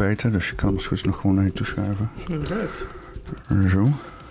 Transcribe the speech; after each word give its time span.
beter, 0.00 0.32
dus 0.32 0.48
je 0.48 0.54
kan 0.54 0.74
het 0.74 0.84
goed 0.84 1.04
nog 1.04 1.20
gewoon 1.20 1.36
naar 1.36 1.44
je 1.44 1.52
toe 1.52 1.66
schuiven. 1.66 2.10
Alright. 2.30 2.86
Zo. 3.70 3.88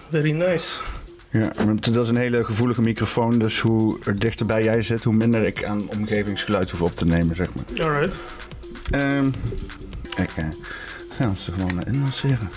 Very 0.09 0.31
nice. 0.31 0.81
Ja, 1.29 1.51
want 1.65 1.93
dat 1.93 2.03
is 2.03 2.09
een 2.09 2.15
hele 2.15 2.43
gevoelige 2.43 2.81
microfoon, 2.81 3.39
dus 3.39 3.59
hoe 3.59 3.97
er 4.05 4.19
dichterbij 4.19 4.63
jij 4.63 4.81
zit, 4.81 5.03
hoe 5.03 5.13
minder 5.13 5.45
ik 5.45 5.63
aan 5.63 5.89
omgevingsgeluid 5.89 6.69
hoef 6.69 6.81
op 6.81 6.95
te 6.95 7.05
nemen, 7.05 7.35
zeg 7.35 7.47
maar. 7.53 7.85
Alright. 7.87 8.15
Ehm 8.91 9.29
kijk, 10.15 10.31
eh, 10.35 10.45
gaan 11.17 11.31
we 11.31 11.39
ze 11.39 11.51
gewoon 11.51 11.83
in 11.85 12.01
lanceren. 12.01 12.49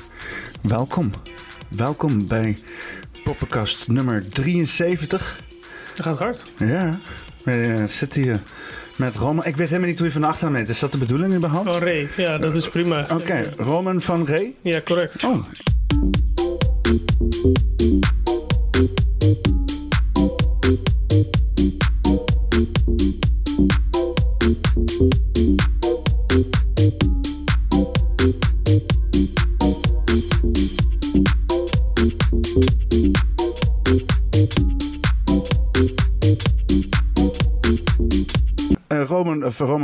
Welkom. 0.62 1.10
Welkom 1.68 2.28
bij 2.28 2.58
Poppenkast 3.24 3.88
nummer 3.88 4.28
73. 4.28 5.40
Dat 5.94 6.06
gaat 6.06 6.18
hard. 6.18 6.46
Ja, 6.58 6.98
we 7.44 7.76
eh, 7.78 7.84
zitten 7.84 8.22
hier 8.22 8.40
met 9.02 9.16
Roman. 9.16 9.44
Ik 9.44 9.56
weet 9.56 9.68
helemaal 9.68 9.88
niet 9.88 9.98
hoe 9.98 10.06
je 10.06 10.12
van 10.12 10.20
de 10.20 10.26
achternaam 10.26 10.54
heet. 10.54 10.68
Is 10.68 10.78
dat 10.78 10.92
de 10.92 10.98
bedoeling 10.98 11.34
überhaupt? 11.34 11.68
Oh, 11.68 11.78
Ray. 11.78 12.08
Ja, 12.16 12.38
dat 12.38 12.56
is 12.56 12.68
prima. 12.68 13.06
Oké, 13.12 13.50
Roman 13.56 14.00
van 14.00 14.24
Ree. 14.24 14.56
Ja, 14.62 14.80
correct. 14.80 15.24
Oh. 15.24 15.44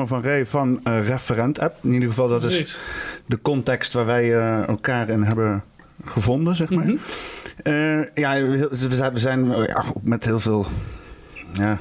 Van 0.09 0.21
Ree 0.21 0.47
van 0.47 0.81
eh, 0.85 1.07
Referent 1.07 1.59
App. 1.61 1.75
In 1.83 1.93
ieder 1.93 2.09
geval, 2.09 2.29
dat 2.29 2.45
is 2.45 2.81
de 3.27 3.41
context 3.43 3.93
waar 3.93 4.07
wij 4.07 4.35
eh, 4.35 4.69
elkaar 4.69 5.09
in 5.09 5.23
hebben 5.23 5.65
gevonden, 6.05 6.57
zeg 6.57 6.71
maar. 6.71 6.85
Mhm. 6.85 6.97
Eh, 7.63 8.15
ja, 8.15 8.47
we 8.47 9.11
zijn- 9.15 9.51
ja, 9.51 9.85
met 10.03 10.25
heel 10.25 10.41
veel. 10.41 10.67
Ja, 11.53 11.79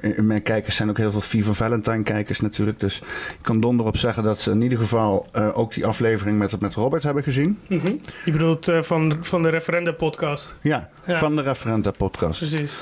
in 0.00 0.26
mijn 0.26 0.42
kijkers 0.42 0.76
zijn 0.76 0.90
ook 0.90 0.96
heel 0.98 1.10
veel 1.10 1.20
Viva 1.20 1.52
Valentine 1.52 2.02
kijkers 2.02 2.40
natuurlijk. 2.40 2.80
Dus 2.80 2.98
ik 3.30 3.38
kan 3.42 3.60
donder 3.60 3.86
op 3.86 3.96
zeggen 3.96 4.22
dat 4.22 4.38
ze 4.40 4.50
in 4.50 4.62
ieder 4.62 4.78
geval 4.78 5.26
ook 5.54 5.74
die 5.74 5.86
aflevering 5.86 6.38
met, 6.38 6.60
met 6.60 6.74
Robert 6.74 7.02
hebben 7.02 7.22
gezien. 7.22 7.58
Mhm. 7.68 7.92
Je 8.24 8.32
bedoelt 8.32 8.72
van, 8.80 9.16
van 9.20 9.42
de 9.42 9.48
referenda 9.48 9.92
podcast. 9.92 10.54
Ja, 10.60 10.90
Ja. 11.06 11.18
van 11.18 11.36
de 11.36 11.42
Referenta 11.42 11.90
podcast. 11.90 12.38
Precies. 12.38 12.78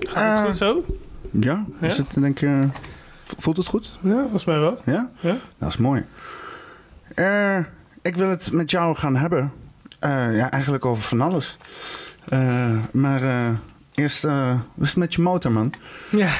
Gaat 0.00 0.38
het 0.38 0.46
goed 0.48 0.56
zo? 0.56 0.84
Ja, 1.30 1.64
is 1.80 1.96
het, 1.96 2.06
denk 2.14 2.38
je, 2.38 2.68
voelt 3.36 3.56
het 3.56 3.66
goed? 3.66 3.92
Ja, 4.00 4.20
volgens 4.20 4.44
mij 4.44 4.58
wel. 4.58 4.80
Ja? 4.84 5.10
Ja? 5.20 5.36
Dat 5.58 5.68
is 5.68 5.76
mooi. 5.76 6.04
Eh, 7.14 7.58
ik 8.02 8.16
wil 8.16 8.28
het 8.28 8.52
met 8.52 8.70
jou 8.70 8.96
gaan 8.96 9.16
hebben. 9.16 9.52
Eh, 9.98 10.36
ja, 10.36 10.50
eigenlijk 10.50 10.84
over 10.84 11.02
van 11.02 11.20
alles. 11.20 11.56
Eh, 12.28 12.70
maar 12.92 13.22
eerst, 13.94 14.22
hoe 14.22 14.58
is 14.80 14.88
het 14.88 14.96
met 14.96 15.14
je 15.14 15.22
motor, 15.22 15.52
man? 15.52 15.72
Ja, 16.10 16.30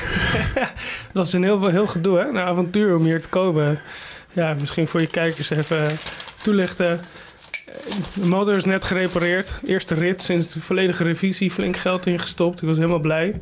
dat 1.13 1.27
is 1.27 1.33
een 1.33 1.43
heel, 1.43 1.59
veel- 1.59 1.69
heel 1.69 1.87
gedoe, 1.87 2.19
hè? 2.19 2.29
Een 2.29 2.39
avontuur 2.39 2.97
om 2.97 3.03
hier 3.05 3.21
te 3.23 3.29
komen. 3.29 3.79
Ja, 4.33 4.55
misschien 4.61 4.89
voor 4.89 5.01
je 5.01 5.07
kijkers 5.07 5.51
even 5.51 5.91
toelichten. 6.43 7.01
De 8.15 8.27
motor 8.27 8.55
is 8.55 8.65
net 8.65 8.85
gerepareerd. 8.85 9.61
Eerste 9.65 9.95
rit 9.95 10.23
sinds 10.23 10.53
de 10.53 10.61
volledige 10.61 11.05
revisie. 11.05 11.51
Flink 11.51 11.77
geld 11.77 12.07
ingestopt. 12.07 12.63
Ik 12.63 12.69
was 12.69 12.77
helemaal 12.77 12.99
blij. 12.99 13.41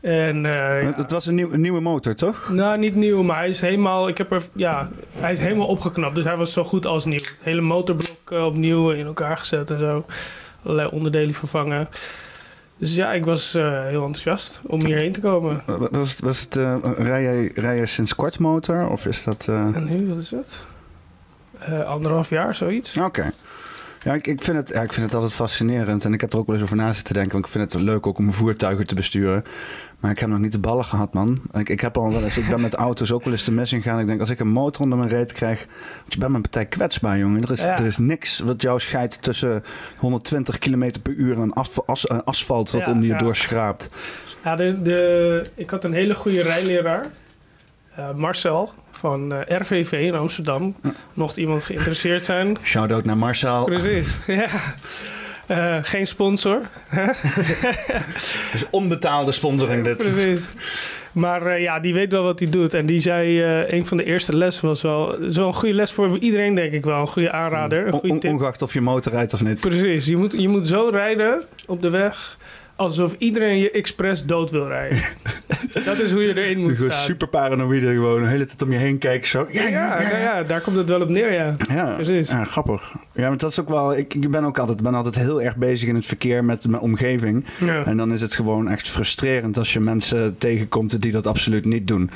En, 0.00 0.46
eh, 0.46 0.86
Het, 0.86 0.96
het 0.96 1.10
was 1.10 1.26
een, 1.26 1.34
nieuw, 1.34 1.52
een 1.52 1.60
nieuwe 1.60 1.80
motor, 1.80 2.14
toch? 2.14 2.48
nou, 2.52 2.78
niet 2.78 2.94
nieuw, 2.94 3.22
maar 3.22 3.36
hij 3.36 3.48
is 3.48 3.60
helemaal... 3.60 4.08
Ik 4.08 4.18
heb 4.18 4.32
er, 4.32 4.42
ja, 4.54 4.88
hij 5.12 5.32
is 5.32 5.40
helemaal 5.40 5.66
opgeknapt. 5.66 6.14
Dus 6.14 6.24
hij 6.24 6.36
was 6.36 6.52
zo 6.52 6.64
goed 6.64 6.86
als 6.86 7.04
nieuw. 7.04 7.24
Hele 7.40 7.60
motorblok 7.60 8.30
eh, 8.30 8.44
opnieuw 8.44 8.90
in 8.90 9.06
elkaar 9.06 9.36
gezet 9.36 9.70
en 9.70 9.78
zo. 9.78 10.04
Allerlei 10.62 10.88
onderdelen 10.88 11.34
vervangen. 11.34 11.88
Dus 12.76 12.94
ja, 12.94 13.12
ik 13.12 13.24
was 13.24 13.54
eh, 13.54 13.82
heel 13.82 14.04
enthousiast 14.04 14.60
om 14.66 14.84
hierheen 14.84 15.12
te 15.12 15.20
komen. 15.20 15.62
Was, 15.90 16.16
was, 16.18 16.40
het, 16.40 16.54
rij, 16.96 17.22
jij, 17.22 17.50
rij 17.54 17.76
jij 17.76 17.86
sinds 17.86 18.14
kort 18.14 18.38
motor? 18.38 18.88
Of 18.88 19.06
is 19.06 19.24
dat... 19.24 19.44
En 19.48 19.84
nu, 19.84 20.08
wat 20.08 20.16
is? 20.16 20.32
Eh, 21.58 21.84
anderhalf 21.84 22.30
jaar, 22.30 22.54
zoiets. 22.54 22.96
Oké. 22.96 23.30
Ja, 24.02 24.14
ik, 24.14 24.26
ik, 24.26 24.42
vind 24.42 24.56
het, 24.56 24.68
ja, 24.68 24.80
ik 24.82 24.92
vind 24.92 25.06
het 25.06 25.14
altijd 25.14 25.32
fascinerend. 25.32 26.04
En 26.04 26.12
ik 26.12 26.20
heb 26.20 26.32
er 26.32 26.38
ook 26.38 26.46
wel 26.46 26.54
eens 26.54 26.64
over 26.64 26.76
na 26.76 26.92
zitten 26.92 27.14
denken. 27.14 27.32
Want 27.32 27.44
ik 27.44 27.50
vind 27.50 27.72
het 27.72 27.82
leuk 27.82 28.06
ook 28.06 28.18
om 28.18 28.32
voertuigen 28.32 28.86
te 28.86 28.94
besturen. 28.94 29.44
Maar 30.00 30.10
ik 30.10 30.18
heb 30.18 30.28
nog 30.28 30.38
niet 30.38 30.52
de 30.52 30.58
ballen 30.58 30.84
gehad, 30.84 31.14
man. 31.14 31.40
Ik, 31.52 31.68
ik, 31.68 31.80
heb 31.80 31.96
al 31.98 32.12
wel 32.12 32.22
eens, 32.22 32.36
ik 32.36 32.48
ben 32.48 32.60
met 32.60 32.74
auto's 32.86 33.12
ook 33.12 33.24
wel 33.24 33.32
eens 33.32 33.44
te 33.44 33.52
mis 33.52 33.72
ingegaan. 33.72 34.00
Ik 34.00 34.06
denk, 34.06 34.20
als 34.20 34.30
ik 34.30 34.40
een 34.40 34.48
motor 34.48 34.82
onder 34.82 34.98
mijn 34.98 35.10
reet 35.10 35.32
krijg... 35.32 35.66
Want 36.00 36.12
je 36.12 36.18
bent 36.18 36.30
mijn 36.30 36.42
partij 36.42 36.66
kwetsbaar, 36.66 37.18
jongen. 37.18 37.42
Er 37.42 37.50
is, 37.50 37.60
Ja. 37.62 37.78
er 37.78 37.86
is 37.86 37.98
niks 37.98 38.38
wat 38.38 38.62
jou 38.62 38.80
scheidt 38.80 39.22
tussen 39.22 39.64
120 39.96 40.58
km 40.58 40.90
per 41.02 41.12
uur... 41.12 41.38
en 41.40 41.52
af, 41.52 41.78
as- 41.86 42.06
eh, 42.06 42.18
asfalt 42.24 42.70
wat 42.70 42.84
Ja, 42.84 42.90
onder 42.90 43.06
je 43.06 43.12
ja. 43.12 43.18
doorschraapt. 43.18 43.90
Ja, 44.44 44.56
de, 44.56 44.82
de, 44.82 45.50
ik 45.54 45.70
had 45.70 45.84
een 45.84 45.92
hele 45.92 46.14
goede 46.14 46.42
rijleraar. 46.42 47.06
Eh, 47.94 48.14
Marcel 48.14 48.72
van 48.90 49.32
eh, 49.32 49.58
RVV 49.60 49.92
in 49.92 50.14
Amsterdam. 50.14 50.76
Mocht 51.14 51.36
iemand 51.36 51.64
geïnteresseerd 51.64 52.24
zijn. 52.24 52.56
Shout-out 52.62 53.04
naar 53.04 53.16
Marcel. 53.18 53.64
Precies, 53.64 54.18
ja. 54.26 54.46
Eh, 55.48 55.76
geen 55.80 56.06
sponsor. 56.06 56.60
Dus 58.52 58.64
onbetaalde 58.70 59.32
sponsoring 59.32 59.84
dit. 59.84 59.96
Precies. 59.96 60.48
Maar 61.12 61.46
eh, 61.46 61.62
ja, 61.62 61.80
die 61.80 61.94
weet 61.94 62.12
wel 62.12 62.22
wat 62.22 62.38
hij 62.38 62.50
doet. 62.50 62.74
En 62.74 62.86
die 62.86 63.00
zei, 63.00 63.42
eh, 63.42 63.72
een 63.72 63.86
van 63.86 63.96
de 63.96 64.04
eerste 64.04 64.36
lessen 64.36 64.66
was 64.66 64.82
wel... 64.82 65.10
Het 65.10 65.30
is 65.30 65.36
wel 65.36 65.46
een 65.46 65.54
goede 65.54 65.74
les 65.74 65.92
voor 65.92 66.18
iedereen, 66.18 66.54
denk 66.54 66.72
ik 66.72 66.84
wel. 66.84 67.00
Een 67.00 67.06
goede 67.06 67.32
aanrader, 67.32 67.86
een 67.86 67.92
goede 67.92 68.18
tip. 68.18 68.30
ongeacht 68.30 68.62
of 68.62 68.72
je 68.72 68.80
motor 68.80 69.12
rijdt 69.12 69.32
of 69.32 69.42
niet. 69.42 69.60
Precies, 69.60 70.06
je 70.06 70.16
moet, 70.16 70.32
je 70.32 70.48
moet 70.48 70.66
zo 70.66 70.88
rijden 70.92 71.42
op 71.66 71.82
de 71.82 71.90
weg... 71.90 72.38
alsof 72.78 73.14
iedereen 73.18 73.58
je 73.58 73.70
expres 73.70 74.24
dood 74.24 74.50
wil 74.50 74.66
rijden. 74.66 75.02
dat 75.84 75.98
is 75.98 76.12
hoe 76.12 76.22
je 76.22 76.42
erin 76.42 76.58
moet 76.58 76.78
staan. 76.78 76.90
super 76.90 77.28
paranoïde 77.28 77.92
gewoon. 77.92 78.22
De 78.22 78.28
hele 78.28 78.44
tijd 78.44 78.62
om 78.62 78.72
je 78.72 78.78
heen 78.78 78.98
kijken 78.98 79.28
zo. 79.28 79.46
Ja, 79.50 79.68
ja, 79.68 80.00
ja, 80.00 80.18
ja, 80.18 80.42
daar 80.42 80.60
komt 80.60 80.76
het 80.76 80.88
wel 80.88 81.00
op 81.00 81.08
neer, 81.08 81.32
ja. 81.32 81.56
Ja, 81.70 81.94
Precies. 81.94 82.28
Ja, 82.28 82.44
grappig. 82.44 82.94
Ja, 83.12 83.28
maar 83.28 83.38
dat 83.38 83.50
is 83.50 83.60
ook 83.60 83.68
wel. 83.68 83.96
Ik, 83.96 84.14
ik 84.14 84.30
ben 84.30 84.44
ook 84.44 84.58
altijd, 84.58 84.82
ben 84.82 84.94
altijd 84.94 85.14
heel 85.14 85.42
erg 85.42 85.56
bezig 85.56 85.88
in 85.88 85.94
het 85.94 86.06
verkeer 86.06 86.44
met 86.44 86.68
mijn 86.68 86.82
omgeving. 86.82 87.44
Ja. 87.60 87.84
En 87.84 87.96
dan 87.96 88.12
is 88.12 88.20
het 88.20 88.34
gewoon 88.34 88.68
echt 88.68 88.88
frustrerend 88.88 89.56
als 89.58 89.72
je 89.72 89.80
mensen 89.80 90.38
tegenkomt 90.38 91.02
die 91.02 91.12
dat 91.12 91.26
absoluut 91.26 91.64
niet 91.64 91.88
doen. 91.88 92.10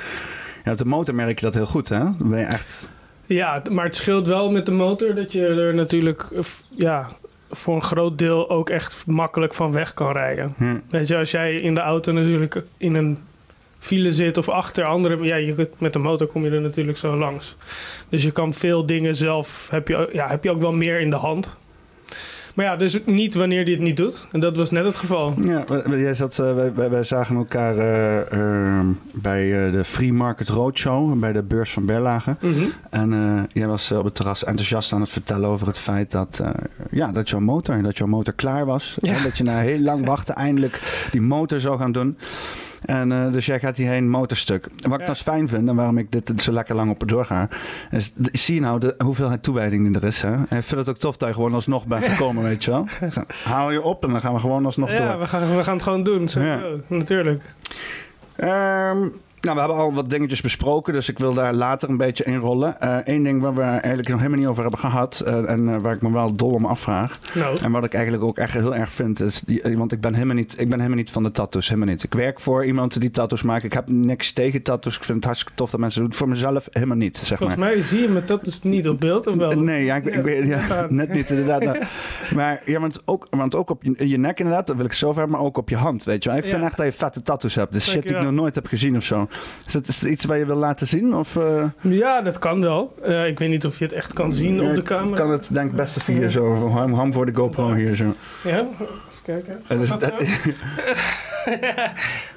Ja, 0.64 0.72
op 0.72 0.78
de 0.78 0.84
motor 0.84 1.14
merk 1.14 1.38
je 1.38 1.44
dat 1.44 1.54
heel 1.54 1.66
goed, 1.66 1.88
hè? 1.88 1.98
Dan 1.98 2.28
ben 2.28 2.38
je 2.38 2.44
echt. 2.44 2.88
Ja, 3.26 3.62
maar 3.70 3.84
het 3.84 3.94
scheelt 3.94 4.26
wel 4.26 4.50
met 4.50 4.66
de 4.66 4.72
motor 4.72 5.14
dat 5.14 5.32
je 5.32 5.46
er 5.46 5.74
natuurlijk 5.74 6.28
ja, 6.68 7.08
voor 7.54 7.74
een 7.74 7.82
groot 7.82 8.18
deel 8.18 8.50
ook 8.50 8.70
echt 8.70 9.06
makkelijk 9.06 9.54
van 9.54 9.72
weg 9.72 9.94
kan 9.94 10.12
rijden. 10.12 10.54
Hm. 10.56 10.76
Weet 10.90 11.08
je, 11.08 11.16
als 11.16 11.30
jij 11.30 11.54
in 11.54 11.74
de 11.74 11.80
auto 11.80 12.12
natuurlijk 12.12 12.62
in 12.76 12.94
een 12.94 13.18
file 13.78 14.12
zit 14.12 14.36
of 14.36 14.48
achter 14.48 14.84
anderen, 14.84 15.22
ja, 15.22 15.36
je, 15.36 15.54
kunt- 15.54 15.80
met 15.80 15.92
de 15.92 15.98
motor 15.98 16.26
kom 16.26 16.42
je 16.44 16.50
er 16.50 16.60
natuurlijk 16.60 16.98
zo 16.98 17.16
langs. 17.16 17.56
Dus 18.08 18.22
je 18.22 18.30
kan 18.30 18.52
veel 18.54 18.86
dingen 18.86 19.14
zelf, 19.14 19.66
heb 19.70 19.88
je, 19.88 20.08
ja, 20.12 20.28
heb 20.28 20.44
je 20.44 20.50
ook 20.50 20.60
wel 20.60 20.72
meer 20.72 21.00
in 21.00 21.10
de 21.10 21.16
hand. 21.16 21.56
Maar 22.54 22.64
ja, 22.64 22.76
dus 22.76 22.98
niet 23.06 23.34
wanneer 23.34 23.64
die 23.64 23.74
het 23.74 23.82
niet 23.82 23.96
doet. 23.96 24.26
En 24.32 24.40
dat 24.40 24.56
was 24.56 24.70
net 24.70 24.84
het 24.84 24.96
geval. 24.96 25.34
Ja, 25.40 25.64
jij 25.90 26.14
zat, 26.14 26.38
eh, 26.38 26.54
wij, 26.54 26.74
wij, 26.74 26.90
wij 26.90 27.02
zagen 27.02 27.36
elkaar 27.36 27.78
eh, 27.78 28.32
ehm, 28.32 28.86
bij 29.12 29.66
eh, 29.66 29.72
de 29.72 29.84
Free 29.84 30.12
Market 30.12 30.48
Roadshow, 30.48 31.18
bij 31.18 31.32
de 31.32 31.42
beurs 31.42 31.72
van 31.72 31.86
Berlage. 31.86 32.36
Mhm. 32.40 32.64
En 32.90 33.48
jij 33.52 33.66
was 33.66 33.92
op 33.92 34.04
het 34.04 34.14
terras 34.14 34.44
enthousiast 34.44 34.92
aan 34.92 35.00
het 35.00 35.10
vertellen 35.10 35.48
over 35.48 35.66
het 35.66 35.78
feit 35.78 36.10
dat, 36.10 36.42
ja, 36.90 37.12
dat 37.12 37.28
jouw 37.28 37.40
motor, 37.40 37.82
dat 37.82 37.96
jouw 37.96 38.06
motor 38.06 38.34
klaar 38.34 38.66
was. 38.66 38.96
Ja. 38.98 39.12
Hè, 39.12 39.22
dat 39.22 39.38
je 39.38 39.44
na 39.44 39.58
heel 39.58 39.80
lang 39.80 40.06
wachten 40.06 40.34
eindelijk 40.34 41.06
die 41.10 41.20
motor 41.20 41.60
zou 41.60 41.78
gaan 41.78 41.92
doen. 41.92 42.16
En 42.84 43.12
eh, 43.12 43.32
dus 43.32 43.46
jij 43.46 43.58
gaat 43.60 43.76
hierheen 43.76 44.08
motorstuk. 44.10 44.66
Wat 44.76 44.92
ik 44.92 44.98
Ja. 44.98 45.04
dan 45.04 45.16
fijn 45.16 45.48
vind 45.48 45.68
en 45.68 45.74
waarom 45.76 45.98
ik 45.98 46.12
dit 46.12 46.32
zo 46.42 46.52
lekker 46.52 46.74
lang 46.74 46.90
op 46.90 47.08
doorga, 47.08 47.48
is 47.90 48.12
zie 48.32 48.54
je 48.54 48.60
nou 48.60 48.80
de 48.80 48.94
hoeveelheid 48.98 49.42
toewijding 49.42 49.86
die 49.86 49.96
er 49.96 50.04
is. 50.06 50.22
Hè? 50.22 50.32
En 50.32 50.56
ik 50.58 50.62
vind 50.64 50.70
het 50.80 50.88
ook 50.88 50.96
tof 50.98 51.16
dat 51.16 51.28
je 51.28 51.34
gewoon 51.34 51.54
alsnog 51.54 51.86
bent 51.86 52.04
gekomen, 52.12 52.42
weet 52.42 52.64
je 52.64 52.70
wel. 52.70 52.86
Haal 53.44 53.70
je 53.70 53.82
op 53.82 54.04
en 54.04 54.10
dan 54.10 54.20
gaan 54.20 54.34
we 54.34 54.40
gewoon 54.40 54.64
alsnog 54.64 54.90
Ja, 54.90 54.96
door. 55.10 55.18
we 55.18 55.26
gaan, 55.26 55.56
we 55.56 55.62
gaan 55.62 55.74
het 55.74 55.82
gewoon 55.82 56.02
doen. 56.02 56.28
Sowieso, 56.28 56.74
natuurlijk. 56.86 57.54
Ehm, 58.36 59.08
nou, 59.44 59.54
we 59.54 59.62
hebben 59.62 59.76
al 59.76 59.92
wat 59.92 60.10
dingetjes 60.10 60.40
besproken, 60.40 60.92
dus 60.92 61.08
ik 61.08 61.18
wil 61.18 61.34
daar 61.34 61.54
later 61.54 61.90
een 61.90 61.96
beetje 61.96 62.24
inrollen. 62.24 62.74
Eén 63.04 63.22
ding 63.22 63.42
waar 63.42 63.54
we 63.54 63.62
eigenlijk 63.62 64.08
nog 64.08 64.18
helemaal 64.18 64.38
niet 64.38 64.48
over 64.48 64.62
hebben 64.62 64.80
gehad 64.80 65.20
eh, 65.20 65.50
en 65.50 65.68
eh, 65.68 65.80
waar 65.80 65.94
ik 65.94 66.02
me 66.02 66.12
wel 66.12 66.36
dol 66.36 66.50
om 66.50 66.64
afvraag. 66.64 67.18
Nou, 67.34 67.58
En 67.62 67.72
wat 67.72 67.84
ik 67.84 67.94
eigenlijk 67.94 68.24
ook 68.24 68.38
echt 68.38 68.52
heel 68.52 68.74
erg 68.74 68.92
vind, 68.92 69.20
is 69.20 69.40
die, 69.40 69.62
eh, 69.62 69.76
want 69.76 69.92
ik 69.92 70.00
ben, 70.00 70.14
helemaal 70.14 70.34
niet, 70.34 70.52
ik 70.52 70.68
ben 70.68 70.78
helemaal 70.78 70.98
niet 70.98 71.10
van 71.10 71.22
de 71.22 71.30
tattoos, 71.30 71.68
helemaal 71.68 71.88
niet. 71.88 72.02
Ik 72.02 72.14
werk 72.14 72.40
voor 72.40 72.64
iemand 72.64 73.00
die 73.00 73.10
tattoos 73.10 73.42
maakt. 73.42 73.64
Ik 73.64 73.72
heb 73.72 73.88
niks 73.88 74.32
tegen 74.32 74.62
tattoos. 74.62 74.96
Ik 74.96 75.04
vind 75.04 75.16
het 75.16 75.26
hartstikke 75.26 75.54
tof 75.56 75.70
dat 75.70 75.80
mensen 75.80 76.02
het 76.02 76.10
doen. 76.10 76.18
Voor 76.18 76.28
mezelf 76.28 76.68
helemaal 76.70 76.96
niet, 76.96 77.16
zeg 77.16 77.38
volgens 77.38 77.58
maar. 77.58 77.68
mij 77.68 77.82
zie 77.82 78.00
je 78.00 78.22
dat 78.24 78.44
dus 78.44 78.62
niet 78.62 78.88
op 78.88 79.00
beeld, 79.00 79.26
of 79.26 79.36
wel? 79.36 79.50
Nee, 79.52 79.84
ja, 79.84 79.96
ik, 79.96 80.04
ik 80.04 80.22
weet 80.22 80.46
ja, 80.46 80.86
net 80.88 81.12
niet 81.12 81.30
inderdaad. 81.30 81.62
nou. 81.62 81.78
Maar, 82.34 82.62
ja, 82.64 82.80
want, 82.80 83.02
ook, 83.04 83.26
want 83.30 83.54
ook 83.54 83.70
op 83.70 83.82
je, 83.82 84.08
je 84.08 84.18
nek 84.18 84.38
inderdaad, 84.38 84.66
dat 84.66 84.76
wil 84.76 84.84
ik 84.84 84.92
zo 84.92 85.12
ver, 85.12 85.28
maar 85.28 85.40
ook 85.40 85.56
op 85.56 85.68
je 85.68 85.76
hand, 85.76 86.04
weet 86.04 86.22
je 86.22 86.28
wel. 86.28 86.38
Ik 86.38 86.44
vind 86.44 86.62
echt 86.62 86.76
dat 86.76 86.86
je 86.86 86.92
vette 86.92 87.22
tattoos 87.22 87.54
hebt. 87.54 87.72
Dus 87.72 87.90
shit 87.90 88.02
die 88.02 88.16
ik 88.16 88.22
nog 88.22 88.32
nooit 88.32 88.54
heb 88.54 88.66
gezien 88.66 88.96
of 88.96 89.04
zo. 89.04 89.28
Is 89.66 89.72
dat, 89.72 89.88
is 89.88 90.04
iets 90.04 90.24
waar 90.24 90.38
je 90.38 90.46
wil 90.46 90.56
laten 90.56 90.86
zien? 90.86 91.14
Of, 91.14 91.36
eh, 91.36 91.64
Ja, 91.80 92.20
dat 92.20 92.38
kan 92.38 92.60
wel. 92.62 92.94
Eh, 93.02 93.26
ik 93.26 93.38
weet 93.38 93.48
niet 93.48 93.64
of 93.66 93.78
je 93.78 93.84
het 93.84 93.92
echt 93.94 94.12
kan 94.12 94.32
zien 94.32 94.60
op 94.62 94.68
de 94.68 94.76
ik 94.80 94.84
camera. 94.84 95.16
kan 95.16 95.30
het 95.30 95.48
denk 95.52 95.70
ik 95.70 95.76
best 95.76 95.96
even 95.96 96.14
hier 96.14 96.30
zo. 96.30 96.68
Ham, 96.68 96.92
ham 96.94 97.12
voor 97.12 97.26
de 97.26 97.34
GoPro 97.34 97.74
hier 97.74 97.94
zo. 97.96 98.14
Ja, 98.44 98.58
even 98.58 98.86
kijken. 99.22 99.62
Is- 99.80 99.88
dat- 99.88 100.12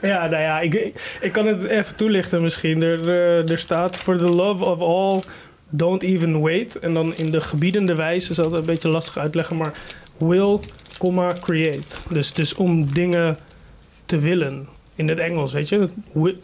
ja, 0.02 0.28
nou 0.28 0.42
ja, 0.42 0.60
ik, 0.60 0.74
ik, 0.74 1.18
ik 1.22 1.32
kan 1.32 1.46
het 1.48 1.64
even 1.64 1.96
toelichten 1.96 2.42
misschien. 2.42 2.84
Er, 2.84 3.10
eh, 3.10 3.50
er 3.50 3.60
staat 3.60 3.98
for 3.98 4.18
the 4.18 4.30
love 4.30 4.66
of 4.66 4.80
all, 4.82 5.22
don't 5.70 6.04
even 6.04 6.42
wait. 6.42 6.80
En 6.80 6.94
dan 6.94 7.16
in 7.16 7.32
de 7.32 7.42
gebiedende 7.42 7.96
wijze, 7.96 8.30
is 8.30 8.36
dat 8.36 8.54
een 8.54 8.66
beetje 8.66 8.90
lastig 8.90 9.18
uitleggen, 9.18 9.58
maar 9.58 9.72
will, 10.18 10.60
comma, 10.98 11.34
create. 11.42 11.98
Dus, 12.10 12.34
dus 12.34 12.54
om 12.56 12.94
dingen 12.94 13.38
te 14.06 14.20
willen. 14.20 14.68
In 14.98 15.08
het 15.08 15.20
Engels, 15.20 15.54
weet 15.54 15.70
je. 15.70 15.88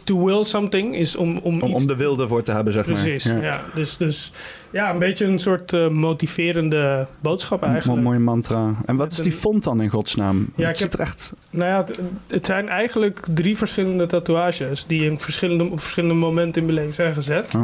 To 0.04 0.24
will 0.24 0.42
something 0.44 0.96
is 0.96 1.16
om, 1.16 1.36
om, 1.42 1.60
om, 1.60 1.70
iets 1.70 1.80
om 1.82 1.86
de 1.86 1.96
wilde 1.96 2.28
voor 2.28 2.42
te 2.42 2.52
hebben, 2.52 2.72
zeg 2.72 2.84
Precies, 2.84 3.24
maar. 3.26 3.42
ja. 3.42 3.62
Dus, 3.74 3.96
dus 3.96 4.32
ja, 4.70 4.90
een 4.92 4.98
beetje 4.98 5.24
een 5.26 5.38
soort 5.38 5.72
eh, 5.72 5.88
motiverende 5.88 7.06
boodschap 7.20 7.62
Een 7.62 7.68
eigenlijk. 7.68 8.02
mooie 8.02 8.18
mantra. 8.18 8.74
En 8.86 8.96
wat 8.96 9.12
is 9.12 9.16
die 9.18 9.26
een- 9.32 9.38
font 9.38 9.64
dan 9.64 9.80
in 9.80 9.88
godsnaam? 9.88 10.36
Ja, 10.38 10.44
het 10.46 10.56
ik 10.56 10.64
heb- 10.66 10.76
ziet 10.76 10.92
er 10.92 11.00
echt... 11.00 11.32
Nou 11.50 11.70
ja, 11.70 11.76
het, 11.76 11.98
het 12.26 12.46
zijn 12.46 12.68
eigenlijk 12.68 13.20
drie 13.34 13.56
verschillende 13.56 14.06
tatoeages 14.06 14.86
die 14.86 15.04
in 15.04 15.18
verschillende, 15.18 15.64
op 15.64 15.80
verschillende 15.80 16.14
momenten 16.14 16.60
in 16.60 16.66
mijn 16.66 16.78
leven 16.78 16.94
zijn 16.94 17.12
gezet. 17.12 17.54
Oh. 17.54 17.62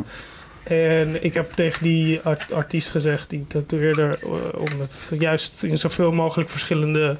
En 0.64 1.24
ik 1.24 1.34
heb 1.34 1.52
tegen 1.52 1.82
die 1.82 2.20
art- 2.22 2.52
artiest 2.52 2.90
gezegd, 2.90 3.30
die 3.30 3.46
tatoeëerder, 3.46 4.18
eh, 4.22 4.28
om 4.60 4.80
het 4.80 5.12
juist 5.18 5.62
in 5.62 5.78
zoveel 5.78 6.12
mogelijk 6.12 6.48
verschillende 6.50 7.16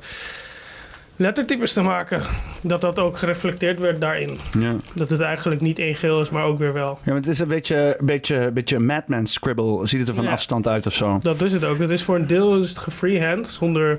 lettertypes 1.18 1.72
te 1.72 1.82
maken. 1.82 2.22
Dat 2.62 2.80
dat 2.80 2.98
ook 2.98 3.18
gereflecteerd 3.18 3.80
werd 3.80 4.00
daarin. 4.00 4.38
Ja. 4.58 4.76
Dat 4.94 5.10
het 5.10 5.20
eigenlijk 5.20 5.60
niet 5.60 5.78
één 5.78 5.94
geel 5.94 6.20
is, 6.20 6.30
maar 6.30 6.44
ook 6.44 6.58
weer 6.58 6.72
wel. 6.72 6.86
ja, 6.88 6.98
maar 7.04 7.14
het 7.14 7.26
is 7.26 7.38
een 7.38 7.48
beetje, 7.48 7.96
beetje, 8.00 8.50
beetje 8.50 8.78
Madman 8.78 9.26
scribble. 9.26 9.86
Ziet 9.86 10.00
het 10.00 10.08
er 10.08 10.14
van 10.14 10.24
Ja. 10.24 10.30
afstand 10.30 10.66
uit 10.68 10.86
of 10.86 10.92
zo? 10.94 11.18
Dat 11.22 11.42
is 11.42 11.52
het 11.52 11.64
ook. 11.64 11.78
Het 11.78 11.90
is 11.90 12.02
voor 12.02 12.14
een 12.16 12.26
deel 12.26 12.56
is 12.56 12.68
het 12.68 12.78
gefreehand, 12.78 13.46
zonder, 13.48 13.98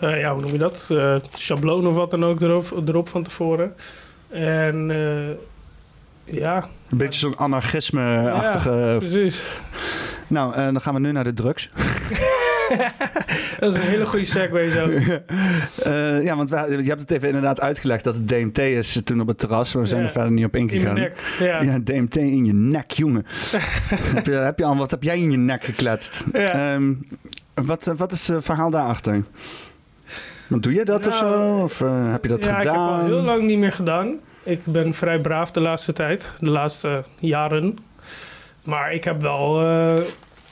eh, 0.00 0.20
ja, 0.20 0.32
hoe 0.32 0.40
noem 0.42 0.52
je 0.52 0.58
dat? 0.58 0.88
Eh 0.90 1.16
schabloon 1.34 1.86
of 1.86 1.94
wat 1.94 2.10
dan 2.10 2.24
ook 2.24 2.40
erop, 2.40 2.82
erop 2.88 3.08
van 3.08 3.22
tevoren. 3.22 3.74
En 4.28 4.90
eh, 4.90 6.34
ja, 6.40 6.56
Een 6.90 6.98
beetje 6.98 7.20
zo'n 7.20 7.36
anarchisme-achtige... 7.36 8.96
precies. 8.98 9.44
Nou, 10.26 10.54
dan 10.54 10.80
gaan 10.80 10.94
we 10.94 11.00
nu 11.00 11.12
naar 11.12 11.24
de 11.24 11.32
drugs. 11.32 11.70
Dat 13.60 13.70
is 13.70 13.74
een 13.74 13.80
hele 13.88 14.06
goede 14.06 14.24
segue 14.24 14.70
zo. 14.70 14.88
Eh, 15.90 16.24
ja, 16.24 16.36
want 16.36 16.50
wij- 16.50 16.68
je 16.70 16.88
hebt 16.88 17.00
het 17.00 17.10
even 17.10 17.26
inderdaad 17.28 17.60
uitgelegd 17.60 18.04
dat 18.04 18.14
het 18.14 18.28
DMT 18.28 18.58
is 18.58 19.00
toen 19.04 19.20
op 19.20 19.26
het 19.26 19.38
terras. 19.38 19.72
We 19.72 19.86
zijn 19.86 20.00
Ja. 20.00 20.06
er 20.06 20.12
verder 20.12 20.32
niet 20.32 20.44
op 20.44 20.56
In 20.56 20.68
ingegaan. 20.68 20.94
nek. 20.94 21.36
Ja. 21.38 21.62
Ja, 21.62 21.78
DMT 21.78 22.16
in 22.16 22.44
je 22.44 22.52
nek, 22.52 22.90
jongen. 22.90 23.26
heb, 24.14 24.26
je, 24.26 24.32
heb 24.32 24.58
je 24.58 24.64
al, 24.64 24.76
wat 24.76 24.90
heb 24.90 25.02
jij 25.02 25.18
in 25.18 25.30
je 25.30 25.36
nek 25.36 25.64
gekletst? 25.64 26.24
Ja. 26.32 26.52
Ehm, 26.74 26.92
wat, 27.54 27.92
wat 27.96 28.12
is 28.12 28.28
het 28.28 28.44
verhaal 28.44 28.70
daarachter? 28.70 29.22
Doe 30.48 30.74
je 30.74 30.84
dat 30.84 31.06
of 31.06 31.20
Nou, 31.20 31.34
zo? 31.58 31.62
Of 31.64 31.80
eh, 31.80 32.10
heb 32.12 32.22
je 32.22 32.28
dat 32.28 32.44
ja, 32.44 32.50
ik 32.50 32.62
heb 32.62 32.72
gedaan? 32.72 32.98
al 33.00 33.04
heel 33.04 33.22
lang 33.22 33.42
niet 33.42 33.58
meer 33.58 33.72
gedaan. 33.72 34.14
Ik 34.42 34.60
ben 34.64 34.94
vrij 34.94 35.20
braaf 35.20 35.50
de 35.50 35.60
laatste 35.60 35.92
tijd, 35.92 36.32
de 36.40 36.50
laatste 36.50 37.04
jaren. 37.18 37.76
Maar 38.64 38.92
ik 38.92 39.04
heb 39.04 39.20
wel, 39.22 39.60
eh, 39.60 39.94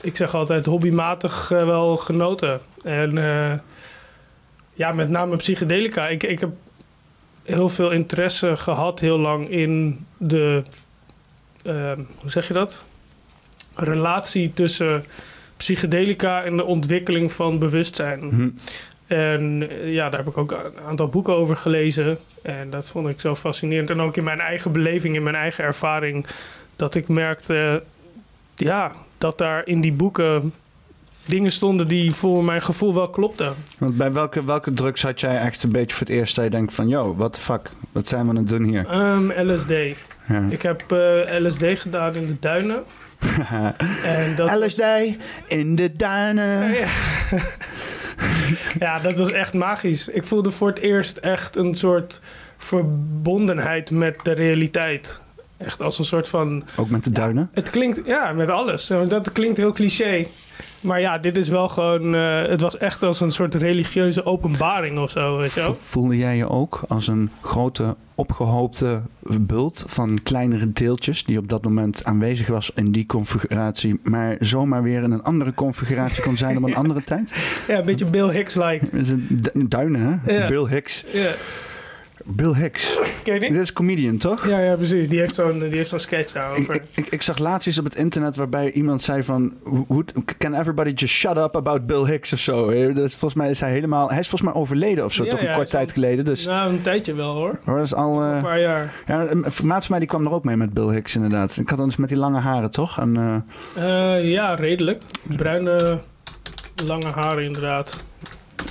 ik 0.03 0.17
zeg 0.17 0.35
altijd, 0.35 0.65
hobbymatig 0.65 1.51
eh, 1.51 1.65
wel 1.65 1.97
genoten. 1.97 2.59
En 2.83 3.17
eh, 3.17 3.59
ja, 4.73 4.91
met 4.91 5.09
name 5.09 5.35
psychedelica. 5.35 6.07
Ik, 6.07 6.23
ik 6.23 6.39
heb 6.39 6.49
heel 7.43 7.69
veel 7.69 7.91
interesse 7.91 8.57
gehad 8.57 8.99
heel 8.99 9.19
lang 9.19 9.49
in 9.49 10.05
de, 10.17 10.63
eh, 11.63 11.91
hoe 12.21 12.29
zeg 12.29 12.47
je 12.47 12.53
dat? 12.53 12.85
Relatie 13.75 14.53
tussen 14.53 15.03
psychedelica 15.57 16.43
en 16.43 16.57
de 16.57 16.63
ontwikkeling 16.63 17.31
van 17.31 17.59
bewustzijn. 17.59 18.19
Hm. 18.19 18.49
En 19.07 19.69
eh, 19.69 19.93
ja, 19.93 20.09
daar 20.09 20.19
heb 20.19 20.29
ik 20.29 20.37
ook 20.37 20.51
een 20.51 20.85
aantal 20.87 21.07
boeken 21.07 21.33
over 21.33 21.55
gelezen. 21.55 22.17
En 22.41 22.69
dat 22.69 22.89
vond 22.89 23.07
ik 23.07 23.19
zo 23.19 23.35
fascinerend. 23.35 23.89
En 23.89 24.01
ook 24.01 24.17
in 24.17 24.23
mijn 24.23 24.39
eigen 24.39 24.71
beleving, 24.71 25.15
in 25.15 25.23
mijn 25.23 25.35
eigen 25.35 25.63
ervaring, 25.63 26.25
dat 26.75 26.95
ik 26.95 27.07
merkte, 27.07 27.83
ja, 28.55 28.91
dat 29.23 29.37
daar 29.37 29.67
in 29.67 29.81
die 29.81 29.91
boeken 29.93 30.53
dingen 31.25 31.51
stonden 31.51 31.87
die 31.87 32.11
voor 32.11 32.43
mijn 32.45 32.61
gevoel 32.61 32.93
wel 32.93 33.09
klopten. 33.09 33.53
Want 33.77 33.97
bij 33.97 34.11
welke, 34.11 34.45
welke 34.45 34.73
drugs 34.73 35.01
had 35.03 35.19
jij 35.19 35.37
echt 35.39 35.63
een 35.63 35.71
beetje 35.71 35.95
voor 35.97 36.07
het 36.07 36.15
eerst 36.15 36.35
dat 36.35 36.43
je 36.43 36.49
denkt 36.49 36.73
van... 36.73 36.87
Yo, 36.87 37.15
what 37.15 37.33
the 37.33 37.39
fuck? 37.39 37.69
Wat 37.91 38.07
zijn 38.07 38.23
we 38.23 38.29
aan 38.29 38.35
het 38.35 38.47
doen 38.47 38.63
hier? 38.63 38.87
Ehm, 38.87 39.51
LSD. 39.51 39.69
Ja. 40.27 40.47
Ik 40.49 40.61
heb 40.61 40.91
eh, 40.91 41.39
LSD 41.39 41.63
gedaan 41.79 42.15
in 42.15 42.27
de 42.27 42.39
duinen. 42.39 42.83
En 44.05 44.35
dat 44.35 44.49
was- 44.49 44.59
LSD 44.65 44.81
in 45.47 45.75
de 45.75 45.93
duinen. 45.95 46.71
Ja. 46.73 46.87
ja, 48.79 48.99
dat 48.99 49.17
was 49.17 49.31
echt 49.31 49.53
magisch. 49.53 50.07
Ik 50.07 50.23
voelde 50.23 50.51
voor 50.51 50.67
het 50.67 50.79
eerst 50.79 51.17
echt 51.17 51.55
een 51.55 51.75
soort 51.75 52.21
verbondenheid 52.57 53.91
met 53.91 54.19
de 54.23 54.31
realiteit. 54.31 55.21
Echt 55.63 55.81
als 55.81 55.99
een 55.99 56.05
soort 56.05 56.29
van. 56.29 56.63
Ook 56.75 56.89
met 56.89 57.03
de 57.03 57.11
duinen? 57.11 57.49
Het 57.53 57.69
klinkt, 57.69 58.01
ja, 58.05 58.31
met 58.31 58.49
alles. 58.49 58.87
Dat 59.07 59.31
klinkt 59.31 59.57
heel 59.57 59.71
cliché. 59.71 60.25
Maar 60.81 60.99
ja, 60.99 61.17
dit 61.17 61.37
is 61.37 61.49
wel 61.49 61.67
gewoon. 61.69 62.15
eh, 62.15 62.41
het 62.41 62.61
was 62.61 62.77
echt 62.77 63.03
als 63.03 63.19
een 63.21 63.31
soort 63.31 63.55
religieuze 63.55 64.25
openbaring 64.25 64.99
of 64.99 65.09
zo, 65.09 65.37
weet 65.37 65.53
je 65.53 65.59
wel. 65.59 65.77
Voelde 65.81 66.17
jij 66.17 66.37
je 66.37 66.49
ook 66.49 66.81
als 66.87 67.07
een 67.07 67.29
grote 67.41 67.95
opgehoopte 68.15 69.01
bult 69.39 69.83
van 69.87 70.19
kleinere 70.23 70.71
deeltjes 70.73 71.23
die 71.23 71.37
op 71.37 71.47
dat 71.49 71.63
moment 71.63 72.05
aanwezig 72.05 72.47
was 72.47 72.71
in 72.75 72.91
die 72.91 73.05
configuratie, 73.05 73.99
maar 74.03 74.35
zomaar 74.39 74.83
weer 74.83 75.03
in 75.03 75.11
een 75.11 75.23
andere 75.23 75.53
configuratie 75.53 76.23
kon 76.23 76.37
zijn 76.37 76.57
op 76.57 76.63
een 76.63 76.75
andere 76.75 77.03
tijd? 77.13 77.33
Ja, 77.67 77.77
een 77.79 77.85
beetje 77.85 78.05
Bill 78.09 78.29
Hicks-like. 78.29 78.87
Duinen, 79.67 80.21
hè? 80.23 80.33
Ja. 80.37 80.47
Bill 80.47 80.65
Hicks. 80.67 81.03
Ja, 81.13 81.31
Bill 82.25 82.53
Hicks. 82.53 82.97
ken 83.23 83.33
je 83.33 83.39
die? 83.39 83.51
Dit 83.51 83.61
is 83.61 83.73
comedian, 83.73 84.17
toch? 84.17 84.47
Ja, 84.47 84.59
ja, 84.59 84.75
precies. 84.75 85.09
Die 85.09 85.19
heeft 85.19 85.35
zo'n 85.35 85.59
die 85.59 85.69
heeft 85.69 85.89
zo'n 85.89 85.99
sketch 85.99 86.31
daarover. 86.33 86.75
ik, 86.75 86.83
ik, 86.95 87.07
ik 87.09 87.21
zag 87.21 87.37
laatst 87.37 87.67
iets 87.67 87.77
op 87.77 87.83
het 87.83 87.95
internet 87.95 88.35
waarbij 88.35 88.71
iemand 88.71 89.01
zei 89.01 89.23
van... 89.23 89.53
Can 90.37 90.53
everybody 90.53 90.89
just 90.89 91.13
shut 91.13 91.37
up 91.37 91.55
about 91.55 91.85
Bill 91.85 92.05
Hicks 92.05 92.33
of 92.33 92.39
zo? 92.39 92.69
Eh, 92.69 92.95
Dat 92.95 93.11
volgens 93.11 93.33
mij 93.33 93.49
is 93.49 93.59
hij 93.59 93.71
helemaal... 93.71 94.09
Hij 94.09 94.19
is 94.19 94.27
volgens 94.29 94.51
mij 94.51 94.61
overleden 94.61 95.05
of 95.05 95.13
zo, 95.13 95.23
Ja, 95.23 95.29
toch 95.29 95.41
een 95.41 95.53
kort 95.53 95.69
tijd 95.69 95.91
geleden. 95.91 96.25
Dus 96.25 96.45
Nou, 96.45 96.69
een 96.73 96.81
tijdje 96.81 97.13
wel 97.13 97.33
hoor. 97.35 97.59
hoor, 97.65 97.75
dat 97.75 97.85
is 97.85 97.93
al... 97.95 98.21
eh, 98.21 98.35
Een 98.35 98.41
paar 98.41 98.59
jaar. 98.59 98.93
ja, 99.05 99.27
een 99.29 99.39
maat 99.63 99.81
van 99.81 99.87
mij 99.89 99.99
die 99.99 100.07
kwam 100.07 100.25
er 100.25 100.31
ook 100.31 100.43
mee 100.43 100.55
met 100.55 100.73
Bill 100.73 100.93
Hicks 100.93 101.15
inderdaad. 101.15 101.57
Ik 101.57 101.69
had 101.69 101.77
dan 101.77 101.87
dus 101.87 101.97
met 101.97 102.09
die 102.09 102.17
lange 102.17 102.39
haren, 102.39 102.71
toch? 102.71 102.99
En, 102.99 103.17
eh, 103.75 104.15
Eh, 104.17 104.29
ja, 104.31 104.53
redelijk. 104.53 105.01
Bruine, 105.23 105.99
lange 106.85 107.07
haren 107.11 107.43
inderdaad. 107.43 108.03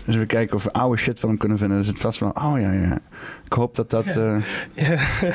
Dus 0.05 0.17
we 0.17 0.27
kijken 0.27 0.57
of 0.57 0.63
we 0.65 0.73
oude 0.73 0.97
shit 0.99 1.21
van 1.21 1.29
hem 1.29 1.39
kunnen 1.39 1.59
vinden. 1.59 1.79
Dus 1.79 1.87
het 1.87 2.01
vast 2.01 2.21
wel... 2.21 2.31
Oh 2.31 2.61
ja, 2.61 2.73
ja. 2.73 2.99
Ik 3.45 3.53
hoop 3.53 3.75
dat 3.75 3.91
dat... 3.91 4.07
eh, 4.07 4.37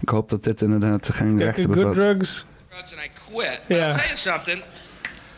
ik 0.00 0.08
hoop 0.08 0.28
dat 0.28 0.44
dit 0.44 0.60
inderdaad 0.60 1.08
geen 1.12 1.36
Kijk, 1.38 1.44
rechten 1.56 1.64
good 1.64 1.74
bevat. 1.74 1.94
drugs. 1.94 2.44
drugs 2.68 2.92
and 2.94 3.02
I 3.04 3.08
quit. 3.30 3.60
But 3.68 3.76
Yeah. 3.76 3.86
I'll 3.86 3.92
tell 3.92 4.06
you 4.06 4.16
something. 4.16 4.62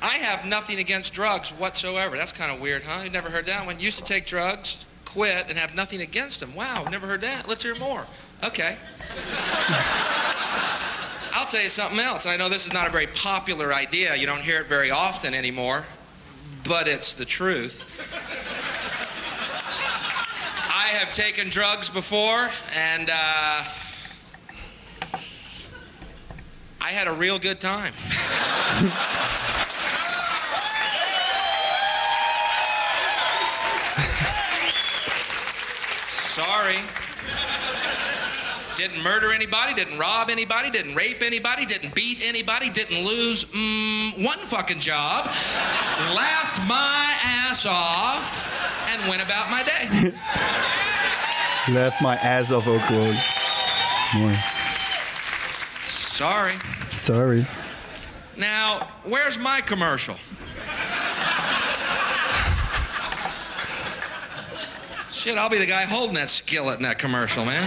I 0.02 0.18
have 0.25 0.49
nothing 0.49 0.78
against 0.80 1.14
drugs 1.14 1.54
whatsoever. 1.58 2.16
That's 2.16 2.32
kind 2.32 2.50
of 2.52 2.58
weird, 2.61 2.82
huh? 2.84 3.02
You've 3.02 3.12
never 3.12 3.30
heard 3.30 3.46
that 3.46 3.64
one? 3.66 3.75
You 3.78 3.87
used 3.87 4.06
to 4.06 4.14
take 4.14 4.26
drugs, 4.26 4.87
quit, 5.04 5.44
and 5.49 5.58
have 5.58 5.75
nothing 5.75 6.00
against 6.00 6.40
them. 6.40 6.54
Wow, 6.54 6.84
never 6.90 7.06
heard 7.06 7.20
that. 7.20 7.49
Let's 7.49 7.62
hear 7.62 7.76
more. 7.78 8.04
Okay. 8.44 8.76
I'll 11.34 11.46
tell 11.46 11.62
you 11.62 11.68
something 11.70 11.99
else. 12.00 12.26
I 12.26 12.37
know 12.37 12.49
this 12.49 12.66
is 12.66 12.72
not 12.72 12.87
a 12.87 12.90
very 12.90 13.06
popular 13.06 13.72
idea. 13.72 14.14
You 14.16 14.26
don't 14.26 14.42
hear 14.42 14.61
it 14.61 14.66
very 14.68 14.90
often 14.90 15.34
anymore, 15.34 15.84
but 16.69 16.88
it's 16.88 17.14
the 17.14 17.25
truth. 17.25 17.87
I 20.69 20.88
have 20.99 21.12
taken 21.12 21.49
drugs 21.49 21.90
before, 21.90 22.50
and 22.76 23.11
uh, 23.11 23.64
I 26.81 26.88
had 26.90 27.09
a 27.09 27.12
real 27.12 27.38
good 27.38 27.61
time. 27.61 27.92
Sorry. 36.09 36.78
Didn't 38.75 39.02
murder 39.04 39.33
anybody, 39.33 39.75
didn't 39.75 39.99
rob 39.99 40.31
anybody, 40.31 40.71
didn't 40.71 40.95
rape 40.95 41.23
anybody, 41.23 41.66
didn't 41.66 41.95
beat 41.95 42.25
anybody, 42.25 42.71
didn't 42.71 43.04
lose 43.04 43.45
mm, 43.45 43.91
one 44.25 44.38
fucking 44.38 44.79
job. 44.79 45.26
Laughed 46.14 46.61
my 46.69 47.14
ass 47.25 47.67
off 47.67 48.49
and 48.91 49.09
went 49.09 49.23
about 49.23 49.50
my 49.50 49.62
day. 49.62 50.12
Left 51.73 52.02
my 52.02 52.17
ass 52.17 52.50
off 52.50 52.67
ook 52.67 52.81
gewoon. 52.81 53.17
Mooi. 54.14 54.35
Sorry. 55.85 56.55
Sorry. 56.91 57.47
Now, 58.37 58.88
where's 59.05 59.38
my 59.38 59.61
commercial? 59.61 60.17
Shit, 65.11 65.38
I'll 65.38 65.49
be 65.49 65.59
the 65.59 65.67
guy 65.67 65.83
holding 65.83 66.14
that 66.17 66.31
skillet 66.31 66.79
in 66.79 66.83
that 66.83 66.99
commercial, 66.99 67.45
man. 67.45 67.62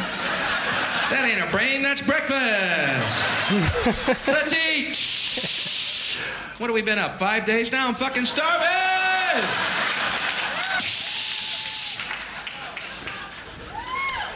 That 1.10 1.24
ain't 1.24 1.48
a 1.48 1.52
brain, 1.52 1.82
that's 1.82 2.02
breakfast. 2.02 2.38
Let's 4.28 4.54
eat. 4.54 5.05
What 6.58 6.68
have 6.68 6.74
we 6.74 6.82
been 6.82 7.00
up? 7.00 7.20
Five 7.20 7.46
days 7.46 7.70
now? 7.70 7.86
I'm 7.86 7.94
fucking 7.94 8.24
starving. 8.24 8.66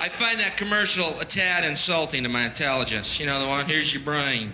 I 0.02 0.10
find 0.10 0.38
that 0.42 0.58
commercial 0.58 1.18
a 1.22 1.26
tad 1.26 1.64
insulting 1.64 2.24
to 2.24 2.30
my 2.30 2.46
intelligence. 2.46 3.22
You 3.22 3.26
know 3.26 3.40
the 3.40 3.48
one, 3.48 3.66
here's 3.68 3.94
your 3.94 4.04
brain. 4.04 4.52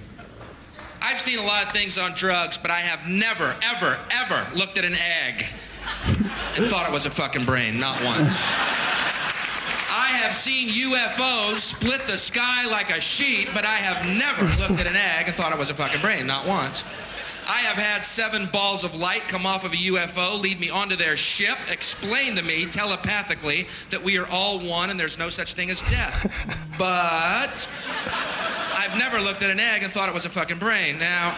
I've 1.01 1.19
seen 1.19 1.39
a 1.39 1.43
lot 1.43 1.65
of 1.65 1.71
things 1.71 1.97
on 1.97 2.13
drugs, 2.13 2.55
but 2.55 2.69
I 2.69 2.81
have 2.81 3.09
never, 3.09 3.55
ever, 3.63 3.97
ever 4.11 4.47
looked 4.55 4.77
at 4.77 4.85
an 4.85 4.93
egg 4.95 5.45
and 6.57 6.65
thought 6.65 6.87
it 6.87 6.93
was 6.93 7.07
a 7.07 7.11
fucking 7.11 7.45
brain, 7.45 7.79
not 7.79 8.03
once. 8.03 8.29
I 9.89 10.09
have 10.21 10.35
seen 10.35 10.67
UFOs 10.69 11.57
split 11.57 12.01
the 12.01 12.17
sky 12.17 12.67
like 12.67 12.95
a 12.95 13.01
sheet, 13.01 13.49
but 13.55 13.65
I 13.65 13.77
have 13.77 14.05
never 14.17 14.45
looked 14.61 14.79
at 14.79 14.85
an 14.85 14.95
egg 14.95 15.27
and 15.27 15.35
thought 15.35 15.51
it 15.51 15.57
was 15.57 15.71
a 15.71 15.73
fucking 15.73 16.01
brain, 16.01 16.27
not 16.27 16.45
once. 16.47 16.83
I 17.47 17.59
have 17.59 17.77
had 17.77 18.03
seven 18.03 18.47
balls 18.47 18.83
of 18.83 18.95
light 18.95 19.21
come 19.27 19.45
off 19.45 19.65
of 19.65 19.73
a 19.73 19.75
UFO, 19.75 20.39
lead 20.39 20.59
me 20.59 20.69
onto 20.69 20.95
their 20.95 21.15
ship, 21.15 21.57
explain 21.69 22.35
to 22.35 22.41
me 22.43 22.65
telepathically 22.65 23.67
that 23.89 24.01
we 24.03 24.17
are 24.17 24.27
all 24.27 24.59
one 24.59 24.89
and 24.89 24.99
there's 24.99 25.19
no 25.19 25.29
such 25.29 25.53
thing 25.53 25.69
as 25.69 25.81
death. 25.81 26.31
But 26.77 27.69
I've 28.77 28.97
never 28.97 29.21
looked 29.21 29.41
at 29.41 29.49
an 29.49 29.61
egg 29.61 29.83
and 29.83 29.93
thought 29.93 30.09
it 30.09 30.13
was 30.13 30.25
a 30.25 30.29
fucking 30.29 30.57
brain. 30.59 30.99
Now, 30.99 31.37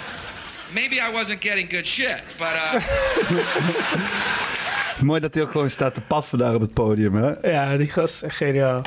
maybe 0.73 0.99
I 0.99 1.11
wasn't 1.11 1.41
getting 1.41 1.67
good 1.67 1.85
shit, 1.85 2.23
but 2.39 2.55
uh, 2.57 2.79
Mooi 5.03 5.19
dat 5.19 5.33
hij 5.33 5.43
ook 5.43 5.51
gewoon 5.51 5.69
staat 5.69 5.93
te 5.93 6.01
paffen 6.01 6.37
daar 6.37 6.55
op 6.55 6.61
het 6.61 6.73
podium, 6.73 7.15
hè? 7.15 7.49
Ja, 7.51 7.77
die 7.77 7.87
gast 7.89 8.15
is 8.15 8.21
echt 8.21 8.35
geniaal. 8.37 8.81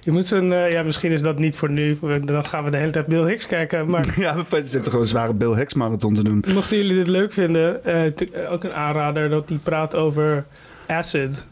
Je 0.00 0.10
moet 0.10 0.26
zijn, 0.26 0.52
eh, 0.52 0.70
ja, 0.70 0.82
misschien 0.82 1.10
is 1.10 1.22
dat 1.22 1.38
niet 1.38 1.56
voor 1.56 1.70
nu. 1.70 1.98
Dan 2.24 2.44
gaan 2.46 2.64
we 2.64 2.70
de 2.70 2.76
hele 2.76 2.90
tijd 2.90 3.06
Bill 3.06 3.24
Hicks 3.28 3.46
kijken. 3.46 3.90
Maar 3.90 4.06
Ja, 4.20 4.36
we 4.48 4.62
zitten 4.62 4.84
gewoon 4.84 5.00
een 5.00 5.06
zware 5.06 5.34
Bill 5.34 5.54
Hicks 5.54 5.74
marathon 5.74 6.14
te 6.14 6.22
doen. 6.22 6.44
mochten 6.54 6.76
jullie 6.76 6.94
dit 6.96 7.06
leuk 7.08 7.32
vinden, 7.32 7.84
eh, 7.84 8.02
t- 8.06 8.46
ook 8.50 8.64
een 8.64 8.74
aanrader 8.74 9.28
dat 9.28 9.48
hij 9.48 9.58
praat 9.58 9.94
over 9.94 10.44
acid 10.86 11.46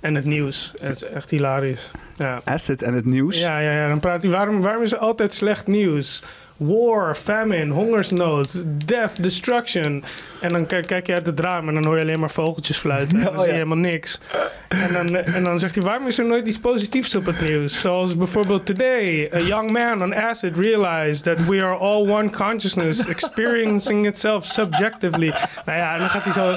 en 0.00 0.14
het 0.14 0.24
nieuws. 0.24 0.72
Het 0.80 0.94
is 0.96 1.04
echt 1.04 1.30
hilarisch. 1.30 1.90
Ja. 2.16 2.40
Acid 2.44 2.82
en 2.82 2.94
het 2.94 3.04
nieuws. 3.04 3.40
Ja, 3.40 3.58
ja, 3.58 3.72
ja, 3.72 3.88
dan 3.88 4.00
praat 4.00 4.22
hij, 4.22 4.30
waarom, 4.30 4.62
waarom 4.62 4.82
is 4.82 4.92
er 4.92 4.98
altijd 4.98 5.34
slecht 5.34 5.66
nieuws? 5.66 6.22
War, 6.60 7.14
famine, 7.14 7.72
hongersnood, 7.74 8.62
death, 8.86 9.22
destruction. 9.22 10.04
En 10.40 10.52
dan 10.52 10.66
kijk, 10.66 10.86
kijk 10.86 11.06
je 11.06 11.12
uit 11.14 11.26
het 11.26 11.40
raam 11.40 11.68
en 11.68 11.74
dan 11.74 11.84
hoor 11.84 11.96
je 11.96 12.02
alleen 12.02 12.20
maar 12.20 12.30
vogeltjes 12.30 12.76
fluiten. 12.76 13.18
En 13.18 13.24
dan 13.24 13.32
Oh, 13.36 13.38
zie 13.38 13.48
je 13.48 13.52
helemaal 13.52 13.76
niks. 13.76 14.20
En 14.68 14.92
dan, 14.92 15.16
en 15.16 15.44
dan 15.44 15.58
zegt 15.58 15.74
hij, 15.74 15.84
waarom 15.84 16.06
is 16.06 16.18
er 16.18 16.26
nooit 16.26 16.46
iets 16.48 16.58
positiefs 16.58 17.14
op 17.14 17.26
het 17.26 17.40
nieuws? 17.40 17.80
Zoals 17.80 18.16
bijvoorbeeld 18.16 18.66
today, 18.66 19.30
a 19.34 19.38
young 19.38 19.70
man 19.70 20.02
on 20.02 20.14
acid 20.14 20.56
realized 20.56 21.22
that 21.22 21.46
we 21.46 21.62
are 21.64 21.76
all 21.76 22.08
one 22.10 22.30
consciousness, 22.30 23.06
experiencing 23.06 24.06
itself 24.06 24.44
subjectively. 24.44 25.32
Nou 25.66 25.78
ja, 25.78 25.92
en 25.92 25.98
dan 25.98 26.08
gaat 26.10 26.24
hij 26.24 26.32
zo... 26.32 26.50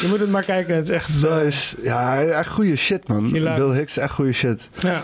Je 0.00 0.06
moet 0.08 0.20
het 0.20 0.30
maar 0.30 0.44
kijken, 0.44 0.74
het 0.74 0.84
is 0.84 0.90
echt... 0.94 1.22
Nice. 1.22 1.76
Ja, 1.82 2.22
echt 2.22 2.48
goede 2.48 2.76
shit, 2.76 3.08
man. 3.08 3.30
Bill 3.30 3.72
Hicks, 3.72 3.96
echt 3.96 4.12
goede 4.12 4.32
shit. 4.32 4.68
Ja. 4.80 5.02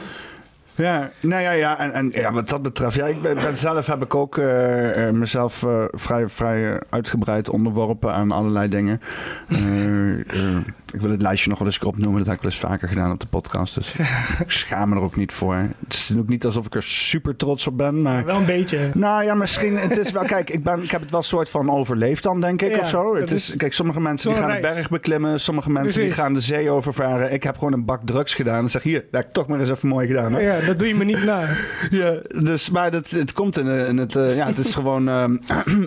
Ja, 0.78 1.10
nou 1.20 1.42
ja, 1.42 1.50
ja. 1.50 1.78
En, 1.78 1.92
en 1.92 2.10
ja, 2.14 2.32
wat 2.32 2.48
dat 2.48 2.62
betreft, 2.62 2.94
ja, 2.94 3.06
ik 3.06 3.22
ben, 3.22 3.34
ben 3.34 3.56
zelf 3.56 3.86
heb 3.86 4.02
ik 4.02 4.14
ook 4.14 4.38
eh, 4.38 5.08
eh, 5.08 5.14
mezelf 5.14 5.62
eh, 5.62 5.84
vrij, 5.90 6.28
vrij 6.28 6.80
uitgebreid 6.90 7.48
onderworpen 7.48 8.12
aan 8.12 8.32
allerlei 8.32 8.68
dingen. 8.68 9.00
Ik 10.92 11.00
wil 11.00 11.10
het 11.10 11.22
lijstje 11.22 11.48
nog 11.48 11.58
wel 11.58 11.66
eens 11.66 11.78
opnoemen. 11.78 12.18
Dat 12.18 12.26
heb 12.26 12.36
ik 12.36 12.42
wel 12.42 12.50
eens 12.50 12.60
vaker 12.60 12.88
gedaan 12.88 13.12
op 13.12 13.20
de 13.20 13.26
podcast. 13.26 13.74
Dus 13.74 13.94
ik 14.44 14.50
schaam 14.50 14.88
me 14.88 14.94
er 14.94 15.02
ook 15.02 15.16
niet 15.16 15.32
voor. 15.32 15.54
Het 15.54 15.92
is 15.92 16.14
ook 16.18 16.28
niet 16.28 16.44
alsof 16.44 16.66
ik 16.66 16.74
er 16.74 16.82
super 16.82 17.36
trots 17.36 17.66
op 17.66 17.76
ben, 17.76 18.02
maar... 18.02 18.24
Wel 18.24 18.36
een 18.36 18.44
beetje. 18.44 18.90
Nou 18.94 19.24
ja, 19.24 19.34
misschien. 19.34 19.76
Het 19.76 19.98
is 19.98 20.10
wel. 20.10 20.24
Kijk, 20.24 20.50
ik, 20.50 20.64
ben, 20.64 20.82
ik 20.82 20.90
heb 20.90 21.00
het 21.00 21.10
wel 21.10 21.22
soort 21.22 21.50
van 21.50 21.70
overleefd 21.70 22.22
dan, 22.22 22.40
denk 22.40 22.62
ik, 22.62 22.70
Ja, 22.70 22.78
of 22.78 22.88
zo. 22.88 23.16
Het 23.16 23.30
is, 23.30 23.48
is 23.48 23.56
kijk, 23.56 23.72
sommige 23.72 24.00
mensen 24.00 24.28
die 24.28 24.38
gaan 24.38 24.50
de 24.50 24.56
reis. 24.56 24.74
berg 24.74 24.88
beklimmen, 24.90 25.40
sommige 25.40 25.70
mensen 25.70 26.02
die 26.02 26.12
gaan 26.12 26.34
de 26.34 26.40
zee 26.40 26.70
overvaren. 26.70 27.32
Ik 27.32 27.42
heb 27.42 27.54
gewoon 27.54 27.72
een 27.72 27.84
bak 27.84 28.00
drugs 28.04 28.34
gedaan 28.34 28.62
en 28.62 28.70
zeg 28.70 28.82
hier, 28.82 29.00
dat 29.00 29.20
heb 29.20 29.24
ik 29.24 29.32
toch 29.32 29.46
maar 29.46 29.60
eens 29.60 29.70
even 29.70 29.88
mooi 29.88 30.06
gedaan. 30.06 30.32
Hè? 30.32 30.40
Ja, 30.40 30.60
dat 30.68 30.78
doe 30.78 30.88
je 30.88 30.94
me 30.94 31.04
niet 31.04 31.24
na. 31.24 31.48
Ja, 31.90 32.14
dus, 32.38 32.70
maar 32.70 32.90
dat, 32.90 33.10
het 33.10 33.32
komt 33.32 33.58
in, 33.58 33.68
eh, 33.68 33.88
in 33.88 33.96
het. 33.98 34.16
eh, 34.16 34.36
ja, 34.36 34.46
het 34.46 34.58
is 34.58 34.74
gewoon. 34.74 35.08
eh, 35.08 35.24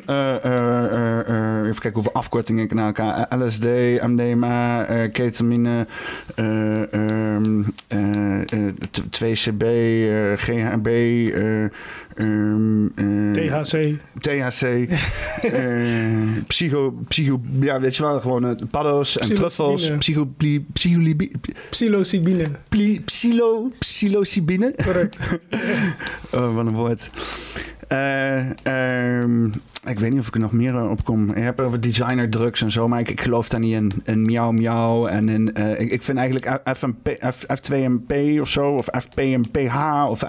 eh, 0.05 1.59
even 1.61 1.81
kijken 1.81 1.93
hoeveel 1.93 2.13
afkortingen 2.13 2.63
ik 2.63 2.73
naar 2.73 2.85
elkaar. 2.85 3.27
LSD, 3.37 3.65
MDMA, 4.01 4.83
ketamine, 5.11 5.87
t- 8.91 9.01
2CB, 9.09 9.63
eh, 9.63 10.33
GHB, 10.37 10.87
eh, 11.33 11.65
THC. 13.33 13.93
THC, 14.19 14.87
psycho, 16.47 16.91
psycho, 17.07 17.41
ja, 17.59 17.79
weet 17.79 17.95
je 17.95 18.03
wel, 18.03 18.19
gewoon 18.19 18.59
paddo's 18.71 19.17
en 19.17 19.29
Psilocybine. 19.29 19.33
truffels, 19.33 19.91
psycholibi, 20.73 21.31
Psilocybine. 21.69 22.45
pli, 22.69 23.01
psilo, 23.05 23.71
psilocybine. 23.79 24.70
Correct. 24.75 25.17
Oh, 26.33 26.55
wat 26.55 26.65
een 26.65 26.73
woord. 26.75 27.09
Eh, 27.87 28.49
ehm, 28.65 29.49
ik 29.85 29.99
weet 29.99 30.09
niet 30.11 30.19
of 30.19 30.27
ik 30.27 30.33
er 30.33 30.39
nog 30.39 30.51
meer 30.51 30.89
op 30.89 31.03
kom. 31.03 31.27
Je 31.35 31.41
hebt 31.41 31.59
over 31.59 31.81
designer 31.81 32.29
drugs 32.29 32.61
en 32.61 32.71
zo, 32.71 32.87
maar 32.87 32.99
ik, 32.99 33.09
ik 33.09 33.21
geloof 33.21 33.49
daar 33.49 33.59
niet 33.59 33.73
in. 33.73 33.91
In 34.05 34.21
miauw 34.21 34.51
miauw 34.51 35.07
en 35.07 35.29
in... 35.29 35.53
eh, 35.53 35.79
ik, 35.79 35.91
ik 35.91 36.03
vind 36.03 36.17
eigenlijk 36.17 36.59
FMP, 36.77 37.31
F, 37.33 37.45
F2MP 37.45 38.39
of 38.41 38.49
zo, 38.49 38.69
of 38.69 38.87
FPMPH 39.01 40.05
of 40.09 40.23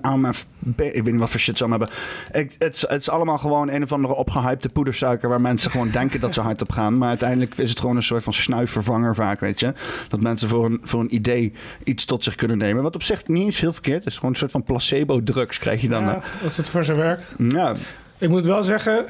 AMFP. 0.00 0.80
Ik 0.80 0.92
weet 0.92 1.04
niet 1.10 1.18
wat 1.20 1.30
voor 1.30 1.40
shit 1.40 1.56
ze 1.56 1.64
allemaal 1.64 1.86
hebben. 1.88 2.40
Ik, 2.40 2.54
het, 2.58 2.74
is- 2.74 2.80
het 2.88 3.00
is 3.00 3.10
allemaal 3.10 3.38
gewoon 3.38 3.70
een 3.70 3.82
of 3.82 3.92
andere 3.92 4.14
opgehypte 4.14 4.68
poedersuiker 4.68 5.28
waar 5.28 5.40
mensen 5.40 5.70
gewoon 5.70 5.90
denken 5.90 6.20
dat 6.20 6.34
ze 6.34 6.40
hard 6.40 6.62
op 6.62 6.72
gaan. 6.72 6.98
Maar 6.98 7.08
uiteindelijk 7.08 7.58
is 7.58 7.70
het 7.70 7.80
gewoon 7.80 7.96
een 7.96 8.02
soort 8.02 8.22
van 8.22 8.32
snuifvervanger 8.32 9.14
vaak, 9.14 9.40
weet 9.40 9.60
je. 9.60 9.72
Dat 10.08 10.20
mensen 10.20 10.48
voor 10.48 10.66
een, 10.66 10.80
voor 10.82 11.00
een 11.00 11.14
idee 11.14 11.52
iets 11.84 12.04
tot 12.04 12.24
zich 12.24 12.34
kunnen 12.34 12.58
nemen. 12.58 12.82
Wat 12.82 12.94
op 12.94 13.02
zich 13.02 13.26
niet 13.28 13.44
eens 13.44 13.60
heel 13.60 13.72
verkeerd 13.72 14.06
is. 14.06 14.14
Gewoon 14.14 14.30
een 14.30 14.36
soort 14.36 14.50
van 14.50 14.62
placebo-drugs 14.62 15.58
krijg 15.58 15.80
je 15.80 15.88
dan. 15.88 16.02
Ja, 16.04 16.20
als 16.42 16.56
het 16.56 16.68
voor 16.68 16.84
ze 16.84 16.94
werkt. 16.94 17.34
Ja, 17.38 17.74
Ik 18.20 18.28
moet 18.28 18.46
wel 18.46 18.62
zeggen... 18.62 19.06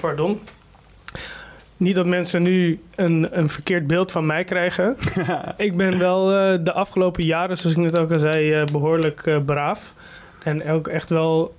Pardon. 0.00 0.40
Niet 1.76 1.94
dat 1.94 2.06
mensen 2.06 2.42
nu 2.42 2.80
een, 2.94 3.38
een 3.38 3.48
verkeerd 3.48 3.86
beeld 3.86 4.12
van 4.12 4.26
mij 4.26 4.44
krijgen. 4.44 4.96
ik 5.56 5.76
ben 5.76 5.98
wel 5.98 6.32
eh, 6.32 6.58
de 6.64 6.72
afgelopen 6.72 7.24
jaren, 7.24 7.56
zoals 7.56 7.76
ik 7.76 7.82
net 7.82 7.98
ook 7.98 8.10
al 8.10 8.18
zei, 8.18 8.52
eh, 8.52 8.64
behoorlijk 8.64 9.26
eh, 9.26 9.38
braaf. 9.44 9.94
En 10.42 10.68
ook 10.68 10.88
echt 10.88 11.10
wel... 11.10 11.54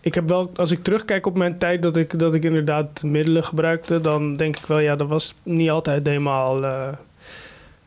Ik 0.00 0.14
heb 0.14 0.28
wel, 0.28 0.50
als 0.54 0.70
ik 0.70 0.82
terugkijk 0.82 1.26
op 1.26 1.36
mijn 1.36 1.58
tijd 1.58 1.82
dat 1.82 1.96
ik, 1.96 2.18
dat 2.18 2.34
ik 2.34 2.44
inderdaad 2.44 3.02
middelen 3.02 3.44
gebruikte... 3.44 4.00
dan 4.00 4.34
denk 4.34 4.56
ik 4.56 4.66
wel, 4.66 4.78
ja, 4.78 4.96
dat 4.96 5.08
was 5.08 5.34
niet 5.42 5.70
altijd 5.70 6.06
helemaal... 6.06 6.64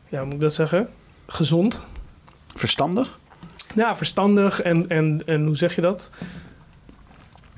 ja, 0.08 0.24
moet 0.24 0.34
ik 0.34 0.40
dat 0.40 0.54
zeggen? 0.54 0.88
Gezond. 1.26 1.84
verstandig. 2.54 3.18
Ja, 3.74 3.96
verstandig 3.96 4.62
en, 4.62 4.88
en, 4.88 5.22
en 5.26 5.44
hoe 5.44 5.56
zeg 5.56 5.74
je 5.74 5.80
dat? 5.80 6.10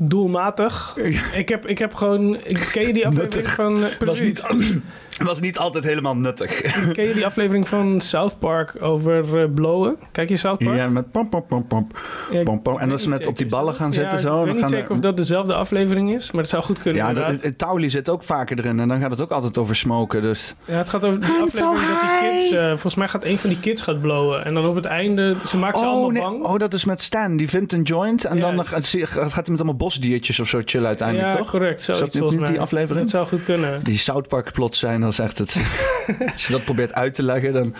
Doelmatig. 0.00 0.96
Ik 1.34 1.48
heb, 1.48 1.66
ik 1.66 1.78
heb 1.78 1.94
gewoon... 1.94 2.40
Ken 2.72 2.86
je 2.86 2.92
die 2.92 3.06
aflevering 3.08 3.48
van... 3.50 3.84
eh, 3.84 3.90
was, 4.06 4.20
niet, 4.20 4.42
was 5.18 5.40
niet 5.40 5.58
altijd 5.58 5.84
helemaal 5.84 6.16
nuttig. 6.16 6.60
Ken 6.92 7.04
je 7.08 7.14
die 7.14 7.26
aflevering 7.26 7.68
van 7.68 8.00
South 8.00 8.38
Park 8.38 8.76
over 8.80 9.40
eh, 9.42 9.48
blowen? 9.54 9.96
Kijk 10.12 10.28
je 10.28 10.36
South 10.36 10.58
Park? 10.64 10.76
Ja, 10.76 10.88
met 10.88 11.10
pom, 11.10 11.28
pom, 11.28 11.46
pom, 11.46 11.66
pom, 11.66 11.88
Ja, 12.30 12.42
pom, 12.42 12.62
pom. 12.62 12.78
En 12.78 12.88
dat 12.88 13.00
ze 13.00 13.08
met 13.08 13.26
op 13.26 13.36
die 13.36 13.46
ballen 13.46 13.74
gaan 13.74 13.86
Ja, 13.86 13.92
zitten 13.92 14.20
zo. 14.20 14.38
Ik 14.38 14.44
weet 14.44 14.52
niet 14.52 14.60
gaan 14.62 14.70
zeker 14.70 14.84
er- 14.86 14.90
of 14.92 14.98
dat 14.98 15.16
dezelfde 15.16 15.54
aflevering 15.54 16.14
is, 16.14 16.30
maar 16.30 16.40
het 16.40 16.50
zou 16.50 16.62
goed 16.62 16.82
kunnen. 16.82 17.02
Ja, 17.04 17.12
dat, 17.12 17.26
het, 17.26 17.42
het 17.42 17.58
Tauli 17.58 17.90
zit 17.90 18.08
ook 18.08 18.22
vaker 18.22 18.58
erin. 18.58 18.80
En 18.80 18.88
dan 18.88 19.00
gaat 19.00 19.10
het 19.10 19.20
ook 19.20 19.30
altijd 19.30 19.58
over 19.58 19.76
smoken. 19.76 20.22
Dus. 20.22 20.54
ja, 20.64 20.74
het 20.76 20.88
gaat 20.88 21.04
over 21.04 21.18
I'm 21.18 21.22
aflevering 21.22 21.50
so 21.50 21.74
dat 21.88 22.00
die 22.00 22.30
kids... 22.30 22.50
eh, 22.52 22.68
volgens 22.68 22.94
mij 22.94 23.08
gaat 23.08 23.24
een 23.24 23.38
van 23.38 23.48
die 23.50 23.60
kids 23.60 23.82
gaat 23.82 24.00
blowen. 24.00 24.44
En 24.44 24.54
dan 24.54 24.66
op 24.66 24.74
het 24.74 24.84
einde... 24.84 25.36
Ze 25.46 25.56
maakt 25.56 25.78
ze 25.78 25.84
Oh, 25.84 25.90
allemaal 25.90 26.10
nee. 26.10 26.22
bang. 26.22 26.42
oh, 26.42 26.56
dat 26.58 26.74
is 26.74 26.84
met 26.84 27.02
Stan. 27.02 27.36
Die 27.36 27.48
vindt 27.48 27.72
een 27.72 27.82
joint. 27.82 28.24
En 28.24 28.34
Ja, 28.36 28.40
dan 28.40 28.58
het- 28.58 28.66
gaat, 28.68 28.86
gaat 29.06 29.16
hij 29.16 29.44
met 29.46 29.56
allemaal 29.56 29.74
bosdiertjes 29.88 30.40
of 30.40 30.48
zo 30.48 30.60
chillen 30.64 30.86
uiteindelijk, 30.86 31.30
ja, 31.30 31.36
toch? 31.36 31.50
correct. 31.50 31.86
dat 31.86 31.96
Zoiets 31.96 32.36
niet 32.36 32.46
die 32.46 32.60
aflevering? 32.60 33.00
Dat 33.00 33.10
zou 33.10 33.26
goed 33.26 33.44
kunnen. 33.44 33.84
Die 33.84 33.98
South 33.98 34.28
Park 34.28 34.52
plots 34.52 34.78
zijn, 34.78 35.00
dat 35.00 35.12
is 35.12 35.18
echt 35.18 35.38
het. 35.38 35.62
Als 36.32 36.46
je 36.46 36.52
dat 36.52 36.64
probeert 36.64 36.94
uit 36.94 37.14
te 37.14 37.22
leggen, 37.22 37.52
dan. 37.52 37.74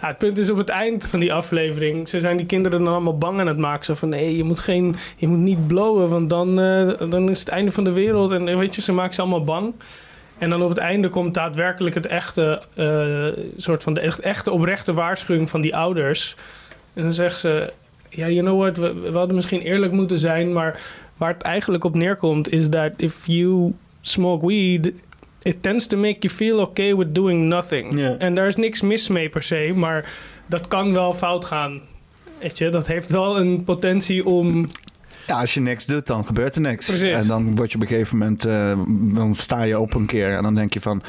Ja, 0.00 0.06
het 0.06 0.18
punt 0.18 0.38
is 0.38 0.50
op 0.50 0.56
het 0.56 0.68
eind 0.68 1.06
van 1.06 1.20
die 1.20 1.32
aflevering. 1.32 2.08
Ze 2.08 2.20
zijn 2.20 2.36
die 2.36 2.46
kinderen 2.46 2.84
dan 2.84 2.92
allemaal 2.92 3.18
bang 3.18 3.40
aan 3.40 3.46
het 3.46 3.58
maken. 3.58 3.84
Zo 3.84 3.94
van 3.94 4.08
nee, 4.08 4.36
je 4.36 4.44
moet, 4.44 4.60
geen, 4.60 4.96
je 5.16 5.28
moet 5.28 5.38
niet 5.38 5.66
blowen, 5.66 6.08
want 6.08 6.30
dan, 6.30 6.60
eh, 6.60 7.10
dan 7.10 7.28
is 7.30 7.40
het 7.40 7.48
einde 7.48 7.72
van 7.72 7.84
de 7.84 7.92
wereld. 7.92 8.32
En 8.32 8.48
eh, 8.48 8.58
weet 8.58 8.74
je, 8.74 8.80
ze 8.80 8.92
maken 8.92 9.14
ze 9.14 9.20
allemaal 9.20 9.44
bang. 9.44 9.74
En 10.38 10.50
dan 10.50 10.62
op 10.62 10.68
het 10.68 10.78
einde 10.78 11.08
komt 11.08 11.34
daadwerkelijk 11.34 11.94
het 11.94 12.06
echte, 12.06 12.62
eh, 12.74 13.44
soort 13.56 13.82
van 13.82 13.94
de 13.94 14.00
echt, 14.00 14.20
echte 14.20 14.50
oprechte 14.50 14.92
waarschuwing 14.92 15.50
van 15.50 15.60
die 15.60 15.76
ouders. 15.76 16.36
En 16.94 17.02
dan 17.02 17.12
zeggen 17.12 17.40
ze, 17.40 17.72
ja, 18.08 18.28
you 18.28 18.40
know 18.40 18.60
what, 18.60 18.76
we, 18.76 19.10
we 19.10 19.18
hadden 19.18 19.34
misschien 19.36 19.60
eerlijk 19.60 19.92
moeten 19.92 20.18
zijn, 20.18 20.52
maar 20.52 20.80
waar 21.22 21.32
het 21.32 21.42
eigenlijk 21.42 21.84
op 21.84 21.94
neerkomt 21.94 22.50
is 22.50 22.70
dat 22.70 22.92
if 22.96 23.26
you 23.26 23.72
smoke 24.00 24.46
weed 24.46 24.92
it 25.42 25.62
tends 25.62 25.86
to 25.86 25.96
make 25.96 26.16
you 26.18 26.34
feel 26.34 26.58
okay 26.58 26.96
with 26.96 27.14
doing 27.14 27.48
nothing. 27.48 28.16
En 28.18 28.34
daar 28.34 28.46
is 28.46 28.56
niks 28.56 28.80
mis 28.80 29.08
mee 29.08 29.28
per 29.28 29.42
se, 29.42 29.72
maar 29.74 30.04
dat 30.46 30.68
kan 30.68 30.92
wel 30.94 31.14
fout 31.14 31.44
gaan. 31.44 31.80
Weet 32.38 32.58
je, 32.58 32.68
dat 32.68 32.86
heeft 32.86 33.10
wel 33.10 33.40
een 33.40 33.64
potentie 33.64 34.26
om... 34.26 34.66
Ja, 35.26 35.40
als 35.40 35.54
je 35.54 35.60
niks 35.60 35.86
doet, 35.86 36.06
dan 36.06 36.24
gebeurt 36.24 36.54
er 36.54 36.60
niks. 36.60 36.86
Precies. 36.86 37.12
En 37.12 37.26
dan 37.26 37.56
word 37.56 37.70
je 37.70 37.76
op 37.76 37.82
een 37.82 37.88
gegeven 37.88 38.18
moment, 38.18 38.44
eh, 38.44 38.78
dan 39.14 39.34
sta 39.34 39.62
je 39.62 39.78
op 39.78 39.94
een 39.94 40.06
keer 40.06 40.36
en 40.36 40.42
dan 40.42 40.54
denk 40.54 40.74
je 40.74 40.80
van, 40.80 41.02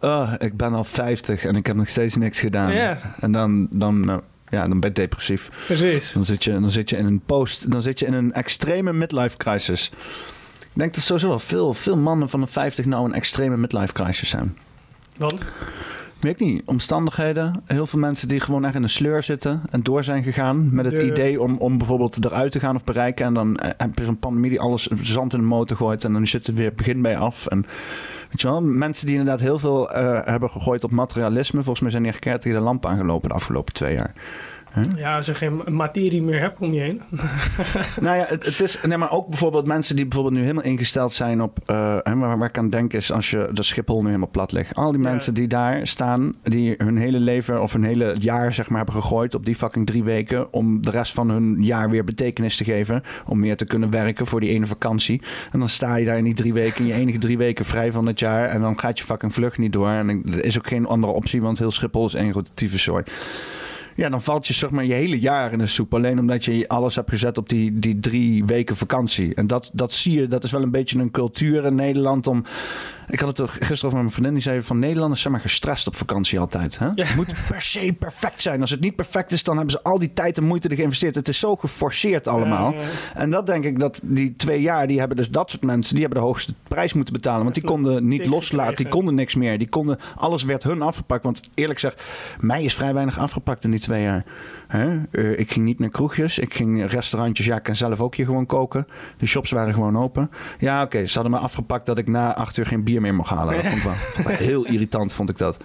oh, 0.00 0.32
ik 0.38 0.56
ben 0.56 0.74
al 0.74 0.84
50 0.84 1.44
en 1.44 1.56
ik 1.56 1.66
heb 1.66 1.76
nog 1.76 1.88
steeds 1.88 2.16
niks 2.16 2.40
gedaan. 2.40 2.98
En 3.20 3.32
dan, 3.32 3.68
dan, 3.70 4.10
eh, 4.10 4.16
ja, 4.50 4.68
dan 4.68 4.80
ben 4.80 4.88
je 4.94 4.94
depressief. 5.00 5.50
Precies. 5.66 6.12
Dan 6.12 6.24
zit 6.24 6.44
je, 6.44 6.52
dan 6.60 6.70
zit 6.70 6.90
je 6.90 6.96
in 6.96 7.06
een 7.06 7.20
post, 7.26 7.70
dan 7.70 7.82
zit 7.82 7.98
je 7.98 8.06
in 8.06 8.12
een 8.12 8.32
extreme 8.32 8.92
midlife 8.92 9.36
crisis. 9.36 9.90
Ik 10.60 10.82
denk 10.82 10.94
dat 10.94 11.02
sowieso 11.04 11.28
wel 11.28 11.38
veel, 11.38 11.74
veel 11.74 11.96
mannen 11.96 12.28
van 12.28 12.40
de 12.40 12.46
50 12.46 12.84
nou 12.84 13.04
een 13.04 13.14
extreme 13.14 13.56
midlife 13.56 13.92
crisis 13.92 14.28
zijn. 14.28 14.56
Want? 15.16 15.44
Weet 16.20 16.40
ik 16.40 16.46
niet. 16.46 16.62
Omstandigheden. 16.64 17.62
Heel 17.64 17.86
veel 17.86 17.98
mensen 17.98 18.28
die 18.28 18.40
gewoon 18.40 18.64
echt 18.64 18.74
in 18.74 18.82
een 18.82 18.88
sleur 18.88 19.22
zitten 19.22 19.62
en 19.70 19.82
door 19.82 20.04
zijn 20.04 20.22
gegaan 20.22 20.74
met 20.74 20.84
het 20.84 20.94
De- 20.94 21.06
idee 21.06 21.40
om, 21.40 21.56
om 21.56 21.78
bijvoorbeeld 21.78 22.24
eruit 22.24 22.52
te 22.52 22.60
gaan 22.60 22.74
of 22.74 22.84
bereiken. 22.84 23.26
En 23.26 23.34
dan 23.34 23.58
heb 23.76 23.98
je 23.98 24.04
zo'n 24.04 24.18
pandemie 24.18 24.50
die 24.50 24.60
alles 24.60 24.86
zand 24.86 25.32
in 25.32 25.38
de 25.38 25.44
motor 25.46 25.76
gooit 25.76 26.04
en 26.04 26.12
dan 26.12 26.26
zit 26.26 26.46
het 26.46 26.56
weer 26.56 26.74
begin 26.74 27.02
bij 27.02 27.16
af. 27.18 27.46
En 27.46 27.66
weet 28.28 28.40
je 28.40 28.48
wel, 28.48 28.62
mensen 28.62 29.06
die 29.06 29.16
inderdaad 29.16 29.40
heel 29.40 29.58
veel 29.58 29.90
eh, 29.90 30.20
hebben 30.24 30.50
gegooid 30.50 30.84
op 30.84 30.90
materialisme. 30.90 31.62
Volgens 31.62 31.80
mij 31.80 31.90
zijn 31.90 32.02
die 32.42 32.52
de 32.52 32.58
lamp 32.58 32.86
aangelopen 32.86 33.28
de 33.28 33.34
afgelopen 33.34 33.74
twee 33.74 33.94
jaar. 33.94 34.12
Ja, 34.96 35.16
als 35.16 35.26
je 35.26 35.34
geen 35.34 35.62
materie 35.68 36.22
meer 36.22 36.40
hebt 36.40 36.58
om 36.60 36.72
je 36.72 36.80
heen. 36.80 37.02
Nou 38.00 38.16
ja, 38.16 38.24
het, 38.28 38.44
het 38.46 38.60
is. 38.60 38.80
Nee, 38.82 38.98
maar 38.98 39.10
ook 39.10 39.28
bijvoorbeeld 39.28 39.66
mensen 39.66 39.96
die 39.96 40.04
bijvoorbeeld 40.04 40.34
nu 40.36 40.40
helemaal 40.40 40.62
ingesteld 40.64 41.12
zijn 41.12 41.40
op. 41.42 41.58
eh, 41.66 41.96
hè, 42.02 42.16
waar, 42.16 42.38
waar 42.38 42.48
ik 42.48 42.58
aan 42.58 42.70
denk 42.70 42.92
is 42.92 43.12
als 43.12 43.30
je 43.30 43.48
de 43.52 43.62
Schiphol 43.62 44.00
nu 44.00 44.06
helemaal 44.06 44.28
plat 44.30 44.52
ligt. 44.52 44.74
Al 44.74 44.92
die 44.92 45.02
Ja. 45.02 45.10
mensen 45.10 45.34
die 45.34 45.46
daar 45.48 45.86
staan, 45.86 46.34
die 46.42 46.74
hun 46.78 46.96
hele 46.96 47.20
leven 47.20 47.62
of 47.62 47.72
hun 47.72 47.84
hele 47.84 48.16
jaar 48.18 48.54
zeg 48.54 48.68
maar 48.68 48.76
hebben 48.76 48.94
gegooid 49.02 49.34
op 49.34 49.44
die 49.44 49.54
fucking 49.54 49.86
drie 49.86 50.04
weken. 50.04 50.52
om 50.52 50.82
de 50.82 50.90
rest 50.90 51.12
van 51.12 51.30
hun 51.30 51.56
jaar 51.62 51.90
weer 51.90 52.04
betekenis 52.04 52.56
te 52.56 52.64
geven. 52.64 53.02
Om 53.26 53.40
meer 53.40 53.56
te 53.56 53.64
kunnen 53.64 53.90
werken 53.90 54.26
voor 54.26 54.40
die 54.40 54.50
ene 54.50 54.66
vakantie. 54.66 55.22
En 55.52 55.58
dan 55.58 55.68
sta 55.68 55.96
je 55.96 56.04
daar 56.06 56.18
in 56.18 56.24
die 56.24 56.34
drie 56.34 56.52
weken, 56.52 56.80
in 56.80 56.86
je 56.86 56.92
enige 56.94 57.18
drie 57.18 57.38
weken 57.38 57.64
vrij 57.64 57.92
van 57.92 58.06
het 58.06 58.18
jaar. 58.20 58.48
En 58.48 58.60
dan 58.60 58.78
gaat 58.80 58.98
je 58.98 59.04
fucking 59.04 59.34
vlucht 59.34 59.58
niet 59.58 59.72
door. 59.72 59.88
En 59.88 60.22
er 60.26 60.44
is 60.44 60.58
ook 60.58 60.66
geen 60.66 60.86
andere 60.86 61.12
optie, 61.12 61.42
want 61.42 61.58
heel 61.58 61.70
Schiphol 61.70 62.06
is 62.06 62.14
één 62.14 62.30
grote 62.32 62.50
tyfuszooi. 62.54 63.02
Ja, 63.96 64.08
dan 64.08 64.22
valt 64.22 64.46
je 64.46 64.52
zeg 64.52 64.70
maar 64.70 64.84
je 64.84 64.92
hele 64.92 65.18
jaar 65.18 65.52
in 65.52 65.58
de 65.58 65.66
soep. 65.66 65.94
Alleen 65.94 66.18
omdat 66.18 66.44
je 66.44 66.68
alles 66.68 66.94
hebt 66.94 67.10
gezet 67.10 67.38
op 67.38 67.48
die, 67.48 67.78
die 67.78 67.98
drie 67.98 68.44
weken 68.44 68.76
vakantie. 68.76 69.34
En 69.34 69.46
dat, 69.46 69.70
dat 69.72 69.92
zie 69.92 70.20
je, 70.20 70.28
dat 70.28 70.44
is 70.44 70.50
wel 70.50 70.62
een 70.62 70.70
beetje 70.70 70.98
een 70.98 71.10
cultuur 71.10 71.64
in 71.64 71.74
Nederland 71.74 72.26
om... 72.26 72.44
Ik 73.08 73.20
had 73.20 73.28
het 73.28 73.38
er 73.38 73.48
gisteren 73.48 73.74
over 73.74 73.84
met 73.84 73.92
mijn 73.92 74.10
vriendin. 74.10 74.32
Die 74.34 74.42
zei 74.42 74.62
van 74.62 74.78
Nederlanders 74.78 75.20
zijn 75.20 75.32
maar 75.32 75.42
gestrest 75.42 75.86
op 75.86 75.96
vakantie 75.96 76.38
altijd. 76.38 76.78
Hè? 76.78 76.88
Het 76.94 77.16
moet 77.16 77.34
per 77.48 77.62
se 77.62 77.94
perfect 77.98 78.42
zijn. 78.42 78.60
Als 78.60 78.70
het 78.70 78.80
niet 78.80 78.96
perfect 78.96 79.32
is, 79.32 79.42
dan 79.42 79.56
hebben 79.56 79.72
ze 79.72 79.82
al 79.82 79.98
die 79.98 80.12
tijd 80.12 80.36
en 80.36 80.44
moeite 80.44 80.66
erin 80.66 80.78
geïnvesteerd. 80.78 81.14
Het 81.14 81.28
is 81.28 81.38
zo 81.38 81.56
geforceerd 81.56 82.28
allemaal. 82.28 82.72
Ja, 82.72 82.80
ja. 82.80 82.86
En 83.14 83.30
dat 83.30 83.46
denk 83.46 83.64
ik 83.64 83.80
dat 83.80 84.00
die 84.02 84.36
twee 84.36 84.60
jaar, 84.60 84.86
die 84.86 84.98
hebben 84.98 85.16
dus 85.16 85.30
dat 85.30 85.50
soort 85.50 85.62
mensen, 85.62 85.94
die 85.94 86.04
hebben 86.04 86.20
de 86.20 86.26
hoogste 86.26 86.54
prijs 86.68 86.92
moeten 86.92 87.14
betalen. 87.14 87.42
Want 87.42 87.54
die 87.54 87.64
konden 87.64 88.08
niet 88.08 88.26
loslaten, 88.26 88.76
die 88.76 88.88
konden 88.88 89.14
niks 89.14 89.34
meer. 89.34 89.58
Die 89.58 89.68
konden, 89.68 89.98
alles 90.16 90.42
werd 90.42 90.62
hun 90.62 90.82
afgepakt. 90.82 91.24
Want 91.24 91.40
eerlijk 91.54 91.80
gezegd, 91.80 92.02
mij 92.40 92.64
is 92.64 92.74
vrij 92.74 92.94
weinig 92.94 93.18
afgepakt 93.18 93.64
in 93.64 93.70
die 93.70 93.80
twee 93.80 94.02
jaar. 94.02 94.24
Hè? 94.66 94.98
Eh, 95.10 95.38
ik 95.38 95.52
ging 95.52 95.64
niet 95.64 95.78
naar 95.78 95.88
kroegjes, 95.88 96.38
ik 96.38 96.54
ging 96.54 96.90
restaurantjes. 96.90 97.46
Ja, 97.46 97.56
ik 97.56 97.62
kan 97.62 97.76
zelf 97.76 98.00
ook 98.00 98.14
hier 98.14 98.26
gewoon 98.26 98.46
koken. 98.46 98.86
De 99.18 99.26
shops 99.26 99.50
waren 99.50 99.74
gewoon 99.74 99.98
open. 99.98 100.30
Ja, 100.58 100.82
oké, 100.82 101.06
ze 101.06 101.14
hadden 101.14 101.32
me 101.32 101.38
afgepakt 101.38 101.86
dat 101.86 101.98
ik 101.98 102.06
na 102.06 102.34
acht 102.34 102.56
uur 102.56 102.66
geen 102.66 102.84
bier 102.84 103.00
meer 103.00 103.14
mocht 103.14 103.30
halen. 103.30 103.54
Dat 103.54 103.66
vond 103.66 103.76
ik 103.76 103.82
wel, 103.82 103.94
vond 103.94 104.28
ik 104.28 104.36
wel 104.36 104.46
heel 104.46 104.66
irritant, 104.66 105.12
vond 105.12 105.30
ik 105.30 105.38
dat. 105.38 105.58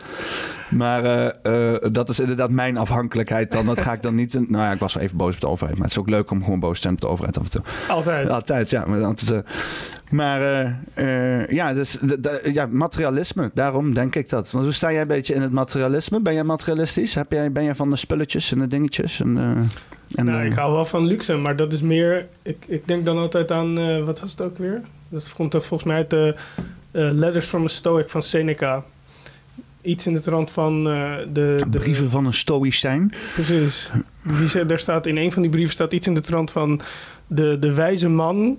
Maar 0.72 1.04
eh, 1.06 1.74
eh, 1.74 1.82
dat 1.92 2.10
is 2.10 2.20
inderdaad 2.20 2.50
mijn 2.50 2.78
afhankelijkheid 2.78 3.52
dan. 3.52 3.66
Dat 3.66 3.82
ga 3.82 3.94
ik 3.94 4.02
dan 4.02 4.16
niet... 4.16 4.34
in- 4.34 4.46
nou 4.50 4.64
ja, 4.64 4.72
ik 4.72 4.80
was 4.80 4.94
wel 4.94 5.04
even 5.04 5.18
boos 5.18 5.34
op 5.34 5.40
de 5.40 5.48
overheid. 5.48 5.78
Maar 5.78 5.88
het 5.88 5.96
is 5.98 6.02
ook 6.02 6.10
leuk 6.10 6.32
om 6.32 6.44
gewoon 6.44 6.60
boos 6.60 6.76
te 6.76 6.82
zijn 6.82 6.94
op 6.94 7.02
de 7.02 7.08
overheid 7.08 7.38
af 7.38 7.44
en 7.44 7.52
toe. 7.52 7.62
Altijd. 7.90 8.30
Altijd, 8.30 8.70
ja. 8.70 8.86
Maar, 8.86 9.04
altijd, 9.04 9.32
eh, 9.32 9.40
maar 10.10 10.40
ja, 11.50 11.74
dus, 11.74 11.98
ja, 12.54 12.66
materialisme. 12.66 13.52
Daarom 13.54 13.94
denk 13.94 14.16
ik 14.16 14.30
dat. 14.30 14.52
Want 14.52 14.66
hoe 14.66 14.74
sta 14.74 14.92
jij 14.92 15.02
een 15.02 15.08
beetje 15.08 15.34
in 15.34 15.42
het 15.42 15.52
materialisme? 15.52 16.22
Ben 16.22 16.34
jij 16.34 16.44
materialistisch? 16.44 17.16
Heb 17.16 17.32
jij, 17.32 17.52
ben 17.52 17.64
jij 17.64 17.76
van 17.76 17.90
de 17.90 17.96
spulletjes 17.96 18.52
en 18.52 18.60
de 18.60 18.68
dingetjes? 18.68 19.20
En, 19.22 19.38
en, 20.16 20.26
nou, 20.26 20.46
ik 20.46 20.54
hou 20.54 20.74
wel 20.74 20.86
van 20.86 21.06
luxe, 21.06 21.38
maar 21.38 21.56
dat 21.56 21.74
is 21.74 21.82
meer... 21.82 22.28
Ik, 22.42 22.66
ik 22.68 22.88
denk 22.88 23.06
dan 23.06 23.18
altijd 23.18 23.52
aan... 23.52 24.04
wat 24.06 24.20
was 24.20 24.32
het 24.32 24.42
ook 24.42 24.58
weer? 24.58 24.82
Dat 25.10 25.34
komt 25.36 25.54
er 25.54 25.62
volgens 25.62 25.90
mij 25.90 25.98
uit 25.98 26.10
de 26.10 26.36
Letters 26.92 27.46
from 27.46 27.64
a 27.64 27.68
Stoic 27.68 28.10
van 28.10 28.22
Seneca. 28.22 28.84
Iets 29.82 30.08
in 30.08 30.14
de 30.14 30.20
trant 30.20 30.52
van 30.52 30.90
eh, 30.90 31.14
de, 31.34 31.62
de... 31.70 31.80
brieven 31.80 32.10
van 32.10 32.26
een 32.26 32.34
stoïcijn. 32.34 33.14
Precies. 33.34 33.92
Die, 34.38 34.66
daar 34.66 34.80
staat, 34.80 35.06
in 35.06 35.18
een 35.18 35.32
van 35.32 35.42
die 35.42 35.52
brieven 35.52 35.74
staat 35.74 35.94
iets 35.94 36.08
in 36.08 36.14
de 36.14 36.22
trant 36.22 36.52
van... 36.52 36.82
De, 37.28 37.58
de 37.60 37.74
wijze 37.74 38.10
man 38.10 38.58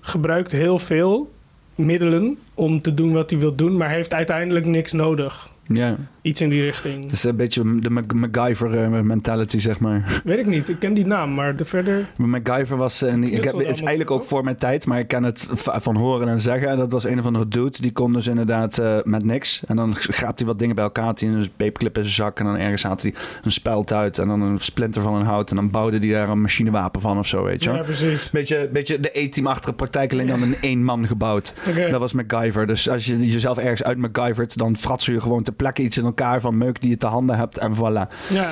gebruikt 0.00 0.52
heel 0.52 0.78
veel 0.78 1.32
middelen 1.74 2.38
om 2.54 2.80
te 2.80 2.94
doen 2.94 3.12
wat 3.12 3.30
hij 3.30 3.38
wil 3.38 3.54
doen... 3.54 3.76
maar 3.76 3.90
heeft 3.90 4.14
uiteindelijk 4.14 4.66
niks 4.66 4.92
nodig. 4.92 5.52
Ja, 5.74 5.96
Iets 6.22 6.40
in 6.40 6.48
die 6.48 6.62
richting. 6.62 7.02
dat 7.02 7.12
is 7.12 7.24
een 7.24 7.36
beetje 7.36 7.80
de 7.80 7.90
Mac- 7.90 8.12
MacGyver 8.12 8.82
eh, 8.82 9.00
mentality, 9.00 9.58
zeg 9.58 9.80
maar. 9.80 10.20
Weet 10.24 10.38
ik 10.38 10.46
niet. 10.46 10.68
Ik 10.68 10.78
ken 10.78 10.94
die 10.94 11.06
naam, 11.06 11.34
maar 11.34 11.56
de 11.56 11.64
verder... 11.64 12.06
MacGyver 12.16 12.76
was... 12.76 13.02
En 13.02 13.24
ik 13.24 13.44
heb, 13.44 13.52
het 13.52 13.60
is 13.62 13.66
eigenlijk 13.80 14.10
ook 14.10 14.24
voor 14.24 14.44
mijn 14.44 14.56
tijd, 14.56 14.86
maar 14.86 14.98
ik 14.98 15.08
ken 15.08 15.22
het 15.22 15.48
van 15.54 15.96
horen 15.96 16.28
en 16.28 16.40
zeggen. 16.40 16.68
En 16.68 16.76
dat 16.76 16.92
was 16.92 17.04
een 17.04 17.18
of 17.18 17.26
andere 17.26 17.48
dude, 17.48 17.80
die 17.80 17.92
kon 17.92 18.12
dus 18.12 18.26
inderdaad 18.26 18.78
eh, 18.78 18.96
met 19.04 19.24
niks. 19.24 19.62
En 19.66 19.76
dan 19.76 19.94
graapt 19.96 20.38
hij 20.38 20.48
wat 20.48 20.58
dingen 20.58 20.74
bij 20.74 20.84
elkaar, 20.84 21.04
had 21.04 21.20
hij 21.20 21.28
een 21.28 21.48
paperclip 21.56 21.96
in 21.96 22.02
zijn 22.04 22.14
zak. 22.14 22.38
En 22.38 22.44
dan 22.44 22.56
ergens 22.56 22.82
had 22.82 23.02
hij 23.02 23.14
een 23.42 23.52
speld 23.52 23.92
uit 23.92 24.18
en 24.18 24.28
dan 24.28 24.40
een 24.42 24.60
splinter 24.60 25.02
van 25.02 25.14
een 25.14 25.26
hout. 25.26 25.50
En 25.50 25.56
dan 25.56 25.70
bouwde 25.70 25.98
hij 25.98 26.08
daar 26.08 26.28
een 26.28 26.40
machinewapen 26.40 27.00
van 27.00 27.18
of 27.18 27.26
zo, 27.26 27.44
weet 27.44 27.64
je. 27.64 27.70
Ja, 27.70 27.82
precies. 27.82 28.30
Beetje, 28.30 28.68
beetje 28.72 29.00
de 29.00 29.10
E-team-achtige 29.20 29.72
praktijk, 29.72 30.12
alleen 30.12 30.26
dan 30.26 30.42
in 30.42 30.56
één 30.60 30.84
man 30.84 31.06
gebouwd. 31.06 31.54
Dat 31.90 32.00
was 32.00 32.12
MacGyver. 32.12 32.66
Dus 32.66 32.88
als 32.88 33.04
je 33.06 33.26
jezelf 33.26 33.58
ergens 33.58 33.82
uit 33.82 33.98
MacGyvert, 33.98 34.58
dan 34.58 34.76
fratsen 34.76 35.12
je 35.12 35.20
gewoon 35.20 35.42
ter 35.42 35.52
plekke 35.62 35.82
iets 35.82 35.96
in 35.98 36.04
elkaar 36.04 36.40
van 36.40 36.58
meuk 36.58 36.80
die 36.80 36.90
je 36.90 36.96
te 36.96 37.06
handen 37.06 37.36
hebt. 37.36 37.58
En 37.58 37.74
voilà. 37.76 38.08
Ja, 38.28 38.50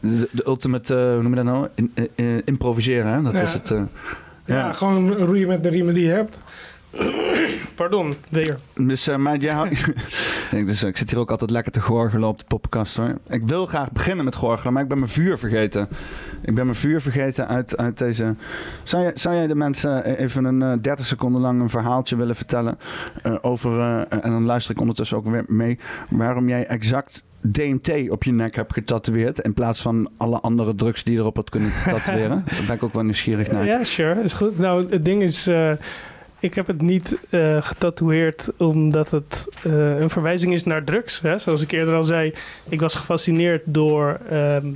De, 0.00 0.28
de 0.32 0.46
ultimate, 0.46 0.94
eh, 0.94 1.12
hoe 1.12 1.22
noem 1.22 1.30
je 1.30 1.36
dat 1.36 1.44
nou? 1.44 1.68
In- 1.74 1.92
eh, 1.94 2.04
eh, 2.36 2.42
improviseren, 2.44 3.12
hè? 3.12 3.22
Dat 3.22 3.32
Ja. 3.32 3.40
is 3.40 3.52
het. 3.52 3.68
ja. 3.68 3.86
ja. 4.44 4.72
gewoon 4.72 5.12
roeien 5.12 5.48
met 5.48 5.62
de 5.62 5.68
riemen 5.68 5.94
die 5.94 6.04
je 6.04 6.10
hebt. 6.12 6.42
Pardon, 7.74 8.14
weer. 8.30 8.56
Dus, 8.76 9.08
eh, 9.08 9.16
maar 9.16 9.34
ik, 10.50 10.66
dus, 10.66 10.82
ik 10.82 10.96
zit 10.96 11.10
hier 11.10 11.18
ook 11.18 11.30
altijd 11.30 11.50
lekker 11.50 11.72
te 11.72 11.80
gorgelen 11.80 12.28
op 12.28 12.38
de 12.38 12.44
poppenkast 12.48 12.96
hoor. 12.96 13.14
Ik 13.28 13.42
wil 13.44 13.66
graag 13.66 13.92
beginnen 13.92 14.24
met 14.24 14.34
gorgelen, 14.34 14.72
maar 14.72 14.82
ik 14.82 14.88
ben 14.88 14.98
mijn 14.98 15.10
vuur 15.10 15.38
vergeten. 15.38 15.88
Ik 16.42 16.54
ben 16.54 16.64
mijn 16.64 16.76
vuur 16.76 17.00
vergeten 17.00 17.48
uit, 17.48 17.76
uit 17.76 17.98
deze. 17.98 18.34
Zou 18.82 19.02
jij, 19.02 19.12
zou 19.14 19.34
jij 19.34 19.46
de 19.46 19.54
mensen 19.54 20.04
eh, 20.04 20.20
even 20.24 20.44
een 20.44 20.62
eh, 20.62 20.72
30 20.80 21.06
seconden 21.06 21.40
lang 21.40 21.60
een 21.60 21.68
verhaaltje 21.68 22.16
willen 22.16 22.36
vertellen 22.36 22.78
eh, 23.22 23.34
over. 23.40 23.80
eh, 23.80 24.18
en 24.24 24.30
dan 24.30 24.44
luister 24.44 24.74
ik 24.74 24.80
ondertussen 24.80 25.16
ook 25.16 25.26
weer 25.28 25.44
mee. 25.46 25.78
Waarom 26.10 26.48
jij 26.48 26.66
exact 26.66 27.24
DMT 27.40 28.10
op 28.10 28.24
je 28.24 28.32
nek 28.32 28.54
hebt 28.56 28.72
getatoeëerd. 28.72 29.38
In 29.38 29.54
plaats 29.54 29.82
van 29.82 30.10
alle 30.16 30.40
andere 30.40 30.74
drugs 30.74 31.04
die 31.04 31.14
je 31.14 31.20
erop 31.20 31.36
had 31.36 31.50
kunnen 31.50 31.72
tatoeëren. 31.88 32.44
Daar 32.50 32.64
ben 32.66 32.76
ik 32.76 32.82
ook 32.82 32.92
wel 32.92 33.02
nieuwsgierig 33.04 33.50
naar. 33.50 33.64
Ja, 33.64 33.84
sure. 33.84 34.22
Is 34.22 34.32
goed. 34.32 34.58
Nou, 34.58 34.90
het 34.90 35.04
ding 35.04 35.22
is... 35.22 35.46
eh, 35.46 35.70
ik 36.40 36.54
heb 36.54 36.66
het 36.66 36.80
niet 36.80 37.18
eh 37.30 37.62
getatoeëerd 37.62 38.50
omdat 38.58 39.10
het 39.10 39.48
eh, 39.62 39.98
een 39.98 40.10
verwijzing 40.10 40.52
is 40.52 40.64
naar 40.64 40.84
drugs. 40.84 41.20
Hè? 41.20 41.38
Zoals 41.38 41.62
ik 41.62 41.72
eerder 41.72 41.94
al 41.94 42.04
zei, 42.04 42.32
ik 42.68 42.80
was 42.80 42.94
gefascineerd 42.94 43.62
door 43.64 44.20
ehm, 44.30 44.66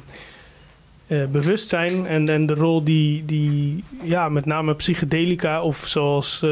eh, 1.06 1.24
bewustzijn 1.24 2.06
en, 2.06 2.46
de 2.46 2.54
rol 2.54 2.84
die, 2.84 3.24
die 3.24 3.84
ja, 4.02 4.28
met 4.28 4.44
name 4.44 4.74
psychedelica 4.74 5.62
of 5.62 5.86
zoals 5.86 6.46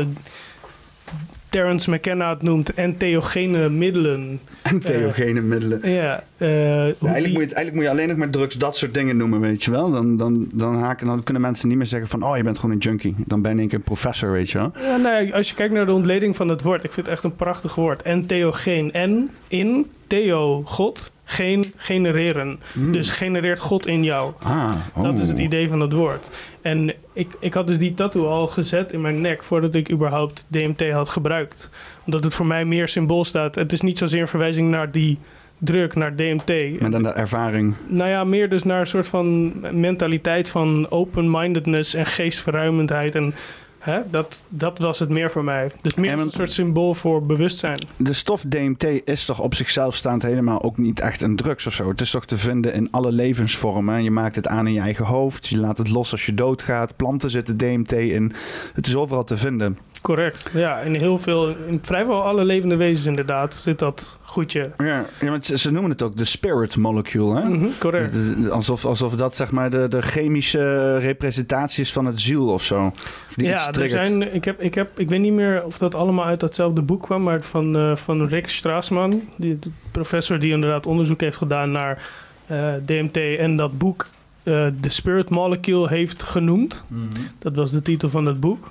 Terence 1.49 1.91
McKenna 1.91 2.29
het 2.31 2.43
noemt, 2.43 2.75
entheogene 2.75 3.69
middelen. 3.69 4.41
En 4.63 4.79
theogene 4.81 5.41
middelen. 5.41 5.91
Ja, 5.91 6.23
eh, 6.37 6.49
hoe 6.49 6.49
eigenlijk, 6.49 6.99
die- 7.25 7.33
moet 7.33 7.33
je, 7.33 7.41
het- 7.41 7.53
eigenlijk 7.53 7.75
moet 7.75 7.85
je 7.85 7.91
alleen 7.91 8.09
nog 8.09 8.17
maar 8.17 8.31
drugs 8.31 8.55
dat 8.55 8.77
soort 8.77 8.95
dingen 8.95 9.17
noemen, 9.17 9.41
weet 9.41 9.65
je 9.65 9.71
wel. 9.71 9.91
Dan, 9.91 10.17
dan, 10.17 10.47
dan, 10.55 10.75
haken, 10.79 11.07
dan 11.07 11.23
kunnen 11.23 11.43
mensen 11.43 11.69
niet 11.69 11.77
meer 11.77 11.87
zeggen 11.87 12.09
van... 12.09 12.23
oh, 12.23 12.37
je 12.37 12.43
bent 12.43 12.59
gewoon 12.59 12.75
een 12.75 12.81
junkie. 12.81 13.15
Dan 13.27 13.43
ben 13.43 13.57
keer 13.57 13.75
een 13.75 13.83
professor, 13.83 14.33
weet 14.33 14.51
je 14.51 14.59
wel. 14.59 14.73
Ja, 14.83 14.97
nou 14.97 15.25
ja, 15.27 15.33
als 15.35 15.49
je 15.49 15.55
kijkt 15.55 15.75
naar 15.75 15.87
de 15.87 15.93
ontleding 15.93 16.37
van 16.37 16.49
het 16.49 16.63
woord, 16.63 16.85
ik 16.85 16.93
vind 16.93 17.07
het 17.07 17.15
echt 17.15 17.25
een 17.25 17.35
prachtig 17.37 17.75
woord. 17.75 18.03
En 18.03 18.27
theogeen. 18.27 18.93
En 18.93 19.29
in 19.49 19.87
theo, 20.07 20.63
God, 20.65 21.13
geen 21.25 21.65
genereren. 21.77 22.59
Dus 22.93 23.11
genereert 23.11 23.61
God 23.61 23.87
in 23.87 24.05
jou. 24.05 24.33
Ah, 24.43 24.75
oh. 24.95 25.03
Dat 25.03 25.19
is 25.19 25.29
het 25.29 25.39
idee 25.39 25.69
van 25.69 25.81
het 25.81 25.93
woord. 25.93 26.27
En 26.63 26.93
ik, 27.13 27.37
ik 27.41 27.55
had 27.55 27.67
dus 27.67 27.79
die 27.79 27.95
tattoo 27.95 28.27
al 28.27 28.47
gezet 28.47 28.93
in 28.93 29.01
mijn 29.01 29.21
nek 29.21 29.45
voordat 29.45 29.75
ik 29.75 29.91
überhaupt 29.91 30.47
DMT 30.49 30.91
had 30.91 31.09
gebruikt. 31.09 31.71
Omdat 32.05 32.25
het 32.25 32.35
voor 32.35 32.47
mij 32.47 32.65
meer 32.65 32.89
symbool 32.89 33.25
staat. 33.25 33.55
Het 33.55 33.73
is 33.73 33.81
niet 33.81 33.99
zozeer 33.99 34.21
een 34.21 34.29
verwijzing 34.29 34.71
naar 34.71 34.91
die 34.91 35.19
druk, 35.59 35.95
naar 35.95 36.17
DMT. 36.17 36.81
Met 36.81 36.93
dan 36.93 37.03
de 37.03 37.09
ervaring. 37.09 37.75
Nou 37.87 38.11
ja, 38.11 38.25
meer 38.25 38.49
dus 38.49 38.63
naar 38.63 38.81
een 38.81 38.87
soort 38.87 39.09
van 39.09 39.53
mentaliteit 39.81 40.49
van 40.49 40.91
open-mindedness 40.91 41.95
en 41.95 42.07
geestverruimendheid. 42.07 43.15
En 43.15 43.35
Hè? 43.79 44.01
Dat, 44.11 44.45
dat 44.49 44.79
was 44.79 44.99
het 44.99 45.09
meer 45.09 45.31
voor 45.31 45.45
mij. 45.45 45.71
Dus 45.81 45.95
meer 45.95 46.11
En 46.11 46.19
een 46.19 46.31
soort 46.31 46.53
symbool 46.53 46.95
voor 46.95 47.27
bewustzijn. 47.27 47.79
De 47.97 48.13
stof 48.13 48.43
DMT 48.43 48.85
is 49.05 49.25
toch 49.25 49.41
op 49.41 49.55
zichzelf 49.55 49.95
staand 49.95 50.23
helemaal 50.23 50.63
ook 50.63 50.77
niet 50.77 51.01
echt 51.01 51.21
een 51.21 51.37
drugs 51.37 51.67
of 51.67 51.73
zo. 51.73 51.89
Het 51.89 52.01
is 52.01 52.11
toch 52.11 52.25
te 52.25 52.39
vinden 52.39 52.75
in 52.75 52.91
alle 52.91 53.13
levensvormen. 53.13 54.03
Je 54.03 54.11
maakt 54.11 54.37
het 54.37 54.47
aan 54.47 54.67
in 54.67 54.73
je 54.73 54.81
eigen 54.81 55.05
hoofd. 55.05 55.47
Je 55.47 55.59
laat 55.59 55.79
het 55.79 55.91
los 55.91 56.13
als 56.13 56.27
je 56.27 56.35
doodgaat. 56.35 56.97
Planten 56.97 57.31
zitten 57.31 57.57
DMT 57.57 57.93
in. 57.93 58.33
Het 58.73 58.87
is 58.87 58.97
overal 58.97 59.25
te 59.25 59.37
vinden. 59.37 59.79
Correct. 60.03 60.51
Ja, 60.53 60.79
in 60.79 60.95
heel 60.95 61.19
veel, 61.19 61.49
in 61.49 61.79
vrijwel 61.83 62.23
alle 62.23 62.45
levende 62.45 62.77
wezens 62.77 63.07
inderdaad 63.07 63.55
zit 63.55 63.79
dat 63.79 64.19
goedje. 64.23 64.71
Ja, 64.79 65.05
ja 65.21 65.31
want 65.31 65.47
ze, 65.47 65.59
ze 65.59 65.71
noemen 65.71 65.91
het 65.91 66.03
ook 66.03 66.17
de 66.17 66.25
spirit 66.25 66.77
molecule. 66.77 67.41
Hè? 67.41 67.49
Mhm, 67.49 67.67
correct. 67.79 68.13
De- 68.13 68.51
Alsof, 68.51 68.85
alsof 68.85 69.15
dat 69.17 69.37
zeg 69.37 69.51
maar 69.51 69.71
de, 69.71 69.89
de 69.89 70.03
chemische 70.03 70.99
representatie 70.99 71.83
is 71.83 71.93
van 71.93 72.07
het 72.07 72.21
ziel 72.21 72.49
of 72.49 72.63
zo. 72.63 72.87
Of 72.87 73.33
die 73.37 73.47
Ja, 73.47 73.73
er 73.73 73.89
zijn, 73.89 74.35
ik, 74.35 74.45
heb, 74.45 74.61
ik, 74.61 74.75
heb, 74.75 74.99
ik 74.99 75.09
weet 75.09 75.21
niet 75.21 75.33
meer 75.33 75.65
of 75.65 75.79
dat 75.79 75.95
allemaal 75.95 76.25
uit 76.25 76.41
datzelfde 76.41 76.83
boek 76.83 77.03
kwam, 77.03 77.23
maar 77.23 77.43
van, 77.43 77.77
eh, 77.77 77.97
van 77.97 78.27
Rick 78.27 78.49
Strassman, 78.49 79.21
die, 79.37 79.59
de 79.59 79.71
professor 79.91 80.39
die 80.39 80.53
inderdaad 80.53 80.87
onderzoek 80.87 81.21
heeft 81.21 81.37
gedaan 81.37 81.71
naar 81.73 82.03
eh, 82.47 82.73
DMT 82.85 83.17
en 83.17 83.57
dat 83.57 83.79
boek 83.79 84.07
eh 84.43 84.67
The 84.81 84.89
Spirit 84.89 85.29
Molecule 85.29 85.89
heeft 85.89 86.23
genoemd. 86.23 86.85
Mhm. 86.89 87.03
Dat 87.39 87.57
was 87.57 87.71
de 87.71 87.83
titel 87.83 88.09
van 88.09 88.27
het 88.27 88.41
boek. 88.41 88.71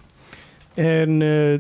En 0.78 1.22
eh, 1.22 1.60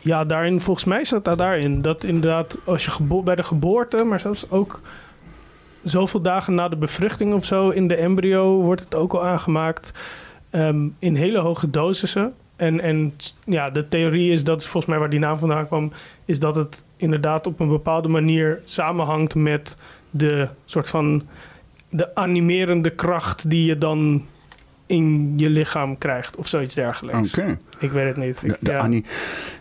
ja, 0.00 0.24
daarin, 0.24 0.60
volgens 0.60 0.86
mij 0.86 1.04
staat 1.04 1.24
dat 1.24 1.38
daarin 1.38 1.82
dat 1.82 2.04
inderdaad 2.04 2.58
als 2.64 2.84
je 2.84 3.22
bij 3.24 3.34
de 3.34 3.42
geboorte, 3.42 4.04
maar 4.04 4.20
zelfs 4.20 4.50
ook 4.50 4.80
zoveel 5.82 6.20
dagen 6.20 6.54
na 6.54 6.68
de 6.68 6.76
bevruchting 6.76 7.34
of 7.34 7.44
zo 7.44 7.68
in 7.68 7.88
de 7.88 7.96
embryo 7.96 8.60
wordt 8.60 8.84
het 8.84 8.94
ook 8.94 9.12
al 9.12 9.24
aangemaakt 9.24 9.92
ehm, 10.50 10.88
in 10.98 11.14
hele 11.14 11.38
hoge 11.38 11.70
dosissen. 11.70 12.34
En, 12.56 12.80
en 12.80 13.14
ja, 13.44 13.70
de 13.70 13.88
theorie 13.88 14.32
is, 14.32 14.44
dat 14.44 14.60
is 14.60 14.66
volgens 14.66 14.92
mij 14.92 14.98
waar 15.00 15.10
die 15.10 15.18
naam 15.18 15.38
vandaan 15.38 15.66
kwam, 15.66 15.92
is 16.24 16.38
dat 16.38 16.56
het 16.56 16.84
inderdaad 16.96 17.46
op 17.46 17.60
een 17.60 17.68
bepaalde 17.68 18.08
manier 18.08 18.60
samenhangt 18.64 19.34
met 19.34 19.76
de 20.10 20.48
soort 20.64 20.90
van 20.90 21.22
de 21.90 22.14
animerende 22.14 22.90
kracht 22.90 23.50
die 23.50 23.64
je 23.64 23.78
dan 23.78 24.24
in 24.88 25.32
je 25.36 25.50
lichaam 25.50 25.98
krijgt 25.98 26.36
of 26.36 26.46
zoiets 26.46 26.74
dergelijks. 26.74 27.38
Oké. 27.38 27.58
Ik 27.78 27.90
weet 27.90 28.06
het 28.06 28.16
niet. 28.16 28.42
Ik, 28.42 28.50
De, 28.50 28.56
de 28.60 28.70
ja, 28.70 28.76
Annie. 28.78 29.04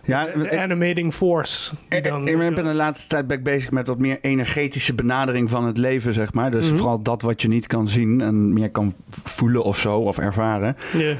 Ja, 0.03 0.25
de 0.25 0.49
ik- 0.51 0.57
animating 0.57 1.13
force. 1.13 1.75
Die 1.89 1.97
Ik, 1.99 2.03
dan, 2.07 2.27
ik 2.27 2.55
ben 2.55 2.63
de 2.63 2.73
laatste 2.73 3.07
tijd 3.07 3.27
ben 3.27 3.37
ik 3.37 3.43
bezig 3.43 3.71
met 3.71 3.87
wat 3.87 3.97
meer 3.99 4.17
energetische 4.21 4.93
benadering 4.93 5.49
van 5.49 5.65
het 5.65 5.77
leven, 5.77 6.13
zeg 6.13 6.33
maar. 6.33 6.51
Dus 6.51 6.65
Mhm. 6.67 6.75
vooral 6.77 7.01
dat 7.01 7.21
wat 7.21 7.41
je 7.41 7.47
niet 7.47 7.67
kan 7.67 7.87
zien 7.87 8.21
en 8.21 8.53
meer 8.53 8.69
kan 8.71 8.93
voelen 9.23 9.63
of 9.63 9.77
zo, 9.79 9.97
of 9.97 10.17
ervaren. 10.17 10.77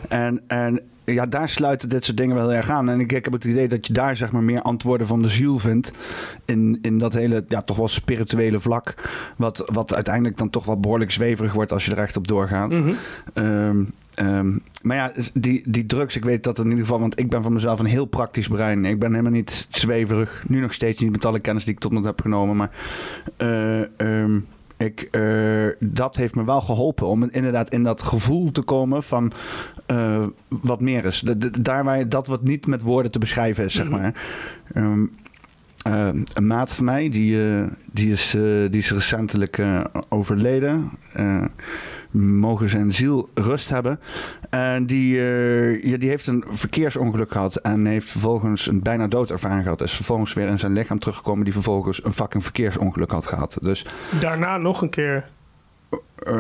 En, 0.10 0.42
en 0.48 0.82
ja, 1.14 1.26
daar 1.26 1.50
sluiten 1.50 1.90
dit 1.90 2.06
soort 2.06 2.18
dingen 2.18 2.36
wel 2.36 2.54
erg 2.54 2.70
aan. 2.70 2.90
En 2.90 3.00
ik, 3.00 3.12
ik 3.12 3.24
heb 3.24 3.34
het 3.34 3.44
idee 3.44 3.68
dat 3.68 3.88
je 3.88 3.94
daar 3.94 4.16
zeg 4.16 4.32
maar 4.32 4.44
meer 4.44 4.62
antwoorden 4.62 5.08
van 5.08 5.22
de 5.22 5.28
ziel 5.28 5.60
vindt. 5.60 5.92
In, 6.46 6.80
in 6.82 6.98
dat 6.98 7.14
hele, 7.14 7.46
ja, 7.48 7.62
toch 7.62 7.78
wel 7.78 7.88
spirituele 7.88 8.60
vlak. 8.60 8.96
Wat, 9.38 9.64
wat 9.74 9.96
uiteindelijk 9.96 10.38
dan 10.38 10.50
toch 10.50 10.66
wel 10.66 10.80
behoorlijk 10.80 11.12
zweverig 11.12 11.54
wordt 11.54 11.72
als 11.72 11.86
je 11.86 11.92
er 11.92 11.98
echt 11.98 12.18
op 12.18 12.28
doorgaat. 12.28 12.72
Mhm. 12.72 12.92
Ehm, 13.34 13.84
ehm, 14.14 14.58
maar 14.82 14.98
ja, 14.98 15.12
die, 15.34 15.64
die 15.66 15.86
drugs, 15.86 16.16
ik 16.16 16.26
weet 16.26 16.44
dat 16.44 16.58
in 16.58 16.64
ieder 16.64 16.80
geval, 16.80 17.00
want 17.00 17.20
ik 17.20 17.30
ben 17.30 17.44
van 17.44 17.54
mezelf 17.54 17.80
een 17.80 17.86
heel 17.86 18.06
praktisch 18.06 18.48
brein. 18.48 18.86
Ik 18.86 19.00
ben 19.00 19.12
helemaal 19.12 19.32
niet 19.32 19.68
zweverig. 19.70 20.44
Nu 20.48 20.60
nog 20.60 20.74
steeds 20.74 21.02
niet 21.02 21.12
met 21.12 21.26
alle 21.26 21.40
kennis 21.40 21.66
die 21.66 21.74
ik 21.74 21.80
tot 21.80 21.92
nu 21.92 21.98
toe 21.98 22.08
heb 22.08 22.22
genomen. 22.22 22.56
Maar 22.56 22.72
eh, 23.38 24.00
ehm, 24.00 24.40
ik, 24.78 25.02
eh, 25.02 25.68
dat 25.80 26.16
heeft 26.16 26.36
me 26.36 26.46
wel 26.46 26.62
geholpen 26.62 27.08
om 27.08 27.24
inderdaad 27.30 27.70
in 27.70 27.84
dat 27.84 28.02
gevoel 28.02 28.52
te 28.52 28.62
komen 28.62 29.04
van 29.04 29.32
eh, 29.86 30.26
wat 30.48 30.82
meer 30.82 31.06
is. 31.06 31.20
De- 31.20 31.38
de- 31.38 31.62
daar 31.62 31.84
waar 31.84 32.10
dat 32.10 32.28
wat 32.28 32.44
niet 32.44 32.68
met 32.68 32.82
woorden 32.82 33.12
te 33.12 33.20
beschrijven 33.20 33.66
is, 33.66 33.74
zeg 33.74 33.90
Mhm. 33.90 34.00
maar. 34.02 34.14
Ehm, 34.74 35.06
eh, 35.82 36.10
een 36.34 36.48
maat 36.48 36.74
van 36.74 36.86
mij, 36.86 37.10
die, 37.10 37.40
die, 37.92 38.12
is, 38.12 38.32
die 38.70 38.70
is 38.80 38.92
recentelijk 38.92 39.62
overleden. 40.10 40.92
Mogen 42.12 42.70
zijn 42.70 42.94
ziel 42.94 43.30
rust 43.34 43.70
hebben. 43.70 44.00
En 44.50 44.86
die, 44.86 45.18
eh, 45.20 45.84
ja, 45.84 45.98
die 45.98 46.10
heeft 46.10 46.28
een 46.28 46.44
verkeersongeluk 46.50 47.32
gehad. 47.32 47.56
En 47.56 47.86
heeft 47.86 48.10
vervolgens 48.10 48.68
een 48.68 48.82
bijna 48.82 49.08
doodervaring 49.08 49.64
gehad. 49.64 49.82
Is 49.82 49.96
vervolgens 49.96 50.34
weer 50.34 50.48
in 50.48 50.60
zijn 50.60 50.74
lichaam 50.74 51.00
teruggekomen. 51.00 51.44
Die 51.44 51.54
vervolgens 51.54 52.04
een 52.06 52.14
fucking 52.14 52.44
verkeersongeluk 52.44 53.12
had 53.12 53.26
gehad. 53.26 53.58
Dus, 53.62 53.86
Daarna 54.20 54.58
nog 54.58 54.82
een 54.82 54.90
keer. 54.90 55.30
eh, 56.18 56.34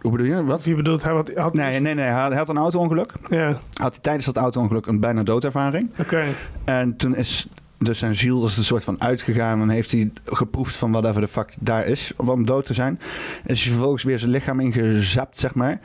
hoe 0.00 0.10
bedoel 0.10 0.26
je? 0.26 0.44
Wat? 0.44 0.64
Je 0.64 0.74
bedoelt, 0.74 1.02
hij 1.02 1.12
had... 1.12 1.30
had 1.34 1.54
Nee, 1.54 1.80
nee, 1.80 1.94
nee. 1.94 2.04
Hij 2.04 2.14
had- 2.20 2.28
hij 2.28 2.38
had 2.38 2.48
een 2.48 2.56
auto-ongeluk. 2.56 3.12
Ja, 3.28 3.48
Had 3.72 3.92
hij 3.92 4.00
tijdens 4.02 4.24
dat 4.24 4.36
auto-ongeluk 4.36 4.86
een 4.86 5.00
bijna 5.00 5.22
doodervaring. 5.22 5.90
oké. 6.00 6.24
En 6.64 6.96
toen 6.96 7.16
is 7.16 7.48
dus 7.78 7.98
zijn 7.98 8.14
ziel 8.14 8.46
is 8.46 8.52
er 8.52 8.58
een 8.58 8.64
soort 8.64 8.84
van 8.84 9.00
uitgegaan 9.00 9.60
en 9.60 9.68
heeft 9.68 9.90
hij 9.90 10.10
geproefd 10.24 10.76
van 10.76 10.90
whatever 10.90 11.20
de 11.20 11.28
fuck 11.28 11.54
daar 11.60 11.86
is 11.86 12.12
om 12.16 12.46
dood 12.46 12.66
te 12.66 12.74
zijn. 12.74 13.00
Is 13.44 13.62
hij 13.62 13.72
vervolgens 13.72 14.02
weer 14.02 14.18
zijn 14.18 14.30
lichaam 14.30 14.60
ingezapt, 14.60 15.38
zeg 15.38 15.54
maar. 15.54 15.80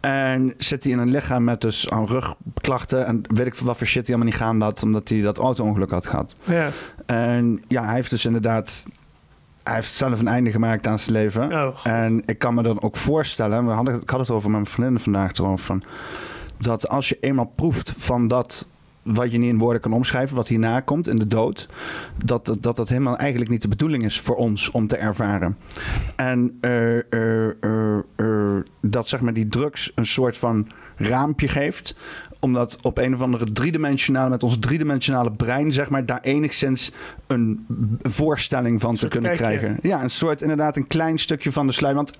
En 0.00 0.54
zit 0.58 0.82
hij 0.82 0.92
in 0.92 0.98
een 0.98 1.10
lichaam 1.10 1.44
met 1.44 1.60
dus 1.60 1.90
aan 1.90 2.06
rugklachten 2.06 3.06
en 3.06 3.22
weet 3.34 3.46
ik 3.46 3.54
wat 3.54 3.76
voor 3.76 3.86
shit 3.86 4.06
hij 4.06 4.14
allemaal 4.14 4.32
niet 4.32 4.42
gaan 4.42 4.60
had, 4.60 4.82
omdat 4.82 5.08
hij 5.08 5.20
dat 5.20 5.38
auto-ongeluk 5.38 5.90
had 5.90 6.06
gehad. 6.06 6.36
Ja. 6.44 6.68
En 7.06 7.62
ja, 7.68 7.84
hij 7.84 7.94
heeft 7.94 8.10
dus 8.10 8.24
inderdaad, 8.24 8.86
hij 9.62 9.74
heeft 9.74 9.92
zelf 9.94 10.18
een 10.18 10.28
einde 10.28 10.50
gemaakt 10.50 10.86
aan 10.86 10.98
zijn 10.98 11.16
leven. 11.16 11.52
Oh. 11.52 11.86
En 11.86 12.22
ik 12.26 12.38
kan 12.38 12.54
me 12.54 12.62
dan 12.62 12.82
ook 12.82 12.96
voorstellen, 12.96 13.66
we 13.66 13.72
hadden, 13.72 14.00
ik 14.00 14.10
had 14.10 14.20
het 14.20 14.30
over 14.30 14.50
met 14.50 14.60
mijn 14.60 14.72
vriendin 14.72 14.98
vandaag 14.98 15.32
erover, 15.32 15.64
van, 15.64 15.82
dat 16.58 16.88
als 16.88 17.08
je 17.08 17.16
eenmaal 17.20 17.52
proeft 17.54 17.94
van 17.96 18.28
dat 18.28 18.66
wat 19.02 19.32
je 19.32 19.38
niet 19.38 19.48
in 19.48 19.58
woorden 19.58 19.80
kan 19.80 19.92
omschrijven, 19.92 20.36
wat 20.36 20.48
hierna 20.48 20.80
komt 20.80 21.08
in 21.08 21.16
de 21.16 21.26
dood, 21.26 21.68
dat 22.24 22.56
dat, 22.60 22.76
dat 22.76 22.88
helemaal 22.88 23.16
eigenlijk 23.16 23.50
niet 23.50 23.62
de 23.62 23.68
bedoeling 23.68 24.04
is 24.04 24.20
voor 24.20 24.36
ons 24.36 24.70
om 24.70 24.86
te 24.86 24.96
ervaren. 24.96 25.56
En 26.16 26.58
eh, 26.60 27.12
eh, 27.12 27.98
eh, 28.16 28.62
dat 28.80 29.08
zeg 29.08 29.20
maar 29.20 29.32
die 29.32 29.48
drugs 29.48 29.92
een 29.94 30.06
soort 30.06 30.38
van 30.38 30.68
raampje 30.96 31.48
geeft, 31.48 31.96
omdat 32.40 32.78
op 32.82 32.98
een 32.98 33.14
of 33.14 33.22
andere 33.22 33.52
driedimensionale, 33.52 34.30
met 34.30 34.42
ons 34.42 34.58
driedimensionale 34.58 35.30
brein, 35.30 35.72
zeg 35.72 35.90
maar, 35.90 36.06
daar 36.06 36.20
enigszins 36.20 36.92
een 37.26 37.66
voorstelling 38.02 38.80
van 38.80 38.94
te 38.94 39.08
kunnen 39.08 39.36
kijkje. 39.36 39.58
krijgen. 39.58 39.78
Ja, 39.82 40.02
een 40.02 40.10
soort 40.10 40.42
inderdaad 40.42 40.76
een 40.76 40.86
klein 40.86 41.18
stukje 41.18 41.52
van 41.52 41.66
de 41.66 41.72
sluier. 41.72 41.96
Want 41.96 42.18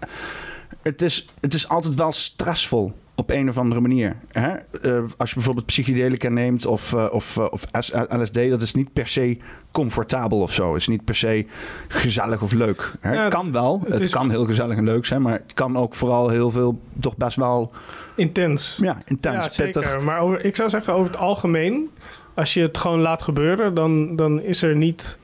het 0.82 1.02
is, 1.02 1.28
het 1.40 1.54
is 1.54 1.68
altijd 1.68 1.94
wel 1.94 2.12
stressvol 2.12 2.92
op 3.14 3.30
een 3.30 3.48
of 3.48 3.58
andere 3.58 3.80
manier. 3.80 4.16
Hè? 4.30 4.48
Eh, 4.48 5.02
als 5.16 5.28
je 5.28 5.34
bijvoorbeeld 5.34 5.66
psychedelica 5.66 6.28
neemt 6.28 6.66
of, 6.66 6.92
eh, 6.92 7.08
of, 7.10 7.36
eh, 7.36 7.46
of 7.50 7.64
LSD, 8.08 8.34
dat 8.34 8.62
is 8.62 8.74
niet 8.74 8.92
per 8.92 9.06
se 9.06 9.38
comfortabel 9.70 10.40
of 10.40 10.52
zo. 10.52 10.74
is 10.74 10.86
niet 10.86 11.04
per 11.04 11.14
se 11.14 11.46
gezellig 11.88 12.42
of 12.42 12.52
leuk. 12.52 12.92
Hè? 13.00 13.12
Ja, 13.14 13.28
kan 13.28 13.52
wel. 13.52 13.82
het 13.88 14.10
kan 14.10 14.30
heel 14.30 14.44
gezellig 14.44 14.76
en 14.76 14.84
leuk 14.84 15.06
zijn, 15.06 15.22
maar 15.22 15.32
het 15.32 15.52
kan 15.54 15.76
ook 15.76 15.94
vooral 15.94 16.28
heel 16.28 16.50
veel, 16.50 16.80
toch 17.00 17.16
best 17.16 17.36
wel 17.36 17.72
Intens. 18.16 18.78
ja, 18.80 18.98
intens, 19.04 19.56
ja, 19.56 19.64
pittig. 19.64 20.00
Maar 20.00 20.20
over, 20.20 20.44
ik 20.44 20.56
zou 20.56 20.68
zeggen, 20.68 20.94
over 20.94 21.06
het 21.06 21.20
algemeen, 21.20 21.90
als 22.34 22.54
je 22.54 22.60
het 22.60 22.78
gewoon 22.78 23.00
laat 23.00 23.22
gebeuren, 23.22 23.74
dan, 23.74 24.16
dan 24.16 24.40
is 24.40 24.62
er 24.62 24.76
niet. 24.76 25.18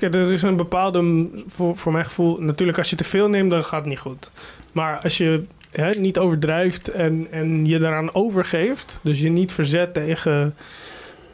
Er 0.00 0.32
is 0.32 0.42
een 0.42 0.56
bepaalde, 0.56 1.28
voor, 1.46 1.76
voor 1.76 1.92
mijn 1.92 2.04
gevoel, 2.04 2.40
natuurlijk 2.40 2.78
als 2.78 2.90
je 2.90 2.96
te 2.96 3.04
veel 3.04 3.28
neemt, 3.28 3.50
dan 3.50 3.64
gaat 3.64 3.80
het 3.80 3.88
niet 3.88 3.98
goed. 3.98 4.32
Maar 4.76 5.00
als 5.00 5.16
je 5.18 5.42
hè, 5.70 5.88
niet 5.88 6.18
overdrijft 6.18 6.88
en, 6.88 7.26
en 7.30 7.66
je 7.66 7.78
daaraan 7.78 8.14
overgeeft, 8.14 9.00
dus 9.02 9.20
je 9.20 9.28
niet 9.28 9.52
verzet 9.52 9.94
tegen, 9.94 10.54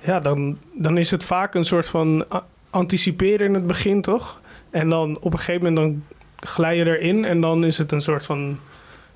ja, 0.00 0.20
dan, 0.20 0.58
dan 0.72 0.98
is 0.98 1.10
het 1.10 1.24
vaak 1.24 1.54
een 1.54 1.64
soort 1.64 1.88
van 1.88 2.26
anticiperen 2.70 3.46
in 3.46 3.54
het 3.54 3.66
begin, 3.66 4.00
toch? 4.00 4.40
En 4.70 4.88
dan 4.88 5.18
op 5.20 5.32
een 5.32 5.38
gegeven 5.38 5.72
moment 5.72 5.76
dan 5.76 6.18
glij 6.48 6.76
je 6.76 6.98
erin 6.98 7.24
en 7.24 7.40
dan 7.40 7.64
is 7.64 7.78
het 7.78 7.92
een 7.92 8.00
soort 8.00 8.26
van 8.26 8.58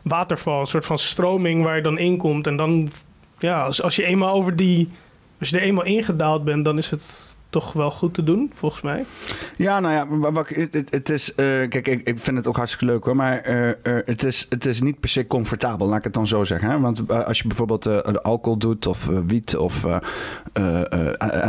waterval, 0.02 0.60
een 0.60 0.66
soort 0.66 0.86
van 0.86 0.98
stroming 0.98 1.62
waar 1.62 1.76
je 1.76 1.82
dan 1.82 1.98
in 1.98 2.16
komt. 2.16 2.46
En 2.46 2.56
dan, 2.56 2.90
ja, 3.38 3.64
als 3.64 3.96
je 3.96 4.04
eenmaal 4.04 4.34
over 4.34 4.56
die, 4.56 4.88
als 5.38 5.48
je 5.48 5.56
er 5.56 5.62
eenmaal 5.62 5.84
ingedaald 5.84 6.44
bent, 6.44 6.64
dan 6.64 6.78
is 6.78 6.90
het 6.90 7.35
toch 7.50 7.72
wel 7.72 7.90
goed 7.90 8.14
te 8.14 8.22
doen, 8.22 8.50
volgens 8.54 8.82
mij. 8.82 9.04
Ja, 9.56 9.80
nou 9.80 9.94
ja, 9.94 10.30
wat 10.32 10.48
het, 10.48 10.74
het, 10.90 11.10
is. 11.10 11.34
eh, 11.34 11.44
kijk, 11.44 11.88
ik, 11.88 12.00
ik 12.06 12.18
vind 12.18 12.36
het 12.36 12.46
ook 12.46 12.56
hartstikke 12.56 12.84
leuk 12.92 13.04
hoor. 13.04 13.16
Maar 13.16 13.38
eh, 13.38 13.68
eh, 13.68 13.74
het, 14.06 14.24
is, 14.24 14.46
het 14.48 14.66
is 14.66 14.80
niet 14.80 15.00
per 15.00 15.08
se 15.08 15.26
comfortabel, 15.26 15.86
laat 15.86 15.98
ik 15.98 16.04
het 16.04 16.12
dan 16.14 16.26
zo 16.26 16.44
zeggen. 16.44 16.70
Hè? 16.70 16.80
Want 16.80 17.10
als 17.12 17.38
je 17.38 17.46
bijvoorbeeld 17.46 18.22
alcohol 18.22 18.58
doet, 18.58 18.86
of 18.86 19.06
wiet, 19.26 19.56
of 19.56 19.84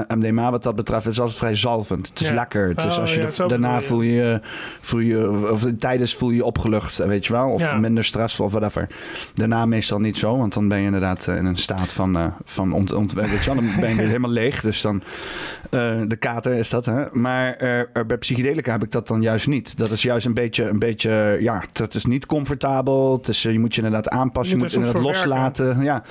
MDMA, 0.08 0.52
wat 0.52 0.64
dat 0.64 0.76
betreft, 0.76 1.04
het 1.04 1.14
is 1.14 1.20
altijd 1.20 1.38
vrij 1.38 1.56
zalvend. 1.56 2.08
Het 2.10 2.20
is 2.20 2.28
Ja. 2.28 2.34
lekker. 2.34 2.68
Het 2.70 2.84
is 2.84 2.94
Oh, 2.96 3.00
als 3.02 3.16
je 3.16 3.22
ja, 3.36 3.48
daarna 3.48 3.68
bedoel 3.74 3.88
voel 3.88 4.02
je, 4.02 4.42
voel 4.82 5.00
je. 5.00 5.50
Of 5.52 5.66
tijdens 5.80 6.16
voel 6.16 6.30
je 6.30 6.36
je 6.36 6.46
opgelucht, 6.46 6.98
weet 6.98 7.26
je 7.26 7.34
wel. 7.34 7.50
Of 7.50 7.62
Ja. 7.62 7.78
minder 7.78 8.04
stressvol 8.04 8.46
of 8.46 8.52
whatever. 8.52 8.88
Daarna 9.34 9.66
meestal 9.66 10.00
niet 10.00 10.18
zo, 10.18 10.38
want 10.38 10.54
dan 10.54 10.68
ben 10.68 10.78
je 10.80 10.86
inderdaad 10.86 11.28
in 11.28 11.46
een 11.46 11.58
staat 11.58 11.92
van. 11.92 12.34
van 12.46 12.72
ont, 12.74 12.94
ont, 12.94 13.14
weet 13.14 13.44
je 13.44 13.54
wel, 13.54 13.56
dan 13.64 13.72
ben 13.80 13.90
je 13.90 13.96
weer 13.96 14.08
helemaal 14.16 14.30
leeg. 14.32 14.62
Dus 14.62 14.82
dan. 14.82 15.02
Eh, 15.88 16.02
de 16.08 16.15
kater 16.15 16.54
is 16.54 16.69
dat, 16.69 16.86
hè? 16.86 17.06
Maar 17.12 17.54
eh, 17.54 18.06
bij 18.08 18.17
psychedelica 18.17 18.71
heb 18.71 18.84
ik 18.84 18.91
dat 18.91 19.08
dan 19.08 19.21
juist 19.21 19.47
niet. 19.47 19.78
Dat 19.78 19.91
is 19.91 20.02
juist 20.02 20.26
een 20.26 20.34
beetje, 20.34 20.63
een 20.63 20.80
beetje 20.80 21.38
ja, 21.39 21.63
dat 21.71 21.93
is 21.93 22.06
niet 22.06 22.26
comfortabel. 22.26 23.13
Het 23.13 23.28
is, 23.28 23.45
eh, 23.45 23.52
je 23.52 23.60
moet 23.60 23.76
je 23.76 23.82
inderdaad 23.82 24.10
aanpassen, 24.10 24.58
je 24.58 24.63
Je 24.63 24.69
moet, 24.69 24.78
moet 24.78 24.86
inderdaad 24.86 25.02
voor 25.02 25.12
loslaten. 25.12 25.84
Ja. 25.84 26.04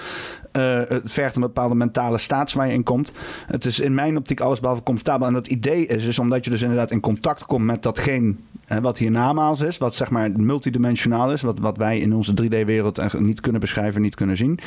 Eh, 0.57 0.81
het 0.89 1.13
vergt 1.13 1.35
een 1.35 1.41
bepaalde 1.41 1.75
mentale 1.75 2.19
staat 2.19 2.53
waar 2.53 2.67
je 2.67 2.73
in 2.73 2.83
komt. 2.83 3.13
Het 3.47 3.65
is 3.65 3.81
in 3.81 3.95
mijn 3.95 4.17
optiek 4.17 4.41
alles 4.41 4.61
behalve 4.61 4.83
comfortabel. 4.83 5.27
En 5.27 5.33
dat 5.33 5.47
idee 5.47 5.87
is 5.87 6.05
dus 6.05 6.19
omdat 6.19 6.45
je 6.45 6.51
dus 6.51 6.63
inderdaad 6.63 6.91
in 6.91 7.01
contact 7.01 7.45
komt 7.45 7.65
met 7.65 7.83
datgene 7.83 8.35
hè, 8.65 8.81
wat 8.81 8.99
hier 8.99 9.11
namaals 9.11 9.61
is. 9.61 9.79
Wat 9.79 9.95
zeg 9.95 10.11
maar 10.11 10.31
multidimensionaal 10.37 11.33
is. 11.33 11.41
Wat, 11.43 11.59
wat 11.59 11.77
wij 11.77 11.99
in 11.99 12.15
onze 12.15 12.33
3D-wereld 12.43 13.19
niet 13.19 13.41
kunnen 13.41 13.61
beschrijven, 13.61 14.03
niet 14.03 14.15
kunnen 14.15 14.37
zien. 14.37 14.59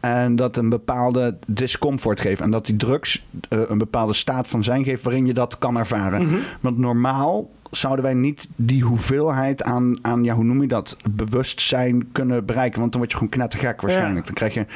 En 0.00 0.36
dat 0.36 0.56
een 0.56 0.68
bepaalde 0.68 1.36
discomfort 1.46 2.20
geeft. 2.20 2.40
En 2.40 2.50
dat 2.50 2.66
die 2.66 2.76
drugs 2.76 3.26
eh, 3.48 3.60
een 3.68 3.78
bepaalde 3.78 4.12
staat 4.12 4.48
van 4.48 4.64
zijn 4.64 4.84
geeft 4.84 5.02
waarin 5.02 5.26
je 5.26 5.34
dat 5.34 5.58
kan 5.58 5.78
ervaren. 5.78 6.40
Want 6.60 6.78
normaal 6.78 7.50
zouden 7.70 8.04
wij 8.04 8.14
niet 8.14 8.48
die 8.56 8.82
hoeveelheid 8.82 9.62
aan, 9.62 9.98
aan 10.02 10.24
ja, 10.24 10.34
hoe 10.34 10.44
noem 10.44 10.60
je 10.60 10.68
dat, 10.68 10.96
bewustzijn 11.10 12.12
kunnen 12.12 12.44
bereiken. 12.44 12.80
Want 12.80 12.92
dan 12.92 13.00
word 13.00 13.12
je 13.12 13.18
gewoon 13.18 13.32
knettergek 13.32 13.80
waarschijnlijk. 13.80 14.24
Dan 14.26 14.34
krijg 14.34 14.54
je 14.54 14.66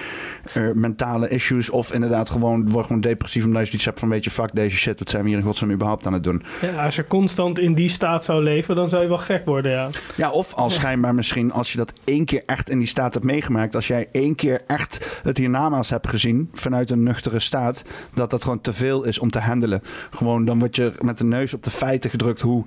eh, 0.55 0.63
mentale 0.75 1.29
issues 1.29 1.71
of 1.71 1.93
inderdaad 1.93 2.31
gewoon, 2.31 2.71
word 2.71 2.87
gewoon 2.87 3.01
depressief 3.01 3.45
omdat 3.45 3.69
je 3.69 3.75
iets 3.75 3.85
hebt 3.85 4.01
van, 4.01 4.09
weet 4.09 4.25
je, 4.25 4.31
fuck 4.31 4.51
deze 4.53 4.77
shit, 4.77 4.99
wat 4.99 5.09
zijn 5.09 5.23
we 5.23 5.29
hier 5.29 5.39
in 5.39 5.45
godsnaam 5.45 5.71
überhaupt 5.71 6.07
aan 6.07 6.13
het 6.13 6.25
doen? 6.25 6.43
Ja, 6.61 6.85
als 6.85 6.97
je 6.97 7.07
constant 7.07 7.59
in 7.59 7.75
die 7.75 7.89
staat 7.89 8.25
zou 8.25 8.43
leven, 8.43 8.77
dan 8.77 8.89
zou 8.89 9.03
je 9.03 9.09
wel 9.09 9.19
gek 9.19 9.45
worden, 9.45 9.73
ja. 9.73 9.89
Ja, 10.17 10.31
of 10.31 10.55
als 10.55 10.75
schijnbaar 10.75 11.15
misschien, 11.15 11.53
als 11.53 11.73
je 11.73 11.79
dat 11.79 11.93
één 12.05 12.25
keer 12.25 12.43
echt 12.47 12.71
in 12.71 12.79
die 12.79 12.87
staat 12.87 13.15
hebt 13.15 13.27
meegemaakt, 13.27 13.75
als 13.75 13.87
jij 13.87 14.09
één 14.13 14.35
keer 14.35 14.61
echt 14.67 15.21
het 15.23 15.39
hiernamaals 15.39 15.91
hebt 15.91 16.09
gezien 16.09 16.51
vanuit 16.53 16.91
een 16.91 17.03
nuchtere 17.03 17.41
staat, 17.41 17.85
dat 18.15 18.31
dat 18.31 18.43
gewoon 18.43 18.61
te 18.61 18.73
veel 18.73 19.05
is 19.05 19.19
om 19.19 19.31
te 19.31 19.41
handelen. 19.41 19.83
Gewoon, 20.11 20.45
dan 20.45 20.59
word 20.59 20.77
je 20.77 20.93
met 21.01 21.19
de 21.19 21.25
neus 21.25 21.55
op 21.55 21.63
de 21.63 21.71
feiten 21.71 22.11
gedrukt 22.11 22.41
hoe 22.41 22.65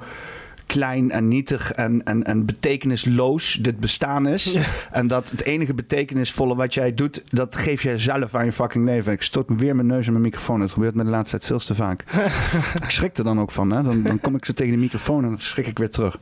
klein 0.65 1.11
en 1.11 1.27
nietig 1.27 1.71
en, 1.71 2.03
en, 2.03 2.23
en 2.23 2.45
betekenisloos 2.45 3.57
dit 3.61 3.79
bestaan 3.79 4.27
is. 4.27 4.57
En 4.91 5.07
dat 5.07 5.29
het 5.29 5.43
enige 5.43 5.73
betekenisvolle 5.73 6.55
wat 6.55 6.73
jij 6.73 6.93
doet, 6.93 7.21
dat 7.35 7.55
geef 7.55 7.83
jij 7.83 7.99
zelf 7.99 8.35
aan 8.35 8.45
je 8.45 8.51
fucking 8.51 8.85
leven. 8.85 9.13
Ik 9.13 9.21
stoot 9.21 9.49
me 9.49 9.55
weer 9.55 9.75
mijn 9.75 9.87
neus 9.87 10.05
in 10.05 10.11
mijn 10.11 10.23
microfoon. 10.23 10.61
Het 10.61 10.71
gebeurt 10.71 10.95
me 10.95 11.03
de 11.03 11.09
laatste 11.09 11.37
tijd 11.37 11.45
veel 11.45 11.59
te 11.59 11.75
vaak. 11.75 12.03
ik 12.83 12.89
schrik 12.89 13.17
er 13.17 13.23
dan 13.23 13.39
ook 13.39 13.51
van. 13.51 13.71
Hè? 13.71 13.83
Dan, 13.83 14.03
dan 14.03 14.19
kom 14.19 14.35
ik 14.35 14.45
zo 14.45 14.53
tegen 14.53 14.73
de 14.73 14.79
microfoon 14.79 15.23
en 15.23 15.29
dan 15.29 15.39
schrik 15.39 15.67
ik 15.67 15.77
weer 15.77 15.89
terug. 15.89 16.19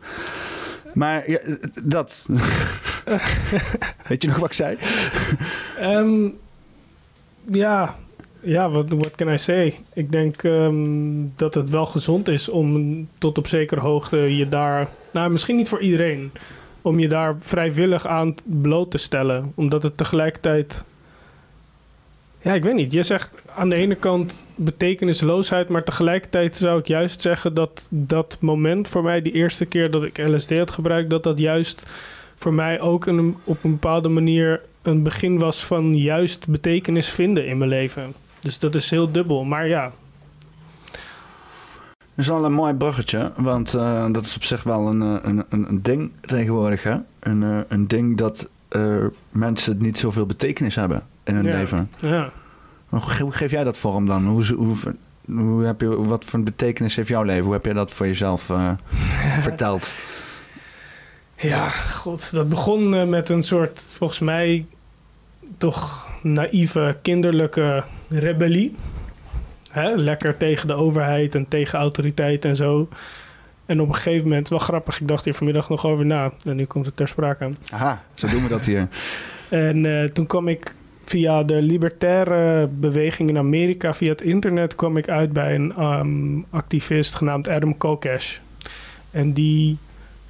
Maar 0.94 1.30
ja, 1.30 1.40
dat. 1.84 2.26
Weet 4.08 4.22
je 4.22 4.28
nog 4.28 4.38
wat 4.38 4.48
ik 4.48 4.54
zei? 4.54 4.78
Ehm, 5.80 6.30
ja, 7.46 7.96
ja, 8.44 8.70
wat 8.70 8.90
what 8.90 9.16
can 9.16 9.30
I 9.30 9.38
say? 9.38 9.74
Ik 9.94 10.12
denk 10.12 10.44
ehm, 10.44 10.84
dat 11.36 11.54
het 11.54 11.70
wel 11.70 11.86
gezond 11.86 12.28
is 12.28 12.50
om 12.50 13.08
tot 13.18 13.38
op 13.38 13.48
zekere 13.48 13.82
hoogte 13.82 14.18
je 14.18 14.50
daar... 14.50 14.90
Nou, 15.12 15.32
misschien 15.32 15.56
niet 15.56 15.68
voor 15.68 15.82
iedereen. 15.82 16.32
Om 16.82 17.00
je 17.00 17.08
daar 17.08 17.36
vrijwillig 17.40 18.08
aan 18.08 18.36
bloot 18.44 18.92
te 18.92 18.98
stellen. 18.98 19.52
Omdat 19.56 19.84
het 19.84 19.98
tegelijkertijd... 19.98 20.84
Ja, 22.42 22.54
ik 22.54 22.64
weet 22.64 22.74
niet. 22.74 22.92
Je 22.92 23.04
zegt 23.04 23.36
aan 23.56 23.70
de 23.70 23.76
ene 23.76 23.96
kant 23.96 24.44
betekenisloosheid... 24.56 25.70
maar 25.70 25.84
tegelijkertijd 25.84 26.56
zou 26.56 26.80
ik 26.80 26.88
juist 26.88 27.22
zeggen 27.22 27.54
dat 27.54 27.88
dat 27.90 28.38
moment 28.40 28.88
voor 28.88 29.04
mij... 29.04 29.22
die 29.22 29.34
eerste 29.34 29.66
keer 29.66 29.92
dat 29.92 30.04
ik 30.04 30.18
LSD 30.18 30.58
had 30.58 30.72
gebruikt... 30.72 31.10
dat 31.10 31.24
dat 31.24 31.40
juist 31.40 31.92
voor 32.36 32.54
mij 32.54 32.82
ook 32.82 33.06
een, 33.06 33.38
op 33.44 33.64
een 33.64 33.72
bepaalde 33.72 34.10
manier... 34.10 34.62
een 34.82 35.04
begin 35.04 35.40
was 35.40 35.66
van 35.66 35.98
juist 35.98 36.48
betekenis 36.48 37.12
vinden 37.12 37.46
in 37.46 37.58
mijn 37.58 37.70
leven. 37.70 38.14
Dus 38.44 38.60
dat 38.60 38.76
is 38.76 38.90
heel 38.90 39.12
dubbel. 39.12 39.44
Maar 39.44 39.68
ja. 39.68 39.92
Dat 42.16 42.26
is 42.26 42.28
wel 42.28 42.46
een 42.46 42.54
mooi 42.54 42.74
bruggetje, 42.74 43.32
want 43.36 43.74
uh, 43.74 44.12
dat 44.12 44.26
is 44.26 44.36
op 44.36 44.44
zich 44.44 44.64
wel 44.64 44.88
een, 44.88 45.02
een, 45.02 45.46
een, 45.50 45.70
een 45.70 45.82
ding 45.82 46.12
tegenwoordig. 46.22 46.84
Hè? 46.84 46.96
Een, 47.20 47.42
uh, 47.42 47.60
een 47.68 47.88
ding 47.88 48.18
dat 48.18 48.50
uh, 48.70 49.06
mensen 49.30 49.78
niet 49.82 49.98
zoveel 49.98 50.26
betekenis 50.26 50.76
hebben 50.76 51.04
in 51.24 51.36
hun 51.36 51.46
ja. 51.46 51.58
leven. 51.58 51.92
Ja. 52.00 52.32
Hoe, 52.90 53.02
hoe 53.20 53.32
geef 53.32 53.52
jij 53.52 53.64
dat 53.64 53.78
vorm 53.78 54.06
dan? 54.06 54.26
Hoe, 54.26 54.54
hoe, 54.56 54.76
hoe 55.26 55.64
heb 55.64 55.82
je, 55.82 56.04
wat 56.04 56.26
voor 56.26 56.44
betekenis 56.44 56.96
heeft 56.96 57.08
jouw 57.08 57.24
leven? 57.24 57.44
Hoe 57.44 57.54
heb 57.54 57.66
je 57.66 57.74
dat 57.74 57.92
voor 57.92 58.06
jezelf 58.06 58.52
verteld? 59.40 59.94
Ja, 61.36 61.70
god, 61.70 62.32
dat 62.32 62.50
begon 62.50 63.10
met 63.10 63.30
een 63.30 63.44
soort, 63.44 63.94
volgens 63.98 64.20
mij, 64.20 64.66
toch 65.58 66.08
naïeve, 66.22 66.98
kinderlijke 67.02 67.84
rebellie. 68.13 68.76
Hè? 69.71 69.95
Lekker 69.95 70.38
tegen 70.38 70.67
de 70.67 70.73
overheid 70.73 71.36
en 71.36 71.47
tegen 71.47 71.80
autoriteit 71.80 72.45
en 72.45 72.56
zo. 72.56 72.88
En 73.65 73.82
op 73.82 73.88
een 73.88 73.95
gegeven 73.95 74.28
moment, 74.28 74.49
wel 74.49 74.60
grappig, 74.60 74.99
ik 75.02 75.08
dacht 75.08 75.26
hier 75.26 75.34
vanmiddag 75.34 75.69
nog 75.69 75.86
over 75.86 76.06
na. 76.06 76.32
En 76.45 76.56
nu 76.56 76.65
komt 76.65 76.86
het 76.86 76.95
ter 76.95 77.08
sprake. 77.08 77.52
Aha, 77.71 78.04
zo 78.13 78.28
doen 78.28 78.43
we 78.43 78.49
dat 78.49 78.65
hier. 78.65 78.88
en 79.49 79.84
uh, 79.84 80.04
toen 80.04 80.28
kwam 80.28 80.47
ik 80.47 80.73
via 81.06 81.43
de 81.43 81.62
libertaire 81.62 82.67
beweging 82.67 83.30
in 83.30 83.38
Amerika, 83.38 83.93
via 83.93 84.10
het 84.10 84.21
internet, 84.21 84.76
kwam 84.76 84.97
ik 84.97 85.10
uit 85.10 85.34
bij 85.34 85.56
een 85.56 85.84
um, 85.84 86.45
activist 86.49 87.15
genaamd 87.15 87.49
Adam 87.49 87.78
Kokesh. 87.78 88.38
En 89.12 89.34
die 89.34 89.78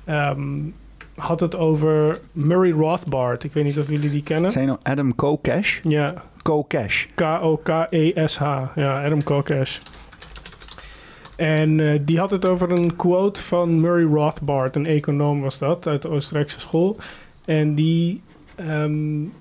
um, 0.09 0.73
had 1.15 1.39
het 1.39 1.55
over 1.55 2.19
Murray 2.31 2.71
Rothbard. 2.71 3.43
Ik 3.43 3.53
weet 3.53 3.63
niet 3.63 3.79
of 3.79 3.89
jullie 3.89 4.09
die 4.09 4.23
kennen. 4.23 4.51
Zijn 4.51 4.67
nou 4.67 4.79
Adam 4.83 5.15
Kokesh? 5.15 5.79
Ja. 5.83 6.23
Kokesh. 6.43 7.06
K-O-K-E-S-H. 7.15 8.41
Ja, 8.75 9.06
Adam 9.06 9.23
Kokesh. 9.23 9.79
En 11.36 11.79
uh, 11.79 11.99
die 12.01 12.19
had 12.19 12.32
het 12.32 12.47
over 12.47 12.71
een 12.71 12.95
quote 12.95 13.41
van 13.41 13.79
Murray 13.82 14.03
Rothbard, 14.03 14.75
een 14.75 14.86
econoom 14.86 15.41
was 15.41 15.58
dat, 15.58 15.88
uit 15.88 16.01
de 16.01 16.10
Oostenrijkse 16.10 16.60
school. 16.60 16.97
En 17.45 17.75
die, 17.75 18.21
um, 18.60 19.34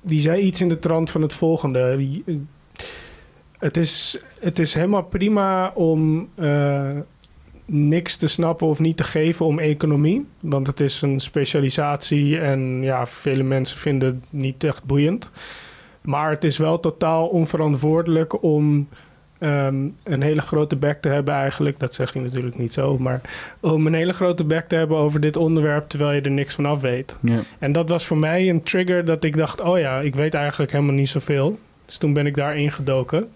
die 0.00 0.20
zei 0.20 0.42
iets 0.42 0.60
in 0.60 0.68
de 0.68 0.78
trant 0.78 1.10
van 1.10 1.22
het 1.22 1.32
volgende. 1.32 2.10
Het 3.58 3.76
is, 3.76 4.20
het 4.40 4.58
is 4.58 4.74
helemaal 4.74 5.02
prima 5.02 5.72
om 5.74 6.28
uh, 6.38 6.88
niks 7.64 8.16
te 8.16 8.26
snappen 8.26 8.66
of 8.66 8.78
niet 8.78 8.96
te 8.96 9.04
geven 9.04 9.46
om 9.46 9.58
economie. 9.58 10.26
Want 10.40 10.66
het 10.66 10.80
is 10.80 11.02
een 11.02 11.20
specialisatie 11.20 12.38
en 12.38 12.82
ja, 12.82 13.06
vele 13.06 13.42
mensen 13.42 13.78
vinden 13.78 14.08
het 14.08 14.24
niet 14.30 14.64
echt 14.64 14.84
boeiend. 14.84 15.30
Maar 16.02 16.30
het 16.30 16.44
is 16.44 16.58
wel 16.58 16.80
totaal 16.80 17.26
onverantwoordelijk 17.26 18.42
om 18.42 18.88
um, 19.40 19.96
een 20.02 20.22
hele 20.22 20.40
grote 20.40 20.76
bek 20.76 21.00
te 21.00 21.08
hebben 21.08 21.34
eigenlijk. 21.34 21.78
Dat 21.78 21.94
zegt 21.94 22.14
hij 22.14 22.22
natuurlijk 22.22 22.58
niet 22.58 22.72
zo. 22.72 22.98
Maar 22.98 23.20
om 23.60 23.86
een 23.86 23.94
hele 23.94 24.12
grote 24.12 24.44
bek 24.44 24.68
te 24.68 24.74
hebben 24.74 24.96
over 24.96 25.20
dit 25.20 25.36
onderwerp... 25.36 25.88
terwijl 25.88 26.12
je 26.12 26.20
er 26.20 26.30
niks 26.30 26.54
van 26.54 26.66
af 26.66 26.80
weet. 26.80 27.18
Ja. 27.20 27.38
En 27.58 27.72
dat 27.72 27.88
was 27.88 28.06
voor 28.06 28.16
mij 28.16 28.48
een 28.48 28.62
trigger 28.62 29.04
dat 29.04 29.24
ik 29.24 29.36
dacht... 29.36 29.60
oh 29.60 29.78
ja, 29.78 30.00
ik 30.00 30.14
weet 30.14 30.34
eigenlijk 30.34 30.72
helemaal 30.72 30.94
niet 30.94 31.08
zoveel. 31.08 31.58
Dus 31.86 31.96
toen 31.96 32.12
ben 32.12 32.26
ik 32.26 32.34
daar 32.34 32.56
ingedoken. 32.56 33.28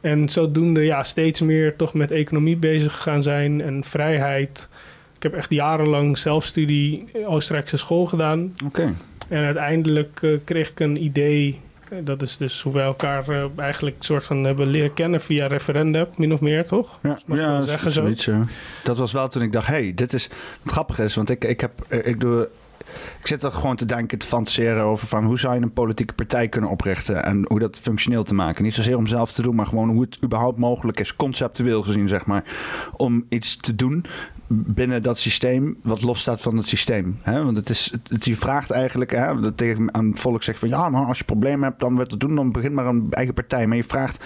En 0.00 0.28
zodoende 0.28 0.84
ja, 0.84 1.02
steeds 1.02 1.40
meer 1.40 1.76
toch 1.76 1.94
met 1.94 2.10
economie 2.10 2.56
bezig 2.56 3.02
gaan 3.02 3.22
zijn 3.22 3.62
en 3.62 3.84
vrijheid. 3.84 4.68
Ik 5.16 5.22
heb 5.22 5.34
echt 5.34 5.50
jarenlang 5.50 6.18
zelfstudie 6.18 7.04
Oostenrijkse 7.26 7.76
school 7.76 8.06
gedaan. 8.06 8.54
Oké. 8.64 8.80
Okay. 8.80 8.94
En 9.28 9.44
uiteindelijk 9.44 10.20
uh, 10.22 10.38
kreeg 10.44 10.70
ik 10.70 10.80
een 10.80 11.04
idee. 11.04 11.60
Dat 12.00 12.22
is 12.22 12.36
dus 12.36 12.62
hoe 12.62 12.72
wij 12.72 12.84
elkaar 12.84 13.28
uh, 13.28 13.44
eigenlijk 13.56 13.96
soort 13.98 14.24
van 14.24 14.44
hebben 14.44 14.66
leren 14.66 14.94
kennen 14.94 15.20
via 15.20 15.46
referenda, 15.46 16.08
min 16.16 16.32
of 16.32 16.40
meer, 16.40 16.66
toch? 16.66 16.98
Ja, 17.02 17.18
Mag 17.26 17.38
ja 17.38 17.58
dat 17.58 17.68
zeggen, 17.68 17.92
zoiets. 17.92 18.24
Zo? 18.24 18.44
Dat 18.84 18.98
was 18.98 19.12
wel 19.12 19.28
toen 19.28 19.42
ik 19.42 19.52
dacht, 19.52 19.66
hey, 19.66 19.92
dit 19.94 20.12
is... 20.12 20.28
Wat 20.62 20.72
grappig 20.72 20.98
is, 20.98 21.14
want 21.14 21.30
ik, 21.30 21.44
ik, 21.44 21.60
heb, 21.60 21.72
ik 21.88 22.20
doe 22.20 22.48
ik 23.20 23.26
zit 23.26 23.42
er 23.42 23.52
gewoon 23.52 23.76
te 23.76 23.86
denken, 23.86 24.18
te 24.18 24.26
fantaseren 24.26 24.82
over 24.82 25.06
van 25.06 25.24
hoe 25.24 25.38
zou 25.38 25.54
je 25.54 25.60
een 25.60 25.72
politieke 25.72 26.14
partij 26.14 26.48
kunnen 26.48 26.70
oprichten 26.70 27.24
en 27.24 27.44
hoe 27.48 27.58
dat 27.58 27.78
functioneel 27.78 28.22
te 28.22 28.34
maken. 28.34 28.64
Niet 28.64 28.74
zozeer 28.74 28.96
om 28.96 29.06
zelf 29.06 29.32
te 29.32 29.42
doen, 29.42 29.54
maar 29.54 29.66
gewoon 29.66 29.88
hoe 29.88 30.00
het 30.00 30.18
überhaupt 30.24 30.58
mogelijk 30.58 31.00
is, 31.00 31.16
conceptueel 31.16 31.82
gezien, 31.82 32.08
zeg 32.08 32.26
maar, 32.26 32.44
om 32.96 33.26
iets 33.28 33.56
te 33.56 33.74
doen 33.74 34.04
binnen 34.54 35.02
dat 35.02 35.18
systeem 35.18 35.76
wat 35.82 36.02
losstaat 36.02 36.40
van 36.40 36.56
het 36.56 36.66
systeem. 36.66 37.18
Hè? 37.22 37.44
Want 37.44 37.56
het 37.56 37.68
is, 37.68 37.94
het, 38.08 38.24
je 38.24 38.36
vraagt 38.36 38.70
eigenlijk, 38.70 39.10
hè, 39.10 39.40
dat 39.40 39.62
aan 39.86 40.06
het 40.06 40.20
volk 40.20 40.42
zegt 40.42 40.58
van 40.58 40.68
ja, 40.68 40.88
nou, 40.88 41.06
als 41.06 41.18
je 41.18 41.24
problemen 41.24 41.68
hebt, 41.68 41.80
dan 41.80 41.96
wat 41.96 42.08
te 42.08 42.16
doen, 42.16 42.34
dan 42.34 42.52
begin 42.52 42.74
maar 42.74 42.86
een 42.86 43.06
eigen 43.10 43.34
partij. 43.34 43.66
Maar 43.66 43.76
je 43.76 43.84
vraagt 43.84 44.24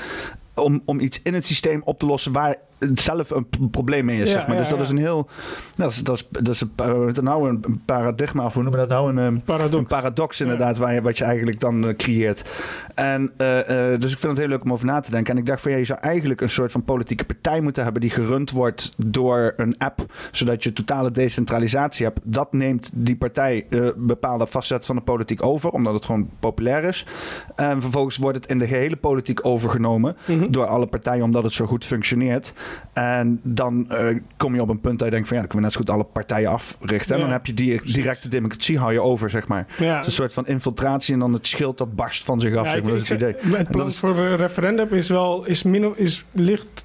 om, 0.57 0.83
om 0.85 1.01
iets 1.01 1.21
in 1.23 1.35
het 1.35 1.47
systeem 1.47 1.83
op 1.85 1.99
te 1.99 2.07
lossen 2.07 2.33
waar 2.33 2.57
zelf 2.95 3.31
een 3.31 3.71
probleem 3.71 4.05
mee 4.05 4.21
is. 4.21 4.29
Ja, 4.29 4.35
zeg 4.35 4.47
maar. 4.47 4.57
ja, 4.57 4.61
dus 4.61 4.71
dat 4.71 4.79
ja. 4.79 4.85
is 4.85 4.90
een 4.90 4.99
heel. 4.99 5.29
Dat 5.75 5.90
is, 5.90 6.03
dat 6.03 6.16
is, 6.16 6.29
dat 6.31 6.49
is 6.49 6.61
een, 6.61 7.25
nou 7.25 7.49
een 7.49 7.83
paradigma, 7.85 8.45
of 8.45 8.55
hoe 8.55 8.62
noemen 8.62 8.81
we 8.81 8.87
dat 8.87 8.97
nou? 8.97 9.16
Een, 9.21 9.42
paradox. 9.42 9.77
een 9.77 9.87
paradox, 9.87 10.40
inderdaad, 10.40 10.77
waar 10.77 10.95
je, 10.95 11.03
wat 11.03 11.19
je 11.19 11.25
eigenlijk 11.25 11.61
dan 11.61 11.88
uh, 11.88 11.97
creëert. 11.97 12.51
En 12.95 13.33
uh, 13.38 13.57
uh, 13.57 13.99
dus 13.99 14.12
ik 14.12 14.19
vind 14.19 14.33
het 14.33 14.38
heel 14.38 14.49
leuk 14.49 14.64
om 14.64 14.73
over 14.73 14.87
na 14.87 15.01
te 15.01 15.11
denken. 15.11 15.33
En 15.33 15.38
ik 15.38 15.47
dacht 15.47 15.61
van 15.61 15.71
ja, 15.71 15.77
je 15.77 15.85
zou 15.85 16.01
eigenlijk 16.01 16.40
een 16.40 16.51
soort 16.51 16.73
van 16.73 16.85
politieke 16.85 17.25
partij 17.25 17.61
moeten 17.61 17.83
hebben 17.83 18.01
die 18.01 18.11
gerund 18.11 18.51
wordt 18.51 18.92
door 18.97 19.53
een 19.57 19.79
app, 19.79 20.12
zodat 20.31 20.62
je 20.62 20.73
totale 20.73 21.11
decentralisatie 21.11 22.05
hebt. 22.05 22.21
Dat 22.23 22.53
neemt 22.53 22.90
die 22.95 23.16
partij 23.16 23.66
bepaalde 23.97 24.47
facetten 24.47 24.87
van 24.87 24.97
de 24.97 25.03
politiek 25.03 25.45
over, 25.45 25.71
omdat 25.71 25.95
het 25.95 26.05
gewoon 26.05 26.31
populair 26.40 26.85
is. 26.85 27.07
En 27.55 27.81
vervolgens 27.81 28.16
wordt 28.16 28.37
het 28.37 28.51
in 28.51 28.59
de 28.59 28.66
gehele 28.66 28.97
politiek 28.97 29.47
overgenomen. 29.47 30.16
Mhm. 30.49 30.53
door 30.59 30.67
alle 30.67 30.87
partijen 30.87 31.25
omdat 31.25 31.43
het 31.45 31.53
zo 31.53 31.67
goed 31.67 31.85
functioneert. 31.85 32.53
En 32.93 33.41
dan 33.43 33.87
eh, 33.91 34.17
kom 34.37 34.55
je 34.55 34.61
op 34.63 34.69
een 34.69 34.81
punt 34.81 34.99
dat 34.99 35.09
je 35.09 35.15
denkt 35.15 35.29
van 35.29 35.37
ja, 35.37 35.43
dan 35.43 35.53
kunnen 35.53 35.71
we 35.71 35.77
net 35.77 35.87
zo 35.87 35.93
goed 35.95 36.05
alle 36.05 36.13
partijen 36.13 36.51
africhten. 36.51 37.15
En 37.15 37.21
dan 37.21 37.31
heb 37.31 37.47
je 37.47 37.55
die 37.55 37.81
directe 37.93 38.29
democratie 38.29 38.79
hou 38.79 38.93
je 38.93 39.01
over, 39.03 39.31
zeg 39.31 39.49
maar. 39.49 39.67
Ja. 39.79 40.05
Een 40.05 40.13
soort 40.13 40.33
van 40.33 40.47
infiltratie 40.47 41.15
en 41.15 41.21
dan 41.21 41.33
het 41.33 41.47
schild 41.47 41.79
dat 41.79 41.95
barst 41.97 42.25
van 42.25 42.41
zich 42.41 42.57
af. 42.57 42.65
Ja, 42.65 42.71
zeg 42.71 42.79
ik- 42.79 42.83
maar. 42.85 42.93
dat 42.93 43.03
is 43.03 43.09
het 43.09 43.21
idee. 43.21 43.35
Het 43.57 43.71
plan 43.71 43.87
is- 43.87 43.97
voor 43.97 44.17
een 44.19 44.37
referendum 44.37 44.89
is 44.91 45.09
wel 45.09 45.45
is 45.45 45.63
min, 45.63 45.93
is, 45.97 46.25
ligt 46.33 46.85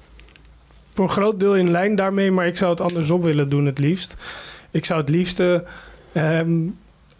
voor 0.94 1.04
een 1.04 1.10
groot 1.10 1.40
deel 1.40 1.56
in 1.56 1.70
lijn 1.70 1.94
daarmee, 1.94 2.30
maar 2.30 2.46
ik 2.46 2.56
zou 2.56 2.70
het 2.70 2.80
andersom 2.80 3.20
willen 3.22 3.48
doen 3.48 3.66
het 3.66 3.78
liefst. 3.78 4.16
Ik 4.70 4.84
zou 4.84 5.00
het 5.00 5.08
liefste 5.08 5.64
ehm, 6.12 6.52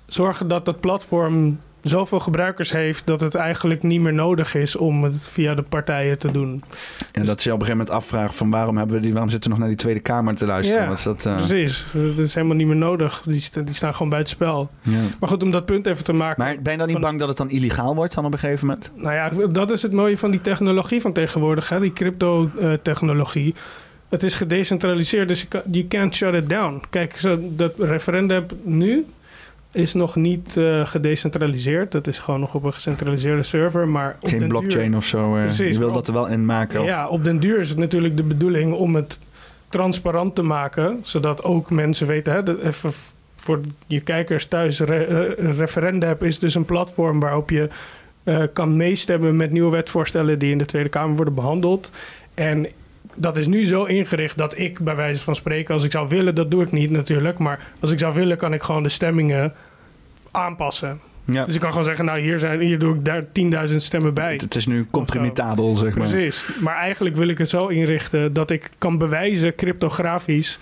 zorgen 0.07 0.49
dat 0.49 0.65
dat 0.65 0.81
platform 0.81 1.61
zoveel 1.83 2.21
gebruikers 2.21 2.73
heeft 2.73 3.07
dat 3.07 3.21
het 3.21 3.35
eigenlijk 3.35 3.83
niet 3.83 4.01
meer 4.01 4.13
nodig 4.15 4.55
is 4.55 4.77
om 4.77 5.05
het 5.05 5.29
via 5.29 5.55
de 5.55 5.63
partijen 5.63 6.19
te 6.19 6.31
doen. 6.31 6.63
En 7.13 7.25
dat 7.25 7.43
je 7.43 7.53
op 7.53 7.61
een 7.61 7.67
gegeven 7.67 7.85
moment 7.87 7.91
afvraagt 8.05 8.35
van 8.35 8.51
waarom, 8.51 8.77
hebben 8.77 8.97
we 8.97 9.03
die, 9.03 9.13
waarom 9.13 9.31
zitten 9.31 9.51
we 9.51 9.57
nog 9.57 9.67
naar 9.67 9.75
die 9.77 9.85
Tweede 9.85 10.01
Kamer 10.01 10.35
te 10.35 10.47
luisteren? 10.47 10.83
Ja, 10.83 10.89
Wat 10.89 10.99
is 10.99 11.05
dat, 11.05 11.27
eh, 11.27 11.37
Precies, 11.37 11.87
dat 11.93 12.19
is 12.19 12.35
helemaal 12.35 12.57
niet 12.57 12.67
meer 12.67 12.77
nodig. 12.77 13.23
Die, 13.27 13.41
sta- 13.41 13.61
die 13.61 13.75
staan 13.75 13.93
gewoon 13.95 14.09
buitenspel. 14.11 14.71
ja. 14.83 14.99
Maar 15.21 15.29
goed, 15.29 15.43
om 15.43 15.51
dat 15.51 15.65
punt 15.65 15.87
even 15.87 16.05
te 16.05 16.13
maken. 16.13 16.45
Maar 16.45 16.57
ben 16.63 16.73
je 16.73 16.79
dan 16.79 16.87
niet 16.87 16.97
Van- 16.97 17.05
bang 17.05 17.19
dat 17.19 17.29
het 17.29 17.37
dan 17.37 17.51
illegaal 17.51 17.95
wordt 17.95 18.15
dan 18.15 18.25
op 18.25 18.33
een 18.33 18.39
gegeven 18.39 18.67
moment? 18.67 18.91
Nou 18.95 19.15
ja, 19.15 19.47
dat 19.49 19.71
is 19.71 19.83
het 19.83 19.93
mooie 19.93 20.19
van 20.19 20.31
die 20.31 20.41
technologie 20.41 21.01
van 21.01 21.13
tegenwoordig, 21.13 21.69
hè? 21.69 21.81
die 21.81 21.93
crypto-technologie. 21.93 23.55
het 24.09 24.23
is 24.23 24.35
gedecentraliseerd, 24.35 25.29
dus 25.29 25.47
you 25.71 25.87
can't 25.89 26.15
shut 26.15 26.35
it 26.35 26.49
down. 26.49 26.83
Kijk, 26.91 27.17
zo, 27.17 27.39
dat 27.43 27.73
referendum 27.79 28.47
nu 28.63 29.07
is 29.73 29.95
nog 29.95 30.17
niet 30.17 30.57
eh, 30.57 30.87
gedecentraliseerd. 30.87 31.93
Dat 31.93 32.07
is 32.07 32.19
gewoon 32.19 32.41
nog 32.41 32.55
op 32.55 32.65
een 32.65 32.73
gecentraliseerde 32.73 33.43
server. 33.43 33.89
Maar 33.89 34.17
op 34.21 34.29
Geen 34.29 34.49
blockchain 34.49 34.89
duur, 34.89 34.97
of 34.99 35.05
zo. 35.05 35.37
eh, 35.37 35.43
Precies, 35.45 35.73
je 35.75 35.79
wil 35.79 35.93
dat 35.93 36.07
er 36.07 36.13
wel 36.13 36.29
in 36.29 36.45
maken. 36.45 36.81
Of, 36.81 36.87
Ja, 36.87 37.09
op 37.09 37.25
den 37.25 37.41
duur 37.41 37.59
is 37.61 37.69
het 37.69 37.79
natuurlijk 37.79 38.17
de 38.17 38.23
bedoeling 38.23 38.75
om 38.75 38.95
het 38.95 39.19
transparant 39.69 40.35
te 40.35 40.43
maken. 40.43 40.99
Zodat 41.03 41.43
ook 41.45 41.71
mensen 41.71 42.07
weten, 42.07 42.33
hè, 42.33 42.43
dat 42.43 42.59
even 42.61 42.93
f- 42.93 43.13
voor 43.37 43.61
je 43.87 44.01
kijkers 44.01 44.47
thuis, 44.47 44.81
re, 44.81 45.05
eh, 45.05 45.57
Referendum 45.57 46.17
is 46.21 46.39
dus 46.39 46.55
een 46.55 46.65
platform 46.65 47.21
waarop 47.21 47.51
je 47.51 47.69
eh, 48.25 48.43
kan 48.53 48.77
meestemmen 48.77 49.37
met 49.37 49.51
nieuwe 49.53 49.71
wetsvoorstellen 49.71 50.39
die 50.39 50.51
in 50.51 50.59
de 50.59 50.65
Tweede 50.65 50.89
Kamer 50.89 51.17
worden 51.17 51.35
behandeld. 51.35 51.93
En 52.35 52.67
dat 53.15 53.37
is 53.37 53.47
nu 53.47 53.67
zo 53.67 53.85
ingericht 53.85 54.39
dat 54.39 54.59
ik 54.59 54.79
bij 54.79 54.97
wijze 54.97 55.23
van 55.23 55.35
spreken, 55.35 55.75
als 55.75 55.85
ik 55.85 55.91
zou 55.91 56.09
willen, 56.09 56.35
dat 56.35 56.51
doe 56.51 56.63
ik 56.63 56.73
niet 56.73 56.91
natuurlijk, 56.91 57.39
maar 57.39 57.61
als 57.81 57.91
ik 57.91 57.99
zou 57.99 58.15
willen, 58.15 58.37
kan 58.37 58.53
ik 58.53 58.63
gewoon 58.63 58.83
de 58.83 58.89
stemmingen 58.89 59.53
aanpassen. 60.31 61.01
ja. 61.25 61.45
Dus 61.45 61.55
ik 61.55 61.61
kan 61.61 61.71
gewoon 61.71 61.85
zeggen, 61.85 62.05
nou 62.05 62.21
hier, 62.21 62.39
zijn, 62.39 62.61
hier 62.61 62.79
doe 62.79 62.95
ik 62.95 63.05
daar 63.05 63.25
10.000 63.69 63.75
stemmen 63.77 64.15
bij. 64.15 64.33
Het, 64.33 64.41
het 64.41 64.55
is 64.55 64.67
nu 64.67 64.87
compromitabel, 64.91 65.77
zeg 65.77 65.97
maar. 65.97 66.09
Precies. 66.09 66.47
Maar 66.61 66.77
eigenlijk 66.77 67.17
wil 67.17 67.29
ik 67.29 67.39
het 67.39 67.49
zo 67.49 67.67
inrichten 67.67 68.33
dat 68.33 68.51
ik 68.51 68.71
kan 68.79 68.99
bewijzen, 68.99 69.55
cryptografisch, 69.55 70.59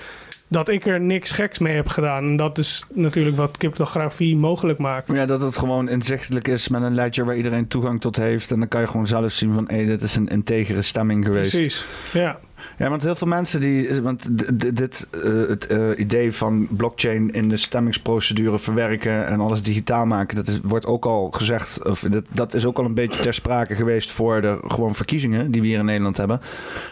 dat 0.51 0.69
ik 0.69 0.87
er 0.87 1.01
niks 1.01 1.31
geks 1.31 1.59
mee 1.59 1.75
heb 1.75 1.89
gedaan. 1.89 2.25
En 2.25 2.37
dat 2.37 2.59
is 2.59 2.85
natuurlijk 2.93 3.37
wat 3.37 3.57
cryptografie 3.57 4.37
mogelijk 4.37 4.79
maakt. 4.79 5.13
Ja, 5.13 5.27
dat 5.27 5.41
het 5.41 5.57
gewoon 5.57 5.89
inzichtelijk 5.89 6.49
is 6.49 6.69
met 6.69 6.83
een 6.83 6.95
ledger 6.95 7.25
waar 7.25 7.37
iedereen 7.37 7.69
toegang 7.69 8.01
tot 8.01 8.17
heeft. 8.17 8.51
En 8.51 8.59
dan 8.59 8.69
kan 8.69 8.81
je 8.81 8.87
gewoon 8.87 9.07
zelf 9.07 9.33
zien 9.33 9.53
van, 9.53 9.65
hé, 9.69 9.85
dit 9.85 10.03
is 10.03 10.17
een 10.17 10.29
integere 10.29 10.83
stemming 10.83 11.25
geweest. 11.25 11.51
Precies. 11.51 11.87
Ja. 12.13 12.39
Ja, 12.79 12.89
want 12.89 13.03
heel 13.03 13.15
veel 13.15 13.27
mensen 13.27 13.61
die. 13.61 14.03
Want 14.03 14.29
dit 14.75 15.07
eh, 15.11 15.21
het 15.49 15.67
eh, 15.67 15.89
idee 15.97 16.33
van 16.33 16.69
blockchain 16.71 17.31
in 17.31 17.49
de 17.49 17.57
stemmingsprocedure 17.57 18.59
verwerken 18.59 19.27
en 19.27 19.41
alles 19.41 19.63
digitaal 19.63 20.07
maken, 20.07 20.37
dat 20.37 20.47
is, 20.47 20.61
wordt 20.63 20.87
ook 20.87 21.05
al 21.05 21.31
gezegd. 21.31 21.85
Of 21.85 22.01
dat, 22.01 22.25
dat 22.29 22.55
is 22.55 22.67
ook 22.67 22.79
al 22.79 22.85
een 22.85 22.95
beetje 22.95 23.23
ter 23.23 23.35
sprake 23.35 23.75
geweest 23.75 24.11
voor 24.11 24.41
de 24.41 24.59
gewoon 24.67 24.95
verkiezingen 24.95 25.51
die 25.51 25.61
we 25.61 25.67
hier 25.67 25.79
in 25.79 25.85
Nederland 25.85 26.17
hebben. 26.17 26.41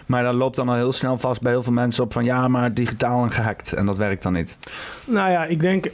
Maar 0.07 0.23
dan 0.23 0.35
loopt 0.35 0.57
dan 0.57 0.69
al 0.69 0.75
heel 0.75 0.93
snel 0.93 1.19
vast 1.19 1.41
bij 1.41 1.53
heel 1.53 1.63
veel 1.63 1.73
mensen 1.73 2.05
op 2.05 2.13
van 2.13 2.25
ja, 2.25 2.49
maar 2.49 2.75
digitaal 2.75 3.25
en 3.25 3.33
gehackt. 3.33 3.73
En 3.73 3.87
dat 3.87 3.97
werkt 3.97 4.23
dan 4.23 4.33
niet. 4.33 4.59
Nou 5.07 5.31
ja, 5.31 5.45
ik 5.45 5.61
denk. 5.61 5.91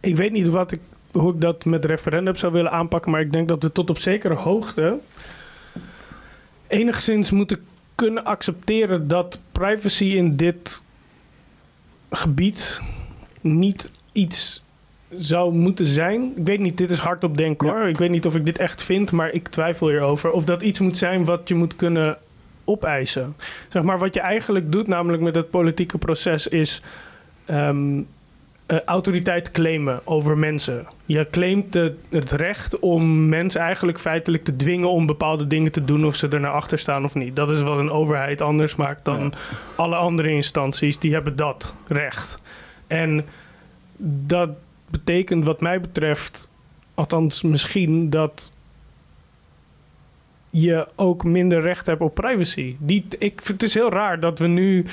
Ik 0.00 0.16
weet 0.16 0.32
niet 0.32 0.46
wat 0.46 0.72
ik, 0.72 0.80
hoe 1.12 1.32
ik 1.34 1.40
dat 1.40 1.64
met 1.64 1.84
referendum 1.84 2.36
zou 2.36 2.52
willen 2.52 2.72
aanpakken. 2.72 3.10
Maar 3.10 3.20
ik 3.20 3.32
denk 3.32 3.48
dat 3.48 3.62
we 3.62 3.72
tot 3.72 3.90
op 3.90 3.98
zekere 3.98 4.34
hoogte. 4.34 4.98
enigszins 6.66 7.30
moeten 7.30 7.58
kunnen 8.00 8.24
accepteren 8.24 9.08
dat 9.08 9.38
privacy 9.52 10.04
in 10.04 10.36
dit 10.36 10.82
gebied 12.10 12.80
niet 13.40 13.90
iets 14.12 14.62
zou 15.16 15.54
moeten 15.54 15.86
zijn. 15.86 16.32
Ik 16.36 16.46
weet 16.46 16.58
niet, 16.60 16.78
dit 16.78 16.90
is 16.90 16.98
hardop 16.98 17.36
denken 17.36 17.66
Ja. 17.66 17.74
hoor. 17.74 17.88
Ik 17.88 17.98
weet 17.98 18.10
niet 18.10 18.26
of 18.26 18.34
ik 18.36 18.44
dit 18.44 18.58
echt 18.58 18.82
vind, 18.82 19.12
maar 19.12 19.30
ik 19.30 19.48
twijfel 19.48 19.88
hierover. 19.88 20.30
Of 20.30 20.44
dat 20.44 20.62
iets 20.62 20.80
moet 20.80 20.98
zijn 20.98 21.24
wat 21.24 21.48
je 21.48 21.54
moet 21.54 21.76
kunnen 21.76 22.18
opeisen. 22.64 23.36
Zeg 23.68 23.82
maar, 23.82 23.98
wat 23.98 24.14
je 24.14 24.20
eigenlijk 24.20 24.72
doet, 24.72 24.86
namelijk 24.86 25.22
met 25.22 25.34
het 25.34 25.50
politieke 25.50 25.98
proces, 25.98 26.46
is 26.46 26.82
ehm, 27.44 28.00
eh, 28.70 28.78
autoriteit 28.84 29.50
claimen 29.50 30.00
over 30.04 30.38
mensen. 30.38 30.86
Je 31.04 31.26
claimt 31.30 31.72
de- 31.72 31.94
het 32.08 32.30
recht 32.30 32.78
om 32.78 33.28
mensen 33.28 33.60
eigenlijk 33.60 34.00
feitelijk 34.00 34.44
te 34.44 34.56
dwingen 34.56 34.90
om 34.90 35.06
bepaalde 35.06 35.46
dingen 35.46 35.72
te 35.72 35.84
doen 35.84 36.04
of 36.06 36.14
ze 36.16 36.28
er 36.28 36.40
naar 36.40 36.52
achter 36.52 36.78
staan 36.78 37.04
of 37.04 37.14
niet. 37.14 37.36
Dat 37.36 37.50
is 37.50 37.62
wat 37.62 37.78
een 37.78 37.90
overheid 37.90 38.40
anders 38.40 38.76
maakt 38.76 39.04
dan 39.04 39.20
Ja. 39.20 39.30
alle 39.76 39.96
andere 39.96 40.30
instanties. 40.30 40.98
Die 40.98 41.12
hebben 41.12 41.36
dat 41.36 41.74
recht. 41.86 42.42
En 42.86 43.24
dat 44.26 44.50
betekent 44.90 45.44
wat 45.44 45.60
mij 45.60 45.80
betreft, 45.80 46.48
althans 46.94 47.42
misschien, 47.42 48.10
dat 48.10 48.52
je 50.50 50.86
ook 50.96 51.24
minder 51.24 51.60
recht 51.60 51.86
hebt 51.86 52.00
op 52.00 52.14
privacy. 52.14 52.76
Die, 52.78 53.04
ik, 53.18 53.40
het 53.44 53.62
is 53.62 53.74
heel 53.74 53.90
raar 53.90 54.20
dat 54.20 54.38
we 54.38 54.46
nu... 54.46 54.86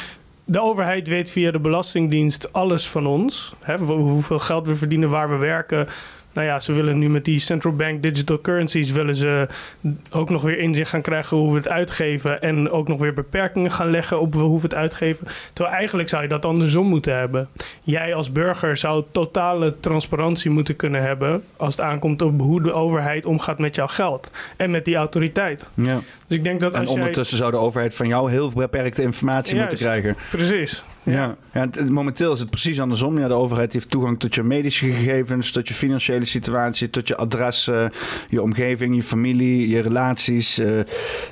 De 0.49 0.61
overheid 0.61 1.07
weet 1.07 1.29
via 1.29 1.51
de 1.51 1.59
Belastingdienst 1.59 2.53
alles 2.53 2.87
van 2.89 3.05
ons. 3.07 3.53
Hè, 3.59 3.77
hoe- 3.77 3.97
hoeveel 3.97 4.39
geld 4.39 4.67
we 4.67 4.75
verdienen, 4.75 5.09
waar 5.09 5.29
we 5.29 5.35
werken. 5.35 5.87
Nou 6.37 6.49
ja, 6.49 6.59
ze 6.59 6.73
willen 6.73 6.99
nu 6.99 7.09
met 7.09 7.25
die 7.25 7.39
central 7.39 7.73
bank 7.75 8.01
digital 8.03 8.41
currencies... 8.41 8.91
willen 8.91 9.15
ze 9.15 9.47
ook 10.11 10.29
nog 10.29 10.41
weer 10.41 10.59
inzicht 10.59 10.89
gaan 10.89 11.01
krijgen 11.01 11.37
hoe 11.37 11.51
we 11.51 11.57
het 11.57 11.67
uitgeven... 11.67 12.41
en 12.41 12.71
ook 12.71 12.87
nog 12.87 12.99
weer 12.99 13.13
beperkingen 13.13 13.71
gaan 13.71 13.89
leggen 13.89 14.19
op 14.19 14.33
hoe 14.33 14.55
we 14.55 14.63
het 14.63 14.75
uitgeven. 14.75 15.27
Terwijl 15.53 15.77
eigenlijk 15.77 16.09
zou 16.09 16.21
je 16.21 16.27
dat 16.27 16.45
andersom 16.45 16.87
moeten 16.87 17.17
hebben. 17.17 17.47
Jij 17.83 18.13
als 18.13 18.31
burger 18.31 18.77
zou 18.77 19.03
totale 19.11 19.75
transparantie 19.79 20.51
moeten 20.51 20.75
kunnen 20.75 21.01
hebben... 21.01 21.43
als 21.55 21.75
het 21.75 21.85
aankomt 21.85 22.21
op 22.21 22.39
hoe 22.39 22.61
de 22.61 22.73
overheid 22.73 23.25
omgaat 23.25 23.59
met 23.59 23.75
jouw 23.75 23.87
geld. 23.87 24.31
En 24.57 24.71
met 24.71 24.85
die 24.85 24.95
autoriteit. 24.95 25.69
Ja. 25.73 25.99
Dus 26.27 26.37
ik 26.37 26.43
denk 26.43 26.59
dat 26.59 26.73
En 26.73 26.79
als 26.79 26.89
jij... 26.89 26.97
ondertussen 26.97 27.37
zou 27.37 27.51
de 27.51 27.57
overheid 27.57 27.95
van 27.95 28.07
jou 28.07 28.31
heel 28.31 28.51
beperkte 28.51 29.01
informatie 29.01 29.59
moeten 29.59 29.77
krijgen. 29.77 30.15
Precies. 30.31 30.83
Ja, 31.03 31.35
ja. 31.53 31.59
het- 31.71 31.89
momenteel 31.89 32.33
is 32.33 32.39
het 32.39 32.49
precies 32.49 32.79
andersom. 32.79 33.19
Ja, 33.19 33.27
de 33.27 33.33
overheid 33.33 33.73
heeft 33.73 33.89
toegang 33.89 34.19
tot 34.19 34.35
je 34.35 34.43
medische 34.43 34.91
gegevens, 34.91 35.51
tot 35.51 35.67
je 35.67 35.73
financiële 35.73 36.25
situatie, 36.27 36.89
tot 36.89 37.07
je 37.07 37.15
adres, 37.15 37.67
eh, 37.67 37.85
je 38.29 38.41
omgeving, 38.41 38.95
je 38.95 39.03
familie, 39.03 39.69
je 39.69 39.79
relaties. 39.79 40.57
eh, 40.57 40.65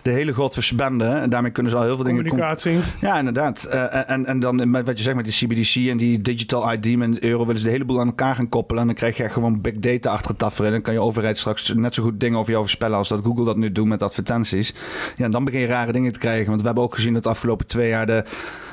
de 0.02 0.12
hele 0.12 0.34
godverse 0.34 0.76
bende. 0.76 1.06
En 1.06 1.30
daarmee 1.30 1.52
kunnen 1.52 1.72
ze 1.72 1.78
al 1.78 1.84
heel 1.84 1.96
veel 1.96 2.04
dingen... 2.04 2.28
Communicatie. 2.28 2.80
Ja, 3.02 3.18
inderdaad. 3.18 3.64
Eh, 3.64 4.10
en, 4.10 4.26
en 4.26 4.40
dan 4.40 4.70
met 4.70 4.86
wat 4.86 4.98
je 4.98 5.04
zegt 5.04 5.16
met 5.16 5.26
die 5.26 5.34
CBDC 5.34 5.76
en 5.90 5.98
die 5.98 6.22
digital 6.22 6.74
ID 6.74 6.98
met 6.98 7.20
euro 7.20 7.46
willen 7.46 7.60
ze 7.60 7.66
de 7.66 7.72
hele 7.72 7.86
boel 7.86 8.00
aan 8.00 8.08
elkaar 8.08 8.36
gaan 8.36 8.50
koppelen. 8.50 8.82
En 8.82 8.88
dan 8.88 8.96
krijg 8.96 9.18
je 9.18 9.24
echt 9.24 9.34
gewoon 9.34 9.62
big 9.62 9.74
data 9.74 10.12
achter 10.12 10.30
het 10.30 10.40
tafel. 10.40 10.66
En 10.66 10.72
dan 10.72 10.82
kan 10.82 10.94
je 10.94 11.02
overheid 11.02 11.38
straks 11.38 11.74
net 11.74 11.94
zo 11.94 12.04
goed 12.04 12.20
dingen 12.20 12.40
over 12.40 12.52
jou 12.52 12.64
voorspellen 12.64 12.98
als 12.98 13.10
dat 13.10 13.22
Google 13.24 13.46
dat 13.46 13.58
nu 13.58 13.72
doet 13.72 13.88
met 13.88 14.02
advertenties. 14.02 14.74
Ja, 15.18 15.26
en 15.26 15.32
dan 15.32 15.44
begin 15.46 15.60
je 15.60 15.68
rare 15.68 15.92
dingen 15.92 16.12
te 16.12 16.20
krijgen. 16.20 16.48
Want 16.48 16.60
we 16.60 16.66
hebben 16.66 16.84
ook 16.84 16.96
gezien 16.96 17.14
dat 17.14 17.24
de 17.24 17.30
afgelopen 17.30 17.68
twee 17.68 17.90
jaar 17.90 18.06
de 18.06 18.24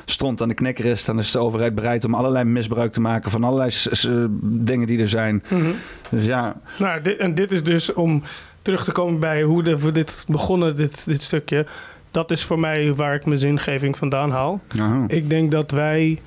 stront 0.05 0.41
aan 0.41 0.47
de 0.47 0.53
knikker 0.53 0.85
is. 0.85 1.05
Dan 1.05 1.19
is 1.19 1.31
de 1.31 1.39
overheid 1.39 1.75
bereid 1.75 2.05
om 2.05 2.13
allerlei 2.13 2.43
misbruik 2.45 2.91
te 2.91 3.01
maken 3.01 3.31
van 3.31 3.43
allerlei 3.43 3.69
s- 3.71 4.07
dingen 4.41 4.87
die 4.87 4.99
er 4.99 5.09
zijn. 5.09 5.43
Mhm. 5.49 5.71
Dus 6.09 6.25
ja, 6.25 6.61
Nou, 6.79 7.01
dit, 7.01 7.17
en 7.17 7.35
dit 7.35 7.51
is 7.51 7.63
dus 7.63 7.93
om 7.93 8.23
terug 8.61 8.83
te 8.83 8.91
komen 8.91 9.19
bij 9.19 9.41
hoe 9.43 9.63
de, 9.63 9.79
we 9.79 9.91
dit 9.91 10.25
begonnen, 10.27 10.75
dit, 10.75 11.05
dit 11.05 11.21
stukje. 11.21 11.65
Dat 12.11 12.31
is 12.31 12.43
voor 12.43 12.59
mij 12.59 12.93
waar 12.95 13.15
ik 13.15 13.25
mijn 13.25 13.39
zingeving 13.39 13.97
vandaan 13.97 14.31
haal. 14.31 14.61
aha. 14.79 15.03
Ik 15.07 15.29
denk 15.29 15.51
dat 15.51 15.71
wij 15.71 16.21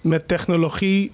met 0.00 0.28
technologie 0.28 1.12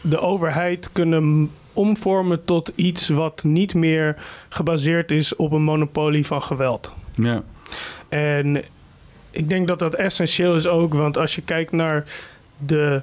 de 0.00 0.18
overheid 0.20 0.88
kunnen 0.92 1.50
omvormen 1.72 2.44
tot 2.44 2.72
iets 2.74 3.08
wat 3.08 3.44
niet 3.44 3.74
meer 3.74 4.16
gebaseerd 4.48 5.10
is 5.10 5.36
op 5.36 5.52
een 5.52 5.62
monopolie 5.62 6.26
van 6.26 6.42
geweld. 6.42 6.92
ja. 7.14 7.42
En 8.08 8.62
ik 9.32 9.48
denk 9.48 9.66
dat 9.66 9.78
dat 9.78 9.94
essentieel 9.94 10.56
is 10.56 10.66
ook, 10.66 10.94
want 10.94 11.18
als 11.18 11.34
je 11.34 11.42
kijkt 11.42 11.72
naar 11.72 12.04
de 12.66 13.00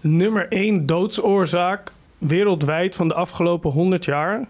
nummer 0.00 0.46
één 0.48 0.86
doodsoorzaak 0.86 1.92
wereldwijd 2.18 2.96
van 2.96 3.08
de 3.08 3.14
afgelopen 3.14 3.70
100 3.70 4.04
jaar, 4.04 4.48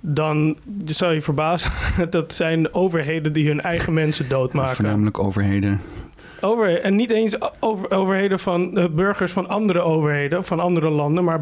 dan 0.00 0.56
zou 0.84 1.14
je 1.14 1.20
verbazen, 1.20 1.70
dat 2.10 2.34
zijn 2.34 2.74
overheden 2.74 3.32
die 3.32 3.46
hun 3.48 3.60
eigen 3.60 3.92
mensen 3.92 4.28
doodmaken. 4.28 4.74
Voornamelijk 4.74 5.18
overheden. 5.18 5.80
Over, 6.40 6.80
en 6.80 6.94
niet 6.94 7.10
eens 7.10 7.36
over, 7.60 7.90
overheden 7.90 8.38
van 8.38 8.78
eh, 8.78 8.88
burgers 8.88 9.32
van 9.32 9.48
andere 9.48 9.80
overheden, 9.80 10.44
van 10.44 10.60
andere 10.60 10.88
landen, 10.88 11.24
maar 11.24 11.40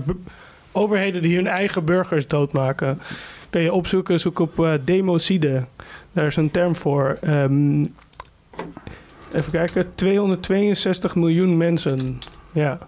overheden 0.73 1.23
die 1.23 1.37
hun 1.37 1.47
eigen 1.47 1.85
burgers 1.85 2.27
doodmaken. 2.27 3.01
Kun 3.51 3.63
je 3.63 3.73
opzoeken, 3.73 4.21
zoek 4.21 4.39
op 4.39 4.65
eh, 4.65 4.73
democide. 4.85 5.65
Daar 6.13 6.27
is 6.27 6.37
een 6.37 6.51
term 6.51 6.77
voor. 6.77 7.19
Ehm, 7.21 7.85
even 9.35 9.53
kijken. 9.53 9.95
262 9.95 11.15
miljoen 11.15 11.57
mensen. 11.57 12.19
Ja. 12.53 12.79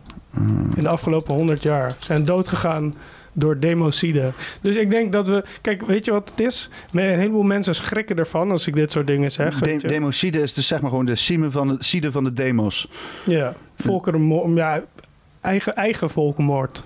In 0.74 0.82
de 0.82 0.88
afgelopen 0.88 1.34
100 1.34 1.62
jaar 1.62 1.97
zijn 1.99 2.24
doodgegaan 2.24 2.94
door 3.32 3.59
democide. 3.59 4.32
Dus 4.61 4.76
ik 4.76 4.90
denk 4.90 5.12
dat 5.12 5.28
we... 5.28 5.44
Kijk, 5.61 5.86
weet 5.86 6.05
je 6.05 6.11
wat 6.11 6.30
het 6.30 6.40
is? 6.40 6.70
Een 6.92 7.01
heleboel 7.01 7.42
mensen 7.42 7.74
schrikken 7.74 8.16
ervan 8.16 8.51
als 8.51 8.66
ik 8.66 8.74
dit 8.74 8.92
soort 8.92 9.07
dingen 9.07 9.30
zeg. 9.30 9.59
De- 9.59 9.86
democide 9.86 10.42
is 10.42 10.53
dus 10.55 10.66
zeg 10.66 10.80
maar 10.80 10.90
gewoon 10.90 11.07
de 11.07 11.14
sime 11.14 11.51
van 11.51 11.68
de, 11.68 11.76
side 11.78 12.11
van 12.11 12.24
de 12.24 12.32
demos. 12.32 12.88
Ja, 13.24 13.55
volkerenmoord. 13.76 14.57
Ja, 14.57 14.82
eigen, 15.40 15.74
eigen 15.74 16.11
volkenmoord. 16.11 16.84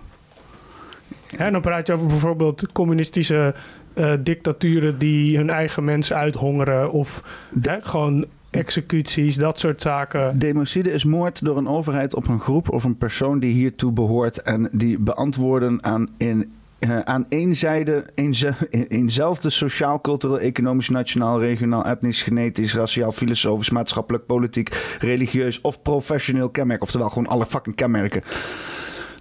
Hè, 1.37 1.51
dan 1.51 1.61
praat 1.61 1.87
je 1.87 1.93
over 1.93 2.07
bijvoorbeeld 2.07 2.73
communistische 2.73 3.55
eh, 3.95 4.13
dictaturen 4.21 4.99
die 4.99 5.37
hun 5.37 5.51
eigen 5.51 5.85
mensen 5.85 6.17
uithongeren. 6.17 6.93
Of 6.93 7.23
hè, 7.63 7.77
gewoon 7.83 8.27
executies, 8.51 9.35
dat 9.37 9.59
soort 9.59 9.81
zaken. 9.81 10.39
Democide 10.39 10.93
is 10.93 11.05
moord 11.05 11.45
door 11.45 11.57
een 11.57 11.69
overheid 11.69 12.15
op 12.15 12.29
een 12.29 12.41
groep 12.41 12.71
of 12.71 12.85
een 12.85 12.97
persoon 12.99 13.39
die 13.39 13.53
hiertoe 13.53 13.93
behoort 13.93 14.43
en 14.43 14.69
die 14.73 14.99
beantwoorden 14.99 15.85
aan 15.85 16.09
in 16.17 16.53
eh, 16.79 16.99
aan 16.99 17.27
één 17.29 17.57
zijde 17.57 18.05
eenze- 18.15 18.55
eenzelfde 18.89 19.51
sociaal, 19.51 20.01
cultureel, 20.01 20.39
economisch, 20.39 20.89
nationaal, 20.89 21.41
regionaal, 21.41 21.85
etnisch, 21.85 22.23
genetisch, 22.23 22.75
raciaal, 22.75 23.13
filosofisch, 23.13 23.71
maatschappelijk, 23.71 24.27
politiek, 24.27 24.97
religieus 25.01 25.61
of 25.61 25.83
professioneel 25.83 26.49
kenmerk. 26.49 26.83
Oftewel 26.83 27.09
gewoon 27.09 27.27
alle 27.27 27.47
fucking 27.47 27.77
kenmerken. 27.77 28.23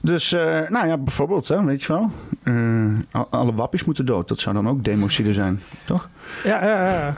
Dus, 0.01 0.31
eh, 0.31 0.69
nou 0.69 0.87
ja, 0.87 0.97
bijvoorbeeld, 0.97 1.47
hè, 1.47 1.63
weet 1.63 1.83
je 1.83 1.87
wel. 1.93 2.09
eh, 2.43 3.21
alle 3.29 3.53
wappies 3.53 3.83
moeten 3.83 4.05
dood. 4.05 4.27
Dat 4.27 4.39
zou 4.39 4.55
dan 4.55 4.69
ook 4.69 4.83
democide 4.83 5.33
zijn, 5.33 5.59
toch? 5.85 6.09
Ja, 6.43 6.65
ja, 6.65 6.89
ja. 6.89 7.13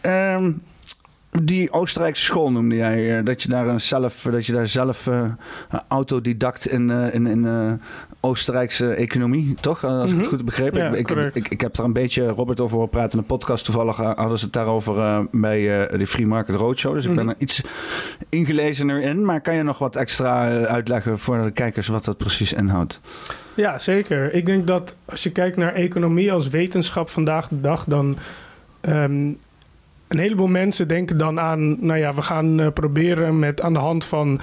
Ehm, 0.00 0.52
die 1.42 1.72
Oostenrijkse 1.72 2.24
school 2.24 2.52
noemde 2.52 2.74
jij, 2.74 3.18
eh, 3.18 3.24
dat 3.24 3.42
je 3.42 3.48
daar 3.48 3.66
een 3.68 3.80
zelf, 3.80 4.22
dat 4.30 4.46
je 4.46 4.52
daar 4.52 4.68
zelf 4.68 5.06
eh, 5.06 5.24
autodidact 5.88 6.68
in, 6.68 6.90
eh, 6.90 7.14
in, 7.14 7.26
in 7.26 7.80
Oostenrijkse 8.20 8.94
economie, 8.94 9.54
toch? 9.60 9.84
Als 9.84 10.10
ik 10.12 10.16
het 10.16 10.26
Mhm. 10.26 10.50
goed. 10.52 10.74
Ja, 10.74 10.88
ik, 10.92 11.10
ik, 11.10 11.34
ik, 11.34 11.48
ik 11.48 11.60
heb 11.60 11.74
daar 11.74 11.86
een 11.86 11.92
beetje 11.92 12.26
Robert 12.28 12.60
over 12.60 12.74
horen 12.76 12.90
praten 12.90 13.12
in 13.12 13.18
de 13.18 13.24
podcast. 13.34 13.64
Toevallig 13.64 13.96
hadden 13.96 14.38
ze 14.38 14.44
het 14.44 14.52
daarover 14.54 15.26
bij 15.30 15.60
de 15.96 16.06
Free 16.06 16.26
Market 16.26 16.54
Roadshow. 16.54 16.94
Dus 16.94 17.04
ik 17.06 17.14
ben 17.14 17.24
Mhm. 17.24 17.34
er 17.34 17.40
iets 17.42 17.62
ingelezener 18.28 19.02
in. 19.02 19.24
Maar 19.24 19.40
kan 19.40 19.54
je 19.54 19.62
nog 19.62 19.78
wat 19.78 19.96
extra 19.96 20.48
uitleggen 20.64 21.18
voor 21.18 21.42
de 21.42 21.50
kijkers 21.50 21.86
wat 21.86 22.04
dat 22.04 22.16
precies 22.18 22.52
inhoudt? 22.52 23.00
Ja, 23.54 23.78
zeker. 23.78 24.34
Ik 24.34 24.46
denk 24.46 24.66
dat 24.66 24.96
als 25.04 25.22
je 25.22 25.30
kijkt 25.30 25.56
naar 25.56 25.74
economie 25.74 26.32
als 26.32 26.48
wetenschap 26.48 27.10
vandaag 27.10 27.48
de 27.48 27.60
dag, 27.60 27.84
dan 27.84 28.16
ehm, 28.80 29.32
een 30.08 30.18
heleboel 30.18 30.46
mensen 30.46 30.88
denken 30.88 31.18
dan 31.18 31.40
aan, 31.40 31.86
nou 31.86 31.98
ja, 31.98 32.14
we 32.14 32.22
gaan 32.22 32.60
eh, 32.60 32.72
proberen 32.72 33.38
met 33.38 33.60
aan 33.60 33.72
de 33.72 33.78
hand 33.78 34.04
van 34.04 34.40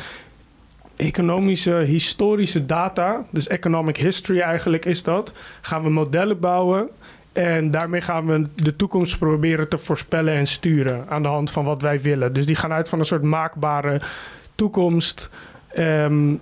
economische, 0.96 1.74
historische 1.74 2.66
data, 2.66 3.26
dus 3.32 3.48
economic 3.48 3.98
history 3.98 4.40
eigenlijk 4.40 4.86
is 4.86 5.04
dat, 5.04 5.34
gaan 5.62 5.84
we 5.84 5.90
modellen 5.90 6.40
bouwen. 6.40 6.90
En 7.34 7.72
daarmee 7.72 8.02
gaan 8.02 8.26
we 8.26 8.48
de 8.56 8.76
toekomst 8.76 9.18
proberen 9.18 9.70
te 9.70 9.78
voorspellen 9.78 10.34
en 10.34 10.48
sturen 10.48 11.06
aan 11.08 11.22
de 11.22 11.28
hand 11.28 11.52
van 11.52 11.66
wat 11.66 11.82
wij 11.82 12.02
willen. 12.02 12.34
Dus 12.34 12.46
die 12.46 12.56
gaan 12.56 12.72
uit 12.72 12.90
van 12.90 13.00
een 13.00 13.06
soort 13.06 13.22
maakbare 13.22 14.02
toekomst. 14.56 15.30
Ehm, 15.68 16.34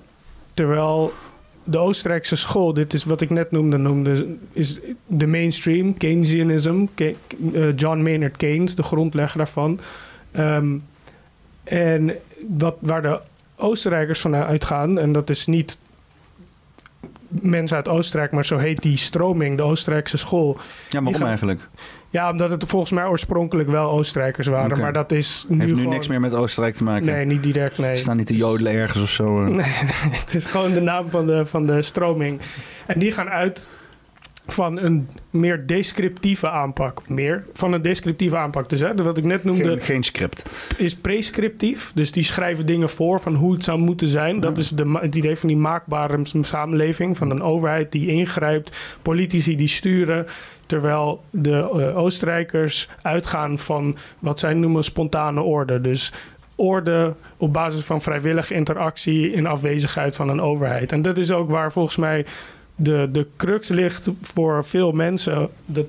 terwijl 0.53 1.13
de 1.63 1.77
Oostenrijkse 1.77 2.35
school, 2.35 2.73
dit 2.73 2.93
is 2.93 3.03
wat 3.03 3.21
ik 3.21 3.29
net 3.29 3.51
noemde, 3.51 3.77
noemde 3.77 4.35
is 4.51 4.79
de 5.07 5.27
mainstream, 5.27 5.97
Keynesianism. 5.97 6.85
Ke- 6.95 7.15
eh, 7.53 7.75
John 7.77 8.01
Maynard 8.01 8.37
Keynes, 8.37 8.75
de 8.75 8.83
grondlegger 8.83 9.37
daarvan. 9.37 9.79
Ehm, 10.31 10.75
en 11.63 12.15
wat, 12.57 12.75
waar 12.79 13.01
de 13.01 13.19
Oostenrijkers 13.55 14.19
van 14.21 14.35
uitgaan, 14.35 14.99
en 14.99 15.11
dat 15.11 15.29
is 15.29 15.47
niet 15.47 15.77
mensen 17.27 17.75
uit 17.77 17.87
Oostenrijk, 17.87 18.31
maar 18.31 18.45
zo 18.45 18.57
heet 18.57 18.81
die 18.81 18.97
stroming, 18.97 19.57
de 19.57 19.63
Oostenrijkse 19.63 20.17
school. 20.17 20.57
Ja, 20.89 20.97
waarom 20.97 21.13
gaan- 21.13 21.27
eigenlijk? 21.27 21.67
Ja, 22.13 22.29
omdat 22.31 22.49
het 22.49 22.63
volgens 22.67 22.91
mij 22.91 23.05
oorspronkelijk 23.05 23.69
wel 23.69 23.89
Oostenrijkers 23.89 24.47
waren, 24.47 24.79
maar 24.79 24.93
dat 24.93 25.11
is 25.11 25.45
nu 25.47 25.59
Heeft 25.59 25.71
nu 25.71 25.77
gewoon- 25.77 25.93
niks 25.93 26.07
meer 26.07 26.19
met 26.19 26.33
Oostenrijk 26.33 26.75
te 26.75 26.83
maken. 26.83 27.05
Nee, 27.05 27.25
niet 27.25 27.43
direct, 27.43 27.77
nee. 27.77 27.89
Er 27.89 27.97
staan 27.97 28.17
niet 28.17 28.27
de 28.27 28.35
jodelen 28.35 28.73
ergens 28.73 29.01
of 29.01 29.09
zo. 29.09 29.41
eh. 29.45 29.47
Nee, 29.55 29.63
het 30.09 30.33
is 30.33 30.45
gewoon 30.45 30.73
de 30.73 30.81
naam 30.81 31.09
van 31.09 31.25
de, 31.27 31.45
van 31.45 31.65
de 31.65 31.81
stroming. 31.81 32.39
En 32.87 32.99
die 32.99 33.11
gaan 33.11 33.29
uit 33.29 33.69
van 34.47 34.79
een 34.79 35.09
meer 35.29 35.67
descriptieve 35.67 36.49
aanpak. 36.49 37.09
Meer 37.09 37.45
van 37.53 37.73
een 37.73 37.81
descriptieve 37.81 38.37
aanpak. 38.37 38.69
Dus 38.69 38.79
hè, 38.79 38.95
wat 38.95 39.17
ik 39.17 39.23
net 39.23 39.43
noemde 39.43 39.69
Geen, 39.69 39.81
geen 39.81 40.03
script. 40.03 40.69
is 40.77 40.95
prescriptief. 40.95 41.91
Dus 41.95 42.11
die 42.11 42.23
schrijven 42.23 42.65
dingen 42.65 42.89
voor 42.89 43.19
van 43.19 43.35
hoe 43.35 43.53
het 43.53 43.63
zou 43.63 43.79
moeten 43.79 44.07
zijn. 44.07 44.39
Dat 44.39 44.57
is 44.57 44.69
de, 44.69 44.97
het 45.01 45.15
idee 45.15 45.35
van 45.35 45.47
die 45.47 45.57
maakbare 45.57 46.19
samenleving. 46.41 47.17
Van 47.17 47.29
een 47.29 47.41
overheid 47.41 47.91
die 47.91 48.07
ingrijpt. 48.07 48.97
Politici 49.01 49.55
die 49.55 49.67
sturen. 49.67 50.25
Terwijl 50.65 51.23
de 51.29 51.57
eh, 51.57 51.97
Oostenrijkers 51.97 52.89
uitgaan 53.01 53.59
van 53.59 53.97
wat 54.19 54.39
zij 54.39 54.53
noemen 54.53 54.83
spontane 54.83 55.41
orde. 55.41 55.81
Dus 55.81 56.13
orde 56.55 57.13
op 57.37 57.53
basis 57.53 57.83
van 57.83 58.01
vrijwillige 58.01 58.53
interactie 58.53 59.31
in 59.31 59.45
afwezigheid 59.45 60.15
van 60.15 60.29
een 60.29 60.41
overheid. 60.41 60.91
En 60.91 61.01
dat 61.01 61.17
is 61.17 61.31
ook 61.31 61.49
waar 61.49 61.71
volgens 61.71 61.95
mij 61.95 62.25
de, 62.75 63.09
de 63.11 63.27
crux 63.37 63.67
ligt 63.67 64.09
voor 64.21 64.65
veel 64.65 64.91
mensen. 64.91 65.49
Dat 65.65 65.85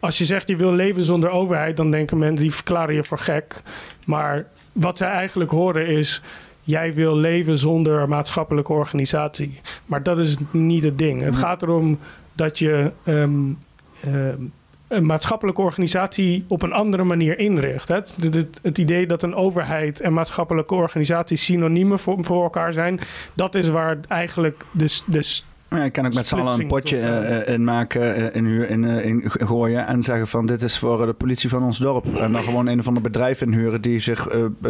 als 0.00 0.18
je 0.18 0.24
zegt 0.24 0.48
je 0.48 0.56
wil 0.56 0.72
leven 0.72 1.04
zonder 1.04 1.30
overheid, 1.30 1.76
dan 1.76 1.90
denken 1.90 2.18
mensen 2.18 2.42
die 2.42 2.54
verklaren 2.54 2.94
je 2.94 3.04
voor 3.04 3.18
gek. 3.18 3.62
Maar 4.06 4.46
wat 4.72 4.96
zij 4.96 5.08
eigenlijk 5.08 5.50
horen 5.50 5.86
is. 5.86 6.22
Jij 6.62 6.94
wil 6.94 7.16
leven 7.16 7.58
zonder 7.58 8.08
maatschappelijke 8.08 8.72
organisatie. 8.72 9.60
Maar 9.86 10.02
dat 10.02 10.18
is 10.18 10.36
niet 10.50 10.82
het 10.82 10.98
ding. 10.98 11.22
Het 11.22 11.36
gaat 11.36 11.62
erom 11.62 11.98
dat 12.32 12.58
je 12.58 12.90
ehm, 13.04 13.52
ehm, 14.00 14.42
een 14.88 15.06
maatschappelijke 15.06 15.60
organisatie 15.60 16.44
op 16.48 16.62
een 16.62 16.72
andere 16.72 17.04
manier 17.04 17.38
inricht. 17.38 17.88
Het, 17.88 18.16
het, 18.20 18.60
het, 18.62 18.78
idee 18.78 19.06
dat 19.06 19.22
een 19.22 19.34
overheid 19.34 20.00
en 20.00 20.12
maatschappelijke 20.12 20.74
organisatie 20.74 21.36
synoniemen 21.36 21.98
voor, 21.98 22.24
voor 22.24 22.42
elkaar 22.42 22.72
zijn, 22.72 23.00
dat 23.34 23.54
is 23.54 23.68
waar 23.68 23.98
eigenlijk 24.08 24.64
de, 24.72 24.98
de 25.06 25.40
Ja, 25.70 25.84
je 25.84 25.90
kan 25.90 26.06
ook 26.06 26.14
met 26.14 26.26
z'n 26.26 26.34
allen 26.34 26.60
een 26.60 26.66
potje 26.66 26.96
eh, 26.96 27.18
eh, 27.18 27.40
eh, 27.40 27.54
in 27.54 27.64
maken, 27.64 28.14
eh, 28.14 28.36
in, 28.36 28.44
huur, 28.44 28.70
in, 28.70 28.84
in 28.84 29.22
gooien 29.26 29.86
en 29.86 30.02
zeggen 30.02 30.28
van 30.28 30.46
dit 30.46 30.62
is 30.62 30.78
voor 30.78 31.06
de 31.06 31.12
politie 31.12 31.48
van 31.48 31.62
ons 31.62 31.78
dorp. 31.78 32.16
En 32.16 32.32
dan 32.32 32.42
gewoon 32.42 32.66
een 32.66 32.78
of 32.78 32.86
ander 32.86 33.02
bedrijf 33.02 33.40
inhuren 33.40 33.82
die 33.82 33.98
zich 33.98 34.28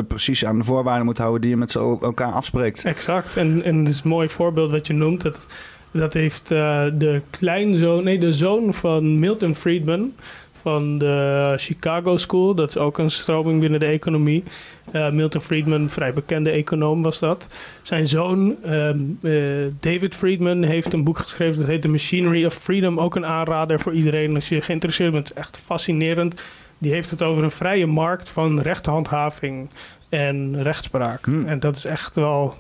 precies 0.09 0.45
aan 0.45 0.59
de 0.59 0.65
voorwaarden 0.65 1.05
moet 1.05 1.19
houden 1.19 1.41
die 1.41 1.51
je 1.51 1.57
met 1.57 1.75
elkaar 1.75 2.33
afspreekt. 2.33 2.85
Exact. 2.85 3.37
En, 3.37 3.65
en 3.65 3.79
het 3.79 3.89
is 3.89 4.01
een 4.05 4.11
mooi 4.11 4.29
voorbeeld 4.29 4.71
wat 4.71 4.87
je 4.87 4.93
noemt. 4.93 5.21
Dat, 5.21 5.47
dat 5.91 6.15
heeft 6.15 6.49
de 6.49 7.23
kleinzoon, 7.31 8.05
nee, 8.05 8.19
de 8.19 8.33
zoon 8.33 8.75
van 8.75 9.19
Milton 9.19 9.55
Friedman 9.55 10.13
van 10.63 10.99
de 10.99 11.55
Chicago 11.57 12.17
School. 12.17 12.55
Dat 12.55 12.69
is 12.69 12.77
ook 12.77 12.99
een 12.99 13.11
stroming 13.11 13.61
binnen 13.61 13.81
de 13.81 13.87
economie. 13.87 14.43
Eh, 14.93 15.11
Milton 15.11 15.41
Friedman, 15.41 15.89
vrij 15.89 16.13
bekende 16.13 16.51
econoom 16.51 17.03
was 17.03 17.19
dat. 17.19 17.55
Zijn 17.83 18.07
zoon, 18.07 18.57
ehm, 18.65 18.99
eh, 19.23 19.33
David 19.81 20.15
Friedman, 20.15 20.63
heeft 20.63 20.93
een 20.93 21.05
boek 21.05 21.19
geschreven 21.19 21.59
dat 21.59 21.69
heet 21.69 21.83
The 21.83 21.89
Machinery 21.89 22.45
of 22.45 22.55
Freedom. 22.55 23.01
Ook 23.01 23.15
een 23.15 23.27
aanrader 23.27 23.81
voor 23.81 23.93
iedereen 23.93 24.35
als 24.35 24.49
je 24.49 24.61
geïnteresseerd 24.61 25.13
bent. 25.13 25.29
Het 25.29 25.37
is 25.37 25.43
echt 25.43 25.57
fascinerend. 25.57 26.43
Die 26.79 26.93
heeft 26.93 27.11
het 27.11 27.23
over 27.23 27.45
een 27.45 27.51
vrije 27.51 27.87
markt 27.87 28.31
van 28.31 28.61
rechterhandhaving 28.61 29.71
en 30.09 30.63
rechtspraak. 30.63 31.25
Hmm. 31.25 31.47
En 31.47 31.61
dat 31.61 31.77
is 31.77 31.85
echt 31.85 32.15
wel. 32.15 32.55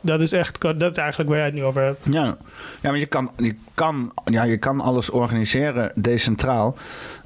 Dat 0.00 0.20
is 0.20 0.32
echt. 0.32 0.60
Dat 0.60 0.90
is 0.90 0.96
eigenlijk 0.96 1.28
waar 1.28 1.38
jij 1.38 1.46
het 1.46 1.54
nu 1.54 1.64
over 1.64 1.82
hebt. 1.82 2.06
Ja, 2.10 2.36
ja 2.80 2.90
maar 2.90 2.98
je 2.98 3.06
kan, 3.06 3.30
je, 3.36 3.54
kan, 3.74 4.12
ja, 4.24 4.42
je 4.42 4.56
kan 4.56 4.80
alles 4.80 5.10
organiseren 5.10 5.92
decentraal. 5.94 6.76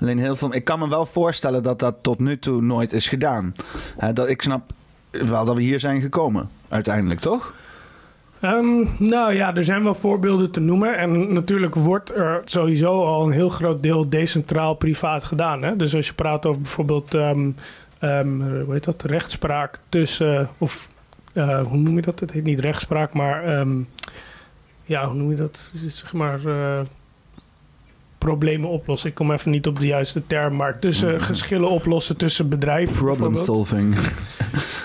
Alleen 0.00 0.18
heel 0.18 0.36
veel, 0.36 0.54
ik 0.54 0.64
kan 0.64 0.78
me 0.78 0.88
wel 0.88 1.06
voorstellen 1.06 1.62
dat 1.62 1.78
dat 1.78 1.94
tot 2.02 2.18
nu 2.18 2.38
toe 2.38 2.62
nooit 2.62 2.92
is 2.92 3.08
gedaan. 3.08 3.54
Dat, 4.12 4.28
ik 4.28 4.42
snap 4.42 4.70
wel 5.10 5.44
dat 5.44 5.56
we 5.56 5.62
hier 5.62 5.80
zijn 5.80 6.00
gekomen, 6.00 6.48
uiteindelijk, 6.68 7.20
toch? 7.20 7.54
Ehm, 8.40 8.84
nou 8.98 9.34
ja, 9.34 9.54
er 9.56 9.64
zijn 9.64 9.82
wel 9.82 9.94
voorbeelden 9.94 10.50
te 10.50 10.60
noemen. 10.60 10.96
En 10.96 11.32
natuurlijk 11.32 11.74
wordt 11.74 12.14
er 12.14 12.42
sowieso 12.44 13.04
al 13.04 13.24
een 13.26 13.32
heel 13.32 13.48
groot 13.48 13.82
deel 13.82 14.08
decentraal 14.08 14.74
privaat 14.74 15.24
gedaan. 15.24 15.62
Hè? 15.62 15.76
Dus 15.76 15.94
als 15.94 16.06
je 16.06 16.14
praat 16.14 16.46
over 16.46 16.60
bijvoorbeeld. 16.60 17.14
ehm, 17.14 17.50
hoe 18.64 18.72
heet 18.72 18.84
dat? 18.84 19.02
Rechtspraak 19.02 19.78
tussen. 19.88 20.48
Of 20.58 20.88
eh, 21.40 21.66
hoe 21.66 21.76
noem 21.78 21.96
je 21.96 22.02
dat? 22.02 22.20
Het 22.20 22.30
heet 22.32 22.44
niet 22.44 22.60
rechtspraak, 22.60 23.12
maar. 23.12 23.44
ehm, 23.44 23.78
ja, 24.84 25.06
hoe 25.06 25.14
noem 25.14 25.30
je 25.30 25.36
dat? 25.36 25.72
Zeg 25.86 26.12
maar. 26.12 26.44
eh, 26.46 26.80
problemen 28.20 28.68
oplossen. 28.68 29.08
Ik 29.08 29.14
kom 29.14 29.32
even 29.32 29.50
niet 29.50 29.66
op 29.66 29.78
de 29.78 29.86
juiste 29.86 30.26
term, 30.26 30.56
maar 30.56 30.78
tussen 30.78 31.20
geschillen 31.20 31.70
oplossen 31.70 32.16
tussen 32.16 32.48
bedrijven. 32.48 32.96
Problem 32.96 33.34
solving. 33.34 33.96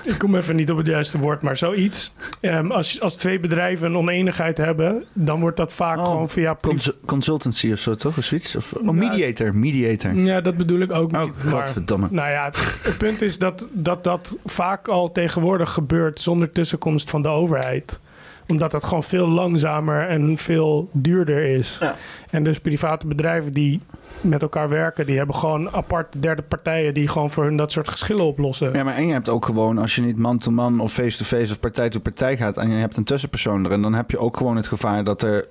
Ik 0.05 0.17
kom 0.17 0.35
even 0.35 0.55
niet 0.55 0.71
op 0.71 0.77
het 0.77 0.87
juiste 0.87 1.17
woord, 1.17 1.41
maar 1.41 1.57
zoiets. 1.57 2.11
Ehm, 2.41 2.71
als, 2.71 3.01
als 3.01 3.15
twee 3.15 3.39
bedrijven 3.39 3.87
een 3.87 3.97
oneenigheid 3.97 4.57
hebben, 4.57 5.03
dan 5.13 5.39
wordt 5.39 5.57
dat 5.57 5.73
vaak 5.73 5.97
Oh, 5.97 6.05
gewoon 6.05 6.29
via... 6.29 6.57
Cons- 6.61 6.91
consultancy 7.05 7.71
of 7.71 7.79
zo, 7.79 7.95
toch? 7.95 8.17
Of 8.17 8.23
zoiets? 8.23 8.55
Of, 8.55 8.73
oh, 8.73 8.89
mediator. 8.89 9.55
Mediator. 9.55 10.13
Ja, 10.15 10.41
dat 10.41 10.57
bedoel 10.57 10.79
ik 10.79 10.91
ook 10.91 11.15
Oh, 11.15 11.23
niet. 11.23 11.43
maar, 11.43 11.73
nou 12.11 12.29
ja, 12.29 12.45
het, 12.45 12.79
het 12.83 12.97
punt 12.97 13.21
is 13.21 13.37
dat, 13.37 13.67
dat 13.71 14.03
dat 14.03 14.37
vaak 14.45 14.87
al 14.87 15.11
tegenwoordig 15.11 15.71
gebeurt 15.71 16.21
zonder 16.21 16.51
tussenkomst 16.51 17.09
van 17.09 17.21
de 17.21 17.29
overheid 17.29 17.99
omdat 18.47 18.71
het 18.71 18.83
gewoon 18.83 19.03
veel 19.03 19.27
langzamer 19.27 20.07
en 20.07 20.37
veel 20.37 20.89
duurder 20.91 21.43
is. 21.43 21.77
Ja. 21.79 21.95
En 22.29 22.43
dus 22.43 22.59
private 22.59 23.07
bedrijven 23.07 23.53
die 23.53 23.81
met 24.21 24.41
elkaar 24.41 24.69
werken, 24.69 25.05
die 25.05 25.17
hebben 25.17 25.35
gewoon 25.35 25.71
aparte 25.71 26.19
derde 26.19 26.41
partijen 26.41 26.93
die 26.93 27.07
gewoon 27.07 27.31
voor 27.31 27.43
hun 27.43 27.57
dat 27.57 27.71
soort 27.71 27.89
geschillen 27.89 28.25
oplossen. 28.25 28.73
Ja, 28.73 28.83
maar 28.83 28.95
en 28.95 29.07
je 29.07 29.13
hebt 29.13 29.29
ook 29.29 29.45
gewoon, 29.45 29.77
als 29.77 29.95
je 29.95 30.01
niet 30.01 30.19
man-to-man 30.19 30.79
of 30.79 30.93
face-to-face 30.93 31.51
of 31.51 31.59
partij-to-partij 31.59 32.37
gaat 32.37 32.57
en 32.57 32.69
je 32.69 32.77
hebt 32.77 32.97
een 32.97 33.03
tussenpersoon 33.03 33.65
erin, 33.65 33.81
dan 33.81 33.93
heb 33.93 34.11
je 34.11 34.19
ook 34.19 34.37
gewoon 34.37 34.55
het 34.55 34.67
gevaar 34.67 35.03
dat 35.03 35.23
er 35.23 35.47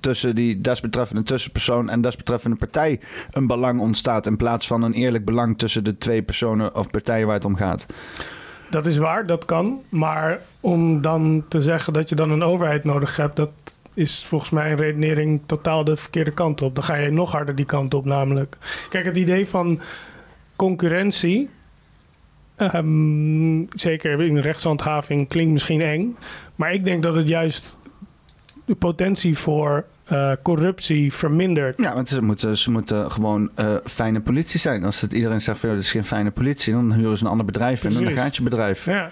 tussen 0.00 0.34
die 0.34 0.60
desbetreffende 0.60 1.22
tussenpersoon 1.22 1.88
en 1.88 2.00
desbetreffende 2.00 2.56
partij 2.56 3.00
een 3.30 3.46
belang 3.46 3.80
ontstaat 3.80 4.26
in 4.26 4.36
plaats 4.36 4.66
van 4.66 4.82
een 4.82 4.92
eerlijk 4.92 5.24
belang 5.24 5.58
tussen 5.58 5.84
de 5.84 5.98
twee 5.98 6.22
personen 6.22 6.74
of 6.74 6.90
partijen 6.90 7.26
waar 7.26 7.36
het 7.36 7.44
om 7.44 7.56
gaat. 7.56 7.86
Dat 8.70 8.86
is 8.86 8.96
waar, 8.96 9.26
dat 9.26 9.44
kan. 9.44 9.82
Maar 9.88 10.40
om 10.60 11.00
dan 11.00 11.44
te 11.48 11.60
zeggen 11.60 11.92
dat 11.92 12.08
je 12.08 12.14
dan 12.14 12.30
een 12.30 12.42
overheid 12.42 12.84
nodig 12.84 13.16
hebt, 13.16 13.36
dat 13.36 13.52
is 13.94 14.24
volgens 14.24 14.50
mij 14.50 14.70
een 14.70 14.76
redenering 14.76 15.40
totaal 15.46 15.84
de 15.84 15.96
verkeerde 15.96 16.30
kant 16.30 16.62
op. 16.62 16.74
Dan 16.74 16.84
ga 16.84 16.94
je 16.94 17.10
nog 17.10 17.32
harder 17.32 17.54
die 17.54 17.64
kant 17.64 17.94
op 17.94 18.04
namelijk. 18.04 18.56
Kijk, 18.88 19.04
het 19.04 19.16
idee 19.16 19.46
van 19.46 19.80
concurrentie, 20.56 21.50
ehm, 22.56 23.64
zeker 23.68 24.22
in 24.22 24.38
rechtshandhaving, 24.38 25.28
klinkt 25.28 25.52
misschien 25.52 25.80
eng. 25.80 26.16
Maar 26.54 26.72
ik 26.72 26.84
denk 26.84 27.02
dat 27.02 27.14
het 27.14 27.28
juist 27.28 27.78
de 28.64 28.74
potentie 28.74 29.38
voor 29.38 29.84
eh, 30.08 30.32
corruptie 30.42 31.12
vermindert. 31.12 31.74
Ja, 31.78 31.94
want 31.94 32.08
ze 32.08 32.22
moeten, 32.22 32.58
ze 32.58 32.70
moeten 32.70 33.10
gewoon 33.10 33.50
eh, 33.54 33.74
fijne 33.84 34.20
politie 34.20 34.60
zijn. 34.60 34.84
Als 34.84 35.00
het 35.00 35.12
iedereen 35.12 35.40
zegt 35.40 35.58
van, 35.58 35.68
"Joh, 35.68 35.78
dit 35.78 35.86
is 35.86 35.92
geen 35.92 36.04
fijne 36.04 36.30
politie, 36.30 36.72
dan 36.72 36.92
huren 36.92 37.18
ze 37.18 37.24
een 37.24 37.30
ander 37.30 37.46
bedrijf 37.46 37.80
in 37.84 37.86
en 37.88 37.94
dan 37.94 38.02
Precies. 38.02 38.20
gaat 38.22 38.36
je 38.36 38.42
bedrijf. 38.42 38.84
Ja. 38.84 39.08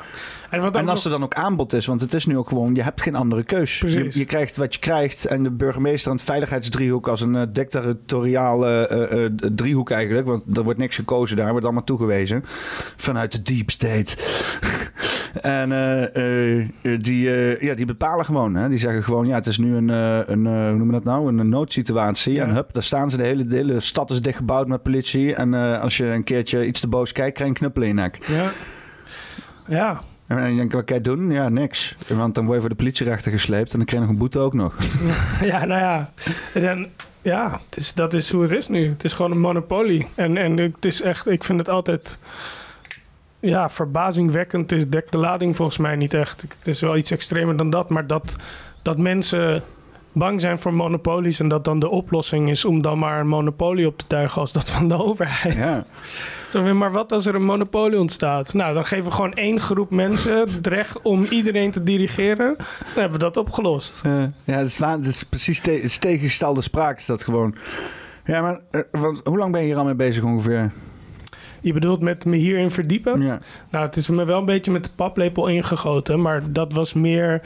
En, 0.50 0.60
wat 0.60 0.76
En 0.76 0.88
als 0.88 0.94
nog- 0.94 1.04
er 1.04 1.10
dan 1.18 1.22
ook 1.22 1.34
aanbod 1.34 1.72
is, 1.72 1.86
want 1.86 2.00
het 2.00 2.14
is 2.14 2.26
nu 2.26 2.36
ook 2.36 2.48
gewoon, 2.48 2.74
je 2.74 2.82
hebt 2.82 3.02
geen 3.02 3.14
andere 3.14 3.44
keus. 3.44 3.78
Je, 3.78 4.08
je 4.12 4.24
krijgt 4.24 4.56
wat 4.56 4.74
je 4.74 4.80
krijgt 4.80 5.24
en 5.26 5.42
de 5.42 5.50
burgemeester 5.50 6.10
aan 6.10 6.16
het 6.16 6.24
veiligheidsdriehoek 6.24 7.08
als 7.08 7.20
een 7.20 7.36
eh, 7.36 7.42
dictatoriale 7.52 8.86
eh, 8.86 9.24
eh, 9.24 9.32
driehoek 9.54 9.90
eigenlijk, 9.90 10.26
want 10.26 10.56
er 10.56 10.62
wordt 10.62 10.78
niks 10.78 10.96
gekozen 10.96 11.36
daar, 11.36 11.50
wordt 11.50 11.64
allemaal 11.64 11.84
toegewezen 11.84 12.44
vanuit 12.96 13.32
de 13.32 13.42
deep 13.42 13.70
state. 13.70 14.16
en 15.40 15.72
eh, 15.72 16.14
eh, 16.14 16.60
eh, 16.82 17.00
die, 17.00 17.30
ja, 17.60 17.74
die 17.74 17.86
bepalen 17.86 18.24
gewoon, 18.24 18.54
hè. 18.54 18.68
die 18.68 18.78
zeggen 18.78 19.02
gewoon, 19.02 19.26
ja, 19.26 19.34
het 19.34 19.46
is 19.46 19.58
nu 19.58 19.76
een, 19.76 19.88
een 19.88 20.46
hoe 20.46 20.70
noemen 20.70 20.86
we 20.86 20.92
dat 20.92 21.04
nou, 21.04 21.28
een 21.28 21.48
noodsituatie. 21.48 22.34
Ja. 22.34 22.44
En 22.44 22.50
hup, 22.50 22.72
daar 22.72 22.82
staan 22.82 23.10
ze, 23.10 23.16
de 23.16 23.22
hele, 23.22 23.46
de 23.46 23.56
hele 23.56 23.80
stad 23.80 24.10
is 24.10 24.20
dichtgebouwd 24.20 24.68
met 24.68 24.82
politie. 24.82 25.34
En 25.34 25.54
als 25.80 25.96
je 25.96 26.04
een 26.04 26.24
keertje 26.24 26.66
iets 26.66 26.80
te 26.80 26.88
boos 26.88 27.12
kijkt, 27.12 27.34
krijg 27.34 27.48
je 27.48 27.54
een 27.54 27.60
knuppel 27.60 27.82
in 27.82 27.88
je 27.88 27.94
nek. 27.94 28.18
Ja. 28.26 28.52
Ja, 29.68 30.00
En 30.26 30.50
je 30.50 30.56
denkt, 30.56 30.72
wat 30.72 30.84
kan 30.84 30.96
je 30.96 31.02
doen? 31.02 31.30
Ja, 31.30 31.48
niks. 31.48 31.96
Want 32.08 32.34
dan 32.34 32.44
word 32.44 32.54
je 32.54 32.60
voor 32.60 32.70
de 32.70 32.76
politierechter 32.76 33.32
gesleept 33.32 33.72
en 33.72 33.78
dan 33.78 33.86
krijg 33.86 34.02
je 34.02 34.08
nog 34.08 34.16
een 34.16 34.22
boete 34.22 34.38
ook 34.38 34.54
nog. 34.54 34.76
ja, 35.42 35.64
nou 35.64 35.80
ja. 35.80 36.12
En, 36.54 36.86
ja, 37.22 37.60
het 37.64 37.76
is, 37.76 37.94
dat 37.94 38.14
is 38.14 38.32
hoe 38.32 38.42
het 38.42 38.52
is 38.52 38.68
nu. 38.68 38.88
Het 38.88 39.04
is 39.04 39.12
gewoon 39.12 39.30
een 39.30 39.40
monopolie. 39.40 40.06
En, 40.14 40.36
en 40.36 40.56
het 40.56 40.84
is 40.84 41.02
echt, 41.02 41.28
ik 41.28 41.44
vind 41.44 41.58
het 41.58 41.68
altijd 41.68 42.18
ja, 43.40 43.70
verbazingwekkend. 43.70 44.72
Is 44.72 44.88
dekt 44.88 45.12
de 45.12 45.18
lading 45.18 45.56
volgens 45.56 45.78
mij 45.78 45.96
niet 45.96 46.14
echt. 46.14 46.42
Het 46.58 46.66
is 46.66 46.80
wel 46.80 46.96
iets 46.96 47.10
extremer 47.10 47.56
dan 47.56 47.70
dat. 47.70 47.88
Maar 47.88 48.06
dat, 48.06 48.36
dat 48.82 48.98
mensen 48.98 49.62
bang 50.12 50.40
zijn 50.40 50.58
voor 50.58 50.74
monopolies 50.74 51.40
en 51.40 51.48
dat 51.48 51.64
dan 51.64 51.78
de 51.78 51.88
oplossing 51.88 52.50
is 52.50 52.64
om 52.64 52.82
dan 52.82 52.98
maar 52.98 53.20
een 53.20 53.28
monopolie 53.28 53.86
op 53.86 53.98
te 53.98 54.06
tuigen 54.06 54.40
als 54.40 54.52
dat 54.52 54.70
van 54.70 54.88
de 54.88 55.04
overheid. 55.04 55.54
Ja. 55.54 55.84
Maar 56.74 56.92
wat 56.92 57.12
als 57.12 57.26
er 57.26 57.34
een 57.34 57.44
monopolie 57.44 57.98
ontstaat? 57.98 58.54
Nou, 58.54 58.74
dan 58.74 58.84
geven 58.84 59.04
we 59.04 59.10
gewoon 59.10 59.34
één 59.34 59.60
groep 59.60 59.90
mensen 59.90 60.38
het 60.38 60.66
recht 60.66 61.02
om 61.02 61.24
iedereen 61.24 61.70
te 61.70 61.82
dirigeren. 61.82 62.54
Dan 62.56 62.66
hebben 62.94 63.12
we 63.12 63.18
dat 63.18 63.36
opgelost. 63.36 64.00
Ja, 64.02 64.32
het 64.44 64.66
is, 64.66 64.78
het 64.78 65.06
is 65.06 65.22
precies 65.22 65.60
te, 65.60 65.70
het 65.70 66.00
tegengestelde 66.00 66.62
spraak 66.62 66.98
is 66.98 67.06
dat 67.06 67.24
gewoon. 67.24 67.54
Ja, 68.24 68.42
maar 68.42 68.60
eh, 68.70 68.80
want, 68.90 69.20
hoe 69.24 69.38
lang 69.38 69.52
ben 69.52 69.60
je 69.60 69.66
hier 69.66 69.76
al 69.76 69.84
mee 69.84 69.94
bezig 69.94 70.24
ongeveer? 70.24 70.70
Je 71.66 71.72
bedoelt 71.72 72.00
met 72.00 72.24
me 72.24 72.36
hierin 72.36 72.70
verdiepen? 72.70 73.22
Ja. 73.22 73.38
Nou, 73.70 73.86
het 73.86 73.96
is 73.96 74.08
me 74.08 74.24
wel 74.24 74.38
een 74.38 74.44
beetje 74.44 74.72
met 74.72 74.84
de 74.84 74.90
paplepel 74.94 75.46
ingegoten, 75.46 76.20
maar 76.20 76.52
dat 76.52 76.72
was 76.72 76.92
meer. 76.94 77.42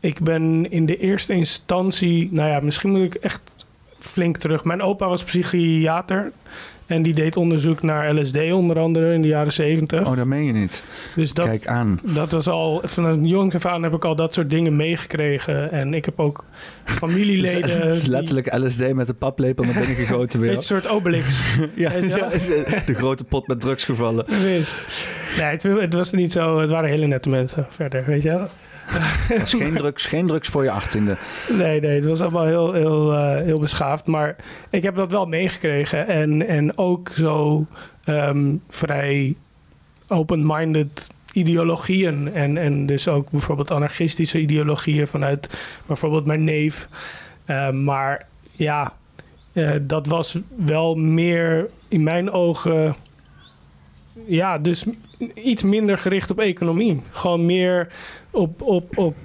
Ik 0.00 0.20
ben 0.20 0.70
in 0.70 0.86
de 0.86 0.96
eerste 0.96 1.32
instantie, 1.32 2.28
nou 2.32 2.48
ja, 2.48 2.60
misschien 2.60 2.90
moet 2.90 3.02
ik 3.02 3.14
echt 3.14 3.66
flink 3.98 4.36
terug. 4.36 4.64
Mijn 4.64 4.82
opa 4.82 5.08
was 5.08 5.24
psychiater 5.24 6.32
en 6.88 7.02
die 7.02 7.14
deed 7.14 7.36
onderzoek 7.36 7.82
naar 7.82 8.14
LSD 8.14 8.52
onder 8.52 8.78
andere 8.78 9.12
in 9.12 9.22
de 9.22 9.28
jaren 9.28 9.52
zeventig. 9.52 10.06
Oh, 10.06 10.16
dat 10.16 10.26
meen 10.26 10.44
je 10.44 10.52
niet. 10.52 10.82
dus 11.14 11.32
dat, 11.34 11.46
Kijk 11.46 11.66
aan. 11.66 12.00
dat 12.02 12.32
was 12.32 12.48
al, 12.48 12.80
van 12.84 13.26
jongs 13.26 13.54
af 13.54 13.66
aan 13.66 13.82
heb 13.82 13.94
ik 13.94 14.04
al 14.04 14.14
dat 14.16 14.34
soort 14.34 14.50
dingen 14.50 14.76
meegekregen. 14.76 15.70
En 15.70 15.94
ik 15.94 16.04
heb 16.04 16.20
ook 16.20 16.44
familieleden. 16.84 17.80
Het 17.88 17.96
is 17.96 18.00
die- 18.02 18.10
letterlijk 18.10 18.54
LSD 18.58 18.92
met 18.94 19.06
de 19.06 19.14
paplepel 19.14 19.64
naar 19.64 19.74
binnen 19.74 19.96
gegoten 19.96 20.40
weer. 20.40 20.54
Een 20.56 20.62
soort 20.62 20.88
Obelix. 20.88 21.54
ja, 21.74 21.90
de 22.86 22.94
grote 22.94 23.24
pot 23.24 23.46
met 23.48 23.60
drugsgevallen. 23.60 24.24
Precies. 24.24 24.74
Nee, 25.38 25.46
het, 25.50 25.62
het 25.62 25.94
was 25.94 26.12
niet 26.12 26.32
zo. 26.32 26.60
Het 26.60 26.70
waren 26.70 26.90
hele 26.90 27.06
nette 27.06 27.28
mensen 27.28 27.66
verder, 27.68 28.04
weet 28.06 28.22
je 28.22 28.28
wel. 28.28 28.48
Geen 29.44 29.76
drugs, 29.76 30.06
geen 30.06 30.26
drugs 30.26 30.48
voor 30.48 30.64
je 30.64 30.70
achttiende. 30.70 31.16
Nee, 31.48 31.80
nee, 31.80 31.94
het 31.94 32.04
was 32.04 32.20
allemaal 32.20 32.46
heel, 32.46 32.72
heel, 32.72 33.12
eh, 33.12 33.42
heel 33.42 33.60
beschaafd. 33.60 34.06
Maar 34.06 34.36
ik 34.70 34.82
heb 34.82 34.94
dat 34.94 35.10
wel 35.10 35.26
meegekregen. 35.26 36.06
En, 36.06 36.48
en 36.48 36.78
ook 36.78 37.08
zo 37.14 37.66
ehm, 38.04 38.54
vrij 38.68 39.34
open-minded 40.08 41.06
ideologieën. 41.32 42.34
En, 42.34 42.56
en 42.56 42.86
dus 42.86 43.08
ook 43.08 43.30
bijvoorbeeld 43.30 43.70
anarchistische 43.70 44.40
ideologieën 44.40 45.06
vanuit 45.06 45.58
bijvoorbeeld 45.86 46.26
mijn 46.26 46.44
neef. 46.44 46.88
Eh, 47.44 47.70
maar 47.70 48.26
ja, 48.56 48.92
eh, 49.52 49.70
dat 49.80 50.06
was 50.06 50.38
wel 50.56 50.94
meer 50.94 51.68
in 51.88 52.02
mijn 52.02 52.30
ogen. 52.30 52.96
Ja, 54.26 54.58
dus 54.58 54.84
iets 55.34 55.62
minder 55.62 55.98
gericht 55.98 56.30
op 56.30 56.38
economie. 56.38 57.02
Gewoon 57.10 57.46
meer 57.46 57.88
op, 58.30 58.62
op, 58.62 58.98
op, 58.98 59.16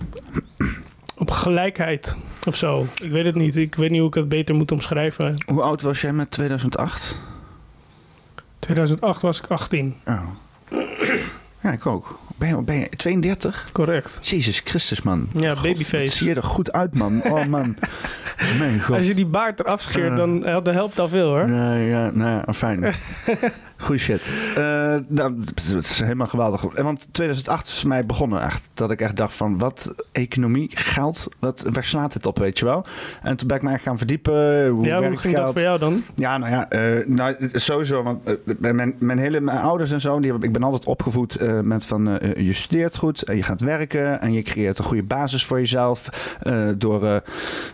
op 1.18 1.32
gelijkheid 1.32 2.16
of 2.48 2.56
zo. 2.56 2.86
Ik 3.02 3.12
weet 3.12 3.26
het 3.26 3.36
niet. 3.36 3.56
Ik 3.56 3.76
weet 3.76 3.90
niet 3.90 4.00
hoe 4.00 4.08
ik 4.08 4.14
het 4.14 4.30
beter 4.30 4.56
moet 4.56 4.72
omschrijven. 4.72 5.36
Hoe 5.46 5.62
oud 5.62 5.82
was 5.82 6.02
jij 6.02 6.14
met 6.14 6.32
2008? 6.32 7.20
2008 8.60 9.22
was 9.22 9.40
ik 9.42 9.48
18. 9.48 9.96
Oh. 10.06 10.22
Ja, 11.62 11.72
ik 11.72 11.86
ook. 11.86 12.20
Ben 12.38 12.48
je, 12.48 12.62
ben 12.64 12.76
je 12.76 12.90
32? 12.90 13.70
Correct. 13.72 14.20
Jezus 14.22 14.62
Christus, 14.64 15.02
man. 15.02 15.30
Ja, 15.34 15.54
God, 15.56 15.62
babyface. 15.64 16.08
zie 16.18 16.28
je 16.28 16.36
er 16.36 16.44
goed 16.44 16.72
uit, 16.72 16.96
man. 16.98 17.22
Oh, 17.24 17.46
man. 17.56 17.76
Mijn 18.60 18.82
god. 18.82 18.98
Als 18.98 19.08
je 19.08 19.14
die 19.16 19.26
baard 19.26 19.60
eraf 19.60 19.82
scheert, 19.82 20.10
Eh. 20.12 20.16
dan 20.16 20.46
eh, 20.46 20.54
dat 20.64 20.74
helpt 20.74 21.00
al 21.00 21.08
veel 21.08 21.26
hoor. 21.28 21.50
Ja, 21.50 21.74
ja, 21.76 22.12
nou 22.14 22.42
ja, 22.46 22.54
fijn. 22.54 22.80
Goeie 23.84 24.00
shit. 24.02 24.34
Eh, 24.56 24.64
nou, 25.08 25.40
het 25.72 25.84
is 25.84 26.00
helemaal 26.00 26.28
geweldig. 26.28 26.62
Want 26.82 27.08
2008 27.12 27.68
is 27.68 27.80
voor 27.80 27.90
mij 27.90 28.06
begonnen 28.06 28.42
echt. 28.42 28.70
Dat 28.74 28.92
ik 28.92 29.02
echt 29.02 29.18
dacht 29.18 29.34
van, 29.34 29.58
wat 29.58 29.94
economie, 30.12 30.70
geld, 30.74 31.28
wat, 31.40 31.66
waar 31.72 31.84
slaat 31.84 32.14
het 32.14 32.26
op, 32.26 32.38
weet 32.38 32.60
je 32.60 32.66
wel? 32.66 32.86
En 33.22 33.36
toen 33.38 33.48
ben 33.48 33.58
ik 33.58 33.64
mij 33.64 33.80
gaan 33.80 33.98
verdiepen. 33.98 34.68
Hoe 34.68 34.86
ja, 34.86 34.94
hoe 34.94 35.02
werkt 35.02 35.20
ging 35.20 35.34
dat 35.36 35.44
geld? 35.44 35.54
voor 35.54 35.68
jou 35.68 35.80
dan? 35.80 36.04
Ja, 36.16 36.38
nou 36.38 36.52
ja, 36.52 36.70
eh, 36.70 37.08
nou, 37.08 37.36
sowieso. 37.54 38.04
Want 38.04 38.20
eh, 38.28 38.72
mijn, 38.72 38.96
mijn 39.00 39.18
hele 39.20 39.40
mijn 39.42 39.60
ouders 39.60 39.92
en 39.92 40.02
zo, 40.02 40.20
die 40.20 40.30
hebben, 40.32 40.48
ik 40.48 40.54
ben 40.54 40.64
altijd 40.64 40.86
opgevoed 40.86 41.36
eh, 41.36 41.60
met 41.60 41.86
van 41.86 42.20
eh, 42.20 42.46
je 42.46 42.54
studeert 42.54 42.98
goed 42.98 43.22
en 43.22 43.36
je 43.36 43.44
gaat 43.44 43.62
werken 43.62 44.22
en 44.22 44.34
je 44.34 44.42
creëert 44.42 44.78
een 44.78 44.86
goede 44.86 45.04
basis 45.04 45.46
voor 45.46 45.60
jezelf. 45.60 46.10
eh, 46.42 46.68
door, 46.78 47.06
eh, 47.06 47.16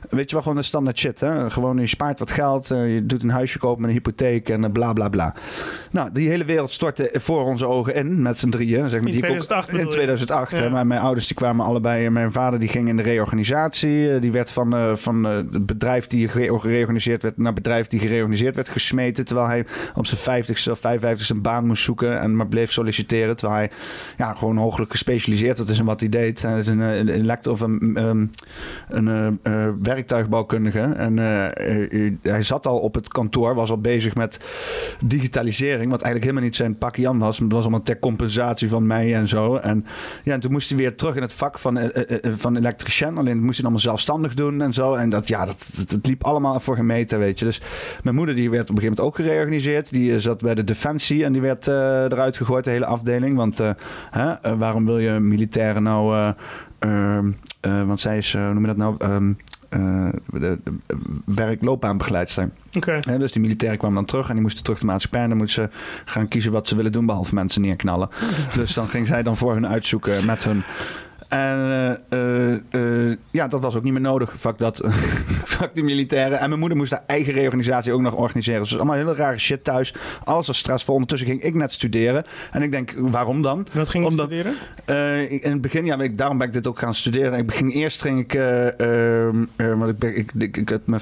weet 0.10 0.30
je 0.30 0.36
wel, 0.36 0.42
gewoon 0.42 0.58
de 0.58 0.64
standaard 0.64 1.00
shit. 1.00 1.20
Hè? 1.20 1.50
Gewoon 1.50 1.78
je 1.78 1.88
spaart 1.88 2.20
wat 2.20 2.32
geld, 2.32 2.68
je 2.68 3.02
doet 3.06 3.24
een 3.24 3.30
huisje 3.30 3.60
kopen 3.60 3.82
met 3.82 3.90
een 3.90 3.96
hypotheek 3.96 4.50
en 4.50 4.72
bla 4.72 4.94
bla 4.94 5.10
bla. 5.10 5.34
Nou, 5.92 5.99
die 6.14 6.30
hele 6.30 6.46
wereld 6.46 6.72
stortte 6.72 7.10
voor 7.14 7.44
onze 7.44 7.68
ogen 7.68 7.96
in 7.96 8.22
met 8.22 8.40
z'n 8.40 8.50
drieën. 8.50 8.90
Zeg 8.90 9.00
maar, 9.02 9.10
In 9.10 9.16
die 9.16 9.26
ik 9.26 9.30
ook- 9.32 9.40
2008 9.40 9.66
bedoel 9.66 9.80
In 9.82 9.86
je? 9.88 9.94
2008. 9.94 10.52
hè. 10.52 10.66
Ja. 10.66 10.84
Mijn, 10.84 11.02
ouders 11.02 11.28
die 11.28 11.36
kwamen 11.36 11.66
allebei. 11.66 12.10
Mijn 12.10 12.32
vader 12.32 12.60
die 12.60 12.70
ging 12.70 12.88
in 12.88 12.98
de 12.98 13.04
reorganisatie. 13.04 14.12
Eh, 14.12 14.22
Die 14.22 14.32
werd 14.32 14.52
van, 14.52 14.74
eh, 14.76 14.96
van 14.96 15.26
eh, 15.28 15.36
het 15.36 15.66
bedrijf 15.66 16.08
die 16.08 16.28
gere- 16.28 16.60
gereorganiseerd 16.60 17.22
werd 17.24 17.38
naar 17.38 17.54
bedrijf 17.54 17.88
die 17.88 18.00
gereorganiseerd 18.00 18.56
werd 18.56 18.70
gesmeten. 18.70 19.26
Terwijl 19.26 19.48
hij 19.48 19.66
op 19.96 20.06
zijn 20.06 20.20
50ste 20.22 20.72
of 20.72 20.80
55ste 20.80 21.34
een 21.36 21.42
baan 21.42 21.66
moest 21.68 21.84
zoeken 21.84 22.20
en 22.20 22.36
maar 22.36 22.48
bleef 22.48 22.72
solliciteren. 22.72 23.36
Terwijl 23.36 23.60
hij 23.60 23.70
ja, 24.18 24.34
gewoon 24.34 24.58
hooglijk 24.58 24.92
gespecialiseerd 24.92 25.58
was 25.58 25.80
in 25.80 25.86
wat 25.86 26.00
hij 26.00 26.10
deed. 26.10 26.42
Hij 26.42 26.58
is 26.58 26.68
een, 26.68 26.82
eh, 26.82 26.98
een 26.98 27.10
elect 27.10 27.48
of 27.48 27.60
een, 27.62 27.92
ehm, 27.96 28.26
een 28.90 29.08
eh, 29.44 29.64
eh, 29.68 29.70
werktuigbouwkundige. 29.82 30.80
En 30.80 31.20
eh, 31.20 31.46
eh, 31.46 32.06
eh, 32.06 32.14
hij 32.22 32.42
zat 32.42 32.68
al 32.68 32.80
op 32.80 32.96
het 32.96 33.08
kantoor, 33.08 33.56
was 33.56 33.70
al 33.70 33.78
bezig 33.82 34.16
met 34.16 34.40
digitalisering. 35.04 35.89
Wat 35.90 36.02
eigenlijk 36.02 36.24
helemaal 36.24 36.44
niet 36.44 36.56
zijn 36.56 36.78
pakje 36.78 37.08
aan 37.08 37.20
was. 37.20 37.40
Maar 37.40 37.48
het 37.48 37.56
was 37.56 37.64
allemaal 37.64 37.84
ter 37.84 38.00
compensatie 38.00 38.70
van 38.70 38.88
mij 38.88 39.16
en 39.16 39.28
zo. 39.28 39.56
En, 39.56 39.86
ja, 40.24 40.34
en 40.34 40.40
toen 40.40 40.52
moest 40.52 40.70
hij 40.70 40.78
weer 40.78 40.96
terug 40.96 41.16
in 41.16 41.22
het 41.22 41.34
vak 41.34 41.60
van, 41.60 41.78
eh, 41.78 42.32
van 42.38 42.58
elektricien. 42.58 43.18
Alleen 43.18 43.44
moest 43.44 43.56
hij 43.56 43.64
allemaal 43.64 43.80
zelfstandig 43.80 44.34
doen 44.34 44.62
en 44.62 44.74
zo. 44.74 44.94
En 44.94 45.10
dat, 45.10 45.28
ja, 45.28 45.46
dat, 45.46 46.00
liep 46.02 46.24
allemaal 46.24 46.60
voor 46.60 46.76
gemeten, 46.76 47.20
weet 47.20 47.40
je. 47.40 47.46
Dus 47.46 47.62
mijn 48.04 48.16
moeder 48.16 48.36
die 48.36 48.50
werd 48.50 48.70
op 48.70 48.76
een 48.76 48.82
gegeven 48.82 49.04
moment 49.04 49.20
ook 49.20 49.26
gereorganiseerd. 49.26 49.90
Die 49.90 50.20
zat 50.20 50.42
bij 50.42 50.56
de 50.56 50.64
Defensie 50.64 51.24
en 51.24 51.32
die 51.32 51.42
werd 51.42 51.68
eruit 51.68 52.38
gegooid, 52.38 52.64
de 52.64 52.72
hele 52.72 52.86
afdeling. 52.86 53.36
Want 53.36 53.62
hè, 54.10 54.58
waarom 54.58 54.86
wil 54.86 55.00
je 55.00 55.20
militairen 55.20 55.84
nou... 55.84 56.16
eh, 56.16 56.32
ehm, 56.80 57.32
eh, 57.60 57.84
want 57.84 58.00
zij 58.00 58.18
is, 58.18 58.34
hoe 58.34 58.54
noem 58.54 58.62
je 58.62 58.68
dat 58.68 58.78
nou... 58.78 58.96
ehm, 58.98 59.30
eh, 59.30 59.36
werkloopbaanbegeleidster. 61.26 62.50
Oké. 62.74 63.00
Hè, 63.02 63.18
dus 63.18 63.32
die 63.32 63.42
militairen 63.42 63.78
kwamen 63.78 63.96
dan 63.96 64.06
terug 64.06 64.28
en 64.28 64.34
die 64.34 64.42
moesten 64.42 64.64
terug 64.64 64.80
de 64.80 64.86
maatschappij. 64.86 65.22
En 65.22 65.30
dan 65.30 65.38
moesten 65.38 65.64
ze 65.64 65.78
gaan 66.06 66.28
kiezen 66.28 66.52
wat 66.52 66.68
ze 66.68 66.76
willen 66.76 66.92
doen, 66.92 67.06
behalve 67.06 67.34
mensen 67.34 67.62
neerknallen. 67.62 68.10
Dus 68.56 68.74
dan 68.74 68.88
ging 68.88 69.08
zij 69.08 69.24
dan 69.24 69.36
voor 69.36 69.54
hun 69.54 69.68
uitzoeken 69.68 70.26
met 70.26 70.44
hun. 70.44 70.64
En 71.30 71.58
eh, 72.10 72.54
eh, 72.54 72.54
eh, 73.10 73.18
ja, 73.32 73.48
dat 73.48 73.62
was 73.62 73.76
ook 73.76 73.84
niet 73.84 73.92
meer 73.94 74.02
nodig, 74.02 74.34
vak, 74.36 74.58
dat, 74.58 74.82
vak 75.56 75.76
die 75.76 75.84
militairen. 75.84 76.40
En 76.40 76.48
mijn 76.48 76.60
moeder 76.60 76.78
moest 76.78 76.92
haar 76.92 77.04
eigen 77.08 77.34
reorganisatie 77.34 77.94
ook 77.94 78.02
nog 78.02 78.14
organiseren. 78.16 78.62
Dus 78.62 78.76
allemaal 78.76 78.96
hele 78.96 79.16
rare 79.16 79.38
shit 79.38 79.64
thuis. 79.64 79.94
Alles 80.24 80.48
was 80.48 80.58
stressvol. 80.58 80.94
Ondertussen 80.94 81.28
ging 81.28 81.42
ik 81.44 81.54
net 81.54 81.72
studeren. 81.72 82.24
En 82.52 82.62
ik 82.62 82.72
denk, 82.72 82.94
waarom 82.98 83.42
dan? 83.42 83.68
Wat 83.74 83.90
ging 83.90 84.04
je 84.04 84.10
Omdat- 84.10 84.26
studeren? 84.26 84.54
Eh, 84.86 85.32
in 85.32 85.52
het 85.52 85.62
begin, 85.62 85.86
ja, 85.86 86.00
ik, 86.00 86.18
daarom 86.18 86.38
ben 86.38 86.48
ik 86.48 86.54
dit 86.54 86.68
ook 86.68 86.80
gaan 86.80 86.94
studeren. 86.94 87.40
Ik 87.40 87.46
begin 87.46 87.70
eerst 87.70 88.02
ging 88.02 88.20
ik, 88.20 88.34
eh, 88.34 88.80
ehm, 89.28 89.46
eh, 89.56 89.80
want 89.80 90.04
ik, 90.04 90.16
ik, 90.16 90.32
ik, 90.38 90.58
ik 90.58 90.70
had 90.70 90.82
mijn 90.86 91.02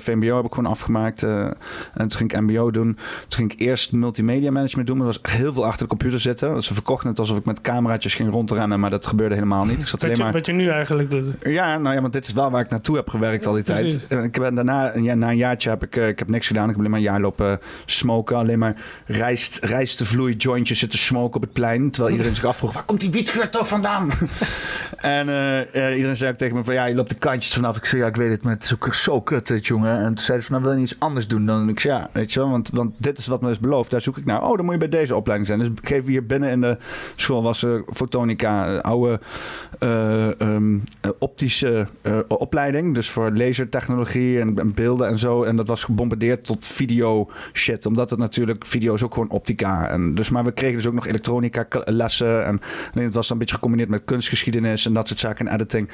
VMBO 0.00 0.36
heb 0.36 0.44
ik 0.44 0.54
gewoon 0.54 0.70
afgemaakt. 0.70 1.22
eh, 1.22 1.44
en 1.94 2.08
toen 2.08 2.10
ging 2.10 2.32
ik 2.32 2.40
MBO 2.40 2.70
doen. 2.70 2.94
Toen 3.28 3.38
ging 3.38 3.52
ik 3.52 3.60
eerst 3.60 3.92
multimedia 3.92 4.50
management 4.50 4.86
doen. 4.88 4.96
Maar 4.98 5.06
er 5.06 5.18
was 5.22 5.32
heel 5.32 5.52
veel 5.52 5.64
achter 5.66 5.82
de 5.82 5.88
computer 5.88 6.20
zitten. 6.20 6.62
Ze 6.62 6.74
verkochten 6.74 7.08
het 7.08 7.18
alsof 7.18 7.38
ik 7.38 7.44
met 7.44 7.60
cameraatjes 7.60 8.14
ging 8.14 8.30
rondrennen, 8.30 8.80
maar 8.80 8.90
dat 8.90 9.06
gebeurde 9.06 9.34
helemaal 9.34 9.57
niet. 9.64 9.82
Ik 9.82 9.88
zat 9.88 9.90
Wat 9.90 10.02
alleen 10.02 10.16
je, 10.16 10.22
maar. 10.22 10.32
wat 10.32 10.46
je 10.46 10.52
nu 10.52 10.68
eigenlijk 10.68 11.10
doet. 11.10 11.24
Ja, 11.42 11.78
nou 11.78 11.94
ja, 11.94 12.00
want 12.00 12.12
dit 12.12 12.26
is 12.26 12.32
wel 12.32 12.50
waar 12.50 12.60
ik 12.64 12.70
naartoe 12.70 12.96
heb 12.96 13.08
gewerkt 13.08 13.46
al 13.46 13.52
die 13.52 13.62
Ja, 13.66 13.74
tijd. 13.74 14.06
Ik 14.08 14.40
ben 14.40 14.54
daarna, 14.54 14.98
jaar- 14.98 15.16
na 15.16 15.30
een 15.30 15.36
jaartje 15.36 15.68
heb 15.70 15.82
ik, 15.82 15.96
eh, 15.96 16.08
ik 16.08 16.18
heb 16.18 16.28
niks 16.28 16.46
gedaan. 16.46 16.62
Ik 16.62 16.68
heb 16.68 16.78
alleen 16.78 16.90
maar 16.90 16.98
een 16.98 17.04
jaar 17.04 17.20
lopen 17.20 17.60
smoken. 17.86 18.36
Alleen 18.36 18.58
maar 18.58 18.74
rijst, 19.06 19.58
rijstvloei 19.64 20.36
jointjes 20.36 20.78
zitten 20.78 20.98
smoken 20.98 21.34
op 21.36 21.42
het 21.42 21.52
plein. 21.52 21.90
Terwijl 21.90 22.12
iedereen 22.12 22.34
zich 22.34 22.44
afvroeg, 22.44 22.72
waar 22.72 22.84
komt 22.84 23.00
die 23.00 23.10
wietgeur 23.10 23.50
toch 23.50 23.68
vandaan? 23.68 24.10
en 24.96 25.28
eh, 25.28 25.60
eh, 25.88 25.94
iedereen 25.96 26.16
zei 26.16 26.30
ook 26.30 26.36
tegen 26.36 26.56
me 26.56 26.64
van, 26.64 26.74
ja, 26.74 26.84
je 26.84 26.94
loopt 26.94 27.08
de 27.08 27.14
kantjes 27.14 27.54
vanaf. 27.54 27.76
Ik 27.76 27.84
zei, 27.84 28.02
ja, 28.02 28.08
ik 28.08 28.16
weet 28.16 28.30
het, 28.30 28.42
maar 28.42 28.52
het 28.52 28.64
is 28.64 28.74
ook 28.74 28.94
zo 28.94 29.20
kut, 29.20 29.46
dit, 29.46 29.66
jongen. 29.66 29.98
En 29.98 30.06
toen 30.06 30.18
zeiden 30.18 30.46
ze 30.46 30.52
van, 30.52 30.60
nou, 30.60 30.62
wil 30.62 30.72
je 30.72 30.90
iets 30.90 30.96
anders 31.00 31.28
doen? 31.28 31.46
Dan 31.46 31.68
ik 31.68 31.80
zei, 31.80 31.94
ja, 31.94 32.08
weet 32.12 32.32
je 32.32 32.40
wel, 32.40 32.50
want, 32.50 32.70
want 32.72 32.94
dit 32.96 33.18
is 33.18 33.26
wat 33.26 33.40
me 33.40 33.50
is 33.50 33.58
beloofd. 33.58 33.90
Daar 33.90 34.00
zoek 34.00 34.16
ik 34.16 34.24
naar. 34.24 34.42
Oh, 34.42 34.56
dan 34.56 34.64
moet 34.64 34.74
je 34.74 34.88
bij 34.88 34.88
deze 35.00 35.14
opleiding 35.16 35.48
zijn. 35.48 35.58
Dus 35.60 35.68
ik 35.68 35.88
geef 35.88 36.06
hier 36.06 36.26
binnen 36.26 36.50
in 36.50 36.60
de 36.60 36.76
school 37.16 37.42
was 37.42 37.62
eh, 37.64 37.70
fotonica, 37.92 38.76
oude 38.76 39.20
eh, 39.78 40.40
ehm, 40.40 40.78
eh, 41.00 41.10
optische 41.18 41.86
eh, 42.02 42.18
opleiding. 42.28 42.94
Dus 42.94 43.10
voor 43.10 43.30
lasertechnologie 43.32 44.40
en, 44.40 44.58
en 44.58 44.72
beelden 44.74 45.08
en 45.08 45.18
zo. 45.18 45.42
En 45.42 45.56
dat 45.56 45.68
was 45.68 45.84
gebombardeerd 45.84 46.44
tot 46.44 46.66
video 46.66 47.30
shit. 47.52 47.86
Omdat 47.86 48.10
het 48.10 48.18
natuurlijk, 48.18 48.66
video 48.66 48.94
is 48.94 49.02
ook 49.02 49.12
gewoon 49.14 49.30
optica. 49.30 49.88
En 49.88 50.14
dus, 50.14 50.30
maar 50.30 50.44
we 50.44 50.52
kregen 50.52 50.76
dus 50.76 50.86
ook 50.86 50.92
nog 50.94 51.06
elektronica 51.06 51.66
lessen. 51.84 52.44
En 52.44 52.60
alleen 52.94 53.04
het 53.06 53.14
was 53.14 53.26
dan 53.28 53.32
een 53.32 53.38
beetje 53.38 53.54
gecombineerd 53.54 53.88
met 53.90 54.02
kunstgeschiedenis 54.04 54.86
en 54.86 54.92
dat 54.94 55.08
soort 55.08 55.20
zaken 55.20 55.46
en 55.46 55.54
editing. 55.54 55.88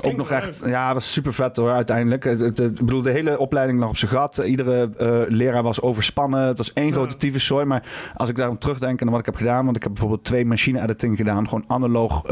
Ook 0.00 0.16
nog 0.16 0.30
echt, 0.30 0.62
ja, 0.66 0.94
was 0.94 1.12
super 1.12 1.32
vet 1.34 1.56
hoor, 1.56 1.70
uiteindelijk. 1.70 2.24
Het, 2.24 2.40
het, 2.40 2.58
het- 2.58 2.70
ik 2.78 2.86
bedoel, 2.86 3.02
de 3.02 3.10
hele 3.10 3.38
opleiding 3.38 3.78
lag 3.80 3.88
op 3.88 3.96
zijn 3.96 4.10
gat. 4.10 4.38
Iedere 4.38 4.90
leraar 5.28 5.62
was 5.62 5.80
overspannen. 5.80 6.46
Het 6.46 6.58
was 6.58 6.72
één 6.72 6.86
Ja. 6.86 6.92
grote 6.92 7.16
tyfuszooi. 7.16 7.64
Maar 7.64 7.82
als 8.16 8.28
ik 8.28 8.36
daarom 8.36 8.58
terugdenk 8.58 9.02
aan 9.02 9.10
wat 9.10 9.18
ik 9.20 9.26
heb 9.26 9.36
gedaan, 9.36 9.64
want 9.64 9.76
ik 9.76 9.82
heb 9.82 9.92
bijvoorbeeld 9.92 10.24
twee 10.24 10.44
machine-editing 10.46 11.16
gedaan. 11.16 11.48
Gewoon 11.48 11.64
analoog 11.66 12.22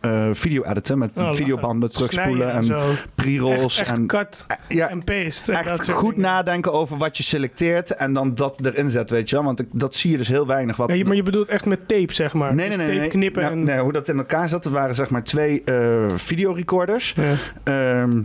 eh, 0.00 0.28
eh, 0.28 0.34
video-editen 0.34 0.98
met 0.98 1.20
Oh, 1.20 1.32
videobanden 1.32 1.92
terugspoelen 1.92 2.52
en 2.52 2.64
zo. 2.64 2.90
pre-rolls. 3.14 3.80
Echt, 3.80 3.90
echt 3.90 3.98
en, 3.98 4.06
cut 4.06 4.46
ja, 4.68 4.88
en 4.88 5.04
paste. 5.04 5.52
en 5.52 5.64
dat 5.64 5.72
echt 5.78 5.90
goed 5.90 6.14
dingen. 6.14 6.30
nadenken 6.30 6.72
over 6.72 6.96
wat 6.98 7.16
je 7.16 7.22
selecteert 7.22 7.90
en 7.90 8.12
dan 8.12 8.34
dat 8.34 8.64
erin 8.64 8.90
zet, 8.90 9.10
weet 9.10 9.30
je 9.30 9.36
wel. 9.36 9.44
Want 9.44 9.62
dat 9.72 9.94
zie 9.94 10.10
je 10.10 10.16
dus 10.16 10.28
heel 10.28 10.46
weinig. 10.46 10.76
Wat, 10.76 10.88
maar 10.88 11.16
je 11.16 11.22
bedoelt 11.22 11.48
echt 11.48 11.64
met 11.64 11.88
tape, 11.88 12.14
zeg 12.14 12.32
maar. 12.32 12.54
Nee, 12.54 12.68
nee, 12.68 12.76
Dus 12.76 12.86
nee. 12.86 12.86
tape 12.86 13.00
nee. 13.00 13.10
knippen 13.10 13.42
Nou, 13.42 13.54
en... 13.54 13.64
nee, 13.64 13.78
hoe 13.78 13.92
dat 13.92 14.08
in 14.08 14.18
elkaar 14.18 14.48
zat, 14.48 14.62
dat 14.62 14.72
waren 14.72 14.94
zeg 14.94 15.10
maar 15.10 15.24
twee 15.24 15.64
eh 15.64 16.08
videorecorders. 16.14 17.14
Ja. 17.16 17.34
Ehm 17.64 18.18
eh, 18.18 18.24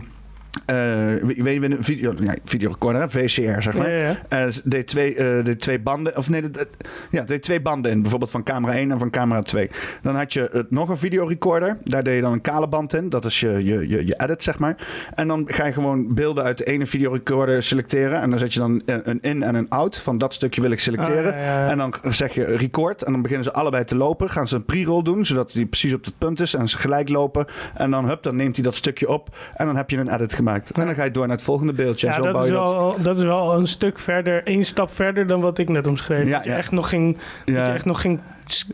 weet 0.66 1.36
je, 1.36 1.64
een 1.64 1.84
video, 1.84 2.14
ja, 2.22 2.34
videorecorder? 2.44 3.10
VCR 3.10 3.60
zeg 3.60 3.76
maar. 3.76 3.90
Ja. 3.90 4.16
Eh, 4.28 4.44
deed, 4.64 4.86
twee, 4.86 5.14
eh, 5.14 5.44
deed 5.44 5.60
twee 5.60 5.80
banden, 5.80 6.16
of 6.16 6.28
nee, 6.30 6.50
dat- 6.50 6.66
ja, 7.10 7.22
deed 7.22 7.42
twee 7.42 7.60
banden 7.60 7.90
in. 7.90 8.00
Bijvoorbeeld 8.00 8.30
van 8.30 8.42
camera 8.42 8.74
1 8.76 8.90
en 8.90 8.98
van 8.98 9.10
camera 9.10 9.42
2. 9.42 9.70
Dan 10.02 10.16
had 10.16 10.32
je 10.32 10.48
eh, 10.48 10.62
nog 10.68 10.88
een 10.88 10.96
videorecorder. 10.96 11.76
Daar 11.84 12.02
deed 12.02 12.14
je 12.14 12.20
dan 12.20 12.32
een 12.32 12.40
kale 12.40 12.68
band 12.68 12.94
in. 12.94 13.08
Dat 13.08 13.24
is 13.24 13.40
je, 13.40 13.64
je, 13.64 13.88
je, 13.88 14.06
je 14.06 14.14
edit, 14.16 14.42
zeg 14.42 14.58
maar. 14.58 14.76
En 15.14 15.28
dan 15.28 15.44
ga 15.46 15.66
je 15.66 15.72
gewoon 15.72 16.14
beelden 16.14 16.44
uit 16.44 16.58
de 16.58 16.64
ene 16.64 16.86
videorecorder 16.86 17.62
selecteren. 17.62 18.20
En 18.20 18.30
dan 18.30 18.38
zet 18.38 18.52
je 18.52 18.58
dan 18.58 18.82
een 18.86 19.18
in 19.20 19.42
en 19.42 19.54
een 19.54 19.68
out. 19.68 19.98
Van 19.98 20.18
dat 20.18 20.34
stukje 20.34 20.60
wil 20.60 20.70
ik 20.70 20.80
selecteren. 20.80 21.32
Ah. 21.34 21.70
En 21.70 21.78
dan 21.78 21.94
zeg 22.08 22.34
je 22.34 22.44
record. 22.44 23.02
En 23.02 23.12
dan 23.12 23.22
beginnen 23.22 23.44
ze 23.46 23.52
allebei 23.52 23.84
te 23.84 23.96
lopen. 23.96 24.30
Gaan 24.30 24.48
ze 24.48 24.56
een 24.56 24.64
pre-roll 24.64 25.02
doen, 25.02 25.24
zodat 25.24 25.52
die 25.52 25.66
precies 25.66 25.94
op 25.94 26.04
het 26.04 26.18
punt 26.18 26.40
is. 26.40 26.54
En 26.54 26.68
ze 26.68 26.78
gelijk 26.78 27.08
lopen. 27.08 27.46
En 27.74 27.90
dan, 27.90 28.04
hup, 28.08 28.22
dan 28.22 28.36
neemt 28.36 28.54
hij 28.54 28.64
dat 28.64 28.74
stukje 28.74 29.08
op. 29.08 29.36
En 29.54 29.66
dan 29.66 29.76
heb 29.76 29.90
je 29.90 29.96
een 29.96 30.14
edit 30.14 30.34
gemaakt. 30.34 30.40
En 30.48 30.86
dan 30.86 30.94
ga 30.94 31.04
je 31.04 31.10
door 31.10 31.26
naar 31.26 31.36
het 31.36 31.44
volgende 31.44 31.72
beeldje. 31.72 32.06
Ja, 32.06 32.14
zo 32.14 32.22
dat 32.22 32.32
bouw 32.32 32.42
is, 32.42 32.48
je 32.48 32.54
wel, 32.54 32.96
dat 33.02 33.16
is 33.16 33.22
wel 33.22 33.54
een 33.54 33.66
stuk 33.66 33.98
verder, 33.98 34.44
één 34.44 34.64
stap 34.64 34.90
verder 34.90 35.26
dan 35.26 35.40
wat 35.40 35.58
ik 35.58 35.68
net 35.68 35.86
omschreef. 35.86 36.24
Ja, 36.26 36.30
dat 36.34 36.44
je 36.44 36.50
ja. 36.50 36.56
echt 36.56 36.72
nog 36.72 36.88
ging, 36.88 37.18
dat 37.44 37.54
je 37.54 37.72
echt 37.72 37.84
nog 37.84 38.00
ging 38.00 38.20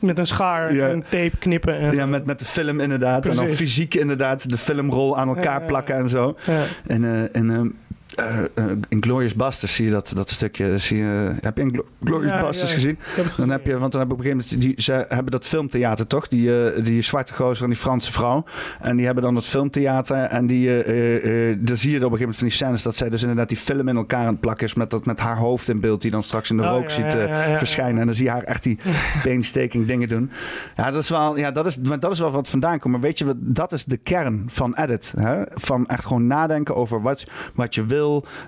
met 0.00 0.18
een 0.18 0.26
schaar 0.26 0.74
Ja. 0.74 0.88
en 0.88 1.02
tape 1.08 1.36
knippen. 1.38 1.78
En 1.78 1.94
Ja, 1.94 2.06
met, 2.06 2.24
met 2.26 2.38
de 2.38 2.44
film 2.44 2.80
inderdaad. 2.80 3.28
En 3.28 3.36
dan 3.36 3.48
fysiek 3.48 3.94
inderdaad 3.94 4.50
de 4.50 4.58
filmrol 4.58 5.18
aan 5.18 5.28
elkaar 5.28 5.62
plakken 5.62 5.94
en 5.94 6.08
zo. 6.08 6.36
Ja. 6.46 6.62
En, 6.86 7.04
eh 7.04 7.36
en 7.36 7.50
ehm, 7.50 7.68
eh, 8.16 8.38
eh, 8.38 8.64
in 8.88 9.02
Glorious 9.02 9.34
Bastards 9.34 9.74
zie 9.74 9.84
je 9.84 9.90
dat, 9.90 10.12
dat 10.14 10.30
stukje. 10.30 10.78
Zie 10.78 10.96
je, 10.98 11.34
heb 11.40 11.56
je 11.56 11.62
in 11.62 11.70
Glo- 11.72 11.86
Glorious 12.04 12.32
Ja, 12.32 12.40
Bastards 12.40 12.70
ja. 12.70 12.76
gezien? 12.76 12.98
Heb 13.00 13.26
Dan 13.36 13.50
heb 13.50 13.66
je, 13.66 13.78
want 13.78 13.92
dan 13.92 14.00
heb 14.00 14.10
ik 14.10 14.16
op 14.18 14.24
een 14.24 14.30
gegeven 14.30 14.56
moment, 14.58 14.76
die, 14.76 14.84
ze 14.84 15.04
hebben 15.08 15.30
dat 15.32 15.44
filmtheater 15.46 16.06
toch? 16.06 16.28
Die, 16.28 16.64
eh, 16.70 16.84
die 16.84 17.02
zwarte 17.02 17.34
gozer 17.34 17.64
en 17.64 17.70
die 17.70 17.78
Franse 17.78 18.12
vrouw. 18.12 18.44
En 18.80 18.96
die 18.96 19.04
hebben 19.06 19.24
dan 19.24 19.34
dat 19.34 19.46
filmtheater. 19.46 20.16
En 20.16 20.46
die, 20.46 20.66
daar 20.66 21.76
zie 21.76 21.90
je 21.90 21.96
op 21.96 22.02
een 22.12 22.18
gegeven 22.18 22.18
moment 22.18 22.36
van 22.36 22.46
die 22.46 22.56
scènes 22.56 22.82
dat 22.82 22.96
zij 22.96 23.08
dus 23.08 23.20
inderdaad 23.20 23.48
die 23.48 23.56
film 23.58 23.88
in 23.88 23.96
elkaar 23.96 24.20
aan 24.26 24.32
het 24.32 24.40
plakken 24.40 24.66
is. 24.66 24.74
Met, 24.74 24.90
dat, 24.90 25.06
met 25.06 25.18
haar 25.20 25.36
hoofd 25.36 25.68
in 25.68 25.80
beeld, 25.80 26.02
die 26.02 26.10
dan 26.10 26.22
straks 26.22 26.50
in 26.50 26.56
de 26.56 26.62
Oh, 26.62 26.68
rook 26.68 26.90
ziet 26.90 27.16
verschijnen. 27.54 28.00
En 28.00 28.06
dan 28.06 28.14
zie 28.14 28.24
je 28.24 28.30
haar 28.30 28.42
echt 28.42 28.62
die 28.62 28.78
beensteking 29.24 29.86
dingen 29.86 30.08
doen. 30.08 30.30
Ja, 30.76 30.90
dat 30.90 31.02
is 31.02 31.08
wel, 31.08 31.36
ja, 31.38 31.50
dat 31.50 31.66
is, 31.66 31.76
dat 31.76 32.10
is 32.12 32.18
wel 32.18 32.30
wat 32.30 32.48
vandaan 32.48 32.78
komt. 32.78 32.92
Maar 32.94 33.02
weet 33.02 33.18
je, 33.18 33.24
wat, 33.24 33.36
dat 33.38 33.72
is 33.72 33.84
de 33.84 33.96
kern 33.96 34.42
van 34.46 34.74
edit. 34.76 35.12
Hè? 35.16 35.42
Van 35.48 35.86
echt 35.86 36.06
gewoon 36.06 36.26
nadenken 36.26 36.76
over 36.76 37.02
wat, 37.02 37.24
wat 37.54 37.74
je 37.74 37.84
wil 37.84 37.96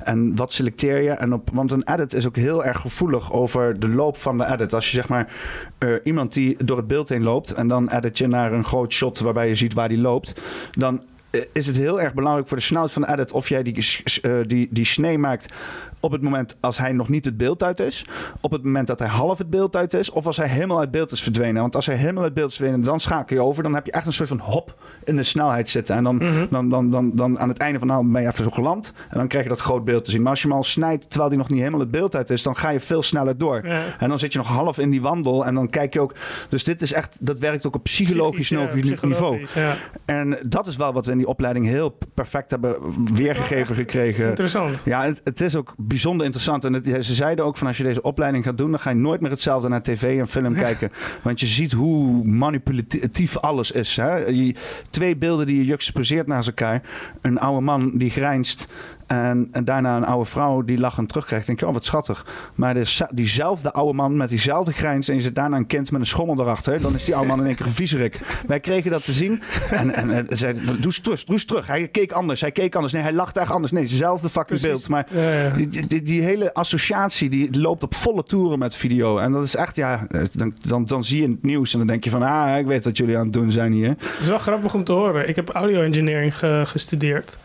en 0.02 0.36
wat 0.36 0.52
selecteer 0.52 1.02
je. 1.02 1.10
En 1.10 1.32
op, 1.32 1.48
want 1.52 1.72
een 1.72 1.92
edit 1.92 2.14
is 2.14 2.26
ook 2.26 2.36
heel 2.36 2.64
erg 2.64 2.80
gevoelig 2.80 3.32
over 3.32 3.80
de 3.80 3.88
loop 3.88 4.16
van 4.16 4.38
de 4.38 4.46
edit. 4.46 4.74
Als 4.74 4.90
je 4.90 4.96
zeg 4.96 5.08
maar 5.08 5.32
eh, 5.78 5.94
iemand 6.04 6.32
die 6.32 6.64
door 6.64 6.76
het 6.76 6.86
beeld 6.86 7.08
heen 7.08 7.22
loopt 7.22 7.52
en 7.52 7.68
dan 7.68 7.88
edit 7.88 8.18
je 8.18 8.26
naar 8.26 8.52
een 8.52 8.64
groot 8.64 8.92
shot 8.92 9.18
waarbij 9.18 9.48
je 9.48 9.54
ziet 9.54 9.74
waar 9.74 9.88
die 9.88 9.98
loopt, 9.98 10.40
dan 10.70 11.02
eh, 11.30 11.40
is 11.52 11.66
het 11.66 11.76
heel 11.76 12.00
erg 12.00 12.14
belangrijk 12.14 12.48
voor 12.48 12.56
de 12.56 12.62
snelheid 12.62 12.92
van 12.92 13.02
de 13.02 13.12
edit 13.12 13.32
of 13.32 13.48
jij 13.48 13.62
die, 13.62 14.02
eh, 14.22 14.32
die, 14.46 14.68
die 14.70 14.84
snee 14.84 15.18
maakt 15.18 15.54
op 16.00 16.12
het 16.12 16.22
moment 16.22 16.56
als 16.60 16.78
hij 16.78 16.92
nog 16.92 17.08
niet 17.08 17.24
het 17.24 17.36
beeld 17.36 17.62
uit 17.62 17.80
is, 17.80 18.04
op 18.40 18.50
het 18.50 18.62
moment 18.64 18.86
dat 18.86 18.98
hij 18.98 19.08
half 19.08 19.38
het 19.38 19.50
beeld 19.50 19.76
uit 19.76 19.94
is, 19.94 20.10
of 20.10 20.26
als 20.26 20.36
hij 20.36 20.48
helemaal 20.48 20.78
uit 20.78 20.90
beeld 20.90 21.12
is 21.12 21.22
verdwenen. 21.22 21.60
Want 21.60 21.76
als 21.76 21.86
hij 21.86 21.96
helemaal 21.96 22.22
uit 22.22 22.34
beeld 22.34 22.50
is 22.50 22.56
verdwenen, 22.56 22.84
dan 22.84 23.00
schakel 23.00 23.36
je 23.36 23.42
over. 23.42 23.62
Dan 23.62 23.74
heb 23.74 23.86
je 23.86 23.92
echt 23.92 24.06
een 24.06 24.12
soort 24.12 24.28
van 24.28 24.38
hop 24.38 24.74
in 25.04 25.16
de 25.16 25.22
snelheid 25.22 25.68
zitten. 25.68 25.96
En 25.96 26.04
dan, 26.04 26.16
Mhm. 26.16 26.46
dan, 26.50 26.68
dan, 26.68 26.90
dan, 26.90 27.10
dan 27.14 27.38
aan 27.38 27.48
het 27.48 27.58
einde 27.58 27.78
van 27.78 27.92
avond 27.92 28.12
ben 28.12 28.22
je 28.22 28.28
even 28.28 28.44
zo 28.44 28.50
geland. 28.50 28.92
En 29.08 29.18
dan 29.18 29.28
krijg 29.28 29.42
je 29.44 29.50
dat 29.50 29.60
groot 29.60 29.84
beeld 29.84 30.04
te 30.04 30.10
zien. 30.10 30.20
Maar 30.22 30.30
als 30.30 30.42
je 30.42 30.48
hem 30.48 30.56
al 30.56 30.62
snijdt 30.64 31.08
terwijl 31.10 31.28
hij 31.30 31.38
nog 31.38 31.48
niet 31.48 31.58
helemaal 31.58 31.80
het 31.80 31.90
beeld 31.90 32.16
uit 32.16 32.30
is, 32.30 32.42
dan 32.42 32.56
ga 32.56 32.68
je 32.68 32.80
veel 32.80 33.02
sneller 33.02 33.38
door. 33.38 33.66
Ja. 33.66 33.82
En 33.98 34.08
dan 34.08 34.18
zit 34.18 34.32
je 34.32 34.38
nog 34.38 34.48
half 34.48 34.78
in 34.78 34.90
die 34.90 35.02
wandel 35.02 35.46
en 35.46 35.54
dan 35.54 35.68
kijk 35.70 35.92
je 35.92 36.00
ook. 36.00 36.14
Dus 36.48 36.64
dit 36.64 36.82
is 36.82 36.92
echt, 36.92 37.18
dat 37.26 37.38
werkt 37.38 37.66
ook 37.66 37.74
op 37.74 37.82
psychologisch 37.82 38.48
ja, 38.48 38.68
niveau. 39.02 39.46
Ja. 39.54 39.76
En 40.04 40.38
dat 40.46 40.66
is 40.66 40.76
wel 40.76 40.92
wat 40.92 41.06
we 41.06 41.12
in 41.12 41.18
die 41.18 41.26
opleiding 41.26 41.66
heel 41.66 41.98
perfect 42.14 42.50
hebben 42.50 42.76
weergegeven 43.14 43.74
gekregen. 43.74 44.28
Interessant. 44.28 44.82
Ja, 44.84 45.02
het, 45.02 45.20
het 45.24 45.40
is 45.40 45.56
ook 45.56 45.74
bijzonder 45.90 46.24
interessant. 46.24 46.64
En 46.64 46.72
het- 46.72 47.04
ze 47.04 47.14
zeiden 47.14 47.44
ook 47.44 47.56
van 47.56 47.66
als 47.66 47.76
je 47.76 47.82
deze 47.82 48.02
opleiding 48.02 48.44
gaat 48.44 48.58
doen, 48.58 48.70
dan 48.70 48.80
ga 48.80 48.90
je 48.90 48.96
nooit 48.96 49.20
meer 49.20 49.30
hetzelfde 49.30 49.68
naar 49.68 49.82
tv 49.82 50.18
en 50.18 50.28
film 50.28 50.54
kijken. 50.54 50.90
Want 51.22 51.40
je 51.40 51.46
ziet 51.46 51.72
hoe 51.72 52.24
manipulatief 52.24 53.36
alles 53.36 53.70
is. 53.70 53.96
Hè? 53.96 54.16
Je- 54.16 54.54
twee 54.90 55.16
beelden 55.16 55.46
die 55.46 55.56
je 55.56 55.64
juxtaposeert 55.64 56.26
naast 56.26 56.48
elkaar. 56.48 56.82
Een 57.20 57.38
oude 57.38 57.60
man 57.60 57.92
die 57.98 58.10
grijnst. 58.10 58.72
En, 59.10 59.48
en 59.52 59.64
daarna 59.64 59.96
een 59.96 60.04
oude 60.04 60.24
vrouw 60.30 60.62
die 60.62 60.78
lachend 60.78 61.08
terugkrijgt. 61.08 61.46
denk 61.46 61.60
je, 61.60 61.66
oh 61.66 61.72
wat 61.72 61.84
schattig. 61.84 62.26
Maar 62.54 62.74
de, 62.74 63.06
diezelfde 63.10 63.72
oude 63.72 63.92
man 63.92 64.16
met 64.16 64.28
diezelfde 64.28 64.72
grijns. 64.72 65.08
En 65.08 65.14
je 65.14 65.20
zit 65.20 65.34
daarna 65.34 65.56
een 65.56 65.66
kind 65.66 65.90
met 65.90 66.00
een 66.00 66.06
schommel 66.06 66.40
erachter. 66.40 66.80
Dan 66.80 66.94
is 66.94 67.04
die 67.04 67.14
oude 67.14 67.28
man 67.28 67.40
in 67.40 67.46
één 67.46 67.54
keer 67.54 67.66
een 67.66 67.72
viezerik. 67.72 68.20
Wij 68.46 68.60
kregen 68.60 68.90
dat 68.90 69.04
te 69.04 69.12
zien. 69.12 69.42
En, 69.70 69.94
en, 69.94 70.10
en 70.10 70.38
zeiden, 70.38 70.64
doe 70.66 70.76
eens 70.84 71.00
terug, 71.00 71.24
doe 71.24 71.34
eens 71.34 71.44
terug. 71.44 71.66
Hij 71.66 71.88
keek 71.88 72.12
anders, 72.12 72.40
hij 72.40 72.52
keek 72.52 72.74
anders. 72.74 72.92
Nee, 72.92 73.02
hij 73.02 73.12
lachte 73.12 73.40
echt 73.40 73.50
anders. 73.50 73.72
Nee, 73.72 73.82
hetzelfde 73.82 74.28
fucking 74.28 74.60
Precies. 74.60 74.68
beeld. 74.68 74.88
Maar 74.88 75.06
Ja, 75.12 75.32
ja. 75.32 75.50
die, 75.50 75.86
die, 75.86 76.02
die 76.02 76.22
hele 76.22 76.54
associatie 76.54 77.28
die 77.30 77.60
loopt 77.60 77.82
op 77.82 77.94
volle 77.94 78.22
toeren 78.22 78.58
met 78.58 78.74
video. 78.74 79.18
En 79.18 79.32
dat 79.32 79.44
is 79.44 79.56
echt, 79.56 79.76
ja, 79.76 80.06
eh, 80.10 80.20
dan, 80.32 80.54
dan, 80.66 80.84
dan 80.84 81.04
zie 81.04 81.22
je 81.22 81.28
het 81.28 81.42
nieuws 81.42 81.72
en 81.72 81.78
dan 81.78 81.86
denk 81.86 82.04
je 82.04 82.10
van, 82.10 82.22
ah, 82.22 82.58
ik 82.58 82.66
weet 82.66 82.84
wat 82.84 82.96
jullie 82.96 83.16
aan 83.18 83.24
het 83.24 83.32
doen 83.32 83.52
zijn 83.52 83.72
hier. 83.72 83.88
Het 83.88 84.20
is 84.20 84.28
wel 84.28 84.38
grappig 84.38 84.74
om 84.74 84.84
te 84.84 84.92
horen. 84.92 85.28
Ik 85.28 85.36
heb 85.36 85.48
audio 85.48 85.82
engineering 85.82 86.36
ge- 86.38 86.62
gestudeerd. 86.66 87.38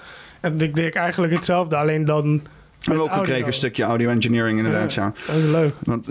En 0.45 0.59
ik 0.59 0.75
deed 0.75 0.95
eigenlijk 0.95 1.33
hetzelfde, 1.33 1.75
alleen 1.75 2.05
dan. 2.05 2.25
En 2.25 2.41
met 2.91 2.99
ook 2.99 3.13
gekregen 3.13 3.47
een 3.47 3.53
stukje 3.53 3.83
audio 3.83 4.09
engineering 4.09 4.57
inderdaad, 4.57 4.93
ja. 4.93 5.13
Dat 5.27 5.35
is 5.35 5.43
leuk. 5.43 5.73
Want, 5.83 6.07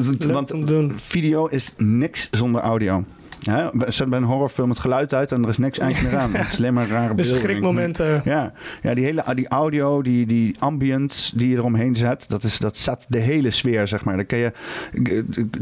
Leuk 0.50 0.92
video 0.96 1.46
is 1.46 1.74
niks 1.76 2.28
zonder 2.30 2.60
audio. 2.60 3.04
Ja, 3.46 3.70
zet 3.88 4.08
bij 4.08 4.18
een 4.18 4.24
horrorfilm 4.24 4.68
het 4.70 4.78
geluid 4.78 5.14
uit 5.14 5.32
en 5.32 5.42
er 5.42 5.48
is 5.48 5.58
niks 5.58 5.78
eind 5.78 6.02
meer 6.02 6.16
aan. 6.16 6.34
Het 6.34 6.52
is 6.52 6.58
alleen 6.58 6.74
maar 6.74 6.88
rare 6.88 7.08
De 7.14 7.22
beelden. 7.22 7.38
schrikmomenten. 7.38 8.22
Ja, 8.24 8.52
ja 8.82 8.94
die 8.94 9.04
hele 9.04 9.24
die 9.34 9.48
audio, 9.48 10.02
die, 10.02 10.26
die 10.26 10.56
ambience 10.58 11.36
die 11.36 11.48
je 11.48 11.56
eromheen 11.56 11.96
zet, 11.96 12.28
dat, 12.28 12.42
is, 12.42 12.58
dat 12.58 12.76
zet 12.76 13.06
de 13.08 13.18
hele 13.18 13.50
sfeer, 13.50 13.88
zeg 13.88 14.04
maar. 14.04 14.16
Dan 14.16 14.26
kan 14.26 14.38
je 14.38 14.52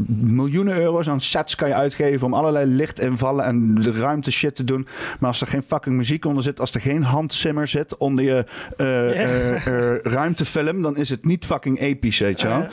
miljoenen 0.07 0.75
euro's 0.81 1.09
aan 1.09 1.21
sets 1.21 1.55
kan 1.55 1.67
je 1.67 1.73
uitgeven 1.73 2.27
om 2.27 2.33
allerlei 2.33 2.65
lichtinvallen 2.65 3.45
en 3.45 3.75
de 3.75 3.91
ruimte 3.91 4.31
shit 4.31 4.55
te 4.55 4.63
doen. 4.63 4.87
Maar 5.19 5.29
als 5.29 5.41
er 5.41 5.47
geen 5.47 5.63
fucking 5.63 5.95
muziek 5.95 6.25
onder 6.25 6.43
zit, 6.43 6.59
als 6.59 6.73
er 6.73 6.81
geen 6.81 7.03
handsimmer 7.03 7.67
zit 7.67 7.97
onder 7.97 8.23
je 8.25 8.45
Ja. 8.77 8.85
eh, 8.85 9.67
eh, 9.67 9.99
ruimtefilm, 10.03 10.81
dan 10.81 10.97
is 10.97 11.09
het 11.09 11.25
niet 11.25 11.45
fucking 11.45 11.79
episch, 11.79 12.19
weet 12.19 12.41
je 12.41 12.47
wel. 12.47 12.65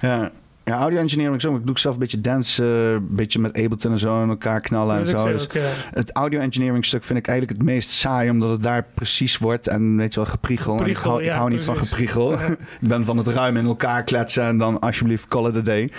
Ja. 0.00 0.30
Ja. 0.68 0.78
Audio 0.78 0.98
engineering, 0.98 1.40
zo, 1.40 1.56
ik 1.56 1.66
doe 1.66 1.78
zelf 1.78 1.94
een 1.94 2.00
beetje 2.00 2.20
dance, 2.20 2.62
eh, 2.62 2.92
een 2.92 3.06
beetje 3.10 3.38
met 3.38 3.56
Ableton 3.56 3.92
en 3.92 3.98
zo 3.98 4.22
in 4.22 4.28
elkaar 4.28 4.60
knallen 4.60 4.96
en 4.96 5.02
ik 5.02 5.18
zo. 5.18 5.26
Dus 5.26 5.42
ook, 5.42 5.52
ja. 5.52 5.60
het 5.90 6.12
audio 6.12 6.40
engineering 6.40 6.84
stuk 6.84 7.04
vind 7.04 7.18
ik 7.18 7.26
eigenlijk 7.26 7.58
het 7.58 7.68
meest 7.68 7.90
saai, 7.90 8.30
omdat 8.30 8.50
het 8.50 8.62
daar 8.62 8.86
precies 8.94 9.38
wordt. 9.38 9.68
En 9.68 9.96
weet 9.96 10.14
je 10.14 10.20
wel, 10.20 10.30
gepriegel. 10.30 10.80
En 10.80 10.86
ik 10.86 10.96
hou, 10.96 11.22
ik 11.22 11.48
niet 11.48 11.64
van 11.64 11.76
gepriegel. 11.76 12.32
Ja. 12.32 12.46
ik 12.80 12.88
ben 12.88 13.04
van 13.04 13.16
het 13.16 13.26
ruim 13.26 13.56
in 13.56 13.66
elkaar 13.66 14.04
kletsen 14.04 14.44
en 14.44 14.58
dan 14.58 14.80
alsjeblieft 14.80 15.28
call 15.28 15.48
it 15.48 15.56
a 15.56 15.60
day. 15.60 15.90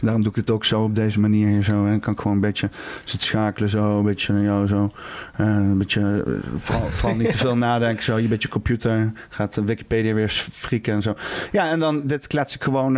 Daarom 0.00 0.22
doe 0.22 0.30
ik 0.30 0.36
het 0.36 0.50
ook 0.50 0.64
zo 0.64 0.82
op 0.82 0.94
deze 0.94 1.20
manier 1.20 1.48
hier 1.48 1.62
zo. 1.62 1.84
En 1.84 1.90
dan 1.90 2.00
kan 2.00 2.12
ik 2.12 2.20
gewoon 2.20 2.36
een 2.36 2.42
beetje 2.42 2.70
zitten 3.04 3.28
schakelen 3.28 3.68
zo, 3.68 3.98
een 3.98 4.04
beetje 4.04 4.34
ja, 4.34 4.66
zo. 4.66 4.92
Eh, 5.36 5.46
een 5.46 5.78
beetje, 5.78 6.22
eh, 6.26 6.32
vooral, 6.56 6.86
vooral 6.96 7.16
niet 7.16 7.30
te 7.30 7.38
veel 7.38 7.56
nadenken 7.56 8.04
zo. 8.04 8.16
Je 8.16 8.28
beetje 8.28 8.48
computer, 8.48 9.12
gaat 9.28 9.54
Wikipedia 9.64 10.14
weer 10.14 10.28
frieken 10.28 10.94
en 10.94 11.02
zo. 11.02 11.14
Ja, 11.52 11.70
en 11.70 11.78
dan 11.78 12.06
dit 12.06 12.26
klets 12.26 12.54
ik 12.54 12.62
gewoon 12.62 12.96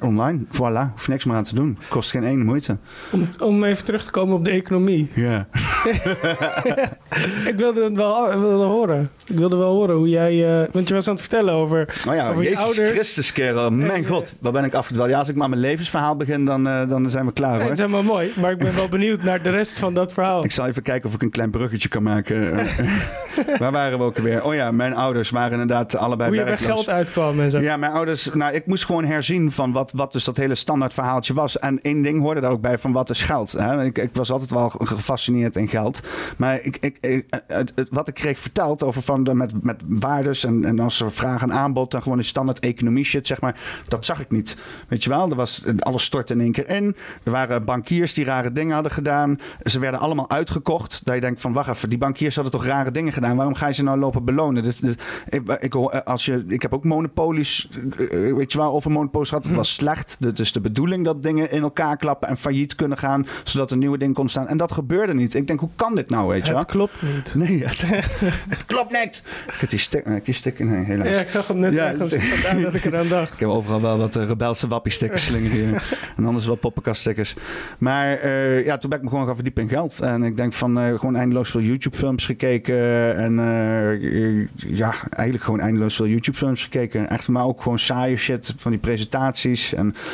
online. 0.00 0.37
Voilà, 0.46 0.92
hoef 0.92 1.08
niks 1.08 1.24
meer 1.24 1.36
aan 1.36 1.42
te 1.44 1.54
doen. 1.54 1.78
Kost 1.88 2.10
geen 2.10 2.24
ene 2.24 2.44
moeite. 2.44 2.76
Om, 3.12 3.28
om 3.42 3.64
even 3.64 3.84
terug 3.84 4.04
te 4.04 4.10
komen 4.10 4.34
op 4.36 4.44
de 4.44 4.50
economie. 4.50 5.10
Ja. 5.14 5.46
Ik 7.46 7.54
wilde 7.56 7.84
het 7.84 7.92
wel 7.96 8.32
ik 8.32 8.38
wilde 8.38 8.64
horen. 8.64 9.10
Ik 9.26 9.36
wilde 9.36 9.56
wel 9.56 9.72
horen 9.72 9.96
hoe 9.96 10.08
jij... 10.08 10.60
eh, 10.62 10.68
want 10.72 10.88
je 10.88 10.94
was 10.94 11.06
aan 11.06 11.12
het 11.12 11.20
vertellen 11.22 11.54
over... 11.54 12.02
Oh 12.08 12.14
ja, 12.14 12.28
Over 12.30 12.42
je 12.42 12.58
ouders. 12.58 12.90
Christus, 12.90 13.32
kerel. 13.32 13.70
Mijn 13.70 14.04
Eh, 14.04 14.10
god, 14.10 14.34
waar 14.40 14.52
ben 14.52 14.64
ik 14.64 14.74
afgedwaald? 14.74 15.10
Ja, 15.10 15.18
als 15.18 15.28
ik 15.28 15.34
maar 15.36 15.48
mijn 15.48 15.60
levensverhaal 15.60 16.16
begin, 16.16 16.44
dan, 16.44 16.68
eh, 16.68 16.88
dan 16.88 17.10
zijn 17.10 17.26
we 17.26 17.32
klaar 17.32 17.54
hoor. 17.54 17.62
dat 17.62 17.70
is 17.72 17.78
helemaal 17.78 18.02
mooi. 18.02 18.30
Maar 18.40 18.50
ik 18.50 18.58
ben 18.58 18.74
wel 18.74 18.88
benieuwd 18.88 19.22
naar 19.22 19.42
de 19.42 19.50
rest 19.50 19.78
van 19.78 19.94
dat 19.94 20.12
verhaal. 20.12 20.44
Ik 20.44 20.52
zal 20.52 20.66
even 20.66 20.82
kijken 20.82 21.08
of 21.08 21.14
ik 21.14 21.22
een 21.22 21.30
klein 21.30 21.50
bruggetje 21.50 21.88
kan 21.88 22.02
maken. 22.02 22.54
Waar 23.58 23.72
waren 23.72 23.98
we 23.98 24.04
ook 24.04 24.18
weer? 24.18 24.44
Oh 24.44 24.54
ja, 24.54 24.70
mijn 24.70 24.94
ouders 24.94 25.30
waren 25.30 25.52
inderdaad 25.52 25.96
allebei 25.96 26.28
hoe 26.28 26.38
je 26.38 26.44
bij 26.44 26.52
werkloos. 26.54 26.74
geld 26.84 26.88
uitkwam 26.88 27.40
en 27.40 27.50
zo. 27.50 27.58
Ja, 27.58 27.76
mijn 27.76 27.92
ouders, 27.92 28.30
nou, 28.34 28.54
ik 28.54 28.66
moest 28.66 28.84
gewoon 28.84 29.04
herzien 29.04 29.50
van 29.50 29.72
wat, 29.72 29.92
wat 29.96 30.12
dus 30.12 30.24
dat 30.28 30.36
hele 30.36 30.54
standaard 30.54 30.94
verhaaltje 30.94 31.34
was. 31.34 31.58
En 31.58 31.80
één 31.82 32.02
ding 32.02 32.20
hoorde 32.20 32.40
daar 32.40 32.50
ook 32.50 32.60
bij 32.60 32.78
van 32.78 32.92
wat 32.92 33.10
is 33.10 33.22
geld. 33.22 33.52
Hè? 33.52 33.84
Ik, 33.84 33.98
ik 33.98 34.10
was 34.12 34.30
altijd 34.30 34.50
wel 34.50 34.68
gefascineerd 34.68 35.56
in 35.56 35.68
geld. 35.68 36.00
Maar 36.36 36.60
ik, 36.62 36.76
ik, 36.76 36.96
ik- 37.00 37.26
het, 37.46 37.72
het- 37.74 37.88
wat 37.90 38.08
ik 38.08 38.14
kreeg 38.14 38.38
verteld 38.40 38.82
over 38.82 39.02
van 39.02 39.24
de, 39.24 39.34
met, 39.34 39.64
met 39.64 39.82
waardes 39.86 40.44
en, 40.44 40.64
en 40.64 40.78
als 40.78 41.00
er 41.00 41.12
vraag 41.12 41.42
en 41.42 41.52
aanbod 41.52 41.94
en 41.94 42.02
gewoon 42.02 42.18
die 42.18 42.26
standaard 42.26 42.58
economie 42.58 43.04
shit, 43.04 43.26
zeg 43.26 43.40
maar, 43.40 43.60
dat 43.88 44.04
zag 44.04 44.20
ik 44.20 44.30
niet. 44.30 44.56
Weet 44.88 45.02
je 45.04 45.10
wel, 45.10 45.30
er 45.30 45.36
was, 45.36 45.62
alles 45.78 46.04
stortte 46.04 46.32
in 46.32 46.40
één 46.40 46.52
keer 46.52 46.68
in. 46.68 46.96
Er 47.22 47.30
waren 47.30 47.64
bankiers 47.64 48.14
die 48.14 48.24
rare 48.24 48.52
dingen 48.52 48.74
hadden 48.74 48.92
gedaan. 48.92 49.38
Ze 49.62 49.78
werden 49.78 50.00
allemaal 50.00 50.30
uitgekocht. 50.30 51.00
Dat 51.04 51.14
je 51.14 51.20
denkt 51.20 51.40
van, 51.40 51.52
wacht 51.52 51.68
even, 51.68 51.88
die 51.88 51.98
bankiers 51.98 52.34
hadden 52.34 52.52
toch 52.52 52.64
rare 52.64 52.90
dingen 52.90 53.12
gedaan. 53.12 53.36
Waarom 53.36 53.54
ga 53.54 53.66
je 53.66 53.72
ze 53.74 53.82
nou 53.82 53.98
lopen 53.98 54.24
belonen? 54.24 54.62
Dus, 54.62 54.76
dus, 54.76 54.94
ik, 55.28 55.58
ik, 55.60 55.72
hoor- 55.72 56.02
als 56.02 56.24
je, 56.24 56.44
ik 56.48 56.62
heb 56.62 56.72
ook 56.74 56.84
monopolies, 56.84 57.68
eh, 58.10 58.34
weet 58.34 58.52
je 58.52 58.58
wel, 58.58 58.72
over 58.72 58.90
monopolies 58.90 59.28
gehad. 59.28 59.44
Het 59.44 59.54
was 59.54 59.74
slecht. 59.74 60.16
Het 60.18 60.38
is 60.38 60.52
de 60.52 60.60
bedoeling 60.60 61.04
dat 61.04 61.22
dingen 61.22 61.50
in 61.50 61.62
elkaar 61.62 61.96
klappen 61.96 62.28
en 62.28 62.36
failliet 62.36 62.74
kunnen 62.74 62.98
gaan, 62.98 63.26
zodat 63.44 63.70
een 63.70 63.78
nieuwe 63.78 63.98
ding 63.98 64.14
kon 64.14 64.28
staan. 64.28 64.48
En 64.48 64.56
dat 64.56 64.72
gebeurde 64.72 65.14
niet. 65.14 65.34
Ik 65.34 65.46
denk, 65.46 65.60
hoe 65.60 65.68
kan 65.76 65.94
dit 65.94 66.10
nou, 66.10 66.28
weet 66.28 66.46
je 66.46 66.52
wel? 66.52 66.60
Het 66.60 66.70
klopt 66.70 67.02
niet. 67.02 67.34
Nee, 67.34 67.64
het, 67.64 67.80
het 68.48 68.64
klopt 68.66 68.92
niet. 69.02 69.22
Ik 69.46 69.54
heb 69.60 69.70
die 69.70 69.78
sticker, 69.78 70.20
sticker, 70.24 70.66
nee, 70.66 70.84
helaas. 70.84 71.08
Ja, 71.08 71.18
ik 71.20 71.28
zag 71.28 71.46
hem 71.46 71.58
net 71.58 71.72
Ja, 71.72 71.86
ergens. 71.88 72.10
dat 72.10 72.18
is- 72.20 72.26
Vandaar 72.40 72.62
dat 72.62 72.74
ik 72.74 72.84
eraan 72.84 73.08
dacht. 73.08 73.32
Ik 73.32 73.38
heb 73.40 73.48
overal 73.48 73.80
wel 73.80 73.98
wat 73.98 74.16
eh, 74.16 74.26
rebelse 74.26 74.68
wappie 74.68 74.92
stickers 74.92 75.24
slingeren 75.24 75.56
hier. 75.56 75.88
en 76.16 76.24
anders 76.26 76.46
wat 76.46 76.60
poppenkast 76.60 77.00
stickers. 77.00 77.34
Maar 77.78 78.12
eh, 78.16 78.64
ja, 78.64 78.76
toen 78.76 78.90
ben 78.90 78.98
ik 78.98 79.04
me 79.04 79.10
gewoon 79.10 79.26
gaan 79.26 79.34
verdiepen 79.34 79.62
in 79.62 79.68
geld. 79.68 80.00
En 80.00 80.22
ik 80.22 80.36
denk 80.36 80.52
van 80.52 80.78
eh, 80.78 80.98
gewoon 80.98 81.16
eindeloos 81.16 81.50
veel 81.50 81.60
YouTube 81.60 81.96
films 81.96 82.26
gekeken. 82.26 83.16
En 83.16 83.38
eh, 83.38 84.46
ja, 84.76 84.94
eigenlijk 85.10 85.44
gewoon 85.44 85.60
eindeloos 85.60 85.96
veel 85.96 86.06
YouTube 86.06 86.36
films 86.38 86.62
gekeken. 86.62 87.08
Echt 87.10 87.28
maar 87.28 87.44
ook 87.44 87.62
gewoon 87.62 87.78
saaie 87.78 88.16
shit 88.16 88.54
van 88.56 88.70
die 88.70 88.80
presentaties. 88.80 89.74
En 89.74 89.94
eh, 89.94 90.00
eh, 90.00 90.07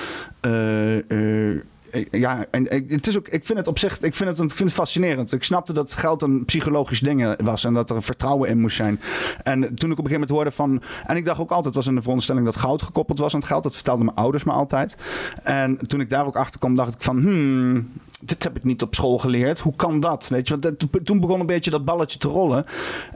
ja, 2.11 2.47
en 2.51 2.67
het 2.89 3.07
is 3.07 3.19
ook, 3.19 3.29
ik 3.29 3.45
vind 3.45 3.59
het 3.59 3.67
op 3.67 3.79
zich, 3.79 4.01
ik 4.01 4.15
vind 4.15 4.31
het, 4.31 4.39
ik 4.39 4.57
vind 4.57 4.69
het 4.69 4.79
fascinerend. 4.79 5.33
Ik 5.33 5.45
snapte 5.45 5.73
dat 5.73 5.95
geld 5.95 6.23
een 6.23 6.45
psychologisch 6.45 7.01
ding 7.01 7.35
was 7.43 7.65
en 7.65 7.75
dat 7.75 7.91
er 7.91 8.03
vertrouwen 8.03 8.49
in 8.49 8.61
moest 8.61 8.77
zijn. 8.77 9.01
En 9.43 9.61
toen 9.61 9.91
ik 9.91 9.99
op 9.99 10.05
een 10.05 10.11
gegeven 10.11 10.13
moment 10.13 10.31
hoorde 10.31 10.51
van, 10.51 10.83
en 11.07 11.17
ik 11.17 11.25
dacht 11.25 11.41
ook 11.41 11.51
altijd, 11.51 11.75
was 11.75 11.87
in 11.87 11.95
de 11.95 12.01
veronderstelling 12.01 12.45
dat 12.45 12.57
goud 12.57 12.83
gekoppeld 12.83 13.19
was 13.19 13.35
aan 13.35 13.41
het 13.41 13.49
geld. 13.49 13.63
Dat 13.63 13.75
vertelden 13.75 14.05
mijn 14.05 14.17
ouders 14.17 14.45
me 14.45 14.53
altijd. 14.53 14.97
En 15.43 15.87
toen 15.87 16.01
ik 16.01 16.11
daar 16.11 16.27
ook 16.27 16.37
achter 16.37 16.61
kwam, 16.61 16.75
dacht 16.75 16.95
ik 16.95 17.03
van, 17.03 17.21
hmm, 17.21 17.93
dit 18.25 18.43
heb 18.43 18.57
ik 18.57 18.65
niet 18.65 18.83
op 18.83 18.95
school 18.95 19.19
geleerd. 19.19 19.59
Hoe 19.59 19.77
kan 19.77 20.01
dat? 20.01 20.29
Weet 20.29 20.49
je, 20.49 20.57
want 20.59 20.79
dat- 20.79 21.07
toen 21.07 21.21
begon 21.21 21.41
een 21.41 21.47
beetje 21.47 21.71
dat 21.71 21.85
balletje 21.85 22.19
te 22.19 22.29
rollen. 22.29 22.65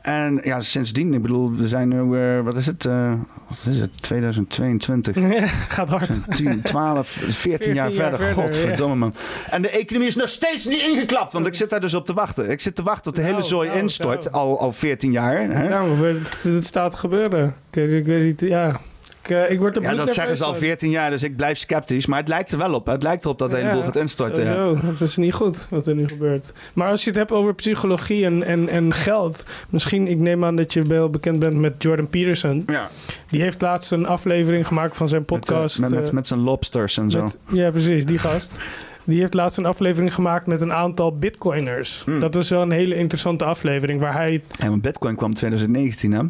En 0.02 0.40
ja, 0.42 0.61
sindsdien, 0.61 1.14
ik 1.14 1.22
bedoel, 1.22 1.52
we 1.54 1.68
zijn 1.68 1.88
nu, 1.88 2.18
eh, 2.20 2.40
wat 2.40 2.56
is 2.56 2.66
het? 2.66 2.84
eh, 2.86 3.12
wat 3.48 3.59
is 3.74 3.80
het? 3.80 4.02
2022. 4.02 5.14
Ja, 5.38 5.46
gaat 5.46 5.88
hard. 5.88 6.11
10, 6.36 6.62
12, 6.62 7.09
14, 7.09 7.32
14 7.32 7.74
jaar, 7.74 7.84
jaar 7.84 7.92
verder. 7.92 8.18
verder, 8.18 8.34
Godverdomme, 8.42 8.94
man. 8.94 9.14
En 9.50 9.62
de 9.62 9.68
economie 9.70 10.09
is 10.09 10.16
nog 10.16 10.28
steeds 10.28 10.64
niet 10.64 10.80
ingeklapt. 10.80 11.32
Want 11.32 11.46
ik 11.46 11.54
zit 11.54 11.70
daar 11.70 11.80
dus 11.80 11.94
op 11.94 12.04
te 12.04 12.12
wachten. 12.12 12.50
Ik 12.50 12.61
zit 12.61 12.74
te 12.74 12.82
wachten 12.82 13.02
tot 13.02 13.14
de 13.14 13.20
hele 13.20 13.32
Nou, 13.32 13.44
zooi 13.46 13.68
nou, 13.68 13.80
instort. 13.80 14.24
nou. 14.24 14.34
Al, 14.36 14.61
al 14.61 14.72
14 14.72 15.12
jaar. 15.12 15.34
Hè? 15.50 15.68
Ja, 15.68 15.82
maar 15.82 16.09
het, 16.09 16.42
het 16.42 16.66
staat 16.66 16.90
te 16.90 16.96
gebeuren. 16.96 17.54
Ik, 17.70 17.90
ik 17.90 18.04
weet 18.04 18.22
niet, 18.22 18.40
ja. 18.40 18.80
Ik, 19.29 19.37
eh, 19.37 19.51
ik 19.51 19.59
word 19.59 19.76
er 19.76 19.83
Ja, 19.83 19.95
dat 19.95 20.14
zeggen 20.14 20.37
ze 20.37 20.45
al 20.45 20.51
van. 20.51 20.59
14 20.61 20.91
jaar, 20.91 21.11
dus 21.11 21.22
ik 21.22 21.37
blijf 21.37 21.59
sceptisch. 21.59 22.07
Maar 22.07 22.18
het 22.18 22.29
lijkt 22.29 22.53
er 22.53 22.59
wel 22.59 22.74
op. 22.74 22.87
hè. 22.87 22.93
Het 22.93 23.03
lijkt 23.03 23.24
erop 23.24 23.39
dat 23.39 23.51
de 23.51 23.57
hele 23.57 23.70
boel 23.72 23.83
gaat 23.83 23.97
instorten. 23.97 24.45
Ja. 24.45 24.53
Sowieso, 24.53 24.87
dat 24.87 25.01
is 25.01 25.16
niet 25.16 25.33
goed 25.35 25.66
wat 25.70 25.87
er 25.87 25.95
nu 25.95 26.09
gebeurt. 26.09 26.53
Maar 26.74 26.91
als 26.91 27.03
je 27.05 27.09
het 27.11 27.18
hebt 27.18 27.33
over 27.33 27.55
psychologie 27.55 28.24
en, 28.24 28.43
en, 28.43 28.68
en 28.68 28.95
geld. 28.95 29.47
Misschien, 29.68 30.09
ik 30.09 30.18
neem 30.18 30.45
aan 30.45 30.57
dat 30.57 30.72
je 30.72 30.83
wel 30.83 31.11
bekend 31.11 31.39
bent 31.39 31.55
met 31.59 31.74
Jordan 31.83 32.09
Peterson. 32.09 32.62
Ja, 32.66 32.89
Die 33.31 33.41
heeft 33.43 33.61
laatst 33.61 33.93
een 33.93 34.07
aflevering 34.07 34.66
gemaakt 34.66 34.97
van 34.97 35.09
zijn 35.09 35.20
met, 35.26 35.31
eh, 35.31 35.39
podcast. 35.39 35.81
met, 35.81 35.91
met, 35.91 36.07
eh, 36.09 36.12
met 36.14 36.26
zijn 36.26 36.41
lobsters 36.41 36.97
en 36.99 37.11
zo. 37.11 37.22
met- 37.22 37.37
ja, 37.53 37.70
precies, 37.70 38.07
die 38.07 38.18
gast. 38.18 38.57
Die 39.05 39.20
heeft 39.20 39.35
laatst 39.35 39.59
een 39.59 39.66
aflevering 39.66 40.14
gemaakt 40.14 40.47
met 40.47 40.61
een 40.61 40.72
aantal 40.72 41.16
bitcoiners. 41.16 42.03
Hmm. 42.05 42.20
Dat 42.20 42.37
is 42.37 42.49
wel 42.51 42.62
een 42.62 42.70
hele 42.70 42.95
interessante 42.95 43.45
aflevering 43.45 44.01
waar 44.01 44.12
hij... 44.12 44.43
Ja, 44.59 44.68
want 44.68 44.83
Bitcoin 44.83 45.16
kwam 45.16 45.35
2019, 45.35 46.12
hè? 46.12 46.20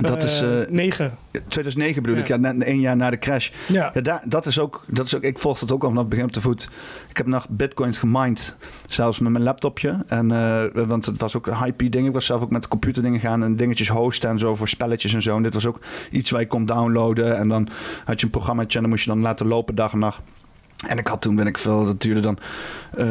Dat 0.00 0.22
eh, 0.22 0.28
is 0.28 0.40
eh, 0.40 0.48
negen. 0.68 1.18
2009 1.48 2.02
bedoel 2.02 2.16
Ja. 2.16 2.22
ik, 2.22 2.28
ja, 2.28 2.36
net 2.36 2.62
één 2.62 2.80
jaar 2.80 2.96
na 2.96 3.10
de 3.10 3.18
crash. 3.18 3.50
Ja, 3.68 3.90
Ja, 3.94 4.00
daar, 4.00 4.22
dat, 4.24 4.46
is 4.46 4.58
ook, 4.58 4.84
dat 4.88 5.06
is 5.06 5.16
ook, 5.16 5.22
ik 5.22 5.38
volg 5.38 5.58
dat 5.58 5.72
ook 5.72 5.82
al 5.82 5.88
vanaf 5.88 6.02
het 6.02 6.10
begin 6.10 6.24
op 6.24 6.32
de 6.32 6.40
voet. 6.40 6.68
Ik 7.08 7.16
heb 7.16 7.26
nog 7.26 7.46
bitcoins 7.48 7.98
gemined, 7.98 8.56
zelfs 8.88 9.18
met 9.18 9.32
mijn 9.32 9.44
laptopje. 9.44 10.04
En, 10.06 10.32
eh, 10.32 10.86
want 10.86 11.06
het 11.06 11.20
was 11.20 11.36
ook 11.36 11.46
een 11.46 11.56
hype 11.56 11.88
ding. 11.88 12.06
Ik 12.06 12.12
was 12.12 12.26
zelf 12.26 12.42
ook 12.42 12.50
met 12.50 12.68
computerdingen 12.68 13.20
gaan 13.20 13.42
en 13.42 13.54
dingetjes 13.56 13.88
hosten 13.88 14.30
en 14.30 14.38
zo 14.38 14.54
voor 14.54 14.68
spelletjes 14.68 15.14
en 15.14 15.22
zo. 15.22 15.36
En 15.36 15.42
dit 15.42 15.54
was 15.54 15.66
ook 15.66 15.80
iets 16.10 16.30
waar 16.30 16.40
je 16.40 16.46
kon 16.46 16.66
downloaden. 16.66 17.36
En 17.36 17.48
dan 17.48 17.68
had 18.04 18.20
je 18.20 18.26
een 18.26 18.32
programmaatje 18.32 18.76
en 18.76 18.82
dan 18.82 18.90
moest 18.90 19.04
je 19.04 19.10
dan 19.10 19.20
laten 19.20 19.46
lopen 19.46 19.74
dag 19.74 19.92
en 19.92 19.98
nacht. 19.98 20.20
En 20.88 20.98
ik 20.98 21.06
had 21.06 21.20
toen, 21.22 21.36
ben 21.36 21.46
ik 21.46 21.58
veel, 21.58 21.84
dat 21.84 22.00
duurde 22.00 22.20
dan 22.20 22.38
eh, 22.96 23.06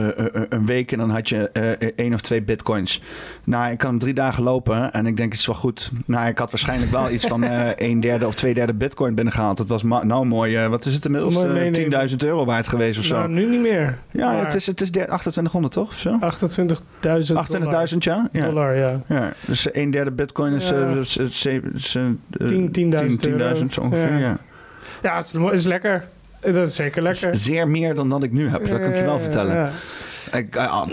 een 0.50 0.66
week 0.66 0.92
en 0.92 0.98
dan 0.98 1.10
had 1.10 1.30
je 1.30 1.50
eh, 1.50 1.90
één 1.96 2.14
of 2.14 2.22
twee 2.22 2.42
bitcoins. 2.42 3.02
Nou, 3.44 3.72
ik 3.72 3.78
kan 3.78 3.90
hem 3.90 4.00
drie 4.00 4.14
dagen 4.14 4.44
lopen 4.44 4.94
en 4.94 5.06
ik 5.06 5.18
denk 5.18 5.32
het 5.32 5.40
is 5.40 5.46
wel 5.48 5.56
goed. 5.56 5.92
Nou, 6.06 6.28
ik 6.28 6.38
had 6.38 6.52
waarschijnlijk 6.52 6.92
wel 6.92 7.10
iets 7.10 7.26
van 7.26 7.44
eh 7.54 7.70
een 7.76 8.00
derde 8.00 8.28
of 8.28 8.36
twee 8.36 8.54
derde 8.54 8.74
bitcoin 8.74 9.16
binnengehaald. 9.16 9.58
Dat 9.58 9.68
was 9.68 9.84
nou 9.84 10.26
mooi, 10.26 10.68
wat 10.68 10.86
is 10.86 10.94
het 10.94 11.06
inmiddels? 11.06 11.34
Mooi 11.34 11.48
Eh, 11.48 11.54
meenemen. 11.54 12.10
10.000 12.10 12.16
euro 12.18 12.46
waard 12.46 12.68
geweest 12.68 13.00
of 13.00 13.06
zo. 13.06 13.16
Nou, 13.16 13.30
nu 13.30 13.46
niet 13.50 13.62
meer. 13.62 13.98
ja, 14.12 14.32
Maar 14.34 14.44
het 14.44 14.56
is, 14.56 14.68
het 14.68 14.82
is 14.82 14.92
de- 14.92 15.00
2800 15.06 15.74
toch? 15.74 15.88
Of 15.88 16.00
zo? 16.00 16.20
28.000 16.20 17.38
28.000, 17.92 17.98
ja? 17.98 18.30
ja. 18.32 18.46
dollar, 18.46 18.76
ja. 18.76 19.02
Ja, 19.08 19.32
dus 19.48 19.68
een 19.76 19.92
derde 19.92 20.12
bitcoin 20.12 20.54
is, 20.54 20.70
Ja. 20.70 20.76
eh, 20.76 20.96
is, 20.98 21.18
is, 21.18 21.42
zeven- 21.42 21.74
is, 21.74 21.96
eh, 21.96 22.06
eh, 22.08 22.48
10 22.48 22.72
10.000 22.72 23.20
10.000 23.22 23.30
euro. 23.40 23.70
zo 23.70 23.82
ongeveer, 23.82 24.12
Ja. 24.18 24.38
ja. 25.02 25.16
Het 25.16 25.26
is, 25.26 25.32
het 25.32 25.52
is 25.52 25.66
lekker. 25.66 26.04
Dat 26.44 26.68
is 26.68 26.76
zeker 26.76 27.02
lekker. 27.02 27.36
Zeer 27.38 27.68
meer 27.68 27.96
dan 27.96 28.10
dat 28.10 28.24
ik 28.24 28.32
nu 28.32 28.50
heb, 28.50 28.68
dat 28.68 28.80
kan 28.80 28.89
ik 28.89 28.98
je 28.98 29.04
wel 29.04 29.20
vertellen. 29.20 29.56
ja. 29.56 29.72
Ik, 30.38 30.56
eh, 30.56 30.72
ah, 30.72 30.88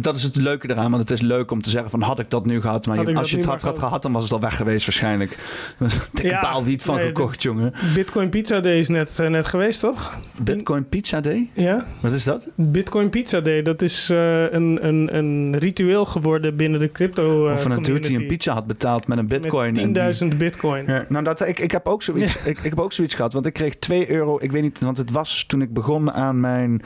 dat- 0.00 0.16
is 0.16 0.22
het 0.22 0.36
leuke 0.36 0.70
eraan, 0.70 0.90
want 0.90 1.02
het 1.08 1.10
is 1.10 1.20
leuk 1.20 1.50
om 1.50 1.62
te 1.62 1.70
zeggen 1.70 1.90
van 1.90 2.00
had 2.02 2.18
ik 2.18 2.30
dat 2.30 2.46
nu 2.46 2.60
gehad, 2.60 2.86
maar 2.86 3.08
je- 3.10 3.16
als 3.16 3.30
je 3.30 3.36
het 3.36 3.44
had, 3.62 3.78
gehad. 3.78 4.02
dan 4.02 4.12
was 4.12 4.22
het 4.22 4.32
al 4.32 4.40
weg 4.40 4.56
geweest 4.56 4.86
waarschijnlijk. 4.86 5.38
Dikke 6.12 6.28
Ja, 6.30 6.40
baal 6.40 6.64
wiet 6.64 6.82
van 6.82 6.94
nee, 6.94 7.06
gekocht, 7.06 7.42
jongen. 7.42 7.72
Bitcoin 7.94 8.28
Pizza 8.28 8.60
Day 8.60 8.78
is 8.78 8.88
net, 8.88 9.18
eh, 9.18 9.28
net 9.28 9.46
geweest, 9.46 9.80
toch? 9.80 10.18
Bitcoin 10.42 10.88
Pizza 10.88 11.20
Day? 11.20 11.48
Ja. 11.52 11.84
Wat 12.00 12.12
is 12.12 12.24
dat? 12.24 12.46
Bitcoin 12.54 13.08
Pizza 13.10 13.40
Day, 13.40 13.62
dat 13.62 13.82
is 13.82 14.10
eh, 14.10 14.52
een, 14.52 14.78
een, 14.86 15.16
een 15.16 15.56
ritueel 15.58 16.04
geworden 16.04 16.56
binnen 16.56 16.80
de 16.80 16.92
crypto 16.92 17.46
uh, 17.46 17.52
of 17.52 17.64
een 17.64 17.82
dude 17.82 18.00
die 18.08 18.16
een 18.20 18.26
pizza 18.26 18.52
had 18.52 18.66
betaald 18.66 19.06
met 19.06 19.18
een 19.18 19.26
bitcoin. 19.26 19.68
en 19.78 19.92
die- 19.92 20.02
Met 20.02 20.18
10.000 20.22 20.36
bitcoin. 20.36 20.84
Ja, 20.86 21.04
nou, 21.08 21.24
dat, 21.24 21.46
ik, 21.48 21.58
ik, 21.58 21.70
heb 21.70 21.86
ook 21.88 22.02
zoiets, 22.02 22.36
ik, 22.44 22.58
ik 22.58 22.70
heb 22.70 22.80
ook 22.80 22.92
zoiets 22.92 23.14
gehad. 23.14 23.32
Want 23.32 23.46
ik 23.46 23.52
kreeg 23.52 23.74
2 23.78 24.10
euro. 24.10 24.38
Ik 24.40 24.52
weet 24.52 24.62
niet, 24.62 24.69
want 24.78 24.96
het 24.96 25.10
was 25.10 25.44
toen 25.44 25.62
ik 25.62 25.72
begon 25.72 26.12
aan 26.12 26.40
mijn 26.40 26.82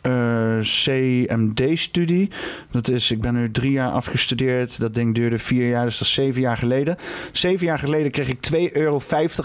eh, 0.00 0.58
CMD-studie. 0.60 2.30
Dat 2.70 2.88
is, 2.88 3.10
ik 3.10 3.20
ben 3.20 3.34
nu 3.34 3.50
drie 3.50 3.70
jaar 3.70 3.90
afgestudeerd. 3.90 4.80
Dat 4.80 4.94
ding 4.94 5.14
duurde 5.14 5.38
vier 5.38 5.68
jaar, 5.68 5.84
dus 5.84 5.98
dat 5.98 6.06
is 6.06 6.14
zeven 6.14 6.40
jaar 6.40 6.56
geleden. 6.56 6.96
Zeven 7.32 7.66
jaar 7.66 7.78
geleden 7.78 8.10
kreeg 8.10 8.28
ik 8.28 8.70
2,50 8.70 8.72
euro 8.72 9.00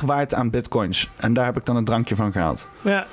waard 0.06 0.34
aan 0.34 0.50
bitcoins. 0.50 1.10
En 1.16 1.34
daar 1.34 1.46
heb 1.46 1.58
ik 1.58 1.66
dan 1.66 1.76
een 1.76 1.86
drankje 1.86 2.16
van 2.16 2.32
gehaald. 2.32 2.68
Ja, 2.82 3.08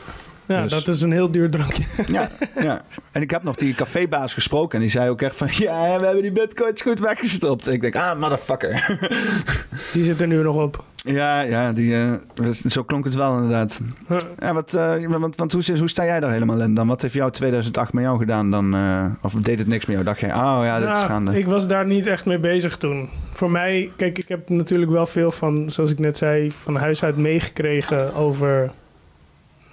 ja 0.49 0.63
Dus- 0.63 0.71
dat 0.85 0.89
is 0.95 1.03
een 1.03 1.13
heel 1.13 1.31
duur 1.31 1.51
drankje. 1.51 1.85
Ja, 2.07 2.31
ja. 2.61 2.83
En 3.13 3.23
ik 3.23 3.31
heb 3.31 3.43
nog 3.43 3.57
die 3.57 3.75
cafébaas 3.75 4.35
gesproken. 4.35 4.75
En 4.75 4.81
die 4.81 4.91
zei 4.91 5.11
ook 5.11 5.23
echt 5.23 5.37
van... 5.37 5.49
Ja, 5.67 5.99
we 5.99 6.05
hebben 6.05 6.23
die 6.23 6.33
bitcoins 6.33 6.83
goed 6.83 6.99
weggestopt. 6.99 7.69
Ik 7.69 7.81
denk, 7.81 7.97
ah, 7.97 8.21
motherfucker. 8.21 8.99
Die 9.93 10.05
zit 10.05 10.21
er 10.21 10.27
nu 10.27 10.43
nog 10.43 10.57
op. 10.57 10.85
Ja, 11.05 11.41
ja 11.41 11.73
die, 11.73 11.97
eh, 11.97 12.51
zo 12.67 12.83
klonk 12.83 13.05
het 13.05 13.15
wel 13.15 13.35
inderdaad. 13.37 13.81
Huh. 14.09 14.19
Ja, 14.39 14.55
wat, 14.55 14.75
eh, 14.75 15.07
want, 15.07 15.37
want 15.37 15.53
hoe, 15.53 15.79
hoe 15.79 15.89
sta 15.89 16.05
jij 16.05 16.21
daar 16.21 16.33
helemaal 16.33 16.61
in 16.61 16.75
dan? 16.75 16.87
Wat 16.87 17.03
heeft 17.03 17.15
jou 17.15 17.31
2008 17.31 17.93
met 17.93 18.05
jou 18.05 18.19
gedaan 18.19 18.51
dan? 18.51 18.75
eh, 18.75 19.05
of 19.23 19.33
deed 19.33 19.59
het 19.59 19.69
niks 19.69 19.87
met 19.87 19.95
jou? 19.95 20.05
Dacht 20.05 20.21
jij, 20.21 20.35
oh 20.35 20.61
ja, 20.63 20.81
dit 20.81 20.89
is 20.89 21.03
gaande. 21.03 21.39
Ik 21.39 21.47
was 21.47 21.67
daar 21.67 21.87
niet 21.87 22.07
echt 22.07 22.27
mee 22.27 22.39
bezig 22.39 22.77
toen. 22.77 23.09
Voor 23.33 23.51
mij, 23.51 23.91
kijk, 23.97 24.19
ik 24.19 24.29
heb 24.29 24.49
natuurlijk 24.49 24.91
wel 24.91 25.07
veel 25.07 25.31
van, 25.31 25.71
zoals 25.71 25.91
ik 25.91 25.99
net 25.99 26.17
zei, 26.17 26.53
van 26.53 26.77
huis 26.77 27.05
uit 27.05 27.17
meegekregen 27.17 28.15
over. 28.15 28.71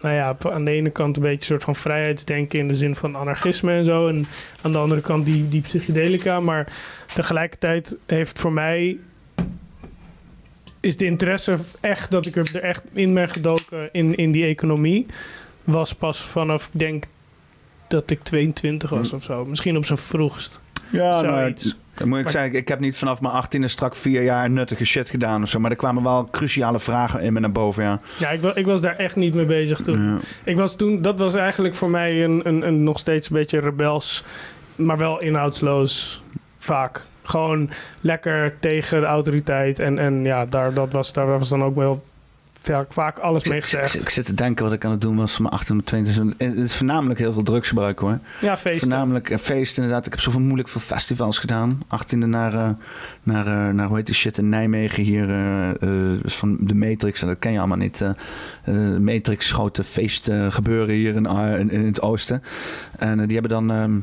Nou 0.06 0.18
ja, 0.18 0.38
aan 0.51 0.66
de 0.66 0.72
ene 0.72 0.89
kant 0.89 1.16
een 1.16 1.22
beetje 1.22 1.38
een 1.39 1.45
soort 1.45 1.64
van 1.64 1.76
vrijheidsdenken 1.76 2.60
in 2.60 2.68
de 2.68 2.76
zin 2.76 2.95
van 2.95 3.16
anarchisme 3.16 3.72
en 3.72 3.86
zo. 3.86 4.08
En 4.08 4.26
aan 4.62 4.72
de 4.72 4.78
andere 4.78 5.01
kant 5.01 5.26
die, 5.26 5.49
die 5.49 5.62
psychedelica. 5.62 6.39
Maar 6.39 6.74
tegelijkertijd 7.14 7.97
heeft 8.06 8.39
voor 8.39 8.51
mij. 8.51 8.97
Is 10.80 10.97
de 10.97 11.06
interesse 11.06 11.58
echt 11.80 12.12
dat 12.12 12.26
ik 12.26 12.36
er 12.36 12.56
echt 12.56 12.84
in 12.93 13.14
ben 13.14 13.30
gedoken 13.30 13.89
in, 13.91 14.16
in 14.16 14.32
die 14.32 14.45
economie. 14.45 15.06
Was 15.64 15.93
pas 15.93 16.22
vanaf, 16.22 16.70
ik 16.74 16.80
denk 16.80 17.06
dat 17.88 18.10
ik 18.10 18.24
22 18.24 18.89
was 18.89 19.10
Hm. 19.10 19.16
of 19.16 19.24
zo. 19.24 19.45
Misschien 19.45 19.78
op 19.78 19.86
zijn 19.86 19.99
vroegst. 19.99 20.60
ja, 20.89 21.22
nou, 21.22 21.39
zoiets. 21.39 21.78
Dan 21.96 22.08
moet 22.08 22.18
ik 22.18 22.24
Maar- 22.24 22.32
zeggen, 22.34 22.54
ik 22.56 22.68
heb 22.68 22.80
niet 22.80 22.98
vanaf 22.98 23.22
mijn 23.22 23.34
18e 23.34 23.66
strak 23.66 23.96
vier 23.96 24.24
jaar 24.24 24.50
nuttige 24.50 24.86
shit 24.86 25.10
gedaan 25.10 25.41
of 25.41 25.50
zo. 25.50 25.60
Maar 25.60 25.72
er 25.72 25.78
kwamen 25.78 26.04
wel 26.04 26.28
cruciale 26.32 26.80
vragen 26.80 27.22
in 27.22 27.34
me 27.34 27.39
naar 27.39 27.52
boven, 27.52 27.84
ja. 27.84 28.00
Ja, 28.18 28.30
ik, 28.30 28.41
ik 28.43 28.66
was 28.66 28.82
daar 28.82 28.96
echt 28.96 29.16
niet 29.16 29.34
mee 29.34 29.46
bezig 29.46 29.82
toen. 29.82 30.04
Ja. 30.04 30.18
Ik 30.43 30.58
was 30.58 30.76
toen, 30.76 31.02
dat 31.02 31.20
was 31.20 31.34
eigenlijk 31.34 31.76
voor 31.76 31.89
mij 31.89 32.24
een, 32.24 32.41
een, 32.43 32.68
een 32.68 32.84
nog 32.84 33.00
steeds 33.00 33.30
een 33.30 33.36
beetje 33.36 33.60
rebels, 33.60 34.24
maar 34.76 34.98
wel 34.98 35.22
inhoudsloos 35.22 36.24
vaak. 36.58 37.06
Gewoon 37.24 37.70
lekker 38.02 38.56
tegen 38.60 39.00
de 39.00 39.06
autoriteit. 39.06 39.80
En, 39.80 40.00
en 40.00 40.24
ja, 40.24 40.46
daar, 40.46 40.74
dat 40.74 40.93
was, 40.93 41.14
daar 41.14 41.28
was 41.28 41.50
dan 41.50 41.64
ook 41.64 41.76
wel 41.76 42.04
vaak, 42.66 42.93
vaak 42.93 43.20
alles 43.20 43.43
mee 43.43 43.57
ik, 43.57 43.63
gezegd. 43.63 44.01
ik 44.01 44.09
zit 44.09 44.26
te 44.26 44.34
denken 44.34 44.63
wat 44.63 44.74
ik 44.74 44.86
aan 44.86 44.91
het 44.91 45.01
doen 45.01 45.16
was 45.16 45.34
van 45.34 45.49
mijn 45.49 45.82
18e, 45.82 45.93
20e. 45.93 46.38
Het 46.38 46.55
is 46.55 46.76
voornamelijk 46.76 47.20
heel 47.20 47.34
veel 47.34 47.43
drugsgebruik 47.43 47.99
hoor. 47.99 48.20
Ja, 48.41 48.57
feesten. 48.57 48.88
Voornamelijk 48.88 49.30
eh, 49.30 49.38
feesten 49.38 49.84
inderdaad. 49.84 50.05
Ik 50.05 50.11
heb 50.11 50.22
zoveel 50.22 50.39
moeilijk 50.39 50.70
veel 50.70 50.82
festivals 50.82 51.38
gedaan. 51.38 51.84
18e 51.89 52.18
naar, 52.18 52.53
eh, 52.53 52.70
naar, 53.24 53.47
eh, 53.47 53.74
naar 53.74 53.88
hoe 53.88 53.97
heet 53.97 54.05
die 54.05 54.16
shit 54.16 54.38
in 54.38 54.49
Nijmegen 54.49 55.03
hier. 55.03 55.24
is 56.24 56.36
van 56.36 56.57
de 56.59 56.76
Matrix. 56.76 57.22
En 57.22 57.28
dat 57.28 57.39
ken 57.39 57.51
je 57.51 57.57
allemaal 57.59 57.78
niet. 57.78 58.03
Matrix 58.99 59.51
grote 59.51 59.84
feest 59.84 60.28
eh, 60.28 60.51
gebeuren 60.51 60.95
hier 60.95 61.16
in, 61.16 61.26
in, 61.59 61.72
in 61.72 61.86
het 61.86 62.01
oosten. 62.01 62.43
En 62.97 63.28
die 63.28 63.39
hebben 63.39 63.51
dan... 63.51 63.72
ehm, 63.72 63.99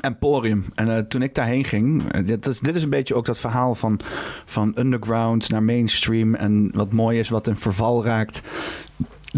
Emporium. 0.00 0.64
En 0.74 0.96
eh, 0.96 0.98
toen 0.98 1.22
ik 1.22 1.34
daarheen 1.34 1.64
ging, 1.64 2.12
eh, 2.12 2.26
dit, 2.26 2.46
is, 2.46 2.60
dit 2.60 2.76
is 2.76 2.82
een 2.82 2.90
beetje 2.90 3.14
ook 3.14 3.26
dat 3.26 3.40
verhaal 3.40 3.74
van, 3.74 4.00
van 4.44 4.74
underground 4.78 5.50
naar 5.50 5.62
mainstream. 5.62 6.34
En 6.34 6.70
wat 6.74 6.92
mooi 6.92 7.18
is, 7.18 7.28
wat 7.28 7.46
in 7.46 7.56
verval 7.56 8.04
raakt. 8.04 8.42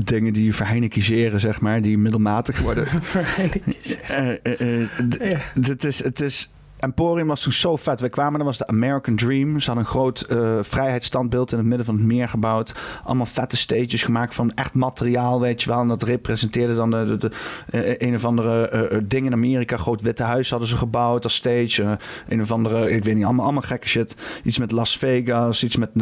Dingen 0.05 0.33
die 0.33 0.55
verheinikiseren, 0.55 1.41
zeg 1.41 1.61
maar, 1.61 1.83
die 1.83 1.99
middelmatig 1.99 2.61
worden. 2.61 2.87
Vereniging. 3.03 3.77
Eh, 4.07 5.85
is, 5.85 6.05
het 6.05 6.21
is, 6.21 6.51
Emporium 6.79 7.27
was 7.27 7.41
toen 7.41 7.53
zo 7.53 7.77
vet. 7.77 8.01
We 8.01 8.09
kwamen, 8.09 8.39
dat 8.39 8.47
was 8.47 8.59
de 8.59 8.67
American 8.67 9.17
Dream. 9.17 9.61
Ze 9.61 9.67
hadden 9.67 9.85
een 9.85 9.91
groot 9.91 10.21
eh, 10.21 10.59
vrijheidsstandbeeld 10.61 11.53
in 11.53 11.59
het 11.59 11.67
midden 11.67 11.87
van 11.87 11.95
het 11.97 12.05
meer 12.05 12.29
gebouwd. 12.29 12.75
Allemaal 13.05 13.27
vette 13.27 13.57
stages 13.57 14.03
gemaakt 14.03 14.35
van 14.35 14.53
echt 14.55 14.75
materiaal, 14.75 15.41
weet 15.41 15.63
je 15.63 15.69
wel. 15.69 15.81
En 15.81 15.89
dat 15.89 16.03
representeerde 16.03 16.75
dan 16.75 16.91
de, 16.91 17.17
de, 17.17 17.31
eh, 17.71 18.09
een 18.09 18.15
of 18.15 18.25
andere 18.25 18.69
eh, 18.69 18.99
ding 19.05 19.27
in 19.27 19.33
Amerika. 19.33 19.77
Groot 19.77 20.01
Witte 20.01 20.23
Huis 20.23 20.51
hadden 20.51 20.69
ze 20.69 20.77
gebouwd 20.77 21.25
als 21.25 21.35
stage. 21.35 21.99
Een 22.29 22.41
of 22.41 22.53
andere, 22.53 22.91
ik 22.91 23.05
weet 23.05 23.15
niet, 23.15 23.25
allemaal, 23.25 23.45
allemaal 23.45 23.63
gekke 23.63 23.89
shit. 23.89 24.17
Iets 24.45 24.59
met 24.59 24.71
Las 24.71 24.99
Vegas, 24.99 25.65
iets 25.65 25.77
met, 25.77 25.95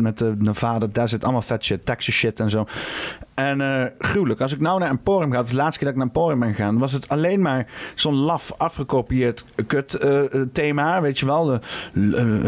met 0.00 0.18
de 0.18 0.34
Nevada 0.38 0.86
Desert. 0.86 1.24
Allemaal 1.24 1.42
vet 1.42 1.64
shit, 1.64 1.86
Texas 1.86 2.14
shit 2.14 2.40
en 2.40 2.50
zo. 2.50 2.66
En 3.34 3.92
gruwelijk. 3.98 4.40
Als 4.40 4.52
ik 4.52 4.60
nou 4.60 4.80
naar 4.80 4.90
Emporium 4.90 5.32
ga, 5.32 5.40
of 5.40 5.48
de 5.48 5.56
laatste 5.56 5.78
keer 5.78 5.86
dat 5.86 5.96
ik 5.96 6.04
naar 6.04 6.14
Emporium 6.14 6.40
ben 6.40 6.54
gegaan, 6.54 6.78
was 6.78 6.92
het 6.92 7.08
alleen 7.08 7.40
maar 7.40 7.66
zo'n 7.94 8.14
laf 8.14 8.52
afgekopieerd 8.56 9.44
kut 9.66 9.98
thema. 10.52 11.00
Weet 11.00 11.18
je 11.18 11.26
wel, 11.26 11.44
de 11.44 11.60
eh, 11.94 12.44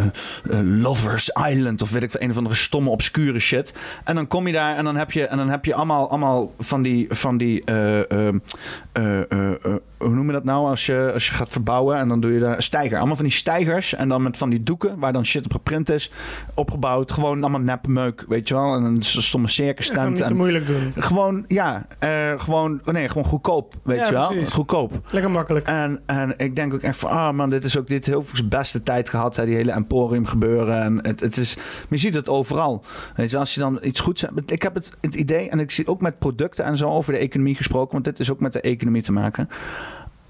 eh, 0.58 0.80
Lovers 0.82 1.30
Island 1.48 1.82
of 1.82 1.90
weet 1.90 2.02
ik 2.02 2.14
een 2.14 2.30
of 2.30 2.36
andere 2.36 2.54
stomme 2.54 2.90
obscure 2.90 3.38
shit. 3.38 3.74
En 4.04 4.14
dan 4.14 4.26
kom 4.26 4.46
je 4.46 4.52
daar 4.52 4.76
en 4.76 4.84
dan 4.84 4.96
heb 4.96 5.12
je, 5.12 5.26
en 5.26 5.36
dan 5.36 5.48
heb 5.48 5.64
je 5.64 5.74
allemaal, 5.74 6.08
allemaal 6.10 6.52
van 6.58 6.82
die, 6.82 7.06
van 7.10 7.36
die 7.36 7.64
hoe 9.98 10.08
noem 10.14 10.26
je 10.26 10.32
dat 10.32 10.44
nou 10.44 10.68
als 10.68 10.86
je, 10.86 11.10
als 11.14 11.26
je 11.26 11.32
gaat 11.32 11.48
verbouwen 11.48 11.96
en 11.96 12.08
dan 12.08 12.20
doe 12.20 12.32
je 12.32 12.40
daar 12.40 12.56
een 12.56 12.62
stijger. 12.62 12.96
Allemaal 12.98 13.16
van 13.16 13.24
die 13.24 13.34
stijgers 13.34 13.94
en 13.94 14.08
dan 14.08 14.22
met 14.22 14.36
van 14.36 14.50
die 14.50 14.62
doeken 14.62 14.98
waar 14.98 15.12
dan 15.12 15.26
shit 15.26 15.44
op 15.44 15.52
geprint 15.52 15.90
is, 15.90 16.12
opgebouwd. 16.54 17.12
Gewoon 17.12 17.40
allemaal 17.40 17.60
nepmeuk, 17.60 18.24
weet 18.28 18.48
je 18.48 18.54
wel. 18.54 18.74
En 18.74 18.84
een 18.84 19.02
stomme 19.02 19.48
circus 19.48 19.88
tent. 19.88 20.08
niet 20.08 20.26
te 20.26 20.34
moeilijk 20.34 20.66
doen. 20.66 20.92
gewoon, 20.98 21.44
ja, 21.48 21.86
eh, 21.98 22.32
gewoon, 22.36 22.80
nee, 22.84 23.08
gewoon 23.08 23.24
goedkoop, 23.24 23.74
weet 23.82 23.98
Ja, 23.98 24.06
je 24.06 24.12
wel. 24.12 24.28
precies. 24.28 24.52
Goedkoop. 24.52 25.00
Lekker 25.10 25.30
makkelijk. 25.30 25.66
En, 25.66 26.02
en 26.06 26.34
ik 26.36 26.56
denk 26.56 26.74
ook 26.74 26.80
echt 26.80 26.96
van, 26.98 27.10
ah 27.10 27.34
man, 27.34 27.50
dit 27.50 27.64
is 27.64 27.78
ook 27.78 27.86
dit 27.88 28.06
heel 28.06 28.22
veel 28.22 28.48
beste 28.48 28.82
tijd 28.82 29.08
gehad, 29.08 29.36
hè, 29.36 29.44
die 29.44 29.54
hele 29.54 29.72
Emporium 29.72 30.26
gebeuren. 30.26 30.82
En 30.82 30.98
het, 31.06 31.20
het 31.20 31.36
is, 31.36 31.56
maar 31.56 31.64
je 31.88 31.98
ziet 31.98 32.14
het 32.14 32.28
overal. 32.28 32.84
Weet 33.14 33.26
je, 33.26 33.32
wel, 33.32 33.40
als 33.40 33.54
je 33.54 33.60
dan 33.60 33.78
iets 33.82 34.00
goeds 34.00 34.20
hebt. 34.20 34.50
Ik 34.50 34.62
heb 34.62 34.74
het, 34.74 34.90
het 35.00 35.14
idee, 35.14 35.50
en 35.50 35.60
ik 35.60 35.70
zie 35.70 35.86
ook 35.86 36.00
met 36.00 36.18
producten 36.18 36.64
en 36.64 36.76
zo 36.76 36.88
over 36.88 37.12
de 37.12 37.18
economie 37.18 37.54
gesproken, 37.54 37.92
want 37.92 38.04
dit 38.04 38.18
is 38.18 38.30
ook 38.30 38.40
met 38.40 38.52
de 38.52 38.60
economie 38.60 39.02
te 39.02 39.12
maken. 39.12 39.48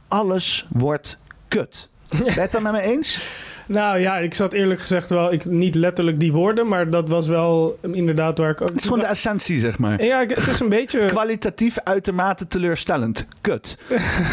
Alles 0.09 0.67
wordt 0.69 1.19
kut. 1.49 1.89
Ben 2.19 2.25
je 2.25 2.41
het 2.41 2.53
dan 2.53 2.63
met 2.63 2.73
me 2.73 2.81
eens? 2.81 3.21
Nou 3.67 3.99
ja, 3.99 4.17
ik 4.17 4.35
zat 4.35 4.53
eerlijk 4.53 4.81
gezegd 4.81 5.09
wel, 5.09 5.33
ik, 5.33 5.45
niet 5.45 5.75
letterlijk 5.75 6.21
die 6.21 6.33
woorden, 6.33 6.69
maar 6.69 6.91
dat 6.91 7.09
was 7.09 7.29
wel 7.29 7.79
inderdaad 7.93 8.39
waar 8.39 8.51
ik 8.51 8.61
ook... 8.61 8.69
Het 8.69 8.77
is 8.77 8.85
gewoon 8.85 8.99
de 8.99 9.07
essentie, 9.07 9.61
zeg 9.61 9.79
maar. 9.79 10.05
Ja, 10.05 10.27
het 10.27 10.47
is 10.47 10.61
een 10.61 10.69
beetje... 10.69 11.05
Kwalitatief 11.17 11.79
uitermate 11.79 12.47
teleurstellend. 12.47 13.27
Kut. 13.41 13.79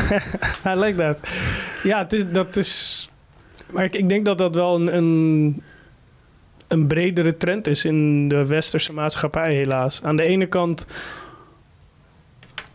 I 0.68 0.76
like 0.76 0.96
that. 0.96 1.20
Ja, 1.84 1.98
het 1.98 2.14
is, 2.14 2.24
dat 2.32 2.56
is... 2.56 3.10
Maar 3.70 3.84
ik, 3.84 3.96
ik 3.96 4.10
denk 4.10 4.26
dat 4.26 4.38
dat 4.38 4.56
wel 4.56 4.76
een, 4.76 4.96
een, 4.96 5.62
een 6.68 6.88
bredere 6.88 7.38
trend 7.38 7.68
is 7.68 7.86
in 7.86 8.28
de 8.28 8.46
westerse 8.46 8.94
maatschappij, 8.94 9.54
helaas. 9.54 10.00
Aan 10.04 10.16
de 10.16 10.24
ene 10.24 10.46
kant 10.46 10.86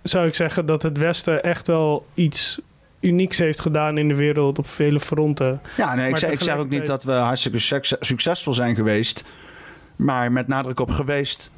zou 0.02 0.26
ik 0.26 0.34
zeggen 0.34 0.66
dat 0.66 0.82
het 0.82 0.98
Westen 0.98 1.42
echt 1.42 1.66
wel 1.66 2.06
iets 2.14 2.60
unieks 3.00 3.38
heeft 3.38 3.60
gedaan 3.60 3.98
in 3.98 4.08
de 4.08 4.14
wereld 4.14 4.58
op 4.58 4.68
vele 4.68 5.00
fronten. 5.00 5.60
Ja, 5.76 5.94
nee, 5.94 6.08
ik, 6.08 6.16
zeg, 6.16 6.30
ik 6.30 6.40
zeg 6.40 6.56
ook 6.56 6.68
niet 6.68 6.86
dat 6.86 7.04
we 7.04 7.12
hartstikke 7.12 7.58
succes- 7.58 7.96
succesvol 8.08 8.54
zijn 8.54 8.74
geweest. 8.74 9.24
Maar 9.96 10.32
met 10.32 10.48
nadruk 10.48 10.80
op 10.80 10.90
geweest. 10.90 11.50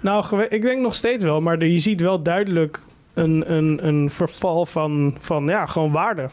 Nou, 0.00 0.42
ik 0.48 0.62
denk 0.62 0.80
nog 0.80 0.94
steeds 0.94 1.24
wel, 1.24 1.40
maar 1.40 1.64
je 1.64 1.78
ziet 1.78 2.00
wel 2.00 2.22
duidelijk. 2.22 2.80
een, 3.14 3.52
een, 3.52 3.86
een 3.86 4.10
verval 4.10 4.66
van, 4.66 5.16
van 5.20 5.46
ja, 5.46 5.66
gewoon 5.66 5.92
waarde. 5.92 6.28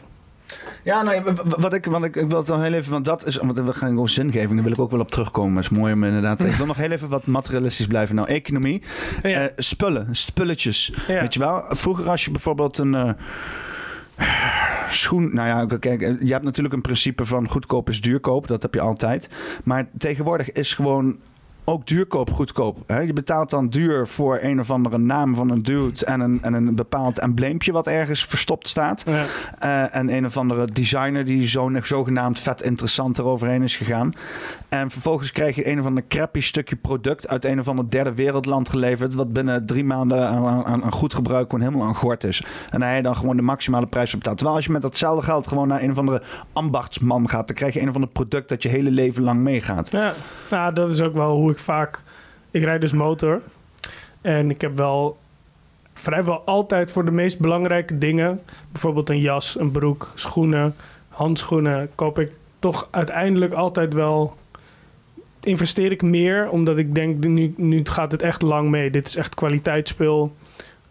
Ja, 0.84 1.02
nou, 1.02 1.22
wat 1.44 1.72
ik, 1.72 1.84
wat 1.86 2.04
ik, 2.04 2.16
ik 2.16 2.28
wil 2.28 2.38
het 2.38 2.46
dan 2.46 2.62
heel 2.62 2.72
even, 2.72 2.90
want 2.92 3.04
dat 3.04 3.26
is, 3.26 3.36
want 3.36 3.58
we 3.58 3.72
gaan 3.72 3.88
gewoon 3.88 4.08
zingeving, 4.08 4.54
daar 4.54 4.62
wil 4.62 4.72
ik 4.72 4.78
ook 4.78 4.90
wel 4.90 5.00
op 5.00 5.10
terugkomen. 5.10 5.54
Dat 5.54 5.62
is 5.62 5.68
mooi 5.78 5.92
om 5.92 6.04
inderdaad. 6.04 6.44
Ik 6.44 6.52
wil 6.54 6.66
nog 6.66 6.76
heel 6.76 6.90
even 6.90 7.08
wat 7.08 7.26
materialistisch 7.26 7.86
blijven. 7.86 8.14
Nou, 8.14 8.28
economie, 8.28 8.82
Ja. 9.22 9.28
eh, 9.40 9.52
spullen, 9.56 10.16
spulletjes. 10.16 10.92
Ja. 11.08 11.20
Weet 11.20 11.34
je 11.34 11.40
wel, 11.40 11.64
vroeger 11.68 12.08
als 12.10 12.24
je 12.24 12.30
bijvoorbeeld 12.30 12.78
een 12.78 12.94
eh, 12.94 13.10
schoen, 14.90 15.34
nou 15.34 15.48
ja, 15.48 15.78
kijk, 15.78 16.02
eh, 16.02 16.20
je 16.20 16.32
hebt 16.32 16.44
natuurlijk 16.44 16.74
een 16.74 16.80
principe 16.80 17.26
van 17.26 17.48
goedkoop 17.48 17.88
is 17.88 18.00
duurkoop, 18.00 18.46
dat 18.46 18.62
heb 18.62 18.74
je 18.74 18.80
altijd. 18.80 19.28
Maar 19.64 19.88
tegenwoordig 19.98 20.52
is 20.52 20.74
gewoon 20.74 21.18
ook 21.68 21.86
duurkoop 21.86 22.30
goedkoop. 22.30 22.78
Hè? 22.86 23.00
Je 23.00 23.12
betaalt 23.12 23.50
dan 23.50 23.68
duur 23.68 24.06
voor 24.06 24.38
een 24.42 24.60
of 24.60 24.70
andere 24.70 24.98
naam 24.98 25.34
van 25.34 25.50
een 25.50 25.62
dude 25.62 26.04
en 26.04 26.20
een, 26.20 26.42
en 26.42 26.54
een 26.54 26.74
bepaald 26.74 27.18
embleempje 27.18 27.72
wat 27.72 27.86
ergens 27.86 28.24
verstopt 28.24 28.68
staat. 28.68 29.04
Ja. 29.06 29.24
Eh, 29.58 29.96
en 29.96 30.14
een 30.14 30.24
of 30.24 30.36
andere 30.36 30.66
designer 30.66 31.24
die 31.24 31.46
zo, 31.46 31.70
zogenaamd 31.82 32.40
vet 32.40 32.62
interessant 32.62 33.18
eroverheen 33.18 33.62
is 33.62 33.76
gegaan. 33.76 34.12
En 34.68 34.90
vervolgens 34.90 35.32
krijg 35.32 35.54
je 35.54 35.70
een 35.70 35.78
of 35.78 35.86
ander 35.86 36.04
crappy 36.08 36.40
stukje 36.40 36.76
product 36.76 37.28
uit 37.28 37.44
een 37.44 37.58
of 37.58 37.68
ander 37.68 37.90
derde 37.90 38.14
wereldland 38.14 38.68
geleverd. 38.68 39.14
Wat 39.14 39.32
binnen 39.32 39.66
drie 39.66 39.84
maanden 39.84 40.28
aan, 40.28 40.64
aan, 40.64 40.84
aan 40.84 40.92
goed 40.92 41.14
gebruik 41.14 41.50
gewoon 41.50 41.64
helemaal 41.64 41.86
aan 41.86 41.94
gort 41.94 42.24
is. 42.24 42.44
En 42.70 42.94
je 42.94 43.02
dan 43.02 43.16
gewoon 43.16 43.36
de 43.36 43.42
maximale 43.42 43.86
prijs 43.86 44.12
betaalt. 44.12 44.36
Terwijl 44.36 44.56
als 44.56 44.66
je 44.66 44.72
met 44.72 44.82
datzelfde 44.82 45.24
geld 45.24 45.46
gewoon 45.46 45.68
naar 45.68 45.82
een 45.82 45.90
of 45.90 45.98
andere 45.98 46.22
ambachtsman 46.52 47.28
gaat. 47.28 47.46
Dan 47.46 47.56
krijg 47.56 47.74
je 47.74 47.80
een 47.80 47.88
of 47.88 47.94
ander 47.94 48.10
product 48.10 48.48
dat 48.48 48.62
je 48.62 48.68
hele 48.68 48.90
leven 48.90 49.22
lang 49.22 49.40
meegaat. 49.40 49.90
Ja, 49.90 50.14
nou, 50.50 50.74
dat 50.74 50.90
is 50.90 51.00
ook 51.00 51.14
wel 51.14 51.36
hoe 51.36 51.50
ik 51.50 51.57
vaak... 51.60 52.02
Ik 52.50 52.62
rijd 52.62 52.80
dus 52.80 52.92
motor. 52.92 53.42
En 54.20 54.50
ik 54.50 54.60
heb 54.60 54.76
wel 54.76 55.18
vrijwel 55.94 56.42
altijd 56.44 56.90
voor 56.90 57.04
de 57.04 57.10
meest 57.10 57.38
belangrijke 57.38 57.98
dingen... 57.98 58.40
bijvoorbeeld 58.72 59.10
een 59.10 59.20
jas, 59.20 59.58
een 59.58 59.70
broek, 59.70 60.12
schoenen, 60.14 60.74
handschoenen... 61.08 61.88
koop 61.94 62.18
ik 62.18 62.32
toch 62.58 62.88
uiteindelijk 62.90 63.52
altijd 63.52 63.94
wel... 63.94 64.36
investeer 65.40 65.92
ik 65.92 66.02
meer, 66.02 66.48
omdat 66.48 66.78
ik 66.78 66.94
denk... 66.94 67.24
nu, 67.24 67.54
nu 67.56 67.84
gaat 67.84 68.12
het 68.12 68.22
echt 68.22 68.42
lang 68.42 68.68
mee. 68.68 68.90
Dit 68.90 69.06
is 69.06 69.16
echt 69.16 69.34
kwaliteitsspul. 69.34 70.36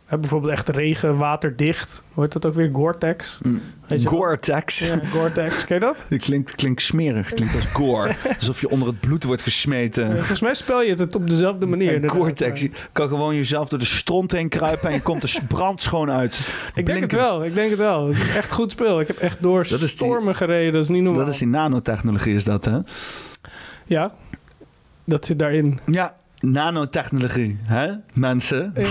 Hebben 0.07 0.29
bijvoorbeeld 0.29 0.53
echt 0.53 0.69
regen, 0.69 1.17
waterdicht. 1.17 2.03
Hoe 2.13 2.23
heet 2.23 2.33
dat 2.33 2.45
ook 2.45 2.53
weer? 2.53 2.69
Gore-Tex? 2.73 3.39
Wel? 3.87 3.99
Gore-Tex. 3.99 4.79
Ja, 4.79 4.99
Gore-Tex. 5.11 5.63
Ken 5.65 5.75
je 5.75 5.81
dat? 5.81 6.03
Het 6.07 6.23
klinkt, 6.23 6.55
klinkt 6.55 6.81
smerig. 6.81 7.33
Klinkt 7.33 7.55
als 7.55 7.65
gore. 7.65 8.15
Alsof 8.39 8.61
je 8.61 8.69
onder 8.69 8.87
het 8.87 8.99
bloed 8.99 9.23
wordt 9.23 9.41
gesmeten. 9.41 10.07
Ja, 10.07 10.15
Volgens 10.15 10.41
mij 10.41 10.53
spel 10.53 10.81
je 10.81 10.93
het 10.95 11.15
op 11.15 11.27
dezelfde 11.29 11.65
manier. 11.65 12.09
Gore-Tex. 12.09 12.61
Je 12.61 12.71
kan 12.91 13.07
gewoon 13.07 13.35
jezelf 13.35 13.69
door 13.69 13.79
de 13.79 13.85
stront 13.85 14.31
heen 14.31 14.49
kruipen 14.49 14.89
en 14.89 14.95
je 14.95 15.01
komt 15.01 15.23
er 15.23 15.39
brandschoon 15.47 16.11
uit. 16.11 16.47
Ik 16.75 16.85
denk 16.85 16.99
het 17.01 17.11
wel, 17.11 17.43
ik 17.45 17.53
denk 17.53 17.69
het 17.69 17.79
wel. 17.79 18.07
Het 18.07 18.17
is 18.17 18.35
echt 18.35 18.51
goed 18.51 18.71
speel. 18.71 18.99
Ik 18.99 19.07
heb 19.07 19.17
echt 19.17 19.41
door 19.41 19.63
Dat 19.63 19.71
is 19.71 19.79
die- 19.79 19.87
stormen 19.87 20.35
gereden, 20.35 20.73
dat 20.73 20.83
is 20.83 20.89
niet 20.89 21.03
normaal. 21.03 21.25
Dat 21.25 21.33
is 21.33 21.39
die 21.39 21.47
nanotechnologie, 21.47 22.35
is 22.35 22.43
dat 22.43 22.65
hè? 22.65 22.77
Ja, 23.85 24.11
dat 25.05 25.25
zit 25.25 25.39
daarin. 25.39 25.79
Ja, 25.85 26.15
nanotechnologie, 26.39 27.57
hè, 27.63 27.91
mensen? 28.13 28.73
Ja, 28.75 28.83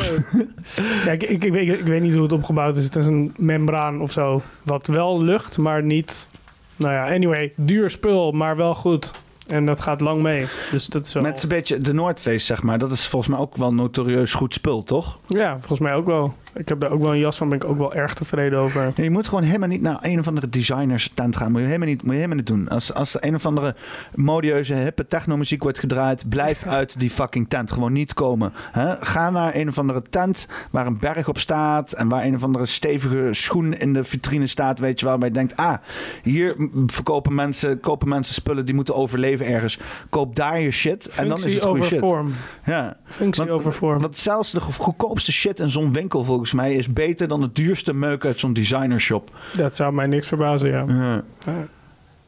ja, 1.04 1.12
ik, 1.12 1.22
ik, 1.22 1.44
ik, 1.44 1.52
weet, 1.52 1.68
ik 1.68 1.86
weet 1.86 2.02
niet 2.02 2.14
hoe 2.14 2.22
het 2.22 2.32
opgebouwd 2.32 2.76
is. 2.76 2.84
Het 2.84 2.96
is 2.96 3.06
een 3.06 3.34
membraan 3.38 4.00
of 4.00 4.12
zo. 4.12 4.42
Wat 4.62 4.86
wel 4.86 5.22
lucht, 5.22 5.58
maar 5.58 5.82
niet... 5.82 6.28
Nou 6.76 6.92
ja, 6.92 7.14
anyway, 7.14 7.52
duur 7.56 7.90
spul, 7.90 8.32
maar 8.32 8.56
wel 8.56 8.74
goed. 8.74 9.10
En 9.46 9.66
dat 9.66 9.80
gaat 9.80 10.00
lang 10.00 10.22
mee. 10.22 10.46
Dus 10.70 10.86
dat 10.86 11.06
is 11.06 11.12
wel... 11.12 11.22
Met 11.22 11.42
een 11.42 11.48
beetje 11.48 11.78
de 11.78 11.92
Noordface, 11.92 12.38
zeg 12.44 12.62
maar. 12.62 12.78
Dat 12.78 12.90
is 12.90 13.06
volgens 13.06 13.30
mij 13.30 13.40
ook 13.40 13.56
wel 13.56 13.74
notorieus 13.74 14.34
goed 14.34 14.54
spul, 14.54 14.82
toch? 14.82 15.18
Ja, 15.26 15.52
volgens 15.58 15.80
mij 15.80 15.94
ook 15.94 16.06
wel. 16.06 16.34
Ik 16.56 16.68
heb 16.68 16.80
daar 16.80 16.90
ook 16.90 17.00
wel 17.00 17.12
een 17.12 17.18
jas 17.18 17.36
van, 17.36 17.48
ben 17.48 17.58
ik 17.58 17.64
ook 17.64 17.76
wel 17.78 17.94
erg 17.94 18.14
tevreden 18.14 18.58
over. 18.58 18.92
Je 18.94 19.10
moet 19.10 19.28
gewoon 19.28 19.44
helemaal 19.44 19.68
niet 19.68 19.80
naar 19.82 19.98
een 20.00 20.18
of 20.18 20.28
andere 20.28 20.48
designers 20.48 21.10
tent 21.14 21.36
gaan. 21.36 21.50
Moet 21.52 21.60
je 21.60 21.66
helemaal 21.66 21.88
niet, 21.88 22.02
moet 22.02 22.10
je 22.10 22.16
helemaal 22.16 22.36
niet 22.36 22.46
doen. 22.46 22.68
Als, 22.68 22.94
als 22.94 23.14
er 23.14 23.24
een 23.24 23.34
of 23.34 23.46
andere 23.46 23.74
modieuze, 24.14 24.74
hippe 24.74 25.06
technomuziek 25.06 25.62
wordt 25.62 25.78
gedraaid, 25.78 26.28
blijf 26.28 26.66
uit 26.66 27.00
die 27.00 27.10
fucking 27.10 27.48
tent. 27.48 27.72
Gewoon 27.72 27.92
niet 27.92 28.14
komen. 28.14 28.52
Hè? 28.72 28.96
Ga 29.00 29.30
naar 29.30 29.54
een 29.54 29.68
of 29.68 29.78
andere 29.78 30.02
tent 30.10 30.48
waar 30.70 30.86
een 30.86 30.98
berg 30.98 31.28
op 31.28 31.38
staat 31.38 31.92
en 31.92 32.08
waar 32.08 32.24
een 32.24 32.34
of 32.34 32.42
andere 32.42 32.66
stevige 32.66 33.28
schoen 33.30 33.74
in 33.74 33.92
de 33.92 34.04
vitrine 34.04 34.46
staat, 34.46 34.78
weet 34.78 35.00
je 35.00 35.06
wel. 35.06 35.18
Waar 35.18 35.28
je 35.28 35.34
denkt, 35.34 35.56
ah, 35.56 35.74
hier 36.22 36.54
verkopen 36.86 37.34
mensen, 37.34 37.80
kopen 37.80 38.08
mensen 38.08 38.34
spullen 38.34 38.66
die 38.66 38.74
moeten 38.74 38.94
overleven 38.94 39.46
ergens. 39.46 39.78
Koop 40.10 40.36
daar 40.36 40.60
je 40.60 40.70
shit 40.70 41.08
en 41.08 41.28
dan 41.28 41.44
is 41.44 41.54
het 41.54 41.64
goede 41.64 41.82
shit. 41.84 41.98
vorm. 41.98 42.32
Ja. 42.64 42.96
Functie 43.04 43.44
Want- 43.44 43.54
over 43.54 43.72
vorm. 43.72 43.98
Want 43.98 44.16
zelfs 44.16 44.50
de 44.50 44.60
goedkoopste 44.60 45.32
shit 45.32 45.60
in 45.60 45.68
zo'n 45.68 45.92
winkel 45.92 46.24
volgens 46.24 46.45
mij 46.52 46.74
is 46.74 46.92
beter 46.92 47.28
dan 47.28 47.42
het 47.42 47.54
duurste 47.54 47.94
meuk 47.94 48.24
uit 48.24 48.38
zo'n 48.38 48.52
designershop. 48.52 49.30
Dat 49.56 49.76
zou 49.76 49.92
mij 49.92 50.06
niks 50.06 50.26
verbazen, 50.28 50.70
ja. 50.70 51.22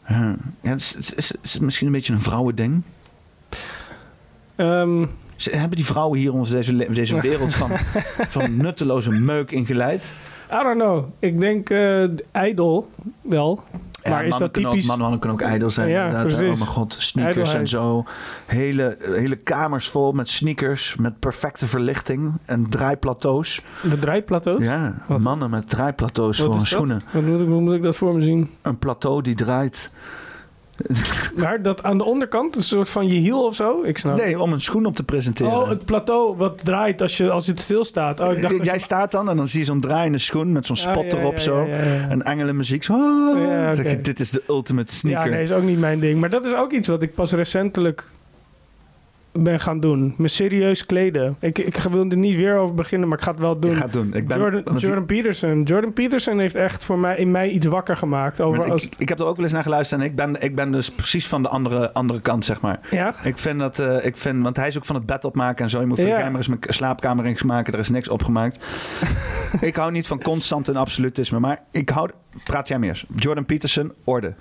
Ja. 0.08 0.36
Is, 0.76 1.58
misschien 1.60 1.86
een 1.86 1.92
beetje 1.92 2.12
een 2.12 2.20
vrouwending. 2.20 2.82
Ze- 5.36 5.56
Hebben 5.56 5.76
die 5.76 5.84
vrouwen 5.86 6.18
hier 6.18 6.32
ons 6.32 6.50
deze, 6.50 6.86
deze 6.90 7.20
wereld 7.20 7.54
van, 7.54 7.70
van 8.34 8.56
nutteloze 8.56 9.10
meuk 9.10 9.50
ingeleid? 9.50 10.14
I 10.52 10.56
don't 10.62 10.78
know. 10.80 11.04
Ik 11.18 11.40
denk 11.40 11.70
eh 11.70 12.04
ijdel 12.32 12.90
wel. 13.22 13.62
Ja, 14.08 14.14
Maar 14.14 14.24
is 14.24 14.30
mannen 14.30 14.46
dat 14.48 14.50
kunnen 14.50 14.70
typisch? 14.70 14.90
Ook, 14.90 14.98
mannen, 14.98 15.02
mannen 15.10 15.18
kunnen 15.20 15.38
ook 15.46 15.52
ijdel 15.52 15.70
zijn. 15.70 15.88
Ja, 15.88 16.04
inderdaad. 16.06 16.26
precies. 16.36 16.52
Oh 16.52 16.58
mijn 16.58 16.70
god, 16.70 16.96
sneakers 16.98 17.54
en 17.54 17.68
zo. 17.68 18.04
Hele, 18.46 18.96
hele 19.00 19.36
kamers 19.36 19.88
vol 19.88 20.12
met 20.12 20.28
sneakers, 20.28 20.96
met 20.96 21.18
perfecte 21.18 21.66
verlichting 21.66 22.32
en 22.44 22.68
draaiplateaus. 22.68 23.62
De 23.82 23.98
draaiplateaus? 23.98 24.60
Ja, 24.60 24.94
Wat? 25.06 25.20
mannen 25.20 25.50
met 25.50 25.68
draaiplateaus 25.68 26.36
Wat 26.38 26.46
voor 26.46 26.54
hun 26.54 26.58
dat? 26.58 26.68
schoenen. 26.72 27.02
Wat 27.12 27.22
moet 27.22 27.40
ik, 27.40 27.48
hoe 27.48 27.60
moet 27.60 27.74
ik 27.74 27.82
dat 27.82 27.96
voor 27.96 28.14
me 28.14 28.20
zien? 28.22 28.50
Een 28.62 28.78
plateau 28.78 29.22
die 29.22 29.34
draait. 29.34 29.90
Maar 31.36 31.62
dat 31.62 31.82
aan 31.82 31.98
de 31.98 32.04
onderkant, 32.04 32.56
een 32.56 32.62
soort 32.62 32.88
van 32.88 33.06
je 33.08 33.14
hiel 33.18 33.44
of 33.44 33.54
zo? 33.54 33.82
Ik 33.82 33.98
snap. 33.98 34.16
Nee, 34.16 34.40
om 34.40 34.52
een 34.52 34.60
schoen 34.60 34.86
op 34.86 34.94
te 34.94 35.02
presenteren. 35.04 35.52
Oh, 35.52 35.68
het 35.68 35.84
plateau 35.84 36.36
wat 36.36 36.64
draait 36.64 37.02
als, 37.02 37.16
je, 37.16 37.30
als 37.30 37.46
het 37.46 37.60
stilstaat. 37.60 38.20
Oh, 38.20 38.32
ik 38.32 38.42
dacht 38.42 38.56
dat 38.56 38.64
Jij 38.66 38.74
je- 38.74 38.80
staat 38.80 39.12
dan 39.12 39.28
en 39.30 39.36
dan 39.36 39.48
zie 39.48 39.58
je 39.60 39.64
zo'n 39.66 39.80
draaiende 39.80 40.18
schoen 40.18 40.52
met 40.52 40.66
zo'n 40.66 40.76
Ah, 40.76 40.82
spot 40.82 41.12
ja, 41.12 41.18
erop 41.18 41.32
ja, 41.32 41.38
zo. 41.38 41.60
ja. 41.66 41.74
En 42.08 42.22
engelenmuziek. 42.22 42.84
Zo, 42.84 42.92
ah, 42.94 43.72
zeg 43.74 43.90
je, 43.90 43.96
dit 43.96 44.20
is 44.20 44.30
de 44.30 44.42
ultimate 44.48 44.94
sneaker. 44.94 45.24
Ja, 45.30 45.34
nee, 45.34 45.42
is 45.42 45.52
ook 45.52 45.62
niet 45.62 45.78
mijn 45.78 46.00
ding. 46.00 46.20
Maar 46.20 46.30
dat 46.30 46.44
is 46.44 46.54
ook 46.54 46.72
iets 46.72 46.88
wat 46.88 47.02
ik 47.02 47.14
pas 47.14 47.32
recentelijk 47.32 48.04
ben 49.42 49.60
gaan 49.60 49.80
doen. 49.80 50.14
Me 50.16 50.28
serieus 50.28 50.86
kleden. 50.86 51.36
Ik, 51.40 51.58
ik 51.58 51.76
wil 51.76 52.10
er 52.10 52.16
niet 52.16 52.36
weer 52.36 52.56
over 52.56 52.74
beginnen, 52.74 53.08
maar 53.08 53.18
ik 53.18 53.24
ga 53.24 53.30
het 53.30 53.40
wel 53.40 53.58
doen. 53.58 53.70
Ik 53.70 53.76
ga 53.76 53.82
het 53.82 53.92
doen. 53.92 54.14
Ik, 54.14 54.26
ben, 54.26 54.38
Jordan, 54.76 55.06
Peterson. 55.06 55.62
Jordan 55.62 55.92
Peterson 55.92 56.38
heeft 56.38 56.54
echt 56.56 56.84
voor 56.84 56.98
mij, 56.98 57.16
in 57.16 57.30
mij 57.30 57.48
iets 57.48 57.66
wakker 57.66 57.96
gemaakt. 57.96 58.40
Over 58.40 58.70
als, 58.70 58.84
ik, 58.86 58.94
ik 58.98 59.08
heb 59.08 59.18
er 59.18 59.26
ook 59.26 59.36
wel 59.36 59.44
eens 59.44 59.54
naar 59.54 59.62
geluisterd 59.62 60.00
en 60.00 60.06
ik 60.06 60.16
ben, 60.16 60.42
ik 60.42 60.54
ben 60.54 60.72
dus 60.72 60.90
precies 60.90 61.26
van 61.28 61.42
de 61.42 61.48
andere, 61.48 61.92
andere 61.92 62.20
kant, 62.20 62.44
zeg 62.44 62.60
maar. 62.60 62.80
ja? 62.90 63.14
Ik 63.22 63.38
vind 63.38 63.58
dat, 63.58 63.78
eh, 63.78 64.04
ik 64.04 64.16
vind, 64.16 64.42
want 64.42 64.56
hij 64.56 64.68
is 64.68 64.76
ook 64.76 64.84
van 64.84 64.96
het 64.96 65.06
bed 65.06 65.24
opmaken 65.24 65.64
en 65.64 65.70
zo. 65.70 65.80
Je 65.80 65.86
moet 65.86 65.98
voor 66.00 66.08
Ja. 66.08 66.30
de 66.30 66.36
eens 66.36 66.48
mijn 66.48 66.60
slaapkamer 66.68 67.24
eens 67.24 67.42
maken. 67.42 67.72
Er 67.72 67.78
is 67.78 67.88
niks 67.90 68.08
opgemaakt. 68.08 68.58
ik 69.60 69.76
hou 69.76 69.92
niet 69.92 70.06
van 70.06 70.22
constant 70.22 70.68
en 70.68 70.76
absolutisme, 70.76 71.38
maar 71.38 71.58
ik 71.70 71.88
hou, 71.88 72.10
praat 72.44 72.68
jij 72.68 72.78
meer. 72.78 73.04
Jordan 73.16 73.44
Peterson, 73.44 73.92
orde. 74.04 74.34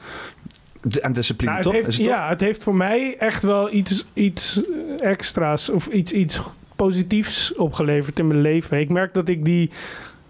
En 1.01 1.13
discipline, 1.13 1.51
Nou, 1.51 1.63
toch? 1.63 1.73
heeft, 1.73 1.87
is 1.87 1.97
het 1.97 2.05
toch? 2.05 2.15
ja, 2.15 2.29
het 2.29 2.41
heeft 2.41 2.63
voor 2.63 2.75
mij 2.75 3.15
echt 3.19 3.43
wel 3.43 3.73
iets, 3.73 4.05
iets 4.13 4.61
extra's 4.97 5.69
of 5.69 5.87
iets, 5.87 6.11
iets 6.11 6.41
positiefs 6.75 7.55
opgeleverd 7.55 8.19
in 8.19 8.27
mijn 8.27 8.41
leven. 8.41 8.79
Ik 8.79 8.89
merk 8.89 9.13
dat 9.13 9.29
ik 9.29 9.45
die, 9.45 9.69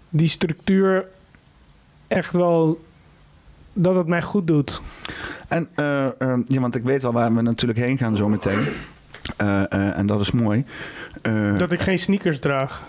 die 0.08 0.28
structuur 0.28 1.04
echt 2.06 2.32
wel. 2.32 2.84
dat 3.72 3.96
het 3.96 4.06
mij 4.06 4.22
goed 4.22 4.46
doet. 4.46 4.82
En, 5.48 5.68
eh, 5.74 6.06
eh, 6.06 6.38
ja, 6.46 6.60
want 6.60 6.74
ik 6.74 6.82
weet 6.82 7.02
wel 7.02 7.12
waar 7.12 7.34
we 7.34 7.42
natuurlijk 7.42 7.78
heen 7.78 7.98
gaan 7.98 8.16
zo 8.16 8.28
meteen. 8.28 8.58
Eh, 8.58 8.66
eh, 8.66 8.72
en 9.36 10.06
dat 10.06 10.20
is 10.20 10.30
mooi. 10.30 10.64
Eh, 11.22 11.56
Dat 11.56 11.72
ik 11.72 11.80
geen 11.80 11.98
sneakers 11.98 12.38
draag. 12.38 12.82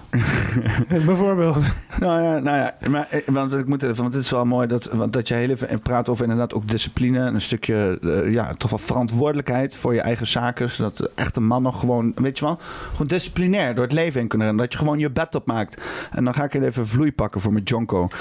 Bijvoorbeeld. 1.06 1.72
Nou 2.00 2.22
ja, 2.22 2.40
nou 2.40 2.58
ja 2.58 2.76
maar, 2.90 3.08
eh, 3.10 3.22
want, 3.26 3.54
ik 3.54 3.68
moet 3.68 3.84
even, 3.84 4.02
want 4.02 4.14
het 4.14 4.24
is 4.24 4.32
wel 4.32 4.46
mooi 4.46 4.68
dat, 4.68 4.86
want 4.92 5.14
dat 5.14 5.28
je 5.28 5.34
heel 5.34 5.50
even 5.50 5.82
praat 5.82 6.10
over 6.10 6.24
inderdaad 6.24 6.54
ook 6.54 6.68
discipline. 6.68 7.20
En 7.20 7.34
een 7.34 7.42
stukje, 7.42 8.00
eh, 8.02 8.34
ja, 8.34 8.54
toch 8.58 8.70
wel 8.70 8.80
verantwoordelijkheid 8.80 9.76
voor 9.76 9.94
je 9.94 10.02
eigen 10.02 10.28
zaken. 10.28 10.70
Zodat 10.70 11.12
echte 11.16 11.42
mannen 11.42 11.74
gewoon, 11.74 12.12
weet 12.16 12.40
je 12.40 12.46
wel, 12.46 12.60
gewoon 12.92 13.08
disciplinair 13.08 13.76
door 13.76 13.84
het 13.84 13.94
leven 13.94 14.22
in 14.22 14.28
kunnen 14.28 14.48
rennen. 14.48 14.66
Dat 14.66 14.74
je 14.74 14.80
gewoon 14.80 15.00
je 15.00 15.10
bed 15.10 15.36
opmaakt. 15.36 15.82
En 16.12 16.24
dan 16.24 16.34
ga 16.34 16.44
ik 16.44 16.54
even 16.54 16.88
vloei 16.88 17.14
pakken 17.14 17.42
voor 17.42 17.52
mijn 17.52 17.64
jonko. 17.64 18.08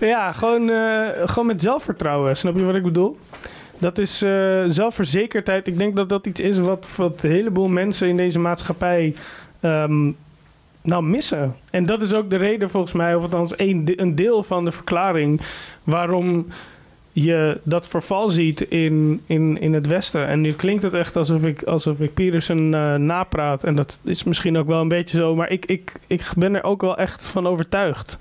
Ja, 0.00 0.32
gewoon, 0.32 0.70
eh, 0.70 1.08
gewoon 1.24 1.46
met 1.46 1.62
zelfvertrouwen. 1.62 2.36
Snap 2.36 2.56
je 2.56 2.64
wat 2.64 2.74
ik 2.74 2.82
bedoel? 2.82 3.18
Dat 3.82 3.98
is 3.98 4.22
eh, 4.22 4.62
zelfverzekerdheid. 4.66 5.66
Ik 5.66 5.78
denk 5.78 5.96
dat 5.96 6.08
dat 6.08 6.26
iets 6.26 6.40
is 6.40 6.58
wat, 6.58 6.94
wat 6.96 7.22
een 7.22 7.30
heleboel 7.30 7.68
mensen 7.68 8.08
in 8.08 8.16
deze 8.16 8.38
maatschappij 8.38 9.14
ehm, 9.60 10.10
nou 10.82 11.02
missen. 11.02 11.56
En 11.70 11.86
dat 11.86 12.02
is 12.02 12.14
ook 12.14 12.30
de 12.30 12.36
reden 12.36 12.70
volgens 12.70 12.92
mij, 12.92 13.14
of 13.14 13.22
althans 13.22 13.52
een, 13.56 13.92
een 13.96 14.14
deel 14.14 14.42
van 14.42 14.64
de 14.64 14.72
verklaring... 14.72 15.40
waarom 15.82 16.46
je 17.12 17.60
dat 17.62 17.88
verval 17.88 18.28
ziet 18.28 18.60
in, 18.60 19.20
in, 19.26 19.60
in 19.60 19.72
het 19.72 19.86
Westen. 19.86 20.26
En 20.26 20.40
nu 20.40 20.52
klinkt 20.52 20.82
het 20.82 20.94
echt 20.94 21.16
alsof 21.16 21.44
ik, 21.44 21.62
alsof 21.62 22.00
ik 22.00 22.14
Peterson 22.14 22.74
eh, 22.74 22.94
napraat. 22.94 23.64
En 23.64 23.74
dat 23.74 24.00
is 24.04 24.24
misschien 24.24 24.58
ook 24.58 24.66
wel 24.66 24.80
een 24.80 24.88
beetje 24.88 25.16
zo. 25.18 25.34
Maar 25.34 25.50
ik, 25.50 25.66
ik, 25.66 25.92
ik 26.06 26.32
ben 26.36 26.54
er 26.54 26.64
ook 26.64 26.80
wel 26.80 26.96
echt 26.96 27.28
van 27.28 27.46
overtuigd. 27.46 28.18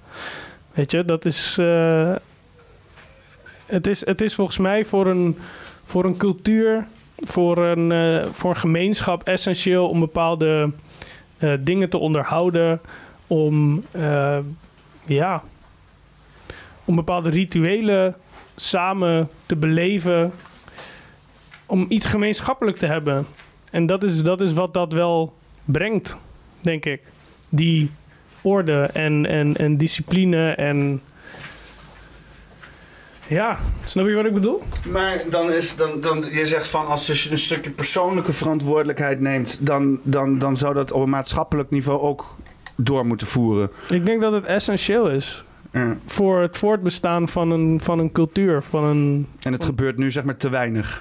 Weet 0.73 0.91
je, 0.91 1.05
dat 1.05 1.25
is. 1.25 1.57
eh, 1.59 2.15
het, 3.71 3.87
is 3.87 4.05
het 4.05 4.21
is 4.21 4.35
volgens 4.35 4.57
mij 4.57 4.85
voor 4.85 5.07
een, 5.07 5.37
voor 5.83 6.05
een 6.05 6.17
cultuur, 6.17 6.87
voor 7.15 7.57
een, 7.57 7.91
eh, 7.91 8.29
voor 8.31 8.49
een 8.49 8.55
gemeenschap 8.55 9.23
essentieel 9.23 9.89
om 9.89 9.99
bepaalde 9.99 10.71
eh, 11.37 11.53
dingen 11.59 11.89
te 11.89 11.97
onderhouden. 11.97 12.81
Om. 13.27 13.83
eh, 13.91 14.37
ja. 15.05 15.43
Om 16.85 16.95
bepaalde 16.95 17.29
rituelen 17.29 18.15
samen 18.55 19.29
te 19.45 19.55
beleven. 19.55 20.31
Om 21.65 21.85
iets 21.89 22.05
gemeenschappelijk 22.05 22.77
te 22.77 22.85
hebben. 22.85 23.25
En 23.71 23.85
dat 23.85 24.03
is, 24.03 24.23
dat 24.23 24.41
is 24.41 24.53
wat 24.53 24.73
dat 24.73 24.93
wel 24.93 25.33
brengt, 25.65 26.17
denk 26.61 26.85
ik. 26.85 27.01
Die 27.49 27.91
orde 28.41 28.89
en, 28.93 29.25
en, 29.25 29.57
en 29.57 29.77
discipline 29.77 30.51
en... 30.51 31.01
Ja, 33.31 33.57
snap 33.85 34.07
je 34.07 34.13
wat 34.13 34.25
ik 34.25 34.33
bedoel? 34.33 34.61
Maar 34.91 35.21
dan 35.29 35.51
is 35.51 35.75
dan, 35.75 36.01
dan 36.01 36.25
je 36.31 36.47
zegt 36.47 36.67
van 36.67 36.87
als 36.87 37.07
je 37.07 37.31
een 37.31 37.37
stukje 37.39 37.69
persoonlijke 37.71 38.33
verantwoordelijkheid 38.33 39.19
neemt, 39.19 39.65
dan, 39.65 39.99
dan, 40.03 40.39
dan 40.39 40.57
zou 40.57 40.73
dat 40.73 40.91
op 40.91 41.01
een 41.03 41.09
maatschappelijk 41.09 41.69
niveau 41.69 41.99
ook 42.01 42.35
door 42.75 43.05
moeten 43.05 43.27
voeren. 43.27 43.71
Ik 43.89 44.05
denk 44.05 44.21
dat 44.21 44.33
het 44.33 44.45
essentieel 44.45 45.09
is 45.09 45.43
Ja. 45.71 45.97
voor 46.05 46.41
het 46.41 46.57
voortbestaan 46.57 47.29
van 47.29 47.51
een, 47.51 47.79
van 47.83 47.99
een 47.99 48.11
cultuur. 48.11 48.61
Van 48.61 48.83
een, 48.83 49.27
En 49.41 49.51
het 49.53 49.65
gebeurt 49.65 49.97
nu 49.97 50.11
zeg 50.11 50.23
maar 50.23 50.37
te 50.37 50.49
weinig. 50.49 50.99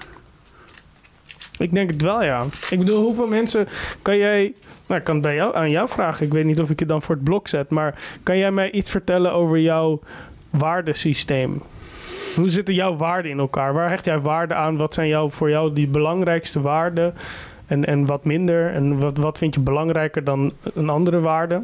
ik 1.58 1.72
denk 1.74 1.90
het 1.90 2.02
wel, 2.02 2.22
ja. 2.22 2.44
Ik 2.70 2.78
bedoel, 2.78 3.02
hoeveel 3.02 3.26
mensen 3.26 3.68
kan 4.02 4.16
jij... 4.16 4.54
Nou, 4.86 4.98
ik 5.00 5.06
kan 5.06 5.14
het 5.14 5.24
bij 5.24 5.34
jou, 5.34 5.56
aan 5.56 5.70
jou 5.70 5.88
vragen. 5.88 6.26
Ik 6.26 6.32
weet 6.32 6.44
niet 6.44 6.60
of 6.60 6.70
ik 6.70 6.78
het 6.78 6.88
dan 6.88 7.02
voor 7.02 7.14
het 7.14 7.24
blok 7.24 7.48
zet. 7.48 7.70
Maar 7.70 8.18
kan 8.22 8.38
jij 8.38 8.50
mij 8.50 8.70
iets 8.70 8.90
vertellen 8.90 9.32
over 9.32 9.58
jouw 9.58 10.00
waardesysteem? 10.50 11.62
Hoe 12.36 12.48
zitten 12.48 12.74
jouw 12.74 12.96
waarden 12.96 13.30
in 13.30 13.38
elkaar? 13.38 13.72
Waar 13.72 13.88
hecht 13.88 14.04
jij 14.04 14.20
waarde 14.20 14.54
aan? 14.54 14.76
Wat 14.76 14.94
zijn 14.94 15.08
jou, 15.08 15.30
voor 15.30 15.50
jou 15.50 15.72
die 15.72 15.86
belangrijkste 15.88 16.60
waarden? 16.60 17.14
En, 17.66 17.84
en 17.86 18.06
wat 18.06 18.24
minder? 18.24 18.72
En 18.74 18.98
wat, 18.98 19.16
wat 19.16 19.38
vind 19.38 19.54
je 19.54 19.60
belangrijker 19.60 20.24
dan 20.24 20.52
een 20.74 20.88
andere 20.88 21.20
waarde? 21.20 21.62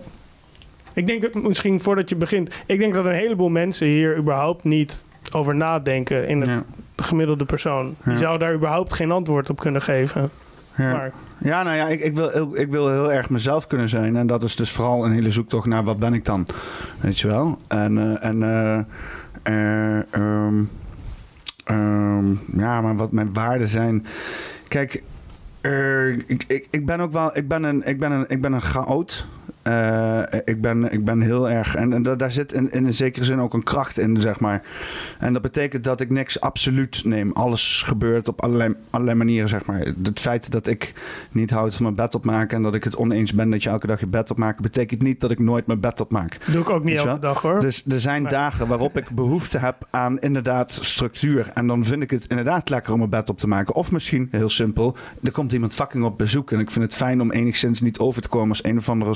Ik 0.94 1.06
denk 1.06 1.34
misschien 1.34 1.80
voordat 1.80 2.08
je 2.08 2.16
begint... 2.16 2.54
Ik 2.66 2.78
denk 2.78 2.94
dat 2.94 3.04
een 3.06 3.12
heleboel 3.12 3.48
mensen 3.48 3.86
hier 3.86 4.16
überhaupt 4.16 4.64
niet 4.64 5.04
over 5.32 5.54
nadenken 5.54 6.28
in 6.28 6.40
de 6.40 6.46
Ja. 6.46 6.64
gemiddelde 6.96 7.44
persoon. 7.44 7.94
Die 8.04 8.12
Ja. 8.12 8.18
zou 8.18 8.38
daar 8.38 8.54
überhaupt 8.54 8.92
geen 8.94 9.10
antwoord 9.10 9.50
op 9.50 9.60
kunnen 9.60 9.82
geven. 9.82 10.30
Ja. 10.76 10.92
Maar 10.92 11.12
Ja, 11.38 11.62
nou 11.62 11.76
ja, 11.76 11.88
ik, 11.88 12.00
ik, 12.00 12.14
wil, 12.14 12.30
heel- 12.30 12.58
ik 12.58 12.70
wil 12.70 12.88
heel 12.90 13.12
erg 13.12 13.30
mezelf 13.30 13.66
kunnen 13.66 13.88
zijn. 13.88 14.16
En 14.16 14.26
dat 14.26 14.42
is 14.42 14.56
dus 14.56 14.70
vooral 14.70 15.04
een 15.04 15.12
hele 15.12 15.30
zoektocht 15.30 15.66
naar 15.66 15.84
wat 15.84 15.98
ben 15.98 16.14
ik 16.14 16.24
dan. 16.24 16.46
Weet 17.00 17.18
je 17.18 17.26
wel? 17.28 17.58
En, 17.68 17.98
eh, 17.98 18.28
en 18.28 18.42
eh, 18.42 18.78
ehm, 19.50 20.64
ja, 22.56 22.80
maar 22.80 22.96
wat 22.96 23.12
mijn 23.12 23.32
waarden 23.32 23.68
zijn. 23.68 24.06
Kijk, 24.68 25.02
eh, 25.60 26.08
ik, 26.08 26.44
ik, 26.46 26.68
ik 26.70 26.86
ben 26.86 27.00
ook 27.00 27.12
wel, 27.12 27.36
ik 27.36 27.48
ben 27.48 27.64
een, 27.64 27.86
ik 27.86 27.98
ben 27.98 28.12
een, 28.12 28.24
ik 28.28 28.40
ben 28.40 28.52
een 28.52 28.62
chaot. 28.62 29.26
Eh, 29.66 30.22
ik, 30.44 30.60
ben, 30.60 30.92
ik 30.92 31.04
ben 31.04 31.20
heel 31.20 31.50
erg. 31.50 31.74
En, 31.74 31.92
en 31.92 32.02
da- 32.02 32.14
daar 32.14 32.30
zit 32.30 32.52
in, 32.52 32.70
in 32.70 32.86
een 32.86 32.94
zekere 32.94 33.24
zin 33.24 33.40
ook 33.40 33.54
een 33.54 33.62
kracht 33.62 33.98
in, 33.98 34.20
zeg 34.20 34.40
maar. 34.40 34.62
En 35.18 35.32
dat 35.32 35.42
betekent 35.42 35.84
dat 35.84 36.00
ik 36.00 36.10
niks 36.10 36.40
absoluut 36.40 37.04
neem. 37.04 37.32
Alles 37.32 37.82
gebeurt 37.86 38.28
op 38.28 38.42
allerlei, 38.42 38.74
allerlei 38.90 39.16
manieren, 39.18 39.48
zeg 39.48 39.64
maar. 39.64 39.80
Het 40.02 40.20
feit 40.20 40.50
dat 40.50 40.66
ik 40.66 40.92
niet 41.30 41.50
houd 41.50 41.74
van 41.74 41.82
mijn 41.82 41.94
bed 41.94 42.14
opmaken 42.14 42.56
en 42.56 42.62
dat 42.62 42.74
ik 42.74 42.84
het 42.84 42.96
oneens 42.96 43.32
ben 43.34 43.50
dat 43.50 43.62
je 43.62 43.68
elke 43.68 43.86
dag 43.86 44.00
je 44.00 44.06
bed 44.06 44.30
opmaakt, 44.30 44.60
betekent 44.60 45.02
niet 45.02 45.20
dat 45.20 45.30
ik 45.30 45.38
nooit 45.38 45.66
mijn 45.66 45.80
bed 45.80 46.00
opmaak. 46.00 46.38
doe 46.52 46.60
ik 46.60 46.70
ook 46.70 46.84
niet 46.84 46.96
elke 46.96 47.18
dag 47.20 47.42
hoor. 47.42 47.60
Dus 47.60 47.84
er 47.88 48.00
zijn 48.00 48.24
dagen 48.24 48.66
waarop 48.66 48.96
ik 48.96 49.10
behoefte 49.10 49.58
heb 49.58 49.86
aan 49.90 50.18
inderdaad 50.18 50.72
structuur. 50.72 51.50
En 51.54 51.66
dan 51.66 51.84
vind 51.84 52.02
ik 52.02 52.10
het 52.10 52.26
inderdaad 52.26 52.68
lekker 52.68 52.92
om 52.92 52.98
mijn 52.98 53.10
bed 53.10 53.28
op 53.28 53.38
te 53.38 53.48
maken. 53.48 53.74
Of 53.74 53.92
misschien, 53.92 54.28
heel 54.30 54.48
simpel, 54.48 54.96
er 55.22 55.32
komt 55.32 55.52
iemand 55.52 55.74
fucking 55.74 56.04
op 56.04 56.18
bezoek. 56.18 56.52
En 56.52 56.60
ik 56.60 56.70
vind 56.70 56.84
het 56.84 56.94
fijn 56.94 57.20
om 57.20 57.30
enigszins 57.30 57.80
niet 57.80 57.98
over 57.98 58.22
te 58.22 58.28
komen 58.28 58.48
als 58.48 58.64
een 58.64 58.76
of 58.76 58.88
andere 58.88 59.14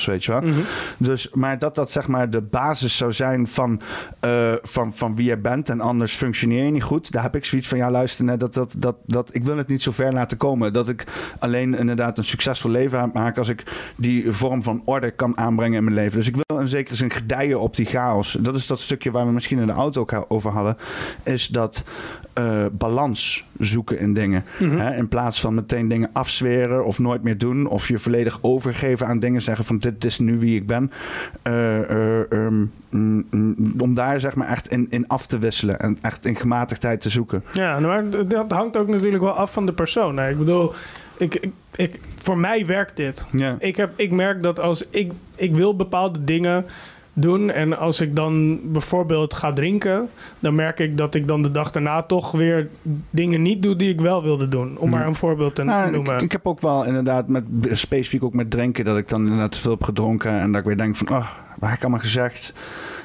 weet 0.00 0.24
je 0.24 0.32
wel. 0.32 0.40
Mhm. 0.40 0.60
Dus, 0.96 1.30
maar 1.32 1.58
dat 1.58 1.74
dat 1.74 1.90
zeg 1.90 2.08
maar 2.08 2.30
de 2.30 2.40
basis 2.40 2.96
zou 2.96 3.12
zijn 3.12 3.48
van, 3.48 3.80
eh, 4.20 4.52
van, 4.62 4.94
van 4.94 5.16
wie 5.16 5.26
je 5.26 5.38
bent 5.38 5.68
en 5.68 5.80
anders 5.80 6.14
functioneer 6.14 6.64
je 6.64 6.70
niet 6.70 6.82
goed. 6.82 7.12
Daar 7.12 7.22
heb 7.22 7.36
ik 7.36 7.44
zoiets 7.44 7.68
van, 7.68 7.78
ja 7.78 7.90
luister, 7.90 8.24
net, 8.24 8.40
dat, 8.40 8.54
dat, 8.54 8.74
dat, 8.78 8.96
dat, 9.06 9.34
ik 9.34 9.44
wil 9.44 9.56
het 9.56 9.68
niet 9.68 9.82
zo 9.82 9.90
ver 9.90 10.12
laten 10.12 10.36
komen. 10.36 10.72
Dat 10.72 10.88
ik 10.88 11.04
alleen 11.38 11.74
inderdaad 11.74 12.18
een 12.18 12.24
succesvol 12.24 12.70
leven 12.70 13.10
maken 13.12 13.38
als 13.38 13.48
ik 13.48 13.92
die 13.96 14.32
vorm 14.32 14.62
van 14.62 14.82
orde 14.84 15.10
kan 15.10 15.38
aanbrengen 15.38 15.78
in 15.78 15.84
mijn 15.84 15.96
leven. 15.96 16.18
Dus 16.18 16.28
ik 16.28 16.36
wil 16.36 16.58
in 16.58 16.68
zekere 16.68 16.96
zin 16.96 17.10
gedijen 17.10 17.60
op 17.60 17.76
die 17.76 17.86
chaos. 17.86 18.36
Dat 18.40 18.56
is 18.56 18.66
dat 18.66 18.80
stukje 18.80 19.10
waar 19.10 19.26
we 19.26 19.32
misschien 19.32 19.58
in 19.58 19.66
de 19.66 19.72
auto 19.72 20.00
ook 20.00 20.24
over 20.28 20.50
hadden. 20.50 20.76
Is 21.22 21.46
dat 21.46 21.84
eh, 22.34 22.64
balans 22.72 23.44
zoeken 23.58 23.98
in 23.98 24.14
dingen. 24.14 24.44
Mhm. 24.58 24.76
Hè, 24.76 24.96
in 24.96 25.08
plaats 25.08 25.40
van 25.40 25.54
meteen 25.54 25.88
dingen 25.88 26.10
afzweren 26.12 26.84
of 26.84 26.98
nooit 26.98 27.22
meer 27.22 27.38
doen. 27.38 27.66
Of 27.66 27.88
je 27.88 27.98
volledig 27.98 28.38
overgeven 28.42 29.06
aan 29.06 29.20
dingen. 29.20 29.42
Zeggen 29.42 29.64
van 29.64 29.78
dit 29.78 30.04
is 30.04 30.18
nu 30.18 30.38
wie 30.38 30.56
ik 30.56 30.66
ben. 30.66 30.90
Eh, 31.42 31.90
eh, 31.90 32.32
ehm, 32.32 32.64
mm, 32.90 33.26
mm, 33.30 33.56
om 33.78 33.94
daar 33.94 34.20
zeg 34.20 34.34
maar 34.34 34.48
echt 34.48 34.68
in, 34.68 34.86
in 34.90 35.06
af 35.08 35.26
te 35.26 35.38
wisselen. 35.38 35.80
En 35.80 35.98
echt 36.02 36.26
in 36.26 36.36
gematigdheid 36.36 37.00
te 37.00 37.08
zoeken. 37.10 37.44
Ja, 37.52 37.80
maar 37.80 38.04
d- 38.08 38.30
dat 38.30 38.50
hangt 38.52 38.76
ook 38.76 38.88
natuurlijk 38.88 39.22
wel 39.22 39.32
af 39.32 39.52
van 39.52 39.66
de 39.66 39.72
persoon. 39.72 40.16
hè. 40.16 40.30
Ik 40.30 40.38
bedoel, 40.38 40.72
ik, 41.16 41.34
ik, 41.34 41.50
ik, 41.76 42.00
voor 42.18 42.38
mij 42.38 42.66
werkt 42.66 42.96
dit. 42.96 43.26
Ik, 43.58 43.76
heb, 43.76 43.90
ik 43.96 44.10
merk 44.10 44.42
dat 44.42 44.60
als 44.60 44.84
ik, 44.90 45.12
ik 45.36 45.54
wil 45.54 45.76
bepaalde 45.76 46.24
dingen 46.24 46.64
doen 47.12 47.50
en 47.50 47.78
als 47.78 48.00
ik 48.00 48.16
dan 48.16 48.60
bijvoorbeeld 48.72 49.34
ga 49.34 49.52
drinken, 49.52 50.08
dan 50.38 50.54
merk 50.54 50.78
ik 50.78 50.96
dat 50.96 51.14
ik 51.14 51.28
dan 51.28 51.42
de 51.42 51.50
dag 51.50 51.70
daarna 51.70 52.00
toch 52.02 52.30
weer 52.30 52.68
dingen 53.10 53.42
niet 53.42 53.62
doe 53.62 53.76
die 53.76 53.90
ik 53.92 54.00
wel 54.00 54.22
wilde 54.22 54.48
doen. 54.48 54.76
Om 54.78 54.90
Ja. 54.90 54.96
maar 54.96 55.06
een 55.06 55.14
voorbeeld 55.14 55.54
te 55.54 55.62
Nou, 55.62 55.90
noemen. 55.90 56.14
ik, 56.14 56.22
ik 56.22 56.32
heb 56.32 56.46
ook 56.46 56.60
wel 56.60 56.84
inderdaad, 56.84 57.28
met, 57.28 57.44
specifiek 57.70 58.24
ook 58.24 58.34
met 58.34 58.50
drinken, 58.50 58.84
dat 58.84 58.96
ik 58.96 59.08
dan 59.08 59.20
inderdaad 59.22 59.52
te 59.52 59.60
veel 59.60 59.70
heb 59.70 59.82
gedronken. 59.84 60.40
En 60.40 60.52
dat 60.52 60.60
ik 60.60 60.66
weer 60.66 60.76
denk 60.76 60.96
van, 60.96 61.08
oh, 61.08 61.26
wat 61.58 61.68
heb 61.68 61.76
ik 61.78 61.82
allemaal 61.82 62.00
gezegd? 62.00 62.52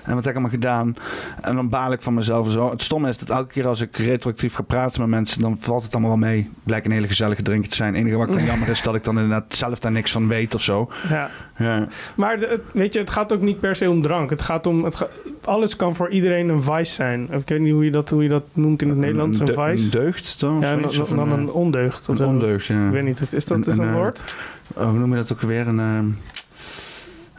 En 0.08 0.14
wat 0.16 0.24
heb 0.26 0.36
ik 0.36 0.39
allemaal 0.39 0.49
gedaan? 0.60 0.95
En 1.41 1.55
dan 1.55 1.70
baal 1.70 1.91
ik 1.91 2.01
van 2.01 2.14
mezelf 2.14 2.51
zo. 2.51 2.70
Het 2.70 2.82
stomme 2.82 3.10
is 3.10 3.18
dat 3.18 3.30
elke 3.30 3.53
keer 3.53 3.68
als 3.68 3.82
ik 3.82 3.97
retroactief 3.97 4.53
ga 4.53 4.62
praten 4.62 5.01
met 5.01 5.10
mensen, 5.10 5.41
dan 5.41 5.58
valt 5.58 5.84
het 5.84 5.91
allemaal 5.93 6.10
wel 6.20 6.30
mee. 6.30 6.49
Blijkt 6.64 6.86
een 6.86 6.91
hele 6.91 7.08
gezellige 7.08 7.41
drinkje 7.41 7.70
te 7.70 7.76
zijn. 7.76 7.93
Het 7.93 8.01
enige 8.01 8.18
wat 8.18 8.28
ik 8.28 8.34
dan 8.34 8.45
jammer 8.51 8.70
is, 8.70 8.82
dat 8.82 8.95
ik 8.95 9.03
dan 9.03 9.16
inderdaad 9.20 9.53
zelf 9.53 9.80
daar 9.80 9.91
niks 9.91 10.12
van 10.12 10.28
weet 10.28 10.55
of 10.55 10.62
zo. 10.62 10.89
ja. 11.10 11.30
Ja. 11.58 11.88
Maar 12.16 12.38
het- 12.38 12.62
weet 12.74 12.93
je, 12.93 12.99
het 12.99 13.10
gaat 13.10 13.34
ook 13.34 13.41
niet 13.41 13.60
per 13.60 13.76
se 13.76 13.89
om 13.89 14.01
drank. 14.01 14.30
Het 14.30 14.41
gaat 14.41 14.68
om, 14.68 14.84
het 14.84 14.95
ga- 14.95 15.08
alles 15.43 15.76
kan 15.76 15.95
voor 15.95 16.10
iedereen 16.10 16.49
een 16.49 16.64
vice 16.64 16.93
zijn. 16.93 17.28
Ik 17.32 17.49
weet 17.49 17.60
niet 17.60 17.74
hoe 17.74 17.86
je 17.86 17.91
dat, 17.91 18.10
hoe 18.10 18.24
je 18.24 18.30
dat 18.30 18.43
noemt 18.53 18.82
in 18.82 18.89
het 18.89 18.97
Nederlands, 18.97 19.39
een 19.39 19.45
de- 19.45 19.53
vice. 19.53 19.84
Een 19.84 19.89
deugd 19.89 20.39
dan? 20.39 20.60
ja, 20.60 20.76
dan, 20.76 21.20
een, 21.20 21.30
een 21.32 21.51
ondeugd. 21.51 22.10
Of 22.10 22.20
een 22.20 22.26
ondeugd, 22.26 22.66
ja. 22.66 22.86
Ik 22.86 22.91
weet 22.91 23.03
niet, 23.03 23.20
is 23.20 23.30
dat, 23.30 23.32
Een- 23.32 23.60
is 23.60 23.66
dat 23.66 23.78
een, 23.78 23.84
een 23.84 23.88
eh, 23.89 23.93
woord? 23.95 24.36
Oh, 24.74 24.89
hoe 24.89 24.99
noem 24.99 25.10
je 25.10 25.16
dat 25.16 25.32
ook 25.34 25.41
weer? 25.41 25.68
Een... 25.68 25.80
ehm, 25.80 26.05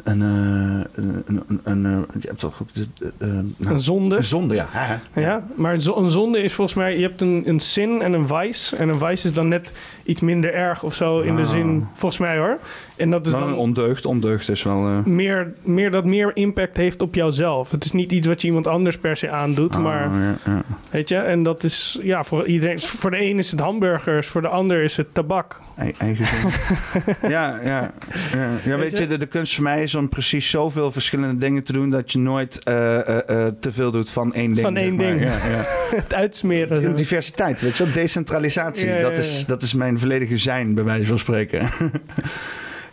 een, 0.05 0.23
eh, 0.23 1.03
een, 1.05 1.23
een, 1.27 1.43
een, 1.49 1.61
een, 1.65 1.87
eh, 1.87 2.21
je 2.21 2.27
hebt 2.29 2.39
toch 2.41 2.63
ook 2.63 2.73
de, 2.73 2.87
eh, 3.19 3.29
nou, 3.29 3.45
Een 3.73 3.79
zonde. 3.81 4.17
een 4.17 4.25
zonde, 4.25 4.55
ja. 4.55 4.69
Ja, 5.15 5.43
maar 5.57 5.81
zo- 5.81 5.97
een 5.97 6.11
zonde 6.11 6.43
is 6.43 6.53
volgens 6.55 6.77
mij, 6.77 6.97
je 6.97 7.03
hebt 7.03 7.21
een, 7.21 7.43
een 7.49 7.61
sin 7.61 8.03
en 8.03 8.13
een 8.13 8.27
vice. 8.27 8.77
En 8.77 8.89
een 8.89 8.99
vice 8.99 9.27
is 9.27 9.33
dan 9.33 9.49
net 9.49 9.73
iets 10.09 10.21
minder 10.21 10.55
erg 10.55 10.83
of 10.83 10.95
zo 10.95 11.21
in 11.21 11.37
de 11.37 11.43
Ah. 11.43 11.49
zin, 11.51 11.87
volgens 11.95 12.21
mij 12.21 12.37
hoor. 12.39 12.59
En 12.97 13.11
dat 13.11 13.27
is 13.27 13.33
Dan 13.33 13.43
een 13.49 13.55
ondeugd. 13.55 14.07
Ondeugd 14.07 14.49
is 14.51 14.63
wel... 14.63 14.87
eh, 14.89 15.05
meer, 15.05 15.53
meer 15.63 15.91
dat 15.91 16.05
meer 16.05 16.31
impact 16.35 16.77
heeft 16.77 17.03
op 17.03 17.15
jouzelf. 17.15 17.71
Het 17.71 17.85
is 17.85 17.93
niet 17.93 18.13
iets 18.13 18.27
wat 18.27 18.41
je 18.41 18.47
iemand 18.49 18.67
anders 18.67 18.99
per 18.99 19.17
se 19.17 19.31
aandoet, 19.31 19.75
ah, 19.77 19.83
maar 19.83 20.11
ja, 20.21 20.37
ja. 20.45 20.63
weet 20.91 21.09
je. 21.09 21.17
En 21.17 21.43
dat 21.43 21.63
is, 21.65 21.99
ja, 22.03 22.25
voor 22.25 22.47
iedereen, 22.47 22.81
voor 22.81 23.11
de 23.11 23.25
een 23.25 23.39
is 23.39 23.51
het 23.51 23.61
hamburgers, 23.61 24.27
voor 24.27 24.41
de 24.43 24.49
ander 24.49 24.83
is 24.83 24.97
het 24.97 25.15
tabak. 25.15 25.61
Ei- 25.77 25.95
Eigen 25.99 26.27
zin. 26.27 26.51
ja, 27.31 27.61
ja, 27.65 27.91
ja. 28.33 28.49
ja, 28.65 28.77
weet 28.77 28.99
je? 28.99 29.07
de, 29.07 29.17
de 29.17 29.27
kunst 29.27 29.55
voor 29.55 29.65
mij 29.65 29.83
is 29.83 29.95
om 29.95 30.09
precies 30.09 30.51
zoveel 30.51 30.91
verschillende 30.91 31.39
dingen 31.39 31.63
te 31.63 31.73
doen... 31.73 31.91
dat 31.91 32.13
je 32.13 32.19
nooit 32.19 32.65
eh, 32.65 32.99
eh, 33.47 33.53
te 33.61 33.73
veel 33.73 33.91
doet 33.91 34.11
van 34.11 34.35
één 34.35 34.47
ding. 34.53 34.61
Van 34.61 34.77
één 34.77 34.95
maar. 34.95 35.07
ding. 35.07 35.23
Ja, 35.23 35.29
ja. 35.31 35.65
het 35.97 36.15
uitsmeren. 36.15 36.95
Diversiteit, 36.97 37.61
weet 37.61 37.77
je 37.77 37.85
wel? 37.85 37.93
Decentralisatie. 37.93 38.99
Dat, 38.99 39.17
is, 39.17 39.45
dat 39.47 39.63
is 39.63 39.75
mijn 39.75 39.98
volledige 39.99 40.37
zijn, 40.37 40.75
bij 40.75 40.85
wijze 40.85 41.07
van 41.07 41.19
spreken. 41.19 41.71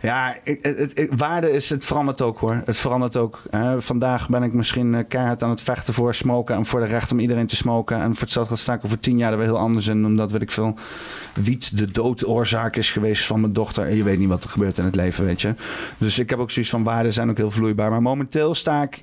ja, 0.00 0.36
het, 0.42 1.08
waarde 1.16 1.50
is, 1.50 1.68
het 1.68 1.84
verandert 1.84 2.22
ook 2.22 2.38
hoor. 2.38 2.62
Het 2.64 2.76
verandert 2.76 3.16
ook. 3.16 3.42
hè. 3.50 3.82
vandaag 3.82 4.28
ben 4.28 4.42
ik 4.42 4.52
misschien 4.52 4.94
eh, 4.94 5.04
keihard 5.08 5.42
aan 5.42 5.50
het 5.50 5.62
vechten 5.62 5.94
voor 5.94 6.14
smoken... 6.14 6.56
en 6.56 6.66
voor 6.66 6.80
de 6.80 6.86
recht 6.86 7.12
om 7.12 7.18
iedereen 7.18 7.46
te 7.46 7.56
smoken. 7.56 8.00
En 8.00 8.12
voor 8.12 8.22
hetzelfde 8.22 8.56
sta 8.56 8.74
ik 8.74 8.84
over 8.84 9.00
tien 9.00 9.18
jaar 9.18 9.32
er 9.32 9.38
weer 9.38 9.46
heel 9.46 9.58
anders 9.58 9.86
in... 9.86 10.04
omdat, 10.04 10.32
weet 10.32 10.42
ik 10.42 10.52
veel, 10.52 10.74
wiet 11.34 11.78
de 11.78 11.90
doodoorzaak 11.90 12.76
is 12.76 12.90
geweest 12.90 13.26
van 13.26 13.40
mijn 13.40 13.52
dochter. 13.52 13.86
En 13.86 13.96
je 13.96 14.02
weet 14.02 14.18
niet 14.18 14.28
wat 14.28 14.44
er 14.44 14.50
gebeurt 14.50 14.78
in 14.78 14.84
het 14.84 14.96
leven, 14.96 15.24
weet 15.24 15.40
je. 15.40 15.54
Dus 15.98 16.18
ik 16.18 16.30
heb 16.30 16.38
ook 16.38 16.50
zoiets 16.50 16.70
van 16.70 16.84
waarden 16.84 17.12
zijn 17.12 17.30
ook 17.30 17.36
heel 17.36 17.50
vloeibaar. 17.50 17.90
Maar 17.90 18.02
momenteel 18.02 18.54
sta 18.54 18.82
ik 18.82 19.02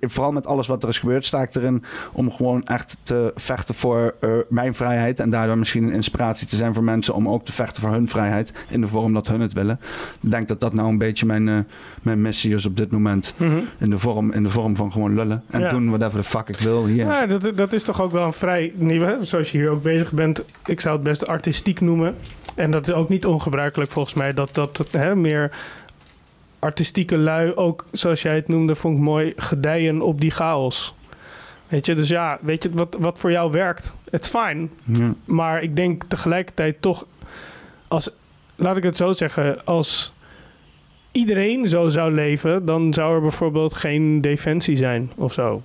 vooral 0.00 0.32
met 0.32 0.46
alles 0.46 0.66
wat 0.66 0.82
er 0.82 0.88
is 0.88 0.98
gebeurd, 0.98 1.24
sta 1.24 1.42
ik 1.42 1.54
erin 1.54 1.84
om 2.12 2.30
gewoon 2.32 2.64
echt 2.64 2.98
te 3.02 3.32
vechten 3.34 3.74
voor 3.74 4.14
eh, 4.20 4.30
mijn 4.48 4.74
vrijheid. 4.74 5.20
En 5.20 5.30
daardoor 5.30 5.58
misschien 5.58 5.82
een 5.84 5.92
inspiratie 5.92 6.46
te 6.46 6.56
zijn 6.56 6.74
voor 6.74 6.84
mensen 6.84 7.14
om 7.14 7.28
ook 7.28 7.44
te 7.44 7.52
vechten 7.52 7.82
voor 7.82 7.90
hun 7.90 8.08
vrijheid. 8.08 8.52
In 8.68 8.80
de 8.80 8.88
vorm 8.88 9.12
dat 9.12 9.28
hun 9.28 9.40
het 9.40 9.52
willen. 9.52 9.80
Ik 10.22 10.30
denk 10.30 10.48
dat 10.48 10.60
dat 10.60 10.74
nou 10.74 10.88
een 10.88 10.98
beetje 10.98 11.26
mijn, 11.26 11.48
eh, 11.48 11.58
mijn 12.02 12.20
missie 12.22 12.54
is 12.54 12.66
op 12.66 12.76
dit 12.76 12.90
moment. 12.90 13.34
Mhm. 13.38 13.58
In 13.78 13.90
de 13.90 13.98
vorm, 13.98 14.32
in 14.32 14.42
de 14.42 14.50
vorm 14.50 14.76
van 14.76 14.92
gewoon 14.92 15.14
lullen. 15.14 15.42
En 15.50 15.60
Ja. 15.60 15.68
doen 15.68 15.88
whatever 15.88 16.20
the 16.20 16.28
fuck 16.28 16.48
ik 16.48 16.58
wil. 16.58 16.86
Hier. 16.86 17.06
Ja, 17.06 17.26
dat, 17.26 17.52
dat 17.56 17.72
is 17.72 17.82
toch 17.82 18.02
ook 18.02 18.10
wel 18.10 18.26
een 18.26 18.32
vrij 18.32 18.72
nieuwe, 18.76 19.16
zoals 19.20 19.52
je 19.52 19.58
hier 19.58 19.70
ook 19.70 19.82
bezig 19.82 20.12
bent. 20.12 20.44
Ik 20.66 20.80
zou 20.80 20.94
het 20.94 21.04
best 21.04 21.26
artistiek 21.26 21.80
noemen. 21.80 22.14
En 22.54 22.70
dat 22.70 22.88
is 22.88 22.94
ook 22.94 23.08
niet 23.08 23.26
ongebruikelijk 23.26 23.90
volgens 23.90 24.14
mij, 24.14 24.32
dat 24.32 24.54
dat 24.54 24.76
het, 24.76 24.92
hè, 24.92 25.16
meer 25.16 25.50
artistieke 26.58 27.16
lui 27.16 27.54
ook, 27.54 27.86
zoals 27.92 28.22
jij 28.22 28.34
het 28.34 28.48
noemde, 28.48 28.74
vond 28.74 28.96
ik 28.96 29.04
mooi, 29.04 29.32
gedijen 29.36 30.02
op 30.02 30.20
die 30.20 30.30
chaos. 30.30 30.94
Weet 31.68 31.86
je, 31.86 31.94
dus 31.94 32.08
ja, 32.08 32.38
weet 32.40 32.62
je, 32.62 32.70
wat, 32.72 32.96
wat 32.98 33.18
voor 33.18 33.30
jou 33.30 33.50
werkt, 33.50 33.96
het 34.10 34.22
is 34.22 34.28
fijn. 34.28 34.70
Ja. 34.84 35.14
Maar 35.24 35.62
ik 35.62 35.76
denk 35.76 36.04
tegelijkertijd 36.04 36.82
toch, 36.82 37.06
als, 37.88 38.10
laat 38.56 38.76
ik 38.76 38.82
het 38.82 38.96
zo 38.96 39.12
zeggen, 39.12 39.64
als 39.64 40.12
iedereen 41.12 41.66
zo 41.66 41.88
zou 41.88 42.12
leven, 42.12 42.64
dan 42.64 42.92
zou 42.92 43.14
er 43.14 43.20
bijvoorbeeld 43.20 43.74
geen 43.74 44.20
defensie 44.20 44.76
zijn 44.76 45.10
of 45.16 45.32
zo. 45.32 45.62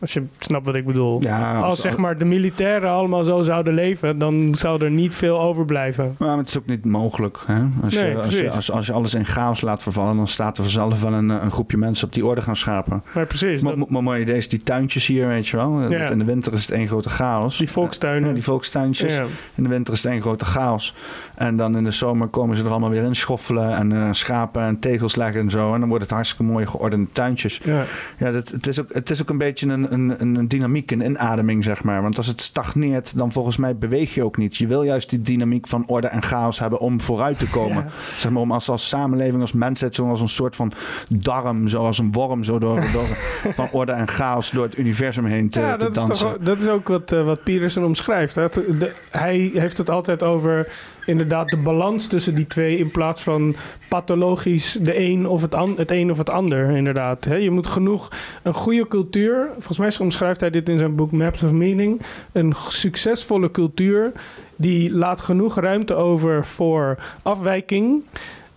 Als 0.00 0.12
je 0.12 0.22
snapt 0.38 0.66
wat 0.66 0.74
ik 0.74 0.86
bedoel. 0.86 1.22
Ja, 1.22 1.60
als 1.60 1.80
zeg 1.80 1.96
maar 1.96 2.18
de 2.18 2.24
militairen 2.24 2.90
allemaal 2.90 3.24
zo 3.24 3.42
zouden 3.42 3.74
leven, 3.74 4.18
dan 4.18 4.54
zou 4.54 4.84
er 4.84 4.90
niet 4.90 5.16
veel 5.16 5.40
overblijven. 5.40 6.14
Maar 6.18 6.36
het 6.36 6.48
is 6.48 6.58
ook 6.58 6.66
niet 6.66 6.84
mogelijk. 6.84 7.38
Hè? 7.46 7.62
Als, 7.82 7.94
Nee, 7.94 8.10
je, 8.10 8.16
als, 8.16 8.40
je, 8.40 8.50
als, 8.50 8.70
als 8.70 8.86
je 8.86 8.92
alles 8.92 9.14
in 9.14 9.26
chaos 9.26 9.60
laat 9.60 9.82
vervallen, 9.82 10.16
dan 10.16 10.28
staat 10.28 10.56
er 10.56 10.62
vanzelf 10.62 11.02
wel 11.02 11.12
een, 11.12 11.30
eh, 11.30 11.36
een 11.42 11.52
groepje 11.52 11.76
mensen 11.76 12.06
op 12.06 12.12
die 12.12 12.26
orde 12.26 12.42
gaan 12.42 12.56
schapen. 12.56 13.02
Maar 13.14 13.26
precies, 13.26 13.62
Maar 13.62 13.76
dat- 13.76 13.90
mooi 13.90 14.20
idee 14.20 14.36
is 14.36 14.48
die 14.48 14.62
tuintjes 14.62 15.06
hier, 15.06 15.26
weet 15.28 15.48
je 15.48 15.56
wel. 15.56 15.90
Ja. 15.90 16.08
In 16.10 16.18
de 16.18 16.24
winter 16.24 16.52
is 16.52 16.60
het 16.66 16.70
één 16.70 16.86
grote 16.86 17.10
chaos. 17.10 17.58
die 17.58 17.70
volkstuinen. 17.70 18.28
Ja, 18.28 18.34
die 18.34 18.42
volkstuintjes. 18.42 19.18
In 19.54 19.62
de 19.62 19.68
winter 19.68 19.94
is 19.94 20.02
het 20.02 20.12
één 20.12 20.20
grote 20.20 20.44
chaos. 20.44 20.94
En 21.40 21.56
dan 21.56 21.76
in 21.76 21.84
de 21.84 21.90
zomer 21.90 22.28
komen 22.28 22.56
ze 22.56 22.64
er 22.64 22.70
allemaal 22.70 22.90
weer 22.90 23.02
in 23.02 23.14
schoffelen 23.16 23.76
en 23.76 23.92
eh, 23.92 24.08
schapen 24.10 24.62
en 24.62 24.78
tegels 24.78 25.16
leggen 25.16 25.40
en 25.40 25.50
zo. 25.50 25.74
En 25.74 25.80
dan 25.80 25.88
wordt 25.88 26.04
het 26.04 26.12
hartstikke 26.12 26.42
mooie 26.52 26.66
geordende 26.66 27.06
tuintjes. 27.12 27.60
Ja. 27.64 27.84
Ja, 28.18 28.30
dat, 28.30 28.48
het, 28.48 28.66
is 28.66 28.80
ook, 28.80 28.92
het 28.92 29.10
is 29.10 29.22
ook 29.22 29.28
een 29.30 29.38
beetje 29.38 29.66
een, 29.68 29.92
een, 29.92 30.14
een 30.36 30.48
dynamiek, 30.48 30.90
een 30.90 31.04
inademing, 31.04 31.64
zeg 31.64 31.82
maar. 31.84 32.02
Want 32.02 32.16
als 32.16 32.26
het 32.26 32.40
stagneert, 32.40 33.16
dan 33.16 33.32
volgens 33.32 33.56
mij 33.56 33.76
beweeg 33.76 34.14
je 34.14 34.24
ook 34.24 34.36
niet. 34.36 34.56
Je 34.56 34.66
wil 34.66 34.82
juist 34.82 35.10
die 35.10 35.20
dynamiek 35.20 35.68
van 35.68 35.84
orde 35.86 36.06
en 36.06 36.22
chaos 36.22 36.58
hebben 36.58 36.78
om 36.80 37.00
vooruit 37.00 37.38
te 37.38 37.50
komen. 37.50 37.84
Ja. 37.84 37.90
Zeg 38.18 38.30
maar 38.32 38.42
om 38.42 38.52
als, 38.52 38.68
als 38.68 38.88
samenleving, 38.88 39.40
als 39.40 39.52
mensheid, 39.52 39.94
zoals 39.94 40.20
een 40.20 40.28
soort 40.28 40.56
van 40.56 40.72
darm, 41.08 41.68
zoals 41.68 41.98
een 41.98 42.12
worm, 42.12 42.44
zo 42.44 42.58
door, 42.58 42.80
door 42.92 43.06
van 43.52 43.68
orde 43.72 43.92
en 43.92 44.08
chaos 44.08 44.50
door 44.50 44.64
het 44.64 44.78
universum 44.78 45.24
heen 45.24 45.50
te, 45.50 45.60
ja, 45.60 45.76
te 45.76 45.84
dat 45.84 45.96
is, 45.96 46.02
dansen. 46.02 46.26
toch, 46.26 46.34
ook- 46.34 46.44
dat 46.44 46.60
is 46.60 46.68
ook 46.68 46.88
wat, 46.88 47.12
eh, 47.12 47.24
wat 47.24 47.42
Peterson 47.42 47.84
omschrijft. 47.84 48.34
Hè? 48.34 48.46
De- 48.48 48.92
hij 49.10 49.50
heeft 49.54 49.78
het 49.78 49.90
altijd 49.90 50.22
over 50.22 50.68
inderdaad 51.06 51.48
de 51.48 51.56
balans 51.56 52.06
tussen 52.06 52.34
die 52.34 52.46
twee 52.46 52.76
in 52.78 52.90
plaats 52.90 53.22
van 53.22 53.54
pathologisch 53.88 54.78
de 54.82 54.98
een 55.00 55.26
of 55.28 55.42
het, 55.42 55.54
an, 55.54 55.74
het 55.76 55.90
een 55.90 56.10
of 56.10 56.18
het 56.18 56.30
ander. 56.30 56.70
Inderdaad. 56.70 57.24
Hè? 57.24 57.34
Je 57.34 57.50
moet 57.50 57.66
genoeg 57.66 58.08
een 58.42 58.54
goede 58.54 58.88
cultuur. 58.88 59.48
Volgens 59.58 59.78
mij 59.78 60.06
omschrijft 60.06 60.40
hij 60.40 60.50
dit 60.50 60.68
in 60.68 60.78
zijn 60.78 60.94
boek 60.94 61.12
Maps 61.12 61.42
of 61.42 61.52
Meaning. 61.52 62.00
Een 62.32 62.54
succesvolle 62.68 63.50
cultuur 63.50 64.12
die 64.56 64.94
laat 64.94 65.20
genoeg 65.20 65.54
ruimte 65.60 65.94
over 65.94 66.46
voor 66.46 66.98
afwijking, 67.22 68.02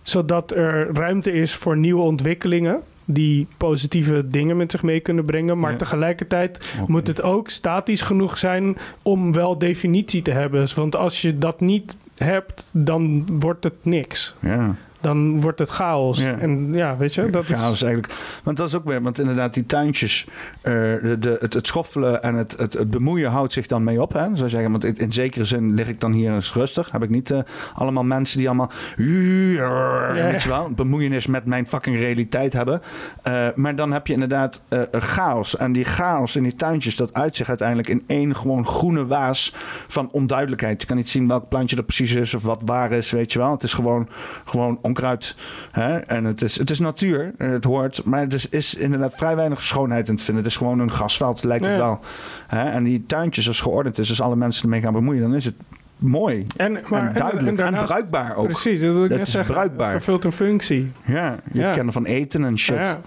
zodat 0.02 0.50
er 0.50 0.94
ruimte 0.94 1.32
is 1.32 1.54
voor 1.54 1.76
nieuwe 1.76 2.02
ontwikkelingen. 2.02 2.80
Die 3.06 3.46
positieve 3.56 4.28
dingen 4.28 4.56
met 4.56 4.70
zich 4.70 4.82
mee 4.82 5.00
kunnen 5.00 5.24
brengen. 5.24 5.58
Maar 5.58 5.70
Ja. 5.70 5.76
tegelijkertijd 5.76 6.76
moet 6.86 7.06
het 7.06 7.22
ook 7.22 7.48
statisch 7.48 8.02
genoeg 8.02 8.38
zijn 8.38 8.76
om 9.02 9.32
wel 9.32 9.58
definitie 9.58 10.22
te 10.22 10.30
hebben. 10.30 10.68
Want 10.74 10.96
als 10.96 11.22
je 11.22 11.38
dat 11.38 11.60
niet 11.60 11.96
hebt, 12.16 12.70
dan 12.74 13.26
wordt 13.38 13.64
het 13.64 13.84
niks. 13.84 14.34
Ja. 14.40 14.74
Dan 15.04 15.40
wordt 15.40 15.58
het 15.58 15.70
chaos. 15.70 16.18
Ja. 16.18 16.38
En 16.38 16.72
ja, 16.72 16.96
weet 16.96 17.14
je, 17.14 17.30
dat 17.30 17.44
chaos 17.44 17.72
is... 17.72 17.82
eigenlijk. 17.82 18.14
Want 18.42 18.56
dat 18.56 18.68
is 18.68 18.74
ook 18.74 18.84
weer, 18.84 19.02
want 19.02 19.18
inderdaad, 19.18 19.54
die 19.54 19.66
tuintjes, 19.66 20.26
eh, 20.60 20.72
de, 20.72 21.16
de, 21.18 21.36
het, 21.40 21.52
het 21.52 21.66
schoffelen 21.66 22.22
en 22.22 22.34
het, 22.34 22.58
het, 22.58 22.72
het 22.72 22.90
bemoeien 22.90 23.30
houdt 23.30 23.52
zich 23.52 23.66
dan 23.66 23.84
mee 23.84 24.02
op. 24.02 24.12
Hè? 24.12 24.36
Zou 24.36 24.48
zeggen, 24.48 24.70
want 24.70 24.84
in, 24.84 24.96
in 24.96 25.12
zekere 25.12 25.44
zin 25.44 25.74
lig 25.74 25.88
ik 25.88 26.00
dan 26.00 26.12
hier 26.12 26.34
eens 26.34 26.52
rustig. 26.52 26.90
Heb 26.90 27.02
ik 27.02 27.10
niet 27.10 27.30
eh, 27.30 27.38
allemaal 27.74 28.04
mensen 28.04 28.38
die 28.38 28.48
allemaal. 28.48 28.70
Weet 28.96 30.42
je 30.42 30.48
wel, 30.48 30.70
bemoeienis 30.70 31.26
met 31.26 31.44
mijn 31.44 31.66
fucking 31.66 31.96
realiteit 31.96 32.52
hebben. 32.52 32.82
Eh, 33.22 33.48
maar 33.54 33.76
dan 33.76 33.92
heb 33.92 34.06
je 34.06 34.12
inderdaad 34.12 34.62
chaos. 34.92 35.56
En 35.56 35.72
die 35.72 35.84
chaos 35.84 36.36
in 36.36 36.42
die 36.42 36.54
tuintjes, 36.54 36.96
dat 36.96 37.14
uit 37.14 37.36
zich 37.36 37.48
uiteindelijk 37.48 37.88
in 37.88 38.04
één 38.06 38.36
gewoon 38.36 38.66
groene 38.66 39.06
waas 39.06 39.54
van 39.86 40.10
onduidelijkheid. 40.10 40.80
Je 40.80 40.86
kan 40.86 40.96
niet 40.96 41.10
zien 41.10 41.28
welk 41.28 41.48
plantje 41.48 41.76
er 41.76 41.82
precies 41.84 42.14
is 42.14 42.34
of 42.34 42.42
wat 42.42 42.60
waar 42.64 42.92
is, 42.92 43.10
weet 43.10 43.32
je 43.32 43.38
wel. 43.38 43.50
Het 43.50 43.62
is 43.62 43.72
gewoon, 43.72 44.08
gewoon 44.44 44.78
onkruid. 44.98 45.36
Hè? 45.70 45.96
En 45.96 46.24
het 46.24 46.42
is, 46.42 46.58
het 46.58 46.70
is 46.70 46.78
natuur, 46.78 47.32
het 47.38 47.64
hoort. 47.64 48.04
Maar 48.04 48.22
er 48.22 48.34
is, 48.34 48.48
is 48.48 48.74
inderdaad 48.74 49.14
vrij 49.14 49.36
weinig 49.36 49.64
schoonheid 49.64 50.08
in 50.08 50.16
te 50.16 50.24
vinden. 50.24 50.42
Het 50.42 50.52
is 50.52 50.58
gewoon 50.58 50.78
een 50.78 50.90
grasveld, 50.90 51.44
lijkt 51.44 51.66
het 51.66 51.76
wel. 51.76 52.00
Hè? 52.46 52.70
En 52.70 52.84
die 52.84 53.04
tuintjes, 53.06 53.48
als 53.48 53.60
geordend 53.60 53.98
is, 53.98 54.08
als 54.08 54.20
alle 54.20 54.36
mensen 54.36 54.62
ermee 54.62 54.80
gaan 54.80 54.92
bemoeien, 54.92 55.22
dan 55.22 55.34
is 55.34 55.44
het 55.44 55.54
mooi. 55.98 56.46
En, 56.56 56.72
maar, 56.88 57.06
en 57.06 57.12
duidelijk. 57.12 57.46
En, 57.48 57.54
daarnaast- 57.56 57.86
bruikbaar 57.92 58.36
ook. 58.36 58.44
Precies, 58.46 58.80
dat 58.80 58.94
wil 58.94 59.04
ik 59.04 59.08
Het 59.10 59.18
net 59.18 59.26
is 59.26 59.32
zeggen. 59.32 59.54
bruikbaar. 59.54 59.92
Het 59.92 60.02
vervult 60.02 60.24
een 60.24 60.32
functie. 60.32 60.92
Ja, 61.04 61.36
je 61.52 61.58
Ja. 61.60 61.72
kan 61.72 61.86
ervan 61.86 62.04
eten 62.04 62.44
en 62.44 62.58
shit. 62.58 62.76
Ja. 62.76 63.00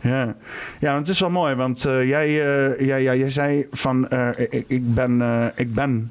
Ja, 0.00 0.34
ja 0.80 0.96
het 0.98 1.08
is 1.08 1.20
wel 1.20 1.30
mooi, 1.30 1.54
want 1.54 1.84
eh, 1.84 2.08
jij, 2.08 2.26
eh, 2.26 2.86
jij, 2.86 3.02
jij, 3.02 3.18
jij 3.18 3.30
zei 3.30 3.66
van 3.70 4.08
eh, 4.08 4.28
ik, 4.50 4.64
ik 4.66 4.94
ben, 4.94 5.22
ik 5.56 5.74
ben. 5.74 6.10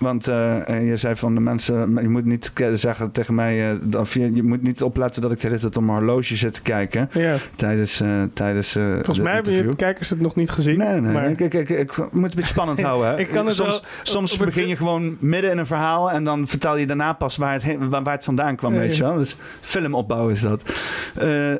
Want 0.00 0.28
eh, 0.28 0.86
je 0.88 0.96
zei 0.96 1.16
van 1.16 1.34
de 1.34 1.40
mensen, 1.40 1.98
je 2.02 2.08
moet 2.08 2.24
niet 2.24 2.52
zeggen 2.74 3.10
tegen 3.10 3.34
mij, 3.34 3.70
eh, 3.70 3.76
dat, 3.82 4.00
of 4.00 4.14
je, 4.14 4.34
je 4.34 4.42
moet 4.42 4.62
niet 4.62 4.82
opletten 4.82 5.22
dat 5.22 5.32
ik 5.32 5.40
de 5.40 5.46
hele 5.46 5.58
tijd 5.58 5.76
op 5.76 5.82
mijn 5.82 5.96
horloge 5.98 6.36
zit 6.36 6.54
te 6.54 6.62
kijken 6.62 7.08
ja. 7.12 7.36
tijdens, 7.56 8.02
tijdens 8.32 8.72
Volgens 8.72 9.18
mij 9.20 9.32
hebben 9.34 9.52
je 9.52 9.76
kijkers 9.76 10.08
het 10.10 10.20
nog 10.20 10.34
niet 10.34 10.50
gezien. 10.50 10.78
Nee, 10.78 11.00
nee, 11.00 11.12
maar- 11.12 11.30
Ik, 11.30 11.40
ik, 11.40 11.54
ik, 11.54 11.68
ik 11.70 11.96
moet 11.96 12.06
het 12.12 12.14
een 12.14 12.20
beetje 12.20 12.44
spannend 12.44 12.80
houden. 12.88 13.08
Hè? 13.10 13.18
Ik 13.18 13.28
kan 13.28 13.46
het 13.46 13.54
soms 13.54 13.80
wel- 13.80 13.88
soms 14.02 14.36
begin 14.36 14.68
je 14.68 14.76
gewoon 14.76 15.16
midden 15.18 15.50
in 15.50 15.58
een 15.58 15.66
verhaal 15.66 16.10
en 16.10 16.24
dan 16.24 16.46
vertel 16.48 16.76
je 16.76 16.86
daarna 16.86 17.12
pas 17.12 17.36
waar 17.36 17.52
het, 17.52 17.62
heen- 17.62 17.88
waar, 17.90 18.02
waar 18.02 18.14
het 18.14 18.24
vandaan 18.24 18.56
kwam, 18.56 18.72
weet 18.72 18.96
je 18.96 19.02
wel. 19.02 19.16
Dus 19.16 19.36
filmopbouw 19.60 20.28
is 20.28 20.40
dat. 20.40 20.62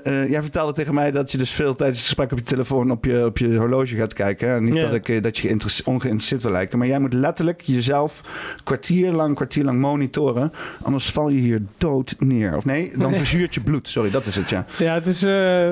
Jij 0.04 0.42
vertelde 0.42 0.72
tegen 0.72 0.94
mij 0.94 1.10
dat 1.10 1.32
je 1.32 1.38
dus 1.38 1.50
veel 1.50 1.74
tijdens 1.74 1.98
het 1.98 2.06
gesprek 2.06 2.32
op 2.32 2.38
je 2.38 2.44
telefoon 2.44 2.90
op 2.90 3.04
je, 3.04 3.24
op 3.24 3.38
je 3.38 3.56
horloge 3.56 3.96
gaat 3.96 4.12
kijken. 4.12 4.48
hè. 4.48 4.56
En 4.56 4.64
niet 4.64 4.74
Ja. 4.74 4.80
dat, 4.90 5.08
ik, 5.08 5.22
dat 5.22 5.36
je 5.38 5.42
geïnteresse- 5.46 5.82
ongeïnteresseerd 5.84 6.42
wil 6.42 6.52
lijken, 6.52 6.78
maar 6.78 6.86
jij 6.86 6.98
moet 6.98 7.12
letterlijk 7.12 7.60
jezelf 7.60 8.20
kwartier 8.64 9.12
lang, 9.12 9.34
kwartier 9.34 9.64
lang 9.64 9.80
monitoren. 9.80 10.52
Anders 10.82 11.10
val 11.10 11.28
je 11.28 11.40
hier 11.40 11.62
dood 11.78 12.14
neer. 12.18 12.56
Of 12.56 12.64
nee, 12.64 12.92
dan 12.96 13.14
verzuurt 13.24 13.54
je 13.54 13.60
bloed. 13.60 13.88
Sorry, 13.88 14.10
dat 14.10 14.26
is 14.26 14.36
het, 14.36 14.50
ja. 14.50 14.64
Ja, 14.78 14.94
het 14.94 15.06
is... 15.06 15.22
eh, 15.22 15.70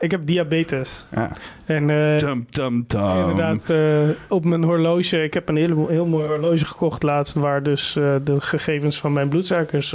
ik 0.00 0.10
heb 0.10 0.26
diabetes. 0.26 1.04
ja. 1.14 1.30
En 1.64 1.86
Tum, 2.18 2.46
tum, 2.50 2.86
tum. 2.86 3.18
inderdaad, 3.18 3.70
eh, 3.70 4.08
op 4.28 4.44
mijn 4.44 4.62
horloge... 4.64 5.22
Ik 5.22 5.34
heb 5.34 5.48
een 5.48 5.56
heel, 5.56 5.86
heel 5.88 6.06
mooi 6.06 6.26
horloge 6.28 6.64
gekocht 6.66 7.02
laatst... 7.02 7.34
waar 7.34 7.62
dus 7.62 7.92
de 7.92 8.36
gegevens 8.38 9.00
van 9.00 9.12
mijn 9.12 9.28
bloedsuikers 9.28 9.94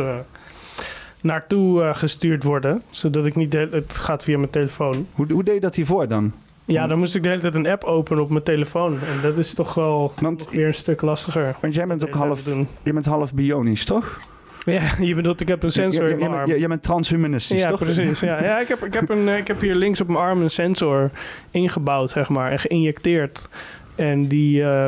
naartoe 1.22 1.91
gestuurd 1.94 2.44
worden. 2.44 2.81
Zodat 2.90 3.26
ik 3.26 3.35
niet... 3.35 3.53
Het 3.53 3.94
gaat 3.98 4.23
via 4.23 4.38
mijn 4.38 4.49
telefoon. 4.49 5.07
Hoe, 5.14 5.26
hoe 5.31 5.44
deed 5.44 5.53
je 5.53 5.60
dat 5.61 5.76
hiervoor 5.76 6.07
dan? 6.07 6.34
Ja, 6.65 6.88
dan 6.88 6.98
moest 6.99 7.15
ik 7.15 7.23
de 7.23 7.30
hele 7.30 7.41
tijd 7.41 7.56
een 7.56 7.68
app 7.68 7.84
openen 7.84 8.23
op 8.23 8.30
mijn 8.30 8.44
telefoon. 8.44 8.94
En 8.94 9.22
dat 9.22 9.38
is 9.38 9.53
toch 9.53 9.73
wel 9.73 10.14
Want- 10.22 10.49
weer 10.49 10.65
een 10.68 10.73
stuk 10.73 11.02
lastiger. 11.02 11.56
Want 11.60 11.73
jij 11.73 11.88
bent 11.88 12.06
ook 12.07 12.14
half, 12.14 12.45
je 12.84 12.94
bent 12.94 13.06
half 13.06 13.34
bionisch, 13.34 13.85
toch? 13.85 14.19
Ja, 14.65 14.81
je 14.99 15.15
bedoelt, 15.15 15.40
ik 15.40 15.48
heb 15.48 15.64
een 15.64 15.72
sensor 15.72 16.10
in 16.10 16.19
mijn 16.19 16.31
arm. 16.31 16.45
bent- 16.48 16.60
jij 16.60 16.68
bent 16.68 16.84
transhumanistisch, 16.84 17.60
ja, 17.60 17.69
toch? 17.69 17.80
precies. 17.80 18.19
Ja, 18.19 18.44
ja 18.44 18.60
ik, 18.60 18.68
heb, 18.68 18.84
ik, 18.85 18.94
heb 18.94 19.10
een, 19.10 19.27
ik 19.27 19.48
heb 19.48 19.61
hier 19.61 19.76
links 19.76 20.02
op 20.02 20.07
mijn 20.07 20.19
arm 20.19 20.41
een 20.41 20.49
sensor 20.49 21.11
ingebouwd, 21.52 22.10
zeg 22.10 22.30
maar, 22.30 22.52
en 22.52 22.60
geïnjecteerd. 22.60 23.49
En 23.95 24.27
die, 24.27 24.64
eh, 24.64 24.88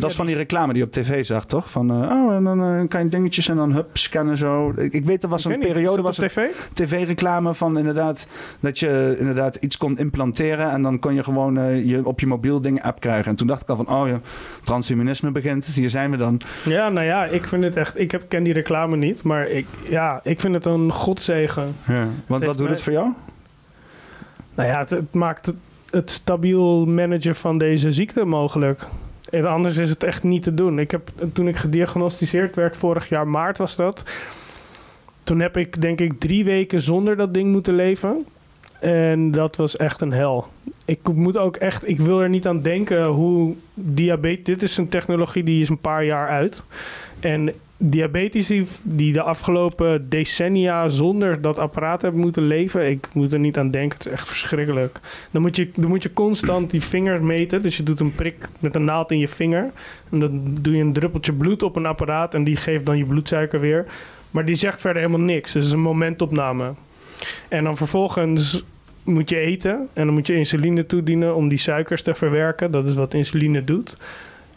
Dat 0.00 0.10
is 0.10 0.16
van 0.16 0.26
die 0.26 0.34
dus- 0.34 0.42
reclame 0.44 0.72
die 0.72 0.82
je 0.82 0.86
op 0.86 0.92
tv 0.92 1.24
zag, 1.24 1.46
toch? 1.46 1.70
Van, 1.70 1.90
eh, 1.90 1.96
oh, 1.96 2.34
en 2.34 2.44
dan 2.44 2.62
eh, 2.62 2.88
kan 2.88 3.02
je 3.02 3.08
dingetjes 3.08 3.48
en 3.48 3.56
dan 3.56 3.72
hup, 3.72 3.96
scannen 3.96 4.36
zo. 4.36 4.72
Ik, 4.76 4.92
ik 4.92 5.04
weet, 5.04 5.22
er 5.22 5.28
was 5.28 5.46
ik 5.46 5.52
een 5.52 5.60
periode, 5.60 6.02
was 6.02 6.16
tv? 6.16 6.46
tv-reclame 6.72 7.54
van 7.54 7.78
inderdaad, 7.78 8.28
dat 8.60 8.78
je 8.78 9.16
inderdaad 9.18 9.56
iets 9.56 9.76
kon 9.76 9.98
implanteren 9.98 10.70
en 10.70 10.82
dan 10.82 10.98
kon 10.98 11.14
je 11.14 11.24
gewoon 11.24 11.58
eh, 11.58 11.84
je, 11.86 12.06
op 12.06 12.20
je 12.20 12.26
mobiel 12.26 12.60
dingen 12.60 12.82
app 12.82 13.00
krijgen. 13.00 13.30
En 13.30 13.36
toen 13.36 13.46
dacht 13.46 13.62
ik 13.62 13.68
al 13.68 13.76
van, 13.76 13.88
oh 13.88 14.08
ja, 14.08 14.20
transhumanisme 14.64 15.30
begint, 15.30 15.64
hier 15.66 15.90
zijn 15.90 16.10
we 16.10 16.16
dan. 16.16 16.40
Ja, 16.64 16.88
nou 16.88 17.06
ja, 17.06 17.24
ik 17.24 17.48
vind 17.48 17.64
het 17.64 17.76
echt... 17.76 17.98
Ik 17.98 18.10
heb, 18.10 18.24
ken 18.28 18.42
die 18.42 18.52
reclame 18.52 18.96
niet, 18.96 19.22
maar 19.22 19.48
ik, 19.48 19.66
ja, 19.88 20.20
ik 20.22 20.40
vind 20.40 20.54
het 20.54 20.66
een 20.66 20.92
godzegen. 20.92 21.74
Ja. 21.86 22.06
Want 22.26 22.44
wat 22.44 22.56
doet 22.56 22.66
mij- 22.66 22.74
het 22.74 22.84
voor 22.84 22.92
jou? 22.92 23.12
Nou 24.54 24.68
ja, 24.68 24.78
het, 24.78 24.90
het 24.90 25.14
maakt 25.14 25.46
het, 25.46 25.56
het 25.90 26.10
stabiel 26.10 26.86
managen 26.86 27.34
van 27.34 27.58
deze 27.58 27.92
ziekte 27.92 28.24
mogelijk. 28.24 28.88
En 29.30 29.46
anders 29.46 29.76
is 29.76 29.90
het 29.90 30.04
echt 30.04 30.22
niet 30.22 30.42
te 30.42 30.54
doen. 30.54 30.78
Ik 30.78 30.90
heb, 30.90 31.10
toen 31.32 31.48
ik 31.48 31.56
gediagnosticeerd 31.56 32.56
werd, 32.56 32.76
vorig 32.76 33.08
jaar 33.08 33.28
maart 33.28 33.58
was 33.58 33.76
dat. 33.76 34.04
Toen 35.22 35.40
heb 35.40 35.56
ik 35.56 35.80
denk 35.80 36.00
ik 36.00 36.20
drie 36.20 36.44
weken 36.44 36.80
zonder 36.80 37.16
dat 37.16 37.34
ding 37.34 37.52
moeten 37.52 37.74
leven. 37.74 38.26
En 38.80 39.30
dat 39.30 39.56
was 39.56 39.76
echt 39.76 40.00
een 40.00 40.12
hel. 40.12 40.46
Ik 40.84 41.08
moet 41.12 41.38
ook 41.38 41.56
echt, 41.56 41.88
ik 41.88 42.00
wil 42.00 42.20
er 42.20 42.28
niet 42.28 42.46
aan 42.46 42.62
denken 42.62 43.04
hoe 43.04 43.54
diabetes. 43.74 44.44
Dit 44.44 44.62
is 44.62 44.76
een 44.76 44.88
technologie 44.88 45.42
die 45.42 45.60
is 45.60 45.68
een 45.68 45.78
paar 45.78 46.04
jaar 46.04 46.28
uit. 46.28 46.62
En 47.20 47.52
diabetici 47.78 48.66
die 48.82 49.12
de 49.12 49.22
afgelopen 49.22 50.08
decennia 50.08 50.88
zonder 50.88 51.40
dat 51.40 51.58
apparaat 51.58 52.02
hebben 52.02 52.20
moeten 52.20 52.42
leven, 52.42 52.90
ik 52.90 53.08
moet 53.12 53.32
er 53.32 53.38
niet 53.38 53.58
aan 53.58 53.70
denken. 53.70 53.98
Het 53.98 54.06
is 54.06 54.12
echt 54.12 54.28
verschrikkelijk. 54.28 55.00
Dan 55.30 55.42
moet 55.42 55.56
je, 55.56 55.70
dan 55.74 55.88
moet 55.88 56.02
je 56.02 56.12
constant 56.12 56.70
die 56.70 56.82
vingers 56.82 57.20
meten. 57.20 57.62
Dus 57.62 57.76
je 57.76 57.82
doet 57.82 58.00
een 58.00 58.14
prik 58.14 58.48
met 58.58 58.74
een 58.74 58.84
naald 58.84 59.10
in 59.10 59.18
je 59.18 59.28
vinger. 59.28 59.70
En 60.10 60.18
dan 60.18 60.56
doe 60.60 60.76
je 60.76 60.82
een 60.82 60.92
druppeltje 60.92 61.32
bloed 61.32 61.62
op 61.62 61.76
een 61.76 61.86
apparaat 61.86 62.34
en 62.34 62.44
die 62.44 62.56
geeft 62.56 62.86
dan 62.86 62.98
je 62.98 63.04
bloedsuiker 63.04 63.60
weer. 63.60 63.84
Maar 64.30 64.44
die 64.44 64.54
zegt 64.54 64.80
verder 64.80 65.02
helemaal 65.02 65.26
niks. 65.26 65.52
Dus 65.52 65.62
het 65.62 65.64
is 65.64 65.72
een 65.72 65.80
momentopname. 65.80 66.74
En 67.48 67.64
dan 67.64 67.76
vervolgens 67.76 68.64
moet 69.02 69.30
je 69.30 69.38
eten 69.38 69.88
en 69.92 70.04
dan 70.04 70.14
moet 70.14 70.26
je 70.26 70.36
insuline 70.36 70.86
toedienen 70.86 71.34
om 71.34 71.48
die 71.48 71.58
suikers 71.58 72.02
te 72.02 72.14
verwerken. 72.14 72.70
Dat 72.70 72.86
is 72.86 72.94
wat 72.94 73.14
insuline 73.14 73.64
doet. 73.64 73.96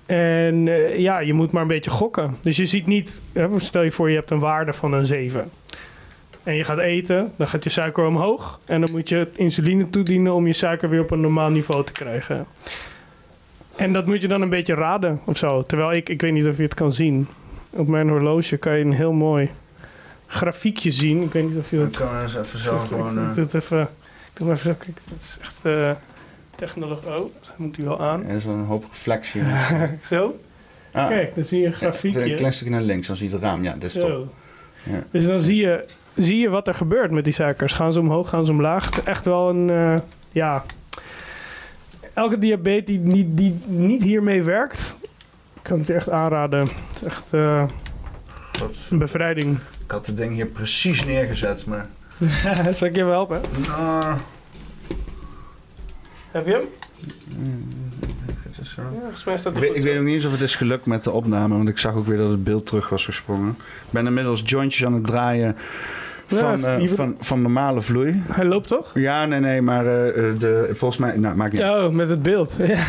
En 0.10 0.68
eh, 0.68 1.00
ja, 1.00 1.20
je 1.20 1.34
moet 1.34 1.52
maar 1.52 1.62
een 1.62 1.68
beetje 1.68 1.92
gokken. 1.92 2.38
Dus 2.42 2.58
je 2.58 2.66
ziet 2.66 2.86
niet, 2.86 3.20
hè, 3.34 3.60
stel 3.60 3.82
je 3.82 3.92
voor 3.92 4.10
je 4.10 4.16
hebt 4.16 4.32
een 4.32 4.40
waarde 4.40 4.74
van 4.74 4.94
een 4.94 5.06
7. 5.06 5.50
En 6.44 6.56
je 6.56 6.64
gaat 6.64 6.78
eten, 6.78 7.34
dan 7.36 7.48
gaat 7.48 7.64
je 7.64 7.70
suiker 7.70 8.06
omhoog. 8.06 8.60
En 8.66 8.82
dan 8.82 8.92
moet 8.92 9.10
je 9.10 9.28
insuline 9.36 9.90
toedienen 9.90 10.34
om 10.34 10.48
je 10.48 10.54
suiker 10.54 10.90
weer 10.90 11.02
op 11.02 11.12
een 11.12 11.22
normaal 11.22 11.50
niveau 11.50 11.84
te 11.84 11.92
krijgen. 11.92 12.46
En 13.76 13.94
dat 13.94 14.06
moet 14.06 14.22
je 14.22 14.28
dan 14.28 14.42
een 14.42 14.50
beetje 14.50 14.74
raden 14.74 15.20
of 15.26 15.38
zo. 15.38 15.64
Terwijl 15.66 15.92
ik, 15.92 16.10
ik 16.10 16.22
weet 16.22 16.34
niet 16.34 16.48
of 16.48 16.58
je 16.58 16.64
het 16.64 16.74
kan 16.74 16.92
zien. 16.92 17.28
Op 17.70 17.88
mijn 17.88 18.10
horloge 18.10 18.58
kan 18.58 18.78
je 18.78 18.84
een 18.84 18.94
heel 18.94 19.14
mooi 19.14 19.50
grafiekje 20.28 20.92
zien. 20.92 21.24
Ik 21.24 21.34
weet 21.34 21.50
niet 21.50 21.58
of 21.58 21.70
je 21.72 21.78
Ik 21.78 21.84
dat... 21.84 22.08
kan 22.08 22.22
eens 22.22 22.36
even 22.36 22.60
zo 22.60 22.76
Ik 22.76 22.82
gewoon... 22.82 23.16
doe 23.16 23.24
eh, 23.24 23.36
het 23.36 23.54
even, 23.54 23.82
ik 23.82 23.88
doe 24.34 24.48
hem 24.48 24.56
even 24.56 24.70
zo. 24.70 24.76
Kijk, 24.80 24.98
dat 25.10 25.20
is 25.20 25.38
echt 25.42 25.60
eh 25.66 25.92
technologie. 26.60 27.08
Oh, 27.10 27.16
dat 27.16 27.54
moet 27.58 27.78
u 27.78 27.84
wel 27.84 28.00
aan. 28.02 28.26
Er 28.26 28.36
is 28.36 28.46
wel 28.46 28.54
een 28.54 28.66
hoop 28.66 28.86
reflectie. 28.90 29.42
zo. 30.12 30.40
Ah, 30.92 31.08
Kijk, 31.08 31.36
dan 31.36 31.44
zie 31.44 31.60
je 31.60 31.66
een 31.66 31.72
Een 31.72 31.78
grafiekje. 31.78 32.34
klein 32.34 32.54
stukje 32.54 32.74
naar 32.74 32.82
links, 32.82 33.08
dan 33.08 33.16
zie 33.16 33.28
je 33.28 33.34
het 33.34 33.44
raam. 33.44 33.64
Ja, 33.64 33.74
dit 33.74 33.84
is 33.84 33.94
top. 33.94 34.02
Zo. 34.02 34.28
Ja. 34.92 35.04
Dus 35.12 35.28
dan 35.28 35.40
zie 35.40 35.56
je, 35.56 35.86
zie 36.16 36.38
je 36.38 36.50
wat 36.50 36.68
er 36.68 36.74
gebeurt 36.74 37.12
met 37.12 37.24
die 37.24 37.34
suikers. 37.34 37.74
Gaan 37.74 37.94
ze 37.94 38.00
omhoog, 38.00 38.30
gaan 38.30 38.46
ze 38.46 38.52
omlaag? 38.52 38.86
Het 38.86 38.98
is 38.98 39.04
echt 39.04 39.26
wel 39.26 39.50
een, 39.50 39.70
eh, 39.70 39.96
ja... 40.32 40.64
Elke 42.14 42.38
diabetes 42.40 42.86
die, 42.86 43.00
niet- 43.00 43.38
die 43.38 43.60
niet 43.66 44.04
hiermee 44.04 44.44
werkt, 44.44 44.98
kan 45.62 45.80
ik 45.80 45.88
het 45.88 45.96
echt 45.96 46.10
aanraden. 46.10 46.60
Het 46.60 46.72
is 46.96 47.04
echt 47.04 47.34
eh, 47.34 47.64
een 48.90 48.98
bevrijding. 48.98 49.56
Ik 49.86 49.92
had 49.92 50.08
het 50.08 50.18
ding 50.18 50.34
hier 50.34 50.46
precies 50.46 51.06
neergezet, 51.06 51.66
maar... 51.66 51.88
Zal 52.72 52.88
ik 52.88 52.96
je 52.96 53.04
wel 53.04 53.12
helpen? 53.14 53.42
Ah, 53.70 54.16
Heb 56.32 56.46
je 56.46 56.52
hem? 56.52 56.64
zo. 58.64 58.82
Ja, 58.82 59.32
Ik 59.36 59.44
weet, 59.44 59.70
ik 59.70 59.74
goed. 59.74 59.84
weet 59.84 59.98
ook 59.98 60.04
niet 60.04 60.14
eens 60.16 60.26
of 60.26 60.32
het 60.32 60.42
is 60.42 60.56
gelukt 60.56 60.86
met 60.86 61.04
de 61.04 61.12
opname, 61.12 61.56
want 61.56 61.70
ik 61.70 61.78
zag 61.78 61.94
ook 61.94 62.08
weer 62.08 62.18
dat 62.18 62.30
het 62.30 62.44
beeld 62.44 62.66
terug 62.66 62.90
was 62.90 63.06
gesprongen. 63.06 63.50
Ik 63.60 63.90
ben 63.90 64.06
inmiddels 64.06 64.42
jointjes 64.46 64.86
aan 64.86 64.94
het 64.94 65.06
draaien 65.06 65.56
van, 66.28 66.66
eh, 66.66 66.88
van, 66.88 67.16
van 67.20 67.42
normale 67.42 67.82
vloei. 67.82 68.22
Hij 68.32 68.46
loopt 68.46 68.68
toch? 68.68 68.92
Ja, 68.94 69.26
nee, 69.26 69.40
nee, 69.40 69.62
maar 69.62 69.86
eh, 69.86 70.30
eh, 70.30 70.40
de, 70.40 70.70
volgens 70.72 71.00
mij... 71.00 71.18
Nou, 71.18 71.36
maakt 71.36 71.52
niet 71.52 71.62
uit. 71.62 71.82
Oh, 71.82 71.94
met 71.94 72.10
het 72.10 72.22
beeld. 72.22 72.60
Ja. 72.62 72.84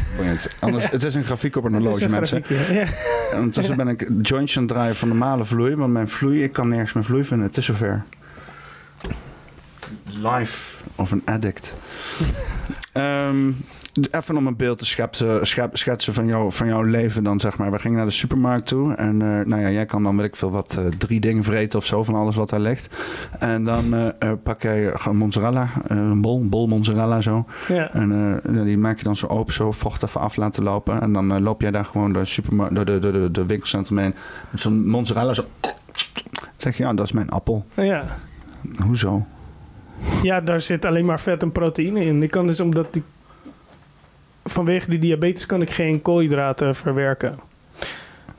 Anders, 0.60 0.90
het 0.90 1.02
is 1.02 1.14
een 1.14 1.24
grafiek 1.24 1.56
op 1.56 1.64
een 1.64 1.72
het 1.72 1.80
is 1.80 1.86
horloge, 1.88 2.04
een 2.04 2.10
mensen. 2.10 2.44
grafiekje. 2.44 2.74
Ja. 2.74 2.84
En 3.32 3.36
ondertussen 3.38 3.76
ben 3.76 3.88
ik 3.88 4.08
jointjes 4.22 4.56
aan 4.56 4.62
het 4.62 4.72
draaien 4.72 4.96
van 4.96 5.08
normale 5.08 5.44
vloei, 5.44 5.74
want 5.74 5.92
mijn 5.92 6.08
vloei, 6.08 6.42
ik 6.42 6.52
kan 6.52 6.68
nergens 6.68 6.92
meer 6.92 7.04
vloei 7.04 7.24
vinden. 7.24 7.46
Het 7.46 7.56
is 7.56 7.64
zover. 7.64 8.04
Life 10.22 10.76
of 10.94 11.12
an 11.12 11.22
addict. 11.24 11.76
Ehm, 12.92 13.52
even 14.10 14.36
om 14.36 14.46
een 14.46 14.56
beeld 14.56 14.78
te 14.78 14.84
schetsen, 14.84 15.46
schetsen 15.72 16.14
van, 16.14 16.26
jou, 16.26 16.52
van 16.52 16.66
jouw 16.66 16.82
leven 16.82 17.22
dan, 17.22 17.40
zeg 17.40 17.58
maar. 17.58 17.70
We 17.70 17.78
gingen 17.78 17.96
naar 17.96 18.06
de 18.06 18.12
supermarkt 18.12 18.66
toe 18.66 18.94
en 18.94 19.22
eh, 19.22 19.46
nou 19.46 19.60
ja, 19.60 19.70
jij 19.70 19.86
kan 19.86 20.02
dan, 20.02 20.16
weet 20.16 20.26
ik 20.26 20.36
veel, 20.36 20.50
wat, 20.50 20.74
eh, 20.74 20.84
drie 20.98 21.20
dingen 21.20 21.44
vreten 21.44 21.78
of 21.78 21.84
zo 21.84 22.02
van 22.02 22.14
alles 22.14 22.36
wat 22.36 22.48
daar 22.48 22.60
ligt. 22.60 22.96
En 23.38 23.64
dan 23.64 23.94
eh, 23.94 24.32
pak 24.42 24.62
jij 24.62 24.90
gewoon 24.94 25.16
mozzarella, 25.16 25.70
een 25.86 26.20
bol, 26.20 26.48
bol 26.48 26.66
mozzarella 26.66 27.20
zo. 27.20 27.46
Ja. 27.68 27.92
En 27.92 28.40
die 28.64 28.78
maak 28.78 28.98
je 28.98 29.04
dan 29.04 29.16
zo 29.16 29.26
open, 29.26 29.52
zo 29.52 29.72
vocht 29.72 30.02
even 30.02 30.20
af 30.20 30.36
laten 30.36 30.62
lopen. 30.62 31.00
En 31.00 31.12
dan 31.12 31.42
loop 31.42 31.60
jij 31.60 31.70
daar 31.70 31.84
gewoon 31.84 32.12
door, 32.12 32.22
de 32.22 32.28
supermarkt, 32.28 32.74
door 32.74 32.84
de, 32.84 32.98
door 32.98 33.12
de, 33.12 33.30
de 33.30 33.46
winkelcentrum 33.46 33.98
heen. 33.98 34.14
Met 34.50 34.60
zo'n 34.60 34.88
mozzarella 34.88 35.34
zo. 35.34 35.44
zeg 36.56 36.76
je, 36.76 36.82
ja, 36.82 36.94
dat 36.94 37.06
is 37.06 37.12
mijn 37.12 37.30
appel. 37.30 37.66
ja. 37.74 38.04
Hoezo? 38.84 39.26
Ja, 40.22 40.40
daar 40.40 40.60
zit 40.60 40.84
alleen 40.84 41.04
maar 41.04 41.20
vet 41.20 41.42
en 41.42 41.52
proteïne 41.52 42.04
in. 42.04 42.22
Ik 42.22 42.30
kan 42.30 42.46
dus 42.46 42.60
omdat 42.60 42.92
die, 42.92 43.02
vanwege 44.44 44.90
die 44.90 44.98
diabetes 44.98 45.46
kan 45.46 45.62
ik 45.62 45.70
geen 45.70 46.02
koolhydraten 46.02 46.74
verwerken. 46.74 47.38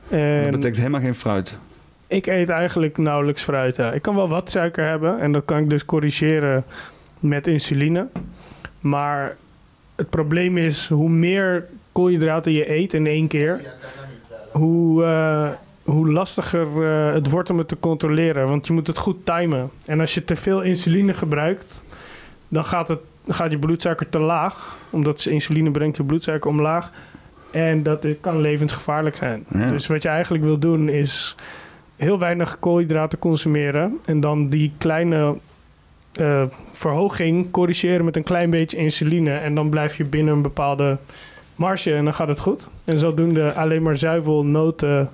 dat 0.08 0.18
En 0.20 0.50
betekent 0.50 0.76
helemaal 0.76 1.00
geen 1.00 1.14
fruit. 1.14 1.58
ik 2.06 2.26
eet 2.26 2.48
eigenlijk 2.48 2.98
nauwelijks 2.98 3.42
fruit. 3.42 3.76
ja. 3.76 3.92
Ik 3.92 4.02
kan 4.02 4.14
wel 4.14 4.28
wat 4.28 4.50
suiker 4.50 4.84
hebben 4.88 5.20
en 5.20 5.32
dat 5.32 5.44
kan 5.44 5.58
ik 5.58 5.70
dus 5.70 5.84
corrigeren 5.84 6.64
met 7.20 7.46
insuline. 7.46 8.06
Maar 8.80 9.36
het 9.96 10.10
probleem 10.10 10.58
is 10.58 10.88
hoe 10.88 11.08
meer 11.08 11.66
koolhydraten 11.92 12.52
je 12.52 12.70
eet 12.74 12.94
in 12.94 13.06
één 13.06 13.26
keer, 13.28 13.60
hoe, 14.50 15.04
eh, 15.04 15.48
hoe 15.84 16.12
lastiger 16.12 16.66
eh, 16.84 17.14
het 17.14 17.30
wordt 17.30 17.50
om 17.50 17.58
het 17.58 17.68
te 17.68 17.78
controleren. 17.80 18.48
Want 18.48 18.66
je 18.66 18.72
moet 18.72 18.86
het 18.86 18.98
goed 18.98 19.26
timen. 19.26 19.70
En 19.84 20.00
als 20.00 20.14
je 20.14 20.24
te 20.24 20.36
veel 20.36 20.60
insuline 20.60 21.12
gebruikt, 21.12 21.82
dan 22.48 22.64
gaat, 22.64 22.88
het, 22.88 23.00
dan 23.24 23.34
gaat 23.34 23.50
je 23.50 23.58
bloedsuiker 23.58 24.08
te 24.08 24.18
laag. 24.18 24.78
Omdat 24.90 25.26
insuline 25.26 25.70
brengt 25.70 25.96
je 25.96 26.04
bloedsuiker 26.04 26.50
omlaag. 26.50 26.90
En 27.50 27.82
dat 27.82 28.06
kan 28.20 28.40
levensgevaarlijk 28.40 29.16
zijn. 29.16 29.44
Ja. 29.52 29.70
Dus 29.70 29.86
wat 29.86 30.02
je 30.02 30.08
eigenlijk 30.08 30.44
wil 30.44 30.58
doen 30.58 30.88
is 30.88 31.36
heel 31.96 32.18
weinig 32.18 32.58
koolhydraten 32.58 33.18
consumeren. 33.18 33.98
En 34.04 34.20
dan 34.20 34.48
die 34.48 34.72
kleine 34.78 35.36
eh, 36.12 36.42
verhoging 36.72 37.50
corrigeren 37.50 38.04
met 38.04 38.16
een 38.16 38.22
klein 38.22 38.50
beetje 38.50 38.76
insuline. 38.76 39.36
En 39.36 39.54
dan 39.54 39.68
blijf 39.68 39.96
je 39.96 40.04
binnen 40.04 40.34
een 40.34 40.42
bepaalde 40.42 40.98
marge 41.54 41.94
en 41.94 42.04
dan 42.04 42.14
gaat 42.14 42.28
het 42.28 42.40
goed. 42.40 42.68
En 42.84 42.98
zodoende 42.98 43.52
alleen 43.52 43.82
maar 43.82 43.96
zuivel, 43.96 44.44
noten, 44.44 45.10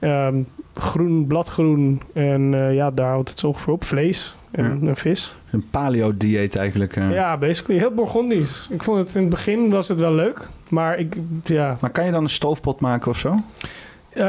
ehm, 0.00 0.36
groen, 0.74 1.26
bladgroen. 1.26 2.00
En 2.12 2.54
eh, 2.54 2.74
ja, 2.74 2.90
daar 2.90 3.08
houdt 3.08 3.28
het 3.28 3.38
zo 3.38 3.46
ongeveer 3.46 3.72
op. 3.72 3.84
Vlees 3.84 4.36
en, 4.50 4.78
Ja. 4.82 4.88
en 4.88 4.96
vis. 4.96 5.34
Een 5.50 5.64
paleo-dieet 5.70 6.56
eigenlijk. 6.56 6.96
eh. 6.96 7.12
Ja, 7.12 7.36
basically. 7.36 7.80
Heel 7.80 7.90
Burgondisch. 7.94 8.66
Ik 8.70 8.82
vond 8.82 8.98
het 8.98 9.14
in 9.14 9.20
het 9.20 9.30
begin 9.30 9.70
was 9.70 9.88
het 9.88 10.00
wel 10.00 10.12
leuk. 10.12 10.48
Maar 10.68 10.98
ik, 10.98 11.16
ja, 11.44 11.76
Maar 11.80 11.90
kan 11.90 12.04
je 12.04 12.10
dan 12.10 12.22
een 12.22 12.28
stoofpot 12.30 12.80
maken 12.80 13.10
of 13.10 13.18
zo? 13.18 13.34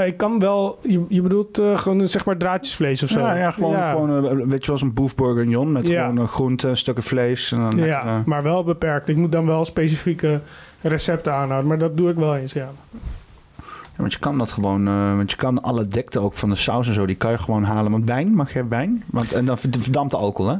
Ik 0.06 0.18
kan 0.18 0.40
wel. 0.40 0.80
Je, 0.82 1.06
je 1.10 1.22
bedoelt 1.22 1.60
eh, 1.60 1.78
gewoon 1.78 2.08
zeg 2.08 2.26
maar 2.26 2.38
draadjesvlees 2.38 3.04
of 3.04 3.10
zo. 3.10 3.20
Ja, 3.20 3.36
ja 3.36 3.52
gewoon, 3.52 3.72
ja. 3.72 3.92
gewoon 3.92 4.48
weet 4.50 4.66
je 4.66 4.72
wel, 4.72 4.82
een 4.82 4.94
boef 4.94 5.16
bourguignon 5.16 5.72
met 5.72 5.88
Ja. 5.88 6.08
gewoon 6.10 6.28
groenten, 6.28 6.78
stukken 6.78 7.04
vlees. 7.04 7.52
En 7.52 7.58
dan 7.60 7.78
Ja, 7.78 8.24
maar 8.26 8.44
wel 8.44 8.64
beperkt. 8.64 9.08
Ik 9.10 9.16
moet 9.16 9.32
dan 9.32 9.46
wel 9.46 9.66
specifieke 9.66 10.42
recepten 10.82 11.34
aanhouden. 11.34 11.68
Maar 11.70 11.78
dat 11.78 11.98
doe 11.98 12.10
ik 12.10 12.16
wel 12.16 12.36
eens, 12.36 12.54
ja. 12.54 12.72
Ja, 13.96 14.02
want 14.02 14.14
je 14.14 14.20
kan 14.20 14.38
dat 14.38 14.52
gewoon, 14.52 14.88
eh, 14.88 15.16
want 15.16 15.32
je 15.32 15.38
kan 15.38 15.62
alle 15.62 15.88
dikte 15.88 16.20
ook 16.20 16.36
van 16.36 16.50
de 16.50 16.56
saus 16.56 16.88
en 16.88 16.94
zo, 16.94 17.06
die 17.06 17.16
kan 17.16 17.32
je 17.32 17.38
gewoon 17.38 17.64
halen. 17.64 17.92
Want 17.92 18.08
wijn, 18.08 18.34
mag 18.36 18.54
je 18.54 18.68
wijn? 18.68 19.04
Want, 19.12 19.32
en 19.34 19.46
dan 19.46 19.58
verd- 19.58 19.78
verdampt 19.78 20.12
de 20.12 20.18
alcohol, 20.18 20.52
hè? 20.52 20.58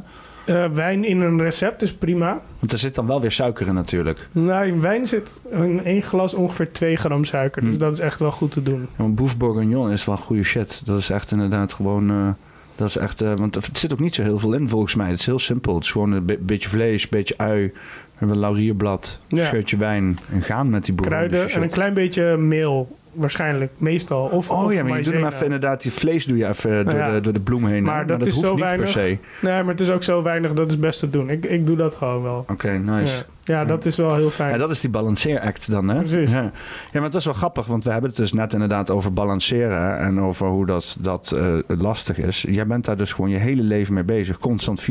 Eh, 0.64 0.70
wijn 0.70 1.04
in 1.04 1.20
een 1.20 1.40
recept 1.40 1.82
is 1.82 1.94
prima. 1.94 2.40
Want 2.58 2.72
er 2.72 2.78
zit 2.78 2.94
dan 2.94 3.06
wel 3.06 3.20
weer 3.20 3.30
suiker 3.32 3.66
in 3.66 3.74
natuurlijk. 3.74 4.28
Nou, 4.32 4.66
in 4.66 4.80
wijn 4.80 5.06
zit 5.06 5.40
in 5.50 5.84
één 5.84 6.02
glas 6.02 6.34
ongeveer 6.34 6.72
2 6.72 6.96
gram 6.96 7.24
suiker. 7.24 7.62
Dus 7.62 7.72
Hm. 7.72 7.78
dat 7.78 7.92
is 7.92 7.98
echt 8.00 8.20
wel 8.20 8.30
goed 8.32 8.50
te 8.50 8.62
doen. 8.62 8.80
Ja, 8.80 8.86
want 8.96 9.14
boef 9.14 9.36
bourguignon 9.36 9.90
is 9.90 10.04
wel 10.04 10.16
goede 10.16 10.42
shit. 10.42 10.86
Dat 10.86 10.98
is 10.98 11.10
echt 11.10 11.30
inderdaad 11.32 11.72
gewoon... 11.72 12.10
eh, 12.10 12.28
dat 12.76 12.88
is 12.88 12.96
echt, 12.96 13.20
want 13.20 13.56
er 13.56 13.62
zit 13.72 13.92
ook 13.92 14.00
niet 14.00 14.14
zo 14.14 14.22
heel 14.22 14.38
veel 14.38 14.52
in 14.52 14.68
volgens 14.68 14.94
mij. 14.94 15.08
Het 15.10 15.18
is 15.18 15.26
heel 15.26 15.38
simpel. 15.38 15.74
Het 15.74 15.84
is 15.84 15.90
gewoon 15.90 16.12
een 16.12 16.24
be- 16.26 16.38
beetje 16.40 16.68
vlees, 16.68 17.02
een 17.02 17.08
beetje 17.10 17.34
ui, 17.38 17.72
een 18.18 18.38
laurierblad, 18.38 19.20
een 19.28 19.36
Ja. 19.38 19.44
scheutje 19.44 19.76
wijn. 19.76 20.18
En 20.32 20.42
gaan 20.42 20.70
met 20.70 20.84
die 20.84 20.94
bourgondische 20.94 21.28
Kruiden 21.36 21.56
en 21.56 21.62
een 21.62 21.74
klein 21.74 21.94
beetje 21.94 22.36
meel. 22.36 22.96
Waarschijnlijk, 23.16 23.72
meestal. 23.76 24.24
Of, 24.24 24.50
Oh 24.50 24.64
of 24.64 24.72
ja, 24.72 24.82
maar 24.82 24.98
je 24.98 25.04
doet 25.04 25.12
hem 25.12 25.26
even 25.26 25.44
inderdaad, 25.44 25.82
die 25.82 25.92
vlees 25.92 26.24
doe 26.26 26.36
je 26.38 26.46
even 26.48 26.84
door, 26.84 26.94
Ja. 26.98 27.10
de, 27.14 27.20
door 27.20 27.32
de 27.32 27.40
bloem 27.40 27.66
heen. 27.66 27.82
Maar 27.82 28.06
dat 28.06 28.26
is 28.26 28.34
hoeft 28.34 28.46
zo 28.46 28.52
niet 28.54 28.60
weinig. 28.64 28.92
per 28.92 29.02
se. 29.02 29.18
Nee, 29.46 29.62
maar 29.62 29.72
het 29.72 29.80
is 29.80 29.90
ook 29.90 30.02
zo 30.02 30.22
weinig. 30.22 30.52
Dat 30.52 30.68
is 30.70 30.78
best 30.78 30.98
te 31.00 31.10
doen. 31.10 31.30
Ik, 31.30 31.44
ik 31.46 31.66
doe 31.66 31.76
dat 31.76 31.94
gewoon 31.94 32.22
wel. 32.22 32.44
Oké, 32.48 32.70
nice. 32.70 33.24
Ja. 33.46 33.64
dat 33.64 33.84
is 33.84 33.96
wel 33.96 34.14
heel 34.14 34.30
fijn. 34.30 34.50
Ja, 34.50 34.58
dat 34.58 34.70
is 34.70 34.80
die 34.80 34.90
balanceeract 34.90 35.70
dan, 35.70 35.88
hè? 35.88 35.98
Precies. 35.98 36.30
Ja. 36.30 36.42
ja, 36.42 36.50
maar 36.92 37.02
het 37.02 37.14
is 37.14 37.24
wel 37.24 37.34
grappig, 37.34 37.66
want 37.66 37.84
we 37.84 37.90
hebben 37.90 38.10
het 38.10 38.18
dus 38.18 38.32
net 38.32 38.52
inderdaad 38.52 38.90
over 38.90 39.12
balanceren 39.12 39.98
en 39.98 40.20
over 40.20 40.46
hoe 40.46 40.66
dat, 40.66 40.96
dat 41.00 41.32
eh, 41.32 41.54
lastig 41.66 42.18
is. 42.18 42.44
Jij 42.48 42.66
bent 42.66 42.84
daar 42.84 42.96
dus 42.96 43.12
gewoon 43.12 43.30
je 43.30 43.36
hele 43.36 43.62
leven 43.62 43.94
mee 43.94 44.04
bezig. 44.04 44.38
Constant 44.38 44.82
24-7 44.82 44.84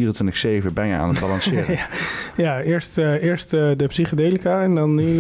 ben 0.74 0.88
je 0.88 0.94
aan 0.96 1.10
het 1.10 1.20
balanceren. 1.20 1.74
ja, 1.76 1.88
ja, 2.36 2.62
eerst, 2.62 2.98
eh, 2.98 3.24
eerst 3.24 3.54
eh, 3.54 3.72
de 3.78 3.88
psychedelica 3.88 4.62
en 4.62 4.76
dan 4.76 4.96
nu 4.96 5.06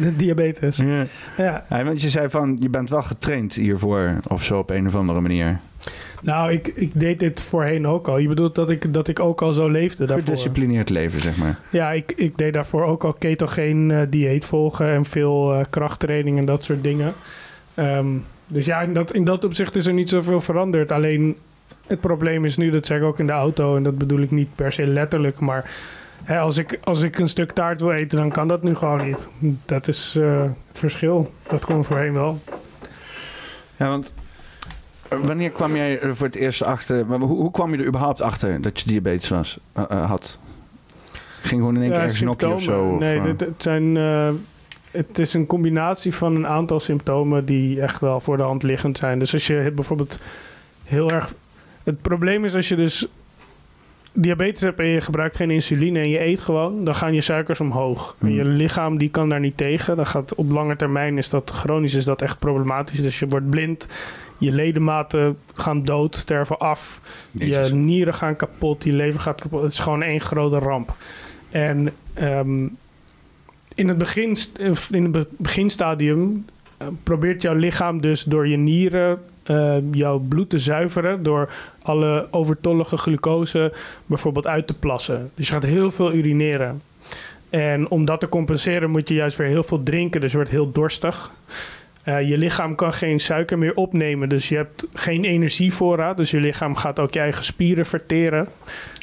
de 0.00 0.16
diabetes. 0.16 0.76
ja. 0.76 1.06
Ja, 1.36 1.64
Ja, 1.68 1.84
want 1.84 2.02
je 2.02 2.08
zei 2.08 2.28
van, 2.28 2.56
je 2.60 2.68
bent 2.68 2.90
wel 2.90 3.02
getraind 3.02 3.54
hiervoor 3.54 4.16
of 4.28 4.44
zo 4.44 4.58
op 4.58 4.70
een 4.70 4.86
of 4.86 4.94
andere 4.94 5.20
manier. 5.20 5.58
Nou, 6.22 6.52
ik, 6.52 6.66
ik 6.66 6.90
deed 6.94 7.18
dit 7.18 7.42
voorheen 7.42 7.86
ook 7.86 8.08
al. 8.08 8.18
Je 8.18 8.28
bedoelt 8.28 8.54
dat 8.54 8.70
ik, 8.70 8.94
dat 8.94 9.08
ik 9.08 9.20
ook 9.20 9.42
al 9.42 9.52
zo 9.52 9.68
leefde 9.68 10.06
daarvoor? 10.06 10.26
Gedisciplineerd 10.26 10.90
leven, 10.90 11.20
zeg 11.20 11.36
maar. 11.36 11.58
Ja, 11.70 11.92
ik, 11.92 12.12
ik 12.16 12.36
deed 12.38 12.52
daarvoor 12.52 12.84
ook 12.84 13.04
al 13.04 13.12
ketogeen 13.12 13.90
eh, 13.90 14.00
dieet 14.08 14.44
volgen 14.44 14.90
en 14.90 15.04
veel 15.04 15.54
eh, 15.54 15.64
krachttraining 15.70 16.38
en 16.38 16.44
dat 16.44 16.64
soort 16.64 16.84
dingen. 16.84 17.14
Ehm, 17.74 18.06
dus 18.46 18.66
ja, 18.66 18.80
in 18.80 18.92
dat, 18.92 19.12
in 19.12 19.24
dat 19.24 19.44
opzicht 19.44 19.76
is 19.76 19.86
er 19.86 19.92
niet 19.92 20.08
zoveel 20.08 20.40
veranderd. 20.40 20.92
Alleen 20.92 21.36
het 21.86 22.00
probleem 22.00 22.44
is 22.44 22.56
nu, 22.56 22.70
dat 22.70 22.86
zeg 22.86 22.98
ik 22.98 23.04
ook 23.04 23.18
in 23.18 23.26
de 23.26 23.32
auto, 23.32 23.76
en 23.76 23.82
dat 23.82 23.98
bedoel 23.98 24.20
ik 24.20 24.30
niet 24.30 24.54
per 24.54 24.72
se 24.72 24.86
letterlijk, 24.86 25.40
maar 25.40 25.70
hè, 26.22 26.38
als, 26.38 26.58
ik, 26.58 26.78
als 26.82 27.02
ik 27.02 27.18
een 27.18 27.28
stuk 27.28 27.52
taart 27.52 27.80
wil 27.80 27.92
eten, 27.92 28.18
dan 28.18 28.30
kan 28.30 28.48
dat 28.48 28.62
nu 28.62 28.74
gewoon 28.74 29.06
niet. 29.06 29.28
Dat 29.64 29.88
is 29.88 30.16
eh, 30.18 30.42
het 30.68 30.78
verschil. 30.78 31.32
Dat 31.48 31.64
kon 31.64 31.84
voorheen 31.84 32.12
wel. 32.12 32.40
Ja, 33.76 33.88
want 33.88 34.12
wanneer 35.18 35.50
kwam 35.50 35.76
jij 35.76 36.00
er 36.00 36.16
voor 36.16 36.26
het 36.26 36.36
eerst 36.36 36.62
achter... 36.62 37.04
Hoe, 37.04 37.18
hoe 37.18 37.50
kwam 37.50 37.72
je 37.72 37.78
er 37.78 37.86
überhaupt 37.86 38.22
achter 38.22 38.62
dat 38.62 38.80
je 38.80 38.88
diabetes 38.88 39.28
was, 39.28 39.58
eh, 39.72 39.84
eh, 39.88 40.06
had? 40.06 40.38
Ging 41.42 41.60
gewoon 41.60 41.76
in 41.76 41.82
één 41.82 41.90
keer 41.90 42.00
ergens 42.00 42.20
nokkie 42.20 42.48
of 42.48 42.62
zo? 42.62 42.88
Of, 42.88 42.98
nee, 42.98 43.20
dit, 43.20 43.40
het, 43.40 43.62
zijn, 43.62 43.96
eh, 43.96 44.28
het 44.90 45.18
is 45.18 45.34
een 45.34 45.46
combinatie 45.46 46.14
van 46.14 46.34
een 46.34 46.46
aantal 46.46 46.80
symptomen 46.80 47.44
die 47.44 47.80
echt 47.80 48.00
wel 48.00 48.20
voor 48.20 48.36
de 48.36 48.42
hand 48.42 48.62
liggend 48.62 48.96
zijn. 48.96 49.18
Dus 49.18 49.32
als 49.32 49.46
je 49.46 49.72
bijvoorbeeld 49.74 50.20
heel 50.84 51.10
erg. 51.10 51.34
Het 51.82 52.02
probleem 52.02 52.44
is 52.44 52.54
als 52.54 52.68
je 52.68 52.76
dus 52.76 53.08
diabetes 54.12 54.60
hebt 54.60 54.78
en 54.78 54.86
je 54.86 55.00
gebruikt 55.00 55.36
geen 55.36 55.50
insuline 55.50 55.98
en 55.98 56.08
je 56.08 56.24
eet 56.24 56.40
gewoon, 56.40 56.84
dan 56.84 56.94
gaan 56.94 57.14
je 57.14 57.20
suikers 57.20 57.60
omhoog. 57.60 58.16
En 58.20 58.26
Hmm. 58.26 58.36
je 58.36 58.44
lichaam 58.44 58.98
die 58.98 59.10
kan 59.10 59.28
daar 59.28 59.40
niet 59.40 59.56
tegen. 59.56 59.96
Dan 59.96 60.06
gaat 60.06 60.34
op 60.34 60.50
lange 60.50 60.76
termijn 60.76 61.18
is 61.18 61.28
dat 61.28 61.50
chronisch 61.50 61.94
is 61.94 62.04
dat 62.04 62.22
echt 62.22 62.38
problematisch. 62.38 63.02
Dus 63.02 63.18
je 63.18 63.28
wordt 63.28 63.50
blind. 63.50 63.86
Je 64.40 64.52
ledematen 64.52 65.38
gaan 65.54 65.84
dood, 65.84 66.16
sterven 66.16 66.58
af. 66.58 67.00
Jezus. 67.30 67.68
Je 67.68 67.74
nieren 67.74 68.14
gaan 68.14 68.36
kapot, 68.36 68.84
je 68.84 68.92
lever 68.92 69.20
gaat 69.20 69.40
kapot. 69.40 69.62
Het 69.62 69.72
is 69.72 69.78
gewoon 69.78 70.02
één 70.02 70.20
grote 70.20 70.58
ramp. 70.58 70.94
En 71.50 71.92
ehm, 72.14 72.66
in, 73.74 73.88
het 73.88 73.98
begin, 73.98 74.36
in 74.90 75.02
het 75.02 75.12
be- 75.12 75.28
beginstadium 75.38 76.44
eh, 76.76 76.86
probeert 77.02 77.42
jouw 77.42 77.54
lichaam 77.54 78.00
dus 78.00 78.24
door 78.24 78.48
je 78.48 78.56
nieren 78.56 79.18
eh, 79.42 79.76
jouw 79.92 80.18
bloed 80.18 80.50
te 80.50 80.58
zuiveren... 80.58 81.22
door 81.22 81.52
alle 81.82 82.28
overtollige 82.30 82.96
glucose 82.96 83.72
bijvoorbeeld 84.06 84.46
uit 84.46 84.66
te 84.66 84.78
plassen. 84.78 85.30
Dus 85.34 85.46
je 85.46 85.52
gaat 85.52 85.62
heel 85.62 85.90
veel 85.90 86.12
urineren. 86.12 86.82
En 87.50 87.88
om 87.88 88.04
dat 88.04 88.20
te 88.20 88.28
compenseren 88.28 88.90
moet 88.90 89.08
je 89.08 89.14
juist 89.14 89.36
weer 89.36 89.46
heel 89.46 89.62
veel 89.62 89.82
drinken. 89.82 90.20
Dus 90.20 90.30
je 90.30 90.36
wordt 90.36 90.52
heel 90.52 90.72
dorstig. 90.72 91.32
Eh, 92.02 92.28
je 92.28 92.38
lichaam 92.38 92.74
kan 92.74 92.92
geen 92.92 93.18
suiker 93.20 93.58
meer 93.58 93.74
opnemen, 93.74 94.28
dus 94.28 94.48
je 94.48 94.56
hebt 94.56 94.86
geen 94.94 95.24
energievoorraad. 95.24 96.16
Dus 96.16 96.30
je 96.30 96.40
lichaam 96.40 96.76
gaat 96.76 96.98
ook 96.98 97.14
je 97.14 97.20
eigen 97.20 97.44
spieren 97.44 97.86
verteren 97.86 98.46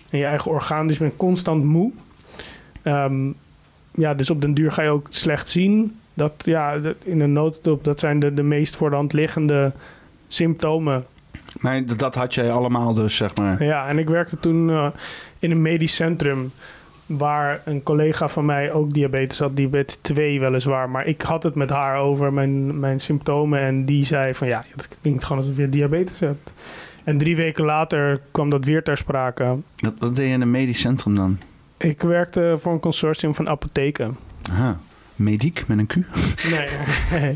en 0.09 0.17
je 0.17 0.25
eigen 0.25 0.51
orgaan. 0.51 0.87
Dus 0.87 0.97
je 0.97 1.03
bent 1.03 1.17
constant 1.17 1.63
moe. 1.63 1.91
Ehm, 2.81 3.27
ja, 3.93 4.13
dus 4.13 4.29
op 4.29 4.41
den 4.41 4.53
duur 4.53 4.71
ga 4.71 4.81
je 4.81 4.89
ook 4.89 5.07
slecht 5.09 5.49
zien. 5.49 5.99
Dat, 6.13 6.33
ja, 6.45 6.77
dat- 6.77 6.95
in 7.03 7.19
een 7.19 7.33
notendop, 7.33 7.83
dat 7.83 7.99
zijn 7.99 8.19
de, 8.19 8.33
de 8.33 8.43
meest 8.43 8.75
voor 8.75 8.89
de 8.89 8.95
hand 8.95 9.13
liggende 9.13 9.71
symptomen. 10.27 11.05
Maar 11.59 11.85
dat- 11.85 11.99
dat 11.99 12.15
had 12.15 12.33
jij 12.33 12.51
allemaal 12.51 12.93
dus, 12.93 13.15
zeg 13.15 13.35
maar. 13.35 13.63
Ja, 13.63 13.87
en 13.87 13.97
ik 13.97 14.09
werkte 14.09 14.39
toen 14.39 14.69
eh, 14.69 14.87
in 15.39 15.51
een 15.51 15.61
medisch 15.61 15.95
centrum 15.95 16.51
waar 17.07 17.61
een 17.65 17.83
collega 17.83 18.27
van 18.27 18.45
mij 18.45 18.71
ook 18.71 18.93
diabetes 18.93 19.39
had, 19.39 19.55
diabetes 19.55 19.99
2 20.01 20.39
weliswaar. 20.39 20.89
Maar 20.89 21.05
ik 21.05 21.21
had 21.21 21.43
het 21.43 21.55
met 21.55 21.69
haar 21.69 21.97
over 21.97 22.33
mijn, 22.33 22.79
mijn 22.79 22.99
symptomen 22.99 23.59
en 23.59 23.85
die 23.85 24.05
zei 24.05 24.33
van 24.33 24.47
ja, 24.47 24.63
het 24.75 24.89
klinkt 25.01 25.23
gewoon 25.23 25.41
alsof 25.41 25.57
je 25.57 25.69
diabetes 25.69 26.19
hebt. 26.19 26.53
En 27.03 27.17
drie 27.17 27.35
weken 27.35 27.65
later 27.65 28.21
kwam 28.31 28.49
dat 28.49 28.65
weer 28.65 28.83
ter 28.83 28.97
sprake. 28.97 29.57
Wat, 29.77 29.95
wat 29.99 30.15
deed 30.15 30.27
je 30.27 30.33
in 30.33 30.41
een 30.41 30.51
medisch 30.51 30.79
centrum 30.79 31.15
dan? 31.15 31.39
Ik 31.77 32.01
werkte 32.01 32.55
voor 32.59 32.73
een 32.73 32.79
consortium 32.79 33.35
van 33.35 33.49
apotheken. 33.49 34.17
Aha. 34.51 34.79
Mediek 35.15 35.63
met 35.67 35.77
een 35.77 35.87
Q? 35.87 35.95
Nee, 35.95 36.67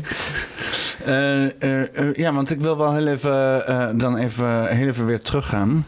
Eh, 1.04 1.62
eh, 1.62 1.98
eh, 1.98 2.14
ja, 2.14 2.32
want 2.32 2.50
ik 2.50 2.60
wil 2.60 2.76
wel 2.76 2.94
heel 2.94 3.06
even, 3.06 3.98
dan 3.98 4.16
even, 4.16 4.76
heel 4.76 4.88
even 4.88 5.06
weer 5.06 5.20
teruggaan 5.20 5.84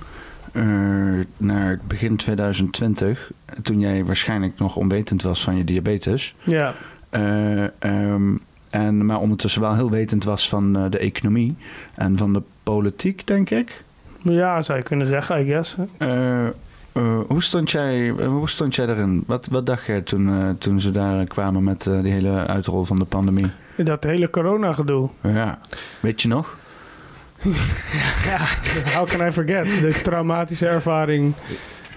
eh, 0.55 0.65
naar 1.37 1.69
het 1.69 1.89
begin 1.89 2.17
2020. 2.17 3.31
Toen 3.63 3.81
jij 3.81 4.05
waarschijnlijk 4.05 4.59
nog 4.59 4.77
onwetend 4.77 5.23
was 5.23 5.43
van 5.43 5.57
je 5.57 5.65
diabetes. 5.65 6.35
ja. 6.43 6.75
Eh, 7.11 7.65
ehm, 7.65 8.37
en, 8.71 9.07
maar 9.07 9.21
ondertussen 9.21 9.61
wel 9.61 9.75
heel 9.75 9.91
wetend 9.91 10.25
was 10.25 10.49
van 10.49 10.77
eh, 10.77 10.85
de 10.91 10.99
economie 10.99 11.57
en 11.95 12.19
van 12.19 12.33
de 12.33 12.43
politiek, 12.63 13.27
denk 13.27 13.51
ik. 13.51 13.83
ja, 14.23 14.63
zou 14.63 14.79
je 14.79 14.85
kunnen 14.85 15.07
zeggen, 15.07 15.41
I 15.41 15.45
guess. 15.45 15.77
Hoe, 17.27 17.43
stond 17.43 17.71
jij, 17.71 18.09
hoe 18.09 18.49
stond 18.49 18.75
jij 18.75 18.87
erin? 18.87 19.25
Wat, 19.27 19.49
wat 19.51 19.67
dacht 19.67 19.87
jij 19.87 20.01
toen, 20.01 20.57
toen 20.59 20.81
ze 20.81 20.91
daar 20.91 21.25
kwamen 21.25 21.65
met 21.65 21.83
die 21.83 22.13
hele 22.13 22.47
uitrol 22.47 22.85
van 22.85 22.97
de 22.97 23.05
pandemie? 23.05 23.51
Dat 23.77 24.05
hele 24.05 24.31
corona-gedoe. 24.31 25.09
Ja, 25.23 25.59
weet 26.01 26.23
je 26.23 26.29
nog? 26.29 26.57
Ja, 28.25 28.39
how 28.97 29.07
can 29.07 29.27
I 29.29 29.31
forget? 29.33 29.65
De 29.81 30.01
traumatische 30.03 30.66
ervaring. 30.66 31.35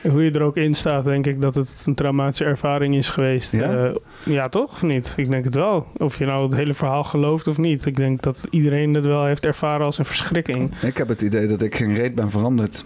Hoe 0.02 0.24
je 0.24 0.32
er 0.32 0.42
ook 0.42 0.58
in 0.58 0.74
staat, 0.74 1.04
denk 1.04 1.26
ik 1.26 1.42
dat 1.42 1.56
het 1.56 1.84
een 1.86 1.96
traumatische 1.96 2.44
ervaring 2.46 2.96
is 2.96 3.10
geweest. 3.10 3.52
Ja? 3.52 3.86
Eh, 3.86 3.96
ja, 4.24 4.50
toch? 4.50 4.74
Of 4.74 4.84
niet? 4.84 5.14
Ik 5.16 5.30
denk 5.30 5.44
het 5.44 5.56
wel. 5.56 5.88
Of 5.98 6.18
je 6.18 6.26
nou 6.26 6.44
het 6.44 6.54
hele 6.54 6.74
verhaal 6.74 7.04
gelooft 7.04 7.48
of 7.48 7.58
niet. 7.58 7.86
Ik 7.86 7.96
denk 7.96 8.22
dat 8.22 8.48
iedereen 8.50 8.94
het 8.94 9.06
wel 9.06 9.26
heeft 9.26 9.46
ervaren 9.46 9.86
als 9.86 9.98
een 9.98 10.06
verschrikking. 10.06 10.72
Ik 10.82 10.98
heb 10.98 11.08
het 11.08 11.22
idee 11.22 11.48
dat 11.48 11.62
ik 11.62 11.76
geen 11.76 11.96
reet 11.96 12.16
ben 12.16 12.30
veranderd. 12.32 12.86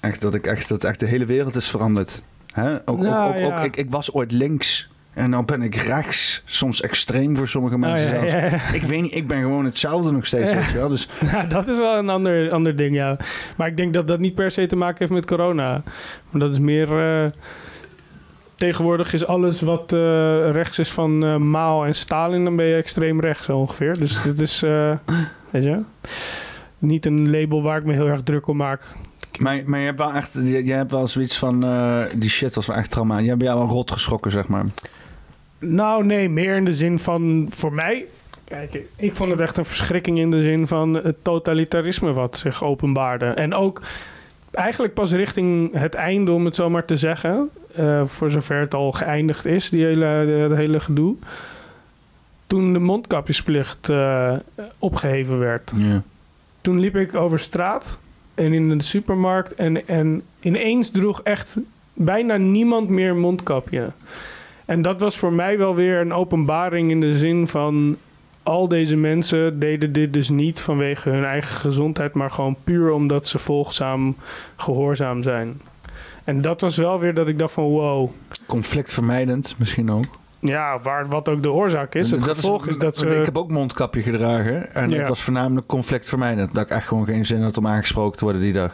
Echt 0.00 0.20
dat 0.20 0.34
ik 0.34 0.46
echt 0.46 0.68
dat 0.68 0.84
echt 0.84 1.00
de 1.00 1.06
hele 1.06 1.24
wereld 1.24 1.54
is 1.56 1.68
veranderd. 1.68 2.22
Hè? 2.52 2.74
Ook, 2.84 2.98
Nou, 2.98 3.28
ook, 3.28 3.34
ook, 3.34 3.40
ja. 3.40 3.58
ook 3.58 3.64
ik, 3.64 3.76
ik 3.76 3.90
was 3.90 4.12
ooit 4.12 4.32
links 4.32 4.88
en 5.14 5.30
nu 5.30 5.42
ben 5.42 5.62
ik 5.62 5.74
rechts. 5.74 6.42
Soms 6.44 6.80
extreem 6.80 7.36
voor 7.36 7.48
sommige 7.48 7.78
mensen 7.78 8.06
Oh, 8.06 8.12
ja, 8.12 8.28
zelfs. 8.28 8.32
ja, 8.32 8.58
ja. 8.58 8.72
Ik 8.72 8.82
weet 8.86 9.02
niet, 9.02 9.14
ik 9.14 9.26
ben 9.26 9.40
gewoon 9.40 9.64
hetzelfde 9.64 10.12
nog 10.12 10.26
steeds. 10.26 10.52
Weet 10.52 10.70
je 10.70 10.78
wel? 10.78 10.88
Dus 10.88 11.08
Ja, 11.32 11.42
dat 11.42 11.68
is 11.68 11.78
wel 11.78 11.96
een 11.98 12.08
ander, 12.08 12.50
ander 12.50 12.76
ding, 12.76 12.94
ja. 12.96 13.16
Maar 13.56 13.68
ik 13.68 13.76
denk 13.76 13.92
dat 13.94 14.06
dat 14.08 14.18
niet 14.18 14.34
per 14.34 14.50
se 14.50 14.66
te 14.66 14.76
maken 14.76 14.96
heeft 14.98 15.12
met 15.12 15.26
corona. 15.26 15.82
Maar 16.30 16.40
dat 16.40 16.52
is 16.52 16.58
meer... 16.58 17.22
eh, 17.24 17.30
tegenwoordig 18.54 19.12
is 19.12 19.26
alles 19.26 19.60
wat 19.60 19.92
eh, 19.92 20.50
rechts 20.50 20.78
is 20.78 20.90
van 20.90 21.24
eh, 21.24 21.36
Mao 21.36 21.84
en 21.84 21.94
Stalin... 21.94 22.44
dan 22.44 22.56
ben 22.56 22.66
je 22.66 22.74
extreem 22.74 23.20
rechts 23.20 23.48
ongeveer. 23.48 23.98
Dus 23.98 24.22
dit 24.22 24.40
is, 24.40 24.60
weet 25.50 25.64
je... 25.64 25.80
Niet 26.78 27.06
een 27.06 27.30
label 27.30 27.62
waar 27.62 27.78
ik 27.78 27.84
me 27.84 27.92
heel 27.92 28.06
erg 28.08 28.22
druk 28.22 28.46
om 28.46 28.56
maak. 28.56 28.82
maar, 29.40 29.60
maar 29.64 29.78
je 29.78 29.84
hebt 29.84 29.98
wel 29.98 30.12
echt, 30.12 30.32
je, 30.32 30.64
je 30.64 30.72
hebt 30.72 30.90
wel 30.90 31.08
zoiets 31.08 31.38
van 31.38 31.60
die 32.16 32.30
shit 32.30 32.54
was 32.54 32.66
wel 32.66 32.76
echt 32.76 32.90
trauma. 32.90 33.18
Je 33.18 33.28
hebt 33.28 33.42
jou 33.42 33.58
wel 33.58 33.68
rot 33.68 33.90
geschrokken, 33.90 34.30
zeg 34.30 34.48
maar. 34.48 34.64
Nou, 35.64 36.04
nee, 36.06 36.28
meer 36.28 36.56
in 36.56 36.64
de 36.64 36.74
zin 36.74 36.98
van 36.98 37.46
voor 37.50 37.72
mij. 37.72 38.04
Kijk, 38.44 38.78
ik 38.96 39.14
vond 39.14 39.30
het 39.30 39.40
echt 39.40 39.56
een 39.56 39.64
verschrikking 39.64 40.18
in 40.18 40.30
de 40.30 40.42
zin 40.42 40.66
van 40.66 40.94
het 40.94 41.16
totalitarisme 41.22 42.12
wat 42.12 42.36
zich 42.38 42.64
openbaarde. 42.64 43.26
En 43.26 43.54
ook 43.54 43.82
eigenlijk 44.50 44.94
pas 44.94 45.12
richting 45.12 45.72
het 45.74 45.94
einde, 45.94 46.32
om 46.32 46.44
het 46.44 46.54
zo 46.54 46.70
maar 46.70 46.84
te 46.84 46.96
zeggen. 46.96 47.50
eh, 47.74 48.02
voor 48.06 48.30
zover 48.30 48.60
het 48.60 48.74
al 48.74 48.92
geëindigd 48.92 49.44
is, 49.46 49.68
die 49.70 49.84
hele, 49.84 50.22
de, 50.26 50.46
de 50.48 50.54
hele 50.56 50.80
gedoe. 50.80 51.14
Toen 52.46 52.72
de 52.72 52.78
mondkapjesplicht 52.78 53.88
eh, 53.88 54.32
opgeheven 54.78 55.38
werd 55.38 55.72
Ja. 55.76 56.02
toen 56.60 56.80
liep 56.80 56.96
ik 56.96 57.14
over 57.16 57.38
straat 57.38 57.98
en 58.34 58.52
in 58.52 58.78
de 58.78 58.84
supermarkt 58.84 59.54
en, 59.54 59.88
en 59.88 60.22
ineens 60.40 60.90
droeg 60.90 61.20
echt 61.22 61.58
bijna 61.92 62.36
niemand 62.36 62.88
meer 62.88 63.16
mondkapje. 63.16 63.90
En 64.64 64.82
dat 64.82 65.00
was 65.00 65.16
voor 65.16 65.32
mij 65.32 65.58
wel 65.58 65.74
weer 65.74 66.00
een 66.00 66.12
openbaring 66.12 66.90
in 66.90 67.00
de 67.00 67.16
zin 67.16 67.48
van 67.48 67.96
al 68.42 68.68
deze 68.68 68.96
mensen 68.96 69.58
deden 69.58 69.92
dit 69.92 70.12
dus 70.12 70.28
niet 70.28 70.60
vanwege 70.60 71.10
hun 71.10 71.24
eigen 71.24 71.56
gezondheid, 71.56 72.14
maar 72.14 72.30
gewoon 72.30 72.56
puur 72.64 72.92
omdat 72.92 73.28
ze 73.28 73.38
volgzaam, 73.38 74.16
gehoorzaam 74.56 75.22
zijn. 75.22 75.60
En 76.24 76.40
dat 76.40 76.60
was 76.60 76.76
wel 76.76 76.98
weer 76.98 77.14
dat 77.14 77.28
ik 77.28 77.38
dacht 77.38 77.52
van 77.52 77.64
wow, 77.64 78.10
Conflictvermijdend 78.46 79.54
misschien 79.58 79.90
ook. 79.90 80.18
Ja, 80.48 80.78
waar, 80.82 81.06
wat 81.06 81.28
ook 81.28 81.42
de 81.42 81.50
oorzaak 81.50 81.94
is. 81.94 82.10
Het 82.10 82.22
gevolg 82.22 82.66
is, 82.66 82.78
dat 82.78 82.96
ze... 82.96 83.06
Ik 83.06 83.24
heb 83.24 83.36
ook 83.38 83.50
mondkapje 83.50 84.02
gedragen. 84.02 84.72
En 84.72 84.88
Ja. 84.88 84.98
het 84.98 85.08
was 85.08 85.22
voornamelijk 85.22 85.66
conflictvermijdend. 85.66 86.54
Dat 86.54 86.64
ik 86.64 86.70
echt 86.70 86.86
gewoon 86.86 87.04
geen 87.04 87.26
zin 87.26 87.42
had 87.42 87.56
om 87.56 87.66
aangesproken 87.66 88.18
te 88.18 88.24
worden 88.24 88.42
die 88.42 88.52
dag. 88.52 88.72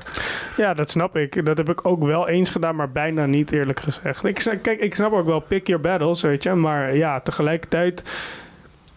Ja, 0.57 0.75
dat 0.75 0.91
snap 0.91 1.17
ik. 1.17 1.45
Dat 1.47 1.57
heb 1.57 1.69
ik 1.69 1.87
ook 1.87 2.05
wel 2.05 2.29
eens 2.29 2.51
gedaan, 2.51 2.77
maar 2.77 2.91
bijna 2.91 3.27
niet 3.27 3.53
eerlijk 3.53 3.81
gezegd. 3.81 4.25
Ik, 4.25 4.59
kijk, 4.63 4.81
ik 4.81 4.95
snap 4.95 5.13
ook 5.13 5.27
wel 5.27 5.41
pick 5.41 5.67
your 5.67 5.83
battles, 5.83 6.21
weet 6.23 6.43
je. 6.43 6.55
Maar 6.55 6.97
ja, 6.97 7.21
tegelijkertijd... 7.21 8.05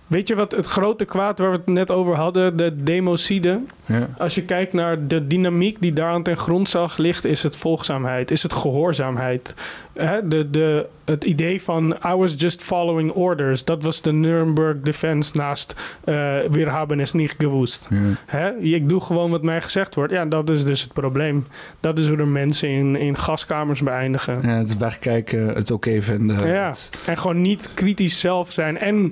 Weet 0.08 0.28
je 0.28 0.36
wat 0.36 0.52
het 0.52 0.66
grote 0.66 1.06
kwaad 1.06 1.40
waar 1.40 1.52
we 1.52 1.58
het 1.58 1.66
net 1.68 1.92
over 1.92 2.16
hadden, 2.16 2.58
de 2.58 2.84
democide? 2.84 3.60
Ja. 3.86 4.10
Als 4.18 4.36
je 4.36 4.44
kijkt 4.44 4.74
naar 4.74 5.08
de 5.08 5.28
dynamiek 5.28 5.78
die 5.82 5.94
daar 5.94 6.10
aan 6.10 6.24
ten 6.24 6.38
grondslag 6.38 6.98
ligt, 6.98 7.26
is 7.26 7.44
het 7.44 7.58
volgzaamheid, 7.58 8.32
is 8.32 8.44
het 8.44 8.54
gehoorzaamheid. 8.54 9.56
Hè? 9.94 10.28
De, 10.28 10.50
de, 10.50 10.86
het 11.06 11.24
idee 11.24 11.62
van 11.62 11.96
I 12.08 12.14
was 12.16 12.34
just 12.38 12.62
following 12.62 13.12
orders, 13.12 13.64
dat 13.64 13.84
was 13.84 14.02
de 14.02 14.12
Nuremberg 14.12 14.76
defense 14.82 15.38
naast 15.38 16.00
uh, 16.06 16.16
wir 16.52 16.70
haben 16.70 17.00
es 17.00 17.14
nicht 17.14 17.36
gewusst. 17.40 17.88
Ja. 17.90 17.98
Hè? 18.26 18.52
Ik 18.58 18.90
doe 18.90 19.02
gewoon 19.02 19.32
wat 19.32 19.44
mij 19.44 19.62
gezegd 19.62 19.96
wordt. 19.96 20.12
Ja, 20.14 20.26
dat 20.26 20.50
is 20.50 20.66
dus 20.66 20.82
het 20.82 20.94
probleem. 20.94 21.46
Dat 21.80 21.98
is 22.00 22.08
hoe 22.08 22.18
er 22.18 22.28
mensen 22.28 22.70
in, 22.70 22.96
in 22.96 23.18
gaskamers 23.18 23.82
beëindigen. 23.84 24.40
Ja, 24.42 24.58
het 24.58 24.78
wegkijken, 24.78 25.48
het 25.48 25.72
oké 25.72 26.02
vinden. 26.02 26.48
Ja, 26.48 26.68
Het- 26.70 26.90
en 27.06 27.18
gewoon 27.18 27.42
niet 27.42 27.70
kritisch 27.74 28.20
zelf 28.20 28.52
zijn. 28.52 28.78
En, 28.78 29.12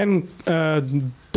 en 0.00 0.28
eh, 0.44 0.82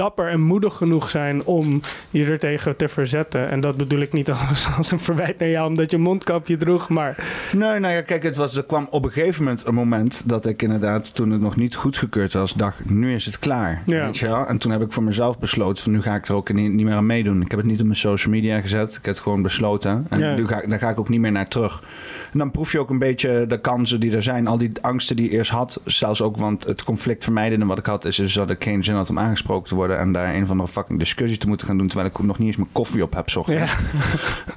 dapper 0.01 0.27
en 0.27 0.41
moedig 0.41 0.73
genoeg 0.73 1.09
zijn 1.09 1.43
om 1.45 1.81
je 2.09 2.25
er 2.25 2.39
tegen 2.39 2.75
te 2.77 2.87
verzetten. 2.87 3.49
En 3.49 3.59
dat 3.61 3.77
bedoel 3.77 3.99
ik 3.99 4.13
niet 4.13 4.31
als, 4.31 4.67
als 4.77 4.91
een 4.91 4.99
verwijt 4.99 5.39
naar 5.39 5.49
jou 5.49 5.67
omdat 5.67 5.91
je 5.91 5.97
mondkapje 5.97 6.57
droeg. 6.57 6.89
Maar 6.89 7.15
Nee, 7.51 7.79
nou 7.79 7.93
ja, 7.93 8.01
kijk, 8.01 8.23
het 8.23 8.35
was, 8.35 8.55
er 8.57 8.63
kwam 8.65 8.87
op 8.91 9.05
een 9.05 9.11
gegeven 9.11 9.43
moment 9.43 9.65
een 9.65 9.73
moment 9.73 10.23
dat 10.29 10.45
ik 10.45 10.61
inderdaad, 10.61 11.15
toen 11.15 11.31
het 11.31 11.41
nog 11.41 11.55
niet 11.55 11.75
goedgekeurd 11.75 12.33
was, 12.33 12.53
dacht, 12.53 12.89
nu 12.89 13.13
is 13.13 13.25
het 13.25 13.39
klaar. 13.39 13.81
Ja. 13.85 14.05
Weet 14.05 14.17
je 14.17 14.27
wel? 14.27 14.45
En 14.47 14.57
toen 14.57 14.71
heb 14.71 14.81
ik 14.81 14.91
voor 14.91 15.03
mezelf 15.03 15.39
besloten, 15.39 15.83
van 15.83 15.91
nu 15.91 16.01
ga 16.01 16.15
ik 16.15 16.27
er 16.27 16.35
ook 16.35 16.53
niet, 16.53 16.71
niet 16.71 16.85
meer 16.85 16.95
aan 16.95 17.05
meedoen. 17.05 17.41
Ik 17.41 17.49
heb 17.51 17.59
het 17.59 17.67
niet 17.69 17.79
op 17.79 17.85
mijn 17.85 17.97
social 17.97 18.33
media 18.33 18.59
gezet, 18.61 18.87
ik 18.89 18.93
heb 18.93 19.05
het 19.05 19.19
gewoon 19.19 19.41
besloten. 19.41 20.05
En 20.09 20.19
Ja. 20.19 20.35
nu 20.35 20.47
ga, 20.47 20.61
ik- 20.61 20.69
daar 20.69 20.79
ga 20.79 20.89
ik 20.89 20.99
ook 20.99 21.09
niet 21.09 21.19
meer 21.19 21.31
naar 21.31 21.47
terug. 21.47 21.83
En 22.31 22.37
dan 22.39 22.51
proef 22.51 22.71
je 22.71 22.79
ook 22.79 22.89
een 22.89 22.99
beetje 22.99 23.45
de 23.47 23.59
kansen 23.61 23.99
die 23.99 24.15
er 24.15 24.23
zijn. 24.23 24.47
Al 24.47 24.57
die 24.57 24.71
angsten 24.81 25.15
die 25.15 25.25
je 25.25 25.31
eerst 25.37 25.51
had, 25.51 25.81
zelfs 25.85 26.21
ook, 26.21 26.37
want 26.37 26.63
het 26.63 26.83
conflict 26.83 27.23
vermijdende 27.23 27.65
wat 27.65 27.77
ik 27.77 27.85
had, 27.85 28.05
is 28.05 28.15
dus 28.15 28.33
dat 28.33 28.49
ik 28.49 28.63
geen 28.63 28.83
zin 28.83 28.95
had 28.95 29.09
om 29.09 29.19
aangesproken 29.19 29.67
te 29.69 29.75
worden 29.75 29.90
en 29.97 30.11
daar 30.11 30.35
een 30.35 30.43
of 30.43 30.49
andere 30.49 30.69
fucking 30.69 30.99
discussie 30.99 31.37
te 31.37 31.47
moeten 31.47 31.67
gaan 31.67 31.77
doen, 31.77 31.87
terwijl 31.87 32.09
ik 32.09 32.19
nog 32.19 32.37
niet 32.37 32.47
eens 32.47 32.57
mijn 32.57 32.69
koffie 32.71 33.03
op 33.03 33.13
heb, 33.13 33.29
ja, 33.29 33.67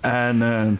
En, 0.00 0.42
eh, 0.42 0.72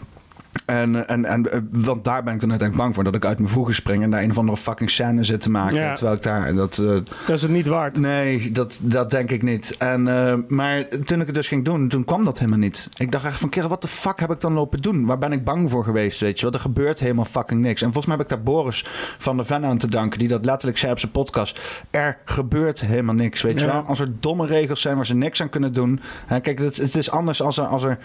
en, 0.65 1.09
en, 1.09 1.25
en, 1.25 1.53
eh, 1.53 1.61
want 1.71 2.05
daar 2.05 2.23
ben 2.23 2.35
ik 2.35 2.41
dan 2.41 2.51
uiteindelijk 2.51 2.77
bang 2.77 2.95
voor. 2.95 3.05
Dat 3.05 3.15
ik 3.15 3.25
uit 3.25 3.39
mijn 3.39 3.51
voegen 3.51 3.75
spring 3.75 4.03
en 4.03 4.11
daar 4.11 4.23
een 4.23 4.31
of 4.31 4.39
andere 4.39 4.57
fucking 4.59 4.91
scène 4.91 5.25
zit 5.25 5.41
te 5.41 5.51
maken. 5.51 5.79
Ja. 5.81 5.95
Terwijl 5.95 6.17
ik 6.17 6.23
daar... 6.23 6.55
Dat, 6.55 6.79
eh, 6.79 6.87
dat 7.27 7.37
is 7.37 7.43
het 7.43 7.51
niet 7.51 7.67
waard. 7.67 7.99
nee, 7.99 8.53
dat, 8.53 8.79
dat 8.83 9.11
denk 9.11 9.31
ik 9.31 9.43
niet. 9.43 9.77
En, 9.79 10.09
eh, 10.09 10.39
maar 10.49 10.89
toen 11.05 11.21
ik 11.21 11.27
het 11.27 11.35
dus 11.35 11.49
ging 11.49 11.65
doen, 11.65 11.89
toen 11.89 12.05
kwam 12.05 12.25
dat 12.25 12.39
helemaal 12.39 12.59
niet. 12.59 12.89
Ik 12.97 13.13
dacht 13.13 13.25
echt 13.25 13.41
van, 13.41 13.49
kerel, 13.49 13.69
wat 13.69 13.83
de 13.83 13.89
fuck 13.89 14.21
heb 14.21 14.31
ik 14.31 14.41
dan 14.41 14.53
lopen 14.53 14.83
doen? 14.83 15.07
Waar 15.07 15.19
ben 15.19 15.33
ik 15.33 15.45
bang 15.45 15.71
voor 15.71 15.85
geweest, 15.85 16.21
weet 16.21 16.37
je 16.39 16.45
wel? 16.45 16.55
Er 16.55 16.61
gebeurt 16.61 17.01
helemaal 17.01 17.25
fucking 17.25 17.61
niks. 17.61 17.81
En 17.83 17.93
volgens 17.93 18.07
mij 18.07 18.17
heb 18.17 18.25
ik 18.25 18.31
daar 18.31 18.43
Boris 18.43 18.85
van 19.19 19.37
der 19.37 19.47
Ven 19.47 19.65
aan 19.65 19.79
te 19.79 19.89
danken... 19.89 20.19
die 20.19 20.29
dat 20.29 20.45
letterlijk 20.45 20.79
zei 20.79 20.93
op 20.93 20.99
zijn 20.99 21.13
podcast. 21.13 21.61
Er 21.91 22.19
gebeurt 22.25 22.81
helemaal 22.81 23.15
niks, 23.15 23.43
weet 23.43 23.61
je 23.61 23.67
Ja. 23.67 23.73
wel? 23.73 23.83
Als 23.83 24.01
er 24.01 24.09
domme 24.21 24.47
regels 24.47 24.81
zijn 24.81 24.97
waar 24.97 25.07
ze 25.07 25.15
niks 25.15 25.43
aan 25.43 25.51
kunnen 25.51 25.73
doen... 25.73 26.01
Hè, 26.27 26.41
kijk, 26.41 26.59
het, 26.59 26.77
het 26.77 26.97
is 26.97 27.11
anders 27.11 27.43
als 27.43 27.59
er, 27.59 27.65
als 27.67 27.83
er... 27.83 27.99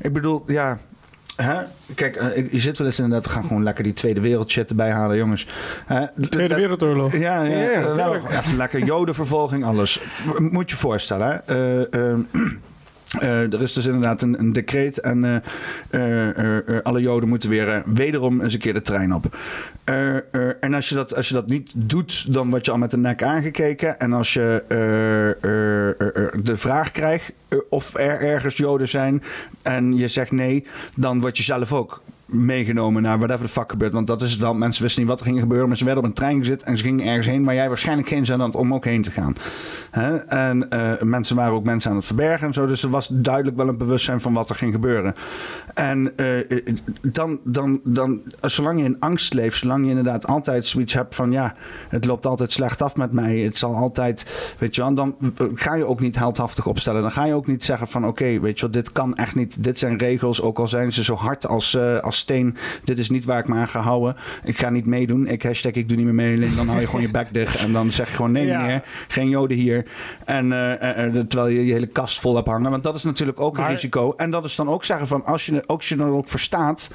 Ik 0.00 0.12
bedoel, 0.12 0.42
ja... 0.46 0.78
Hè? 1.42 1.60
Kijk, 1.94 2.16
eh, 2.16 2.52
je 2.52 2.58
zit 2.60 2.78
wel 2.78 2.86
eens 2.86 2.98
inderdaad... 2.98 3.24
We 3.26 3.30
gaan 3.32 3.44
gewoon 3.44 3.62
lekker 3.62 3.84
die 3.84 3.92
Tweede 3.92 4.20
Wereldshit 4.20 4.70
erbij 4.70 4.90
halen, 4.90 5.16
jongens. 5.16 5.46
Hè? 5.86 6.06
Tweede 6.28 6.54
Wereldoorlog. 6.54 7.12
Ja, 7.12 7.42
ja, 7.42 7.94
Ja, 7.96 8.14
even 8.14 8.56
lekker 8.56 8.84
jodenvervolging, 8.84 9.64
alles. 9.64 10.00
Moet 10.38 10.70
je 10.70 10.76
voorstellen, 10.76 11.42
hè? 11.44 11.54
Eh, 13.12 13.52
er 13.52 13.62
is 13.62 13.72
dus 13.72 13.86
inderdaad 13.86 14.22
een, 14.22 14.38
een 14.38 14.52
decreet 14.52 15.00
en 15.00 15.42
eh, 15.90 16.28
eh, 16.58 16.82
alle 16.82 17.00
joden 17.00 17.28
moeten 17.28 17.50
weer 17.50 17.82
wederom 17.86 18.40
eens 18.40 18.52
een 18.52 18.58
keer 18.58 18.72
de 18.72 18.80
trein 18.80 19.14
op. 19.14 19.36
En 20.60 20.74
als 20.74 20.88
je, 20.88 20.94
dat, 20.94 21.16
als 21.16 21.28
je 21.28 21.34
dat 21.34 21.48
niet 21.48 21.72
doet, 21.76 22.32
dan 22.32 22.50
word 22.50 22.64
je 22.64 22.70
al 22.70 22.78
met 22.78 22.90
de 22.90 22.96
nek 22.96 23.22
aangekeken. 23.22 24.00
En 24.00 24.12
als 24.12 24.32
je 24.32 24.64
de 26.42 26.56
vraag 26.56 26.90
krijgt 26.90 27.32
of 27.68 27.94
er 27.94 28.20
ergens 28.20 28.56
joden 28.56 28.88
zijn 28.88 29.22
en 29.62 29.96
je 29.96 30.08
zegt 30.08 30.30
nee, 30.30 30.66
dan 30.96 31.20
word 31.20 31.36
je 31.36 31.42
zelf 31.42 31.72
ook 31.72 32.02
meegenomen 32.28 33.02
naar 33.02 33.18
whatever 33.18 33.46
the 33.46 33.52
fuck 33.52 33.70
gebeurt. 33.70 33.92
Want 33.92 34.06
dat 34.06 34.22
is 34.22 34.30
het 34.30 34.40
wel. 34.40 34.54
Mensen 34.54 34.82
wisten 34.82 35.02
niet 35.02 35.10
wat 35.10 35.20
er 35.20 35.26
ging 35.26 35.40
gebeuren. 35.40 35.68
Maar 35.68 35.76
ze 35.76 35.84
werden 35.84 36.02
op 36.02 36.08
een 36.08 36.14
trein 36.14 36.38
gezet 36.38 36.62
en 36.62 36.76
ze 36.76 36.84
gingen 36.84 37.06
ergens 37.06 37.26
heen. 37.26 37.42
Maar 37.42 37.54
jij 37.54 37.68
waarschijnlijk 37.68 38.08
geen 38.08 38.26
zin 38.26 38.40
had 38.40 38.54
om 38.54 38.74
ook 38.74 38.84
heen 38.84 39.02
te 39.02 39.10
gaan. 39.10 39.34
Hè? 39.90 40.16
En 40.16 40.70
eh, 40.70 41.02
mensen 41.02 41.36
waren 41.36 41.52
ook 41.52 41.64
mensen 41.64 41.90
aan 41.90 41.96
het 41.96 42.06
verbergen 42.06 42.46
en 42.46 42.52
zo. 42.52 42.66
Dus 42.66 42.82
er 42.82 42.90
was 42.90 43.08
duidelijk 43.12 43.56
wel 43.56 43.68
een 43.68 43.76
bewustzijn 43.78 44.20
van 44.20 44.32
wat 44.32 44.50
er 44.50 44.56
ging 44.56 44.72
gebeuren. 44.72 45.14
En 45.74 46.12
eh, 46.16 46.50
eh, 46.50 46.76
dan, 47.02 47.40
dan, 47.44 47.80
dan, 47.84 48.20
zolang 48.40 48.78
je 48.78 48.84
in 48.84 48.96
angst 49.00 49.34
leeft, 49.34 49.58
zolang 49.58 49.84
je 49.84 49.88
inderdaad 49.88 50.26
altijd 50.26 50.66
zoiets 50.66 50.94
hebt 50.94 51.14
van 51.14 51.30
ja, 51.30 51.54
het 51.88 52.04
loopt 52.04 52.26
altijd 52.26 52.52
slecht 52.52 52.82
af 52.82 52.96
met 52.96 53.12
mij. 53.12 53.38
Het 53.38 53.56
zal 53.56 53.74
altijd, 53.74 54.54
weet 54.58 54.74
je 54.74 54.82
wel, 54.82 54.94
dan 54.94 55.16
ga 55.54 55.74
je 55.74 55.86
ook 55.86 56.00
niet 56.00 56.18
heldhaftig 56.18 56.66
opstellen. 56.66 57.02
Dan 57.02 57.12
ga 57.12 57.24
je 57.24 57.34
ook 57.34 57.46
niet 57.46 57.64
zeggen 57.64 57.88
van 57.88 58.06
oké, 58.06 58.40
weet 58.40 58.54
je 58.56 58.60
wel, 58.60 58.70
dit 58.70 58.92
kan 58.92 59.16
echt 59.16 59.34
niet. 59.34 59.62
Dit 59.62 59.78
zijn 59.78 59.98
regels, 59.98 60.42
ook 60.42 60.58
al 60.58 60.66
zijn 60.68 60.92
ze 60.92 61.04
zo 61.04 61.14
hard 61.14 61.46
als, 61.46 61.74
eh, 61.74 61.98
als 61.98 62.17
steen. 62.18 62.56
Dit 62.84 62.98
is 62.98 63.10
niet 63.10 63.24
waar 63.24 63.38
ik 63.38 63.48
me 63.48 63.54
aan 63.54 63.68
ga 63.68 63.80
houden. 63.80 64.16
Ik 64.44 64.58
ga 64.58 64.70
niet 64.70 64.86
meedoen. 64.86 65.26
Ik 65.26 65.42
hashtag 65.42 65.72
ik 65.72 65.88
doe 65.88 65.96
niet 65.96 66.06
meer 66.06 66.14
mee. 66.14 66.54
Dan 66.54 66.68
hou 66.68 66.80
je 66.80 66.86
gewoon 66.86 67.00
je 67.00 67.10
bek 67.10 67.32
dicht 67.32 67.56
en 67.64 67.72
dan 67.72 67.92
zeg 67.92 68.08
je 68.08 68.14
gewoon 68.14 68.32
nee 68.32 68.46
Ja. 68.46 68.60
meneer, 68.60 68.82
geen 69.08 69.28
joden 69.28 69.56
hier. 69.56 69.86
En 70.24 70.52
eh, 70.52 70.72
eh, 70.72 71.04
eh, 71.04 71.26
terwijl 71.26 71.54
je 71.54 71.66
je 71.66 71.72
hele 71.72 71.86
kast 71.86 72.20
vol 72.20 72.34
hebt 72.34 72.48
hangen. 72.48 72.70
Want 72.70 72.82
dat 72.82 72.94
is 72.94 73.02
natuurlijk 73.02 73.40
ook 73.40 73.58
een 73.58 73.66
risico. 73.66 74.14
En 74.16 74.30
dat 74.30 74.44
is 74.44 74.56
dan 74.56 74.68
ook 74.68 74.84
zeggen 74.84 75.06
van 75.06 75.24
als 75.24 75.46
je, 75.46 75.66
als 75.66 75.88
je 75.88 75.96
er 75.96 76.10
ook 76.10 76.28
voor 76.28 76.40
staat 76.40 76.90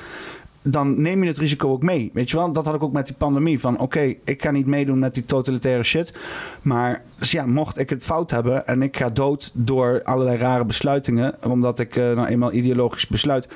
dan 0.63 1.01
neem 1.01 1.21
je 1.21 1.29
het 1.29 1.37
risico 1.37 1.69
ook 1.69 1.83
mee. 1.83 2.09
Weet 2.13 2.29
je 2.29 2.37
wel, 2.37 2.51
dat 2.51 2.65
had 2.65 2.75
ik 2.75 2.83
ook 2.83 2.93
met 2.93 3.05
die 3.05 3.15
pandemie. 3.15 3.59
Van 3.59 3.79
oké, 3.79 4.15
ik 4.23 4.41
ga 4.41 4.51
niet 4.51 4.65
meedoen 4.65 4.99
met 4.99 5.13
die 5.13 5.25
totalitaire 5.25 5.83
shit. 5.83 6.13
Maar 6.61 7.01
dus 7.23 7.31
ja, 7.31 7.45
mocht 7.45 7.77
ik 7.79 7.89
het 7.89 8.03
fout 8.03 8.31
hebben 8.31 8.67
en 8.67 8.81
ik 8.81 8.97
ga 8.97 9.09
dood 9.09 9.51
door 9.53 10.01
allerlei 10.03 10.37
rare 10.37 10.65
besluitingen, 10.65 11.35
omdat 11.47 11.79
ik 11.79 11.95
eh, 11.95 12.03
nou 12.03 12.27
eenmaal 12.27 12.53
ideologisch 12.53 13.07
besluit, 13.07 13.47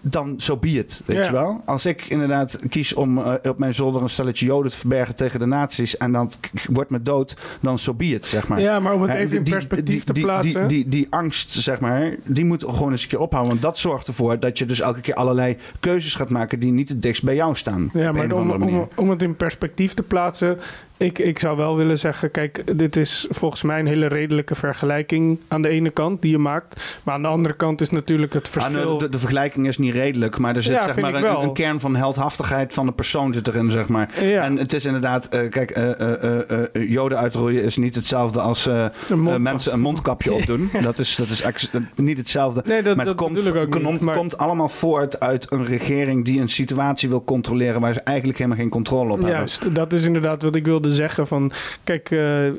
dan 0.00 0.28
zo 0.28 0.52
so 0.52 0.56
be 0.56 0.68
it. 0.68 1.02
Weet 1.06 1.26
je 1.26 1.32
wel? 1.32 1.62
Als 1.64 1.86
ik 1.86 2.04
inderdaad 2.04 2.58
kies 2.68 2.94
om 2.94 3.18
eh, 3.18 3.34
op 3.50 3.58
mijn 3.58 3.74
zolder 3.74 4.02
een 4.02 4.10
stelletje 4.10 4.46
joden 4.46 4.70
te 4.70 4.76
verbergen 4.76 5.16
tegen 5.16 5.38
de 5.40 5.46
nazi's 5.46 5.96
en 5.96 6.12
dan 6.12 6.30
wordt 6.72 6.90
me 6.90 7.02
dood, 7.02 7.36
dan 7.60 7.78
zo 7.78 7.84
so 7.84 7.94
be 7.94 8.04
it, 8.04 8.26
zeg 8.26 8.48
maar. 8.48 8.60
Ja, 8.60 8.80
maar 8.80 8.92
om 8.94 9.02
het 9.02 9.14
even 9.14 9.36
in 9.36 9.42
perspectief 9.42 9.94
die- 9.94 10.04
te 10.04 10.12
die- 10.12 10.24
plaatsen. 10.24 10.68
Die, 10.68 10.82
die, 10.82 10.88
die 10.88 11.06
angst, 11.10 11.50
zeg 11.50 11.80
maar, 11.80 12.14
die 12.24 12.44
moet 12.44 12.64
gewoon 12.64 12.90
eens 12.90 13.02
een 13.02 13.08
keer 13.08 13.18
ophouden. 13.18 13.50
Want 13.50 13.62
dat 13.62 13.78
zorgt 13.78 14.06
ervoor 14.06 14.40
dat 14.40 14.58
je 14.58 14.66
dus 14.66 14.80
elke 14.80 15.00
keer 15.00 15.14
allerlei 15.14 15.56
keuzes 15.80 16.14
gaat 16.14 16.30
maken 16.30 16.60
die 16.60 16.72
niet 16.72 16.88
het 16.88 17.02
dichtst 17.02 17.22
bij 17.24 17.34
jou 17.34 17.56
staan. 17.56 17.90
Ja, 17.92 18.12
maar 18.12 18.32
om, 18.32 18.50
om, 18.50 18.88
om 18.96 19.10
het 19.10 19.22
in 19.22 19.36
perspectief 19.36 19.94
te 19.94 20.02
plaatsen. 20.02 20.58
Ik, 20.98 21.18
ik 21.18 21.38
zou 21.38 21.56
wel 21.56 21.76
willen 21.76 21.98
zeggen, 21.98 22.30
kijk, 22.30 22.78
dit 22.78 22.96
is 22.96 23.26
volgens 23.30 23.62
mij 23.62 23.78
een 23.78 23.86
hele 23.86 24.06
redelijke 24.06 24.54
vergelijking 24.54 25.40
aan 25.48 25.62
de 25.62 25.68
ene 25.68 25.90
kant 25.90 26.22
die 26.22 26.30
je 26.30 26.38
maakt. 26.38 27.00
Maar 27.02 27.14
aan 27.14 27.22
de 27.22 27.28
andere 27.28 27.54
kant 27.54 27.80
is 27.80 27.90
natuurlijk 27.90 28.32
het 28.32 28.46
Ah, 28.46 28.52
verschil... 28.52 28.84
nou, 28.84 28.98
de, 28.98 29.08
de 29.08 29.18
vergelijking 29.18 29.66
is 29.66 29.78
niet 29.78 29.94
redelijk, 29.94 30.38
maar 30.38 30.56
er 30.56 30.62
zit 30.62 30.74
Ja, 30.74 30.84
zeg 30.84 30.96
maar 30.96 31.14
een, 31.14 31.52
kern 31.52 31.80
van 31.80 31.96
heldhaftigheid 31.96 32.74
van 32.74 32.86
de 32.86 32.92
persoon 32.92 33.32
zit 33.32 33.48
erin, 33.48 33.70
zeg 33.70 33.88
maar. 33.88 34.24
Ja. 34.24 34.42
En 34.42 34.56
het 34.56 34.72
is 34.72 34.84
inderdaad, 34.84 35.28
eh, 35.28 35.50
kijk, 35.50 35.70
eh, 35.70 36.60
eh, 36.60 36.88
joden 36.88 37.18
uitroeien 37.18 37.62
is 37.62 37.76
niet 37.76 37.94
hetzelfde 37.94 38.40
als 38.40 38.66
Een 39.08 39.42
mensen 39.42 39.72
een 39.72 39.80
mondkapje 39.80 40.32
opdoen. 40.38 40.70
Dat 40.80 40.98
is, 40.98 41.16
dat 41.16 41.28
is 41.28 41.70
niet 41.94 42.18
hetzelfde. 42.18 42.62
Nee, 42.66 42.82
dat, 42.82 42.96
maar 42.96 43.04
dat 43.04 43.14
het 43.14 43.26
komt, 43.26 43.56
ook 43.56 43.70
komt, 43.70 43.90
niet. 43.90 44.00
Maar, 44.00 44.16
komt 44.16 44.38
allemaal 44.38 44.68
voort 44.68 45.20
uit 45.20 45.52
een 45.52 45.66
regering 45.66 46.24
die 46.24 46.40
een 46.40 46.48
situatie 46.48 47.08
wil 47.08 47.24
controleren 47.24 47.80
waar 47.80 47.92
ze 47.92 48.00
eigenlijk 48.00 48.38
helemaal 48.38 48.58
geen 48.58 48.70
controle 48.70 49.12
op 49.12 49.18
hebben. 49.18 49.36
juist, 49.36 49.74
dat 49.74 49.92
is 49.92 50.04
inderdaad 50.04 50.42
wat 50.42 50.54
ik 50.54 50.64
wilde 50.64 50.85
zeggen. 50.92 51.26
Van, 51.26 51.52
kijk, 51.84 52.10
eh, 52.10 52.48
eh, 52.48 52.54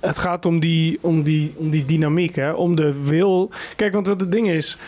het 0.00 0.18
gaat 0.18 0.46
om 0.46 0.60
die, 0.60 0.98
om, 1.00 1.22
die, 1.22 1.54
om 1.56 1.70
die 1.70 1.84
dynamiek, 1.84 2.34
hè? 2.34 2.52
om 2.52 2.76
de 2.76 3.02
wil. 3.02 3.50
Kijk, 3.76 3.92
want 3.92 4.06
wat 4.06 4.20
het 4.20 4.32
ding 4.32 4.48
is... 4.48 4.78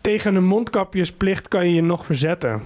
Tegen 0.00 0.34
een 0.34 0.44
mondkapjesplicht 0.44 1.48
kan 1.48 1.68
je 1.68 1.74
je 1.74 1.82
nog 1.82 2.04
verzetten. 2.04 2.62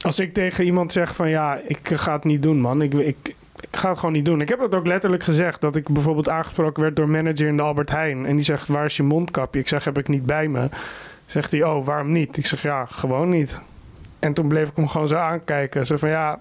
Als 0.00 0.18
ik 0.18 0.34
tegen 0.34 0.64
iemand 0.64 0.92
zeg 0.92 1.16
van 1.16 1.28
ja, 1.28 1.60
ik 1.66 1.88
ga 1.94 2.12
het 2.12 2.24
niet 2.24 2.42
doen, 2.42 2.60
man. 2.60 2.82
Ik, 2.82 2.94
ik, 2.94 3.34
ik 3.60 3.76
ga 3.76 3.88
het 3.88 3.98
gewoon 3.98 4.14
niet 4.14 4.24
doen. 4.24 4.40
Ik 4.40 4.48
heb 4.48 4.58
dat 4.58 4.74
ook 4.74 4.86
letterlijk 4.86 5.22
gezegd. 5.22 5.60
Dat 5.60 5.76
ik 5.76 5.88
bijvoorbeeld 5.88 6.28
aangesproken 6.28 6.82
werd 6.82 6.96
door 6.96 7.08
manager 7.08 7.48
in 7.48 7.56
de 7.56 7.62
Albert 7.62 7.90
Heijn. 7.90 8.26
En 8.26 8.34
die 8.34 8.44
zegt, 8.44 8.68
waar 8.68 8.84
is 8.84 8.96
je 8.96 9.02
mondkapje? 9.02 9.60
Ik 9.60 9.68
zeg, 9.68 9.84
heb 9.84 9.98
ik 9.98 10.08
niet 10.08 10.26
bij 10.26 10.48
me. 10.48 10.68
Zegt 11.26 11.50
hij, 11.50 11.62
oh, 11.64 11.86
waarom 11.86 12.12
niet? 12.12 12.36
Ik 12.36 12.46
zeg, 12.46 12.62
ja, 12.62 12.84
gewoon 12.84 13.28
niet. 13.28 13.60
En 14.26 14.32
toen 14.32 14.48
bleef 14.48 14.68
ik 14.68 14.76
hem 14.76 14.88
gewoon 14.88 15.08
zo 15.08 15.16
aankijken. 15.16 15.86
Zo 15.86 15.96
van, 15.96 16.08
ja, 16.08 16.38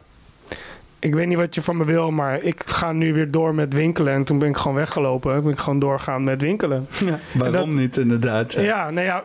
ik 1.00 1.14
weet 1.14 1.28
niet 1.28 1.38
wat 1.38 1.56
je 1.56 1.62
van 1.62 1.78
me 1.78 1.86
wil, 1.86 2.12
maar 2.12 2.42
ik 2.42 2.62
ga 2.66 2.92
nu 2.92 3.14
weer 3.14 3.32
door 3.32 3.56
met 3.56 3.74
winkelen. 3.74 4.14
En 4.14 4.24
toen 4.24 4.40
ben 4.40 4.50
ik 4.50 4.58
gewoon 4.58 4.78
weggelopen. 4.78 5.44
Ben 5.44 5.52
ik 5.52 5.58
gewoon 5.60 5.80
doorgaan 5.80 6.24
met 6.24 6.42
winkelen. 6.42 6.88
Waarom 7.34 7.54
dat- 7.54 7.68
niet, 7.68 7.98
inderdaad? 7.98 8.54
Ja, 8.54 8.90
nou 8.90 9.06
ja, 9.06 9.24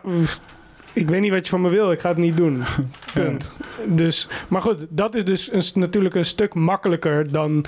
ik 0.93 1.09
weet 1.09 1.21
niet 1.21 1.31
wat 1.31 1.43
je 1.43 1.49
van 1.49 1.61
me 1.61 1.69
wil. 1.69 1.91
Ik 1.91 1.99
ga 1.99 2.09
het 2.09 2.17
niet 2.17 2.37
doen. 2.37 2.63
Punt. 3.13 3.55
Dus, 3.87 4.27
maar 4.49 4.61
goed, 4.61 4.85
dat 4.89 5.15
is 5.15 5.25
dus 5.25 5.53
een, 5.53 5.79
natuurlijk 5.81 6.15
een 6.15 6.25
stuk 6.25 6.53
makkelijker 6.53 7.31
dan 7.31 7.65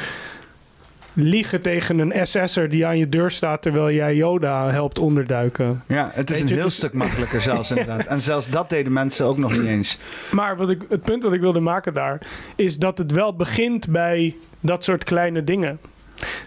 liegen 1.14 1.61
tegen 1.61 1.99
een 1.99 2.27
SS'er 2.27 2.69
die 2.69 2.85
aan 2.85 2.98
je 2.98 3.10
deur 3.10 3.31
staat 3.31 3.61
terwijl 3.61 3.91
jij 3.91 4.15
Yoda 4.15 4.69
helpt 4.69 4.99
onderduiken. 4.99 5.84
Ja, 5.88 6.10
het 6.14 6.30
is 6.30 6.35
Weet 6.35 6.41
een 6.44 6.48
je, 6.49 6.53
heel 6.53 6.64
dus- 6.64 6.76
stuk 6.76 6.94
makkelijker 6.94 7.41
zelfs 7.52 7.69
inderdaad. 7.69 8.06
En 8.06 8.22
zelfs 8.22 8.49
dat 8.49 8.69
deden 8.69 8.94
mensen 8.94 9.26
ook 9.26 9.38
nog 9.38 9.52
niet 9.52 9.68
eens. 9.68 9.98
Maar 10.31 10.57
wat 10.57 10.69
ik, 10.69 10.81
het 10.90 11.02
punt 11.02 11.23
wat 11.23 11.34
ik 11.34 11.40
wilde 11.41 11.60
maken 11.60 11.94
daar 11.94 12.22
is 12.56 12.77
dat 12.77 12.98
het 12.98 13.11
wel 13.11 13.35
begint 13.35 13.88
bij 13.90 14.35
dat 14.60 14.84
soort 14.84 15.03
kleine 15.03 15.44
dingen. 15.44 15.80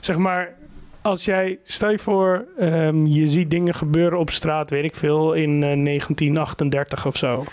zeg 0.01 0.17
maar, 0.17 0.55
als 1.03 1.25
jij, 1.25 1.59
stel 1.65 1.91
je 1.91 1.99
voor, 1.99 2.45
ehm, 2.59 3.07
je 3.07 3.27
ziet 3.27 3.51
dingen 3.51 3.75
gebeuren 3.75 4.19
op 4.19 4.31
straat, 4.31 4.71
weet 4.71 4.85
ik 4.85 4.97
veel, 4.97 5.33
in 5.33 5.51
eh, 5.63 5.77
1938 5.85 7.07
of 7.07 7.17
zo. 7.17 7.45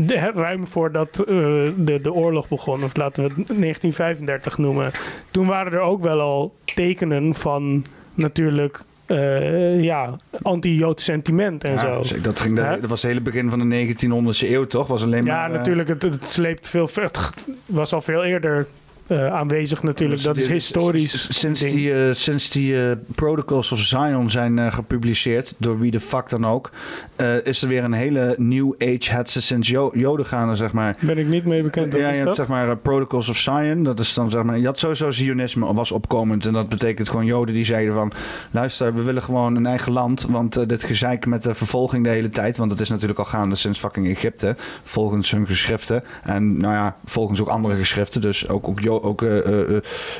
De, 0.00 0.30
ruim 0.34 0.66
voordat 0.66 1.18
eh, 1.18 1.34
de, 1.76 1.98
de 2.02 2.12
oorlog 2.12 2.48
begon, 2.48 2.84
of 2.84 2.96
laten 2.96 3.22
we 3.22 3.28
het 3.28 3.36
1935 3.36 4.58
noemen. 4.58 4.90
Toen 5.30 5.46
waren 5.46 5.72
er 5.72 5.80
ook 5.80 6.02
wel 6.02 6.20
al 6.20 6.54
tekenen 6.74 7.34
van 7.34 7.84
natuurlijk, 8.14 8.80
eh, 9.06 9.82
ja, 9.82 10.16
anti-Joods 10.42 11.04
sentiment 11.04 11.64
en 11.64 11.72
Ja, 11.72 11.78
zo. 11.78 11.98
dus 11.98 12.22
dat, 12.22 12.40
ging 12.40 12.56
de- 12.56 12.78
dat 12.80 12.90
was 12.90 13.02
het 13.02 13.10
hele 13.10 13.22
begin 13.22 13.50
van 13.50 13.58
de 13.58 13.64
1900e 13.64 14.50
eeuw, 14.50 14.64
toch? 14.64 14.86
Was 14.86 15.02
alleen 15.02 15.24
Ja, 15.24 15.36
maar, 15.36 15.50
eh, 15.50 15.56
natuurlijk, 15.56 15.88
het, 15.88 16.02
het 16.02 16.24
sleept 16.24 16.68
veel, 16.68 16.88
het 16.94 17.46
was 17.66 17.92
al 17.92 18.00
veel 18.02 18.24
eerder 18.24 18.66
eh, 19.06 19.26
aanwezig 19.26 19.82
natuurlijk. 19.82 20.22
Dat 20.22 20.36
is 20.36 20.42
die- 20.44 20.52
historisch. 20.52 21.12
s- 21.28 21.38
Sinds 21.38 21.60
ding. 21.60 21.72
die, 21.74 21.92
eh, 22.06 22.12
sinds 22.12 22.50
die 22.50 22.82
eh, 22.88 22.96
Protocols 23.14 23.72
of 23.72 23.78
Zion 23.78 24.30
zijn 24.30 24.58
eh, 24.58 24.72
gepubliceerd, 24.72 25.54
door 25.58 25.78
wie 25.78 25.90
de 25.90 26.00
fuck 26.00 26.28
dan 26.28 26.46
ook, 26.46 26.70
eh, 27.16 27.46
is 27.46 27.62
er 27.62 27.68
weer 27.68 27.84
een 27.84 27.92
hele 27.92 28.34
new 28.38 28.72
age 28.78 29.12
hetze 29.12 29.40
sinds 29.42 29.68
Jo- 29.68 29.90
Joden 29.94 30.26
gaande, 30.26 30.56
zeg 30.56 30.72
maar. 30.72 30.96
Ben 31.00 31.18
ik 31.18 31.26
niet 31.26 31.44
mee 31.44 31.62
bekend. 31.62 31.92
Ja, 31.92 31.98
je 31.98 32.04
hebt 32.14 32.24
dat? 32.24 32.36
zeg 32.36 32.48
maar 32.48 32.68
eh, 32.70 32.76
Protocols 32.82 33.28
of 33.28 33.36
Zion. 33.36 33.82
Dat 33.82 34.00
is 34.00 34.14
dan 34.14 34.30
zeg 34.30 34.42
maar. 34.42 34.58
Je 34.58 34.66
had 34.66 34.78
sowieso 34.78 35.10
Zionisme 35.10 35.74
was 35.74 35.92
opkomend. 35.92 36.46
En 36.46 36.52
dat 36.52 36.68
betekent 36.68 37.08
gewoon 37.08 37.24
Joden 37.26 37.54
die 37.54 37.64
zeiden 37.64 37.94
van. 37.94 38.12
Luister, 38.50 38.94
we 38.94 39.02
willen 39.02 39.22
gewoon 39.22 39.56
een 39.56 39.66
eigen 39.66 39.92
land. 39.92 40.26
Want 40.30 40.56
eh, 40.56 40.66
dit 40.66 40.82
gezeik 40.84 41.26
met 41.26 41.42
de 41.42 41.54
vervolging 41.54 42.04
de 42.04 42.10
hele 42.10 42.30
tijd. 42.30 42.56
Want 42.56 42.70
het 42.70 42.80
is 42.80 42.88
natuurlijk 42.88 43.18
al 43.18 43.24
gaande 43.24 43.54
sinds 43.54 43.78
fucking 43.78 44.08
Egypte. 44.08 44.56
Volgens 44.82 45.30
hun 45.30 45.46
geschriften. 45.46 46.02
En 46.22 46.56
nou 46.56 46.74
ja, 46.74 46.96
volgens 47.04 47.40
ook 47.40 47.48
andere 47.48 47.74
geschriften. 47.74 48.20
Dus 48.20 48.48
ook, 48.48 48.68
ook, 48.68 48.80
Ook 49.02 49.22
eh, 49.22 49.38
eh, 49.38 49.76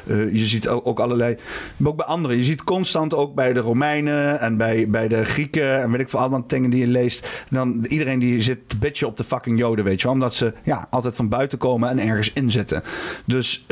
eh, 0.07 0.35
je 0.35 0.47
ziet 0.47 0.69
ook, 0.69 1.01
allerlei. 1.01 1.37
Ook 1.83 1.97
bij 1.97 2.07
anderen. 2.07 2.37
Je 2.37 2.45
ziet 2.45 2.65
constant 2.65 3.15
ook 3.15 3.35
bij 3.35 3.53
de 3.53 3.61
Romeinen 3.61 4.41
en 4.41 4.57
bij, 4.57 4.89
bij 4.89 5.09
de 5.09 5.25
Grieken. 5.25 5.83
En 5.83 5.91
weet 5.91 6.01
ik 6.01 6.09
veel, 6.09 6.19
allemaal 6.19 6.45
dingen 6.47 6.71
die 6.71 6.81
je 6.81 6.87
leest. 6.87 7.45
Dan 7.51 7.85
iedereen 7.89 8.19
die 8.19 8.43
zit 8.43 8.69
te 8.69 8.77
bitchen 8.77 9.07
op 9.07 9.17
de 9.17 9.25
fucking 9.25 9.59
Joden, 9.59 9.85
weet 9.85 10.01
je 10.01 10.05
wel. 10.05 10.13
Omdat 10.13 10.35
ze 10.35 10.53
ja, 10.65 10.87
altijd 10.91 11.17
van 11.17 11.29
buiten 11.29 11.59
komen 11.59 11.89
en 11.89 11.99
ergens 11.99 12.33
in 12.33 12.51
zitten. 12.51 12.83
Dus 13.25 13.65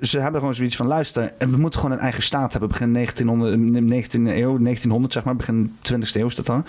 ze 0.00 0.18
hebben 0.18 0.40
gewoon 0.40 0.54
zoiets 0.54 0.76
van: 0.76 0.86
luister, 0.86 1.32
en 1.38 1.50
we 1.50 1.56
moeten 1.56 1.80
gewoon 1.80 1.96
een 1.96 2.02
eigen 2.02 2.22
staat 2.22 2.50
hebben. 2.50 2.68
Begin 2.68 2.92
1900, 2.92 3.56
19e 3.56 4.36
eeuw, 4.36 4.58
1900 4.58 5.12
zeg 5.12 5.24
maar, 5.24 5.36
begin 5.36 5.76
20e 5.92 6.12
eeuw 6.12 6.26
is 6.26 6.34
dat 6.34 6.46
dan. 6.46 6.64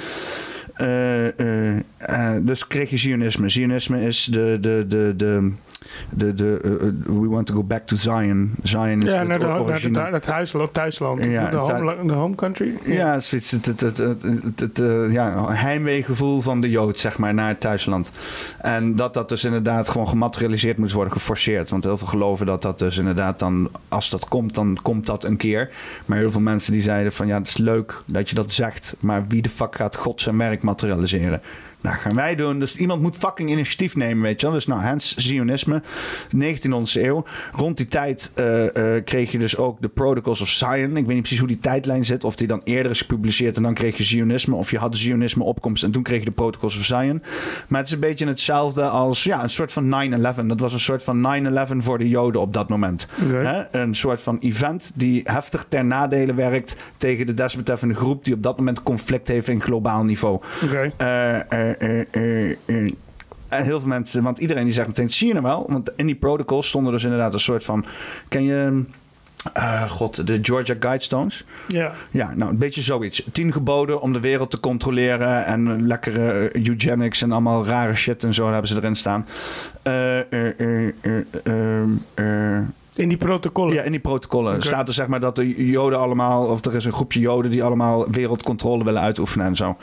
Dus 2.46 2.68
kreeg 2.68 2.90
je 2.90 2.98
Zionisme. 2.98 3.50
Zionisme 3.50 4.02
is 4.02 4.28
de. 4.32 4.58
de, 4.62 4.86
de, 4.88 5.14
de 5.18 5.52
de, 6.10 6.34
de, 6.34 6.60
eh, 6.64 6.72
eh, 6.72 6.94
we 7.06 7.28
want 7.28 7.48
to 7.48 7.53
go 7.53 7.64
back 7.64 7.86
to 7.86 7.95
Zion. 7.95 8.53
Zion 8.64 9.02
is 9.02 9.11
Ja, 9.11 9.20
het 9.20 9.28
naar, 9.28 9.40
de, 9.40 9.90
naar 9.90 10.14
het, 10.14 10.26
huisland, 10.26 10.74
thuisland. 10.74 11.26
Ja, 11.26 11.49
de, 11.49 11.57
home, 11.57 12.06
de 12.06 12.14
home 12.14 12.36
country. 12.36 12.74
Ja, 12.86 13.20
zoiets. 13.20 13.52
Het, 13.52 13.66
het, 13.66 13.82
het, 13.82 13.98
het, 13.98 14.22
het, 14.22 14.60
het, 14.60 14.80
eh, 14.80 15.11
ja, 15.11 15.52
heimweegevoel 15.52 16.41
van 16.41 16.61
de 16.61 16.70
Jood, 16.70 16.98
zeg 16.98 17.18
maar, 17.18 17.34
naar 17.34 17.48
het 17.48 17.60
thuisland. 17.60 18.11
En 18.57 18.95
dat 18.95 19.14
dat 19.14 19.30
dus 19.30 19.44
inderdaad 19.44 19.90
gewoon 19.90 20.07
gematerialiseerd 20.07 20.78
moet 20.78 20.91
worden, 20.91 21.14
geforceerd. 21.14 21.70
Want 21.70 21.84
heel 21.84 21.98
veel 21.98 22.07
geloven 22.07 22.45
dat 22.45 22.61
dat 22.61 22.80
dus 22.80 22.98
inderdaad 22.98 23.40
dan, 23.40 23.70
als 23.88 24.10
dat 24.10 24.28
komt, 24.28 24.53
dan 24.53 24.78
komt 24.82 25.06
dat 25.06 25.24
een 25.24 25.38
keer. 25.38 25.70
Maar 26.06 26.18
heel 26.18 26.32
veel 26.32 26.41
mensen 26.41 26.74
die 26.74 26.82
zeiden 26.82 27.11
van, 27.11 27.28
ja, 27.28 27.38
het 27.38 27.48
is 27.48 27.57
leuk 27.57 28.02
dat 28.06 28.30
je 28.30 28.36
dat 28.36 28.53
zegt. 28.53 28.95
Maar 28.99 29.28
wie 29.28 29.41
de 29.41 29.49
fuck 29.49 29.76
gaat 29.76 29.95
God 29.95 30.22
zijn 30.22 30.38
werk 30.38 30.64
materialiseren? 30.64 31.41
Nou, 31.82 31.98
gaan 31.98 32.16
wij 32.16 32.36
doen. 32.36 32.60
Dus 32.60 32.76
iemand 32.76 33.02
moet 33.02 33.18
fucking 33.18 33.50
initiatief 33.50 33.96
nemen, 33.96 34.24
weet 34.24 34.40
je 34.42 34.46
wel. 34.46 34.56
Dus 34.56 34.68
nou, 34.68 34.82
Hans 34.82 35.16
Zionisme, 35.16 35.82
19e 36.36 36.94
eeuw. 36.94 37.26
Rond 37.52 37.78
die 37.78 37.88
tijd 37.88 38.32
eh, 38.36 38.96
eh, 38.96 39.04
kreeg 39.04 39.32
je 39.32 39.38
dus 39.38 39.58
ook 39.58 39.82
de 39.82 39.88
Protocols 39.88 40.42
of 40.42 40.50
Zion. 40.50 40.98
Ik 40.98 41.06
weet 41.06 41.08
niet 41.08 41.20
precies 41.20 41.40
hoe 41.40 41.48
die 41.48 41.60
tijdlijn 41.60 42.06
zit. 42.06 42.24
Of 42.24 42.36
die 42.36 42.48
dan 42.48 42.62
eerder 42.64 42.92
is 42.92 43.00
gepubliceerd 43.00 43.58
en 43.58 43.64
dan 43.64 43.74
kreeg 43.74 43.98
je 43.98 44.04
Zionisme. 44.04 44.56
Of 44.56 44.72
je 44.72 44.78
had 44.78 44.98
Zionisme 44.98 45.44
opkomst 45.44 45.84
en 45.84 45.92
toen 45.92 46.04
kreeg 46.04 46.20
je 46.20 46.26
de 46.26 46.32
Protocols 46.32 46.78
of 46.78 46.84
Zion. 46.84 47.24
Maar 47.68 47.80
het 47.80 47.88
is 47.88 47.94
een 47.94 48.00
beetje 48.00 48.28
hetzelfde 48.28 48.84
als 48.84 49.24
ja, 49.24 49.44
een 49.44 49.50
soort 49.50 49.72
van 49.72 50.12
9-11. 50.42 50.46
Dat 50.46 50.60
was 50.60 50.74
een 50.74 50.80
soort 50.80 51.04
van 51.04 51.48
9-11 51.74 51.78
voor 51.78 51.98
de 51.98 52.10
Joden 52.10 52.42
op 52.42 52.54
dat 52.54 52.70
moment. 52.70 53.08
Een 53.72 53.96
soort 53.96 54.22
van 54.22 54.38
event 54.40 54.92
die 54.96 55.22
heftig 55.24 55.66
ter 55.70 55.86
nadele 55.86 56.34
werkt 56.34 56.78
tegen 56.98 57.26
de 57.26 57.34
desbetreffende 57.34 57.94
groep 57.94 58.26
die 58.26 58.34
op 58.34 58.44
dat 58.44 58.58
moment 58.58 58.84
conflict 58.84 59.28
heeft 59.28 59.48
in 59.48 59.62
globaal 59.62 60.04
niveau. 60.04 60.40
Oké. 60.64 60.92
Eh. 60.98 61.69
En 61.78 63.64
heel 63.64 63.80
veel 63.80 63.88
mensen, 63.90 64.24
want 64.24 64.38
iedereen 64.38 64.64
die 64.64 64.74
zegt 64.74 64.88
meteen, 64.88 65.10
zie 65.10 65.28
je 65.28 65.34
nou 65.34 65.46
wel? 65.46 65.66
Want 65.68 65.91
in 65.96 66.06
die 66.06 66.16
protocols 66.16 66.68
stonden 66.68 66.91
dus 66.94 67.04
inderdaad 67.04 67.34
een 67.34 67.40
soort 67.40 67.64
van, 67.64 67.86
ken 68.28 68.44
je, 68.44 68.84
eh, 69.54 69.90
god, 69.90 70.28
de 70.28 70.40
Georgia 70.41 70.76
Guidestones? 70.80 71.46
Ja. 71.68 71.91
Ja, 72.12 72.32
nou, 72.36 72.52
een 72.52 72.58
beetje 72.58 72.82
zoiets. 72.82 73.24
Tien 73.32 73.54
geboden 73.54 74.02
om 74.02 74.14
de 74.14 74.20
wereld 74.20 74.52
te 74.52 74.60
controleren 74.60 75.46
en 75.46 75.68
eh, 75.68 75.74
lekkere 75.80 76.50
eh, 76.50 76.64
eugenics 76.64 77.22
en 77.22 77.32
allemaal 77.32 77.66
rare 77.66 77.96
shit 77.96 78.24
en 78.24 78.34
zo 78.34 78.52
hebben 78.52 78.68
ze 78.68 78.76
erin 78.76 78.96
staan. 78.96 79.26
Eh, 79.82 80.20
eh, 80.20 80.60
eh, 80.60 80.88
eh, 81.02 81.24
eh, 81.44 82.58
eh, 82.58 82.64
In 82.96 83.10
die 83.10 83.18
protocollen. 83.18 83.74
ja, 83.74 83.82
in 83.82 83.91
die 83.91 84.00
protocollen 84.00 84.62
staat 84.62 84.88
er 84.88 84.94
zeg 84.94 85.08
maar 85.08 85.20
dat 85.20 85.36
de 85.36 85.66
Joden 85.70 86.00
allemaal, 86.00 86.46
of 86.46 86.66
er 86.66 86.76
is 86.76 86.86
een 86.86 86.94
groepje 86.94 87.20
Joden 87.20 87.52
die 87.52 87.64
allemaal 87.64 88.10
wereldcontrole 88.12 88.84
willen 88.84 89.02
uitoefenen 89.02 89.46
en 89.46 89.56
zo. 89.56 89.78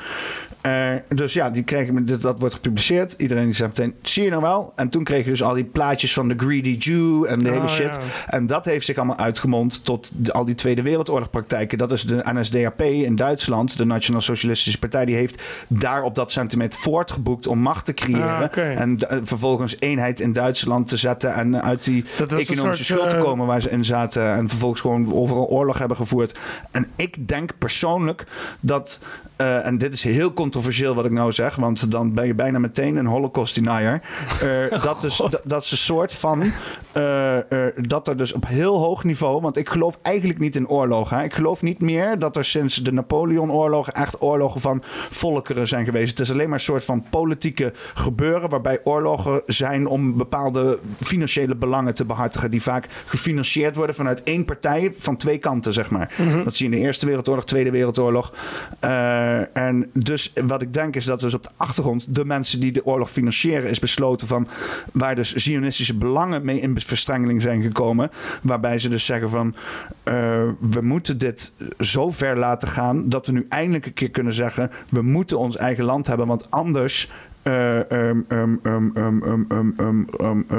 Eh, 0.67 0.93
dus 1.09 1.33
ja, 1.33 1.51
die 1.51 1.63
kregen, 1.63 2.07
dat 2.21 2.39
wordt 2.41 2.55
gepubliceerd. 2.55 3.15
Iedereen 3.19 3.45
die 3.45 3.55
zegt 3.55 3.79
meteen, 3.79 3.95
zie 4.03 4.23
je 4.25 4.31
nou 4.31 4.43
wel? 4.43 4.73
En 4.77 4.89
toen 4.89 5.05
kreeg 5.05 5.25
je 5.25 5.31
dus 5.31 5.43
al 5.43 5.55
die 5.55 5.65
plaatjes 5.65 6.13
van 6.13 6.29
de 6.29 6.35
Greedy 6.37 6.77
Jew 6.79 7.25
en 7.25 7.39
de 7.43 7.49
Oh, 7.49 7.55
hele 7.55 7.69
shit. 7.69 7.95
ja. 7.95 8.01
En 8.27 8.47
dat 8.47 8.65
heeft 8.65 8.85
zich 8.87 8.97
allemaal 8.97 9.17
uitgemond 9.19 9.85
tot 9.85 10.11
de- 10.15 10.33
al 10.33 10.45
die 10.45 10.55
Tweede 10.55 10.83
Wereldoorlogpraktijken. 10.83 11.79
Dat 11.79 11.93
is 11.93 12.03
de 12.03 12.21
NSDAP 12.33 12.83
in 12.83 13.17
Duitsland, 13.17 13.77
de 13.79 13.85
Nationaal 13.85 14.21
Socialistische 14.21 14.79
Partij, 14.79 15.05
die 15.05 15.15
heeft 15.15 15.43
daar 15.69 16.03
op 16.03 16.15
dat 16.15 16.33
sentiment 16.33 16.77
voortgeboekt 16.77 17.47
om 17.47 17.59
macht 17.59 17.85
te 17.85 17.93
creëren. 17.93 18.51
Ah. 18.51 18.81
En 18.81 18.99
eh, 18.99 19.19
vervolgens 19.23 19.77
eenheid 19.79 20.21
in 20.21 20.33
Duitsland 20.33 20.89
te 20.89 20.97
zetten 20.97 21.35
en 21.35 21.63
uit 21.63 21.85
die 21.85 22.05
economische 22.19 22.85
soort, 22.85 22.99
schuld 22.99 23.11
te 23.11 23.17
eh, 23.17 23.23
komen 23.23 23.47
waar 23.47 23.61
ze 23.61 23.71
in 23.71 23.85
zaten. 23.85 24.35
En 24.35 24.49
vervolgens 24.49 24.81
gewoon 24.81 25.15
overal 25.15 25.47
oorlog 25.47 25.79
hebben 25.79 25.97
gevoerd. 25.97 26.39
En 26.71 26.87
ik 26.97 27.29
denk 27.29 27.51
persoonlijk 27.59 28.25
dat. 28.61 29.01
Eh, 29.37 29.67
en 29.67 29.79
dit 29.79 29.93
is 29.93 30.03
heel 30.03 30.33
controversieel 30.33 30.95
wat 30.95 31.05
ik 31.05 31.11
nou 31.11 31.33
zeg, 31.33 31.57
want 31.57 31.91
dan 31.91 32.15
ben 32.15 32.27
je 32.27 32.35
bijna 32.35 32.59
meteen 32.59 32.97
een 32.97 33.07
holocaust 33.07 33.55
denier. 33.55 34.01
Eh, 34.41 34.83
dat, 34.83 35.01
dus, 35.07 35.23
dat, 35.45 35.63
is 35.63 35.71
een 35.71 35.77
soort 35.77 36.13
van. 36.13 36.43
eh, 36.93 37.39
dat 37.77 38.09
er 38.09 38.17
dus 38.17 38.33
op 38.33 38.47
heel 38.47 38.79
hoog 38.79 39.05
niveau. 39.05 39.41
Want 39.41 39.57
ik 39.57 39.69
geloof 39.69 39.99
eigenlijk 40.03 40.39
niet 40.39 40.57
in 40.57 40.69
oorlogen. 40.69 41.17
hè. 41.17 41.25
Ik 41.25 41.35
geloof 41.35 41.63
niet 41.63 41.81
meer 41.81 42.19
dat 42.19 42.37
er 42.37 42.45
sinds 42.45 42.77
de 42.77 42.93
Napoleon-oorlogen 42.93 43.95
echt 43.95 44.23
oorlogen 44.23 44.61
van 44.61 44.83
volkeren 45.11 45.69
zijn 45.69 45.85
geweest. 45.85 46.11
Het 46.11 46.21
is 46.21 46.33
alleen 46.33 46.49
maar 46.49 46.59
een 46.59 46.65
soort 46.65 46.85
van 46.85 47.05
politieke 47.11 47.73
gebeuren. 47.95 48.51
waarbij 48.51 48.81
oorlogen 48.85 49.43
zijn 49.47 49.87
om 49.87 50.17
bepaalde 50.17 50.79
financiële 51.01 51.55
belangen 51.55 51.95
te 51.95 52.05
behartigen. 52.05 52.51
die 52.51 52.63
vaak 52.63 52.87
gefinancierd 53.07 53.77
worden 53.77 53.95
vanuit 53.95 54.23
één 54.23 54.45
partij 54.45 54.93
van 54.99 55.17
twee 55.17 55.39
kanten, 55.39 55.73
zeg 55.73 55.91
maar. 55.91 56.15
Dat 56.45 56.57
zie 56.57 56.69
je 56.69 56.75
in 56.75 56.81
de 56.81 56.87
Eerste 56.87 57.07
Wereldoorlog, 57.07 57.45
Tweede 57.45 57.71
Wereldoorlog. 57.71 58.33
Eh, 58.81 59.26
en 59.53 59.91
dus 59.93 60.33
wat 60.47 60.63
ik 60.63 60.73
denk 60.73 60.97
is 60.97 61.05
dat 61.05 61.21
dus 61.21 61.35
op 61.35 61.43
de 61.43 61.51
achtergrond 61.57 62.15
de 62.15 62.25
mensen 62.25 62.61
die 62.61 62.73
de 62.73 62.87
oorlog 62.87 63.11
financieren 63.11 63.71
is 63.71 63.79
besloten 63.79 64.27
van 64.27 64.49
waar 64.93 65.15
dus 65.15 65.35
zionistische 65.35 65.97
belangen 65.97 66.45
mee 66.45 66.61
in 66.61 66.81
verstrengeling 66.81 67.43
zijn 67.43 67.63
gekomen. 67.63 68.11
Waarbij 68.43 68.79
ze 68.79 68.89
dus 68.89 69.05
zeggen 69.05 69.31
van 69.31 69.55
eh, 70.03 70.15
we 70.61 70.81
moeten 70.81 71.19
dit 71.19 71.53
zo 71.79 72.11
ver 72.11 72.39
laten 72.39 72.69
gaan 72.69 73.09
dat 73.09 73.27
we 73.27 73.33
nu 73.33 73.47
eindelijk 73.49 73.87
een 73.87 73.95
keer 73.95 74.11
kunnen 74.11 74.33
zeggen 74.33 74.71
we 74.89 75.03
moeten 75.03 75.39
ons 75.39 75.57
eigen 75.57 75.85
land 75.85 76.07
hebben, 76.07 76.27
want 76.27 76.51
anders 76.51 77.11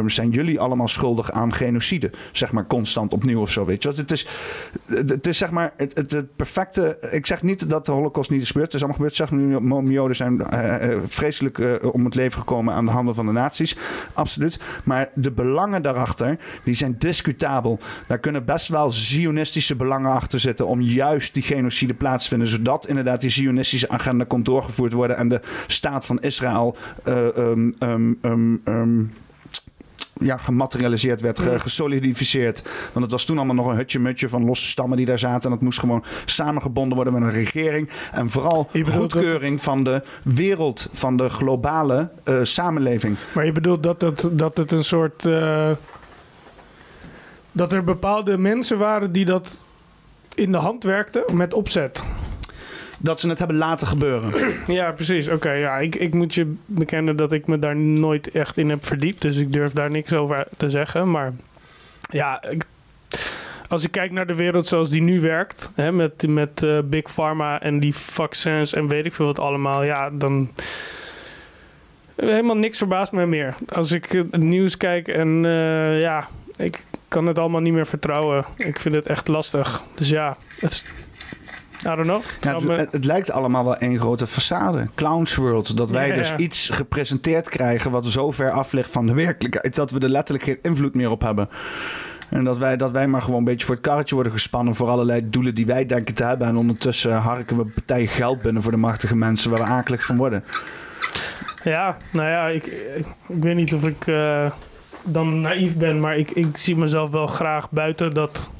zijn 0.05 0.29
jullie 0.29 0.59
allemaal 0.59 0.87
schuldig 0.87 1.31
aan 1.31 1.53
genocide? 1.53 2.11
Zeg 2.31 2.51
maar 2.51 2.67
constant 2.67 3.13
opnieuw 3.13 3.41
of 3.41 3.51
zo. 3.51 3.65
Weet 3.65 3.83
je. 3.83 3.89
Het, 3.89 4.11
is, 4.11 4.27
het 4.85 5.27
is 5.27 5.37
zeg 5.37 5.51
maar 5.51 5.73
het, 5.77 6.11
het 6.11 6.35
perfecte. 6.35 6.97
Ik 7.11 7.25
zeg 7.25 7.43
niet 7.43 7.69
dat 7.69 7.85
de 7.85 7.91
Holocaust 7.91 8.29
niet 8.29 8.41
is 8.41 8.47
gebeurd. 8.47 8.65
Het 8.65 8.75
is 8.75 8.87
allemaal 8.87 8.97
gebeurd. 8.97 9.15
Zeg 9.15 9.31
maar, 9.61 9.83
Joden 9.83 10.15
zijn 10.15 10.41
eh, 10.41 10.75
eh, 10.75 10.91
eh, 10.91 10.99
vreselijk 11.05 11.79
om 11.91 12.05
het 12.05 12.15
leven 12.15 12.39
gekomen 12.39 12.73
aan 12.73 12.85
de 12.85 12.91
handen 12.91 13.15
van 13.15 13.25
de 13.25 13.31
nazi's. 13.31 13.75
Absoluut. 14.13 14.59
Maar 14.83 15.09
de 15.13 15.31
belangen 15.31 15.81
daarachter, 15.81 16.37
die 16.63 16.75
zijn 16.75 16.95
discutabel. 16.97 17.79
Daar 18.07 18.19
kunnen 18.19 18.45
best 18.45 18.67
wel 18.67 18.91
zionistische 18.91 19.75
belangen 19.75 20.11
achter 20.11 20.39
zitten 20.39 20.67
om 20.67 20.81
juist 20.81 21.33
die 21.33 21.43
genocide 21.43 21.93
plaatsvinden. 21.93 22.47
Zodat 22.47 22.87
inderdaad 22.87 23.21
die 23.21 23.29
zionistische 23.29 23.89
agenda 23.89 24.23
kon 24.23 24.43
doorgevoerd 24.43 24.93
worden 24.93 25.17
en 25.17 25.29
de 25.29 25.41
staat 25.67 26.05
van 26.05 26.21
Israël 26.21 26.76
eh, 27.03 27.37
ehm, 27.37 27.71
ehm, 28.21 28.55
ehm, 28.63 29.03
ja, 30.19 30.37
gematerialiseerd 30.37 31.21
werd, 31.21 31.39
ge- 31.39 31.59
gesolidificeerd. 31.59 32.61
Want 32.91 33.01
het 33.05 33.11
was 33.11 33.25
toen 33.25 33.37
allemaal 33.37 33.55
nog 33.55 33.67
een 33.67 33.75
hutje-mutje 33.75 34.29
van 34.29 34.45
losse 34.45 34.65
stammen 34.65 34.97
die 34.97 35.05
daar 35.05 35.19
zaten. 35.19 35.43
En 35.43 35.49
dat 35.55 35.61
moest 35.61 35.79
gewoon 35.79 36.03
samengebonden 36.25 36.95
worden 36.95 37.13
met 37.13 37.21
een 37.21 37.31
regering. 37.31 37.89
En 38.11 38.29
vooral 38.29 38.69
goedkeuring 38.91 39.61
van 39.61 39.83
de 39.83 40.01
wereld, 40.23 40.89
van 40.91 41.17
de 41.17 41.29
globale 41.29 42.09
eh, 42.23 42.35
samenleving. 42.43 43.17
Maar 43.33 43.45
je 43.45 43.51
bedoelt 43.51 43.83
dat 43.83 44.01
het, 44.01 44.29
dat 44.31 44.57
het 44.57 44.71
een 44.71 44.83
soort. 44.83 45.25
eh, 45.25 45.71
dat 47.51 47.73
er 47.73 47.83
bepaalde 47.83 48.37
mensen 48.37 48.77
waren 48.77 49.11
die 49.11 49.25
dat 49.25 49.63
in 50.35 50.51
de 50.51 50.57
hand 50.57 50.83
werkten 50.83 51.23
met 51.35 51.53
opzet. 51.53 52.03
Dat 52.97 53.19
ze 53.19 53.29
het 53.29 53.39
hebben 53.39 53.57
laten 53.57 53.87
gebeuren. 53.87 54.53
Ja, 54.67 54.91
precies. 54.91 55.29
Oké, 55.29 55.51
ja, 55.51 55.77
ik, 55.77 55.95
ik 55.95 56.13
moet 56.13 56.33
je 56.33 56.55
bekennen 56.65 57.15
dat 57.15 57.31
ik 57.31 57.47
me 57.47 57.59
daar 57.59 57.75
nooit 57.75 58.31
echt 58.31 58.57
in 58.57 58.69
heb 58.69 58.85
verdiept. 58.85 59.21
Dus 59.21 59.37
ik 59.37 59.51
durf 59.51 59.71
daar 59.71 59.91
niks 59.91 60.13
over 60.13 60.47
te 60.57 60.69
zeggen. 60.69 61.11
Maar 61.11 61.33
ja, 62.11 62.43
ik- 62.49 62.65
als 63.69 63.83
ik 63.83 63.91
kijk 63.91 64.11
naar 64.11 64.27
de 64.27 64.35
wereld 64.35 64.67
zoals 64.67 64.89
die 64.89 65.01
nu 65.01 65.19
werkt, 65.21 65.71
hè, 65.75 65.91
met, 65.91 66.27
met 66.27 66.63
eh, 66.63 66.77
Big 66.83 67.11
Pharma 67.13 67.61
en 67.61 67.79
die 67.79 67.95
vaccins 67.95 68.73
en 68.73 68.87
weet 68.87 69.05
ik 69.05 69.13
veel 69.13 69.25
wat 69.25 69.39
allemaal, 69.39 69.83
ja, 69.83 70.09
dan. 70.09 70.49
Helemaal 72.15 72.57
niks 72.57 72.77
verbaast 72.77 73.11
mij 73.11 73.25
meer. 73.27 73.55
Als 73.67 73.91
ik 73.91 74.05
het 74.11 74.37
nieuws 74.37 74.77
kijk 74.77 75.07
en 75.07 75.45
eh, 75.45 75.99
ja, 76.01 76.27
ik 76.55 76.85
kan 77.07 77.25
het 77.27 77.39
allemaal 77.39 77.61
niet 77.61 77.73
meer 77.73 77.87
vertrouwen. 77.87 78.45
Ik 78.55 78.79
vind 78.79 78.95
het 78.95 79.05
echt 79.07 79.27
lastig. 79.27 79.81
Dus 79.95 80.09
ja, 80.09 80.37
het. 80.59 80.85
I 81.85 81.95
don't 81.95 82.01
know. 82.01 82.21
Het 82.35 82.43
Ja, 82.43 82.55
het, 82.55 82.63
me- 82.63 82.75
het- 82.75 82.91
het 82.91 83.05
lijkt 83.05 83.31
allemaal 83.31 83.63
wel 83.63 83.75
één 83.75 83.99
grote 83.99 84.27
façade. 84.27 84.93
Clowns 84.95 85.35
World. 85.35 85.77
Dat 85.77 85.91
wij 85.91 86.07
Ja, 86.07 86.13
dus 86.15 86.29
ja. 86.29 86.37
iets 86.37 86.69
gepresenteerd 86.69 87.49
krijgen 87.49 87.91
wat 87.91 88.05
zo 88.05 88.31
ver 88.31 88.51
af 88.51 88.71
ligt 88.71 88.91
van 88.91 89.05
de 89.05 89.13
werkelijkheid. 89.13 89.75
Dat 89.75 89.91
we 89.91 89.99
er 89.99 90.09
letterlijk 90.09 90.45
geen 90.45 90.59
invloed 90.61 90.95
meer 90.95 91.09
op 91.11 91.21
hebben. 91.21 91.49
En 92.29 92.43
dat 92.43 92.57
wij, 92.57 92.77
dat 92.77 92.91
wij 92.91 93.07
maar 93.07 93.21
gewoon 93.21 93.37
een 93.39 93.43
beetje 93.45 93.65
voor 93.65 93.75
het 93.75 93.83
karretje 93.83 94.15
worden 94.15 94.33
gespannen 94.33 94.75
voor 94.75 94.87
allerlei 94.87 95.29
doelen 95.29 95.55
die 95.55 95.65
wij 95.65 95.85
denken 95.85 96.15
te 96.15 96.23
hebben. 96.23 96.47
En 96.47 96.55
ondertussen 96.57 97.13
harken 97.17 97.57
we 97.57 97.65
partijen 97.65 98.07
geld 98.07 98.41
binnen 98.41 98.61
voor 98.61 98.71
de 98.71 98.77
machtige 98.77 99.15
mensen 99.15 99.49
waar 99.51 99.59
we 99.59 99.65
akelig 99.65 100.05
van 100.05 100.17
worden. 100.17 100.43
Ja, 101.63 101.97
nou 102.11 102.29
ja, 102.29 102.47
ik, 102.47 102.65
ik, 102.65 103.05
ik 103.27 103.43
weet 103.43 103.55
niet 103.55 103.73
of 103.73 103.83
ik 103.83 104.07
eh, 104.07 104.51
dan 105.03 105.41
naïef 105.41 105.75
ben, 105.77 105.99
maar 105.99 106.17
ik, 106.17 106.31
ik 106.31 106.57
zie 106.57 106.75
mezelf 106.75 107.09
wel 107.09 107.27
graag 107.27 107.69
buiten 107.71 108.11
dat 108.13 108.51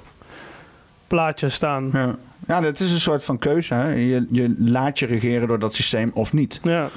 plaatje 1.08 1.50
staan. 1.50 1.90
Ja, 1.94 2.16
ja 2.48 2.64
het 2.64 2.80
is 2.80 2.92
een 2.92 3.00
soort 3.00 3.24
van 3.24 3.38
keuze. 3.40 3.74
Hè? 3.74 3.92
Je, 3.92 4.26
je 4.32 4.56
laat 4.60 5.00
je 5.00 5.06
regeren 5.06 5.48
door 5.48 5.60
dat 5.60 5.74
systeem 5.76 6.12
of 6.14 6.34
niet. 6.34 6.60
Ja. 6.64 6.90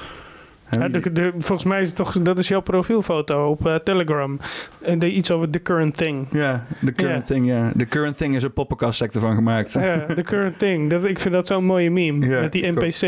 De- 0.71 1.13
de- 1.13 1.33
volgens 1.39 1.65
mij 1.65 1.81
is 1.81 1.87
het 1.87 1.97
toch, 1.97 2.13
dat 2.23 2.39
is 2.39 2.49
jouw 2.49 2.61
profielfoto 2.61 3.47
op 3.49 3.67
eh, 3.67 3.75
Telegram. 3.75 4.39
En 4.83 4.99
de, 4.99 5.13
iets 5.13 5.31
over 5.31 5.51
the 5.51 5.63
current 5.63 5.97
thing. 5.97 6.27
Ja, 6.33 6.67
the 6.85 6.93
current 6.93 7.27
thing, 7.27 7.47
ja. 7.47 7.73
The 7.77 7.87
current 7.87 8.17
thing 8.17 8.35
is 8.37 8.43
een 8.43 8.53
poppenkast 8.53 9.01
ervan 9.01 9.35
gemaakt. 9.35 9.73
Ja, 9.73 10.07
the 10.15 10.23
current 10.23 10.59
thing. 10.59 10.91
Dat, 10.91 11.05
ik 11.05 11.21
vind 11.21 11.35
dat 11.35 11.47
zo'n 11.47 11.65
mooie 11.65 11.91
meme. 11.91 12.27
Met 12.41 12.53
die. 12.53 12.67
NPC. 12.73 13.01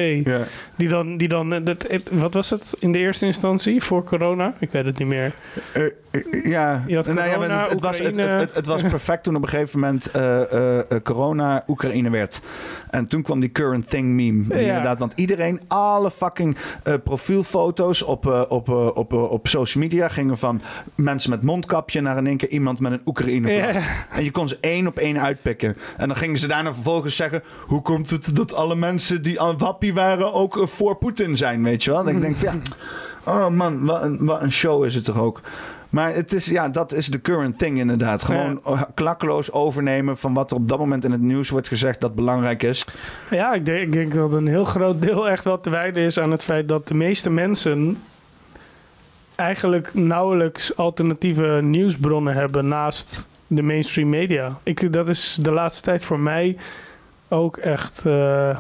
Die 0.77 0.89
dan, 0.89 1.17
die 1.17 1.29
dan 1.29 1.53
eh, 1.53 1.65
dat, 1.65 1.87
wat 2.13 2.35
was 2.35 2.51
het 2.51 2.77
in 2.79 2.93
de 2.93 2.99
eerste 2.99 3.27
instantie 3.27 3.83
voor 3.83 4.05
corona? 4.05 4.55
Ik 4.59 4.71
weet 4.71 4.85
het 4.85 4.99
niet 4.99 5.09
meer. 5.09 5.33
Eh, 5.73 5.83
ja, 6.43 6.85
Nou 6.87 7.15
ja, 7.15 7.41
het, 7.41 7.71
het 7.71 7.81
was, 7.81 7.99
het, 7.99 8.17
het, 8.17 8.55
het, 8.55 8.67
was 8.67 8.83
perfect 8.83 9.23
toen 9.23 9.37
op 9.37 9.43
een 9.43 9.49
gegeven 9.49 9.81
moment 9.81 10.11
eh, 10.11 10.81
eh, 10.81 11.03
corona 11.03 11.65
Oekraïne 11.69 12.11
werd. 12.11 12.41
En 12.91 13.07
toen 13.07 13.23
kwam 13.23 13.41
die 13.41 13.53
current 13.53 13.91
thing 13.91 14.09
meme. 14.09 14.43
Die 14.43 14.57
Ja. 14.57 14.67
Inderdaad, 14.67 14.99
want 14.99 15.13
iedereen, 15.17 15.61
alle 15.69 16.11
fucking 16.11 16.57
profielfoto's 17.05 18.03
op, 18.03 18.27
op, 18.49 18.69
op, 18.69 19.13
op 19.13 19.49
social 19.49 19.83
media 19.83 20.09
gingen 20.09 20.39
van 20.39 20.63
mensen 20.95 21.31
met 21.31 21.43
mondkapje 21.43 22.01
naar 22.01 22.17
in 22.17 22.27
één 22.27 22.37
keer 22.37 22.49
iemand 22.49 22.81
met 22.81 22.93
een 22.93 23.03
Oekraïne 23.05 23.53
vlag. 23.53 23.73
Ja. 23.73 23.83
En 24.11 24.25
je 24.25 24.31
kon 24.31 24.49
ze 24.49 24.59
één 24.61 24.87
op 24.87 24.97
één 24.97 25.21
uitpikken. 25.21 25.77
En 25.97 26.09
dan 26.09 26.17
gingen 26.17 26.39
ze 26.39 26.47
daarna 26.47 26.75
vervolgens 26.75 27.17
zeggen: 27.17 27.43
hoe 27.67 27.83
komt 27.83 28.11
het 28.11 28.37
dat 28.37 28.55
alle 28.55 28.75
mensen 28.75 29.23
die 29.23 29.41
aan 29.41 29.59
wappie 29.59 29.95
waren 29.95 30.33
ook 30.33 30.69
voor 30.69 30.97
Poetin 30.97 31.37
zijn, 31.37 31.63
weet 31.63 31.85
je 31.85 31.91
wel? 31.91 32.09
En 32.09 32.15
ik 32.15 32.21
denk 32.21 32.37
van 32.37 32.55
ja, 32.55 32.61
oh 33.25 33.49
man, 33.49 33.85
wat 33.85 34.03
een, 34.03 34.25
wat 34.25 34.43
een 34.43 34.53
show 34.53 34.85
is 34.85 34.95
het 34.95 35.05
toch 35.05 35.19
ook. 35.19 35.41
Maar 35.93 36.15
het 36.15 36.33
is, 36.33 36.47
ja, 36.47 36.69
dat 36.69 36.93
is 36.93 37.07
de 37.07 37.21
current 37.21 37.59
thing 37.59 37.79
inderdaad. 37.79 38.25
Gewoon 38.25 38.61
klakkeloos 38.95 39.53
overnemen 39.53 40.17
van 40.19 40.35
wat 40.35 40.51
er 40.51 40.57
op 40.57 40.69
dat 40.69 40.79
moment 40.79 41.05
in 41.05 41.11
het 41.13 41.21
nieuws 41.21 41.51
wordt 41.51 41.69
gezegd 41.69 42.01
dat 42.01 42.15
belangrijk 42.15 42.63
is. 42.63 42.85
Ja, 43.31 43.53
ik 43.53 43.67
denk, 43.67 43.81
ik 43.81 43.93
denk 43.93 44.15
dat 44.15 44.33
een 44.35 44.47
heel 44.47 44.65
groot 44.65 45.03
deel 45.03 45.29
echt 45.29 45.45
wel 45.45 45.61
te 45.61 45.71
wijden 45.71 46.03
is 46.05 46.19
aan 46.19 46.31
het 46.31 46.45
feit 46.45 46.69
dat 46.69 46.89
de 46.89 46.95
meeste 46.95 47.31
mensen 47.31 47.99
eigenlijk 49.35 49.95
nauwelijks 49.95 50.77
alternatieve 50.77 51.59
nieuwsbronnen 51.63 52.35
hebben 52.35 52.69
naast 52.69 53.29
de 53.47 53.63
mainstream 53.63 54.09
media. 54.09 54.59
Ik, 54.63 54.93
dat 54.93 55.09
is 55.09 55.39
de 55.41 55.51
laatste 55.51 55.83
tijd 55.83 56.05
voor 56.05 56.19
mij 56.21 56.57
ook 57.29 57.57
echt 57.57 58.07
eh, 58.07 58.59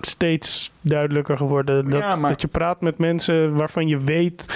steeds 0.00 0.72
duidelijker 0.80 1.36
geworden. 1.36 1.90
Dat, 1.90 2.00
Ja, 2.00 2.16
maar- 2.16 2.30
dat 2.30 2.40
je 2.40 2.48
praat 2.48 2.80
met 2.80 2.98
mensen 2.98 3.54
waarvan 3.54 3.88
je 3.88 3.98
weet 3.98 4.46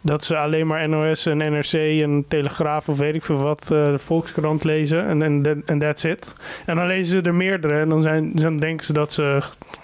dat 0.00 0.24
ze 0.24 0.36
alleen 0.36 0.66
maar 0.66 0.88
NOS 0.88 1.26
en 1.26 1.36
NRC 1.36 1.72
en 1.72 2.24
Telegraaf 2.28 2.88
of 2.88 2.98
weet 2.98 3.14
ik 3.14 3.22
veel 3.22 3.36
wat, 3.36 3.62
eh, 3.62 3.68
de 3.68 3.98
Volkskrant 3.98 4.64
lezen 4.64 5.06
en 5.06 5.22
en 5.22 5.62
en 5.66 5.78
that's 5.78 6.04
it. 6.04 6.34
En 6.66 6.76
dan 6.76 6.86
lezen 6.86 7.06
ze 7.12 7.28
er 7.28 7.34
meerdere 7.34 7.80
en 7.80 7.88
dan, 7.88 8.02
zijn, 8.02 8.34
dan 8.34 8.58
denken 8.58 8.86
ze 8.86 8.92
dat 8.92 9.12
ze 9.12 9.42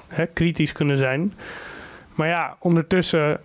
hè, 0.09 0.27
kritisch 0.27 0.73
kunnen 0.73 0.97
zijn. 0.97 1.33
Maar 2.15 2.29
ja, 2.29 2.57
ondertussen 2.61 3.41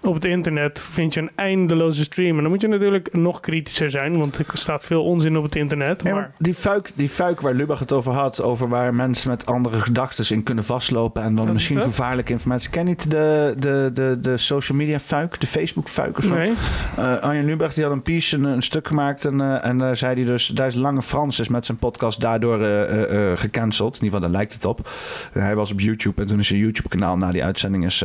op 0.00 0.14
het 0.14 0.24
internet 0.24 0.88
vind 0.92 1.14
je 1.14 1.20
een 1.20 1.30
eindeloze 1.34 2.02
stream. 2.04 2.36
En 2.36 2.42
dan 2.42 2.50
moet 2.50 2.60
je 2.60 2.68
natuurlijk 2.68 3.12
nog 3.12 3.40
kritischer 3.40 3.90
zijn, 3.90 4.18
want 4.18 4.38
er 4.38 4.44
staat 4.52 4.84
veel 4.84 5.04
onzin 5.04 5.36
op 5.36 5.42
het 5.42 5.56
internet. 5.56 6.02
Ja, 6.02 6.14
Maar, 6.14 6.30
die 6.38 6.54
fuik, 6.54 6.90
die 6.94 7.08
fuik 7.08 7.40
waar 7.40 7.54
Lubach 7.54 7.78
het 7.78 7.92
over 7.92 8.12
had, 8.12 8.42
over 8.42 8.68
waar 8.68 8.94
mensen 8.94 9.30
met 9.30 9.46
andere 9.46 9.80
gedachten 9.80 10.36
in 10.36 10.42
kunnen 10.42 10.64
vastlopen 10.64 11.22
en 11.22 11.34
dan 11.34 11.52
misschien 11.52 11.82
gevaarlijke 11.82 12.32
informatie. 12.32 12.70
Ken 12.70 12.82
je 12.82 12.88
niet 12.88 13.10
de, 13.10 13.54
de, 13.58 13.90
de, 13.94 14.18
de 14.20 14.36
social 14.36 14.78
media 14.78 14.98
fuik, 14.98 15.40
de 15.40 15.46
Facebook 15.46 15.88
fuik 15.88 16.18
of 16.18 16.24
zo? 16.24 16.34
nee. 16.34 16.52
Eh, 16.96 17.18
Arjen 17.18 17.44
Lubach 17.44 17.74
die 17.74 17.84
had 17.84 17.92
een 17.92 18.02
piece, 18.02 18.36
een, 18.36 18.44
een 18.44 18.62
stuk 18.62 18.86
gemaakt. 18.86 19.24
En, 19.24 19.40
eh, 19.40 19.64
en 19.64 19.78
daar 19.78 19.96
zei 19.96 20.14
hij 20.14 20.24
dus... 20.24 20.46
Daar 20.46 20.66
is 20.66 20.74
Lange 20.74 21.02
Frans 21.02 21.38
is 21.38 21.48
met 21.48 21.66
zijn 21.66 21.78
podcast 21.78 22.20
daardoor 22.20 22.62
eh, 22.62 23.32
gecanceld. 23.36 23.96
In 23.96 24.04
ieder 24.04 24.18
geval, 24.18 24.20
daar 24.20 24.38
lijkt 24.38 24.52
het 24.52 24.64
op. 24.64 24.90
Hij 25.32 25.54
was 25.54 25.72
op 25.72 25.80
YouTube. 25.80 26.20
En 26.22 26.26
toen 26.28 26.38
is 26.38 26.46
zijn 26.46 26.60
YouTube-kanaal 26.60 27.16
na 27.16 27.30
die 27.30 27.44
uitzending 27.44 27.84
is, 27.84 28.04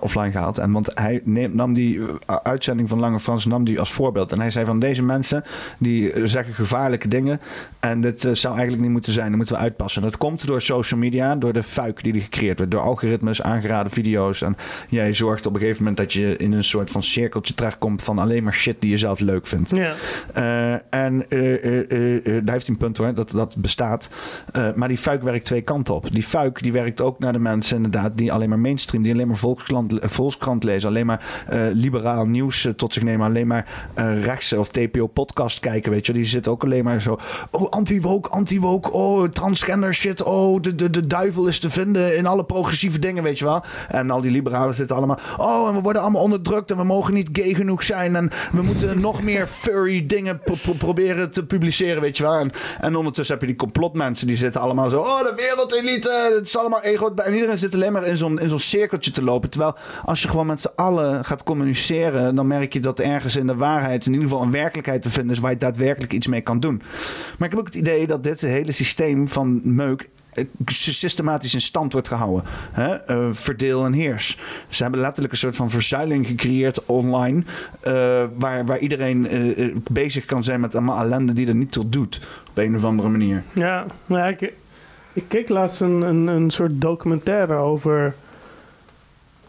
offline 0.00 0.30
gehaald. 0.30 0.58
En 0.58 0.72
want 0.72 0.94
hij 1.04 1.20
neem- 1.24 1.56
nam 1.56 1.72
die 1.72 2.00
eh, 2.26 2.36
uitzending 2.42 2.88
van 2.88 3.00
Lange 3.00 3.20
Frans 3.20 3.46
nam 3.46 3.64
die 3.64 3.78
als 3.78 3.92
voorbeeld. 3.92 4.32
En 4.32 4.40
hij 4.40 4.50
zei 4.50 4.64
van 4.64 4.78
deze 4.78 5.02
mensen... 5.02 5.44
die 5.78 6.12
eh, 6.12 6.22
zeggen 6.24 6.54
gevaarlijke 6.54 7.08
dingen. 7.08 7.40
En 7.80 8.00
dit 8.00 8.24
eh, 8.24 8.32
zou 8.32 8.52
eigenlijk 8.52 8.82
niet 8.82 8.92
moeten 8.92 9.12
zijn. 9.12 9.28
Dat 9.28 9.36
moeten 9.36 9.54
we 9.54 9.60
uitpassen. 9.60 10.02
En 10.02 10.08
dat 10.08 10.18
komt 10.18 10.46
door 10.46 10.62
social 10.62 11.00
media. 11.00 11.36
Door 11.36 11.52
de 11.52 11.62
fuik 11.62 12.02
die 12.02 12.14
er 12.14 12.20
gecreëerd 12.20 12.58
wordt. 12.58 12.72
Door 12.72 12.80
algoritmes, 12.80 13.42
aangeraden 13.42 13.92
video's. 13.92 14.42
En 14.42 14.56
jij 14.88 15.12
zorgt 15.12 15.46
op 15.46 15.54
een 15.54 15.60
gegeven 15.60 15.78
moment 15.78 15.96
dat 16.00 16.12
je 16.12 16.36
in 16.36 16.52
een 16.52 16.64
soort 16.64 16.90
van 16.90 17.02
cirkeltje 17.02 17.54
terechtkomt 17.54 18.02
van 18.02 18.18
alleen 18.18 18.42
maar 18.42 18.54
shit 18.54 18.80
die 18.80 18.90
je 18.90 18.98
zelf 18.98 19.20
leuk 19.20 19.46
vindt. 19.46 19.70
Ja. 19.70 19.94
En 20.90 21.28
eh, 21.28 21.38
daar 22.44 22.54
heeft 22.54 22.66
hij 22.66 22.68
een 22.68 22.76
punt 22.76 22.96
hoor, 22.96 23.14
dat 23.14 23.30
dat 23.30 23.56
bestaat. 23.58 24.08
Maar 24.74 24.88
die 24.88 24.98
fuik 24.98 25.22
werkt 25.22 25.44
twee 25.44 25.62
kanten 25.62 25.94
op. 25.94 26.12
Die 26.12 26.22
fuik 26.22 26.62
die 26.62 26.72
werkt 26.72 27.00
ook 27.00 27.18
naar 27.18 27.32
de 27.32 27.38
mensen 27.38 27.76
inderdaad 27.76 28.16
die 28.16 28.32
alleen 28.32 28.48
maar 28.48 28.58
mainstream, 28.58 29.02
die 29.02 29.12
alleen 29.12 29.26
maar 29.26 29.36
Volkskrant, 29.36 29.98
Volkskrant 30.02 30.64
lezen, 30.64 30.83
alleen 30.84 31.06
maar 31.06 31.44
eh, 31.48 31.60
liberaal 31.72 32.26
nieuws 32.26 32.64
eh, 32.64 32.72
tot 32.72 32.92
zich 32.92 33.02
nemen, 33.02 33.26
alleen 33.26 33.46
maar 33.46 33.66
eh 33.94 34.22
rechtse 34.24 34.58
of 34.58 34.68
TPO 34.68 35.06
podcast 35.06 35.60
kijken, 35.60 35.90
weet 35.90 36.06
je. 36.06 36.12
Die 36.12 36.24
zitten 36.24 36.52
ook 36.52 36.64
alleen 36.64 36.84
maar 36.84 37.02
zo, 37.02 37.18
oh 37.50 37.68
anti-woke, 37.70 38.28
anti-woke, 38.28 38.92
oh 38.92 39.28
transgender 39.28 39.94
shit, 39.94 40.22
oh 40.22 40.62
de, 40.62 40.74
de, 40.74 40.90
de 40.90 41.06
duivel 41.06 41.46
is 41.46 41.58
te 41.58 41.70
vinden 41.70 42.16
in 42.16 42.26
alle 42.26 42.44
progressieve 42.44 42.98
dingen, 42.98 43.22
weet 43.22 43.38
je 43.38 43.44
wel. 43.44 43.62
En 43.88 44.10
al 44.10 44.20
die 44.20 44.30
liberalen 44.30 44.74
zitten 44.74 44.96
allemaal, 44.96 45.18
oh 45.36 45.68
en 45.68 45.74
we 45.74 45.80
worden 45.80 46.02
allemaal 46.02 46.22
onderdrukt 46.22 46.70
en 46.70 46.76
we 46.76 46.84
mogen 46.84 47.14
niet 47.14 47.28
gay 47.32 47.54
genoeg 47.54 47.82
zijn 47.82 48.16
en 48.16 48.30
we 48.52 48.62
moeten 48.62 49.00
nog 49.08 49.22
meer 49.22 49.46
furry 49.46 50.06
dingen 50.06 50.40
pro- 50.44 50.56
pro- 50.62 50.72
proberen 50.72 51.30
te 51.30 51.46
publiceren, 51.46 52.02
weet 52.02 52.16
je 52.16 52.22
wel. 52.22 52.34
En, 52.34 52.50
en 52.80 52.96
ondertussen 52.96 53.34
heb 53.34 53.42
je 53.42 53.48
die 53.50 53.58
complotmensen 53.58 54.26
die 54.26 54.36
zitten 54.36 54.60
allemaal 54.60 54.90
zo, 54.90 55.00
oh 55.00 55.18
de 55.18 55.32
wereldelite, 55.36 56.30
het 56.36 56.46
is 56.46 56.58
allemaal 56.58 56.80
ego. 56.82 57.14
En 57.14 57.34
iedereen 57.34 57.58
zit 57.58 57.74
alleen 57.74 57.92
maar 57.92 58.06
in 58.06 58.16
zo'n, 58.16 58.40
zo'n 58.46 58.58
cirkeltje 58.58 59.10
te 59.10 59.22
lopen. 59.22 59.50
Terwijl 59.50 59.74
als 60.04 60.22
je 60.22 60.28
gewoon 60.28 60.46
met 60.46 60.73
gaat 61.22 61.42
communiceren, 61.42 62.34
dan 62.34 62.46
merk 62.46 62.72
je 62.72 62.80
dat 62.80 63.00
ergens 63.00 63.36
in 63.36 63.46
de 63.46 63.54
waarheid 63.54 64.06
in 64.06 64.12
ieder 64.12 64.28
geval 64.28 64.44
een 64.44 64.50
werkelijkheid 64.50 65.02
te 65.02 65.10
vinden 65.10 65.32
is 65.32 65.40
waar 65.40 65.50
je 65.50 65.56
daadwerkelijk 65.56 66.12
iets 66.12 66.26
mee 66.26 66.40
kan 66.40 66.60
doen. 66.60 66.82
Maar 67.38 67.48
ik 67.48 67.50
heb 67.50 67.58
ook 67.58 67.66
het 67.66 67.74
idee 67.74 68.06
dat 68.06 68.22
dit 68.22 68.40
hele 68.40 68.72
systeem 68.72 69.28
van 69.28 69.60
meuk 69.64 70.08
eh, 70.34 70.44
systematisch 70.66 71.54
in 71.54 71.60
stand 71.60 71.92
wordt 71.92 72.08
gehouden. 72.08 72.44
Eh, 72.74 73.28
verdeel 73.32 73.84
en 73.84 73.92
heers. 73.92 74.38
Ze 74.68 74.82
hebben 74.82 75.00
letterlijk 75.00 75.32
een 75.32 75.38
soort 75.38 75.56
van 75.56 75.70
verzuiling 75.70 76.26
gecreëerd 76.26 76.84
online. 76.84 77.42
eh, 77.80 78.24
waar, 78.34 78.66
waar 78.66 78.78
iedereen 78.78 79.28
bezig 79.90 80.24
kan 80.24 80.44
zijn 80.44 80.60
met 80.60 80.74
allemaal 80.74 81.04
ellende 81.04 81.32
die 81.32 81.46
er 81.46 81.54
niet 81.54 81.72
toe 81.72 81.88
doet. 81.88 82.20
Op 82.50 82.58
een 82.58 82.76
of 82.76 82.84
andere 82.84 83.08
manier. 83.08 83.42
Ja, 83.54 83.86
maar 84.06 84.18
ja, 84.18 84.26
ik, 84.26 84.52
ik 85.12 85.24
keek 85.28 85.48
laatst 85.48 85.80
een, 85.80 86.02
een, 86.02 86.26
een 86.26 86.50
soort 86.50 86.80
documentaire 86.80 87.54
over, 87.54 88.14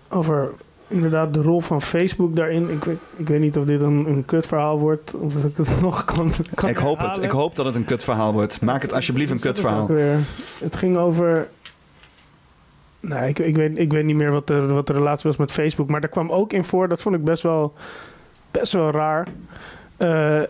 over 0.09 0.53
inderdaad 0.87 1.33
de 1.33 1.41
rol 1.41 1.61
van 1.61 1.81
Facebook 1.81 2.35
daarin. 2.35 2.69
Ik 2.69 2.83
weet, 2.83 2.99
ik 3.15 3.27
weet 3.27 3.39
niet 3.39 3.57
of 3.57 3.65
dit 3.65 3.81
een, 3.81 4.05
een 4.07 4.25
kutverhaal 4.25 4.79
wordt, 4.79 5.15
of 5.15 5.33
dat 5.33 5.43
ik 5.43 5.57
het 5.57 5.81
nog 5.81 6.05
kan, 6.05 6.31
kan 6.53 6.69
Ik 6.69 6.77
hoop 6.77 6.99
het. 6.99 7.23
Ik 7.23 7.31
hoop 7.31 7.55
dat 7.55 7.65
het 7.65 7.75
een 7.75 7.85
kutverhaal 7.85 8.33
wordt. 8.33 8.61
Maak 8.61 8.81
het 8.81 8.93
alsjeblieft 8.93 9.29
een 9.29 9.35
het 9.35 9.45
kutverhaal. 9.45 9.87
weer? 9.87 10.19
Het 10.59 10.75
ging 10.75 10.97
over... 10.97 11.47
Nou, 12.99 13.25
ik, 13.25 13.39
ik, 13.39 13.55
weet, 13.55 13.77
ik 13.77 13.91
weet 13.91 14.05
niet 14.05 14.15
meer 14.15 14.31
wat 14.31 14.47
de, 14.47 14.65
wat 14.65 14.87
de 14.87 14.93
relatie 14.93 15.29
was 15.29 15.37
met 15.37 15.51
Facebook. 15.51 15.89
Maar 15.89 16.01
daar 16.01 16.09
kwam 16.09 16.31
ook 16.31 16.53
in 16.53 16.63
voor, 16.63 16.87
dat 16.87 17.01
vond 17.01 17.15
ik 17.15 17.23
best 17.23 17.43
wel, 17.43 17.73
best 18.51 18.73
wel 18.73 18.91
raar. 18.91 19.27
Eh, 19.97 20.41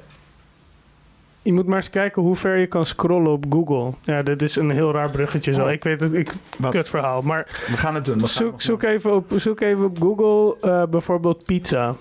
Je 1.45 1.53
moet 1.53 1.65
maar 1.65 1.75
eens 1.75 1.89
kijken 1.89 2.21
hoe 2.21 2.35
ver 2.35 2.57
je 2.57 2.65
kan 2.67 2.85
scrollen 2.85 3.31
op 3.31 3.45
Google. 3.49 3.93
Ja, 4.01 4.21
dit 4.21 4.41
is 4.41 4.55
een 4.55 4.69
heel 4.69 4.91
raar 4.91 5.09
bruggetje 5.09 5.53
zo. 5.53 5.65
Oh. 5.65 5.71
Ik 5.71 5.83
weet 5.83 6.01
het, 6.01 6.13
ik 6.13 6.31
Wat? 6.57 6.71
kut 6.71 6.89
verhaal. 6.89 7.21
Maar 7.21 7.63
We 7.67 7.77
gaan 7.77 7.95
het 7.95 8.05
doen. 8.05 8.13
Gaan 8.13 8.23
we 8.23 8.29
zoek, 8.29 8.61
zoek, 8.61 8.83
even 8.83 9.13
op, 9.15 9.31
zoek 9.35 9.61
even 9.61 9.85
op 9.85 10.01
Google 10.01 10.57
eh, 10.61 10.83
bijvoorbeeld 10.89 11.45
pizza. 11.45 11.95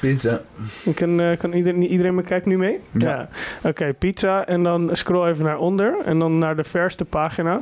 Pizza. 0.00 0.40
Kan, 0.94 1.20
eh, 1.20 1.38
kan 1.38 1.52
iedereen, 1.52 1.86
iedereen 1.86 2.14
me 2.14 2.22
kijkt 2.22 2.46
nu 2.46 2.58
mee? 2.58 2.80
Ja. 2.90 3.28
Oké, 3.62 3.92
pizza. 3.92 4.46
En 4.46 4.62
dan 4.62 4.88
scroll 4.92 5.28
even 5.28 5.44
naar 5.44 5.58
onder. 5.58 5.96
En 6.04 6.18
dan 6.18 6.38
naar 6.38 6.56
de 6.56 6.64
verste 6.64 7.04
pagina. 7.04 7.60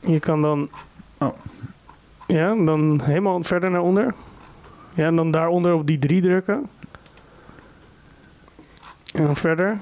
Je 0.00 0.20
kan 0.20 0.42
dan... 0.42 0.68
Oh. 1.18 1.28
Ja, 2.26 2.54
dan 2.54 3.00
helemaal 3.02 3.42
verder 3.42 3.70
naar 3.70 3.82
onder. 3.82 4.14
Ja, 4.94 5.06
en 5.06 5.16
dan 5.16 5.30
daaronder 5.30 5.74
op 5.74 5.86
die 5.86 5.98
drie 5.98 6.20
drukken. 6.22 6.68
En 9.18 9.24
dan 9.26 9.36
verder. 9.36 9.78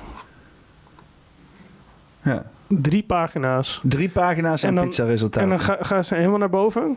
Ja. 2.23 2.45
Drie 2.67 3.03
pagina's. 3.03 3.81
Drie 3.83 4.09
pagina's 4.09 4.63
en, 4.63 4.69
En 4.69 4.75
dan- 4.75 4.85
pizza 4.89 5.41
En 5.41 5.49
dan 5.49 5.61
ga, 5.61 5.77
gaan 5.81 6.05
ze 6.05 6.15
helemaal 6.15 6.39
naar 6.39 6.51
boven. 6.51 6.97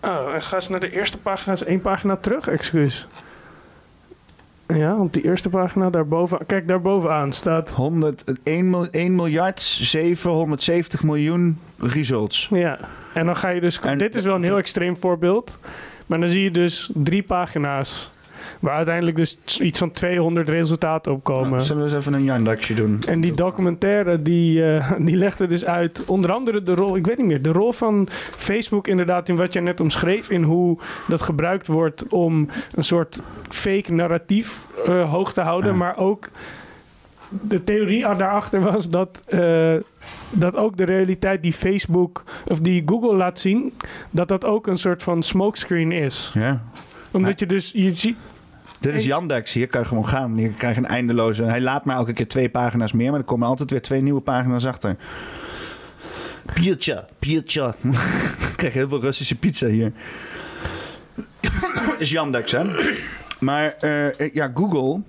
Oh, 0.00 0.34
en 0.34 0.42
gaan 0.42 0.62
ze 0.62 0.70
naar 0.70 0.80
de 0.80 0.90
eerste 0.92 1.18
pagina, 1.18 1.52
is 1.52 1.64
één 1.64 1.80
pagina 1.80 2.16
terug, 2.16 2.48
excuus. 2.48 3.06
Ja, 4.66 4.96
op 4.96 5.12
die 5.12 5.24
eerste 5.24 5.48
pagina 5.48 5.90
daarboven. 5.90 6.46
Kijk, 6.46 6.68
daarbovenaan 6.68 7.32
staat. 7.32 7.70
100, 7.74 8.24
1, 8.42 8.70
mil- 8.70 8.88
1 8.90 9.14
miljard 9.14 9.60
770 9.60 11.02
miljoen 11.02 11.58
results. 11.78 12.48
Ja, 12.50 12.78
en 13.14 13.26
dan 13.26 13.36
ga 13.36 13.48
je 13.48 13.60
dus. 13.60 13.80
En- 13.80 13.98
dit 13.98 14.14
is 14.14 14.24
wel 14.24 14.34
een 14.34 14.42
heel 14.42 14.56
extreem 14.58 14.96
voorbeeld. 14.96 15.58
Maar 16.06 16.20
dan 16.20 16.28
zie 16.28 16.42
je 16.42 16.50
dus 16.50 16.90
drie 16.94 17.22
pagina's. 17.22 18.10
Waar 18.60 18.76
uiteindelijk 18.76 19.16
dus 19.16 19.60
iets 19.60 19.78
van 19.78 19.90
200 19.90 20.48
resultaten 20.48 21.12
op 21.12 21.24
komen. 21.24 21.50
Nou, 21.50 21.62
zullen 21.62 21.82
we 21.82 21.88
eens 21.88 21.98
even 21.98 22.12
een 22.12 22.24
Yandaxje 22.24 22.74
doen? 22.74 22.98
En 23.08 23.20
die 23.20 23.34
documentaire 23.34 24.22
die, 24.22 24.74
eh, 24.74 24.92
die 25.06 25.16
legde 25.16 25.46
dus 25.46 25.64
uit, 25.64 26.04
onder 26.06 26.32
andere 26.32 26.62
de 26.62 26.74
rol, 26.74 26.96
ik 26.96 27.06
weet 27.06 27.16
niet 27.16 27.26
meer, 27.26 27.42
de 27.42 27.52
rol 27.52 27.72
van 27.72 28.08
Facebook 28.36 28.86
inderdaad 28.86 29.28
in 29.28 29.36
wat 29.36 29.52
jij 29.52 29.62
net 29.62 29.80
omschreef, 29.80 30.30
in 30.30 30.42
hoe 30.42 30.78
dat 31.08 31.22
gebruikt 31.22 31.66
wordt 31.66 32.08
om 32.08 32.48
een 32.74 32.84
soort 32.84 33.22
fake 33.48 33.92
narratief 33.92 34.66
eh, 34.84 35.10
hoog 35.10 35.32
te 35.32 35.40
houden, 35.40 35.70
Ja. 35.70 35.76
maar 35.76 35.96
ook 35.96 36.28
de 37.28 37.64
theorie 37.64 38.02
daarachter 38.02 38.60
was 38.60 38.90
dat, 38.90 39.22
eh, 39.28 39.74
dat 40.30 40.56
ook 40.56 40.76
de 40.76 40.84
realiteit 40.84 41.42
die 41.42 41.52
Facebook 41.52 42.24
of 42.46 42.60
die 42.60 42.82
Google 42.86 43.14
laat 43.16 43.38
zien, 43.40 43.72
dat 44.10 44.28
dat 44.28 44.44
ook 44.44 44.66
een 44.66 44.78
soort 44.78 45.02
van 45.02 45.22
smokescreen 45.22 45.92
is. 45.92 46.30
Ja. 46.34 46.62
Omdat 47.10 47.40
je 47.40 47.46
dus, 47.46 47.72
je 47.72 47.94
ziet, 47.94 48.16
Dit 48.80 48.94
is 48.94 49.04
Yandex. 49.04 49.52
Hier 49.52 49.66
kan 49.66 49.80
je 49.80 49.86
gewoon 49.86 50.08
gaan. 50.08 50.36
Hier 50.36 50.50
krijg 50.50 50.74
je 50.74 50.80
een 50.80 50.86
eindeloze... 50.86 51.42
Hij 51.42 51.60
laat 51.60 51.84
maar 51.84 51.96
elke 51.96 52.12
keer 52.12 52.28
twee 52.28 52.48
pagina's 52.48 52.92
meer, 52.92 53.10
maar 53.10 53.20
er 53.20 53.26
komen 53.26 53.48
altijd 53.48 53.70
weer 53.70 53.82
twee 53.82 54.00
nieuwe 54.00 54.20
pagina's 54.20 54.66
achter. 54.66 54.96
Pizza, 56.54 57.04
pizza. 57.18 57.74
ik 58.50 58.56
krijg 58.56 58.72
heel 58.72 58.88
veel 58.88 59.00
Russische 59.00 59.34
pizza 59.34 59.66
hier. 59.66 59.92
is 61.98 62.10
Yandex, 62.10 62.52
hè? 62.52 62.64
Maar 63.38 63.72
eh, 63.72 64.34
ja, 64.34 64.50
Google... 64.54 65.00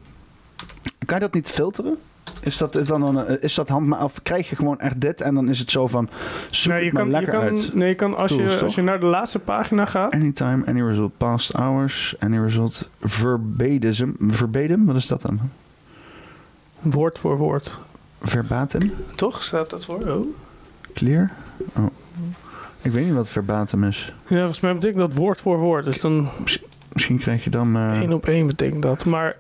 Kan 1.06 1.16
je 1.16 1.24
dat 1.24 1.34
niet 1.34 1.48
filteren? 1.48 1.98
Is 2.42 2.58
dat 2.58 2.82
dan 2.86 3.18
een, 3.18 3.42
is 3.42 3.54
dat 3.56 3.68
hand, 3.68 4.02
of 4.02 4.22
krijg 4.24 4.50
je 4.50 4.56
gewoon 4.56 4.80
echt 4.80 5.02
dit 5.02 5.22
en 5.22 5.34
dan 5.34 5.50
is 5.50 5.60
het 5.60 5.72
zo 5.72 5.88
van 5.88 6.10
zoek 6.52 6.74
nee, 6.74 6.84
je 6.84 6.92
kan, 6.92 7.06
je 7.06 7.12
lekker 7.12 7.34
kan, 7.34 7.42
uit. 7.42 7.74
nee, 7.74 7.88
je 7.88 7.96
kan 7.96 8.18
als, 8.18 8.32
Tools, 8.32 8.44
je, 8.44 8.54
toch? 8.54 8.64
als 8.64 8.76
je 8.76 8.82
naar 8.82 9.00
de 9.00 9.06
laatste 9.06 9.40
pagina 9.40 9.86
gaat, 9.86 10.14
Anytime, 10.14 10.66
any 10.66 10.82
result, 10.82 11.18
past 11.18 11.52
hours, 11.52 12.16
any 12.20 12.40
result, 12.40 12.90
verbatim. 13.02 14.16
Verbatim, 14.20 14.86
wat 14.86 14.96
is 14.96 15.08
dat 15.08 15.22
dan? 15.22 15.40
woord 16.80 17.20
voor 17.20 17.38
woord. 17.38 17.80
Verbatim? 18.22 18.94
Toch 19.16 19.44
staat 19.44 19.70
dat 19.70 19.86
voor? 19.86 20.08
Oh. 20.08 20.28
Clear? 20.94 21.32
Oh. 21.76 21.86
Ik 22.82 22.92
weet 22.92 23.06
niet 23.06 23.14
wat 23.14 23.30
verbatim 23.30 23.84
is. 23.84 24.14
Ja, 24.28 24.38
volgens 24.38 24.60
mij 24.60 24.74
betekent 24.74 25.00
dat 25.00 25.14
woord 25.14 25.42
voor 25.42 25.58
woord. 25.58 25.86
Dus 25.86 26.02
dan 26.02 26.30
Misschien 26.98 27.18
krijg 27.18 27.44
je 27.44 27.50
dan, 27.50 27.76
eh, 27.76 28.00
één 28.00 28.14
op 28.14 28.26
één 28.26 28.48
betekent 28.48 28.82
dat. 28.82 29.06
Maar 29.06 29.36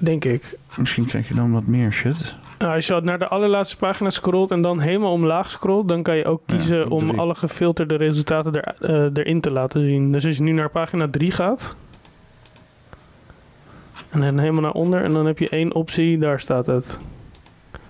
denk 0.00 0.24
ik, 0.24 0.58
misschien 0.76 1.06
krijg 1.06 1.28
je 1.28 1.34
dan 1.34 1.52
wat 1.52 1.66
meer 1.66 1.92
shit. 1.92 2.34
nou, 2.58 2.74
als 2.74 2.86
je 2.86 3.00
naar 3.02 3.18
de 3.18 3.28
allerlaatste 3.28 3.76
pagina 3.76 4.10
scrolt 4.10 4.50
en 4.50 4.62
dan 4.62 4.80
helemaal 4.80 5.12
omlaag 5.12 5.50
scrolt, 5.50 5.88
dan 5.88 6.02
kan 6.02 6.16
je 6.16 6.24
ook 6.24 6.42
kiezen 6.46 6.90
om 6.90 7.10
alle 7.10 7.34
gefilterde 7.34 7.96
resultaten 7.96 8.62
er, 8.62 8.74
eh, 8.80 9.22
erin 9.22 9.40
te 9.40 9.50
laten 9.50 9.80
zien. 9.84 10.12
Dus 10.12 10.26
als 10.26 10.36
je 10.36 10.42
nu 10.42 10.52
naar 10.52 10.70
pagina 10.70 11.08
3 11.10 11.30
gaat. 11.30 11.76
En 14.10 14.20
dan 14.20 14.38
helemaal 14.38 14.62
naar 14.62 14.72
onder. 14.72 15.02
En 15.04 15.12
dan 15.12 15.26
heb 15.26 15.38
je 15.38 15.48
één 15.48 15.74
optie, 15.74 16.18
daar 16.18 16.40
staat 16.40 16.66
het. 16.66 16.98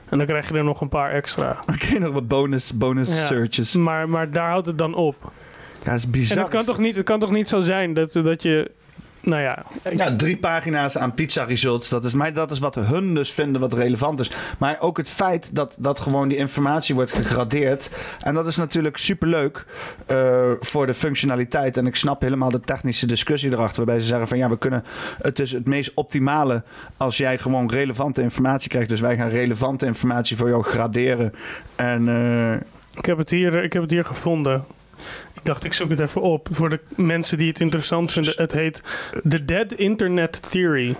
En 0.08 0.18
dan 0.18 0.26
krijg 0.26 0.48
je 0.48 0.54
er 0.54 0.64
nog 0.64 0.80
een 0.80 0.88
paar 0.88 1.10
extra. 1.10 1.56
Oké, 1.74 1.98
nog 1.98 2.12
wat 2.12 2.28
bonus, 2.28 2.76
bonus 2.76 3.14
Ja. 3.18 3.24
searches. 3.26 3.76
Maar, 3.76 4.08
maar 4.08 4.30
daar 4.30 4.48
houdt 4.48 4.66
het 4.66 4.78
dan 4.78 4.94
op. 4.94 5.16
Ja, 5.78 5.84
dat 5.84 5.94
is 5.94 6.10
bizar. 6.10 6.36
En 6.36 6.42
het 6.42 6.52
kan, 6.52 6.64
toch 6.64 6.78
niet, 6.78 6.96
het 6.96 7.04
kan 7.04 7.18
toch 7.18 7.30
niet 7.30 7.48
zo 7.48 7.60
zijn 7.60 7.94
dat, 7.94 8.12
dat 8.12 8.42
je... 8.42 8.70
Nou 9.20 9.42
ja, 9.42 9.64
Ja, 9.96 10.16
drie 10.16 10.36
pagina's 10.36 10.98
aan 10.98 11.14
pizza 11.14 11.44
results. 11.44 11.88
Dat 11.88 12.04
is, 12.04 12.14
maar 12.14 12.32
dat 12.32 12.50
is 12.50 12.58
wat 12.58 12.74
hun 12.74 13.14
dus 13.14 13.32
vinden 13.32 13.60
wat 13.60 13.72
relevant 13.72 14.20
is. 14.20 14.30
Maar 14.58 14.76
ook 14.80 14.96
het 14.96 15.08
feit 15.08 15.54
dat, 15.54 15.76
dat 15.80 16.00
gewoon 16.00 16.28
die 16.28 16.38
informatie 16.38 16.94
wordt 16.94 17.12
gegradeerd. 17.12 17.90
En 18.20 18.34
dat 18.34 18.46
is 18.46 18.56
natuurlijk 18.56 18.96
superleuk 18.96 19.66
eh 20.06 20.26
voor 20.60 20.86
de 20.86 20.94
functionaliteit. 20.94 21.76
En 21.76 21.86
ik 21.86 21.96
snap 21.96 22.20
helemaal 22.20 22.50
de 22.50 22.60
technische 22.60 23.06
discussie 23.06 23.52
erachter. 23.52 23.76
Waarbij 23.84 24.00
ze 24.00 24.06
zeggen 24.06 24.28
van 24.28 24.38
ja, 24.38 24.48
we 24.48 24.58
kunnen. 24.58 24.84
Het 25.22 25.38
is 25.38 25.52
het 25.52 25.66
meest 25.66 25.90
optimale 25.94 26.62
als 26.96 27.16
jij 27.16 27.38
gewoon 27.38 27.70
relevante 27.70 28.22
informatie 28.22 28.68
krijgt. 28.70 28.88
Dus 28.88 29.00
wij 29.00 29.16
gaan 29.16 29.28
relevante 29.28 29.86
informatie 29.86 30.36
voor 30.36 30.48
jou 30.48 30.62
graderen. 30.62 31.32
En 31.76 32.08
eh, 32.08 32.52
Ik 32.94 33.04
heb 33.04 33.18
het 33.18 33.30
hier, 33.30 33.62
ik 33.62 33.72
heb 33.72 33.82
het 33.82 33.90
hier 33.90 34.04
gevonden. 34.04 34.64
Ik 35.34 35.44
dacht, 35.44 35.64
ik 35.64 35.72
zoek 35.72 35.90
het 35.90 36.00
even 36.00 36.22
op 36.22 36.48
voor 36.50 36.70
de 36.70 36.80
mensen 36.96 37.38
die 37.38 37.48
het 37.48 37.60
interessant 37.60 38.12
vinden. 38.12 38.32
Het 38.36 38.52
heet 38.52 38.82
The 39.28 39.44
Dead 39.44 39.72
Internet 39.72 40.50
Theory. 40.50 40.96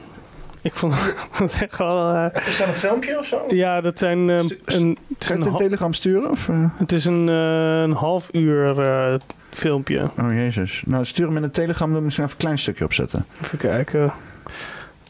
Ik 0.62 0.77
vond 0.77 0.95
dat 1.39 1.51
is 1.53 1.62
echt 1.62 1.79
wel... 1.79 2.15
eh, 2.15 2.47
is 2.49 2.57
dat 2.59 2.66
een 2.66 2.73
filmpje 2.75 3.19
of 3.19 3.25
zo? 3.27 3.45
ja, 3.49 3.81
dat 3.81 3.99
zijn... 3.99 4.41
Stu- 4.45 4.57
een, 4.65 4.99
het, 5.09 5.27
Kan 5.27 5.37
een 5.37 5.43
je 5.43 5.49
het 5.49 5.57
Telegram 5.57 5.93
sturen? 5.93 6.31
Of, 6.31 6.49
eh? 6.49 6.65
het 6.77 6.93
is 6.93 7.05
een, 7.05 7.29
een 7.29 7.93
half 7.93 8.29
uur 8.33 8.81
eh, 8.81 9.15
filmpje. 9.51 10.11
Oh 10.19 10.33
jezus. 10.33 10.83
Nou, 10.87 11.05
stuur 11.05 11.27
hem 11.27 11.37
in 11.37 11.43
de 11.43 11.51
Telegram. 11.51 11.93
Dan 11.93 12.05
misschien 12.05 12.25
even 12.25 12.37
een 12.37 12.43
klein 12.45 12.59
stukje 12.59 12.85
opzetten. 12.85 13.27
Even 13.43 13.59
kijken. 13.59 14.12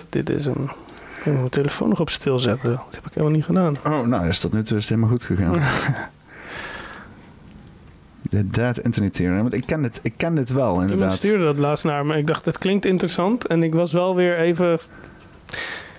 Dit 0.08 0.30
is 0.30 0.46
een... 0.46 0.70
Ik 1.18 1.24
moet 1.24 1.34
mijn 1.34 1.48
telefoon 1.48 1.88
nog 1.88 2.00
op 2.00 2.10
stil 2.10 2.38
zetten. 2.38 2.70
Dat 2.70 2.94
heb 2.94 3.06
ik 3.06 3.10
helemaal 3.14 3.36
niet 3.36 3.44
gedaan. 3.44 3.76
Oh, 3.86 4.06
nou, 4.06 4.28
is 4.28 4.38
tot 4.38 4.52
nu 4.52 4.62
toe 4.62 4.76
is 4.76 4.82
het 4.82 4.88
helemaal 4.94 5.10
goed 5.10 5.24
gegaan. 5.24 5.60
De 8.30 8.48
Dead 8.50 8.78
Internet 8.78 9.12
Theory. 9.14 9.36
Want 9.36 9.52
ik 9.54 9.66
ken 9.66 9.82
dit, 9.82 10.00
ik 10.02 10.12
ken 10.16 10.34
dit 10.34 10.50
wel, 10.52 10.70
Iemand 10.70 10.90
inderdaad. 10.90 11.16
stuurde 11.16 11.44
dat 11.44 11.58
laatst 11.58 11.84
naar 11.84 12.06
me. 12.06 12.16
Ik 12.16 12.26
dacht, 12.26 12.44
het 12.44 12.58
klinkt 12.58 12.84
interessant. 12.84 13.46
En 13.46 13.62
ik 13.62 13.74
was 13.74 13.92
wel 13.92 14.14
weer 14.14 14.38
even... 14.38 14.78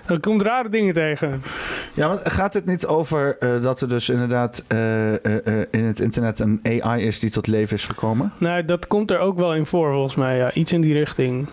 Er 0.06 0.20
komt 0.20 0.42
rare 0.42 0.70
dingen 0.70 0.94
tegen. 0.94 1.42
Ja, 1.94 2.08
want 2.08 2.22
gaat 2.30 2.54
het 2.54 2.66
niet 2.66 2.86
over 2.86 3.38
eh, 3.40 3.62
dat 3.62 3.82
er 3.82 3.90
dus 3.90 4.10
inderdaad 4.10 4.66
eh, 4.68 5.14
eh, 5.26 5.66
in 5.72 5.84
het 5.84 6.00
internet 6.00 6.40
een 6.40 6.60
AI 6.82 7.04
is 7.06 7.20
die 7.20 7.30
tot 7.30 7.48
leven 7.48 7.76
is 7.78 7.86
gekomen? 7.86 8.32
Nou, 8.38 8.66
dat 8.66 8.88
komt 8.88 9.12
er 9.12 9.20
ook 9.20 9.38
wel 9.38 9.56
in 9.56 9.66
voor, 9.66 9.92
volgens 9.92 10.16
mij. 10.16 10.38
Ja, 10.38 10.54
iets 10.54 10.72
in 10.74 10.82
die 10.82 10.94
richting. 10.94 11.48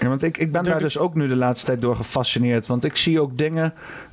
Ja, 0.00 0.08
want 0.08 0.22
ik, 0.22 0.38
ik 0.38 0.52
ben 0.52 0.62
Door 0.62 0.70
daar 0.70 0.78
de- 0.78 0.84
dus 0.84 0.98
ook 0.98 1.14
nu 1.14 1.28
de 1.28 1.36
laatste 1.36 1.66
tijd 1.66 1.82
door 1.82 1.96
gefascineerd. 1.96 2.66
Want 2.66 2.84
ik 2.84 2.96
zie 2.96 3.20
ook 3.20 3.38
dingen 3.38 3.72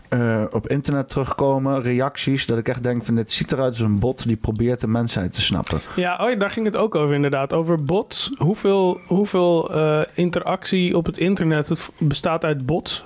eh, 0.09 0.43
op 0.51 0.67
internet 0.67 1.09
terugkomen, 1.09 1.81
reacties, 1.81 2.45
dat 2.45 2.57
ik 2.57 2.67
echt 2.67 2.84
denk 2.84 3.05
van 3.05 3.15
dit 3.15 3.31
ziet 3.31 3.51
eruit 3.51 3.69
als 3.69 3.79
een 3.79 3.99
bot 3.99 4.27
die 4.27 4.35
probeert 4.35 4.79
de 4.79 4.88
mensheid 4.88 5.34
te 5.34 5.41
snappen. 5.41 5.79
Ja, 5.95 6.17
oh 6.21 6.29
ja, 6.29 6.35
daar 6.35 6.49
ging 6.49 6.65
het 6.65 6.77
ook 6.77 6.95
over 6.95 7.15
inderdaad. 7.15 7.53
Over 7.53 7.84
bots. 7.84 8.29
Hoeveel, 8.38 8.99
hoeveel 9.07 9.73
eh, 9.73 10.01
interactie 10.13 10.97
op 10.97 11.05
het 11.05 11.17
internet 11.17 11.69
het 11.69 11.89
bestaat 11.97 12.43
uit 12.43 12.65
bots? 12.65 13.05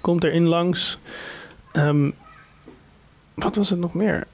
Komt 0.00 0.24
erin 0.24 0.46
langs. 0.46 0.98
Ehm, 1.72 2.10
wat 3.34 3.56
was 3.56 3.70
het 3.70 3.78
nog 3.78 3.94
meer? 3.94 4.26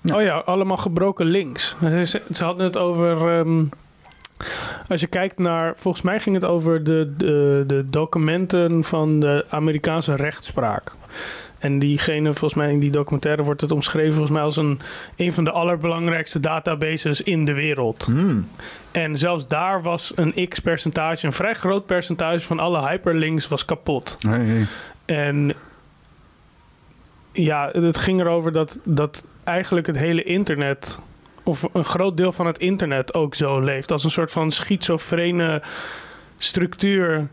Ja. 0.00 0.16
Oh 0.16 0.22
ja, 0.22 0.36
allemaal 0.38 0.76
gebroken 0.76 1.26
links. 1.26 1.76
Ze, 1.80 2.22
ze 2.32 2.44
hadden 2.44 2.66
het 2.66 2.76
over... 2.76 3.38
ehm, 3.38 3.64
als 4.88 5.00
je 5.00 5.06
kijkt 5.06 5.38
naar... 5.38 5.74
Volgens 5.76 6.04
mij 6.04 6.20
ging 6.20 6.34
het 6.34 6.44
over 6.44 6.84
de, 6.84 7.14
de, 7.16 7.64
de 7.66 7.90
documenten 7.90 8.84
van 8.84 9.20
de 9.20 9.44
Amerikaanse 9.48 10.14
rechtspraak. 10.14 10.92
En 11.66 11.78
diegene, 11.78 12.34
volgens 12.34 12.54
mij 12.54 12.72
in 12.72 12.78
die 12.78 12.90
documentaire 12.90 13.42
wordt 13.42 13.60
het 13.60 13.70
omschreven... 13.70 14.10
volgens 14.10 14.32
mij 14.32 14.42
als 14.42 14.56
een, 14.56 14.80
een 15.16 15.32
van 15.32 15.44
de 15.44 15.50
allerbelangrijkste 15.50 16.40
databases 16.40 17.22
in 17.22 17.44
de 17.44 17.52
wereld. 17.52 18.04
Hmm. 18.04 18.48
En 18.90 19.16
zelfs 19.16 19.46
daar 19.46 19.82
was 19.82 20.12
een 20.14 20.48
x-percentage, 20.48 21.26
een 21.26 21.32
vrij 21.32 21.54
groot 21.54 21.86
percentage 21.86 22.46
van 22.46 22.58
alle 22.58 22.88
hyperlinks 22.88 23.48
was 23.48 23.64
kapot. 23.64 24.16
Hey, 24.20 24.44
hey. 24.44 24.66
En 25.04 25.54
ja, 27.32 27.70
het 27.72 27.98
ging 27.98 28.20
erover 28.20 28.52
dat, 28.52 28.78
dat 28.84 29.24
eigenlijk 29.44 29.86
het 29.86 29.96
hele 29.96 30.22
internet, 30.22 31.00
of 31.42 31.68
een 31.72 31.84
groot 31.84 32.16
deel 32.16 32.32
van 32.32 32.46
het 32.46 32.58
internet 32.58 33.14
ook 33.14 33.34
zo 33.34 33.60
leeft. 33.60 33.92
Als 33.92 34.04
een 34.04 34.10
soort 34.10 34.32
van 34.32 34.50
schizofrene 34.50 35.62
structuur 36.38 37.28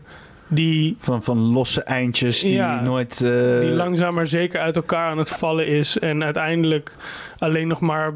die, 0.54 0.96
Van, 0.98 1.22
van 1.22 1.38
losse 1.38 1.82
eindjes 1.82 2.40
die 2.40 2.54
Ja, 2.54 2.82
nooit... 2.82 3.20
eh, 3.20 3.60
die 3.60 3.70
langzaam 3.70 4.14
maar 4.14 4.26
zeker 4.26 4.60
uit 4.60 4.76
elkaar 4.76 5.10
aan 5.10 5.18
het 5.18 5.30
vallen 5.30 5.66
is. 5.66 5.98
En 5.98 6.24
uiteindelijk 6.24 6.96
alleen 7.38 7.68
nog 7.68 7.80
maar 7.80 8.12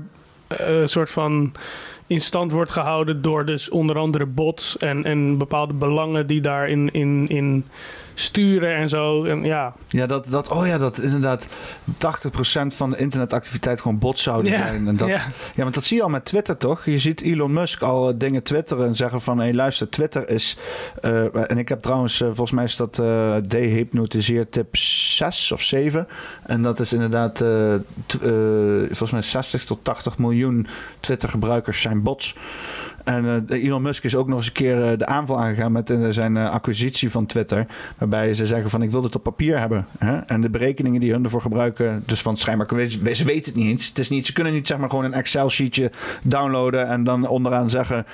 eh, 0.46 0.80
een 0.80 0.88
soort 0.88 1.10
van 1.10 1.52
in 2.06 2.20
stand 2.20 2.52
wordt 2.52 2.70
gehouden 2.70 3.22
door 3.22 3.44
dus 3.44 3.70
onder 3.70 3.98
andere 3.98 4.26
bots 4.26 4.76
en, 4.76 5.04
en 5.04 5.38
bepaalde 5.38 5.72
belangen 5.72 6.26
die 6.26 6.40
daarin 6.40 6.92
in, 6.92 7.28
in 7.28 7.64
sturen 8.20 8.74
en 8.74 8.88
zo. 8.88 9.24
En 9.24 9.44
ja, 9.44 9.72
Ja, 9.88 10.06
dat, 10.06 10.26
dat, 10.26 10.48
oh 10.48 10.66
ja, 10.66 10.78
dat 10.78 10.98
inderdaad 10.98 11.48
80% 11.48 11.50
van 12.66 12.90
de 12.90 12.96
internetactiviteit 12.96 13.80
gewoon 13.80 13.98
bots 13.98 14.22
zouden 14.22 14.52
Ja, 14.52 14.58
zijn. 14.58 14.88
En 14.88 14.96
dat, 14.96 15.08
ja. 15.08 15.26
ja. 15.54 15.62
want 15.62 15.74
dat 15.74 15.84
zie 15.84 15.96
je 15.96 16.02
al 16.02 16.08
met 16.08 16.24
Twitter, 16.24 16.56
toch? 16.56 16.84
Je 16.84 16.98
ziet 16.98 17.20
Elon 17.20 17.52
Musk 17.52 17.82
al 17.82 18.08
eh, 18.08 18.14
dingen 18.18 18.42
twitteren 18.42 18.86
en 18.86 18.94
zeggen 18.94 19.20
van... 19.20 19.38
hé, 19.38 19.44
hey, 19.44 19.54
luister, 19.54 19.88
Twitter 19.88 20.30
is... 20.30 20.58
eh, 21.00 21.50
en 21.50 21.58
ik 21.58 21.68
heb 21.68 21.82
trouwens, 21.82 22.20
eh, 22.20 22.26
volgens 22.26 22.50
mij 22.50 22.64
is 22.64 22.76
dat 22.76 22.98
eh 22.98 23.34
dehypnotiseer 23.46 24.48
tip 24.48 24.76
6 24.76 25.52
of 25.52 25.62
7. 25.62 26.06
En 26.42 26.62
dat 26.62 26.80
is 26.80 26.92
inderdaad, 26.92 27.38
volgens 28.86 29.10
mij 29.10 29.22
60 29.22 29.64
tot 29.64 29.78
80 29.82 30.18
miljoen 30.18 30.66
Twitter-gebruikers 31.00 31.80
zijn 31.80 32.02
bots. 32.02 32.36
En 33.08 33.46
eh, 33.48 33.64
Elon 33.64 33.82
Musk 33.82 34.04
is 34.04 34.16
ook 34.16 34.28
nog 34.28 34.38
eens 34.38 34.46
een 34.46 34.52
keer 34.52 34.90
eh, 34.90 34.98
de 34.98 35.06
aanval 35.06 35.40
aangegaan 35.40 35.72
met 35.72 35.90
eh, 35.90 35.98
zijn 36.08 36.36
acquisitie 36.36 37.10
van 37.10 37.26
Twitter. 37.26 37.66
Waarbij 37.98 38.34
ze 38.34 38.46
zeggen 38.46 38.70
van 38.70 38.82
ik 38.82 38.90
wil 38.90 39.00
dit 39.00 39.14
op 39.14 39.22
papier 39.22 39.58
hebben. 39.58 39.86
Hè? 39.98 40.16
En 40.18 40.40
de 40.40 40.50
berekeningen 40.50 41.00
die 41.00 41.12
hun 41.12 41.24
ervoor 41.24 41.40
gebruiken, 41.40 42.02
dus 42.06 42.22
van 42.22 42.36
schijnbaar, 42.36 42.68
ze 42.88 43.24
weten 43.24 43.52
het 43.52 43.54
niet 43.54 43.66
eens. 43.66 43.88
Het 43.88 43.98
is 43.98 44.08
niet, 44.08 44.26
ze 44.26 44.32
kunnen 44.32 44.52
niet 44.52 44.66
zeg 44.66 44.78
maar 44.78 44.88
gewoon 44.88 45.04
een 45.04 45.12
Excel 45.12 45.50
sheetje 45.50 45.90
downloaden 46.22 46.88
en 46.88 47.04
dan 47.04 47.28
onderaan 47.28 47.70
zeggen 47.70 48.06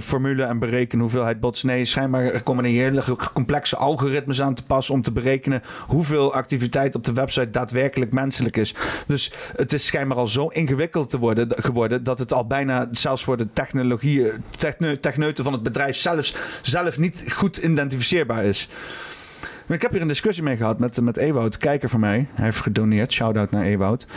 formule 0.00 0.42
en 0.42 0.58
berekenen 0.58 1.02
hoeveelheid 1.02 1.40
bots. 1.40 1.62
Nee, 1.62 1.84
schijnbaar 1.84 2.42
komen 2.42 2.64
er 2.64 2.70
hele 2.70 3.02
complexe 3.32 3.76
algoritmes 3.76 4.42
aan 4.42 4.54
te 4.54 4.62
pas 4.64 4.90
om 4.90 5.02
te 5.02 5.12
berekenen 5.12 5.62
hoeveel 5.86 6.34
activiteit 6.34 6.94
op 6.94 7.04
de 7.04 7.12
website 7.12 7.50
daadwerkelijk 7.50 8.12
menselijk 8.12 8.56
is. 8.56 8.74
Dus 9.06 9.32
het 9.56 9.72
is 9.72 9.86
schijnbaar 9.86 10.18
al 10.18 10.28
zo 10.28 10.46
ingewikkeld 10.46 11.10
te 11.10 11.18
worden, 11.18 11.48
geworden 11.56 12.04
dat 12.04 12.18
het 12.18 12.32
al 12.32 12.46
bijna 12.46 12.88
zelfs 12.90 13.24
voor 13.24 13.36
de 13.36 13.46
technologie, 13.46 14.39
techneuten 15.00 15.44
van 15.44 15.52
het 15.52 15.62
bedrijf 15.62 15.96
zelfs, 15.96 16.34
zelf 16.62 16.98
niet 16.98 17.24
goed 17.32 17.56
identificeerbaar 17.56 18.44
is. 18.44 18.68
Ik 19.68 19.82
heb 19.82 19.90
hier 19.90 20.00
een 20.00 20.08
discussie 20.08 20.42
mee 20.42 20.56
gehad 20.56 20.78
met, 20.78 21.00
met 21.00 21.16
Ewout, 21.16 21.58
kijker 21.58 21.88
van 21.88 22.00
mij. 22.00 22.26
Hij 22.34 22.44
heeft 22.44 22.60
gedoneerd. 22.60 23.12
Shout-out 23.12 23.50
naar 23.50 23.64
Ewout. 23.64 24.06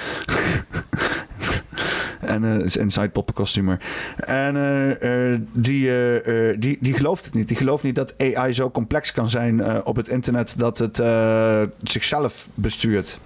en 2.19 2.43
eh 2.43 2.65
is 2.65 2.77
inside 2.77 3.09
poppenkostumer. 3.09 3.81
En 4.17 4.55
eh, 4.55 5.31
eh, 5.33 5.41
die, 5.53 5.91
die, 6.59 6.77
die 6.79 6.93
gelooft 6.93 7.25
het 7.25 7.33
niet. 7.33 7.47
Die 7.47 7.57
gelooft 7.57 7.83
niet 7.83 7.95
dat 7.95 8.15
AI 8.17 8.53
zo 8.53 8.71
complex 8.71 9.11
kan 9.11 9.29
zijn 9.29 9.85
op 9.85 9.95
het 9.95 10.07
internet 10.07 10.59
dat 10.59 10.77
het 10.77 11.01
zichzelf 11.81 12.47
bestuurt. 12.53 13.19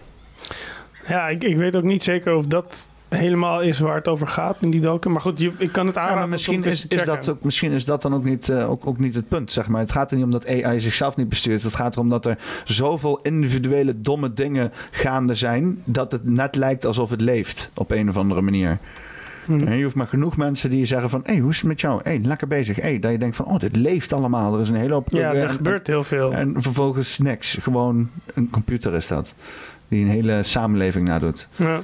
ja 1.07 1.27
ik, 1.27 1.43
ik 1.43 1.57
weet 1.57 1.75
ook 1.75 1.83
niet 1.83 2.03
zeker 2.03 2.35
of 2.35 2.45
dat 2.45 2.89
helemaal 3.09 3.61
is 3.61 3.79
waar 3.79 3.95
het 3.95 4.07
over 4.07 4.27
gaat 4.27 4.57
in 4.61 4.71
die 4.71 4.81
docu. 4.81 5.09
Maar 5.09 5.21
goed, 5.21 5.39
je, 5.39 5.51
ik 5.57 5.71
kan 5.71 5.87
het 5.87 5.97
aanraden 5.97 6.29
misschien 6.29 6.63
is, 6.63 6.87
is 6.87 7.03
dat 7.03 7.29
ook, 7.29 7.43
misschien 7.43 7.71
is 7.71 7.85
dat 7.85 8.01
dan 8.01 8.13
ook 8.13 8.23
niet, 8.23 8.49
eh, 8.49 8.69
ook, 8.69 8.87
ook 8.87 8.99
niet 8.99 9.15
het 9.15 9.27
punt, 9.27 9.51
zeg 9.51 9.67
maar. 9.67 9.81
Het 9.81 9.91
gaat 9.91 10.09
er 10.09 10.15
niet 10.15 10.25
om 10.25 10.31
dat 10.31 10.47
AI 10.47 10.79
zichzelf 10.79 11.15
niet 11.15 11.29
bestuurt. 11.29 11.63
Het 11.63 11.75
gaat 11.75 11.95
erom 11.95 12.09
dat 12.09 12.25
er 12.25 12.37
zoveel 12.63 13.19
individuele 13.21 14.01
domme 14.01 14.33
dingen 14.33 14.71
gaande 14.91 15.35
zijn... 15.35 15.81
dat 15.83 16.11
het 16.11 16.25
net 16.25 16.55
lijkt 16.55 16.85
alsof 16.85 17.09
het 17.09 17.21
leeft 17.21 17.71
op 17.73 17.91
een 17.91 18.09
of 18.09 18.17
andere 18.17 18.41
manier. 18.41 18.77
Hm. 19.45 19.67
En 19.67 19.77
je 19.77 19.83
hoeft 19.83 19.95
maar 19.95 20.07
genoeg 20.07 20.37
mensen 20.37 20.69
die 20.69 20.85
zeggen 20.85 21.09
van... 21.09 21.21
hé, 21.23 21.31
hey, 21.31 21.41
hoe 21.41 21.51
is 21.51 21.57
het 21.57 21.65
met 21.65 21.81
jou? 21.81 21.99
hey, 22.03 22.19
lekker 22.23 22.47
bezig. 22.47 22.81
Hey, 22.81 22.99
dat 22.99 23.11
je 23.11 23.17
denkt 23.17 23.35
van, 23.35 23.45
oh, 23.45 23.59
dit 23.59 23.75
leeft 23.75 24.13
allemaal. 24.13 24.55
Er 24.55 24.61
is 24.61 24.69
een 24.69 24.75
hele 24.75 24.93
hoop... 24.93 25.07
Ja, 25.09 25.33
en- 25.33 25.41
er 25.41 25.49
gebeurt 25.49 25.87
heel 25.87 26.03
veel. 26.03 26.33
En, 26.33 26.55
en 26.55 26.61
vervolgens 26.61 27.17
niks. 27.17 27.57
Gewoon 27.61 28.09
een 28.33 28.49
computer 28.49 28.93
is 28.93 29.07
dat. 29.07 29.35
Die 29.87 30.03
een 30.03 30.11
hele 30.11 30.43
samenleving 30.43 31.07
nadoet. 31.07 31.47
ja. 31.55 31.81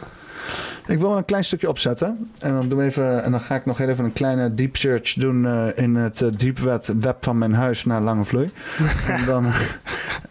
Ik 0.88 1.00
wil 1.00 1.18
een 1.18 1.26
klein 1.26 1.44
stukje 1.44 1.70
opzetten. 1.70 2.32
En 2.40 2.54
dan, 2.54 2.70
doen 2.70 2.80
we 2.80 2.86
even, 2.86 3.24
en 3.24 3.32
dan 3.32 3.40
ga 3.40 3.56
ik 3.56 3.66
nog 3.66 3.80
even 3.80 4.06
een 4.06 4.14
kleine 4.14 4.54
deep 4.54 4.76
search 4.76 5.14
doen 5.14 5.46
eh, 5.46 5.68
in 5.74 5.96
het 5.96 6.22
eh, 6.22 6.30
deep 6.38 6.60
web, 6.60 6.86
web 7.00 7.24
van 7.24 7.38
mijn 7.38 7.54
huis 7.54 7.86
naar 7.86 8.02
Lange 8.02 8.26
Vloei. 8.26 8.50
en 9.08 9.26
dan, 9.26 9.46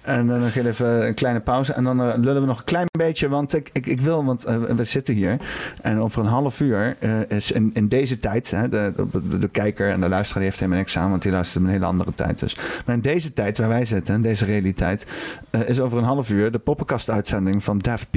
en 0.01 0.27
dan 0.27 0.41
nog 0.41 0.55
even 0.55 1.07
een 1.07 1.15
kleine 1.15 1.41
pauze. 1.41 1.73
En 1.73 1.85
dan 1.85 2.03
eh, 2.03 2.19
lullen 2.19 2.41
we 2.41 2.47
nog 2.47 2.59
een 2.59 2.65
klein 2.65 2.87
beetje. 2.99 3.29
Want 3.29 3.55
ik, 3.55 3.71
ik, 3.73 3.87
ik 3.87 4.01
wil, 4.01 4.25
want 4.25 4.43
we 4.77 4.85
zitten 4.85 5.15
hier. 5.15 5.37
En 5.83 5.99
over 5.99 6.21
een 6.21 6.29
half 6.29 6.61
uur 6.61 6.97
is 7.29 7.53
in, 7.53 7.71
in 7.73 7.89
deze 7.89 8.19
tijd. 8.19 8.51
Hè, 8.51 8.69
de, 8.69 8.93
de, 9.13 9.39
de 9.39 9.49
kijker 9.49 9.91
en 9.91 10.01
de 10.01 10.09
luisteraar 10.09 10.43
heeft 10.43 10.59
helemaal 10.59 10.79
niks 10.79 10.99
aan. 10.99 11.11
Want 11.11 11.23
die 11.23 11.33
luistert 11.33 11.63
op 11.63 11.69
een 11.69 11.75
hele 11.75 11.85
andere 11.85 12.15
tijd. 12.15 12.39
Dus. 12.39 12.57
Maar 12.87 12.95
in 12.95 13.01
deze 13.01 13.33
tijd 13.33 13.59
waar 13.59 13.69
wij 13.69 13.85
zitten, 13.85 14.15
in 14.15 14.23
deze 14.23 14.45
realiteit. 14.45 15.07
is 15.67 15.81
over 15.81 15.99
een 15.99 16.05
half 16.05 16.31
uur 16.31 16.51
de 16.51 16.59
poppenkast-uitzending 16.59 17.65
van 17.65 17.79
Def 17.79 18.07
P. 18.11 18.17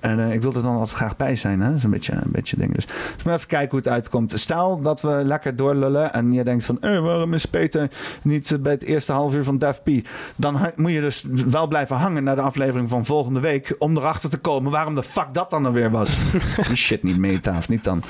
En 0.00 0.30
ik 0.30 0.42
wil 0.42 0.54
er 0.54 0.62
dan 0.62 0.76
altijd 0.76 0.96
graag 0.96 1.16
bij 1.20 1.36
zijn. 1.36 1.60
Hè? 1.60 1.68
Dat 1.68 1.76
is 1.76 1.84
een 1.84 1.90
beetje 1.90 2.12
een 2.12 2.30
beetje 2.32 2.56
ding. 2.56 2.74
Dus, 2.74 2.86
dus 2.86 3.24
maar 3.24 3.34
even 3.34 3.48
kijken 3.48 3.70
hoe 3.70 3.78
het 3.78 3.88
uitkomt. 3.88 4.32
Stel 4.40 4.80
dat 4.80 5.00
we 5.00 5.20
lekker 5.24 5.56
doorlullen. 5.56 6.12
En 6.12 6.32
je 6.32 6.44
denkt 6.44 6.64
van, 6.64 6.80
eh, 6.80 7.00
waarom 7.00 7.34
is 7.34 7.46
Peter 7.46 7.90
niet 8.22 8.56
bij 8.60 8.72
het 8.72 8.82
eerste 8.82 9.12
half 9.12 9.34
uur 9.34 9.44
van 9.44 9.58
Def 9.58 9.82
P? 9.82 9.88
Dan 10.36 10.60
moet 10.76 10.92
je 10.92 11.00
dus 11.00 11.24
wel 11.50 11.66
blijven 11.66 11.96
hangen 11.96 12.24
naar 12.24 12.36
de 12.36 12.42
aflevering 12.42 12.88
van 12.88 13.04
volgende 13.04 13.40
week. 13.40 13.74
Om 13.78 13.96
erachter 13.96 14.30
te 14.30 14.38
komen 14.38 14.72
waarom 14.72 14.94
de 14.94 15.02
fuck 15.02 15.26
dat 15.32 15.50
dan 15.50 15.66
alweer 15.66 15.90
was. 15.90 16.18
Die 16.68 16.76
shit 16.76 17.02
niet 17.02 17.18
meetaaf, 17.18 17.68
niet 17.68 17.84
dan. 17.84 18.02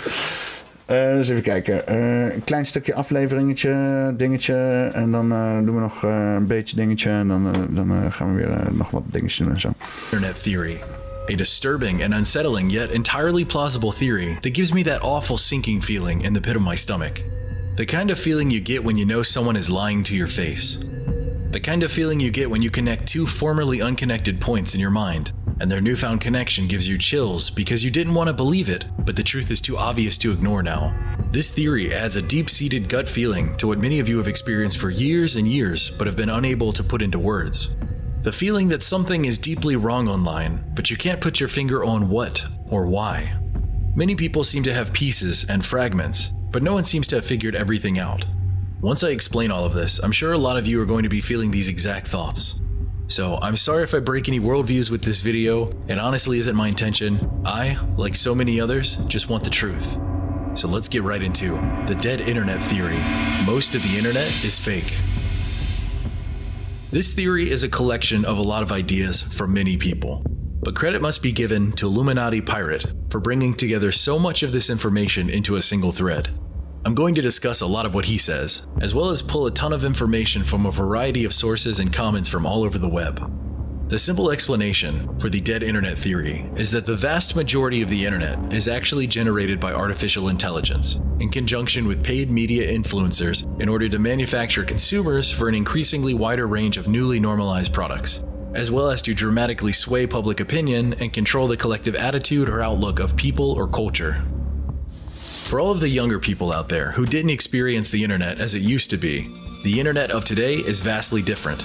Eh 0.90 1.14
dus 1.16 1.28
even 1.28 1.42
kijken. 1.42 1.86
Eh, 1.86 2.34
een 2.34 2.44
klein 2.44 2.66
stukje 2.66 2.94
afleveringetje, 2.94 4.14
dingetje. 4.16 4.90
En 4.92 5.10
dan 5.10 5.32
eh, 5.32 5.58
doen 5.58 5.74
we 5.74 5.80
nog 5.80 6.04
eh, 6.04 6.34
een 6.34 6.46
beetje 6.46 6.76
dingetje. 6.76 7.10
En 7.10 7.28
dan, 7.28 7.68
dan 7.70 7.90
eh, 7.90 8.12
gaan 8.12 8.34
we 8.34 8.46
weer 8.46 8.74
nog 8.74 8.90
wat 8.90 9.02
dingetjes 9.06 9.36
doen 9.36 9.54
en 9.54 9.60
zo. 9.60 9.72
Internet 10.10 10.42
theory. 10.42 10.80
A 11.30 11.36
disturbing 11.36 12.02
and 12.02 12.12
unsettling 12.12 12.70
yet 12.70 12.90
entirely 12.90 13.44
plausible 13.44 13.92
theory 13.92 14.36
that 14.42 14.50
gives 14.50 14.74
me 14.74 14.82
that 14.82 15.04
awful 15.04 15.38
sinking 15.38 15.80
feeling 15.80 16.22
in 16.22 16.32
the 16.32 16.40
pit 16.40 16.56
of 16.56 16.62
my 16.62 16.74
stomach. 16.74 17.22
The 17.76 17.86
kind 17.86 18.10
of 18.10 18.18
feeling 18.18 18.50
you 18.50 18.60
get 18.60 18.82
when 18.82 18.96
you 18.96 19.06
know 19.06 19.22
someone 19.22 19.54
is 19.54 19.70
lying 19.70 20.02
to 20.02 20.16
your 20.16 20.26
face. 20.26 20.84
The 21.52 21.60
kind 21.60 21.84
of 21.84 21.92
feeling 21.92 22.18
you 22.18 22.32
get 22.32 22.50
when 22.50 22.62
you 22.62 22.70
connect 22.70 23.06
two 23.06 23.28
formerly 23.28 23.80
unconnected 23.80 24.40
points 24.40 24.74
in 24.74 24.80
your 24.80 24.90
mind, 24.90 25.30
and 25.60 25.70
their 25.70 25.80
newfound 25.80 26.20
connection 26.20 26.66
gives 26.66 26.88
you 26.88 26.98
chills 26.98 27.48
because 27.48 27.84
you 27.84 27.92
didn't 27.92 28.14
want 28.14 28.26
to 28.26 28.34
believe 28.34 28.68
it, 28.68 28.86
but 28.98 29.14
the 29.14 29.22
truth 29.22 29.52
is 29.52 29.60
too 29.60 29.78
obvious 29.78 30.18
to 30.18 30.32
ignore 30.32 30.64
now. 30.64 30.92
This 31.30 31.52
theory 31.52 31.94
adds 31.94 32.16
a 32.16 32.22
deep 32.22 32.50
seated 32.50 32.88
gut 32.88 33.08
feeling 33.08 33.56
to 33.58 33.68
what 33.68 33.78
many 33.78 34.00
of 34.00 34.08
you 34.08 34.18
have 34.18 34.26
experienced 34.26 34.78
for 34.78 34.90
years 34.90 35.36
and 35.36 35.46
years 35.46 35.90
but 35.90 36.08
have 36.08 36.16
been 36.16 36.28
unable 36.28 36.72
to 36.72 36.82
put 36.82 37.02
into 37.02 37.20
words. 37.20 37.76
The 38.22 38.32
feeling 38.32 38.68
that 38.68 38.82
something 38.82 39.24
is 39.24 39.38
deeply 39.38 39.76
wrong 39.76 40.06
online, 40.06 40.62
but 40.74 40.90
you 40.90 40.96
can't 40.98 41.22
put 41.22 41.40
your 41.40 41.48
finger 41.48 41.82
on 41.82 42.10
what 42.10 42.44
or 42.68 42.86
why. 42.86 43.32
Many 43.96 44.14
people 44.14 44.44
seem 44.44 44.62
to 44.64 44.74
have 44.74 44.92
pieces 44.92 45.48
and 45.48 45.64
fragments, 45.64 46.34
but 46.50 46.62
no 46.62 46.74
one 46.74 46.84
seems 46.84 47.08
to 47.08 47.16
have 47.16 47.24
figured 47.24 47.54
everything 47.54 47.98
out. 47.98 48.26
Once 48.82 49.02
I 49.02 49.08
explain 49.08 49.50
all 49.50 49.64
of 49.64 49.72
this, 49.72 50.00
I'm 50.00 50.12
sure 50.12 50.34
a 50.34 50.38
lot 50.38 50.58
of 50.58 50.66
you 50.66 50.82
are 50.82 50.86
going 50.86 51.04
to 51.04 51.08
be 51.08 51.22
feeling 51.22 51.50
these 51.50 51.70
exact 51.70 52.08
thoughts. 52.08 52.60
So, 53.06 53.38
I'm 53.40 53.56
sorry 53.56 53.84
if 53.84 53.94
I 53.94 54.00
break 54.00 54.28
any 54.28 54.38
worldviews 54.38 54.90
with 54.90 55.02
this 55.02 55.22
video, 55.22 55.70
it 55.88 55.98
honestly 55.98 56.38
isn't 56.40 56.54
my 56.54 56.68
intention. 56.68 57.42
I, 57.46 57.78
like 57.96 58.14
so 58.14 58.34
many 58.34 58.60
others, 58.60 58.96
just 59.06 59.30
want 59.30 59.44
the 59.44 59.50
truth. 59.50 59.96
So 60.52 60.68
let's 60.68 60.88
get 60.88 61.02
right 61.04 61.22
into 61.22 61.52
the 61.86 61.96
dead 61.98 62.20
internet 62.20 62.62
theory. 62.62 63.00
Most 63.46 63.74
of 63.74 63.82
the 63.82 63.96
internet 63.96 64.26
is 64.44 64.58
fake. 64.58 64.92
This 66.92 67.12
theory 67.12 67.48
is 67.48 67.62
a 67.62 67.68
collection 67.68 68.24
of 68.24 68.36
a 68.36 68.42
lot 68.42 68.64
of 68.64 68.72
ideas 68.72 69.22
from 69.22 69.52
many 69.52 69.76
people. 69.76 70.24
But 70.60 70.74
credit 70.74 71.00
must 71.00 71.22
be 71.22 71.30
given 71.30 71.70
to 71.74 71.86
Illuminati 71.86 72.40
Pirate 72.40 72.84
for 73.10 73.20
bringing 73.20 73.54
together 73.54 73.92
so 73.92 74.18
much 74.18 74.42
of 74.42 74.50
this 74.50 74.68
information 74.68 75.30
into 75.30 75.54
a 75.54 75.62
single 75.62 75.92
thread. 75.92 76.36
I'm 76.84 76.96
going 76.96 77.14
to 77.14 77.22
discuss 77.22 77.60
a 77.60 77.66
lot 77.66 77.86
of 77.86 77.94
what 77.94 78.06
he 78.06 78.18
says, 78.18 78.66
as 78.80 78.92
well 78.92 79.10
as 79.10 79.22
pull 79.22 79.46
a 79.46 79.52
ton 79.52 79.72
of 79.72 79.84
information 79.84 80.42
from 80.42 80.66
a 80.66 80.72
variety 80.72 81.24
of 81.24 81.32
sources 81.32 81.78
and 81.78 81.92
comments 81.92 82.28
from 82.28 82.44
all 82.44 82.64
over 82.64 82.76
the 82.76 82.88
web. 82.88 83.20
The 83.90 83.98
simple 83.98 84.30
explanation 84.30 85.18
for 85.18 85.28
the 85.28 85.40
dead 85.40 85.64
internet 85.64 85.98
theory 85.98 86.48
is 86.54 86.70
that 86.70 86.86
the 86.86 86.94
vast 86.94 87.34
majority 87.34 87.82
of 87.82 87.88
the 87.88 88.06
internet 88.06 88.52
is 88.52 88.68
actually 88.68 89.08
generated 89.08 89.58
by 89.58 89.72
artificial 89.72 90.28
intelligence, 90.28 91.02
in 91.18 91.28
conjunction 91.28 91.88
with 91.88 92.04
paid 92.04 92.30
media 92.30 92.72
influencers, 92.72 93.44
in 93.60 93.68
order 93.68 93.88
to 93.88 93.98
manufacture 93.98 94.64
consumers 94.64 95.32
for 95.32 95.48
an 95.48 95.56
increasingly 95.56 96.14
wider 96.14 96.46
range 96.46 96.76
of 96.76 96.86
newly 96.86 97.18
normalized 97.18 97.72
products, 97.72 98.24
as 98.54 98.70
well 98.70 98.90
as 98.90 99.02
to 99.02 99.12
dramatically 99.12 99.72
sway 99.72 100.06
public 100.06 100.38
opinion 100.38 100.94
and 101.00 101.12
control 101.12 101.48
the 101.48 101.56
collective 101.56 101.96
attitude 101.96 102.48
or 102.48 102.62
outlook 102.62 103.00
of 103.00 103.16
people 103.16 103.50
or 103.54 103.66
culture. 103.66 104.22
For 105.16 105.58
all 105.58 105.72
of 105.72 105.80
the 105.80 105.88
younger 105.88 106.20
people 106.20 106.52
out 106.52 106.68
there 106.68 106.92
who 106.92 107.06
didn't 107.06 107.30
experience 107.30 107.90
the 107.90 108.04
internet 108.04 108.40
as 108.40 108.54
it 108.54 108.62
used 108.62 108.90
to 108.90 108.96
be, 108.96 109.28
the 109.64 109.80
internet 109.80 110.12
of 110.12 110.24
today 110.24 110.54
is 110.54 110.78
vastly 110.78 111.22
different. 111.22 111.64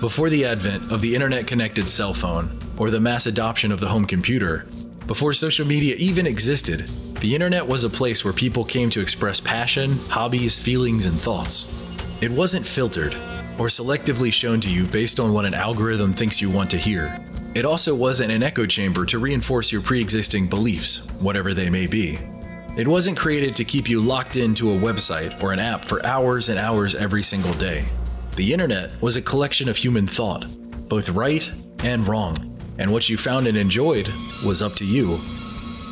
Before 0.00 0.30
the 0.30 0.44
advent 0.44 0.92
of 0.92 1.00
the 1.00 1.12
internet 1.12 1.48
connected 1.48 1.88
cell 1.88 2.14
phone 2.14 2.56
or 2.78 2.88
the 2.88 3.00
mass 3.00 3.26
adoption 3.26 3.72
of 3.72 3.80
the 3.80 3.88
home 3.88 4.04
computer, 4.04 4.64
before 5.08 5.32
social 5.32 5.66
media 5.66 5.96
even 5.96 6.24
existed, 6.24 6.86
the 7.18 7.34
internet 7.34 7.66
was 7.66 7.82
a 7.82 7.90
place 7.90 8.24
where 8.24 8.32
people 8.32 8.64
came 8.64 8.90
to 8.90 9.00
express 9.00 9.40
passion, 9.40 9.98
hobbies, 10.08 10.56
feelings, 10.56 11.06
and 11.06 11.18
thoughts. 11.18 11.74
It 12.22 12.30
wasn't 12.30 12.64
filtered. 12.64 13.16
or 13.58 13.66
selectively 13.66 14.32
shown 14.32 14.60
to 14.60 14.70
you 14.70 14.84
based 14.86 15.18
on 15.18 15.32
what 15.32 15.44
an 15.44 15.52
algorithm 15.52 16.12
thinks 16.12 16.40
you 16.40 16.48
want 16.48 16.70
to 16.70 16.78
hear. 16.78 17.18
It 17.56 17.64
also 17.64 17.92
wasn't 17.92 18.30
an 18.30 18.44
echo 18.44 18.66
chamber 18.66 19.04
to 19.06 19.18
reinforce 19.18 19.72
your 19.72 19.82
pre 19.82 20.00
existing 20.00 20.46
beliefs, 20.46 21.08
whatever 21.18 21.54
they 21.54 21.68
may 21.68 21.88
be. 21.88 22.20
It 22.76 22.86
wasn't 22.86 23.18
created 23.18 23.56
to 23.56 23.64
keep 23.64 23.88
you 23.88 23.98
locked 23.98 24.36
into 24.36 24.70
a 24.70 24.78
website 24.78 25.42
or 25.42 25.52
an 25.52 25.58
app 25.58 25.84
for 25.84 26.06
hours 26.06 26.50
and 26.50 26.56
hours 26.56 26.94
every 26.94 27.24
single 27.24 27.52
day. 27.54 27.84
The 28.38 28.52
internet 28.52 28.90
was 29.02 29.16
a 29.16 29.20
collection 29.20 29.68
of 29.68 29.76
human 29.76 30.06
thought, 30.06 30.46
both 30.88 31.08
right 31.08 31.50
and 31.82 32.06
wrong, 32.06 32.56
and 32.78 32.88
what 32.88 33.08
you 33.08 33.18
found 33.18 33.48
and 33.48 33.58
enjoyed 33.58 34.06
was 34.46 34.62
up 34.62 34.74
to 34.74 34.84
you. 34.84 35.18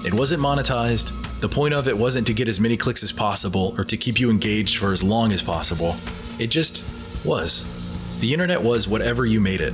It 0.05 0.15
wasn't 0.15 0.45
monetized. 0.45 1.41
The 1.41 1.49
point 1.49 1.75
of 1.75 1.89
it 1.89 1.99
wasn't 1.99 2.25
to 2.29 2.33
get 2.33 2.47
as 2.47 2.61
many 2.61 2.77
clicks 2.77 3.03
as 3.03 3.11
possible 3.11 3.75
or 3.77 3.83
to 3.87 3.97
keep 3.97 4.21
you 4.21 4.31
engaged 4.31 4.77
for 4.77 4.93
as 4.93 5.03
long 5.03 5.33
as 5.33 5.43
possible. 5.43 5.97
It 6.39 6.47
just 6.47 7.27
was. 7.27 8.21
The 8.21 8.33
internet 8.33 8.63
was 8.63 8.87
whatever 8.87 9.27
you 9.27 9.41
made 9.41 9.61
it. 9.61 9.73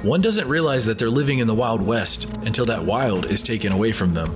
One 0.00 0.22
doesn't 0.22 0.48
realize 0.48 0.86
that 0.86 0.96
they're 0.96 1.10
living 1.10 1.40
in 1.40 1.46
the 1.46 1.54
Wild 1.54 1.86
West 1.86 2.34
until 2.46 2.64
that 2.64 2.82
wild 2.82 3.26
is 3.26 3.42
taken 3.42 3.72
away 3.72 3.92
from 3.92 4.14
them. 4.14 4.34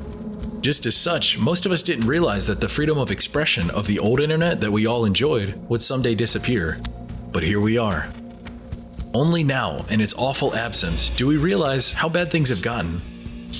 Just 0.61 0.85
as 0.85 0.95
such, 0.95 1.39
most 1.39 1.65
of 1.65 1.73
us 1.73 1.83
didn't 1.83 2.07
realize 2.07 2.47
that 2.47 2.61
the 2.61 2.69
freedom 2.69 2.99
of 2.99 3.11
expression 3.11 3.71
of 3.71 3.87
the 3.87 3.99
old 3.99 4.21
internet 4.21 4.61
that 4.61 4.71
we 4.71 4.85
all 4.85 5.07
enjoyed 5.07 5.55
would 5.71 5.81
someday 5.81 6.15
disappear. 6.15 6.79
But 7.33 7.43
here 7.43 7.61
we 7.61 7.79
are. 7.79 8.09
Only 9.15 9.45
now, 9.45 9.85
in 9.89 10.01
its 10.01 10.15
awful 10.17 10.55
absence, 10.55 11.11
do 11.17 11.27
we 11.27 11.37
realize 11.37 11.93
how 11.93 12.09
bad 12.09 12.31
things 12.31 12.51
have 12.51 12.63
gotten. 12.63 13.01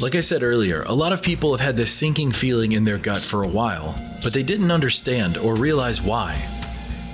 Like 0.01 0.15
I 0.15 0.21
said 0.21 0.43
earlier, 0.43 0.83
a 0.83 0.93
lot 0.93 1.15
of 1.15 1.23
people 1.23 1.53
have 1.53 1.61
had 1.61 1.77
this 1.77 1.91
sinking 1.91 2.33
feeling 2.33 2.73
in 2.73 2.85
their 2.85 2.99
gut 2.99 3.25
for 3.25 3.43
a 3.43 3.49
while, 3.49 3.95
but 4.23 4.35
they 4.35 4.43
didn't 4.43 4.71
understand 4.71 5.39
or 5.39 5.55
realize 5.55 6.03
why. 6.03 6.35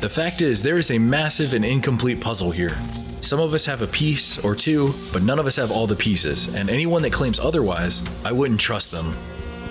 The 0.01 0.09
fact 0.09 0.43
is, 0.43 0.63
there 0.63 0.79
is 0.79 0.91
a 0.91 0.99
massive 0.99 1.55
and 1.55 1.65
incomplete 1.65 2.21
puzzle 2.21 2.51
here. 2.51 2.77
Some 3.21 3.39
of 3.39 3.55
us 3.55 3.65
have 3.67 3.83
a 3.83 3.87
piece 3.87 4.45
or 4.45 4.57
two, 4.57 4.93
but 5.13 5.23
none 5.23 5.39
of 5.39 5.47
us 5.47 5.55
have 5.55 5.71
all 5.71 5.87
the 5.87 5.95
pieces, 5.95 6.57
and 6.57 6.69
anyone 6.69 7.03
that 7.03 7.13
claims 7.13 7.39
otherwise, 7.39 8.03
I 8.25 8.33
wouldn't 8.33 8.59
trust 8.59 8.91
them. 8.91 9.15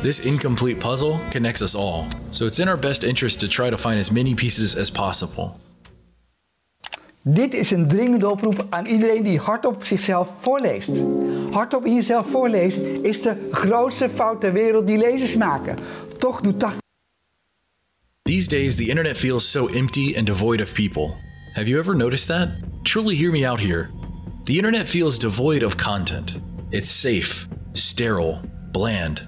This 0.01 0.25
incomplete 0.25 0.79
puzzle 0.79 1.19
connects 1.31 1.61
us 1.61 1.75
all, 1.75 2.07
so 2.31 2.45
it's 2.45 2.59
in 2.59 2.69
our 2.69 2.77
best 2.77 3.03
interest 3.03 3.41
to 3.41 3.49
try 3.49 3.69
to 3.69 3.77
find 3.77 3.99
as 3.99 4.09
many 4.09 4.33
pieces 4.33 4.77
as 4.77 4.89
possible. 4.89 5.59
Dit 7.23 7.53
is 7.53 7.71
een 7.71 7.87
dringende 7.87 8.29
oproep 8.29 8.65
aan 8.69 8.85
iedereen 8.85 9.23
die 9.23 9.39
hardop 9.39 9.83
zichzelf 9.83 10.33
voorleest. 10.39 11.03
Hardop 11.51 11.85
in 11.85 11.93
jezelf 11.93 12.27
voorlezen 12.27 13.03
is 13.03 13.21
de 13.21 13.49
grootste 13.51 14.09
fout 14.09 14.41
ter 14.41 14.53
wereld 14.53 14.87
die 14.87 14.97
lezers 14.97 15.35
maken. 15.35 15.75
Toch 16.17 16.41
doet 16.41 16.59
80 16.59 16.79
These 18.21 18.49
days, 18.49 18.75
the 18.75 18.87
internet 18.87 19.17
feels 19.17 19.51
so 19.51 19.67
empty 19.67 20.15
and 20.17 20.25
devoid 20.25 20.61
of 20.61 20.73
people. 20.73 21.15
Have 21.53 21.67
you 21.67 21.79
ever 21.79 21.95
noticed 21.95 22.27
that? 22.27 22.49
Truly 22.83 23.15
hear 23.15 23.31
me 23.31 23.49
out 23.49 23.59
here. 23.59 23.89
The 24.43 24.53
internet 24.55 24.89
feels 24.89 25.19
devoid 25.19 25.63
of 25.63 25.75
content. 25.75 26.39
It's 26.69 27.01
safe, 27.01 27.47
sterile, 27.73 28.39
bland. 28.71 29.27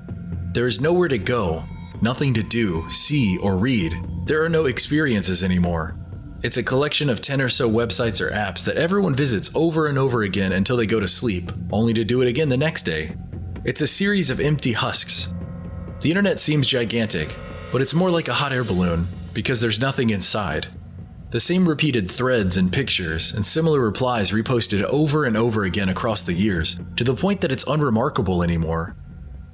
There 0.53 0.67
is 0.67 0.79
nowhere 0.79 1.09
to 1.09 1.17
go, 1.17 1.63
nothing 2.01 2.33
to 2.33 2.43
do, 2.43 2.85
see, 2.89 3.37
or 3.37 3.55
read. 3.55 3.93
There 4.25 4.43
are 4.43 4.49
no 4.49 4.65
experiences 4.65 5.43
anymore. 5.43 6.02
It's 6.43 6.57
a 6.57 6.63
collection 6.63 7.09
of 7.09 7.21
10 7.21 7.39
or 7.41 7.47
so 7.47 7.69
websites 7.69 8.19
or 8.19 8.29
apps 8.29 8.65
that 8.65 8.75
everyone 8.75 9.15
visits 9.15 9.49
over 9.55 9.87
and 9.87 9.97
over 9.97 10.23
again 10.23 10.51
until 10.51 10.75
they 10.75 10.85
go 10.85 10.99
to 10.99 11.07
sleep, 11.07 11.53
only 11.71 11.93
to 11.93 12.03
do 12.03 12.21
it 12.21 12.27
again 12.27 12.49
the 12.49 12.57
next 12.57 12.83
day. 12.83 13.15
It's 13.63 13.79
a 13.79 13.87
series 13.87 14.29
of 14.29 14.41
empty 14.41 14.73
husks. 14.73 15.33
The 16.01 16.09
internet 16.09 16.41
seems 16.41 16.67
gigantic, 16.67 17.33
but 17.71 17.81
it's 17.81 17.93
more 17.93 18.09
like 18.09 18.27
a 18.27 18.33
hot 18.33 18.51
air 18.51 18.65
balloon 18.65 19.07
because 19.33 19.61
there's 19.61 19.79
nothing 19.79 20.09
inside. 20.09 20.67
The 21.29 21.39
same 21.39 21.65
repeated 21.65 22.11
threads 22.11 22.57
and 22.57 22.73
pictures 22.73 23.33
and 23.33 23.45
similar 23.45 23.79
replies 23.79 24.31
reposted 24.31 24.83
over 24.83 25.23
and 25.23 25.37
over 25.37 25.63
again 25.63 25.87
across 25.87 26.23
the 26.23 26.33
years, 26.33 26.77
to 26.97 27.05
the 27.05 27.15
point 27.15 27.39
that 27.39 27.53
it's 27.53 27.65
unremarkable 27.67 28.43
anymore. 28.43 28.97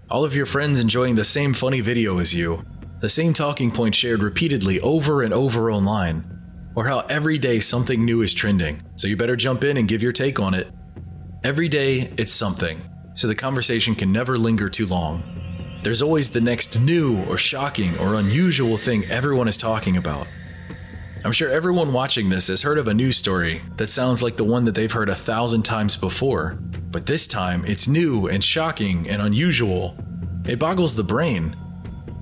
All 0.10 0.24
of 0.24 0.36
your 0.36 0.48
friends 0.48 0.80
enjoying 0.80 1.14
the 1.14 1.24
same 1.24 1.54
funny 1.54 1.82
video 1.82 2.18
as 2.18 2.34
you, 2.34 2.66
the 3.00 3.10
same 3.10 3.34
talking 3.34 3.70
point 3.70 3.94
shared 3.94 4.24
repeatedly 4.24 4.80
over 4.80 5.22
and 5.22 5.36
over 5.36 5.72
online, 5.72 6.39
or 6.76 6.88
how 6.88 7.00
every 7.02 7.38
day 7.38 7.60
something 7.60 8.06
new 8.06 8.22
is 8.22 8.34
trending, 8.34 8.84
so 8.96 9.08
you 9.08 9.18
better 9.18 9.36
jump 9.36 9.64
in 9.64 9.78
and 9.78 9.88
give 9.88 10.04
your 10.04 10.12
take 10.12 10.40
on 10.40 10.54
it. 10.54 10.68
Every 11.44 11.70
day, 11.70 12.14
it's 12.18 12.32
something, 12.32 12.82
so 13.16 13.28
the 13.28 13.36
conversation 13.36 13.96
can 13.96 14.12
never 14.12 14.38
linger 14.38 14.70
too 14.70 14.86
long. 14.86 15.24
There's 15.84 16.02
always 16.02 16.30
the 16.30 16.42
next 16.42 16.80
new 16.80 17.24
or 17.26 17.38
shocking 17.38 17.98
or 18.00 18.16
unusual 18.16 18.76
thing 18.76 19.06
everyone 19.06 19.48
is 19.48 19.58
talking 19.58 19.96
about. 19.96 20.28
I'm 21.24 21.32
sure 21.32 21.50
everyone 21.50 21.92
watching 21.92 22.30
this 22.30 22.48
has 22.48 22.62
heard 22.62 22.78
of 22.78 22.88
a 22.88 22.94
news 22.94 23.18
story 23.18 23.62
that 23.78 23.90
sounds 23.90 24.24
like 24.24 24.38
the 24.38 24.44
one 24.44 24.66
that 24.66 24.76
they've 24.76 24.92
heard 24.92 25.10
a 25.10 25.16
thousand 25.16 25.64
times 25.64 25.98
before, 25.98 26.58
but 26.92 27.06
this 27.06 27.28
time 27.28 27.66
it's 27.66 27.88
new 27.88 28.28
and 28.28 28.44
shocking 28.44 29.10
and 29.10 29.22
unusual. 29.22 29.98
It 30.46 30.60
boggles 30.60 30.96
the 30.96 31.04
brain. 31.04 31.56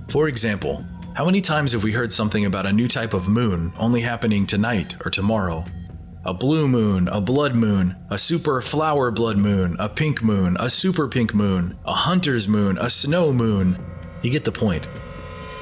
For 0.09 0.27
example, 0.27 0.83
how 1.17 1.25
many 1.25 1.41
times 1.41 1.71
have 1.71 1.83
we 1.83 1.93
heard 1.93 2.13
something 2.13 2.45
about 2.45 2.67
a 2.67 2.71
new 2.71 2.87
type 2.87 3.15
of 3.15 3.27
moon 3.27 3.73
only 3.79 4.01
happening 4.01 4.45
tonight 4.45 4.95
or 5.03 5.09
tomorrow? 5.09 5.65
A 6.25 6.31
blue 6.31 6.67
moon, 6.67 7.07
a 7.07 7.19
blood 7.19 7.55
moon, 7.55 7.95
a 8.11 8.19
super 8.19 8.61
flower 8.61 9.09
blood 9.09 9.39
moon, 9.39 9.75
a 9.79 9.89
pink 9.89 10.21
moon, 10.21 10.55
a 10.59 10.69
super 10.69 11.07
pink 11.07 11.33
moon, 11.33 11.75
a 11.85 11.93
hunter's 11.95 12.47
moon, 12.47 12.77
a 12.77 12.87
snow 12.87 13.33
moon. 13.33 13.83
You 14.21 14.29
get 14.29 14.43
the 14.43 14.51
point. 14.51 14.85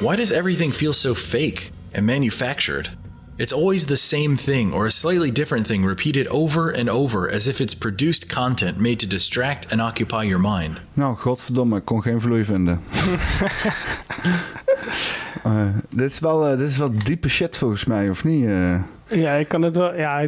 Why 0.02 0.18
does 0.18 0.30
everything 0.30 0.72
feel 0.72 0.92
so 0.92 1.16
fake 1.16 1.72
and 1.94 2.06
manufactured? 2.06 2.90
It's 3.38 3.54
always 3.54 3.86
the 3.86 3.96
same 3.96 4.36
thing 4.36 4.74
or 4.74 4.86
a 4.86 4.92
slightly 4.92 5.32
different 5.32 5.68
thing 5.68 5.86
repeated 5.86 6.28
over 6.28 6.70
and 6.70 6.90
over 6.90 7.30
as 7.30 7.48
if 7.48 7.62
it's 7.62 7.74
produced 7.74 8.30
content 8.30 8.78
made 8.78 9.00
to 9.00 9.08
distract 9.08 9.72
and 9.72 9.82
occupy 9.82 10.24
your 10.24 10.40
mind. 10.40 10.82
Nou, 10.96 11.16
godverdomme, 11.16 11.78
ik 11.78 11.86
kon 11.86 12.02
geen 12.02 12.22
vloei 12.22 12.44
vinden. 12.44 12.82
Eh, 15.46 15.68
dit, 15.90 16.12
is 16.12 16.20
wel, 16.20 16.48
eh, 16.48 16.58
dit 16.58 16.70
is 16.70 16.78
wel 16.78 16.92
diepe 17.04 17.30
shit 17.30 17.58
volgens 17.58 17.86
mij, 17.86 18.10
of 18.10 18.24
niet? 18.24 18.46
eh? 18.46 18.82
Ja, 19.08 19.34
ik 19.34 19.48
kan 19.48 19.62
het 19.62 19.76
wel. 19.76 19.96
Ja, 19.96 20.20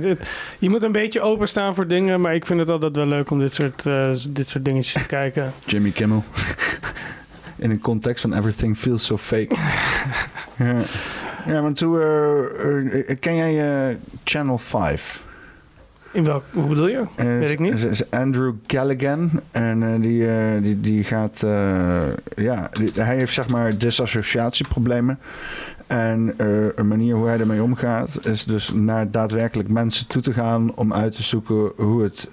je 0.60 0.70
moet 0.70 0.84
een 0.84 0.92
beetje 0.92 1.22
openstaan 1.22 1.76
voor 1.76 1.88
dingen, 1.88 2.22
maar 2.22 2.36
ik 2.36 2.46
vind 2.46 2.60
het 2.60 2.70
altijd 2.70 2.96
wel 2.96 3.06
leuk 3.06 3.30
om 3.30 3.40
dit 3.40 3.54
soort, 3.54 3.84
dit 4.30 4.48
soort 4.50 4.66
dingetjes 4.66 4.94
te 4.94 5.08
kijken. 5.08 5.52
Jimmy 5.66 5.92
Kimmel. 5.92 6.24
In 7.56 7.70
een 7.70 7.80
context 7.80 8.22
van 8.22 8.34
everything 8.34 8.78
feels 8.78 9.06
so 9.06 9.18
fake. 9.18 9.56
ja. 10.58 10.82
ja, 11.46 11.62
maar 11.62 11.74
toen... 11.74 12.00
ken 13.20 13.36
jij 13.36 13.98
Channel 14.24 14.58
5? 14.58 15.22
In 16.18 16.24
welk, 16.24 16.44
hoe 16.54 16.68
bedoel 16.68 16.88
je? 16.88 17.04
Eh, 17.16 17.26
Weet 17.26 17.50
ik 17.50 17.60
niet. 17.60 18.06
Andrew 18.10 18.54
Callaghan. 18.66 19.30
En 19.52 19.84
eh, 19.84 20.02
die, 20.02 20.28
eh, 20.28 20.62
die, 20.62 20.80
die 20.80 21.04
gaat... 21.04 21.40
ja, 22.36 22.70
die- 22.72 22.92
hij 22.94 23.16
heeft 23.16 23.34
zeg 23.34 23.48
maar 23.48 23.78
disassociatieproblemen. 23.78 25.20
En 25.88 26.34
een 26.76 26.88
manier 26.88 27.16
hoe 27.16 27.28
hij 27.28 27.40
ermee 27.40 27.64
omgaat... 27.64 28.26
is 28.26 28.44
dus 28.44 28.72
naar 28.74 29.12
daadwerkelijk 29.12 29.70
mensen 29.70 30.08
toe 30.08 30.22
te 30.22 30.34
gaan... 30.34 30.76
om 30.76 30.94
uit 30.94 31.16
te 31.16 31.24
zoeken 31.24 31.72
hoe 31.76 32.04
het 32.04 32.30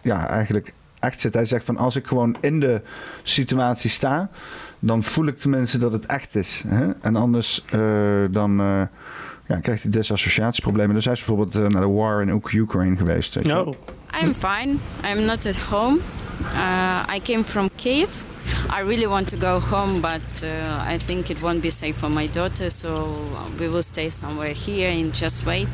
ja, 0.00 0.28
eigenlijk 0.28 0.72
echt 0.98 1.20
zit. 1.20 1.34
Hij 1.34 1.44
zegt 1.44 1.64
van 1.64 1.76
als 1.76 1.96
ik 1.96 2.06
gewoon 2.06 2.36
in 2.40 2.60
de 2.60 2.80
situatie 3.22 3.90
sta... 3.90 4.30
dan 4.78 5.02
voel 5.02 5.26
ik 5.26 5.38
tenminste 5.38 5.78
dat 5.78 5.92
het 5.92 6.06
echt 6.06 6.34
is. 6.34 6.64
Hè? 6.68 6.90
En 7.00 7.16
anders 7.16 7.64
dan... 8.30 8.88
ja, 9.48 9.56
krijgt 9.60 9.82
hij 9.82 9.90
disassociatieproblemen. 9.92 10.94
Dus 10.94 11.04
hij 11.04 11.12
is 11.12 11.18
bijvoorbeeld 11.24 11.54
eh, 11.56 11.66
naar 11.66 11.80
de 11.82 11.88
war 11.88 12.22
in 12.22 12.30
Oek- 12.32 12.52
Ukraine 12.52 12.96
geweest. 12.96 13.34
weet 13.34 13.46
je. 13.46 13.58
Oh, 13.66 13.72
I'm 14.22 14.34
fine. 14.34 14.74
I'm 15.12 15.24
not 15.24 15.46
at 15.46 15.56
home. 15.56 15.98
Uh, 16.40 17.14
I 17.16 17.20
came 17.22 17.44
from 17.44 17.70
Kiev. 17.76 18.10
I 18.70 18.82
really 18.82 19.06
want 19.06 19.28
to 19.28 19.36
go 19.36 19.58
home, 19.76 20.00
but 20.00 20.42
uh, 20.42 20.94
I 20.94 20.98
think 21.06 21.28
it 21.28 21.40
won't 21.40 21.60
be 21.60 21.70
safe 21.70 21.92
for 21.98 22.10
my 22.10 22.28
daughter, 22.30 22.70
so 22.70 23.14
we 23.58 23.68
will 23.70 23.82
stay 23.82 24.10
somewhere 24.10 24.54
here 24.66 24.90
and 24.90 25.14
just 25.20 25.44
wait. 25.44 25.68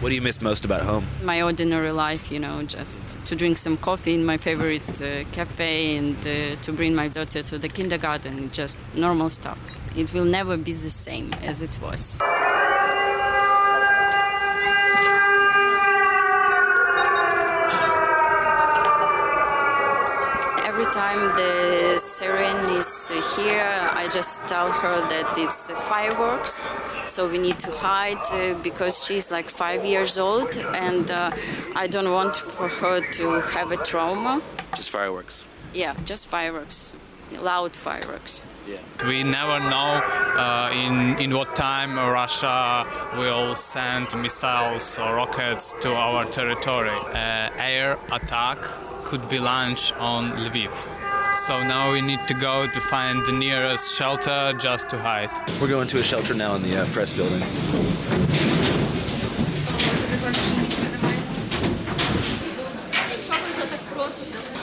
What 0.00 0.08
do 0.08 0.14
you 0.14 0.22
miss 0.22 0.40
most 0.40 0.64
about 0.64 0.82
home? 0.82 1.04
My 1.24 1.42
ordinary 1.42 1.90
life, 1.92 2.34
you 2.34 2.40
know, 2.40 2.62
just 2.66 2.98
to 3.28 3.34
drink 3.36 3.58
some 3.58 3.76
coffee 3.76 4.12
in 4.14 4.24
my 4.24 4.36
favorite 4.38 5.00
uh, 5.00 5.24
cafe 5.32 5.96
and 5.98 6.16
uh, 6.26 6.32
to 6.64 6.72
bring 6.72 6.94
my 6.94 7.08
daughter 7.08 7.42
to 7.42 7.58
the 7.58 7.68
kindergarten, 7.68 8.48
just 8.52 8.78
normal 8.94 9.30
stuff. 9.30 9.58
It 9.96 10.12
will 10.12 10.28
never 10.30 10.56
be 10.56 10.72
the 10.72 10.90
same 10.90 11.28
as 11.48 11.60
it 11.60 11.78
was. 11.80 12.20
Every 20.64 20.81
time 20.92 21.34
the 21.36 21.98
siren 21.98 22.68
is 22.68 23.08
here, 23.36 23.88
I 23.92 24.08
just 24.12 24.42
tell 24.46 24.70
her 24.70 25.00
that 25.08 25.34
it's 25.38 25.70
fireworks, 25.88 26.68
so 27.06 27.26
we 27.26 27.38
need 27.38 27.58
to 27.60 27.70
hide 27.70 28.18
uh, 28.30 28.54
because 28.62 29.02
she's 29.04 29.30
like 29.30 29.48
five 29.48 29.84
years 29.84 30.18
old, 30.18 30.54
and 30.74 31.10
uh, 31.10 31.30
I 31.74 31.86
don't 31.86 32.12
want 32.12 32.36
for 32.36 32.68
her 32.68 33.00
to 33.12 33.40
have 33.40 33.72
a 33.72 33.78
trauma. 33.78 34.42
Just 34.76 34.90
fireworks. 34.90 35.44
Yeah, 35.72 35.94
just 36.04 36.28
fireworks, 36.28 36.94
loud 37.40 37.74
fireworks. 37.76 38.42
We 39.06 39.24
never 39.24 39.58
know 39.58 40.00
uh, 40.36 40.70
in, 40.72 41.18
in 41.20 41.34
what 41.34 41.56
time 41.56 41.96
Russia 41.96 42.86
will 43.16 43.54
send 43.54 44.06
missiles 44.16 44.98
or 44.98 45.16
rockets 45.16 45.74
to 45.82 45.92
our 45.94 46.24
territory. 46.26 46.90
Uh, 46.90 47.50
air 47.56 47.98
attack 48.12 48.58
could 49.02 49.28
be 49.28 49.38
launched 49.38 49.96
on 49.98 50.30
Lviv. 50.38 50.72
So 51.46 51.62
now 51.62 51.92
we 51.92 52.00
need 52.00 52.20
to 52.28 52.34
go 52.34 52.66
to 52.66 52.80
find 52.80 53.24
the 53.26 53.32
nearest 53.32 53.96
shelter 53.96 54.54
just 54.58 54.88
to 54.90 54.98
hide. 54.98 55.30
We're 55.60 55.68
going 55.68 55.88
to 55.88 55.98
a 55.98 56.04
shelter 56.04 56.34
now 56.34 56.54
in 56.54 56.62
the 56.62 56.82
uh, 56.82 56.86
press 56.86 57.12
building. 57.12 57.42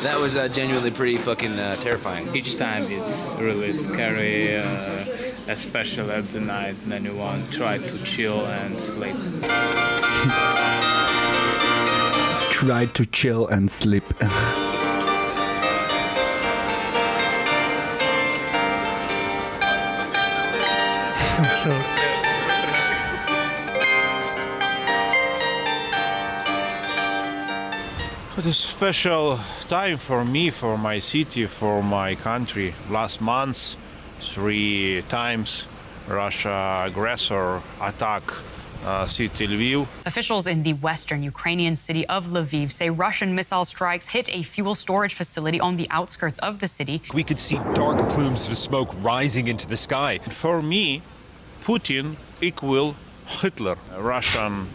That 0.03 0.17
was 0.17 0.37
uh, 0.37 0.47
genuinely 0.47 0.91
pretty 0.91 1.17
fucking 1.17 1.59
uh, 1.59 1.75
terrifying. 1.75 2.33
Each 2.33 2.55
time 2.55 2.89
it's 2.89 3.35
really 3.35 3.73
scary, 3.73 4.55
uh, 4.55 4.79
especially 5.49 6.11
at 6.11 6.29
the 6.29 6.39
night. 6.39 6.75
Then 6.87 7.03
you 7.03 7.13
want 7.15 7.51
to 7.51 7.57
try 7.57 7.79
to 7.79 8.03
chill 8.05 8.45
and 8.45 8.79
sleep. 8.79 9.15
Try 12.51 12.87
to 12.87 13.05
chill 13.05 13.47
and 13.47 13.71
sleep. 13.71 14.03
Zo. 21.63 21.98
It's 28.39 28.47
a 28.47 28.53
special 28.53 29.37
time 29.67 29.97
for 29.97 30.23
me, 30.23 30.49
for 30.49 30.77
my 30.77 30.99
city, 30.99 31.45
for 31.45 31.83
my 31.83 32.15
country. 32.15 32.73
Last 32.89 33.19
month, 33.19 33.75
three 34.21 35.03
times 35.09 35.67
Russia 36.07 36.85
aggressor 36.87 37.61
attack 37.81 38.23
uh, 38.85 39.07
city 39.07 39.45
Lviv. 39.45 39.87
Officials 40.05 40.47
in 40.47 40.63
the 40.63 40.71
western 40.71 41.21
Ukrainian 41.21 41.75
city 41.75 42.07
of 42.07 42.27
Lviv 42.27 42.71
say 42.71 42.89
Russian 42.89 43.35
missile 43.35 43.65
strikes 43.65 44.07
hit 44.07 44.33
a 44.33 44.41
fuel 44.43 44.73
storage 44.73 45.13
facility 45.13 45.59
on 45.59 45.75
the 45.75 45.87
outskirts 45.91 46.39
of 46.39 46.59
the 46.59 46.67
city. 46.67 47.01
We 47.13 47.25
could 47.25 47.39
see 47.39 47.59
dark 47.73 48.07
plumes 48.07 48.47
of 48.47 48.55
smoke 48.55 48.95
rising 49.01 49.49
into 49.49 49.67
the 49.67 49.75
sky. 49.75 50.19
For 50.19 50.61
me, 50.61 51.01
Putin 51.65 52.15
equal 52.39 52.95
Hitler. 53.25 53.77
A 53.93 54.01
Russian 54.01 54.69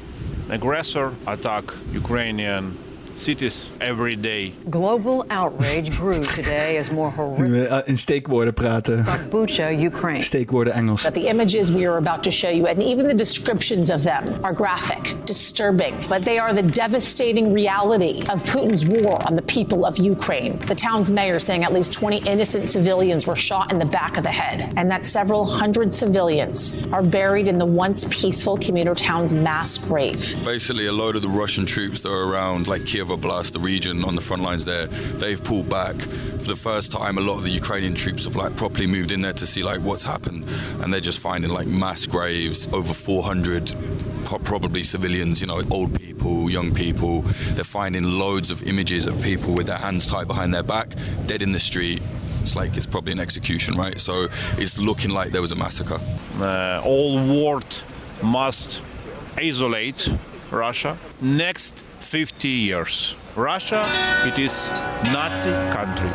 aggressor 0.51 1.15
attack 1.27 1.65
Ukrainian 1.93 2.77
cities 3.17 3.71
every 3.81 4.17
day. 4.17 4.53
Global 4.71 5.25
outrage 5.31 5.97
grew 5.97 6.23
today 6.25 6.77
as 6.77 6.91
more 6.91 7.11
horrific 7.11 7.47
Nu 7.47 7.53
we 7.53 7.67
eh, 7.69 7.83
in 7.87 7.97
steekwoorden 7.97 8.53
praten. 8.55 9.05
from 9.05 9.31
Bucha, 9.31 9.71
Ukraine. 9.79 10.21
Steekwoorden 10.21 10.75
Engels. 10.75 11.03
But 11.05 11.15
the 11.15 11.29
images 11.29 11.71
we 11.73 11.87
are 11.87 11.97
about 11.99 12.23
to 12.25 12.31
show 12.31 12.51
you, 12.51 12.67
and 12.67 12.83
even 12.83 13.07
the 13.07 13.15
descriptions 13.15 13.91
of 13.91 14.03
them, 14.03 14.45
are 14.45 14.53
graphic, 14.53 15.25
disturbing, 15.25 15.95
but 16.09 16.25
they 16.25 16.39
are 16.39 16.53
the 16.53 16.63
devastating 16.63 17.53
reality 17.53 18.21
of 18.29 18.43
Putin's 18.45 18.85
war 18.87 19.25
on 19.27 19.37
the 19.37 19.43
people 19.43 19.85
of 19.85 19.99
Ukraine. 19.99 20.59
The 20.61 20.75
town's 20.75 21.11
mayor 21.13 21.39
saying 21.39 21.65
at 21.65 21.73
least 21.73 21.93
20 21.93 22.19
innocent 22.29 22.69
civilians 22.69 23.27
were 23.27 23.37
shot 23.37 23.73
in 23.73 23.79
the 23.79 23.87
back 23.87 24.17
of 24.17 24.23
the 24.23 24.31
head, 24.33 24.73
and 24.77 24.91
that 24.91 25.05
several 25.05 25.45
hundred 25.45 25.95
civilians 25.95 26.85
are 26.93 27.03
buried 27.03 27.49
in 27.49 27.59
the 27.59 27.67
once 27.67 28.07
peaceful 28.11 28.57
commuter 28.59 28.95
town's 28.95 29.35
mass 29.35 29.79
grave. 29.79 30.37
Basically, 30.45 30.87
a 30.87 30.93
load 30.93 31.17
of 31.17 31.23
the 31.23 31.29
Russian 31.29 31.67
troops 31.67 32.01
that 32.01 32.11
are 32.11 32.25
around, 32.33 32.67
like 32.67 32.85
Kiev 32.87 33.04
Oblast, 33.09 33.53
the 33.53 33.61
region 33.61 34.05
on 34.05 34.15
the 34.15 34.21
front 34.21 34.43
lines 34.43 34.65
there, 34.65 34.87
they've 34.87 35.43
pulled 35.43 35.69
back. 35.69 35.95
For 35.97 36.49
the 36.49 36.57
first 36.57 36.93
time, 36.93 37.19
a 37.19 37.21
lot 37.21 37.39
of 37.39 37.45
the 37.45 37.51
Ukrainian 37.51 37.95
troops 37.95 38.25
have 38.25 38.37
like 38.37 38.57
properly 38.57 38.87
moved 38.87 39.13
in 39.13 39.23
there 39.23 39.33
to 39.33 39.47
see 39.47 39.63
like 39.63 39.81
what's 39.81 40.03
happened, 40.03 40.45
and 40.81 40.93
they're 40.93 41.01
just 41.01 41.19
finding 41.19 41.51
like 41.51 41.67
mass 41.67 42.07
graves, 42.07 42.69
over 42.73 42.93
400 42.95 43.73
probably 44.45 44.83
civilians, 44.83 45.41
you 45.41 45.47
know, 45.47 45.63
old 45.71 45.99
people, 45.99 46.51
young 46.51 46.75
people. 46.75 47.23
They're 47.53 47.65
finding 47.65 48.05
loads 48.05 48.51
of 48.51 48.67
images 48.67 49.07
of 49.07 49.21
people 49.23 49.55
with 49.55 49.67
their 49.67 49.79
hands 49.79 50.07
tied 50.07 50.27
behind 50.27 50.53
their 50.53 50.63
back, 50.63 50.89
dead 51.27 51.43
in 51.43 51.53
the 51.53 51.59
street. 51.59 52.03
It's 52.43 52.57
like 52.57 52.77
it's 52.77 52.87
probably 52.87 53.13
an 53.13 53.21
execution, 53.21 53.75
right? 53.75 53.99
So 54.01 54.29
it's 54.59 54.79
looking 54.79 55.11
like 55.11 55.33
there 55.33 55.41
was 55.41 55.53
a 55.53 55.57
massacre. 55.57 56.01
Uh, 56.41 56.83
all 56.85 57.17
world 57.17 57.83
must 58.23 58.83
isolate 59.37 60.09
Russia. 60.51 60.97
Next 61.21 61.85
50 62.15 62.49
years. 62.49 63.17
Russia, 63.35 63.85
it 64.25 64.39
is 64.39 64.71
Nazi 65.13 65.51
country. 65.71 66.09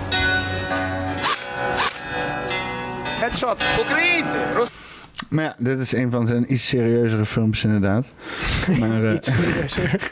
Headshot, 3.19 3.61
Oekraïnse. 3.79 4.39
Maar 5.29 5.43
ja, 5.43 5.55
dit 5.57 5.79
is 5.79 5.93
een 5.93 6.11
van 6.11 6.27
zijn 6.27 6.53
iets 6.53 6.67
serieuzere 6.67 7.25
films 7.25 7.63
inderdaad. 7.63 8.13
Maar, 8.79 9.03
uh, 9.03 9.13
iets 9.13 9.31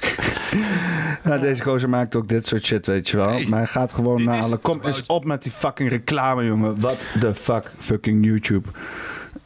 nou, 1.23 1.41
deze 1.41 1.63
gozer 1.63 1.89
maakt 1.89 2.15
ook 2.15 2.29
dit 2.29 2.47
soort 2.47 2.65
shit, 2.65 2.85
weet 2.85 3.09
je 3.09 3.17
wel. 3.17 3.39
Maar 3.49 3.59
hij 3.59 3.67
gaat 3.67 3.93
gewoon 3.93 4.23
naar 4.23 4.41
alle... 4.41 4.57
Kom 4.57 4.79
eens 4.83 5.05
op 5.05 5.25
met 5.25 5.43
die 5.43 5.51
fucking 5.51 5.89
reclame, 5.89 6.45
jongen. 6.45 6.79
What 6.79 7.07
the 7.19 7.35
fuck, 7.35 7.71
fucking 7.77 8.25
YouTube. 8.25 8.69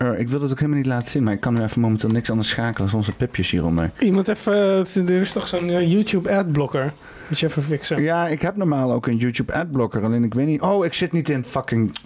Eh, 0.02 0.19
ik 0.19 0.30
wil 0.30 0.41
het 0.41 0.52
ook 0.52 0.60
helemaal 0.60 0.80
niet 0.80 0.88
laten 0.88 1.10
zien, 1.10 1.23
maar 1.23 1.34
ik 1.34 1.40
kan 1.40 1.53
nu 1.53 1.61
even 1.61 1.82
momenteel 1.82 2.10
niks 2.10 2.30
anders 2.30 2.49
schakelen 2.49 2.90
dan 2.90 2.98
onze 2.98 3.15
pipjes 3.15 3.52
hieronder. 3.52 3.91
Iemand 3.99 4.28
even... 4.28 4.53
Er 5.07 5.11
is 5.11 5.32
toch 5.32 5.48
zo'n 5.48 5.69
eh, 5.69 5.91
YouTube 5.91 6.36
adblocker. 6.36 6.94
Moet 7.28 7.40
je 7.40 7.48
even 7.48 7.64
fixen. 7.64 8.02
Ja, 8.02 8.28
ik 8.28 8.41
heb 8.41 8.56
normaal 8.56 8.91
ook 8.91 9.07
een 9.07 9.18
YouTube 9.18 9.53
adblocker, 9.53 10.03
alleen 10.03 10.23
ik 10.23 10.34
weet 10.34 10.45
niet... 10.45 10.61
Oh, 10.61 10.86
ik 10.86 10.94
zit 10.94 11.11
niet 11.11 11.30
in 11.30 11.44
fucking... 11.44 11.98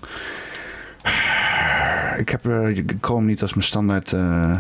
Ik 2.18 2.30
heb 2.30 2.46
eh, 2.46 2.84
Chrome 3.02 3.26
niet 3.26 3.42
als 3.42 3.54
mijn 3.54 3.66
standaard 3.66 4.14
eh, 4.14 4.60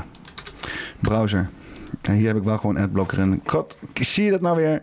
browser. 0.99 1.49
En 2.01 2.13
hier 2.13 2.27
heb 2.27 2.37
ik 2.37 2.43
wel 2.43 2.57
gewoon 2.57 2.77
adblocker 2.77 3.19
in. 3.19 3.41
God, 3.45 3.77
zie 3.93 4.23
je 4.23 4.31
dat 4.31 4.41
nou 4.41 4.55
weer? 4.55 4.81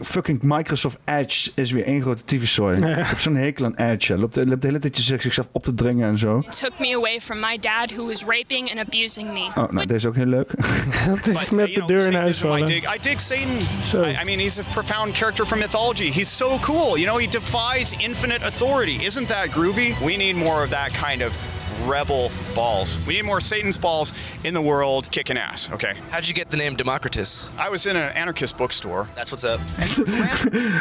Fucking 0.00 0.42
Microsoft 0.42 0.98
Edge 1.04 1.50
is 1.54 1.70
weer 1.70 1.84
één 1.84 2.02
grote 2.02 2.24
tyfuszooi. 2.24 2.76
Ik 2.76 3.06
heb 3.06 3.18
zo'n 3.18 3.36
hekel 3.36 3.64
aan 3.64 3.74
Edge. 3.74 4.12
Hij 4.12 4.20
loopt, 4.20 4.36
loopt 4.36 4.60
de 4.60 4.66
hele 4.66 4.78
tijd 4.78 4.96
zichzelf 4.96 5.48
op 5.52 5.62
te 5.62 5.74
dringen 5.74 6.08
en 6.08 6.18
zo. 6.18 6.38
It 6.38 6.58
took 6.58 6.78
me 6.78 6.94
away 6.96 7.20
from 7.20 7.40
my 7.40 7.58
dad 7.60 7.90
who 7.90 8.06
was 8.06 8.24
raping 8.24 8.70
and 8.70 8.78
abusing 8.78 9.32
me. 9.32 9.48
Oh, 9.54 9.70
nou, 9.70 9.86
deze 9.86 9.94
is 9.94 10.06
ook 10.06 10.14
heel 10.14 10.26
leuk. 10.26 10.50
Dat 11.06 11.26
is 11.26 11.50
met 11.50 11.74
de 11.74 11.82
deur 11.86 12.06
in 12.06 12.14
huis 12.14 12.38
I 12.38 12.42
vallen. 12.42 12.66
dig, 12.66 12.94
I 12.94 12.98
dig 13.00 13.20
Satan. 13.20 13.56
I, 14.04 14.20
I 14.22 14.24
mean, 14.24 14.38
he's 14.38 14.58
a 14.58 14.62
profound 14.72 15.16
character 15.16 15.46
from 15.46 15.58
mythology. 15.58 16.10
He's 16.10 16.36
so 16.36 16.58
cool. 16.58 16.98
You 16.98 17.06
know, 17.06 17.18
he 17.18 17.28
defies 17.28 17.94
infinite 17.98 18.44
authority. 18.46 19.04
Isn't 19.04 19.28
that 19.28 19.48
groovy? 19.50 19.94
We 20.04 20.16
need 20.16 20.36
more 20.36 20.62
of 20.62 20.70
that 20.70 20.92
kind 20.92 21.22
of 21.22 21.57
rebel 21.86 22.30
balls. 22.54 23.04
We 23.06 23.14
need 23.14 23.24
more 23.24 23.40
Satan's 23.40 23.78
balls 23.78 24.12
in 24.44 24.54
the 24.54 24.62
world 24.62 25.10
kicking 25.10 25.36
ass. 25.36 25.70
Okay. 25.72 25.94
How'd 26.10 26.26
you 26.26 26.34
get 26.34 26.50
the 26.50 26.56
name 26.56 26.76
Democritus? 26.76 27.50
I 27.58 27.68
was 27.68 27.86
in 27.86 27.96
an 27.96 28.16
anarchist 28.16 28.56
bookstore. 28.56 29.08
That's 29.14 29.30
what's 29.30 29.44
up. 29.44 29.60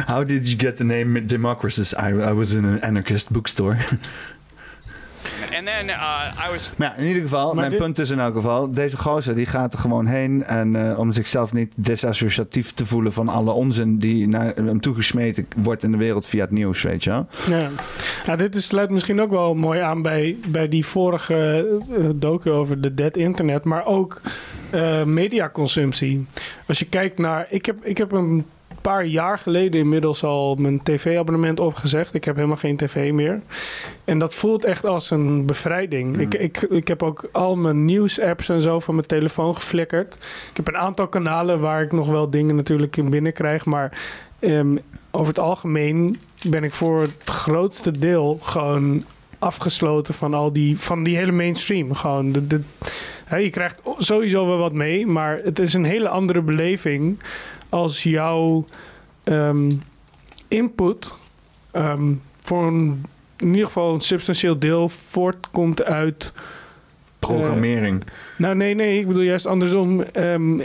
How 0.08 0.24
did 0.24 0.48
you 0.48 0.58
get 0.58 0.78
the 0.78 0.84
name 0.84 1.28
Democritus? 1.28 1.94
I, 1.94 2.10
I 2.10 2.32
was 2.32 2.56
in 2.56 2.66
an 2.66 2.84
anarchist 2.84 3.32
bookstore. 3.32 3.80
And 5.56 5.66
then 5.66 5.88
uh, 5.88 6.48
I 6.48 6.52
was. 6.52 6.74
Maar 6.78 6.88
ja, 6.88 6.96
in 7.02 7.08
ieder 7.08 7.22
geval, 7.22 7.54
mijn 7.54 7.70
dit- 7.70 7.80
punt 7.80 8.00
is 8.00 8.10
in 8.10 8.20
elk 8.20 8.36
geval... 8.36 8.72
deze 8.72 8.98
gozer 8.98 9.36
die 9.36 9.46
gaat 9.46 9.74
er 9.74 9.80
gewoon 9.80 10.06
heen... 10.06 10.44
en 10.44 10.90
eh, 10.90 11.00
om 11.00 11.14
zichzelf 11.14 11.54
niet 11.54 11.74
disassociatief 11.76 12.72
te 12.72 12.86
voelen... 12.86 13.14
van 13.14 13.30
alle 13.30 13.52
onzin 13.52 14.00
die 14.00 14.28
naar 14.28 14.54
hem 14.56 14.80
toegesmeten 14.82 15.48
wordt 15.58 15.84
in 15.84 15.92
de 15.92 15.98
wereld 15.98 16.26
via 16.26 16.42
het 16.42 16.52
nieuws, 16.52 16.82
weet 16.82 17.04
je 17.04 17.10
wel. 17.10 17.28
Ja. 17.48 17.70
Nou, 18.26 18.38
dit 18.38 18.56
is, 18.56 18.66
sluit 18.66 18.90
misschien 18.90 19.22
ook 19.22 19.30
wel 19.30 19.54
mooi 19.54 19.80
aan 19.80 20.02
bij, 20.02 20.38
bij 20.48 20.68
die 20.68 20.86
vorige 20.86 21.68
eh, 21.98 22.10
docu 22.16 22.52
over 22.52 22.82
de 22.82 22.94
dead 22.94 23.18
internet, 23.18 23.64
maar 23.64 23.86
ook 23.86 24.22
eh, 24.70 25.04
mediaconsumptie. 25.04 26.26
Als 26.68 26.80
je 26.80 26.86
kijkt 26.86 27.18
naar. 27.18 27.48
Ik 27.50 27.66
heb, 27.66 27.86
ik 27.86 27.98
heb 27.98 28.12
een 28.12 28.46
paar 28.88 29.06
jaar 29.06 29.40
geleden 29.40 29.80
inmiddels 29.80 30.24
al 30.24 30.56
mijn 30.56 30.84
tv-abonnement 30.84 31.60
opgezegd. 31.60 32.14
Ik 32.14 32.24
heb 32.24 32.36
helemaal 32.36 32.58
geen 32.58 32.78
tv 32.78 33.12
meer. 33.12 33.42
En 34.06 34.20
dat 34.20 34.34
voelt 34.34 34.66
echt 34.66 34.86
als 34.86 35.12
een 35.12 35.46
bevrijding. 35.46 36.18
Ik, 36.18 36.34
ik, 36.34 36.62
ik 36.62 36.88
heb 36.88 37.04
ook 37.04 37.30
al 37.32 37.56
mijn 37.56 37.86
nieuws-apps 37.86 38.50
en 38.50 38.62
zo 38.62 38.80
van 38.80 38.96
mijn 38.96 39.08
telefoon 39.08 39.56
geflikkerd. 39.56 40.14
Ik 40.50 40.58
heb 40.58 40.68
een 40.68 40.78
aantal 40.78 41.08
kanalen 41.08 41.60
waar 41.60 41.82
ik 41.82 41.92
nog 41.92 42.10
wel 42.10 42.30
dingen 42.30 42.56
natuurlijk 42.56 42.98
in 42.98 43.10
binnenkrijg, 43.10 43.66
maar 43.66 44.00
ehm, 44.40 44.78
over 45.12 45.28
het 45.28 45.40
algemeen 45.40 46.20
ben 46.50 46.64
ik 46.64 46.72
voor 46.72 47.02
het 47.02 47.24
grootste 47.26 47.92
deel 47.92 48.40
gewoon 48.42 49.04
afgesloten 49.40 50.14
van 50.14 50.34
al 50.34 50.54
die, 50.54 50.80
van 50.80 51.04
die 51.04 51.18
hele 51.18 51.32
mainstream. 51.32 51.94
Gewoon 51.94 52.32
de, 52.32 52.48
de, 52.48 52.62
hè, 53.26 53.38
je 53.38 53.50
krijgt 53.50 53.82
sowieso 53.98 54.48
wel 54.48 54.58
wat 54.58 54.74
mee, 54.74 55.08
maar 55.08 55.40
het 55.44 55.60
is 55.60 55.74
een 55.74 55.86
hele 55.86 56.10
andere 56.10 56.42
beleving 56.42 57.20
als 57.70 58.04
jouw 58.04 58.66
ehm, 59.24 59.72
input 60.48 61.14
ehm, 61.72 62.14
voor 62.40 62.68
een, 62.68 63.06
in 63.38 63.48
ieder 63.48 63.66
geval 63.66 63.94
een 63.94 64.00
substantieel 64.02 64.60
deel 64.60 64.90
voortkomt 64.90 65.84
uit 65.84 66.34
Programmering. 67.20 68.04
nou, 68.38 68.56
nee, 68.56 68.76
nee. 68.76 69.00
Ik 69.00 69.08
bedoel 69.08 69.22
juist 69.24 69.46
andersom. 69.46 70.02
Ehm, 70.02 70.60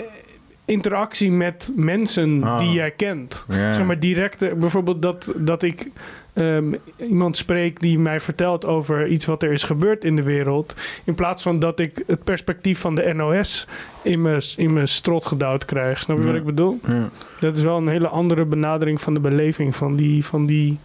interactie 0.64 1.30
met 1.32 1.72
mensen 1.76 2.42
Ah. 2.44 2.58
die 2.58 2.70
jij 2.72 2.90
kent. 2.90 3.44
Zeg 3.48 3.84
maar 3.84 4.00
direct, 4.00 4.58
bijvoorbeeld 4.58 5.02
dat, 5.02 5.32
dat 5.36 5.62
ik 5.62 5.90
ehm, 6.32 6.72
iemand 6.96 7.36
spreek 7.36 7.80
die 7.80 7.98
mij 7.98 8.20
vertelt 8.20 8.66
over 8.66 9.06
iets 9.06 9.24
wat 9.26 9.42
er 9.42 9.52
is 9.52 9.62
gebeurd 9.62 10.04
in 10.04 10.16
de 10.16 10.22
wereld. 10.22 10.74
In 11.04 11.14
plaats 11.14 11.42
van 11.42 11.58
dat 11.58 11.80
ik 11.80 12.02
het 12.06 12.24
perspectief 12.24 12.78
van 12.80 12.94
de 12.94 13.12
NOS 13.14 13.66
in 14.02 14.22
mijn, 14.22 14.42
in 14.56 14.72
mijn 14.72 14.88
strot 14.88 15.26
gedouwd 15.26 15.64
krijg. 15.64 15.98
Snap 15.98 16.16
je 16.16 16.22
Ja. 16.22 16.28
wat 16.28 16.38
ik 16.38 16.44
bedoel? 16.46 16.80
Ja. 16.86 17.08
Dat 17.40 17.56
is 17.56 17.62
wel 17.62 17.76
een 17.76 17.88
hele 17.88 18.08
andere 18.08 18.44
benadering 18.44 19.00
van 19.00 19.14
de 19.14 19.20
beleving 19.20 19.76
van 19.76 19.96
die, 19.96 20.24
van 20.24 20.46
die, 20.46 20.78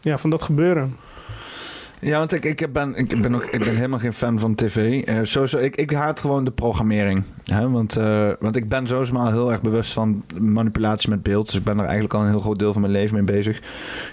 ja, 0.00 0.18
van 0.18 0.30
dat 0.30 0.42
gebeuren. 0.42 0.96
Ja, 2.04 2.18
want 2.18 2.32
ik, 2.32 2.44
ik, 2.44 2.72
ben, 2.72 2.94
ik, 2.96 3.22
ben 3.22 3.34
ook, 3.34 3.44
ik 3.44 3.58
ben 3.58 3.74
helemaal 3.74 3.98
geen 3.98 4.12
fan 4.12 4.38
van 4.38 4.54
tv. 4.54 5.02
Eh 5.02 5.18
sowieso, 5.22 5.58
ik, 5.58 5.76
ik 5.76 5.90
haat 5.90 6.20
gewoon 6.20 6.44
de 6.44 6.50
programmering. 6.50 7.22
Hè? 7.44 7.70
Want, 7.70 7.96
eh, 7.96 8.30
want 8.40 8.56
ik 8.56 8.68
ben 8.68 8.86
sowieso 8.86 9.14
al 9.14 9.30
heel 9.30 9.52
erg 9.52 9.60
bewust 9.60 9.92
van 9.92 10.24
manipulatie 10.38 11.10
met 11.10 11.22
beeld. 11.22 11.46
Dus 11.46 11.54
ik 11.54 11.64
ben 11.64 11.78
er 11.78 11.84
eigenlijk 11.84 12.14
al 12.14 12.20
een 12.20 12.28
heel 12.28 12.38
groot 12.38 12.58
deel 12.58 12.72
van 12.72 12.80
mijn 12.80 12.92
leven 12.92 13.14
mee 13.14 13.24
bezig. 13.24 13.58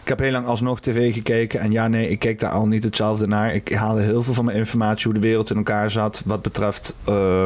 Ik 0.01 0.07
heb 0.07 0.19
heel 0.19 0.31
lang 0.31 0.45
alsnog 0.45 0.79
tv 0.79 1.13
gekeken. 1.13 1.59
En 1.59 1.71
ja, 1.71 1.87
nee, 1.87 2.09
ik 2.09 2.19
keek 2.19 2.39
daar 2.39 2.51
al 2.51 2.67
niet 2.67 2.83
hetzelfde 2.83 3.27
naar. 3.27 3.53
Ik 3.55 3.73
haalde 3.73 4.01
heel 4.01 4.23
veel 4.23 4.33
van 4.33 4.45
mijn 4.45 4.57
informatie 4.57 5.05
hoe 5.05 5.13
de 5.13 5.27
wereld 5.27 5.49
in 5.49 5.57
elkaar 5.57 5.91
zat. 5.91 6.21
Wat 6.25 6.41
betreft... 6.41 6.95
eh, 7.03 7.45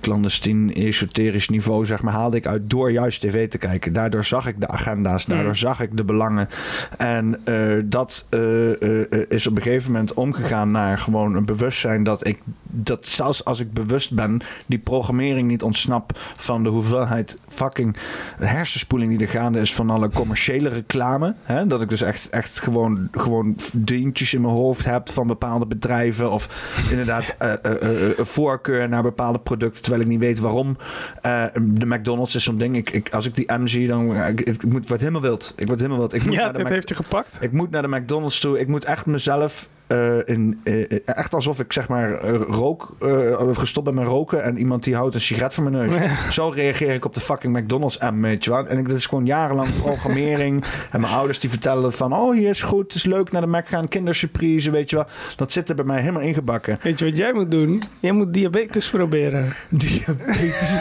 clandestien, 0.00 0.72
esoterisch 0.74 1.48
niveau, 1.48 1.86
zeg 1.86 2.02
maar, 2.02 2.12
haalde 2.12 2.36
ik 2.36 2.46
uit 2.46 2.70
door 2.70 2.90
juist 2.90 3.20
tv 3.20 3.48
te 3.48 3.58
kijken. 3.58 3.92
Daardoor 3.92 4.24
zag 4.24 4.46
ik 4.46 4.60
de 4.60 4.68
agenda's, 4.68 5.24
daardoor 5.24 5.46
Hmm. 5.50 5.54
zag 5.54 5.80
ik 5.80 5.96
de 5.96 6.04
belangen. 6.04 6.48
En 6.96 7.40
eh, 7.44 7.54
dat 7.84 8.26
eh, 8.28 8.82
eh, 8.82 9.12
eh, 9.12 9.20
is 9.28 9.46
op 9.46 9.56
een 9.56 9.62
gegeven 9.62 9.92
moment 9.92 10.14
omgegaan 10.14 10.70
naar 10.70 10.98
gewoon 10.98 11.34
een 11.34 11.44
bewustzijn 11.44 12.02
dat 12.02 12.26
ik, 12.26 12.38
dat 12.62 13.06
zelfs 13.06 13.44
als 13.44 13.60
ik 13.60 13.72
bewust 13.72 14.14
ben, 14.14 14.40
die 14.66 14.78
programmering 14.78 15.48
niet 15.48 15.62
ontsnap 15.62 16.12
van 16.36 16.62
de 16.62 16.68
hoeveelheid 16.68 17.38
fucking 17.48 17.96
hersenspoeling 18.38 19.18
die 19.18 19.26
er 19.26 19.32
gaande 19.32 19.60
is 19.60 19.74
van 19.74 19.90
alle 19.90 20.10
commerciële 20.10 20.68
reclame. 20.68 21.34
Hè? 21.42 21.66
Dat 21.66 21.82
ik 21.82 21.88
dus 21.88 22.02
echt, 22.02 22.28
echt 22.28 22.60
gewoon, 22.60 23.08
gewoon 23.12 23.56
dingetjes 23.78 24.34
in 24.34 24.40
mijn 24.40 24.54
hoofd 24.54 24.84
heb 24.84 25.10
van 25.10 25.26
bepaalde 25.26 25.66
bedrijven 25.66 26.30
of 26.30 26.48
inderdaad 26.90 27.34
eh, 27.38 27.52
eh, 27.52 28.10
eh, 28.10 28.24
voorkeur 28.24 28.88
naar 28.88 29.02
bepaalde 29.02 29.38
producten, 29.42 29.82
terwijl 29.82 30.02
ik 30.02 30.08
niet 30.08 30.20
weet 30.20 30.38
waarom. 30.38 30.76
Eh, 31.22 31.44
de 31.60 31.86
McDonald's 31.86 32.34
is 32.34 32.44
zo'n 32.44 32.58
ding. 32.58 32.76
Ik, 32.76 32.90
ik, 32.90 33.14
als 33.14 33.26
ik 33.26 33.34
die 33.34 33.52
M 33.52 33.66
zie, 33.66 33.86
dan 33.88 34.16
ik, 34.16 34.40
ik 34.40 34.64
moet, 34.64 34.88
word 34.88 35.00
helemaal 35.00 35.20
wild. 35.20 35.52
Ik 35.56 35.66
word 35.66 35.78
helemaal 35.78 35.98
wild. 35.98 36.12
Ik 36.14 36.24
moet 36.24 36.32
Ja, 36.34 36.38
naar 36.38 36.48
de 36.48 36.52
dit 36.54 36.62
Mac- 36.62 36.72
heeft 36.72 36.88
je 36.88 36.94
gepakt. 36.94 37.38
ik 37.40 37.52
moet 37.52 37.70
naar 37.70 37.82
de 37.82 37.88
McDonald's 37.88 38.40
toe. 38.40 38.58
Ik 38.58 38.68
moet 38.68 38.84
echt 38.84 39.06
mezelf. 39.06 39.68
Eh, 39.90 40.34
in, 40.34 40.60
eh, 40.64 40.98
echt 41.04 41.34
alsof 41.34 41.60
ik 41.60 41.72
zeg 41.72 41.88
maar 41.88 42.12
eh, 42.12 42.34
rook, 42.48 42.96
eh, 43.00 43.48
gestopt 43.52 43.86
ben 43.86 43.94
met 43.94 44.06
roken 44.06 44.42
en 44.42 44.58
iemand 44.58 44.84
die 44.84 44.94
houdt 44.94 45.14
een 45.14 45.20
sigaret 45.20 45.54
voor 45.54 45.70
mijn 45.70 45.90
neus. 45.90 46.10
Ja. 46.10 46.30
Zo 46.30 46.48
reageer 46.48 46.94
ik 46.94 47.04
op 47.04 47.14
de 47.14 47.20
fucking 47.20 47.58
McDonald's 47.58 47.98
app, 47.98 48.16
weet 48.20 48.44
je 48.44 48.50
wel. 48.50 48.66
En 48.66 48.78
ik, 48.78 48.88
dat 48.88 48.96
is 48.96 49.06
gewoon 49.06 49.26
jarenlang 49.26 49.68
programmering. 49.82 50.64
en 50.90 51.00
mijn 51.00 51.12
ouders 51.12 51.38
die 51.38 51.50
vertellen 51.50 51.92
van, 51.92 52.12
oh 52.12 52.34
hier 52.34 52.48
is 52.48 52.62
goed, 52.62 52.82
het 52.82 52.94
is 52.94 53.04
leuk 53.04 53.32
naar 53.32 53.40
de 53.40 53.46
Mac 53.46 53.68
gaan, 53.68 53.88
kindersurprise, 53.88 54.70
weet 54.70 54.90
je 54.90 54.96
wel. 54.96 55.06
Dat 55.36 55.52
zit 55.52 55.68
er 55.68 55.74
bij 55.74 55.84
mij 55.84 56.00
helemaal 56.00 56.22
ingebakken. 56.22 56.78
Weet 56.82 56.98
je 56.98 57.04
wat 57.04 57.16
jij 57.16 57.32
moet 57.32 57.50
doen? 57.50 57.82
Jij 58.00 58.12
moet 58.12 58.34
diabetes 58.34 58.90
proberen. 58.90 59.54
Diabetes? 59.68 60.78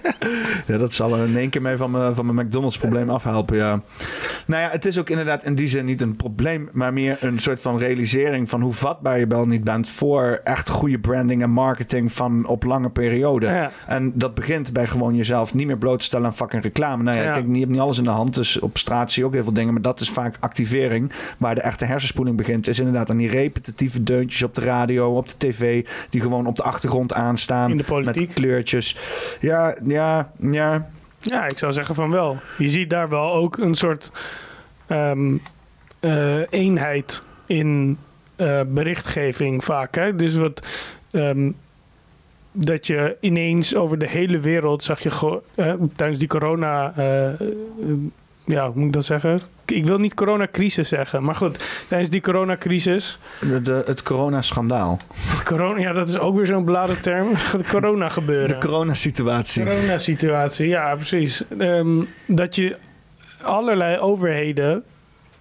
Ja, 0.66 0.78
dat 0.78 0.94
zal 0.94 1.16
er 1.16 1.28
in 1.28 1.36
één 1.36 1.50
keer 1.50 1.62
mee 1.62 1.76
van 1.76 1.90
mijn, 1.90 2.14
van 2.14 2.34
mijn 2.34 2.46
McDonald's 2.46 2.78
probleem 2.78 3.10
afhelpen, 3.10 3.56
ja. 3.56 3.82
Nou 4.46 4.62
ja, 4.62 4.68
het 4.70 4.84
is 4.84 4.98
ook 4.98 5.10
inderdaad 5.10 5.44
in 5.44 5.54
die 5.54 5.68
zin 5.68 5.84
niet 5.84 6.00
een 6.00 6.16
probleem, 6.16 6.68
maar 6.72 6.92
meer 6.92 7.16
een 7.20 7.38
soort 7.38 7.60
van 7.60 7.78
realisering 7.78 8.41
van 8.48 8.60
hoe 8.60 8.72
vatbaar 8.72 9.18
je 9.18 9.26
wel 9.26 9.46
niet 9.46 9.64
bent 9.64 9.88
voor 9.88 10.40
echt 10.44 10.68
goede 10.68 10.98
branding 10.98 11.42
en 11.42 11.50
marketing 11.50 12.12
van 12.12 12.46
op 12.46 12.64
lange 12.64 12.90
periode. 12.90 13.46
Ja. 13.46 13.70
En 13.86 14.12
dat 14.14 14.34
begint 14.34 14.72
bij 14.72 14.86
gewoon 14.86 15.14
jezelf 15.14 15.54
niet 15.54 15.66
meer 15.66 15.78
bloot 15.78 15.98
te 15.98 16.04
stellen 16.04 16.26
aan 16.26 16.34
fucking 16.34 16.62
reclame. 16.62 17.02
Nou 17.02 17.16
ja, 17.16 17.22
Ja. 17.22 17.32
kijk, 17.32 17.46
je 17.52 17.58
hebt 17.58 17.70
niet 17.70 17.80
alles 17.80 17.98
in 17.98 18.04
de 18.04 18.10
hand, 18.10 18.34
dus 18.34 18.58
op 18.60 18.78
straat 18.78 19.12
zie 19.12 19.22
je 19.22 19.28
ook 19.28 19.34
heel 19.34 19.42
veel 19.42 19.52
dingen, 19.52 19.72
maar 19.72 19.82
dat 19.82 20.00
is 20.00 20.10
vaak 20.10 20.36
activering. 20.40 21.12
Waar 21.38 21.54
de 21.54 21.60
echte 21.60 21.84
hersenspoeling 21.84 22.36
begint, 22.36 22.68
is 22.68 22.78
inderdaad 22.78 23.10
aan 23.10 23.16
die 23.16 23.30
repetitieve 23.30 24.02
deuntjes 24.02 24.42
op 24.42 24.54
de 24.54 24.60
radio, 24.60 25.16
op 25.16 25.28
de 25.28 25.34
tv, 25.38 25.86
die 26.10 26.20
gewoon 26.20 26.46
op 26.46 26.56
de 26.56 26.62
achtergrond 26.62 27.14
aanstaan. 27.14 27.70
In 27.70 27.76
de 27.76 27.84
politiek. 27.84 28.26
Met 28.26 28.34
kleurtjes. 28.36 28.96
Ja, 29.40 29.76
ja, 29.84 30.30
ja. 30.40 30.88
Ja, 31.20 31.44
ik 31.44 31.58
zou 31.58 31.72
zeggen 31.72 31.94
van 31.94 32.10
wel. 32.10 32.36
Je 32.58 32.68
ziet 32.68 32.90
daar 32.90 33.08
wel 33.08 33.32
ook 33.34 33.56
een 33.58 33.74
soort 33.74 34.12
ehm, 34.86 35.36
eh, 36.00 36.52
eenheid 36.52 37.22
in 37.46 37.98
eh, 38.42 38.60
berichtgeving 38.66 39.64
vaak. 39.64 39.94
Hè? 39.94 40.16
Dus 40.16 40.34
wat 40.34 40.66
ehm, 41.10 41.50
dat 42.52 42.86
je 42.86 43.16
ineens 43.20 43.74
over 43.76 43.98
de 43.98 44.08
hele 44.08 44.38
wereld 44.38 44.82
zag 44.84 45.00
je 45.02 45.40
eh, 45.54 45.72
tijdens 45.96 46.18
die 46.18 46.28
corona. 46.28 46.92
eh, 46.96 47.28
ja, 48.44 48.66
hoe 48.66 48.74
moet 48.76 48.86
ik 48.86 48.92
dat 48.92 49.04
zeggen? 49.04 49.40
Ik 49.66 49.84
wil 49.84 49.98
niet 49.98 50.14
coronacrisis 50.14 50.88
zeggen, 50.88 51.22
maar 51.24 51.34
goed, 51.34 51.84
tijdens 51.88 52.10
die 52.10 52.20
coronacrisis. 52.20 53.18
De, 53.40 53.60
de- 53.60 53.82
het 53.86 54.02
coronaschandaal. 54.02 54.98
Het 55.14 55.42
corona, 55.42 55.78
ja, 55.80 55.92
dat 55.92 56.08
is 56.08 56.18
ook 56.18 56.36
weer 56.36 56.46
zo'n 56.46 56.64
beladen 56.64 57.00
term. 57.02 57.28
Het 57.56 57.68
corona 57.68 58.08
gebeuren. 58.08 58.60
De 58.60 58.66
coronasituatie. 58.66 59.64
Corona-situatie, 59.64 60.68
ja, 60.68 60.94
precies. 60.94 61.42
Ehm, 61.58 62.02
dat 62.26 62.54
je 62.56 62.76
allerlei 63.42 63.98
overheden 63.98 64.82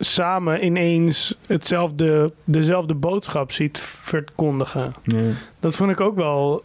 samen 0.05 0.65
ineens 0.65 1.35
hetzelfde, 1.45 2.31
dezelfde 2.43 2.93
boodschap 2.93 3.51
ziet 3.51 3.79
verkondigen. 3.79 4.93
Dat 5.59 5.75
vond 5.75 5.91
ik 5.91 6.01
ook 6.01 6.15
wel. 6.15 6.63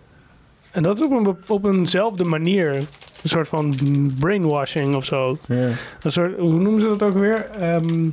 En 0.71 0.83
dat 0.83 1.01
is 1.01 1.07
op, 1.07 1.11
een, 1.11 1.37
op 1.47 1.65
eenzelfde 1.65 2.25
manier. 2.25 2.75
Een 2.75 3.29
soort 3.29 3.49
van 3.49 3.75
brainwashing 4.19 4.95
of 4.95 5.05
zo. 5.05 5.39
Ja. 5.47 5.69
Een 6.03 6.13
soort, 6.13 6.39
hoe 6.39 6.61
noemen 6.61 6.81
ze 6.81 6.89
dat 6.89 7.03
ook 7.03 7.15
weer? 7.15 7.51
Ehm, 7.51 8.09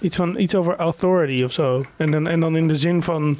iets, 0.00 0.16
van, 0.16 0.38
iets 0.38 0.54
over 0.54 0.76
authority 0.76 1.42
of 1.42 1.52
zo. 1.52 1.84
En 1.96 2.10
dan, 2.10 2.26
en 2.26 2.40
dan 2.40 2.56
in 2.56 2.68
de 2.68 2.76
zin 2.76 3.02
van. 3.02 3.38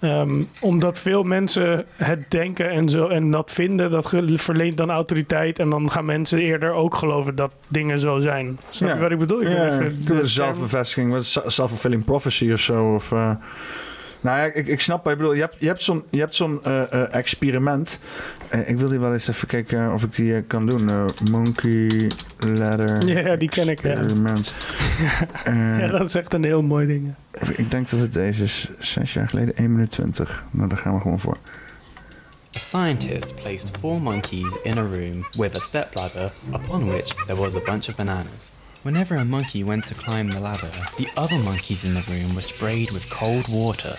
Ehm, 0.00 0.42
omdat 0.60 0.98
veel 0.98 1.22
mensen 1.22 1.84
het 1.96 2.30
denken 2.30 2.70
en, 2.70 2.88
zo, 2.88 3.08
en 3.08 3.30
dat 3.30 3.52
vinden, 3.52 3.90
dat 3.90 4.08
verleent 4.34 4.76
dan 4.76 4.90
autoriteit. 4.90 5.58
En 5.58 5.70
dan 5.70 5.90
gaan 5.90 6.04
mensen 6.04 6.38
eerder 6.38 6.72
ook 6.72 6.94
geloven 6.94 7.34
dat 7.34 7.52
dingen 7.68 7.98
zo 7.98 8.20
zijn. 8.20 8.58
Snap 8.68 8.94
je 8.94 9.00
wat 9.00 9.10
ik 9.10 9.18
bedoel? 9.18 9.42
Ik 9.42 9.48
ja, 9.48 9.66
even 9.66 10.04
de 10.04 10.26
zelfbevestiging, 10.26 11.16
self-fulfilling 11.24 12.04
prophecy 12.04 12.52
of 12.52 12.60
zo. 12.60 12.94
Of, 12.94 13.12
eh, 13.12 13.30
nou 14.26 14.38
ja, 14.38 14.44
ik, 14.54 14.66
ik 14.66 14.80
snap 14.80 15.04
wat 15.04 15.12
je 15.12 15.18
bedoelt. 15.18 15.36
Je 15.36 15.42
hebt, 15.42 15.56
je 15.58 15.66
hebt 15.66 15.82
zo'n 15.82 16.04
je 16.10 16.18
hebt 16.18 16.34
zo'n 16.34 16.64
eh, 16.64 16.92
eh, 16.92 17.14
experiment. 17.14 18.00
Eh, 18.48 18.68
ik 18.68 18.78
wil 18.78 18.88
die 18.88 18.98
wel 18.98 19.12
eens 19.12 19.28
even 19.28 19.48
kijken 19.48 19.92
of 19.92 20.02
ik 20.02 20.14
die 20.16 20.42
kan 20.42 20.66
doen. 20.66 20.90
Eh, 20.90 21.04
monkey 21.30 22.10
ladder 22.38 23.06
Ja, 23.24 23.36
die 23.36 23.48
ken 23.48 23.68
ik. 23.68 23.82
Ja. 23.82 24.00
Eh, 25.44 25.78
ja, 25.78 25.86
dat 25.86 26.06
is 26.06 26.14
echt 26.14 26.34
een 26.34 26.44
heel 26.44 26.62
mooi 26.62 26.86
ding. 26.86 27.14
Ik 27.56 27.70
denk 27.70 27.90
dat 27.90 28.00
het 28.00 28.12
deze 28.12 28.42
is. 28.42 28.70
Zes 28.78 29.12
jaar 29.12 29.28
geleden, 29.28 29.56
1 29.56 29.72
minuut 29.72 29.90
20. 29.90 30.44
Nou, 30.50 30.68
daar 30.68 30.78
gaan 30.78 30.94
we 30.94 31.00
gewoon 31.00 31.20
voor. 31.20 31.36
A 32.56 32.58
scientist 32.58 33.34
placed 33.34 33.70
four 33.80 34.00
monkeys 34.00 34.56
in 34.62 34.78
a 34.78 34.82
room 34.82 35.26
with 35.38 35.56
a 35.56 35.60
stepladder 35.60 36.32
upon 36.54 36.86
which 36.86 37.14
there 37.26 37.40
was 37.40 37.54
a 37.54 37.60
bunch 37.64 37.88
of 37.88 37.96
bananas. 37.96 38.52
Whenever 38.86 39.16
a 39.16 39.24
monkey 39.24 39.64
went 39.64 39.84
to 39.88 39.94
climb 39.94 40.30
the 40.30 40.38
ladder, 40.38 40.70
the 40.96 41.08
other 41.16 41.36
monkeys 41.38 41.84
in 41.84 41.94
the 41.94 42.06
room 42.08 42.36
were 42.36 42.40
sprayed 42.40 42.92
with 42.92 43.10
cold 43.10 43.48
water. 43.48 43.96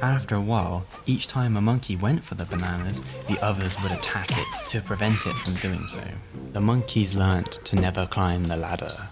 After 0.00 0.36
a 0.36 0.40
while, 0.40 0.86
each 1.06 1.26
time 1.26 1.56
a 1.56 1.60
monkey 1.60 1.96
went 1.96 2.22
for 2.22 2.36
the 2.36 2.44
bananas, 2.44 3.02
the 3.26 3.36
others 3.42 3.76
would 3.82 3.90
attack 3.90 4.30
it 4.30 4.68
to 4.68 4.80
prevent 4.80 5.26
it 5.26 5.34
from 5.34 5.54
doing 5.54 5.88
so. 5.88 6.04
The 6.52 6.60
monkeys 6.60 7.14
learnt 7.14 7.50
to 7.64 7.74
never 7.74 8.06
climb 8.06 8.44
the 8.44 8.56
ladder. 8.56 9.08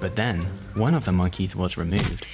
But 0.00 0.16
then, 0.16 0.40
one 0.72 0.94
of 0.94 1.04
the 1.04 1.12
monkeys 1.12 1.54
was 1.54 1.76
removed, 1.76 2.26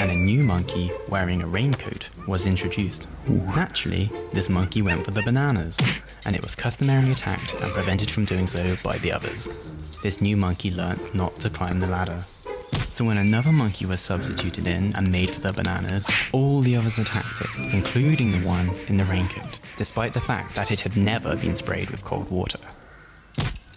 and 0.00 0.10
a 0.10 0.16
new 0.16 0.42
monkey 0.42 0.90
wearing 1.08 1.42
a 1.42 1.46
raincoat 1.46 2.08
was 2.26 2.44
introduced. 2.44 3.06
Naturally, 3.28 4.10
this 4.32 4.48
monkey 4.48 4.82
went 4.82 5.04
for 5.04 5.12
the 5.12 5.22
bananas, 5.22 5.76
and 6.24 6.34
it 6.34 6.42
was 6.42 6.56
customarily 6.56 7.12
attacked 7.12 7.54
and 7.54 7.72
prevented 7.72 8.10
from 8.10 8.24
doing 8.24 8.48
so 8.48 8.74
by 8.82 8.98
the 8.98 9.12
others. 9.12 9.48
This 10.02 10.20
new 10.20 10.36
monkey 10.36 10.70
learnt 10.70 11.14
not 11.14 11.36
to 11.36 11.50
climb 11.50 11.80
the 11.80 11.86
ladder. 11.86 12.24
So 12.90 13.04
when 13.04 13.18
another 13.18 13.52
monkey 13.52 13.84
was 13.84 14.00
substituted 14.00 14.66
in 14.66 14.94
and 14.94 15.12
made 15.12 15.34
for 15.34 15.40
the 15.40 15.52
bananas, 15.52 16.06
all 16.32 16.60
the 16.60 16.76
others 16.76 16.98
attacked 16.98 17.42
it, 17.42 17.74
including 17.74 18.30
the 18.30 18.46
one 18.46 18.70
in 18.88 18.96
the 18.96 19.04
raincoat, 19.04 19.58
despite 19.76 20.12
the 20.12 20.20
fact 20.20 20.54
that 20.54 20.70
it 20.70 20.80
had 20.80 20.96
never 20.96 21.36
been 21.36 21.56
sprayed 21.56 21.90
with 21.90 22.04
cold 22.04 22.30
water. 22.30 22.60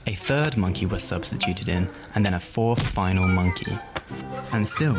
A 0.07 0.13
third 0.13 0.55
monkey 0.55 0.85
was 0.85 1.03
substituted 1.03 1.67
in, 1.67 1.89
and 2.15 2.25
then 2.25 2.33
a 2.33 2.39
fourth 2.39 2.81
final 2.87 3.27
monkey. 3.27 3.77
And 4.53 4.67
still, 4.67 4.95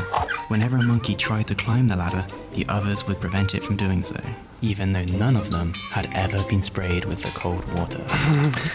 whenever 0.49 0.77
a 0.77 0.83
monkey 0.83 1.15
tried 1.15 1.49
to 1.49 1.55
climb 1.55 1.89
the 1.89 1.97
ladder, 1.97 2.27
the 2.53 2.67
others 2.69 3.07
would 3.07 3.21
prevent 3.21 3.55
it 3.55 3.65
from 3.65 3.77
doing 3.77 4.03
so, 4.03 4.21
even 4.61 4.93
though 4.93 5.19
none 5.19 5.39
of 5.39 5.49
them 5.49 5.71
had 5.91 6.07
ever 6.13 6.45
been 6.49 6.63
sprayed 6.63 7.05
with 7.05 7.23
the 7.23 7.33
cold 7.33 7.65
water. 7.75 8.01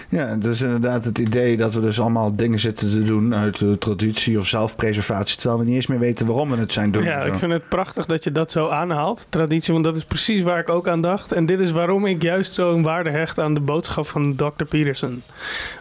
Ja, 0.10 0.36
dus 0.36 0.62
inderdaad 0.62 1.06
het 1.06 1.18
idee 1.20 1.58
dat 1.58 1.74
we 1.74 1.82
dus 1.82 2.00
allemaal 2.00 2.36
dingen 2.36 2.60
zitten 2.60 2.90
te 2.90 3.04
doen 3.04 3.36
uit 3.36 3.60
de 3.60 3.78
traditie 3.78 4.40
of 4.40 4.48
zelfpreservatie, 4.48 5.38
terwijl 5.38 5.60
we 5.60 5.66
niet 5.66 5.76
eens 5.76 5.88
meer 5.88 6.00
weten 6.00 6.26
waarom 6.26 6.50
we 6.50 6.58
het 6.58 6.74
zijn 6.74 6.92
doen. 6.92 7.04
Ja, 7.04 7.24
ik 7.24 7.36
vind 7.36 7.52
het 7.52 7.70
prachtig 7.70 8.06
dat 8.06 8.24
je 8.24 8.32
dat 8.32 8.52
zo 8.52 8.70
aanhaalt, 8.70 9.28
traditie, 9.30 9.74
want 9.74 9.86
dat 9.86 9.96
is 9.96 10.06
precies 10.06 10.44
waar 10.44 10.60
ik 10.60 10.70
ook 10.70 10.88
aan 10.88 11.02
dacht. 11.02 11.32
En 11.32 11.46
dit 11.46 11.60
is 11.60 11.72
waarom 11.72 12.06
ik 12.06 12.22
juist 12.22 12.54
zo'n 12.54 12.84
waarde 12.84 13.10
hecht 13.10 13.40
aan 13.40 13.54
de 13.54 13.60
boodschap 13.60 14.08
van 14.08 14.36
Dr. 14.36 14.64
Peterson. 14.70 15.22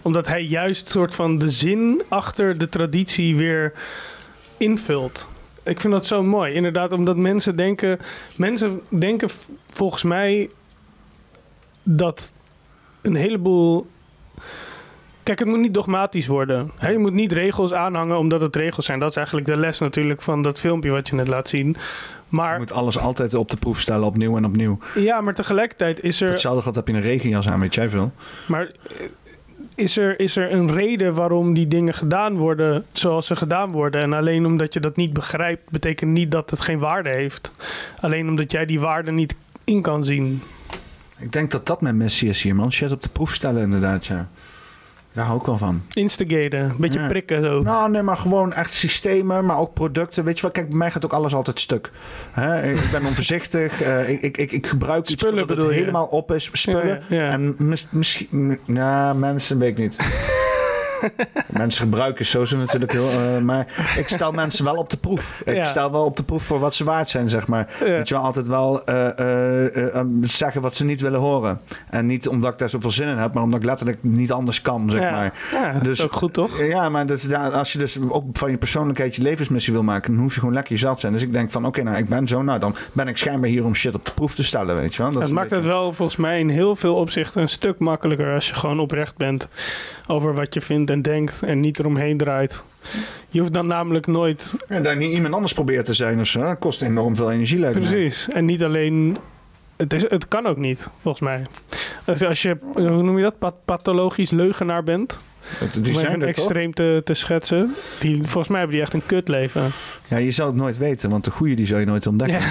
Omdat 0.03 0.27
hij 0.27 0.43
juist 0.43 0.89
soort 0.89 1.15
van 1.15 1.39
de 1.39 1.51
zin 1.51 2.03
achter 2.09 2.59
de 2.59 2.69
traditie 2.69 3.37
weer 3.37 3.73
invult. 4.57 5.27
Ik 5.65 5.81
vind 5.81 5.93
dat 5.93 6.07
zo 6.07 6.23
mooi. 6.23 6.53
Inderdaad, 6.55 6.93
omdat 6.93 7.17
mensen 7.17 7.57
denken... 7.57 7.99
Mensen 8.37 8.81
denken 8.89 9.29
volgens 9.69 10.03
mij 10.03 10.51
dat 11.83 12.33
een 13.03 13.15
heleboel... 13.15 13.87
Kijk, 15.23 15.39
het 15.39 15.49
moet 15.49 15.59
niet 15.59 15.75
dogmatisch 15.75 16.27
worden. 16.27 16.71
Hè, 16.79 16.89
je 16.89 16.99
moet 16.99 17.13
niet 17.13 17.33
regels 17.33 17.73
aanhangen 17.73 18.19
omdat 18.19 18.41
het 18.41 18.57
regels 18.57 18.87
zijn. 18.87 18.99
Dat 18.99 19.11
is 19.11 19.17
eigenlijk 19.17 19.47
de 19.47 19.57
les 19.57 19.79
natuurlijk 19.79 20.23
van 20.23 20.43
dat 20.43 20.61
filmpje 20.61 20.91
wat 20.91 21.09
je 21.09 21.15
net 21.15 21.29
laat 21.29 21.49
zien. 21.49 21.77
Maar 22.29 22.53
Je 22.53 22.59
moet 22.59 22.73
alles 22.73 22.99
altijd 22.99 23.35
op 23.35 23.51
de 23.51 23.57
proef 23.57 23.81
stellen, 23.81 24.07
opnieuw 24.07 24.37
en 24.37 24.45
opnieuw. 24.45 24.79
ja, 24.95 25.21
maar 25.21 25.35
tegelijkertijd 25.35 26.03
is 26.03 26.19
Voor 26.19 26.27
er... 26.27 26.33
hetzelfde 26.33 26.63
geld 26.63 26.75
heb 26.75 26.89
je 26.89 26.93
een 26.93 27.01
regenjas 27.01 27.49
aan, 27.49 27.61
weet 27.61 27.75
jij 27.75 27.89
veel. 27.89 28.13
Maar 28.47 28.63
eh, 28.63 29.07
is 29.75 29.97
er, 29.97 30.21
is 30.21 30.37
er 30.37 30.53
een 30.53 30.73
reden 30.73 31.15
waarom 31.15 31.55
die 31.55 31.69
dingen 31.69 31.95
gedaan 31.95 32.37
worden 32.37 32.85
zoals 32.93 33.27
ze 33.27 33.37
gedaan 33.37 33.73
worden? 33.73 34.01
En 34.01 34.13
alleen 34.13 34.47
omdat 34.47 34.75
je 34.75 34.81
dat 34.81 34.97
niet 34.97 35.13
begrijpt, 35.13 35.71
betekent 35.71 36.11
niet 36.11 36.31
dat 36.31 36.51
het 36.51 36.61
geen 36.61 36.79
waarde 36.79 37.11
heeft. 37.11 37.51
Alleen 38.01 38.29
omdat 38.29 38.53
jij 38.53 38.67
die 38.67 38.81
waarde 38.81 39.13
niet 39.13 39.35
in 39.65 39.83
kan 39.83 40.05
zien. 40.05 40.43
Ik 41.19 41.33
denk 41.33 41.51
dat 41.51 41.67
dat 41.67 41.81
mijn 41.81 41.97
missie 41.97 42.29
is 42.29 42.43
hier, 42.43 42.55
man. 42.55 42.73
Shit 42.73 42.93
op 42.93 43.03
de 43.03 43.09
proef 43.09 43.35
stellen, 43.35 43.63
inderdaad, 43.63 44.07
ja. 44.07 44.29
Daar 45.15 45.25
hou 45.25 45.39
ik 45.41 45.47
wel 45.47 45.59
van. 45.59 45.83
Instigaten, 45.93 46.61
een 46.61 46.77
beetje 46.79 47.01
Ja. 47.01 47.07
prikken 47.07 47.43
zo. 47.43 47.61
Nou, 47.61 47.91
nee, 47.91 48.03
maar 48.03 48.17
gewoon 48.17 48.53
echt 48.53 48.75
systemen, 48.75 49.47
maar 49.47 49.59
ook 49.59 49.75
producten. 49.75 50.25
Weet 50.25 50.37
je 50.37 50.43
wat? 50.43 50.53
Kijk, 50.53 50.69
bij 50.69 50.77
mij 50.79 50.91
gaat 50.91 51.05
ook 51.05 51.13
alles 51.13 51.35
altijd 51.35 51.61
stuk. 51.61 51.91
Hè? 52.33 52.71
Ik 52.73 52.89
ben 52.93 53.05
onvoorzichtig. 53.07 53.81
eh, 53.83 54.09
ik, 54.09 54.23
ik, 54.23 54.37
ik, 54.37 54.53
ik 54.53 54.67
gebruik 54.67 55.09
iets 55.09 55.23
Spullen 55.23 55.39
dat 55.39 55.49
het 55.49 55.57
bedoel 55.59 55.73
je? 55.73 55.79
helemaal 55.79 56.07
op 56.07 56.33
is. 56.33 56.49
Spullen. 56.53 56.87
Ja, 57.09 57.17
ja. 57.17 57.29
En 57.29 57.55
mis- 57.59 57.87
misschien... 57.91 58.59
Nou, 58.67 59.17
mensen 59.19 59.59
weet 59.59 59.69
ik 59.71 59.79
niet. 59.79 59.97
mensen 61.47 61.83
gebruiken 61.83 62.27
zo 62.27 62.45
zo 62.45 62.57
natuurlijk 62.57 62.93
heel... 62.93 63.11
eh, 63.11 63.39
maar 63.43 63.67
ik 63.99 64.09
stel 64.09 64.33
mensen 64.33 64.65
wel 64.65 64.75
op 64.77 64.91
de 64.91 64.97
proef. 64.97 65.43
Ik 65.45 65.55
Ja. 65.55 65.65
stel 65.65 65.91
wel 65.93 66.05
op 66.05 66.17
de 66.17 66.23
proef 66.25 66.43
voor 66.43 66.59
wat 66.59 66.75
ze 66.75 66.85
waard 66.85 67.09
zijn, 67.09 67.29
zeg 67.29 67.47
maar. 67.47 67.69
Ja. 67.81 67.85
Weet 67.87 68.09
je 68.09 68.15
wel, 68.15 68.23
altijd 68.25 68.47
wel 68.47 68.85
eh, 68.85 69.19
eh, 69.19 69.77
eh, 69.77 69.95
eh, 69.97 70.07
zeggen 70.21 70.61
wat 70.61 70.75
ze 70.77 70.85
niet 70.85 71.01
willen 71.01 71.21
horen. 71.21 71.61
En 71.91 72.07
niet 72.07 72.29
omdat 72.29 72.53
ik 72.53 72.59
daar 72.59 72.69
zoveel 72.71 72.91
zin 72.91 73.09
in 73.09 73.17
heb, 73.17 73.35
maar 73.35 73.43
omdat 73.43 73.61
ik 73.61 73.67
letterlijk 73.67 73.99
niet 74.01 74.33
anders 74.33 74.63
kan, 74.63 74.91
zeg 74.91 75.01
Ja. 75.01 75.11
maar. 75.11 75.33
Ja, 75.53 75.73
dat 75.73 75.87
is 75.87 76.03
ook 76.03 76.13
goed, 76.13 76.33
toch? 76.33 76.59
Ja, 76.63 76.89
maar 76.89 77.07
dus, 77.07 77.23
ja, 77.23 77.49
als 77.49 77.73
je 77.73 77.79
dus 77.79 77.99
ook 78.09 78.25
van 78.33 78.51
je 78.51 78.57
persoonlijkheid 78.57 79.15
je 79.17 79.23
levensmissie 79.23 79.73
wil 79.73 79.83
maken, 79.83 80.13
dan 80.13 80.21
hoef 80.23 80.33
je 80.35 80.39
gewoon 80.41 80.55
lekker 80.55 80.73
jezelf 80.73 80.95
te 80.95 81.01
zijn. 81.01 81.13
Dus 81.13 81.23
ik 81.23 81.33
denk 81.33 81.51
van, 81.51 81.67
oké, 81.67 81.83
nou, 81.83 81.97
ik 81.97 82.09
ben 82.09 82.29
zo, 82.29 82.43
nou, 82.43 82.59
dan 82.59 82.75
ben 82.93 83.09
ik 83.09 83.17
schijnbaar 83.17 83.51
hier 83.51 83.65
om 83.65 83.75
shit 83.75 83.95
op 83.95 84.05
de 84.05 84.13
proef 84.15 84.35
te 84.35 84.45
stellen, 84.45 84.77
weet 84.77 84.95
je 84.95 85.03
wel. 85.03 85.11
Dat 85.11 85.23
Het 85.23 85.31
maakt 85.33 85.49
beetje- 85.51 85.65
het 85.65 85.75
wel 85.75 85.93
volgens 85.93 86.17
mij 86.19 86.39
in 86.39 86.49
heel 86.49 86.77
veel 86.77 86.95
opzichten 86.95 87.43
een 87.43 87.49
stuk 87.49 87.79
makkelijker 87.79 88.35
als 88.35 88.49
je 88.49 88.55
gewoon 88.55 88.81
oprecht 88.81 89.17
bent 89.17 89.49
over 90.07 90.35
wat 90.35 90.55
je 90.55 90.61
vindt 90.61 90.91
en 90.95 91.03
denkt 91.03 91.43
en 91.43 91.61
niet 91.61 91.79
eromheen 91.79 92.17
draait. 92.17 92.65
Je 93.29 93.41
hoeft 93.41 93.53
dan 93.53 93.67
namelijk 93.67 94.07
nooit 94.07 94.55
Ja, 94.69 94.81
dat 94.81 94.97
niet 94.97 95.13
iemand 95.13 95.35
anders 95.35 95.53
probeert 95.53 95.85
te 95.85 95.95
zijn 95.95 96.21
of 96.21 96.27
zo. 96.27 96.41
Dat 96.41 96.59
kost 96.59 96.83
enorm 96.83 97.17
veel 97.17 97.31
energie, 97.31 97.59
lijkt. 97.59 97.79
Precies. 97.79 98.29
En 98.29 98.45
niet 98.45 98.65
alleen. 98.65 99.17
Het, 99.77 99.93
is, 99.93 100.11
het 100.11 100.29
kan 100.29 100.47
ook 100.47 100.57
niet, 100.57 100.89
volgens 101.01 101.23
mij. 101.25 101.47
Dus 102.05 102.23
als 102.23 102.43
je, 102.43 102.57
hoe 102.73 103.03
noem 103.03 103.17
je 103.17 103.23
dat, 103.23 103.39
Pat- 103.39 103.65
pathologisch 103.65 104.31
leugenaar 104.31 104.85
bent. 104.85 105.21
Die 105.73 105.95
om 105.95 106.01
zijn 106.01 106.23
er, 106.23 106.29
extreem 106.29 106.75
te, 106.75 107.01
te 107.05 107.15
schetsen. 107.15 107.75
Die, 108.01 108.17
volgens 108.17 108.49
mij 108.49 108.59
hebben 108.59 108.77
die 108.77 108.85
echt 108.85 108.95
een 108.95 109.07
kutleven. 109.07 109.63
Ja, 110.09 110.17
je 110.17 110.31
zal 110.31 110.47
het 110.47 110.57
nooit 110.57 110.79
weten, 110.79 111.11
want 111.11 111.25
de 111.25 111.31
goede 111.31 111.55
die 111.55 111.67
zou 111.67 111.81
je 111.81 111.87
nooit 111.87 112.07
ontdekken. 112.07 112.41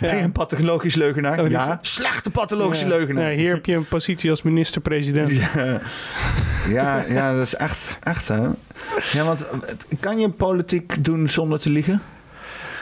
Ben 0.00 0.16
je 0.16 0.22
een 0.22 0.32
pathologisch 0.32 0.94
leugenaar? 0.94 1.40
Oh, 1.40 1.50
Ja. 1.50 1.78
Slechte 1.82 2.30
pathologische 2.30 2.88
leugenaar. 2.88 3.30
Hier 3.30 3.54
heb 3.54 3.66
je 3.66 3.74
een 3.74 3.84
positie 3.88 4.30
als 4.30 4.42
minister-president. 4.42 5.30
Ja. 5.30 5.80
Ja, 6.68 7.04
ja, 7.08 7.32
dat 7.34 7.46
is 7.46 7.54
echt, 7.54 7.98
echt 8.02 8.28
hè. 8.28 8.46
Ja, 9.12 9.24
want 9.24 9.46
eh, 9.48 9.58
kan 10.00 10.18
je 10.18 10.28
politiek 10.28 11.04
doen 11.04 11.28
zonder 11.28 11.58
te 11.58 11.70
liegen? 11.70 12.00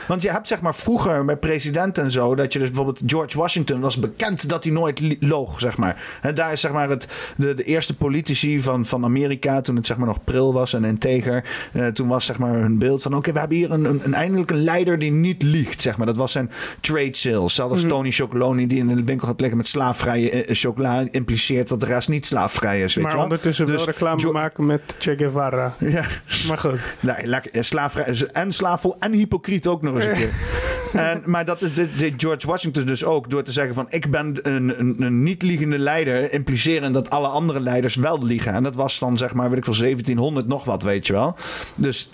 Want 0.06 0.22
je 0.22 0.30
hebt 0.30 0.48
zeg 0.48 0.60
maar 0.60 0.74
vroeger 0.74 1.24
bij 1.24 1.36
presidenten 1.36 2.04
en 2.04 2.10
zo, 2.10 2.34
dat 2.34 2.52
je 2.52 2.58
dus 2.58 2.68
bijvoorbeeld 2.68 3.02
George 3.06 3.38
Washington 3.38 3.80
was 3.80 3.98
bekend 3.98 4.48
dat 4.48 4.64
hij 4.64 4.72
nooit 4.72 5.00
loog, 5.20 5.60
zeg 5.60 5.76
maar. 5.76 6.18
Hè, 6.20 6.32
daar 6.32 6.52
is 6.52 6.60
zeg 6.60 6.72
maar 6.72 6.88
het, 6.88 7.08
de, 7.36 7.54
de 7.54 7.62
eerste 7.62 7.96
politici 7.96 8.60
van, 8.60 8.84
van 8.84 9.04
Amerika, 9.04 9.60
toen 9.60 9.76
het 9.76 9.86
zeg 9.86 9.96
maar 9.96 10.06
nog 10.06 10.24
pril 10.24 10.52
was 10.52 10.72
en 10.72 10.84
integer, 10.84 11.44
eh, 11.72 11.86
toen 11.86 12.08
was 12.08 12.24
zeg 12.24 12.38
maar 12.38 12.54
hun 12.54 12.78
beeld 12.78 13.02
van, 13.02 13.14
oké, 13.14 13.32
we 13.32 13.38
hebben 13.38 13.56
hier 13.56 13.70
een, 13.70 13.84
een, 13.84 14.00
een 14.04 14.14
eindelijk 14.14 14.50
een 14.50 14.64
leider 14.64 14.98
die 14.98 15.10
niet 15.10 15.42
liegt, 15.42 15.80
zeg 15.80 15.96
maar. 15.96 16.06
Dat 16.06 16.16
was 16.16 16.32
zijn 16.32 16.50
trade 16.80 17.16
sales. 17.16 17.54
Zelfs 17.54 17.80
Mhm. 17.80 17.88
Tony 17.88 18.10
Chocoloni 18.10 18.66
die 18.66 18.78
in 18.78 18.96
de 18.96 19.04
winkel 19.04 19.28
gaat 19.28 19.40
liggen 19.40 19.56
met 19.56 19.68
slaafvrije 19.68 20.30
eh, 20.30 20.54
chocola, 20.54 21.04
impliceert 21.10 21.68
dat 21.68 21.80
de 21.80 21.86
rest 21.86 22.08
niet 22.08 22.26
slaafvrij 22.26 22.82
is, 22.82 22.94
weet 22.94 23.02
maar 23.04 23.12
je 23.12 23.18
wel. 23.18 23.26
ondertussen 23.26 23.66
Dus 23.66 23.74
wel 23.74 23.84
reclame 23.84 24.32
maken 24.32 24.66
met 24.66 24.96
Che 24.98 25.16
Guevara. 25.16 25.74
Ja. 25.78 26.04
Maar 26.48 26.58
goed. 26.58 26.78
Nee, 27.00 27.16
eh, 27.16 27.62
slaafvrij, 27.62 28.14
en 28.32 28.52
slaafvol 28.52 28.96
en 28.98 29.12
hypocriet 29.12 29.66
ook 29.66 29.82
nog 29.82 29.95
eens 29.96 30.06
een 30.06 30.14
keer. 30.14 30.32
En, 30.92 31.22
maar 31.24 31.44
dat 31.44 31.62
is 31.62 31.74
dit, 31.74 31.98
dit 31.98 32.14
George 32.16 32.46
Washington 32.46 32.86
dus 32.86 33.04
ook 33.04 33.30
door 33.30 33.42
te 33.42 33.52
zeggen 33.52 33.74
van 33.74 33.86
ik 33.88 34.10
ben 34.10 34.38
een, 34.42 34.80
een, 34.80 35.02
een 35.02 35.22
niet-liegende 35.22 35.78
leider, 35.78 36.32
impliceren 36.32 36.92
dat 36.92 37.10
alle 37.10 37.28
andere 37.28 37.60
leiders 37.60 37.94
wel 37.94 38.24
liegen. 38.24 38.52
En 38.52 38.62
dat 38.62 38.74
was 38.74 38.98
dan 38.98 39.16
zeg 39.16 39.34
maar, 39.34 39.48
weet 39.48 39.58
ik 39.58 39.64
veel, 39.64 39.78
1700 39.78 40.46
nog 40.46 40.64
wat, 40.64 40.82
weet 40.82 41.06
je 41.06 41.12
wel. 41.12 41.36
Dus 41.74 42.08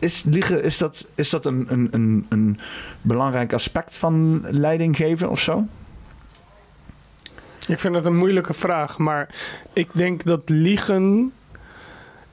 is, 0.00 0.24
liegen, 0.24 0.62
is 0.62 0.78
dat, 0.78 1.06
is 1.14 1.30
dat 1.30 1.46
een, 1.46 1.66
een, 1.68 1.88
een, 1.90 2.26
een 2.28 2.58
belangrijk 3.00 3.52
aspect 3.52 3.96
van 3.96 4.44
leiding 4.50 4.96
geven 4.96 5.30
of 5.30 5.40
zo? 5.40 5.66
Ik 7.66 7.78
vind 7.78 7.94
het 7.94 8.04
een 8.04 8.16
moeilijke 8.16 8.54
vraag, 8.54 8.98
maar 8.98 9.28
ik 9.72 9.88
denk 9.92 10.24
dat 10.24 10.48
liegen. 10.48 11.32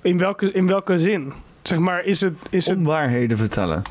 In 0.01 0.17
welke, 0.17 0.51
in 0.51 0.67
welke 0.67 0.99
zin? 0.99 1.33
Zeg 1.61 1.77
maar, 1.77 2.03
is 2.03 2.21
het. 2.21 2.33
Is 2.49 2.65
het 2.65 2.77
Onwaarheden 2.77 3.37
vertellen. 3.37 3.81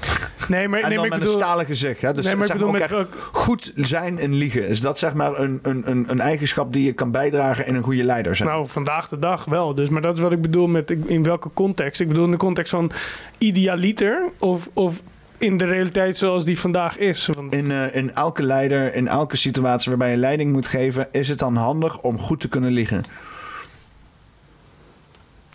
Nee, 0.48 0.68
maar, 0.68 0.80
En 0.80 0.88
nee, 0.88 0.98
dan 0.98 1.08
maar 1.08 1.18
met 1.18 1.18
bedoel, 1.18 1.34
een 1.34 1.40
stalen 1.40 1.66
gezicht. 1.66 2.00
Hè? 2.00 2.14
Dus 2.14 2.24
Nee, 2.24 2.36
maar 2.36 2.46
zeg 2.46 2.58
maar 2.58 2.68
ook 2.68 2.76
echt 2.76 2.94
goed 3.32 3.72
zijn 3.76 4.18
in 4.18 4.34
liegen. 4.34 4.68
Is 4.68 4.80
dat 4.80 4.98
zeg 4.98 5.14
maar 5.14 5.38
een, 5.38 5.58
een, 5.62 5.82
een, 5.84 6.04
een 6.08 6.20
eigenschap 6.20 6.72
die 6.72 6.84
je 6.84 6.92
kan 6.92 7.10
bijdragen 7.10 7.66
in 7.66 7.74
een 7.74 7.82
goede 7.82 8.04
leider 8.04 8.36
zijn? 8.36 8.48
Nou, 8.48 8.68
vandaag 8.68 9.08
de 9.08 9.18
dag 9.18 9.44
wel. 9.44 9.74
Dus, 9.74 9.88
maar 9.88 10.02
dat 10.02 10.16
is 10.16 10.20
wat 10.22 10.32
ik 10.32 10.42
bedoel 10.42 10.66
met 10.66 10.90
in 10.90 11.22
welke 11.22 11.50
context. 11.54 12.00
Ik 12.00 12.08
bedoel 12.08 12.24
in 12.24 12.30
de 12.30 12.36
context 12.36 12.70
van 12.70 12.90
idealiter 13.38 14.30
of, 14.38 14.68
of 14.72 15.02
in 15.38 15.56
de 15.56 15.64
realiteit 15.64 16.16
zoals 16.16 16.44
die 16.44 16.60
vandaag 16.60 16.98
is. 16.98 17.28
Want 17.36 17.54
In, 17.54 17.70
eh, 17.70 17.94
in 17.94 18.14
elke 18.14 18.42
leider, 18.42 18.94
in 18.94 19.08
elke 19.08 19.36
situatie 19.36 19.90
waarbij 19.90 20.10
je 20.10 20.16
leiding 20.16 20.52
moet 20.52 20.66
geven, 20.66 21.08
is 21.12 21.28
het 21.28 21.38
dan 21.38 21.56
handig 21.56 22.00
om 22.00 22.18
goed 22.18 22.40
te 22.40 22.48
kunnen 22.48 22.70
liegen. 22.70 23.04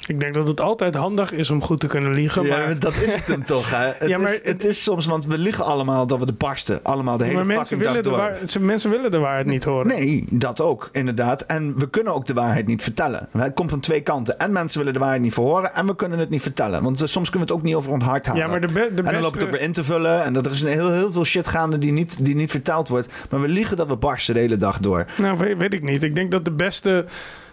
Ik 0.08 0.20
denk 0.20 0.34
dat 0.34 0.48
het 0.48 0.62
altijd 0.62 0.96
handig 0.96 1.32
is 1.32 1.50
om 1.52 1.62
goed 1.62 1.80
te 1.80 1.88
kunnen 1.88 2.14
liegen. 2.14 2.44
Ja, 2.44 2.58
maar, 2.58 2.80
dat 2.80 2.96
is 2.96 3.16
het 3.16 3.28
hem 3.28 3.44
toch, 3.56 3.70
hè? 3.70 3.86
Het, 3.98 4.08
Ja, 4.10 4.18
maar 4.18 4.32
is, 4.34 4.40
het 4.44 4.64
is 4.66 4.84
soms, 4.84 5.06
want 5.06 5.26
we 5.26 5.38
liegen 5.38 5.64
allemaal 5.66 6.08
dat 6.08 6.20
we 6.20 6.26
de 6.26 6.34
barsten. 6.34 6.80
Allemaal 6.84 7.18
de 7.18 7.24
hele 7.24 7.44
maar 7.44 7.56
fucking 7.58 7.82
dag 7.84 8.02
door. 8.02 8.18
waar- 8.18 8.40
mensen 8.60 8.90
willen 8.90 9.12
de 9.12 9.18
waarheid 9.18 9.46
niet 9.46 9.64
horen. 9.64 9.88
Nee, 9.88 10.26
dat 10.30 10.62
ook, 10.62 10.90
inderdaad. 10.92 11.42
En 11.42 11.78
we 11.80 11.90
kunnen 11.90 12.14
ook 12.14 12.26
de 12.28 12.34
waarheid 12.34 12.68
niet 12.68 12.84
vertellen. 12.84 13.28
Het 13.38 13.54
komt 13.54 13.70
van 13.70 13.80
twee 13.80 14.02
kanten. 14.02 14.40
En 14.40 14.52
mensen 14.52 14.78
willen 14.78 14.94
de 14.94 15.00
waarheid 15.00 15.22
niet 15.22 15.34
verhoren 15.34 15.74
en 15.74 15.86
we 15.86 15.96
kunnen 15.96 16.20
het 16.20 16.30
niet 16.30 16.42
vertellen. 16.42 16.84
Want 16.84 17.02
eh, 17.02 17.08
soms 17.08 17.30
kunnen 17.30 17.48
we 17.48 17.54
het 17.54 17.62
ook 17.64 17.68
niet 17.68 17.76
over 17.78 17.92
ons 17.92 18.04
hart 18.04 18.26
halen. 18.26 18.42
Ja, 18.42 18.48
maar 18.50 18.62
de, 18.62 18.68
be- 18.68 18.74
de 18.74 18.80
En 18.88 18.96
dan 18.96 19.04
beste... 19.04 19.22
loop 19.22 19.34
je 19.34 19.38
het 19.40 19.48
ook 19.48 19.52
weer 19.56 19.62
in 19.62 19.74
te 19.74 19.84
vullen. 19.84 20.24
En 20.24 20.36
er 20.36 20.52
is 20.52 20.62
een 20.62 20.68
heel, 20.68 20.92
heel 20.92 21.12
veel 21.12 21.26
shit 21.26 21.48
gaande 21.48 21.78
die 21.78 21.92
niet, 21.92 22.26
die 22.26 22.36
niet 22.36 22.52
verteld 22.52 22.88
wordt. 22.88 23.10
Maar 23.30 23.42
we 23.42 23.48
liegen 23.48 23.78
dat 23.78 23.88
we 23.88 23.96
barsten 23.96 24.34
de 24.34 24.40
hele 24.40 24.58
dag 24.58 24.80
door. 24.80 25.06
Nou, 25.18 25.38
weet, 25.38 25.58
weet 25.58 25.74
ik 25.74 25.84
niet. 25.84 26.04
Ik 26.04 26.16
denk 26.16 26.32
dat 26.32 26.46
de 26.46 26.52
beste, 26.52 27.06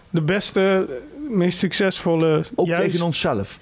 de 0.09 0.21
beste, 0.21 0.87
meest 1.29 1.57
succesvolle... 1.57 2.43
Ook 2.55 2.67
juist- 2.67 2.91
tegen 2.91 3.05
onszelf. 3.05 3.59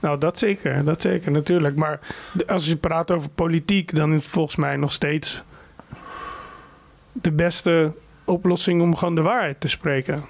Nou, 0.00 0.18
dat 0.18 0.38
zeker. 0.38 0.84
Dat 0.84 1.00
zeker, 1.00 1.30
natuurlijk. 1.30 1.76
Maar 1.76 2.00
als 2.46 2.66
je 2.66 2.76
praat 2.76 3.10
over 3.10 3.28
politiek, 3.28 3.94
dan 3.94 4.14
is 4.14 4.26
volgens 4.26 4.56
mij 4.56 4.76
nog 4.76 4.92
steeds 4.92 5.42
de 7.12 7.30
beste 7.32 7.92
oplossing 8.24 8.82
om 8.82 8.96
gewoon 8.96 9.14
de 9.14 9.22
waarheid 9.22 9.60
te 9.60 9.68
spreken. 9.68 10.24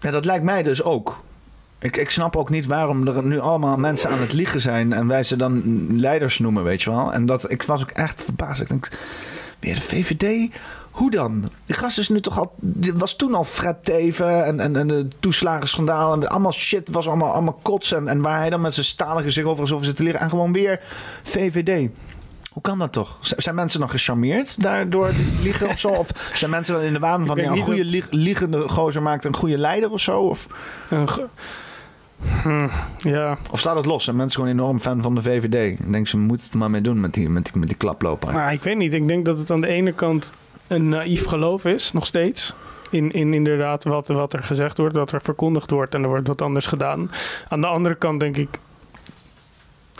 Ja, 0.00 0.10
dat 0.10 0.24
lijkt 0.24 0.44
mij 0.44 0.62
dus 0.62 0.82
ook. 0.82 1.22
Ik, 1.78 1.96
ik 1.96 2.10
snap 2.10 2.36
ook 2.36 2.50
niet 2.50 2.66
waarom 2.66 3.06
er 3.06 3.24
nu 3.24 3.38
allemaal 3.38 3.76
mensen 3.76 4.10
aan 4.10 4.20
het 4.20 4.32
liegen 4.32 4.60
zijn 4.60 4.92
en 4.92 5.06
wij 5.06 5.24
ze 5.24 5.36
dan 5.36 5.86
leiders 6.00 6.38
noemen, 6.38 6.64
weet 6.64 6.82
je 6.82 6.90
wel. 6.90 7.12
En 7.12 7.26
dat, 7.26 7.50
ik 7.50 7.62
was 7.62 7.82
ook 7.82 7.90
echt 7.90 8.24
verbaasd. 8.24 8.60
Ik 8.60 8.68
denk, 8.68 8.88
weer 9.58 9.74
de 9.74 9.80
VVD? 9.80 10.50
Hoe 10.90 11.10
dan? 11.10 11.50
Die 11.66 11.74
gast 11.76 11.98
is 11.98 12.08
nu 12.08 12.20
toch 12.20 12.38
al. 12.38 12.54
was 12.94 13.16
toen 13.16 13.34
al 13.34 13.44
Fred 13.44 13.84
Teven 13.84 14.44
en, 14.44 14.60
en, 14.60 14.76
en 14.76 14.86
de 14.88 15.08
toeslagenschandaal. 15.20 16.12
En 16.12 16.28
allemaal 16.28 16.52
shit 16.52 16.88
was 16.90 17.06
allemaal, 17.08 17.32
allemaal 17.32 17.58
kots. 17.62 17.92
En, 17.92 18.08
en 18.08 18.20
waar 18.22 18.38
hij 18.38 18.50
dan 18.50 18.60
met 18.60 18.74
zijn 18.74 18.86
stalen 18.86 19.22
gezicht 19.22 19.46
over 19.46 19.74
over 19.74 19.86
zit 19.86 19.96
te 19.96 20.02
leren. 20.02 20.20
En 20.20 20.28
gewoon 20.30 20.52
weer 20.52 20.80
VVD. 21.22 21.88
Hoe 22.50 22.62
kan 22.62 22.78
dat 22.78 22.92
toch? 22.92 23.18
Zijn 23.20 23.54
mensen 23.54 23.80
nog 23.80 23.90
gecharmeerd 23.90 24.62
daardoor 24.62 25.12
liegen 25.42 25.68
of 25.68 25.78
zo? 25.78 25.88
Of 25.88 26.30
zijn 26.34 26.50
mensen 26.50 26.74
dan 26.74 26.82
in 26.84 26.92
de 26.92 26.98
waan 26.98 27.26
van 27.26 27.36
ja, 27.36 27.50
een 27.50 27.58
goede 27.62 27.84
lieg- 27.84 28.10
liegende 28.10 28.68
gozer 28.68 29.02
maakt 29.02 29.24
een 29.24 29.36
goede 29.36 29.58
leider 29.58 29.90
of 29.90 30.00
zo? 30.00 30.20
Of, 30.20 30.46
Hm, 32.42 32.68
ja. 32.96 33.38
of 33.50 33.60
staat 33.60 33.76
het 33.76 33.86
los? 33.86 34.04
Zijn 34.04 34.16
mensen 34.16 34.40
gewoon 34.40 34.56
enorm 34.58 34.78
fan 34.80 35.02
van 35.02 35.14
de 35.14 35.22
VVD? 35.22 35.78
Ik 35.80 35.92
denk 35.92 36.08
ze 36.08 36.16
moeten 36.18 36.46
het 36.46 36.54
maar 36.54 36.70
mee 36.70 36.80
doen 36.80 37.00
met 37.00 37.14
die, 37.14 37.28
met 37.28 37.44
die, 37.44 37.56
met 37.58 37.68
die 37.68 37.76
klaploper. 37.76 38.32
Nou, 38.32 38.52
ik 38.52 38.62
weet 38.62 38.76
niet. 38.76 38.92
Ik 38.94 39.08
denk 39.08 39.24
dat 39.24 39.38
het 39.38 39.50
aan 39.50 39.60
de 39.60 39.66
ene 39.66 39.92
kant 39.92 40.32
een 40.70 40.88
naïef 40.88 41.26
geloof 41.26 41.64
is, 41.64 41.92
nog 41.92 42.06
steeds. 42.06 42.54
In, 42.90 43.10
in 43.10 43.34
inderdaad 43.34 43.84
wat, 43.84 44.08
wat 44.08 44.32
er 44.32 44.42
gezegd 44.42 44.78
wordt, 44.78 44.96
wat 44.96 45.12
er 45.12 45.22
verkondigd 45.22 45.70
wordt 45.70 45.94
en 45.94 46.02
er 46.02 46.08
wordt 46.08 46.28
wat 46.28 46.42
anders 46.42 46.66
gedaan. 46.66 47.10
Aan 47.48 47.60
de 47.60 47.66
andere 47.66 47.94
kant 47.94 48.20
denk 48.20 48.36
ik, 48.36 48.58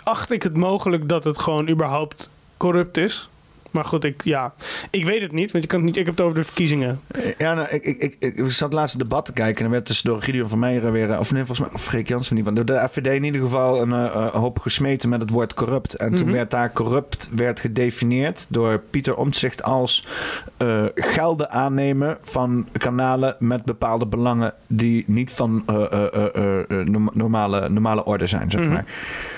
acht 0.05 0.32
ik 0.32 0.42
het 0.42 0.56
mogelijk 0.56 1.09
dat 1.09 1.24
het 1.24 1.38
gewoon 1.38 1.68
überhaupt 1.68 2.30
corrupt 2.56 2.97
is. 2.97 3.30
Maar 3.70 3.84
goed, 3.84 4.05
ik, 4.05 4.24
ja, 4.24 4.52
ik 4.90 5.05
weet 5.05 5.22
het 5.22 5.32
niet, 5.32 5.52
want 5.52 5.64
je 5.64 5.70
kan 5.70 5.78
het 5.78 5.88
niet, 5.88 5.97
ik 5.97 6.05
heb 6.06 6.16
het 6.16 6.24
over 6.24 6.36
de 6.38 6.44
verkiezingen. 6.44 7.01
Ja, 7.38 7.55
nou, 7.55 7.68
ik, 7.70 7.84
ik, 7.84 8.16
ik, 8.18 8.34
ik 8.38 8.51
zat 8.51 8.72
laatst 8.72 8.94
het 8.98 9.02
debat 9.09 9.24
te 9.26 9.32
kijken 9.32 9.59
en 9.59 9.64
er 9.64 9.70
werd 9.70 9.86
dus 9.86 10.02
door 10.02 10.22
Gideon 10.22 10.48
van 10.48 10.59
Meijeren 10.59 10.92
weer, 10.92 11.10
eh, 11.10 11.18
of 11.18 11.32
nee, 11.32 11.44
volgens 11.44 11.66
mij, 11.66 11.74
of 11.74 11.82
Freek 11.82 12.09
Jansen 12.09 12.34
niet 12.36 12.44
van, 12.44 12.55
de 12.55 12.86
FVD 12.90 13.06
in 13.06 13.24
ieder 13.24 13.40
geval 13.40 13.82
een 13.82 13.92
eh, 13.92 14.05
eh, 14.05 14.26
hoop 14.26 14.59
gesmeten 14.59 15.09
met 15.09 15.20
het 15.20 15.30
woord 15.30 15.55
corrupt. 15.55 15.94
En 15.94 16.14
toen 16.14 16.26
Mhm. 16.26 16.34
werd 16.34 16.51
daar 16.51 16.72
corrupt 16.72 17.30
werd 17.34 17.60
gedefinieerd 17.60 18.47
door 18.48 18.78
Pieter 18.90 19.16
Omtzigt 19.16 19.62
als 19.62 20.06
eh, 20.56 20.84
gelden 20.94 21.51
aannemen 21.51 22.18
van 22.20 22.68
kanalen 22.72 23.36
met 23.38 23.64
bepaalde 23.64 24.06
belangen 24.06 24.55
die 24.66 25.05
niet 25.06 25.32
van 25.32 25.64
norm- 26.84 27.10
normale, 27.12 27.68
normale 27.68 28.05
orde 28.05 28.26
zijn, 28.26 28.51
zeg 28.51 28.60
Mhm. 28.60 28.72
maar. 28.72 28.84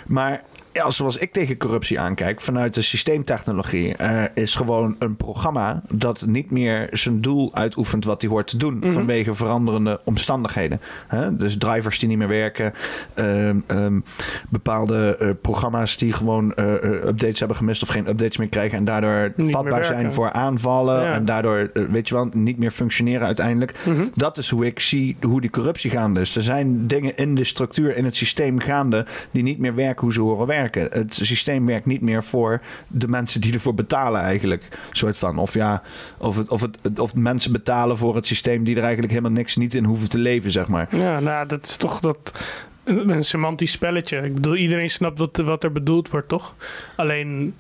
Maar 0.07 0.43
ja, 0.73 0.91
zoals 0.91 1.17
ik 1.17 1.33
tegen 1.33 1.57
corruptie 1.59 2.01
aankijk, 2.01 2.41
vanuit 2.41 2.75
de 2.75 2.83
systeemtechnologie, 2.83 3.97
eh, 3.97 4.23
is 4.35 4.55
gewoon 4.55 4.97
een 4.99 5.17
programma 5.17 5.83
dat 5.95 6.27
niet 6.27 6.51
meer 6.51 6.89
zijn 6.91 7.21
doel 7.21 7.55
uitoefent 7.55 8.05
wat 8.05 8.21
hij 8.23 8.31
hoort 8.31 8.47
te 8.47 8.57
doen 8.57 8.79
Mhm. 8.79 8.93
vanwege 8.93 9.35
veranderende 9.35 10.01
omstandigheden. 10.05 10.81
Hè? 11.09 11.37
Dus 11.37 11.59
drivers 11.59 11.99
die 11.99 12.09
niet 12.09 12.19
meer 12.19 12.29
werken, 12.29 12.73
ehm, 13.15 13.57
ehm, 13.67 14.01
bepaalde 14.49 15.17
eh, 15.17 15.31
programma's 15.41 15.97
die 15.97 16.13
gewoon 16.13 16.55
eh, 16.55 16.73
updates 16.83 17.39
hebben 17.39 17.57
gemist 17.57 17.83
of 17.83 17.89
geen 17.89 18.09
updates 18.09 18.37
meer 18.37 18.49
krijgen 18.49 18.79
en 18.79 18.85
daardoor 18.85 19.33
vatbaar 19.37 19.85
zijn 19.85 20.13
voor 20.13 20.33
aanvallen 20.33 21.03
Ja. 21.03 21.13
en 21.13 21.25
daardoor, 21.25 21.71
weet 21.91 22.09
je 22.09 22.15
wel, 22.15 22.29
niet 22.35 22.59
meer 22.59 22.71
functioneren 22.71 23.27
uiteindelijk. 23.27 23.75
Mhm. 23.87 24.03
Dat 24.15 24.39
is 24.39 24.51
hoe 24.51 24.67
ik 24.67 24.81
zie 24.81 25.17
hoe 25.23 25.41
die 25.41 25.51
corruptie 25.51 25.91
gaande 25.91 26.21
is. 26.21 26.37
Er 26.37 26.43
zijn 26.43 26.87
dingen 26.87 27.17
in 27.17 27.35
de 27.35 27.45
structuur, 27.45 27.97
in 27.97 28.05
het 28.05 28.17
systeem 28.17 28.59
gaande 28.61 29.07
die 29.31 29.43
niet 29.43 29.59
meer 29.59 29.75
werken 29.75 30.01
hoe 30.03 30.13
ze 30.13 30.21
horen 30.21 30.47
werken. 30.47 30.61
Het 30.71 31.15
systeem 31.15 31.67
werkt 31.67 31.87
niet 31.87 32.01
meer 32.01 32.25
voor 32.25 32.61
de 32.89 33.09
mensen 33.09 33.41
die 33.41 33.53
ervoor 33.53 33.75
betalen 33.75 34.21
eigenlijk. 34.21 34.69
Soort 34.91 35.19
van. 35.19 35.39
Of 35.39 35.55
ja, 35.55 35.83
of, 36.19 36.37
het, 36.37 36.49
of, 36.49 36.61
het, 36.61 36.99
of 36.99 37.15
mensen 37.15 37.53
betalen 37.53 37.97
voor 37.97 38.15
het 38.15 38.27
systeem 38.27 38.65
die 38.65 38.77
er 38.77 38.83
eigenlijk 38.83 39.13
helemaal 39.13 39.37
niks 39.37 39.57
niet 39.57 39.75
in 39.75 39.85
hoeven 39.85 40.09
te 40.09 40.19
leven, 40.19 40.51
zeg 40.51 40.69
maar. 40.69 40.97
Ja, 40.97 41.21
nou, 41.21 41.47
dat 41.47 41.65
is 41.65 41.77
toch 41.77 42.01
dat, 42.01 42.45
een, 42.85 43.25
semantisch 43.25 43.73
spelletje. 43.73 44.19
Ik 44.19 44.35
bedoel, 44.35 44.57
iedereen 44.57 44.91
snapt 44.91 45.19
wat, 45.19 45.37
wat 45.37 45.65
er 45.65 45.73
bedoeld 45.73 46.11
wordt, 46.11 46.29
toch? 46.29 46.55
Alleen, 46.97 47.55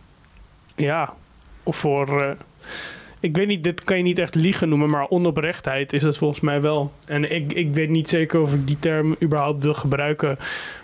ja, 0.74 1.14
of 1.62 1.76
voor... 1.76 2.22
eh, 2.22 2.30
ik 3.22 3.36
weet 3.36 3.46
niet, 3.46 3.64
dit 3.64 3.84
kan 3.84 3.96
je 3.96 4.02
niet 4.02 4.18
echt 4.18 4.34
liegen 4.34 4.68
noemen, 4.68 4.90
maar 4.90 5.08
onoprechtheid 5.08 5.92
is 5.92 6.02
het 6.02 6.16
volgens 6.18 6.40
mij 6.40 6.60
wel. 6.60 6.92
En 7.06 7.32
ik, 7.32 7.52
ik 7.52 7.74
weet 7.74 7.88
niet 7.88 8.08
zeker 8.08 8.40
of 8.40 8.52
ik 8.54 8.66
die 8.66 8.78
term 8.78 9.16
überhaupt 9.22 9.62
wil 9.62 9.74
gebruiken 9.74 10.36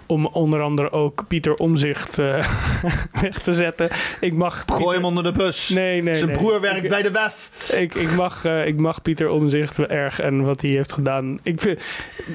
om 0.07 0.27
onder 0.27 0.61
andere 0.61 0.93
ook 0.93 1.25
Pieter 1.29 1.55
Omzicht 1.55 2.19
eh, 2.19 2.49
weg 3.23 3.39
te 3.39 3.55
zetten. 3.55 3.89
Ik 4.21 4.33
mag 4.33 4.65
Gooi 4.67 4.97
hem 4.97 5.05
onder 5.05 5.23
de 5.23 5.33
bus. 5.33 5.69
Nee, 5.69 6.03
nee, 6.03 6.15
Zijn 6.15 6.31
nee. 6.31 6.39
broer 6.39 6.61
werkt 6.61 6.83
Ik- 6.83 6.89
bij 6.89 7.03
de 7.03 7.11
WEF. 7.11 7.51
ik, 7.79 7.95
ik, 7.95 8.11
mag, 8.17 8.45
eh, 8.45 8.67
ik 8.67 8.77
mag 8.77 9.03
Pieter 9.03 9.29
Omzicht 9.29 9.79
erg 9.79 10.21
en 10.21 10.43
wat 10.45 10.63
hij 10.63 10.71
heeft 10.71 10.93
gedaan. 10.93 11.39
Ik 11.43 11.61
vind, 11.61 11.83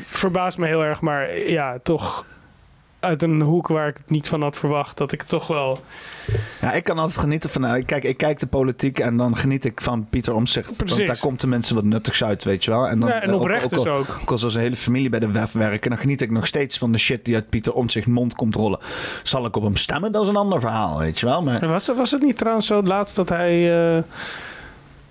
verbaast 0.06 0.58
me 0.58 0.68
heel 0.68 0.84
erg, 0.84 1.02
maar 1.02 1.40
ja, 1.40 1.80
toch 1.84 2.26
uit 3.04 3.22
een 3.24 3.42
hoek 3.42 3.68
waar 3.68 3.88
ik 3.88 3.98
het 3.98 4.10
niet 4.10 4.28
van 4.28 4.42
had 4.42 4.58
verwacht, 4.58 4.98
dat 4.98 5.12
ik 5.12 5.24
toch 5.24 5.48
wel. 5.48 5.80
Ja, 6.62 6.72
ik 6.72 6.84
kan 6.84 6.98
altijd 6.98 7.20
genieten 7.20 7.50
van. 7.50 7.62
nou, 7.62 7.84
Kijk, 7.84 8.04
ik 8.04 8.18
kijk 8.18 8.40
de 8.40 8.48
politiek 8.48 9.00
en 9.00 9.18
dan 9.18 9.38
geniet 9.38 9.66
ik 9.66 9.82
van 9.82 10.08
Pieter. 10.10 10.34
Precies. 10.34 10.76
Want 10.78 11.06
daar 11.06 11.20
komt 11.20 11.40
de 11.42 11.48
mensen 11.48 11.76
wat 11.76 11.84
nuttigs 11.84 12.24
uit, 12.24 12.44
weet 12.44 12.64
je 12.64 12.72
wel. 12.72 12.88
En, 12.88 13.00
dan, 13.00 13.10
Ja, 13.10 13.22
en 13.22 13.34
oprecht 13.34 13.70
dus 13.70 13.80
al, 13.88 13.96
ook. 13.96 14.18
Ook 14.22 14.32
als 14.32 14.44
een 14.56 14.62
hele 14.62 14.76
familie 14.76 15.10
bij 15.10 15.20
de 15.20 15.32
WEF 15.32 15.52
werken, 15.52 15.90
dan 15.90 16.00
geniet 16.00 16.22
ik 16.22 16.32
nog 16.32 16.48
steeds 16.48 16.78
van 16.78 16.92
de 16.92 16.98
shit 16.98 17.26
die 17.26 17.36
uit 17.36 17.50
Pieter 17.50 17.74
Omtzigt 17.74 18.08
mond 18.08 18.36
komt 18.36 18.56
rollen. 18.56 18.80
Zal 19.24 19.46
ik 19.46 19.56
op 19.56 19.64
hem 19.64 19.76
stemmen? 19.76 20.12
Dat 20.12 20.24
is 20.24 20.30
een 20.30 20.36
ander 20.36 20.60
verhaal, 20.60 20.98
weet 20.98 21.20
je 21.20 21.26
wel. 21.26 21.44
Maar 21.44 21.68
Was, 21.68 21.88
het- 21.88 21.98
was 21.98 22.12
het 22.12 22.22
niet 22.22 22.38
trouwens 22.38 22.68
zo 22.68 22.78
het 22.78 22.88
laatst 22.88 23.16
dat 23.16 23.30
hij. 23.30 23.96
eh, 23.98 24.04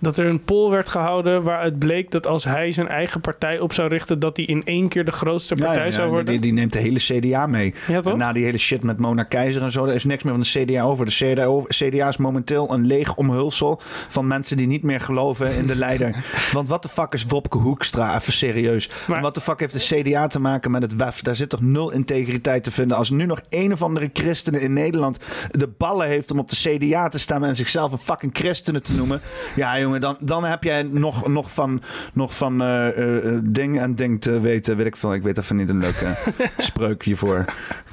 dat 0.03 0.19
er 0.19 0.27
een 0.27 0.45
poll 0.45 0.70
werd 0.70 0.89
gehouden 0.89 1.43
waaruit 1.43 1.79
bleek 1.79 2.11
dat 2.11 2.27
als 2.27 2.45
hij 2.45 2.73
zijn 2.73 2.89
eigen 2.89 3.20
partij 3.20 3.61
op 3.61 3.73
zou 3.73 3.89
richten, 3.89 4.19
dat 4.19 4.37
hij 4.37 4.47
in 4.47 4.65
één 4.65 4.89
keer 4.89 5.05
de 5.05 5.12
grootste 5.12 5.55
partij 5.55 5.85
ja, 5.85 5.91
zou 5.91 6.09
worden? 6.09 6.27
Die, 6.27 6.41
die 6.41 6.53
neemt 6.53 6.73
de 6.73 6.79
hele 6.79 6.99
CDA 6.99 7.47
mee. 7.47 7.74
Ja, 7.89 8.01
toch? 8.01 8.12
En 8.12 8.19
na 8.19 8.33
die 8.33 8.45
hele 8.45 8.59
shit 8.59 8.83
met 8.83 8.99
Mona 8.99 9.23
Keizer 9.23 9.62
en 9.62 9.73
zo, 9.73 9.85
er 9.85 9.95
is 9.95 10.05
niks 10.05 10.23
meer 10.23 10.33
van 10.33 10.43
de 10.43 10.65
CDA 10.65 10.83
over. 10.83 11.07
De 11.07 11.12
CDA, 11.12 11.62
CDA 11.66 12.09
is 12.09 12.16
momenteel 12.16 12.73
een 12.73 12.87
leeg 12.87 13.15
omhulsel 13.15 13.81
van 14.09 14.27
mensen 14.27 14.57
die 14.57 14.66
niet 14.66 14.83
meer 14.83 15.01
geloven 15.01 15.55
in 15.55 15.66
de 15.66 15.77
leider. 15.77 16.24
Want 16.53 16.69
wat 16.69 16.83
de 16.83 16.89
fuck 16.89 17.12
is 17.12 17.24
Wopke 17.24 17.59
Hoekstra? 17.59 18.16
Even 18.16 18.33
serieus. 18.33 18.91
Wat 19.07 19.35
de 19.35 19.41
fuck 19.41 19.61
heeft 19.61 19.73
de 19.73 20.03
CDA 20.03 20.27
te 20.27 20.41
maken 20.41 20.70
met 20.70 20.83
het 20.83 20.97
WEF? 20.97 21.20
Daar 21.20 21.35
zit 21.37 21.49
toch 21.49 21.61
nul 21.61 21.91
integriteit 21.91 22.65
te 22.65 22.70
vinden. 22.70 22.97
Als 22.97 23.11
nu 23.11 23.27
nog 23.27 23.41
een 23.49 23.73
of 23.73 23.83
andere 23.83 24.11
christenen 24.12 24.61
in 24.61 24.73
Nederland 24.73 25.19
de 25.51 25.69
ballen 25.69 26.07
heeft 26.07 26.31
om 26.31 26.39
op 26.39 26.49
de 26.49 26.57
CDA 26.57 27.09
te 27.09 27.19
stemmen 27.19 27.49
en 27.49 27.57
zichzelf 27.57 27.93
een 27.93 27.99
fucking 27.99 28.33
christenen 28.35 28.83
te 28.83 28.95
noemen. 28.95 29.20
Ja, 29.55 29.79
jongen, 29.79 29.91
dan, 30.01 30.16
dan 30.20 30.44
heb 30.44 30.64
jij 30.64 30.82
nog, 30.82 31.28
nog 31.28 31.52
van, 31.52 31.82
nog 32.12 32.36
van 32.36 32.62
eh, 32.62 32.89
eh, 32.89 33.27
eh, 33.27 33.40
ding 33.43 33.81
en 33.81 33.94
ding 33.94 34.20
te 34.20 34.40
weten. 34.40 34.77
Weet 34.77 34.86
ik 34.86 34.97
veel. 34.97 35.14
Ik 35.14 35.23
weet 35.23 35.39
even 35.39 35.56
niet 35.56 35.69
een 35.69 35.78
leuke 35.78 36.16
spreuk 36.59 37.02
hiervoor. 37.05 37.44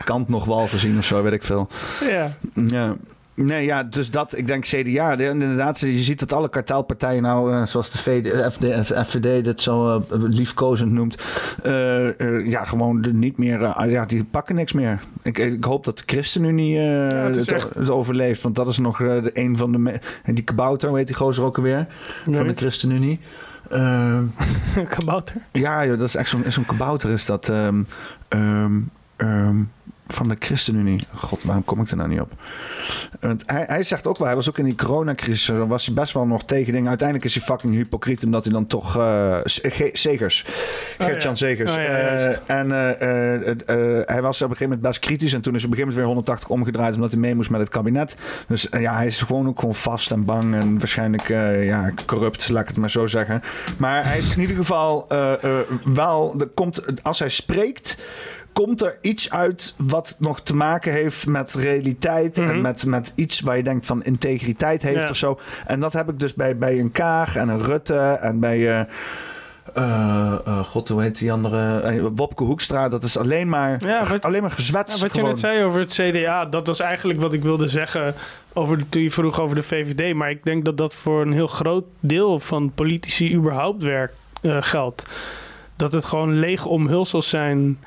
Kant 0.03 0.29
nog 0.29 0.45
wel 0.45 0.67
gezien 0.67 0.97
of 0.97 1.05
zo, 1.05 1.23
weet 1.23 1.33
ik 1.33 1.43
veel. 1.43 1.67
Ja. 2.09 2.31
Ja. 2.53 2.95
Nee, 3.45 3.65
ja, 3.65 3.83
dus 3.83 4.11
dat, 4.11 4.37
ik 4.37 4.47
denk 4.47 4.63
CDA, 4.65 5.15
de- 5.15 5.23
inderdaad, 5.23 5.79
je 5.79 5.97
ziet 5.97 6.19
dat 6.19 6.33
alle 6.33 6.49
kartelpartijen 6.49 7.21
nou, 7.21 7.53
eh, 7.53 7.65
zoals 7.65 7.91
de 7.91 7.97
VD, 7.97 8.53
FD, 8.53 8.65
FVD 9.07 9.43
dit 9.43 9.61
zo 9.61 9.95
eh, 9.97 10.01
liefkozend 10.23 10.91
noemt, 10.91 11.23
eh, 11.63 12.07
eh, 12.21 12.45
ja, 12.49 12.65
gewoon 12.65 13.01
de- 13.01 13.13
niet 13.13 13.37
meer, 13.37 13.63
eh, 13.63 13.91
ja, 13.91 14.05
die 14.05 14.23
pakken 14.23 14.55
niks 14.55 14.73
meer. 14.73 14.99
Ik, 15.23 15.37
ik 15.37 15.63
hoop 15.63 15.83
dat 15.83 15.97
de 15.97 16.03
ChristenUnie 16.05 16.79
eh, 16.79 17.23
het 17.23 17.35
is 17.35 17.41
het, 17.41 17.51
echt- 17.51 17.73
het 17.73 17.89
overleeft, 17.89 18.41
want 18.41 18.55
dat 18.55 18.67
is 18.67 18.77
nog 18.77 19.01
eh, 19.01 19.23
de, 19.23 19.31
een 19.33 19.57
van 19.57 19.71
de, 19.71 19.99
en 20.23 20.35
die 20.35 20.43
kabouter, 20.43 20.89
hoe 20.89 20.97
heet 20.97 21.07
die 21.07 21.15
gozer 21.15 21.43
ook 21.43 21.57
alweer, 21.57 21.87
van 22.23 22.33
de 22.33 22.43
weet. 22.43 22.57
ChristenUnie. 22.57 23.19
Eh, 23.69 24.17
Kabouter? 24.97 25.35
ja, 25.51 25.85
joh, 25.85 25.97
dat 25.97 26.07
is 26.07 26.15
echt 26.15 26.29
zo'n 26.29 26.43
zo'n 26.47 26.65
kabouter 26.65 27.09
is 27.09 27.25
dat. 27.25 27.49
ehm, 27.49 27.81
ehm, 28.27 28.79
ehm, 29.17 29.57
van 30.13 30.27
de 30.27 30.35
ChristenUnie. 30.39 31.03
God, 31.13 31.43
waarom 31.43 31.63
kom 31.63 31.81
ik 31.81 31.89
er 31.89 31.97
nou 31.97 32.09
niet 32.09 32.21
op? 32.21 32.31
Want 33.19 33.43
hij, 33.45 33.63
hij 33.67 33.83
zegt 33.83 34.07
ook 34.07 34.17
wel, 34.17 34.27
hij 34.27 34.35
was 34.35 34.49
ook 34.49 34.57
in 34.57 34.65
die 34.65 34.75
coronacrisis, 34.75 35.49
eh, 35.49 35.67
was 35.67 35.85
hij 35.85 35.95
best 35.95 36.13
wel 36.13 36.25
nog 36.27 36.43
tegen 36.45 36.73
dingen. 36.73 36.87
Uiteindelijk 36.89 37.27
is 37.27 37.35
hij 37.35 37.43
fucking 37.43 37.73
hypocriet 37.73 38.23
omdat 38.25 38.43
hij 38.43 38.53
dan 38.53 38.67
toch... 38.67 38.97
eh 38.97 39.37
Ge- 39.43 39.89
Segers, 39.93 40.45
Oh, 40.99 41.05
Gert-Jan 41.07 41.31
ja. 41.31 41.35
Segers. 41.37 41.71
Oh, 41.71 41.77
Eh, 41.79 42.25
en 42.59 42.71
eh, 42.99 43.75
hij 44.13 44.21
was 44.21 44.41
op 44.41 44.49
een 44.49 44.55
gegeven 44.55 44.63
moment 44.63 44.81
best 44.81 44.99
kritisch 44.99 45.33
en 45.33 45.41
toen 45.41 45.55
is 45.55 45.61
hij 45.61 45.71
op 45.71 45.77
een 45.77 45.83
gegeven 45.83 45.87
moment 45.95 45.95
weer 45.95 46.05
180 46.05 46.49
omgedraaid 46.49 46.95
omdat 46.95 47.11
hij 47.11 47.19
mee 47.19 47.35
moest 47.35 47.49
met 47.49 47.59
het 47.59 47.69
kabinet. 47.69 48.15
Dus 48.47 48.67
ja, 48.71 48.95
hij 48.95 49.05
is 49.07 49.21
gewoon 49.21 49.47
ook 49.47 49.59
gewoon 49.59 49.75
vast 49.75 50.11
en 50.11 50.25
bang 50.25 50.55
en 50.55 50.77
waarschijnlijk 50.79 51.27
ja, 51.63 51.91
corrupt, 52.05 52.49
laat 52.49 52.61
ik 52.61 52.67
het 52.67 52.77
maar 52.77 52.91
zo 52.91 53.07
zeggen. 53.07 53.41
Maar 53.77 54.05
hij 54.05 54.17
is 54.17 54.35
in 54.35 54.41
ieder 54.41 54.55
geval 54.55 55.07
wel, 55.83 56.35
er 56.39 56.47
komt, 56.47 57.03
als 57.03 57.19
hij 57.19 57.29
spreekt, 57.29 57.97
komt 58.53 58.81
er 58.81 58.97
iets 59.01 59.31
uit 59.31 59.73
wat 59.77 60.15
nog 60.19 60.41
te 60.41 60.55
maken 60.55 60.91
heeft 60.91 61.27
met 61.27 61.53
realiteit 61.53 62.37
en 62.37 62.61
met, 62.61 62.85
met 62.85 63.11
iets 63.15 63.39
waar 63.39 63.57
je 63.57 63.63
denkt 63.63 63.85
van 63.85 64.03
integriteit 64.03 64.81
heeft 64.81 65.01
Ja. 65.03 65.09
of 65.09 65.15
zo. 65.15 65.39
En 65.65 65.79
dat 65.79 65.93
heb 65.93 66.09
ik 66.09 66.19
dus 66.19 66.33
bij, 66.33 66.57
bij 66.57 66.79
een 66.79 66.91
Kaag 66.91 67.35
en 67.35 67.49
een 67.49 67.61
Rutte 67.61 67.97
en 67.99 68.39
bij... 68.39 68.57
eh, 68.67 68.85
eh, 70.45 70.59
God, 70.63 70.87
hoe 70.87 71.01
heet 71.01 71.19
die 71.19 71.31
andere? 71.31 72.11
Wopke 72.15 72.43
Hoekstra. 72.43 72.87
Dat 72.89 73.03
is 73.03 73.17
alleen 73.17 73.49
maar, 73.49 73.85
Ja, 73.85 74.07
wat- 74.07 74.25
alleen 74.25 74.41
maar 74.41 74.51
gezwets. 74.51 74.95
Ja, 74.95 75.01
wat 75.01 75.15
je 75.15 75.21
net 75.21 75.39
zei 75.39 75.63
over 75.63 75.79
het 75.79 75.93
CDA, 75.93 76.45
dat 76.45 76.67
was 76.67 76.79
eigenlijk 76.79 77.21
wat 77.21 77.33
ik 77.33 77.43
wilde 77.43 77.67
zeggen 77.67 78.13
over 78.53 78.77
de, 78.77 78.89
toen 78.89 79.01
je 79.01 79.11
vroeg 79.11 79.39
over 79.41 79.55
de 79.55 79.63
VVD. 79.63 80.13
Maar 80.15 80.29
ik 80.29 80.43
denk 80.43 80.65
dat 80.65 80.77
dat 80.77 80.93
voor 80.93 81.21
een 81.21 81.33
heel 81.33 81.47
groot 81.47 81.85
deel 81.99 82.39
van 82.39 82.71
politici 82.75 83.33
überhaupt 83.35 83.83
werk, 83.83 84.11
geldt. 84.41 85.05
Dat 85.75 85.91
het 85.91 86.05
gewoon 86.05 86.39
lege 86.39 86.69
omhulsels 86.69 87.29
zijn. 87.29 87.79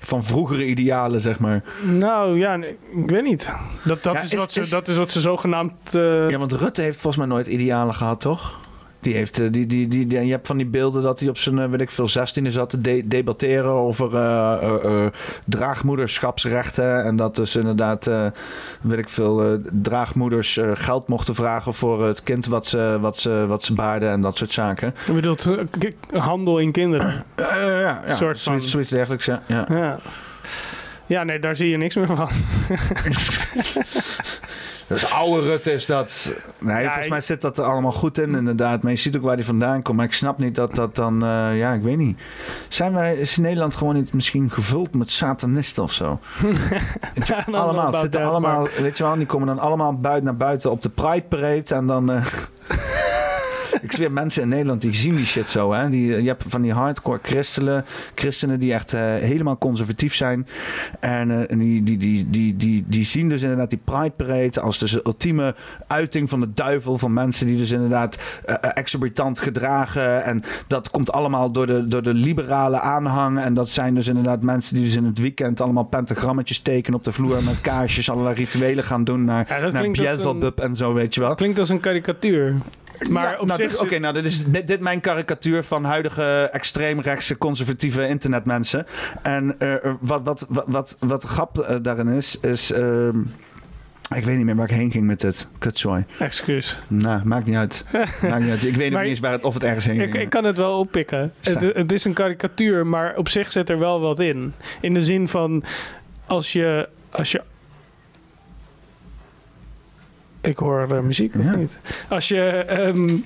Van 0.00 0.24
vroegere 0.24 0.66
idealen, 0.66 1.20
zeg 1.20 1.38
maar. 1.38 1.62
Nou 1.82 2.38
ja, 2.38 2.56
nee, 2.56 2.76
ik 3.04 3.10
weet 3.10 3.22
niet. 3.22 3.52
Dat, 3.84 4.02
dat, 4.02 4.14
Ja, 4.14 4.20
is, 4.20 4.32
is- 4.32 4.38
wat 4.38 4.52
ze, 4.52 4.60
is- 4.60 4.70
dat 4.70 4.88
is 4.88 4.96
wat 4.96 5.10
ze 5.10 5.20
zogenaamd. 5.20 5.94
eh, 5.94 6.28
Ja, 6.30 6.38
want 6.38 6.52
Rutte 6.52 6.82
heeft 6.82 7.00
volgens 7.00 7.16
mij 7.16 7.26
nooit 7.34 7.46
idealen 7.46 7.94
gehad, 7.94 8.20
toch? 8.20 8.58
Die 9.00 9.14
heeft, 9.14 9.38
eh, 9.40 9.46
die, 9.50 9.66
die, 9.66 9.88
die, 9.88 10.06
die- 10.06 10.24
je 10.24 10.30
hebt 10.30 10.46
van 10.46 10.56
die 10.56 10.66
beelden 10.66 11.02
dat 11.02 11.20
hij 11.20 11.28
op 11.28 11.38
zijn, 11.38 11.58
eh, 11.58 11.68
weet 11.70 11.80
ik 11.80 11.90
veel, 11.90 12.08
16e 12.08 12.46
zat 12.50 12.70
te 12.70 12.80
de- 12.80 13.02
debatteren 13.06 13.70
over 13.70 14.16
eh, 14.16 15.06
draagmoederschapsrechten. 15.44 17.04
En 17.04 17.16
dat 17.16 17.36
dus 17.36 17.56
inderdaad, 17.56 18.10
weet 18.80 18.98
ik 18.98 19.08
veel, 19.08 19.58
draagmoeders 19.72 20.58
geld 20.74 21.08
mochten 21.08 21.34
vragen 21.34 21.74
voor 21.74 22.04
het 22.06 22.22
kind 22.22 22.46
wat 22.46 22.66
ze, 22.66 22.98
wat, 23.00 23.16
ze, 23.18 23.44
wat 23.48 23.64
ze 23.64 23.74
baarden 23.74 24.10
en 24.10 24.20
dat 24.20 24.36
soort 24.36 24.52
zaken. 24.52 24.94
Je 25.06 25.12
bedoelt 25.12 25.50
handel 26.12 26.58
in 26.58 26.72
kinderen. 26.72 27.24
Ja, 27.36 27.56
ja, 27.80 28.02
Een 28.08 28.16
soort 28.16 28.40
van- 28.42 28.52
zoiets, 28.52 28.70
zoiets 28.70 28.90
dergelijks, 28.90 29.24
ja. 29.24 29.42
ja. 29.46 29.66
Ja. 29.68 29.98
Ja, 31.06 31.24
nee, 31.24 31.38
daar 31.38 31.56
zie 31.56 31.68
je 31.68 31.76
niks 31.76 31.94
meer 31.96 32.06
van. 32.06 32.28
Dat 34.90 34.98
is 34.98 35.12
oude 35.12 35.46
Rutte 35.46 35.72
is 35.72 35.86
dat. 35.86 36.32
Nee, 36.58 36.84
volgens 36.86 37.08
mij 37.08 37.20
zit 37.20 37.40
dat 37.40 37.58
er 37.58 37.64
allemaal 37.64 37.92
goed 37.92 38.18
in, 38.18 38.34
inderdaad. 38.34 38.82
Maar 38.82 38.92
je 38.92 38.98
ziet 38.98 39.16
ook 39.16 39.22
waar 39.22 39.36
die 39.36 39.44
vandaan 39.44 39.82
komt. 39.82 39.96
Maar 39.96 40.06
ik 40.06 40.12
snap 40.12 40.38
niet 40.38 40.54
dat 40.54 40.74
dat 40.74 40.94
dan... 40.94 41.22
eh, 41.22 41.58
ja, 41.58 41.72
ik 41.72 41.82
weet 41.82 41.96
niet. 41.96 42.18
Zijn 42.68 42.92
wij, 42.92 43.16
is 43.16 43.36
Nederland 43.36 43.76
gewoon 43.76 43.94
niet 43.94 44.12
misschien 44.12 44.50
gevuld 44.50 44.94
met 44.94 45.10
satanisten 45.10 45.82
of 45.82 45.92
zo? 45.92 46.18
Allemaal, 47.52 47.92
zitten 47.92 48.22
allemaal, 48.24 48.68
weet 48.78 48.96
je 48.98 49.04
wel, 49.04 49.14
die 49.14 49.26
komen 49.26 49.46
dan 49.46 49.58
allemaal 49.58 49.94
buiten 49.98 50.24
naar 50.24 50.36
buiten 50.36 50.70
op 50.70 50.82
de 50.82 50.88
Pride 50.88 51.22
Parade. 51.28 51.74
En 51.74 51.86
dan... 51.86 52.10
eh, 52.10 52.26
ik 53.82 53.92
zweer, 53.92 54.12
mensen 54.12 54.42
in 54.42 54.48
Nederland 54.48 54.80
die 54.80 54.94
zien 54.94 55.16
die 55.16 55.26
shit 55.26 55.48
zo. 55.48 55.72
Hè? 55.72 55.88
Die, 55.88 56.22
je 56.22 56.28
hebt 56.28 56.44
van 56.48 56.62
die 56.62 56.72
hardcore 56.72 57.18
christenen, 57.22 57.84
christenen 58.14 58.60
die 58.60 58.72
echt 58.72 58.92
eh, 58.92 59.00
helemaal 59.00 59.58
conservatief 59.58 60.14
zijn. 60.14 60.46
En, 61.00 61.30
eh, 61.30 61.50
en 61.50 61.58
die, 61.58 61.82
die, 61.82 61.96
die, 61.96 62.30
die, 62.30 62.56
die, 62.56 62.84
die 62.86 63.04
zien 63.04 63.28
dus 63.28 63.42
inderdaad 63.42 63.70
die 63.70 63.80
Pride 63.84 64.10
Parade 64.10 64.60
als 64.60 64.78
dus 64.78 64.90
de 64.90 65.00
ultieme 65.04 65.54
uiting 65.86 66.28
van 66.28 66.40
de 66.40 66.52
duivel. 66.52 66.98
Van 66.98 67.12
mensen 67.12 67.46
die 67.46 67.56
dus 67.56 67.70
inderdaad 67.70 68.18
eh, 68.44 68.54
exorbitant 68.74 69.40
gedragen. 69.40 70.24
En 70.24 70.42
dat 70.66 70.90
komt 70.90 71.12
allemaal 71.12 71.50
door 71.50 71.66
de, 71.66 71.88
door 71.88 72.02
de 72.02 72.14
liberale 72.14 72.80
aanhang. 72.80 73.38
En 73.38 73.54
dat 73.54 73.68
zijn 73.68 73.94
dus 73.94 74.06
inderdaad 74.06 74.42
mensen 74.42 74.74
die 74.74 74.84
dus 74.84 74.96
in 74.96 75.04
het 75.04 75.18
weekend 75.18 75.60
allemaal 75.60 75.84
pentagrammetjes 75.84 76.58
tekenen 76.58 76.98
op 76.98 77.04
de 77.04 77.12
vloer. 77.12 77.44
Met 77.44 77.60
kaarsjes, 77.60 78.10
allerlei 78.10 78.34
rituelen 78.34 78.84
gaan 78.84 79.04
doen 79.04 79.24
naar, 79.24 79.60
dat 79.60 79.72
naar 79.72 79.90
Beelzebub 79.90 80.60
en 80.60 80.76
zo, 80.76 80.94
weet 80.94 81.14
je 81.14 81.20
wel. 81.20 81.34
Klinkt 81.34 81.58
als 81.58 81.68
een 81.68 81.80
karikatuur. 81.80 82.54
Maar 83.08 83.32
Ja, 83.32 83.38
op 83.38 83.46
nou, 83.46 83.60
dit- 83.60 83.80
Oké, 83.80 83.98
nou, 83.98 84.14
dit 84.14 84.24
is 84.24 84.44
dit, 84.44 84.66
dit 84.68 84.80
mijn 84.80 85.00
karikatuur 85.00 85.62
van 85.64 85.84
huidige 85.84 86.48
extreemrechtse 86.52 87.38
conservatieve 87.38 88.08
internetmensen. 88.08 88.86
En 89.22 89.54
eh, 89.58 89.84
eh, 89.84 89.94
wat, 90.00 90.20
wat, 90.24 90.46
wat, 90.48 90.64
wat, 90.68 90.96
wat 91.00 91.24
grap 91.24 91.58
eh, 91.58 91.76
daarin 91.82 92.08
is, 92.08 92.40
is. 92.40 92.72
ehm, 92.72 93.18
ik 94.14 94.24
weet 94.24 94.36
niet 94.36 94.44
meer 94.44 94.56
waar 94.56 94.70
ik 94.70 94.76
heen 94.76 94.90
ging 94.90 95.04
met 95.06 95.20
dit. 95.20 95.46
Kutzooi. 95.58 96.04
Excuus. 96.18 96.78
Nou, 96.88 97.24
maakt 97.24 97.46
niet 97.46 97.56
uit. 97.56 97.84
maakt 98.28 98.40
niet 98.40 98.50
uit. 98.50 98.64
Ik 98.64 98.76
weet 98.76 98.90
niet 98.90 99.00
eens 99.00 99.20
waar 99.20 99.32
het, 99.32 99.44
of 99.44 99.54
het 99.54 99.62
ergens 99.64 99.84
heen 99.84 100.00
Ik, 100.00 100.10
ging. 100.10 100.22
ik 100.24 100.30
kan 100.30 100.44
het 100.44 100.56
wel 100.56 100.78
oppikken. 100.78 101.32
Het, 101.40 101.60
het 101.60 101.92
is 101.92 102.04
een 102.04 102.12
karikatuur, 102.12 102.86
maar 102.86 103.16
op 103.16 103.28
zich 103.28 103.52
zit 103.52 103.68
er 103.68 103.78
wel 103.78 104.00
wat 104.00 104.20
in. 104.20 104.54
In 104.80 104.94
de 104.94 105.02
zin 105.02 105.28
van, 105.28 105.64
als 106.26 106.52
je... 106.52 106.88
Als 107.10 107.32
je 107.32 107.42
ik 110.40 110.56
hoor 110.56 110.86
eh, 110.90 111.00
muziek, 111.00 111.34
of 111.34 111.56
niet? 111.56 111.78
Als 112.08 112.28
je... 112.28 112.40
ehm, 112.50 113.16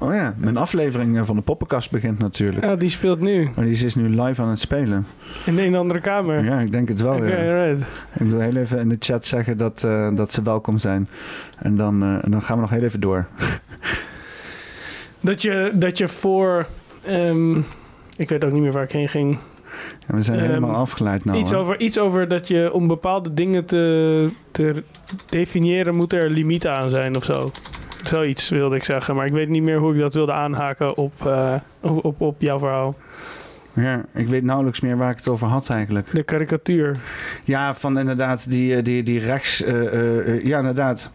Oh 0.00 0.14
ja, 0.14 0.34
mijn 0.36 0.56
aflevering 0.56 1.18
eh, 1.18 1.24
van 1.24 1.36
de 1.36 1.42
poppenkast 1.42 1.90
begint 1.90 2.18
natuurlijk. 2.18 2.64
ja, 2.64 2.76
die 2.76 2.88
speelt 2.88 3.20
nu. 3.20 3.50
Maar 3.56 3.64
die 3.64 3.84
is 3.84 3.94
nu 3.94 4.08
live 4.22 4.42
aan 4.42 4.48
het 4.48 4.58
spelen. 4.58 5.06
In 5.44 5.58
een 5.58 5.74
andere 5.74 6.00
kamer. 6.00 6.44
Ja, 6.44 6.58
ik 6.60 6.70
denk 6.70 6.88
het 6.88 7.00
wel. 7.00 7.24
Ja. 7.24 7.64
right. 7.66 7.86
Ik 8.14 8.30
wil 8.30 8.40
heel 8.40 8.56
even 8.56 8.78
in 8.78 8.88
de 8.88 8.96
chat 8.98 9.24
zeggen 9.26 9.58
dat, 9.58 9.84
eh, 9.84 10.14
dat 10.14 10.32
ze 10.32 10.42
welkom 10.42 10.78
zijn. 10.78 11.08
En 11.58 11.76
dan, 11.76 12.02
en 12.02 12.30
dan 12.30 12.42
gaan 12.42 12.54
we 12.56 12.60
nog 12.60 12.70
heel 12.70 12.82
even 12.82 13.00
door. 13.00 13.26
Dat 15.20 15.42
je, 15.42 15.70
dat 15.74 15.98
je 15.98 16.08
voor... 16.08 16.66
ehm, 17.04 17.56
ik 18.16 18.28
weet 18.28 18.44
ook 18.44 18.52
niet 18.52 18.62
meer 18.62 18.72
waar 18.72 18.82
ik 18.82 18.92
heen 18.92 19.08
ging. 19.08 19.38
Ja, 20.08 20.14
we 20.14 20.22
zijn 20.22 20.38
Ehm, 20.38 20.46
helemaal 20.46 20.74
afgeleid 20.74 21.24
nou. 21.24 21.38
iets, 21.38 21.50
hoor. 21.50 21.60
over, 21.60 21.80
iets 21.80 21.98
over 21.98 22.28
dat 22.28 22.48
je 22.48 22.72
om 22.72 22.86
bepaalde 22.86 23.34
dingen 23.34 23.64
te, 23.64 24.28
te 24.50 24.82
definiëren... 25.26 25.94
moet 25.94 26.12
er 26.12 26.30
limieten 26.30 26.72
aan 26.72 26.90
zijn 26.90 27.16
of 27.16 27.24
zo. 27.24 27.50
Zoiets 28.04 28.48
wilde 28.48 28.76
ik 28.76 28.84
zeggen. 28.84 29.14
Maar 29.14 29.26
ik 29.26 29.32
weet 29.32 29.48
niet 29.48 29.62
meer 29.62 29.78
hoe 29.78 29.94
ik 29.94 30.00
dat 30.00 30.14
wilde 30.14 30.32
aanhaken 30.32 30.96
op, 30.96 31.26
eh, 31.26 31.54
op, 31.80 32.04
op, 32.04 32.20
op 32.20 32.40
jouw 32.40 32.58
verhaal. 32.58 32.96
Ja, 33.80 34.04
ik 34.14 34.28
weet 34.28 34.44
nauwelijks 34.44 34.80
meer 34.80 34.96
waar 34.96 35.10
ik 35.10 35.16
het 35.16 35.28
over 35.28 35.46
had 35.46 35.70
eigenlijk. 35.70 36.14
De 36.14 36.22
karikatuur. 36.22 36.98
Ja, 37.44 37.74
van 37.74 37.98
inderdaad 37.98 38.50
die, 38.50 38.76
eh, 38.76 38.84
die, 38.84 39.02
die 39.02 39.20
rechts... 39.20 39.62
eh, 39.62 40.26
eh, 40.34 40.40
ja, 40.40 40.58
inderdaad. 40.58 41.10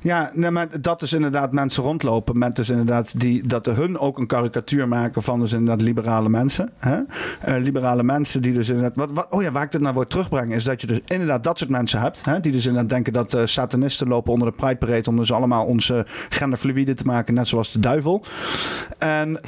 Ja, 0.00 0.30
nee, 0.32 0.50
maar 0.50 0.80
dat 0.80 1.02
is 1.02 1.12
inderdaad 1.12 1.52
mensen 1.52 1.82
rondlopen 1.82 2.38
met 2.38 2.56
dus 2.56 2.68
inderdaad 2.68 3.20
die, 3.20 3.46
dat 3.46 3.66
hun 3.66 3.98
ook 3.98 4.18
een 4.18 4.26
karikatuur 4.26 4.88
maken 4.88 5.22
van 5.22 5.40
dus 5.40 5.52
inderdaad 5.52 5.82
liberale 5.82 6.28
mensen. 6.28 6.70
Hè? 6.78 7.00
Liberale 7.58 8.02
mensen 8.02 8.42
die 8.42 8.52
dus 8.52 8.68
inderdaad... 8.68 8.96
Wat, 8.96 9.10
wat, 9.12 9.26
oh 9.30 9.42
ja, 9.42 9.52
waar 9.52 9.62
ik 9.62 9.72
dit 9.72 9.80
naar 9.80 9.94
wil 9.94 10.06
terugbrengen 10.06 10.56
is 10.56 10.64
dat 10.64 10.80
je 10.80 10.86
dus 10.86 11.00
inderdaad 11.06 11.44
dat 11.44 11.58
soort 11.58 11.70
mensen 11.70 12.00
hebt. 12.00 12.24
Hè? 12.24 12.40
Die 12.40 12.52
dus 12.52 12.66
inderdaad 12.66 12.90
denken 12.90 13.12
dat 13.12 13.36
satanisten 13.44 14.08
lopen 14.08 14.32
onder 14.32 14.48
de 14.48 14.54
Pride 14.54 14.76
Parade 14.76 15.10
om 15.10 15.16
dus 15.16 15.32
allemaal 15.32 15.64
onze 15.64 16.06
genderfluïde 16.28 16.94
te 16.94 17.04
maken, 17.04 17.34
net 17.34 17.48
zoals 17.48 17.72
de 17.72 17.80
duivel. 17.80 18.24
En 18.98 19.40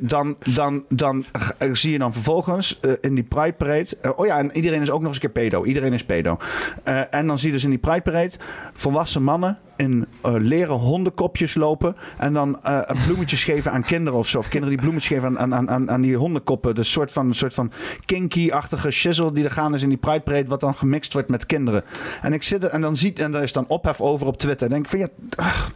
dan, 0.00 0.36
dan, 0.54 0.84
dan 0.88 1.24
zie 1.72 1.92
je 1.92 1.98
dan 1.98 2.12
vervolgens 2.12 2.80
eh, 2.80 2.92
in 3.00 3.14
die 3.14 3.24
Pride 3.24 3.52
Parade... 3.52 3.96
eh, 4.00 4.10
oh 4.16 4.26
ja, 4.26 4.38
en 4.38 4.56
iedereen 4.56 4.82
is 4.82 4.90
ook 4.90 4.98
nog 5.00 5.08
eens 5.08 5.22
een 5.22 5.32
keer 5.32 5.42
pedo. 5.42 5.64
Iedereen 5.64 5.92
is 5.92 6.04
pedo. 6.04 6.38
Eh, 6.84 7.14
en 7.14 7.26
dan 7.26 7.38
zie 7.38 7.46
je 7.46 7.54
dus 7.54 7.64
in 7.64 7.70
die 7.70 7.78
Pride 7.78 8.00
Parade 8.00 8.32
volwassen 8.72 9.22
mannen 9.22 9.58
in 9.78 10.06
eh, 10.22 10.34
leren 10.38 10.74
hondenkopjes 10.74 11.54
lopen... 11.54 11.96
en 12.16 12.32
dan 12.32 12.62
eh, 12.62 12.80
bloemetjes 13.06 13.44
geven 13.44 13.72
aan 13.72 13.82
kinderen 13.82 14.18
of 14.18 14.28
zo. 14.28 14.38
Of 14.38 14.48
kinderen 14.48 14.76
die 14.76 14.84
bloemetjes 14.84 15.12
geven 15.12 15.38
aan, 15.38 15.54
aan, 15.54 15.70
aan, 15.70 15.90
aan 15.90 16.00
die 16.00 16.16
hondenkoppen. 16.16 16.74
Dus 16.74 16.86
een 16.86 16.92
soort 16.92 17.12
van, 17.12 17.26
een 17.26 17.34
soort 17.34 17.54
van 17.54 17.72
kinky-achtige 18.04 18.90
shizzle 18.90 19.32
die 19.32 19.44
er 19.44 19.50
gaan 19.50 19.74
is 19.74 19.82
in 19.82 19.88
die 19.88 19.98
Pride 19.98 20.20
Parade... 20.20 20.48
wat 20.48 20.60
dan 20.60 20.74
gemixt 20.74 21.12
wordt 21.12 21.28
met 21.28 21.46
kinderen. 21.46 21.84
En 22.22 22.32
ik 22.32 22.42
zit 22.42 22.64
er 22.64 22.70
en 22.70 22.80
dan 22.80 22.96
ziet... 22.96 23.18
en 23.18 23.32
daar 23.32 23.42
is 23.42 23.52
dan 23.52 23.64
ophef 23.68 24.00
over 24.00 24.26
op 24.26 24.36
Twitter. 24.36 24.66
En 24.66 24.72
denk 24.72 24.84
ik 24.84 24.90
van 24.90 24.98
ja... 24.98 25.08
ach, 25.36 25.72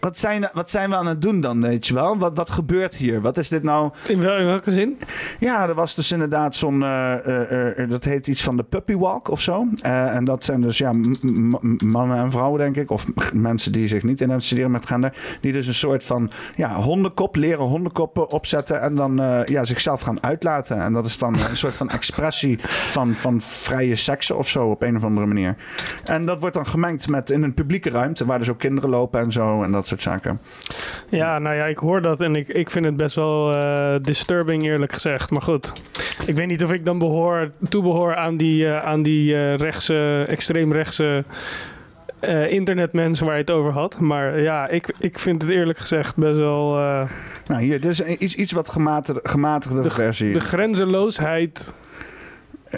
wat 0.00 0.18
zijn, 0.18 0.48
wat 0.52 0.70
zijn 0.70 0.90
we 0.90 0.96
aan 0.96 1.06
het 1.06 1.22
doen 1.22 1.40
dan, 1.40 1.60
weet 1.62 1.86
je 1.86 1.94
wel? 1.94 2.18
Wat, 2.18 2.36
wat 2.36 2.50
gebeurt 2.50 2.96
hier? 2.96 3.20
Wat 3.20 3.38
is 3.38 3.48
dit 3.48 3.62
nou? 3.62 3.90
In, 4.08 4.20
wel, 4.20 4.36
in 4.36 4.46
welke 4.46 4.70
zin? 4.70 4.98
Ja, 5.38 5.68
er 5.68 5.74
was 5.74 5.94
dus 5.94 6.12
inderdaad 6.12 6.54
zo'n... 6.54 6.82
eh, 6.82 7.88
dat 7.88 8.04
heet 8.04 8.26
iets 8.26 8.42
van 8.42 8.56
de 8.56 8.62
puppy 8.62 8.96
walk 8.96 9.28
of 9.28 9.40
zo. 9.40 9.66
En 9.82 10.24
dat 10.24 10.44
zijn 10.44 10.60
dus 10.60 10.78
ja, 10.78 10.92
mannen 11.84 12.18
en 12.18 12.30
vrouwen, 12.30 12.58
denk 12.58 12.76
ik. 12.76 12.90
Of 12.90 13.06
mensen 13.32 13.72
die 13.72 13.88
zich 13.88 14.02
niet 14.02 14.20
identificeren 14.20 14.70
met 14.70 14.86
gender. 14.86 15.12
Die 15.40 15.52
dus 15.52 15.66
een 15.66 15.74
soort 15.74 16.04
van 16.04 16.30
ja, 16.56 16.74
hondenkop, 16.74 17.36
leren 17.36 17.64
hondenkoppen 17.64 18.30
opzetten. 18.30 18.80
En 18.80 18.94
dan 18.94 19.20
eh, 19.20 19.44
ja, 19.44 19.64
zichzelf 19.64 20.00
gaan 20.00 20.22
uitlaten. 20.22 20.80
En 20.80 20.92
dat 20.92 21.06
is 21.06 21.18
dan 21.18 21.34
een 21.34 21.56
soort 21.56 21.76
van 21.76 21.88
expressie 21.88 22.58
van, 22.62 23.14
van 23.14 23.40
vrije 23.40 23.96
seksen 23.96 24.38
of 24.38 24.48
zo 24.48 24.66
op 24.70 24.82
een 24.82 24.96
of 24.96 25.04
andere 25.04 25.26
manier. 25.26 25.56
En 26.04 26.26
dat 26.26 26.40
wordt 26.40 26.54
dan 26.54 26.66
gemengd 26.66 27.08
met 27.08 27.30
in 27.30 27.42
een 27.42 27.54
publieke 27.54 27.90
ruimte. 27.90 28.26
Waar 28.26 28.38
dus 28.38 28.50
ook 28.50 28.58
kinderen 28.58 28.90
lopen 28.90 29.20
en 29.20 29.32
zo. 29.32 29.62
En 29.62 29.72
dat 29.72 29.86
soort 29.86 30.02
zaken. 30.02 30.40
Ja, 31.08 31.38
nou 31.38 31.56
ja, 31.56 31.64
ik 31.64 31.78
hoor 31.78 32.02
dat 32.02 32.20
en 32.20 32.36
ik, 32.36 32.48
ik 32.48 32.70
vind 32.70 32.84
het 32.84 32.96
best 32.96 33.16
wel 33.16 33.54
eh, 33.54 33.94
disturbing 34.02 34.62
eerlijk 34.62 34.92
gezegd. 34.92 35.30
Maar 35.30 35.42
goed, 35.42 35.72
ik 36.26 36.36
weet 36.36 36.46
niet 36.46 36.64
of 36.64 36.72
ik 36.72 36.84
dan 36.84 36.98
behoor, 36.98 37.50
toebehoor 37.68 38.16
aan 38.16 38.36
die, 38.36 38.66
eh, 38.66 38.84
aan 38.84 39.02
die 39.02 39.54
rechtse, 39.54 40.24
extreemrechtse 40.28 41.24
eh 42.20 42.52
internetmensen 42.52 43.26
waar 43.26 43.34
je 43.34 43.40
het 43.40 43.50
over 43.50 43.72
had. 43.72 44.00
Maar 44.00 44.40
ja, 44.40 44.68
ik, 44.68 44.94
ik 44.98 45.18
vind 45.18 45.42
het 45.42 45.50
eerlijk 45.50 45.78
gezegd 45.78 46.16
best 46.16 46.38
wel... 46.38 46.78
eh, 46.78 47.08
Nou, 47.46 47.62
hier, 47.62 47.80
dit 47.80 47.90
is 47.90 48.00
iets, 48.00 48.34
iets 48.34 48.52
wat 48.52 48.70
gematigde, 48.70 49.20
gematigde 49.22 49.90
versie. 49.90 50.32
de 50.32 50.40
grenzeloosheid... 50.40 51.74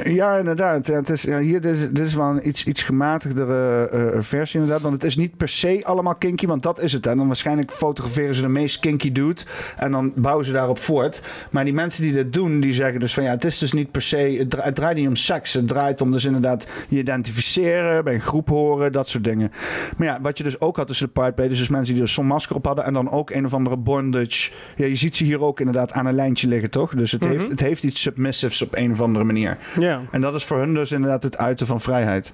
Ja, 0.04 0.36
inderdaad. 0.38 0.86
Ja, 0.86 0.94
het 0.94 1.08
is, 1.10 1.22
ja, 1.22 1.38
hier, 1.38 1.60
dit 1.60 1.74
is, 1.74 1.80
dit 1.88 1.98
is 2.06 2.14
wel 2.14 2.28
een 2.28 2.48
iets, 2.48 2.64
iets 2.64 2.82
gematigdere 2.82 3.88
eh, 3.88 4.20
versie 4.20 4.60
inderdaad. 4.60 4.82
Want 4.82 4.94
het 4.94 5.04
is 5.04 5.16
niet 5.16 5.36
per 5.36 5.48
se 5.48 5.80
allemaal 5.84 6.14
kinky, 6.14 6.46
want 6.46 6.62
dat 6.62 6.80
is 6.80 6.92
het. 6.92 7.06
En 7.06 7.16
dan 7.16 7.26
waarschijnlijk 7.26 7.70
fotograferen 7.72 8.34
ze 8.34 8.40
de 8.40 8.48
meest 8.48 8.80
kinky 8.80 9.12
dude 9.12 9.42
en 9.76 9.90
dan 9.92 10.12
bouwen 10.16 10.44
ze 10.44 10.52
daarop 10.52 10.78
voort. 10.78 11.22
Maar 11.50 11.64
die 11.64 11.72
mensen 11.72 12.02
die 12.02 12.12
dit 12.12 12.32
doen, 12.32 12.60
die 12.60 12.72
zeggen 12.72 13.00
dus 13.00 13.14
van 13.14 13.22
ja, 13.24 13.30
het 13.30 13.44
is 13.44 13.58
dus 13.58 13.72
niet 13.72 13.90
per 13.90 14.02
se, 14.02 14.16
het, 14.38 14.50
dra- 14.50 14.62
het 14.62 14.74
draait 14.74 14.96
niet 14.96 15.08
om 15.08 15.16
seks. 15.16 15.52
Het 15.52 15.68
draait 15.68 16.00
om 16.00 16.12
dus 16.12 16.24
inderdaad 16.24 16.68
je 16.88 16.98
identificeren, 16.98 18.04
bij 18.04 18.14
een 18.14 18.20
groep 18.20 18.48
horen, 18.48 18.92
dat 18.92 19.08
soort 19.08 19.24
dingen. 19.24 19.52
Maar 19.96 20.06
ja, 20.06 20.18
wat 20.22 20.38
je 20.38 20.44
dus 20.44 20.60
ook 20.60 20.76
had 20.76 20.86
tussen 20.86 21.10
de 21.14 21.48
is 21.48 21.58
dus 21.58 21.68
mensen 21.68 21.94
die 21.94 22.02
dus 22.02 22.12
zo'n 22.12 22.26
masker 22.26 22.56
op 22.56 22.64
hadden 22.66 22.84
en 22.84 22.92
dan 22.92 23.10
ook 23.10 23.30
een 23.30 23.44
of 23.44 23.54
andere 23.54 23.76
bondage. 23.76 24.50
Ja, 24.76 24.86
je 24.86 24.96
ziet 24.96 25.16
ze 25.16 25.24
hier 25.24 25.40
ook 25.42 25.58
inderdaad 25.58 25.92
aan 25.92 26.06
een 26.06 26.14
lijntje 26.14 26.48
liggen, 26.48 26.70
toch? 26.70 26.94
Dus 26.94 27.12
het, 27.12 27.20
Mhm. 27.22 27.30
heeft, 27.32 27.48
het 27.48 27.60
heeft 27.60 27.82
iets 27.82 28.00
submissives 28.00 28.62
op 28.62 28.76
een 28.76 28.92
of 28.92 29.00
andere 29.00 29.24
manier. 29.24 29.56
Ja. 29.78 29.85
En 30.10 30.20
dat 30.20 30.34
is 30.34 30.44
voor 30.44 30.58
hun 30.58 30.74
dus 30.74 30.92
inderdaad 30.92 31.22
het 31.22 31.38
uiten 31.38 31.66
van 31.66 31.80
vrijheid. 31.80 32.32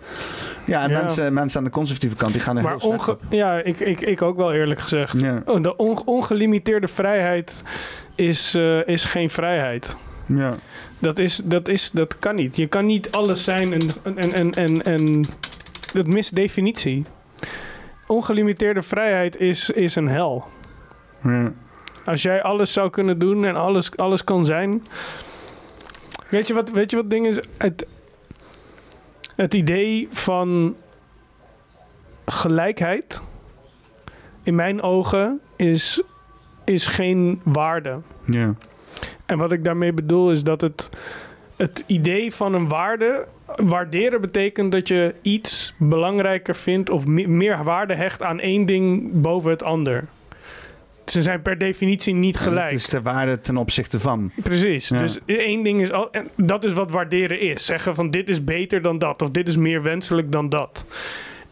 Ja, 0.67 0.83
en 0.83 0.91
Ja. 0.91 0.99
Mensen, 0.99 1.33
mensen 1.33 1.59
aan 1.59 1.65
de 1.65 1.71
conservatieve 1.71 2.17
kant, 2.17 2.33
die 2.33 2.43
gaan 2.43 2.57
er 2.57 2.63
Maar 2.63 2.71
heel 2.73 2.81
slecht 2.81 3.09
op. 3.09 3.21
ja, 3.31 3.59
ik, 3.59 3.81
ik, 3.81 4.01
ik 4.01 4.23
ook 4.23 4.37
wel 4.37 4.53
eerlijk 4.53 4.81
gezegd. 4.81 5.21
Ja. 5.21 5.43
Oh, 5.45 5.63
de 5.63 5.77
on- 5.77 6.03
ongelimiteerde 6.07 6.89
vrijheid 6.89 7.63
is, 8.15 8.55
eh, 8.55 8.87
is 8.87 9.05
geen 9.05 9.31
vrijheid. 9.31 9.97
Ja. 10.27 10.55
Dat, 10.99 11.19
is, 11.19 11.37
dat, 11.45 11.69
is, 11.69 11.91
dat 11.91 12.19
kan 12.19 12.35
niet. 12.35 12.57
Je 12.57 12.67
kan 12.67 12.87
niet 12.87 13.13
alles 13.13 13.45
zijn 13.45 13.73
en, 13.73 13.81
en, 14.17 14.33
en, 14.33 14.55
en, 14.55 14.83
en 14.83 15.25
dat 15.93 16.07
mist 16.07 16.35
definitie. 16.35 17.05
ongelimiteerde 18.07 18.83
vrijheid 18.83 19.41
is, 19.41 19.71
is 19.71 19.95
een 19.95 20.09
hel. 20.09 20.45
Ja. 21.23 21.53
Als 22.05 22.23
jij 22.23 22.43
alles 22.43 22.73
zou 22.73 22.91
kunnen 22.91 23.19
doen 23.19 23.45
en 23.45 23.57
alles, 23.57 23.97
alles 23.97 24.25
kan 24.25 24.45
zijn. 24.45 24.83
Weet 26.33 26.47
je 26.49 26.55
wat, 26.55 26.71
weet 26.71 26.91
je 26.91 26.97
wat 26.97 27.11
ding 27.11 27.27
is? 27.27 27.39
Het, 27.59 27.87
het 29.37 29.55
idee 29.55 30.09
van 30.11 30.77
gelijkheid, 32.27 33.23
in 34.43 34.55
mijn 34.55 34.83
ogen, 34.83 35.41
is, 35.57 36.03
is 36.65 36.87
geen 36.87 37.41
waarde. 37.45 37.99
Ja. 38.25 38.55
En 39.27 39.39
wat 39.39 39.53
ik 39.53 39.65
daarmee 39.65 39.93
bedoel 39.93 40.31
is 40.31 40.45
dat 40.45 40.61
het, 40.61 40.91
het 41.57 41.85
idee 41.87 42.35
van 42.35 42.55
een 42.55 42.69
waarde. 42.69 43.27
Waarderen 43.57 44.21
betekent 44.21 44.73
dat 44.73 44.89
je 44.89 45.15
iets 45.23 45.75
belangrijker 45.79 46.55
vindt 46.55 46.91
of 46.91 47.07
me- 47.07 47.27
meer 47.27 47.65
waarde 47.65 47.95
hecht 47.95 48.23
aan 48.23 48.41
één 48.41 48.67
ding 48.67 49.11
boven 49.21 49.51
het 49.51 49.63
ander. 49.63 50.05
Ze 51.05 51.23
zijn 51.23 51.43
per 51.43 51.59
definitie 51.59 52.15
niet 52.15 52.37
gelijk. 52.37 52.71
Het 52.71 52.79
is 52.79 52.89
de 52.89 53.03
waarde 53.03 53.41
ten 53.41 53.57
opzichte 53.57 54.01
van. 54.01 54.31
Precies. 54.43 54.89
Ja. 54.89 54.99
Dus 54.99 55.19
één 55.27 55.63
ding 55.63 55.81
is 55.81 55.93
al. 55.93 56.11
En 56.11 56.29
dat 56.37 56.65
is 56.65 56.73
wat 56.73 56.91
waarderen 56.91 57.41
is. 57.41 57.67
Zeggen 57.67 57.95
van 57.95 58.11
dit 58.11 58.29
is 58.29 58.45
beter 58.45 58.83
dan 58.83 58.99
dat. 58.99 59.23
Of 59.23 59.31
dit 59.31 59.49
is 59.49 59.57
meer 59.57 59.83
wenselijk 59.83 60.33
dan 60.33 60.49
dat. 60.49 60.87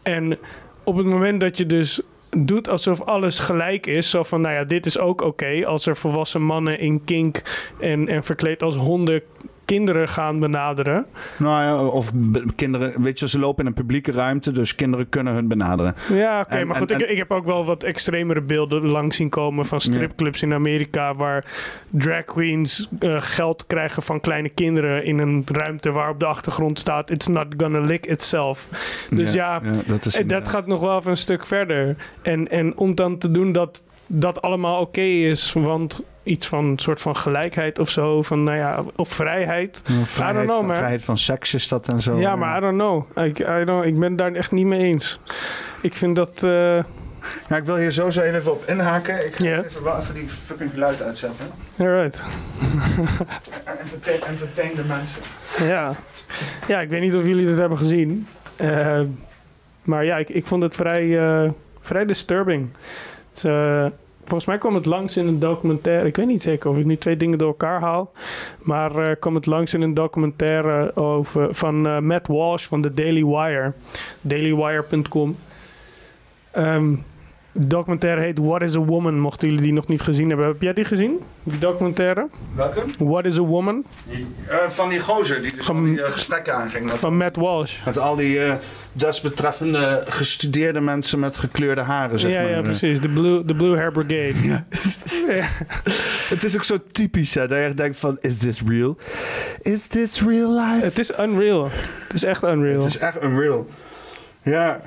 En 0.01 0.37
op 0.83 0.95
het 0.95 1.05
moment 1.05 1.39
dat 1.39 1.57
je 1.57 1.65
dus 1.65 2.01
doet 2.37 2.69
alsof 2.69 3.01
alles 3.01 3.39
gelijk 3.39 3.85
is. 3.85 4.09
Zo 4.09 4.23
van, 4.23 4.41
nou 4.41 4.55
ja, 4.55 4.63
dit 4.63 4.85
is 4.85 4.99
ook 4.99 5.21
oké. 5.21 5.65
als 5.65 5.85
er 5.85 5.97
volwassen 5.97 6.41
mannen 6.41 6.79
in 6.79 7.03
kink 7.03 7.41
en, 7.79 8.07
en 8.07 8.23
verkleed 8.23 8.63
als 8.63 8.75
honden 8.75 9.21
kinderen 9.71 10.07
gaan 10.07 10.39
benaderen. 10.39 11.05
Nou 11.37 11.63
ja, 11.63 11.85
of 11.87 12.11
kinderen, 12.55 13.01
weet 13.01 13.19
je, 13.19 13.27
ze 13.27 13.39
lopen 13.39 13.61
in 13.63 13.67
een 13.69 13.73
publieke 13.73 14.11
ruimte, 14.11 14.51
dus 14.51 14.75
kinderen 14.75 15.09
kunnen 15.09 15.33
hun 15.33 15.47
benaderen. 15.47 15.95
Ja, 16.13 16.39
oké, 16.39 16.55
En- 16.55 16.67
maar 16.67 16.75
en- 16.75 16.81
goed, 16.81 16.91
ik, 16.91 16.99
en- 17.01 17.11
ik 17.11 17.17
heb 17.17 17.31
ook 17.31 17.45
wel 17.45 17.65
wat 17.65 17.83
extremere 17.83 18.41
beelden 18.41 18.89
langs 18.89 19.15
zien 19.17 19.29
komen 19.29 19.65
van 19.65 19.79
stripclubs 19.81 20.41
in 20.41 20.53
Amerika 20.53 21.15
waar 21.15 21.45
drag 21.91 22.23
queens 22.25 22.87
eh, 22.99 23.15
geld 23.19 23.65
krijgen 23.67 24.03
van 24.03 24.19
kleine 24.19 24.49
kinderen 24.49 25.03
in 25.05 25.19
een 25.19 25.43
ruimte 25.51 25.91
waar 25.91 26.09
op 26.09 26.19
de 26.19 26.25
achtergrond 26.25 26.79
staat 26.79 27.09
It's 27.09 27.27
not 27.27 27.45
gonna 27.57 27.79
lick 27.79 28.05
itself. 28.05 28.67
Dus 29.09 29.33
ja, 29.33 29.59
Ja, 29.63 29.71
ja, 29.71 29.79
dat 29.87 30.05
is 30.05 30.17
eh, 30.21 30.27
dat 30.27 30.47
gaat 30.47 30.67
nog 30.67 30.79
wel 30.79 30.97
even 30.97 31.11
een 31.11 31.17
stuk 31.17 31.45
verder. 31.45 31.95
En, 32.21 32.49
en 32.51 32.77
om 32.77 32.95
dan 32.95 33.17
te 33.17 33.29
doen 33.31 33.51
dat 33.51 33.83
dat 34.13 34.41
allemaal 34.41 34.81
oké 34.81 35.01
is, 35.01 35.53
want 35.53 36.03
iets 36.23 36.47
van 36.47 36.65
een 36.65 36.79
soort 36.79 37.01
van 37.01 37.15
gelijkheid 37.15 37.79
of 37.79 37.89
zo, 37.89 38.21
van 38.21 38.43
nou 38.43 38.57
ja, 38.57 38.83
of 38.95 39.09
vrijheid. 39.09 39.81
Ja, 39.85 39.93
I 39.93 39.95
don't 39.95 40.07
Vrijheid, 40.09 40.47
know, 40.47 40.71
vrijheid 40.73 41.03
van 41.03 41.17
seks 41.17 41.53
is 41.53 41.67
dat 41.67 41.87
en 41.87 42.01
zo. 42.01 42.19
Ja, 42.19 42.35
maar 42.35 42.57
I 42.57 42.59
don't 42.61 42.77
know. 42.77 43.25
Ik, 43.25 43.39
I 43.39 43.63
don't, 43.65 43.85
ik 43.85 43.99
ben 43.99 44.15
daar 44.15 44.33
echt 44.33 44.51
niet 44.51 44.65
mee 44.65 44.79
eens. 44.83 45.19
Ik 45.81 45.95
vind 45.95 46.15
dat... 46.15 46.43
eh, 46.43 46.83
Ja, 47.49 47.55
ik 47.57 47.63
wil 47.63 47.75
hier 47.75 47.91
sowieso 47.91 48.21
even 48.21 48.51
op 48.51 48.63
inhaken. 48.67 49.25
Ik 49.25 49.35
ga 49.35 49.45
even, 49.45 49.83
wel 49.83 49.97
even 49.99 50.13
die 50.13 50.29
fucking 50.29 50.71
geluid 50.71 51.01
uitzetten. 51.01 51.45
Alright. 51.79 52.23
Entertain, 53.81 54.21
entertain 54.27 54.71
de 54.75 54.83
mensen. 54.83 55.21
Ja. 55.63 55.91
ja, 56.67 56.79
ik 56.81 56.89
weet 56.89 57.01
niet 57.01 57.15
of 57.15 57.25
jullie 57.25 57.45
dit 57.45 57.57
hebben 57.59 57.77
gezien. 57.77 58.27
Eh, 58.55 59.01
maar 59.83 60.05
ja, 60.05 60.17
ik, 60.17 60.29
ik 60.29 60.45
vond 60.45 60.63
het 60.63 60.75
vrij, 60.75 61.19
eh, 61.43 61.49
vrij 61.81 62.05
disturbing. 62.05 62.69
Eh, 63.43 63.85
volgens 64.23 64.45
mij 64.45 64.57
kwam 64.57 64.75
het 64.75 64.85
langs 64.85 65.17
in 65.17 65.27
een 65.27 65.39
documentaire. 65.39 66.07
Ik 66.07 66.15
weet 66.15 66.27
niet 66.27 66.41
zeker 66.41 66.69
of 66.69 66.77
ik 66.77 66.85
nu 66.85 66.97
twee 66.97 67.17
dingen 67.17 67.37
door 67.37 67.47
elkaar 67.47 67.81
haal. 67.81 68.11
Maar 68.59 68.95
eh 68.95 69.15
kwam 69.19 69.35
het 69.35 69.45
langs 69.45 69.73
in 69.73 69.81
een 69.81 69.93
documentaire 69.93 70.95
over, 70.95 71.55
van 71.55 71.87
eh, 71.87 71.99
Matt 71.99 72.27
Walsh 72.27 72.65
van 72.65 72.81
The 72.81 72.93
Daily 72.93 73.25
Wire. 73.25 73.73
dailywire.com. 74.21 75.35
Ehm, 76.51 76.89
de 76.91 76.97
documentaire 77.51 78.21
heet 78.21 78.37
What 78.37 78.61
is 78.61 78.75
a 78.75 78.79
Woman, 78.79 79.19
mochten 79.19 79.47
jullie 79.47 79.63
die 79.63 79.73
nog 79.73 79.87
niet 79.87 80.01
gezien 80.01 80.27
hebben. 80.27 80.47
Heb 80.47 80.61
jij 80.61 80.73
die 80.73 80.83
gezien? 80.83 81.19
Die 81.43 81.57
documentaire? 81.57 82.27
Welke? 82.55 82.83
What 82.97 83.25
is 83.25 83.37
a 83.37 83.41
Woman? 83.41 83.85
Eh, 84.47 84.57
van 84.69 84.89
die 84.89 84.99
gozer 84.99 85.41
die 85.41 85.55
dus 85.55 85.69
al 85.69 85.81
die 85.81 86.03
eh, 86.03 86.11
gesprekken 86.11 86.55
aanging. 86.55 86.85
Met, 86.85 86.95
Van 86.95 87.17
Matt 87.17 87.35
Walsh. 87.35 87.85
met 87.85 87.97
al 87.97 88.15
die 88.15 88.39
eh, 88.43 88.53
desbetreffende 88.93 90.03
gestudeerde 90.07 90.79
mensen 90.79 91.19
met 91.19 91.37
gekleurde 91.37 91.81
haren, 91.81 92.19
zeg 92.19 92.31
ja, 92.31 92.41
maar. 92.41 92.51
ja, 92.51 92.61
precies. 92.61 93.01
De 93.01 93.09
Blue, 93.09 93.45
de 93.45 93.55
Blue 93.55 93.75
Hair 93.75 93.91
Brigade. 93.91 94.47
Ja. 94.47 94.63
Het 96.33 96.43
is 96.43 96.55
ook 96.55 96.63
zo 96.63 96.77
typisch, 96.91 97.33
hè, 97.33 97.47
dat 97.47 97.57
je 97.57 97.63
echt 97.63 97.77
denkt 97.77 97.99
van, 97.99 98.17
is 98.21 98.37
this 98.37 98.61
real? 98.67 98.97
Is 99.61 99.87
this 99.87 100.21
real 100.21 100.53
life? 100.59 100.85
Het 100.85 100.99
is 100.99 101.11
unreal. 101.19 101.69
Het 102.07 102.13
is 102.13 102.23
echt 102.23 102.43
unreal. 102.43 102.75
Het 102.75 102.83
is 102.83 102.97
echt 102.97 103.23
unreal. 103.25 103.67
Ja. 104.43 104.81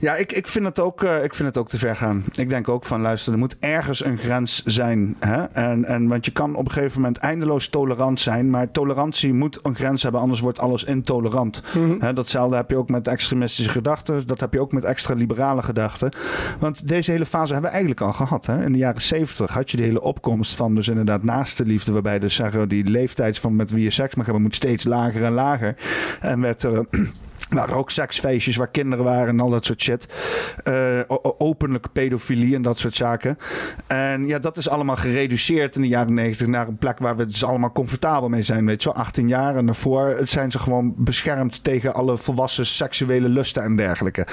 Ja, 0.00 0.16
ik, 0.16 0.32
ik, 0.32 0.46
vind 0.46 0.64
het 0.64 0.80
ook, 0.80 1.02
eh, 1.02 1.24
ik 1.24 1.34
vind 1.34 1.48
het 1.48 1.58
ook 1.58 1.68
te 1.68 1.78
ver 1.78 1.96
gaan. 1.96 2.24
Ik 2.32 2.48
denk 2.48 2.68
ook 2.68 2.84
van, 2.84 3.00
luister, 3.00 3.32
er 3.32 3.38
moet 3.38 3.56
ergens 3.60 4.04
een 4.04 4.18
grens 4.18 4.62
zijn. 4.64 5.16
Hè? 5.18 5.44
En, 5.44 5.84
en, 5.84 6.08
want 6.08 6.24
je 6.24 6.30
kan 6.30 6.54
op 6.54 6.66
een 6.66 6.72
gegeven 6.72 7.00
moment 7.00 7.18
eindeloos 7.18 7.68
tolerant 7.68 8.20
zijn. 8.20 8.50
Maar 8.50 8.70
tolerantie 8.70 9.32
moet 9.32 9.58
een 9.62 9.74
grens 9.74 10.02
hebben, 10.02 10.20
anders 10.20 10.40
wordt 10.40 10.58
alles 10.58 10.84
intolerant. 10.84 11.62
Hè, 11.98 12.12
datzelfde 12.12 12.56
heb 12.56 12.70
je 12.70 12.76
ook 12.76 12.88
met 12.88 13.08
extremistische 13.08 13.70
gedachten. 13.70 14.26
Dat 14.26 14.40
heb 14.40 14.52
je 14.52 14.60
ook 14.60 14.72
met 14.72 14.84
extra 14.84 15.14
liberale 15.14 15.62
gedachten. 15.62 16.12
Want 16.58 16.88
deze 16.88 17.10
hele 17.10 17.26
fase 17.26 17.52
hebben 17.52 17.70
we 17.70 17.76
eigenlijk 17.76 18.00
al 18.00 18.12
gehad. 18.12 18.46
Hè? 18.46 18.64
In 18.64 18.72
de 18.72 18.78
jaren 18.78 19.02
zeventig 19.02 19.50
had 19.52 19.70
je 19.70 19.76
de 19.76 19.82
hele 19.82 20.02
opkomst 20.02 20.54
van 20.54 20.74
dus 20.74 20.88
inderdaad 20.88 21.22
naaste 21.22 21.64
liefde. 21.64 21.92
Waarbij 21.92 22.18
dus 22.18 22.34
zeggen, 22.34 22.68
die 22.68 22.84
leeftijd 22.84 23.38
van 23.38 23.56
met 23.56 23.70
wie 23.70 23.82
je 23.82 23.90
seks 23.90 24.14
mag 24.14 24.24
hebben 24.24 24.42
moet 24.42 24.54
steeds 24.54 24.84
lager 24.84 25.24
en 25.24 25.32
lager. 25.32 25.76
En 26.20 26.40
werd 26.40 26.62
er... 26.62 26.86
waren 27.48 27.76
ook 27.76 27.90
seksfeestjes 27.90 28.56
waar 28.56 28.70
kinderen 28.70 29.04
waren 29.04 29.28
en 29.28 29.40
al 29.40 29.50
dat 29.50 29.64
soort 29.64 29.82
shit. 29.82 30.06
Eh, 30.62 30.98
o- 31.06 31.18
o- 31.22 31.34
openlijke 31.38 31.88
pedofilie 31.88 32.54
en 32.54 32.62
dat 32.62 32.78
soort 32.78 32.94
zaken. 32.94 33.38
En 33.86 34.26
ja, 34.26 34.38
dat 34.38 34.56
is 34.56 34.68
allemaal 34.68 34.96
gereduceerd 34.96 35.76
in 35.76 35.82
de 35.82 35.88
jaren 35.88 36.14
90 36.14 36.46
naar 36.46 36.68
een 36.68 36.76
plek 36.76 36.98
waar 36.98 37.16
we 37.16 37.24
dus 37.26 37.44
allemaal 37.44 37.72
comfortabel 37.72 38.28
mee 38.28 38.42
zijn. 38.42 38.66
Weet 38.66 38.82
je 38.82 38.88
wel, 38.92 39.02
18 39.02 39.28
jaar 39.28 39.56
en 39.56 39.66
daarvoor 39.66 40.18
zijn 40.22 40.50
ze 40.50 40.58
gewoon 40.58 40.94
beschermd 40.96 41.64
tegen 41.64 41.94
alle 41.94 42.16
volwassen 42.16 42.66
seksuele 42.66 43.28
lusten 43.28 43.62
en 43.62 43.76
dergelijke. 43.76 44.26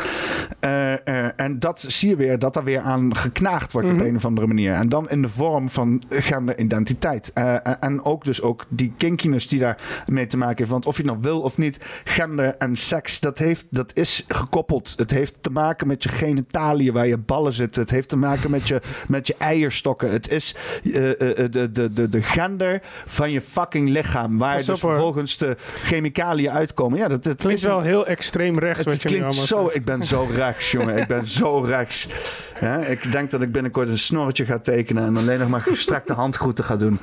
Eh, 0.59 0.93
eh, 1.07 1.31
en 1.35 1.59
dat 1.59 1.85
zie 1.87 2.09
je 2.09 2.15
weer, 2.15 2.39
dat 2.39 2.55
er 2.55 2.63
weer 2.63 2.79
aan 2.79 3.15
geknaagd 3.15 3.71
wordt 3.71 3.91
op 3.91 3.99
een 4.01 4.15
of 4.15 4.25
andere 4.25 4.47
manier. 4.47 4.73
En 4.73 4.89
dan 4.89 5.09
in 5.09 5.21
de 5.21 5.29
vorm 5.29 5.69
van 5.69 6.03
genderidentiteit. 6.09 7.31
En- 7.33 7.79
en 7.81 8.03
ook 8.03 8.23
dus 8.23 8.41
ook 8.41 8.65
die 8.69 8.93
kinkiness 8.97 9.47
die 9.47 9.59
daar 9.59 10.03
mee 10.05 10.27
te 10.27 10.37
maken 10.37 10.57
heeft. 10.57 10.69
Want 10.69 10.85
of 10.85 10.97
je 10.97 11.01
het 11.03 11.11
nou 11.11 11.23
wil 11.23 11.41
of 11.41 11.57
niet, 11.57 11.79
gender 12.03 12.55
en 12.57 12.75
seks, 12.75 12.96
dat, 13.19 13.37
heeft, 13.37 13.65
dat 13.69 13.91
is 13.95 14.25
gekoppeld. 14.27 14.93
Het 14.97 15.11
heeft 15.11 15.43
te 15.43 15.49
maken 15.49 15.87
met 15.87 16.03
je 16.03 16.09
genitaliën 16.09 16.93
waar 16.93 17.07
je 17.07 17.17
ballen 17.17 17.53
zitten. 17.53 17.81
Het 17.81 17.91
heeft 17.91 18.09
te 18.09 18.17
maken 18.17 18.51
met 18.51 18.67
je, 18.67 18.81
met 19.07 19.27
je 19.27 19.35
eierstokken. 19.37 20.11
Het 20.11 20.31
is 20.31 20.55
eh, 20.83 21.21
eh, 21.21 21.29
eh, 21.43 21.51
de, 21.51 21.71
de, 21.71 21.93
de, 21.93 22.09
de 22.09 22.21
gender 22.21 22.81
van 23.05 23.31
je 23.31 23.41
fucking 23.41 23.89
lichaam. 23.89 24.37
Waar 24.37 24.57
dus 24.57 24.67
hoor. 24.67 24.77
vervolgens 24.77 25.37
de 25.37 25.55
chemicaliën 25.75 26.51
uitkomen. 26.51 26.97
Ja, 26.99 27.07
dat, 27.07 27.23
dat 27.23 27.35
Klinkt 27.35 27.57
is 27.59 27.63
een- 27.65 27.69
wel 27.73 27.81
heel 27.81 28.07
extreem 28.07 28.59
rechts. 28.59 28.77
het 28.77 28.87
wat 28.87 29.01
je 29.01 29.09
nu 29.09 29.15
klinkt 29.15 29.35
zo, 29.35 29.63
zegt. 29.63 29.75
ik 29.75 29.85
ben 29.85 30.03
zo 30.03 30.27
rechts, 30.35 30.71
jongen. 30.71 30.97
Ik 30.97 31.07
ben 31.07 31.27
zo 31.27 31.59
rechts. 31.59 32.07
Ja, 32.61 32.77
ik 32.77 33.11
denk 33.11 33.29
dat 33.31 33.41
ik 33.41 33.51
binnenkort 33.51 33.89
een 33.89 33.97
snorretje 33.97 34.45
ga 34.45 34.59
tekenen 34.59 35.05
en 35.05 35.17
alleen 35.17 35.39
nog 35.39 35.49
maar 35.49 35.61
gestrekte 35.61 36.13
handgroeten 36.13 36.63
ga 36.63 36.75
doen. 36.75 36.99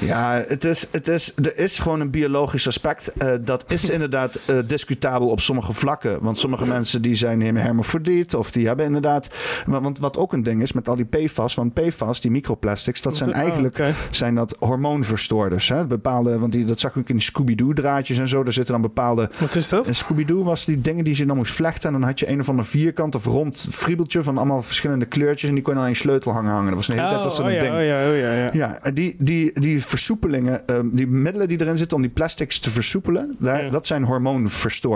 Ja, 0.00 0.44
het 0.48 0.64
is, 0.64 0.88
het 0.90 1.08
is, 1.08 1.32
er 1.42 1.58
is 1.58 1.78
gewoon 1.78 2.00
een 2.00 2.10
biologisch 2.10 2.66
aspect. 2.66 3.12
Dat 3.40 3.64
is 3.68 3.90
inderdaad 3.90 4.40
eh, 4.46 4.56
discutabel 4.66 5.02
op 5.12 5.40
sommige 5.40 5.72
vlakken. 5.72 6.18
Want 6.20 6.38
sommige 6.38 6.66
mensen 6.66 7.02
die 7.02 7.14
zijn 7.14 7.40
hermafrodiet 7.56 8.34
of 8.34 8.50
die 8.50 8.66
hebben 8.66 8.86
inderdaad... 8.86 9.28
wa- 9.66 9.80
Want 9.80 9.98
wat 9.98 10.18
ook 10.18 10.32
een 10.32 10.42
ding 10.42 10.62
is 10.62 10.72
met 10.72 10.88
al 10.88 10.96
die 10.96 11.04
PFAS, 11.04 11.54
want 11.54 11.74
PFAS, 11.74 12.20
die 12.20 12.30
microplastics, 12.30 13.00
dat 13.00 13.16
zijn 13.16 13.28
Oh, 13.30 13.36
eigenlijk 13.36 13.78
zijn 14.10 14.34
dat 14.34 14.56
hormoonverstoorders. 14.58 15.68
Hè? 15.68 15.86
Bepaalde, 15.86 16.38
want 16.38 16.52
die, 16.52 16.64
dat 16.64 16.80
zag 16.80 16.90
ik 16.90 16.96
ook 16.96 17.08
in 17.08 17.14
die 17.16 17.24
Scooby-Doo 17.24 17.72
draadjes 17.72 18.18
en 18.18 18.28
zo. 18.28 18.42
Daar 18.42 18.52
zitten 18.52 18.72
dan 18.72 18.82
bepaalde... 18.82 19.30
Wat 19.38 19.54
is 19.54 19.68
dat? 19.68 19.86
En 19.88 19.94
Scooby-Doo 19.94 20.42
was 20.42 20.64
die 20.64 20.80
dingen 20.80 21.04
die 21.04 21.16
je 21.16 21.26
dan 21.26 21.36
moest 21.36 21.52
vlechten. 21.52 21.92
En 21.94 22.00
dan 22.00 22.08
had 22.08 22.18
je 22.18 22.28
een 22.28 22.40
of 22.40 22.48
ander 22.48 22.64
vierkant 22.64 23.14
of 23.14 23.24
rond 23.24 23.68
friebeltje 23.70 24.22
van 24.22 24.36
allemaal 24.38 24.62
verschillende 24.62 25.04
kleurtjes. 25.04 25.48
En 25.48 25.54
die 25.54 25.64
kon 25.64 25.74
je 25.74 25.80
aan 25.80 25.88
je 25.88 25.94
sleutel 25.94 26.32
hangen 26.32 26.52
hangen. 26.52 26.66
Dat 26.66 26.74
was 26.74 26.88
een 26.88 26.94
hele 26.94 27.08
tijd 27.08 27.24
was 27.24 27.36
dat 27.36 27.46
oh, 27.46 27.52
een 27.52 27.56
ja, 27.56 27.62
ding. 27.62 27.74
oh 27.74 27.84
ja, 27.84 28.08
oh 28.10 28.18
ja, 28.18 28.32
ja. 28.32 28.48
Ja, 28.52 28.78
en 28.82 28.94
die, 28.94 29.16
die, 29.18 29.60
die 29.60 29.82
versoepelingen, 29.84 30.66
ehm, 30.66 30.86
die 30.92 31.06
middelen 31.06 31.48
die 31.48 31.60
erin 31.60 31.78
zitten 31.78 31.96
om 31.96 32.02
die 32.02 32.12
plastics 32.12 32.58
te 32.58 32.70
versoepelen, 32.70 33.34
daar, 33.38 33.70
dat 33.70 33.86
zijn 33.86 34.04
hormoonverstoorders. 34.04 34.92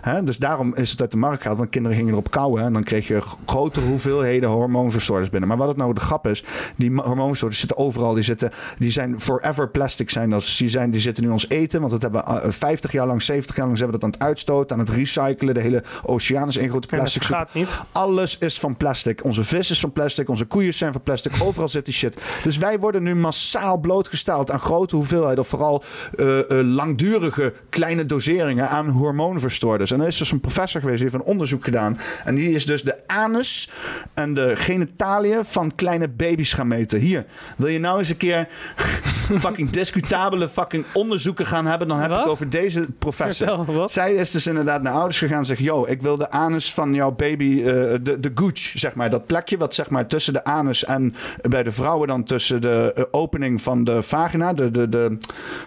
Hè? 0.00 0.22
Dus 0.22 0.36
daarom 0.36 0.74
is 0.74 0.90
het 0.90 1.00
uit 1.00 1.10
de 1.10 1.16
markt 1.16 1.40
gehaald, 1.40 1.58
want 1.58 1.70
kinderen 1.70 1.96
gingen 1.96 2.12
erop 2.12 2.30
kauwen 2.30 2.62
en 2.62 2.72
dan 2.72 2.82
kreeg 2.82 3.06
je 3.06 3.22
grotere 3.46 3.86
hoeveelheden 3.86 4.48
hormoonverstoorders 4.48 5.30
binnen. 5.30 5.48
Maar 5.48 5.58
wat 5.58 5.68
het 5.68 5.76
nou 5.76 5.94
de 5.94 6.00
grap 6.00 6.26
is, 6.26 6.44
die 6.76 6.92
hormoonverstoorders 6.94 7.60
zitten 7.60 7.76
overal, 7.76 8.14
die, 8.14 8.22
zitten, 8.22 8.50
die 8.78 8.90
zijn 8.90 9.20
forever 9.20 9.70
plastic 9.70 10.10
zijn 10.10 10.30
dat. 10.30 10.54
Die, 10.58 10.68
zijn, 10.68 10.90
die 10.90 11.00
zitten 11.00 11.22
nu 11.22 11.28
in 11.28 11.34
ons 11.34 11.48
eten, 11.48 11.80
want 11.80 11.92
dat 11.92 12.02
hebben 12.02 12.24
we 12.24 12.40
eh, 12.40 12.50
50 12.50 12.92
jaar 12.92 13.06
lang, 13.06 13.22
70 13.22 13.56
jaar 13.56 13.66
lang 13.66 13.78
zijn 13.78 13.90
we 13.90 13.98
dat 13.98 14.04
aan 14.04 14.10
het 14.10 14.28
uitstoten, 14.28 14.76
aan 14.76 14.82
het 14.82 14.94
recyclen. 14.94 15.54
De 15.54 15.60
hele 15.60 15.82
oceaan 16.02 16.48
is 16.48 16.56
één 16.56 16.68
grote 16.68 16.86
plastic 16.86 17.24
gaat 17.24 17.54
niet. 17.54 17.80
Alles 17.92 18.38
is 18.38 18.58
van 18.58 18.76
plastic. 18.76 19.24
Onze 19.24 19.44
vis 19.44 19.70
is 19.70 19.80
van 19.80 19.92
plastic. 19.92 20.28
Onze 20.28 20.44
koeien 20.44 20.74
zijn 20.74 20.92
van 20.92 21.02
plastic. 21.02 21.32
Overal 21.42 21.68
zit 21.68 21.84
die 21.84 21.94
shit. 21.94 22.18
Dus 22.42 22.56
wij 22.58 22.78
worden 22.78 23.02
nu 23.02 23.14
massaal 23.14 23.78
blootgesteld 23.78 24.50
aan 24.50 24.60
grote 24.60 24.96
hoeveelheden. 24.96 25.38
Of 25.38 25.48
vooral 25.48 25.82
eh, 26.16 26.38
eh, 26.38 26.66
langdurige 26.66 27.54
kleine 27.68 28.06
doseringen 28.06 28.68
aan 28.68 28.88
hormoonverstoorders. 29.10 29.90
En 29.90 30.00
er 30.00 30.06
is 30.06 30.18
dus 30.18 30.30
een 30.30 30.40
professor 30.40 30.80
geweest, 30.80 31.00
die 31.00 31.10
heeft 31.10 31.24
een 31.24 31.30
onderzoek 31.30 31.64
gedaan. 31.64 31.98
En 32.24 32.34
die 32.34 32.50
is 32.50 32.66
dus 32.66 32.82
de 32.82 33.06
anus 33.06 33.70
en 34.14 34.34
de 34.34 34.56
genitaliën 34.56 35.44
van 35.44 35.74
kleine 35.74 36.08
baby's 36.08 36.52
gaan 36.52 36.68
meten. 36.68 37.00
Hier, 37.00 37.26
wil 37.56 37.68
je 37.68 37.78
nou 37.78 37.98
eens 37.98 38.08
een 38.08 38.16
keer 38.16 38.48
fucking 39.44 39.70
discutabele 39.70 40.48
fucking 40.48 40.84
onderzoeken 40.92 41.46
gaan 41.46 41.66
hebben? 41.66 41.88
Dan 41.88 41.98
heb 42.00 42.10
ik 42.10 42.16
het 42.16 42.28
over 42.28 42.50
deze 42.50 42.86
professor. 42.98 43.64
Vertel? 43.64 43.88
Zij 43.88 44.14
is 44.14 44.30
dus 44.30 44.46
inderdaad 44.46 44.82
naar 44.82 44.92
ouders 44.92 45.18
gegaan 45.18 45.38
en 45.38 45.46
zegt: 45.46 45.60
Yo, 45.60 45.86
ik 45.86 46.02
wil 46.02 46.16
de 46.16 46.30
anus 46.30 46.72
van 46.72 46.94
jouw 46.94 47.10
baby, 47.10 47.58
eh, 47.58 47.64
de, 48.02 48.16
de 48.20 48.30
gooch, 48.34 48.58
zeg 48.58 48.94
maar. 48.94 49.10
Dat 49.10 49.26
plekje 49.26 49.56
wat 49.56 49.74
zeg 49.74 49.90
maar 49.90 50.06
tussen 50.06 50.32
de 50.32 50.44
anus 50.44 50.84
en 50.84 51.14
bij 51.40 51.62
de 51.62 51.72
vrouwen 51.72 52.08
dan 52.08 52.24
tussen 52.24 52.60
de 52.60 52.92
eh, 52.94 53.04
opening 53.10 53.62
van 53.62 53.84
de 53.84 54.02
vagina, 54.02 54.52
de, 54.52 54.70
de, 54.70 54.88
de 54.88 55.18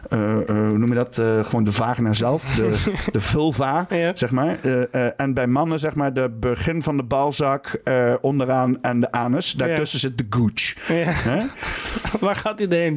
eh, 0.09 0.19
hoe 0.45 0.77
noem 0.77 0.89
je 0.89 0.95
dat? 0.95 1.22
Gewoon 1.45 1.63
de 1.63 1.72
vagina 1.72 2.13
zelf, 2.13 2.43
de, 2.43 2.83
de 3.11 3.22
vulva, 3.33 3.87
zeg 4.13 4.31
maar. 4.31 4.57
Eh, 4.61 4.81
eh, 4.93 5.11
en 5.17 5.33
bij 5.33 5.47
mannen, 5.47 5.79
zeg 5.79 5.95
maar, 5.95 6.13
de 6.13 6.29
begin 6.39 6.83
van 6.83 6.97
de 6.97 7.03
balzak 7.03 7.79
eh, 7.83 8.13
onderaan 8.21 8.81
en 8.81 8.99
de 8.99 9.11
anus. 9.11 9.51
Daartussen 9.51 9.99
zit 9.99 10.17
de 10.17 10.25
gooch. 10.29 10.75
Ja. 10.87 11.45
Waar 12.19 12.35
gaat 12.35 12.57
dit 12.57 12.71
heen? 12.71 12.93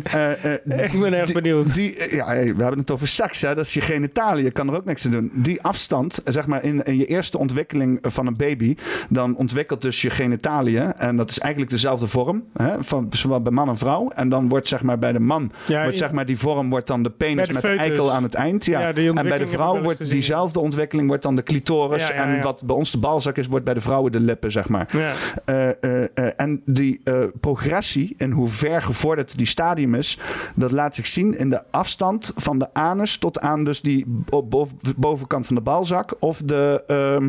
Ik 0.65 1.01
ben 1.01 1.13
erg 1.13 1.33
benieuwd. 1.33 1.75
Die, 1.75 2.15
ja, 2.15 2.27
hey, 2.27 2.55
we 2.55 2.63
hebben 2.63 2.79
het 2.79 2.91
over 2.91 3.09
seks, 3.09 3.41
hè? 3.41 3.55
dat 3.55 3.67
is 3.67 3.75
je 3.75 3.81
genitalie. 3.81 4.45
Je 4.45 4.51
kan 4.51 4.69
er 4.69 4.77
ook 4.77 4.85
niks 4.85 5.05
aan 5.05 5.11
doen. 5.11 5.31
Die 5.35 5.63
afstand, 5.63 6.21
zeg 6.25 6.47
maar, 6.47 6.65
in, 6.65 6.83
in 6.83 6.99
je 6.99 7.07
eerste 7.07 7.39
ontwikkeling 7.39 7.99
van 8.03 8.27
een 8.27 8.37
baby, 8.37 8.77
dan 9.09 9.37
ontwikkelt 9.37 9.83
dus 9.83 10.03
je 10.03 10.11
genitaliën. 10.11 10.93
En 10.93 11.17
dat 11.17 11.31
is 11.31 11.39
eigenlijk 11.39 11.71
dezelfde 11.71 12.07
vorm, 12.07 12.45
hè? 12.57 12.85
Van, 12.85 13.07
zowel 13.11 13.43
bij 13.43 13.53
man 13.53 13.69
en 13.69 13.79
vrouw. 13.79 14.09
En 14.09 14.29
dan 14.29 14.49
wordt, 14.49 14.69
zeg 14.69 14.83
maar, 14.83 14.99
bij 14.99 15.13
de 15.13 15.21
man, 15.21 15.53
wordt, 15.67 15.99
zeg 15.99 16.13
maar, 16.13 16.27
die 16.27 16.39
vorm 16.39 16.71
wordt 16.71 16.87
dan 16.87 17.03
de 17.03 17.11
penis 17.11 17.47
de 17.47 17.53
met 17.53 17.63
de 17.63 17.69
eikel 17.69 18.13
aan 18.13 18.23
het 18.23 18.35
eind. 18.35 18.65
Ja. 18.65 18.93
Die 18.93 19.13
en 19.13 19.29
bij 19.29 19.39
de 19.39 19.47
vrouw 19.47 19.83
wordt 19.83 19.99
gezien. 19.99 20.26
Diezelfde 20.27 20.61
ontwikkeling 20.61 21.09
wordt 21.09 21.23
dan 21.23 21.37
de 21.37 21.43
clitoris. 21.43 22.11
En 22.11 22.41
wat 22.43 22.63
bij 22.67 22.77
ons 22.77 22.91
de 22.91 22.99
balzak 22.99 23.37
is, 23.37 23.47
wordt 23.47 23.65
bij 23.65 23.75
de 23.75 23.81
vrouwen 23.81 24.13
de 24.13 24.21
lippen, 24.21 24.53
zeg 24.53 24.69
maar. 24.69 24.89
Ja. 24.93 25.13
Eh, 25.45 25.69
eh, 25.69 26.03
eh, 26.15 26.33
en 26.37 26.63
die 26.65 27.01
progressie 27.41 28.15
en 28.17 28.31
hoe 28.31 28.49
ver 28.49 28.83
gevorderd 28.83 29.37
die 29.39 29.47
stadium 29.47 29.95
is, 29.95 30.19
dat 30.55 30.71
laat 30.73 30.95
zich 30.95 31.07
zien 31.07 31.39
in 31.39 31.51
de 31.51 31.63
afstand 31.71 32.33
van 32.35 32.59
de 32.59 32.75
anus 32.75 33.17
tot 33.17 33.41
aan 33.41 33.65
dus 33.65 33.81
die 33.81 34.05
bo- 34.07 34.43
boven- 34.43 34.77
bovenkant 34.97 35.47
van 35.47 35.55
de 35.57 35.63
balzak 35.63 36.17
of 36.21 36.39
de 36.39 36.85
ehm, 36.87 37.29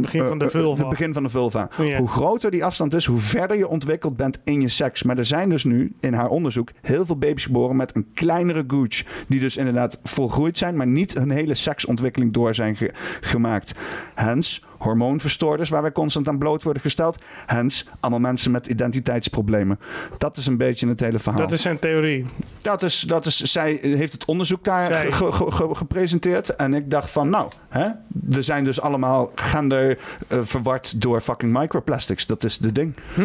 Begin 0.00 0.24
van 0.28 0.38
de 0.38 0.50
vulva. 0.50 0.80
het 0.80 0.88
begin 0.88 1.12
van 1.12 1.22
de 1.22 1.28
vulva. 1.28 1.68
Ja. 1.82 1.98
Hoe 1.98 2.08
groter 2.08 2.50
die 2.50 2.64
afstand 2.64 2.94
is, 2.94 3.04
hoe 3.04 3.18
verder 3.18 3.56
je 3.56 3.68
ontwikkeld 3.68 4.16
bent 4.16 4.40
in 4.44 4.60
je 4.60 4.68
seks. 4.68 5.02
Maar 5.02 5.18
er 5.18 5.26
zijn 5.26 5.48
dus 5.48 5.64
nu 5.64 5.92
in 6.00 6.12
haar 6.12 6.28
onderzoek 6.28 6.70
heel 6.80 7.06
veel 7.06 7.16
baby's 7.16 7.44
geboren 7.44 7.76
met 7.76 7.96
een 7.96 8.06
kleinere 8.14 8.64
gooch, 8.66 9.02
die 9.28 9.40
dus 9.40 9.56
inderdaad 9.56 10.00
volgroeid 10.02 10.58
zijn, 10.58 10.76
maar 10.76 10.86
niet 10.86 11.14
hun 11.14 11.30
hele 11.30 11.54
seksontwikkeling 11.68 12.32
door 12.32 12.54
zijn 12.54 12.76
ge- 12.76 12.90
gemaakt. 13.20 13.72
Hens 14.14 14.62
hormoonverstoorders 14.78 15.70
waar 15.70 15.82
wij 15.82 15.92
constant 15.92 16.28
aan 16.28 16.38
bloot 16.38 16.62
worden 16.62 16.82
gesteld. 16.82 17.18
Hens 17.46 17.86
allemaal 18.00 18.20
mensen 18.20 18.50
met 18.50 18.66
identiteitsproblemen. 18.66 19.78
Dat 20.18 20.36
is 20.36 20.46
een 20.46 20.56
beetje 20.56 20.88
het 20.88 21.00
hele 21.00 21.18
verhaal. 21.18 21.40
Dat 21.40 21.52
is 21.52 21.62
zijn 21.62 21.78
theorie. 21.78 22.24
Dat 22.60 22.82
is, 22.82 23.00
dat 23.00 23.26
is, 23.26 23.36
zij 23.40 23.78
heeft 23.82 24.12
het 24.12 24.24
onderzoek 24.24 24.64
daar 24.64 24.84
Zij. 24.86 25.12
ge- 25.12 25.32
ge- 25.32 25.50
ge- 25.50 25.74
gepresenteerd. 25.74 26.56
En 26.56 26.74
ik 26.74 26.90
dacht 26.90 27.10
van, 27.10 27.28
nou, 27.28 27.50
hè, 27.68 27.88
we 28.08 28.42
zijn 28.42 28.64
dus 28.64 28.80
allemaal 28.80 29.30
gender 29.34 29.98
eh, 30.28 30.38
verward 30.42 31.00
door 31.00 31.20
fucking 31.20 31.58
microplastics. 31.58 32.26
Dat 32.26 32.44
is 32.44 32.58
de 32.58 32.72
ding. 32.72 32.94
Hm. 33.14 33.22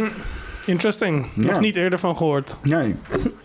Interesting. 0.66 1.26
Ja. 1.36 1.52
Nog 1.52 1.60
niet 1.60 1.76
eerder 1.76 2.00
van 2.00 2.18
gehoord. 2.18 2.58
Nee. 2.62 2.96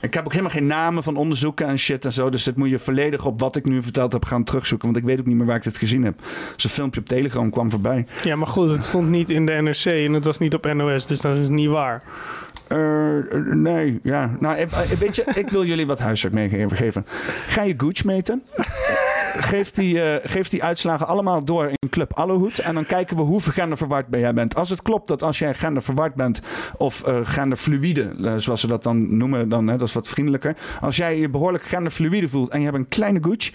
Ik 0.01 0.15
heb 0.15 0.25
ook 0.25 0.31
helemaal 0.33 0.53
geen 0.53 0.67
namen 0.67 1.03
van 1.03 1.17
onderzoeken 1.17 1.67
en 1.67 1.79
shit 1.79 2.05
en 2.05 2.13
zo. 2.13 2.31
Dus 2.31 2.43
dit 2.43 2.57
moet 2.57 2.69
je 2.69 2.79
volledig 2.79 3.25
op 3.25 3.41
wat 3.41 3.57
ik 3.57 3.65
nu 3.65 3.83
verteld 3.83 4.13
heb 4.13 4.25
gaan 4.25 4.45
terugzoeken. 4.45 4.87
Want 4.87 5.01
ik 5.01 5.05
weet 5.05 5.21
ook 5.21 5.27
niet 5.27 5.37
meer 5.37 5.47
waar 5.47 5.57
ik 5.57 5.63
dit 5.63 5.79
gezien 5.79 6.05
heb. 6.05 6.15
Zo'n 6.57 6.71
filmpje 6.71 7.01
op 7.01 7.07
Telegram 7.07 7.51
kwam 7.51 7.71
voorbij. 7.71 8.07
Ja, 8.23 8.37
maar 8.37 8.47
goed, 8.47 8.71
het 8.71 8.85
stond 8.85 9.09
niet 9.09 9.31
in 9.31 9.47
de 9.47 9.53
NRC 9.53 9.85
en 9.85 10.13
het 10.13 10.25
was 10.25 10.39
niet 10.39 10.55
op 10.55 10.73
NOS, 10.75 11.07
dus 11.07 11.21
dat 11.21 11.37
is 11.37 11.49
niet 11.49 11.69
waar. 11.69 12.03
Eh, 12.69 13.19
eh, 13.19 13.45
nee, 13.45 13.99
ja. 14.03 14.37
Nou, 14.41 14.57
eh, 14.57 14.83
weet 14.99 15.17
je, 15.17 15.25
ik 15.35 15.49
wil 15.49 15.65
jullie 15.65 15.87
wat 15.87 15.99
huiswerk 15.99 16.35
meegeven. 16.35 17.07
Ga 17.47 17.63
je 17.63 17.75
Gooch 17.77 18.05
meten? 18.05 18.43
Geef 19.41 19.71
die, 19.71 20.03
eh, 20.03 20.31
geef 20.31 20.49
die 20.49 20.65
uitslagen 20.65 21.07
allemaal 21.07 21.45
door 21.45 21.67
in 21.67 21.89
Club 21.91 22.13
Allehoed. 22.13 22.59
En 22.59 22.75
dan 22.75 22.87
kijken 22.87 23.17
we 23.17 23.23
hoe 23.23 23.41
genderverward 23.41 24.07
ben 24.07 24.21
jij 24.21 24.35
bent. 24.35 24.55
Als 24.55 24.71
het 24.71 24.83
klopt 24.83 25.09
dat 25.09 25.23
als 25.23 25.39
jij 25.39 25.55
genderverward 25.55 26.15
bent, 26.15 26.43
of 26.77 27.03
eh, 27.03 27.17
genderfluïde, 27.23 28.15
eh, 28.23 28.35
zoals 28.37 28.61
ze 28.61 28.67
dat 28.67 28.83
dan 28.83 29.17
noemen, 29.17 29.49
dan, 29.49 29.67
hè, 29.67 29.77
dat 29.77 29.89
is 29.89 29.95
wat 29.95 30.09
vriendelijker. 30.09 30.57
Als 30.81 30.97
jij 30.97 31.19
je 31.19 31.29
behoorlijk 31.29 31.65
genderfluïde 31.65 32.29
voelt 32.29 32.49
en 32.49 32.59
je 32.59 32.65
hebt 32.65 32.77
een 32.77 32.89
kleine 32.89 33.23
Gooch. 33.23 33.51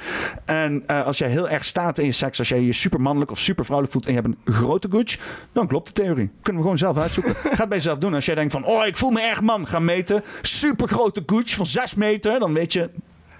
En 0.46 0.88
als 0.88 1.18
jij 1.18 1.30
heel 1.30 1.50
erg 1.50 1.66
staat 1.66 1.98
in 1.98 2.06
je 2.06 2.12
seks, 2.12 2.40
als 2.40 2.50
jij 2.50 2.62
je 2.62 2.74
super 2.74 3.02
mannelijk 3.02 3.32
of 3.32 3.40
super 3.40 3.66
vrouwelijk 3.66 3.94
voelt 3.94 4.06
en 4.06 4.14
je 4.14 4.22
hebt 4.22 4.36
een 4.46 4.54
grote 4.54 4.88
Gooch, 4.92 5.18
dan 5.52 5.68
klopt 5.68 5.88
de 5.88 5.94
theorie. 5.94 6.32
Kunnen 6.42 6.62
we 6.62 6.68
gewoon 6.68 6.78
zelf 6.78 6.98
uitzoeken. 6.98 7.36
Ga 7.44 7.50
het 7.50 7.70
bij 7.70 7.78
jezelf 7.78 7.98
doen. 7.98 8.14
Als 8.14 8.26
jij 8.26 8.36
denkt 8.36 8.52
van, 8.52 8.66
oh, 8.66 8.86
ik 8.86 8.98
voel 8.98 9.12
me 9.12 9.22
erg 9.22 9.42
man, 9.42 9.68
ga 9.68 9.80
meten. 9.80 10.24
Super 10.42 10.88
grote 10.88 11.24
Gooch 11.26 11.50
van 11.50 11.66
6 11.66 11.96
meter, 11.96 12.40
dan 12.40 12.54
weet 12.54 12.74
je, 12.74 12.90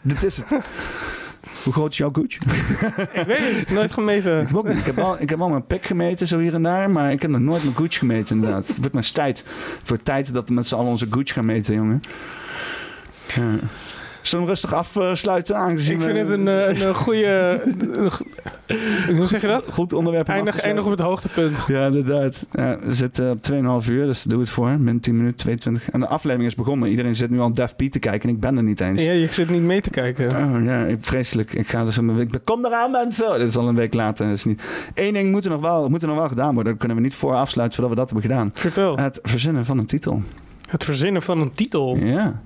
dit 0.02 0.24
is 0.24 0.38
het. 0.38 0.56
Hoe 1.64 1.74
groot 1.74 1.92
is 1.92 1.98
jouw 1.98 2.12
Gooch? 2.12 2.38
Ik 3.22 3.26
weet 3.26 3.60
het, 3.60 3.70
nooit 3.70 3.92
gemeten. 3.92 4.42
Ik 4.42 4.48
heb, 4.48 4.58
ook 4.58 4.68
ik, 4.68 4.86
heb 4.86 4.96
wel, 4.96 5.22
ik 5.22 5.30
heb 5.30 5.38
wel 5.40 5.50
mijn 5.50 5.66
pik 5.66 5.86
gemeten, 5.86 6.28
zo 6.28 6.40
hier 6.40 6.54
en 6.54 6.64
daar. 6.64 6.90
Maar 6.90 7.12
ik 7.12 7.22
heb 7.22 7.32
nog 7.32 7.42
nooit 7.42 7.64
mijn 7.64 7.76
Gooch 7.76 7.98
gemeten, 7.98 8.36
inderdaad. 8.36 8.68
Het 8.68 8.78
wordt 8.78 8.94
maar 8.94 9.12
tijd. 9.12 9.44
Het 9.80 9.88
wordt 9.90 10.06
tijd 10.06 10.34
dat 10.34 10.48
we 10.48 10.54
met 10.54 10.68
z'n 10.68 10.76
allen 10.76 10.90
onze 10.92 11.08
Gooch 11.10 11.34
gaan 11.34 11.46
meten, 11.46 11.76
jongen. 11.76 12.02
Ja. 13.36 13.60
Zullen 14.24 14.46
we 14.46 14.52
rustig 14.52 14.74
afsluiten? 14.74 15.58
Aangezien 15.58 15.96
Ik 15.96 16.02
vind 16.02 16.18
het 16.18 16.30
een, 16.30 16.48
eh, 16.48 16.82
een, 16.82 16.96
goede... 16.96 17.62
Hoe 19.16 19.26
zeg 19.26 19.42
je 19.42 19.48
dat? 19.48 19.70
Goed 19.72 19.94
onderwerp. 19.94 20.28
Eindig, 20.28 20.60
eindig 20.60 20.86
op 20.86 20.92
het 20.92 21.00
hoogtepunt. 21.00 21.64
Ja, 21.68 21.86
inderdaad. 21.86 22.46
Ja, 22.52 22.78
we 22.80 22.94
zitten 22.94 23.32
op 23.32 23.42
2,5 23.84 23.90
uur, 23.90 24.06
dus 24.06 24.24
doe 24.24 24.40
het 24.40 24.50
voor. 24.50 24.80
Min 24.80 25.00
10 25.00 25.18
minuten, 25.18 25.38
22. 25.38 25.90
En 25.90 26.00
de 26.00 26.08
aflevering 26.08 26.50
is 26.50 26.56
begonnen. 26.56 26.90
Iedereen 26.90 27.16
zit 27.16 27.30
nu 27.30 27.40
al 27.40 27.54
Def 27.54 27.76
P 27.76 27.82
te 27.82 28.00
kijken 28.00 28.30
en 28.30 28.36
ik 28.36 28.42
ben 28.42 28.58
er 28.58 28.64
niet 28.64 28.80
eens. 28.80 29.04
Ja, 29.04 29.12
je 29.12 29.28
zit 29.32 29.50
niet 29.50 29.62
mee 29.62 29.82
te 29.82 29.90
kijken. 29.90 30.26
Oh 30.26 30.64
ja, 30.64 30.86
ik, 30.86 30.98
vreselijk. 31.02 31.54
Ik 31.54 31.68
ga 31.68 31.86
dus 31.86 31.98
een 31.98 32.16
week. 32.16 32.40
Kom 32.44 32.66
eraan, 32.66 32.92
mensen! 32.92 33.40
Dit 33.40 33.48
is 33.48 33.58
al 33.58 33.68
een 33.68 33.76
week 33.76 33.94
later. 33.94 34.32
Is 34.32 34.46
niet. 34.46 34.62
Eén 34.94 35.14
ding 35.14 35.32
moet 35.32 35.46
er 35.46 35.52
nog 35.52 35.62
wel, 35.62 35.90
moet 35.90 36.02
er 36.02 36.08
nog 36.08 36.18
wel 36.18 36.28
gedaan 36.28 36.54
worden. 36.54 36.72
Dat 36.72 36.80
kunnen 36.80 36.98
we 36.98 37.04
niet 37.04 37.16
voor 37.16 37.34
afsluiten 37.34 37.80
voordat 37.80 37.98
we 37.98 38.02
dat 38.02 38.12
hebben 38.12 38.30
gedaan. 38.32 38.52
Vertel. 38.54 38.98
Het 38.98 39.20
verzinnen 39.24 39.66
van 39.66 39.78
een 39.78 39.86
titel. 39.86 40.22
Het 40.70 40.84
verzinnen 40.84 41.22
van 41.22 41.40
een 41.40 41.52
titel. 41.52 41.98
Ja. 41.98 42.42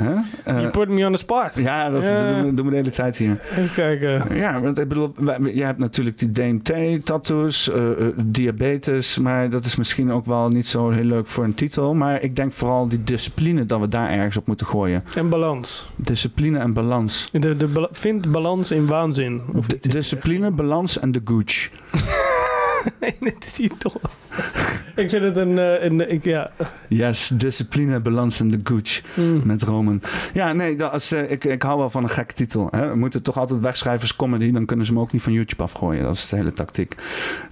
Hè? 0.00 0.14
Eh, 0.44 0.60
You 0.60 0.70
put 0.70 0.88
me 0.88 1.06
on 1.06 1.12
the 1.12 1.18
spot. 1.18 1.54
ja, 1.54 1.90
dat. 1.90 2.02
Doen, 2.02 2.64
we, 2.64 2.70
de 2.70 2.76
hele 2.76 2.90
tijd 2.90 3.16
hier. 3.16 3.40
Even 3.50 3.74
kijken. 3.74 4.36
Ja, 4.36 4.60
want 4.60 4.78
ik 4.78 4.88
bedoel, 4.88 5.12
jij 5.52 5.66
hebt 5.66 5.78
natuurlijk 5.78 6.18
die 6.18 6.30
DMT-tattoos, 6.30 7.70
eh, 7.70 7.90
eh, 7.90 8.06
diabetes, 8.16 9.18
maar 9.18 9.50
dat 9.50 9.64
is 9.64 9.76
misschien 9.76 10.12
ook 10.12 10.26
wel 10.26 10.48
niet 10.48 10.68
zo 10.68 10.90
heel 10.90 11.04
leuk 11.04 11.26
voor 11.26 11.44
een 11.44 11.54
titel. 11.54 11.94
Maar 11.94 12.22
ik 12.22 12.36
denk 12.36 12.52
vooral 12.52 12.88
die 12.88 13.02
discipline 13.02 13.66
dat 13.66 13.80
we 13.80 13.88
daar 13.88 14.10
ergens 14.10 14.36
op 14.36 14.46
moeten 14.46 14.66
gooien. 14.66 15.04
En 15.14 15.28
balans. 15.28 15.90
Discipline 15.96 16.58
en 16.58 16.72
balans. 16.72 17.28
De, 17.32 17.56
de, 17.56 17.88
vind 17.92 18.32
balans 18.32 18.70
in 18.70 18.86
waanzin. 18.86 19.42
Of 19.54 19.66
discipline, 19.66 20.50
balans 20.50 20.98
en 20.98 21.12
de 21.12 21.20
gooch. 21.24 21.70
nee, 23.00 23.16
dit 23.20 23.44
is 23.44 23.52
titel. 23.52 24.00
ik 25.02 25.10
vind 25.10 25.24
het 25.24 25.36
een... 25.36 25.58
eh, 25.58 25.84
een 25.84 26.10
ik, 26.12 26.24
ja. 26.24 26.50
Yes, 26.88 27.28
discipline, 27.28 28.00
balans 28.00 28.40
en 28.40 28.48
de 28.48 28.58
gooch. 28.62 29.02
Mm. 29.14 29.40
Met 29.44 29.62
Roman. 29.62 30.02
Ja, 30.32 30.52
nee, 30.52 30.76
dat 30.76 30.94
is, 30.94 31.12
eh, 31.12 31.30
ik, 31.30 31.44
ik 31.44 31.62
hou 31.62 31.78
wel 31.78 31.90
van 31.90 32.02
een 32.02 32.10
gekke 32.10 32.34
titel. 32.34 32.68
Hè. 32.70 32.88
We 32.88 32.96
moeten 32.96 33.22
toch 33.22 33.36
altijd 33.36 33.60
wegschrijven 33.60 34.02
als 34.02 34.16
comedy. 34.16 34.52
Dan 34.52 34.66
kunnen 34.66 34.86
ze 34.86 34.92
hem 34.92 35.00
ook 35.00 35.12
niet 35.12 35.22
van 35.22 35.32
YouTube 35.32 35.62
afgooien. 35.62 36.02
Dat 36.02 36.14
is 36.14 36.28
de 36.28 36.36
hele 36.36 36.52
tactiek. 36.52 36.94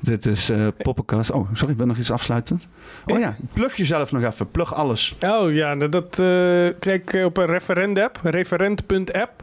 Dit 0.00 0.26
is 0.26 0.50
eh 0.50 0.66
Poppenkast. 0.78 1.30
Oh, 1.30 1.48
sorry, 1.52 1.72
ik 1.72 1.78
wil 1.78 1.86
nog 1.86 1.98
iets 1.98 2.10
afsluitend. 2.10 2.68
Oh 3.06 3.18
ja, 3.18 3.36
plug 3.52 3.76
jezelf 3.76 4.12
nog 4.12 4.22
even. 4.22 4.50
Plug 4.50 4.74
alles. 4.74 5.16
Oh 5.20 5.52
ja, 5.52 5.76
dat, 5.76 5.92
dat 5.92 6.18
eh, 6.18 6.68
kijk 6.78 7.20
op 7.24 7.36
een 7.36 7.46
referent-app. 7.46 8.20
Referent.app. 8.22 9.42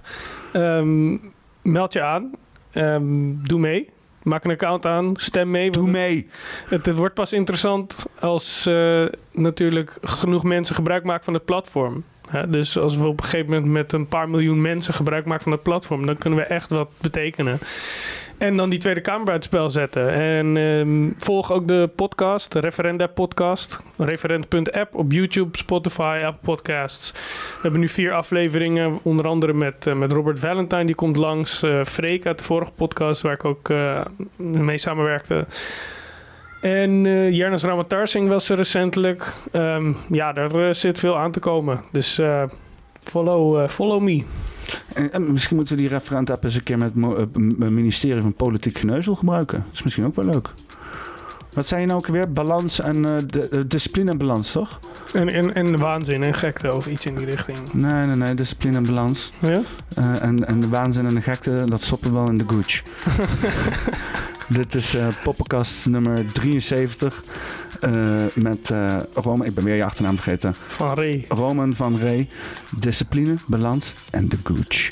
Ehm, 0.53 1.17
meld 1.61 1.93
je 1.93 2.01
aan. 2.01 2.31
Ehm, 2.71 3.03
doe 3.43 3.59
mee. 3.59 3.89
Maak 4.23 4.43
een 4.43 4.51
account 4.51 4.85
aan. 4.85 5.15
Stem 5.15 5.51
mee. 5.51 5.71
Doe 5.71 5.89
mee. 5.89 6.29
Het, 6.65 6.85
het 6.85 6.95
wordt 6.95 7.13
pas 7.13 7.33
interessant 7.33 8.05
als 8.19 8.65
eh, 8.65 9.05
natuurlijk 9.31 9.97
genoeg 10.01 10.43
mensen 10.43 10.75
gebruik 10.75 11.03
maken 11.03 11.23
van 11.23 11.33
het 11.33 11.45
platform. 11.45 12.03
Dus 12.47 12.77
als 12.77 12.97
we 12.97 13.05
op 13.05 13.17
een 13.17 13.23
gegeven 13.23 13.51
moment 13.51 13.71
met 13.71 13.93
een 13.93 14.07
paar 14.07 14.29
miljoen 14.29 14.61
mensen 14.61 14.93
gebruik 14.93 15.25
maken 15.25 15.43
van 15.43 15.51
het 15.51 15.63
platform, 15.63 16.05
dan 16.05 16.17
kunnen 16.17 16.39
we 16.39 16.45
echt 16.45 16.69
wat 16.69 16.89
betekenen. 17.01 17.59
En 18.37 18.57
dan 18.57 18.69
die 18.69 18.79
Tweede 18.79 19.01
Kamer 19.01 19.43
spel 19.43 19.69
zetten. 19.69 20.13
En 20.13 20.57
ehm, 20.57 21.09
volg 21.17 21.51
ook 21.51 21.67
de 21.67 21.89
podcast, 21.95 22.51
de 22.51 22.59
Referenda 22.59 23.07
podcast. 23.07 23.79
Referent.app 23.97 24.95
op 24.95 25.11
YouTube, 25.11 25.57
Spotify, 25.57 26.21
Apple 26.25 26.41
Podcasts. 26.41 27.11
We 27.11 27.59
hebben 27.61 27.79
nu 27.79 27.87
vier 27.87 28.13
afleveringen, 28.13 28.99
onder 29.03 29.27
andere 29.27 29.53
met, 29.53 29.87
eh, 29.87 29.93
met 29.93 30.11
Robert 30.11 30.39
Valentine, 30.39 30.85
die 30.85 30.95
komt 30.95 31.17
langs. 31.17 31.63
eh 31.63 31.83
Freek 31.83 32.25
uit 32.25 32.37
de 32.37 32.43
vorige 32.43 32.71
podcast, 32.71 33.21
waar 33.21 33.33
ik 33.33 33.45
ook 33.45 33.69
eh, 33.69 34.01
mee 34.37 34.77
samenwerkte. 34.77 35.45
En 36.61 37.05
eh 37.05 37.31
Jernas 37.31 37.63
Ramatarsing 37.63 38.29
was 38.29 38.49
er 38.49 38.57
recentelijk. 38.57 39.33
Ehm, 39.51 39.91
ja, 40.09 40.35
eh, 40.35 40.67
zit 40.71 40.99
veel 40.99 41.17
aan 41.17 41.31
te 41.31 41.39
komen. 41.39 41.81
Dus 41.91 42.21
follow, 43.03 43.67
follow 43.67 44.01
me. 44.01 44.23
En, 44.93 45.13
en 45.13 45.31
misschien 45.31 45.55
moeten 45.55 45.75
we 45.75 45.81
die 45.81 45.91
referent-app 45.91 46.43
eens 46.43 46.55
een 46.55 46.63
keer 46.63 46.77
met 46.77 46.91
het 46.95 47.03
eh, 47.03 47.25
m- 47.33 47.73
ministerie 47.73 48.21
van 48.21 48.33
Politiek 48.33 48.77
Geneuzel 48.77 49.15
gebruiken. 49.15 49.57
Dat 49.67 49.73
is 49.73 49.83
misschien 49.83 50.05
ook 50.05 50.15
wel 50.15 50.25
leuk. 50.25 50.49
Wat 51.53 51.67
zei 51.67 51.81
je 51.81 51.87
nou 51.87 51.99
ook 51.99 52.07
weer? 52.07 52.31
Balans 52.31 52.79
en 52.79 53.05
eh, 53.05 53.11
de, 53.27 53.47
eh, 53.49 53.59
discipline 53.67 54.11
en 54.11 54.17
balans, 54.17 54.51
toch? 54.51 54.79
En, 55.13 55.29
en, 55.29 55.53
en 55.55 55.77
waanzin 55.77 56.23
en 56.23 56.33
gekte 56.33 56.73
of 56.75 56.87
iets 56.87 57.05
in 57.05 57.15
die 57.15 57.25
richting. 57.25 57.57
Nee, 57.73 58.05
nee, 58.05 58.15
nee. 58.15 58.33
Discipline 58.33 58.77
en 58.77 58.85
balans. 58.85 59.33
Ja? 59.41 59.61
En, 60.21 60.47
en 60.47 60.61
de 60.61 60.67
waanzin 60.67 61.05
en 61.05 61.13
de 61.15 61.21
gekte, 61.21 61.63
dat 61.69 61.81
stoppen 61.83 62.09
we 62.11 62.15
wel 62.17 62.27
in 62.27 62.37
de 62.37 62.45
gooch. 62.47 62.81
Dit 64.47 64.75
is 64.75 64.95
eh 64.95 65.07
poppenkast 65.23 65.85
nummer 65.85 66.31
73. 66.31 67.23
Eh, 67.83 68.25
met 68.35 68.69
eh 68.69 68.97
Roman, 69.13 69.45
ik 69.45 69.53
ben 69.53 69.63
weer 69.63 69.75
je 69.75 69.83
achternaam 69.83 70.15
vergeten. 70.15 70.53
Van 70.67 70.93
Ray. 70.93 71.25
Roman 71.27 71.73
van 71.73 71.99
Ray. 71.99 72.27
Discipline, 72.79 73.35
balans 73.47 73.93
en 74.09 74.29
de 74.29 74.37
gooch. 74.43 74.91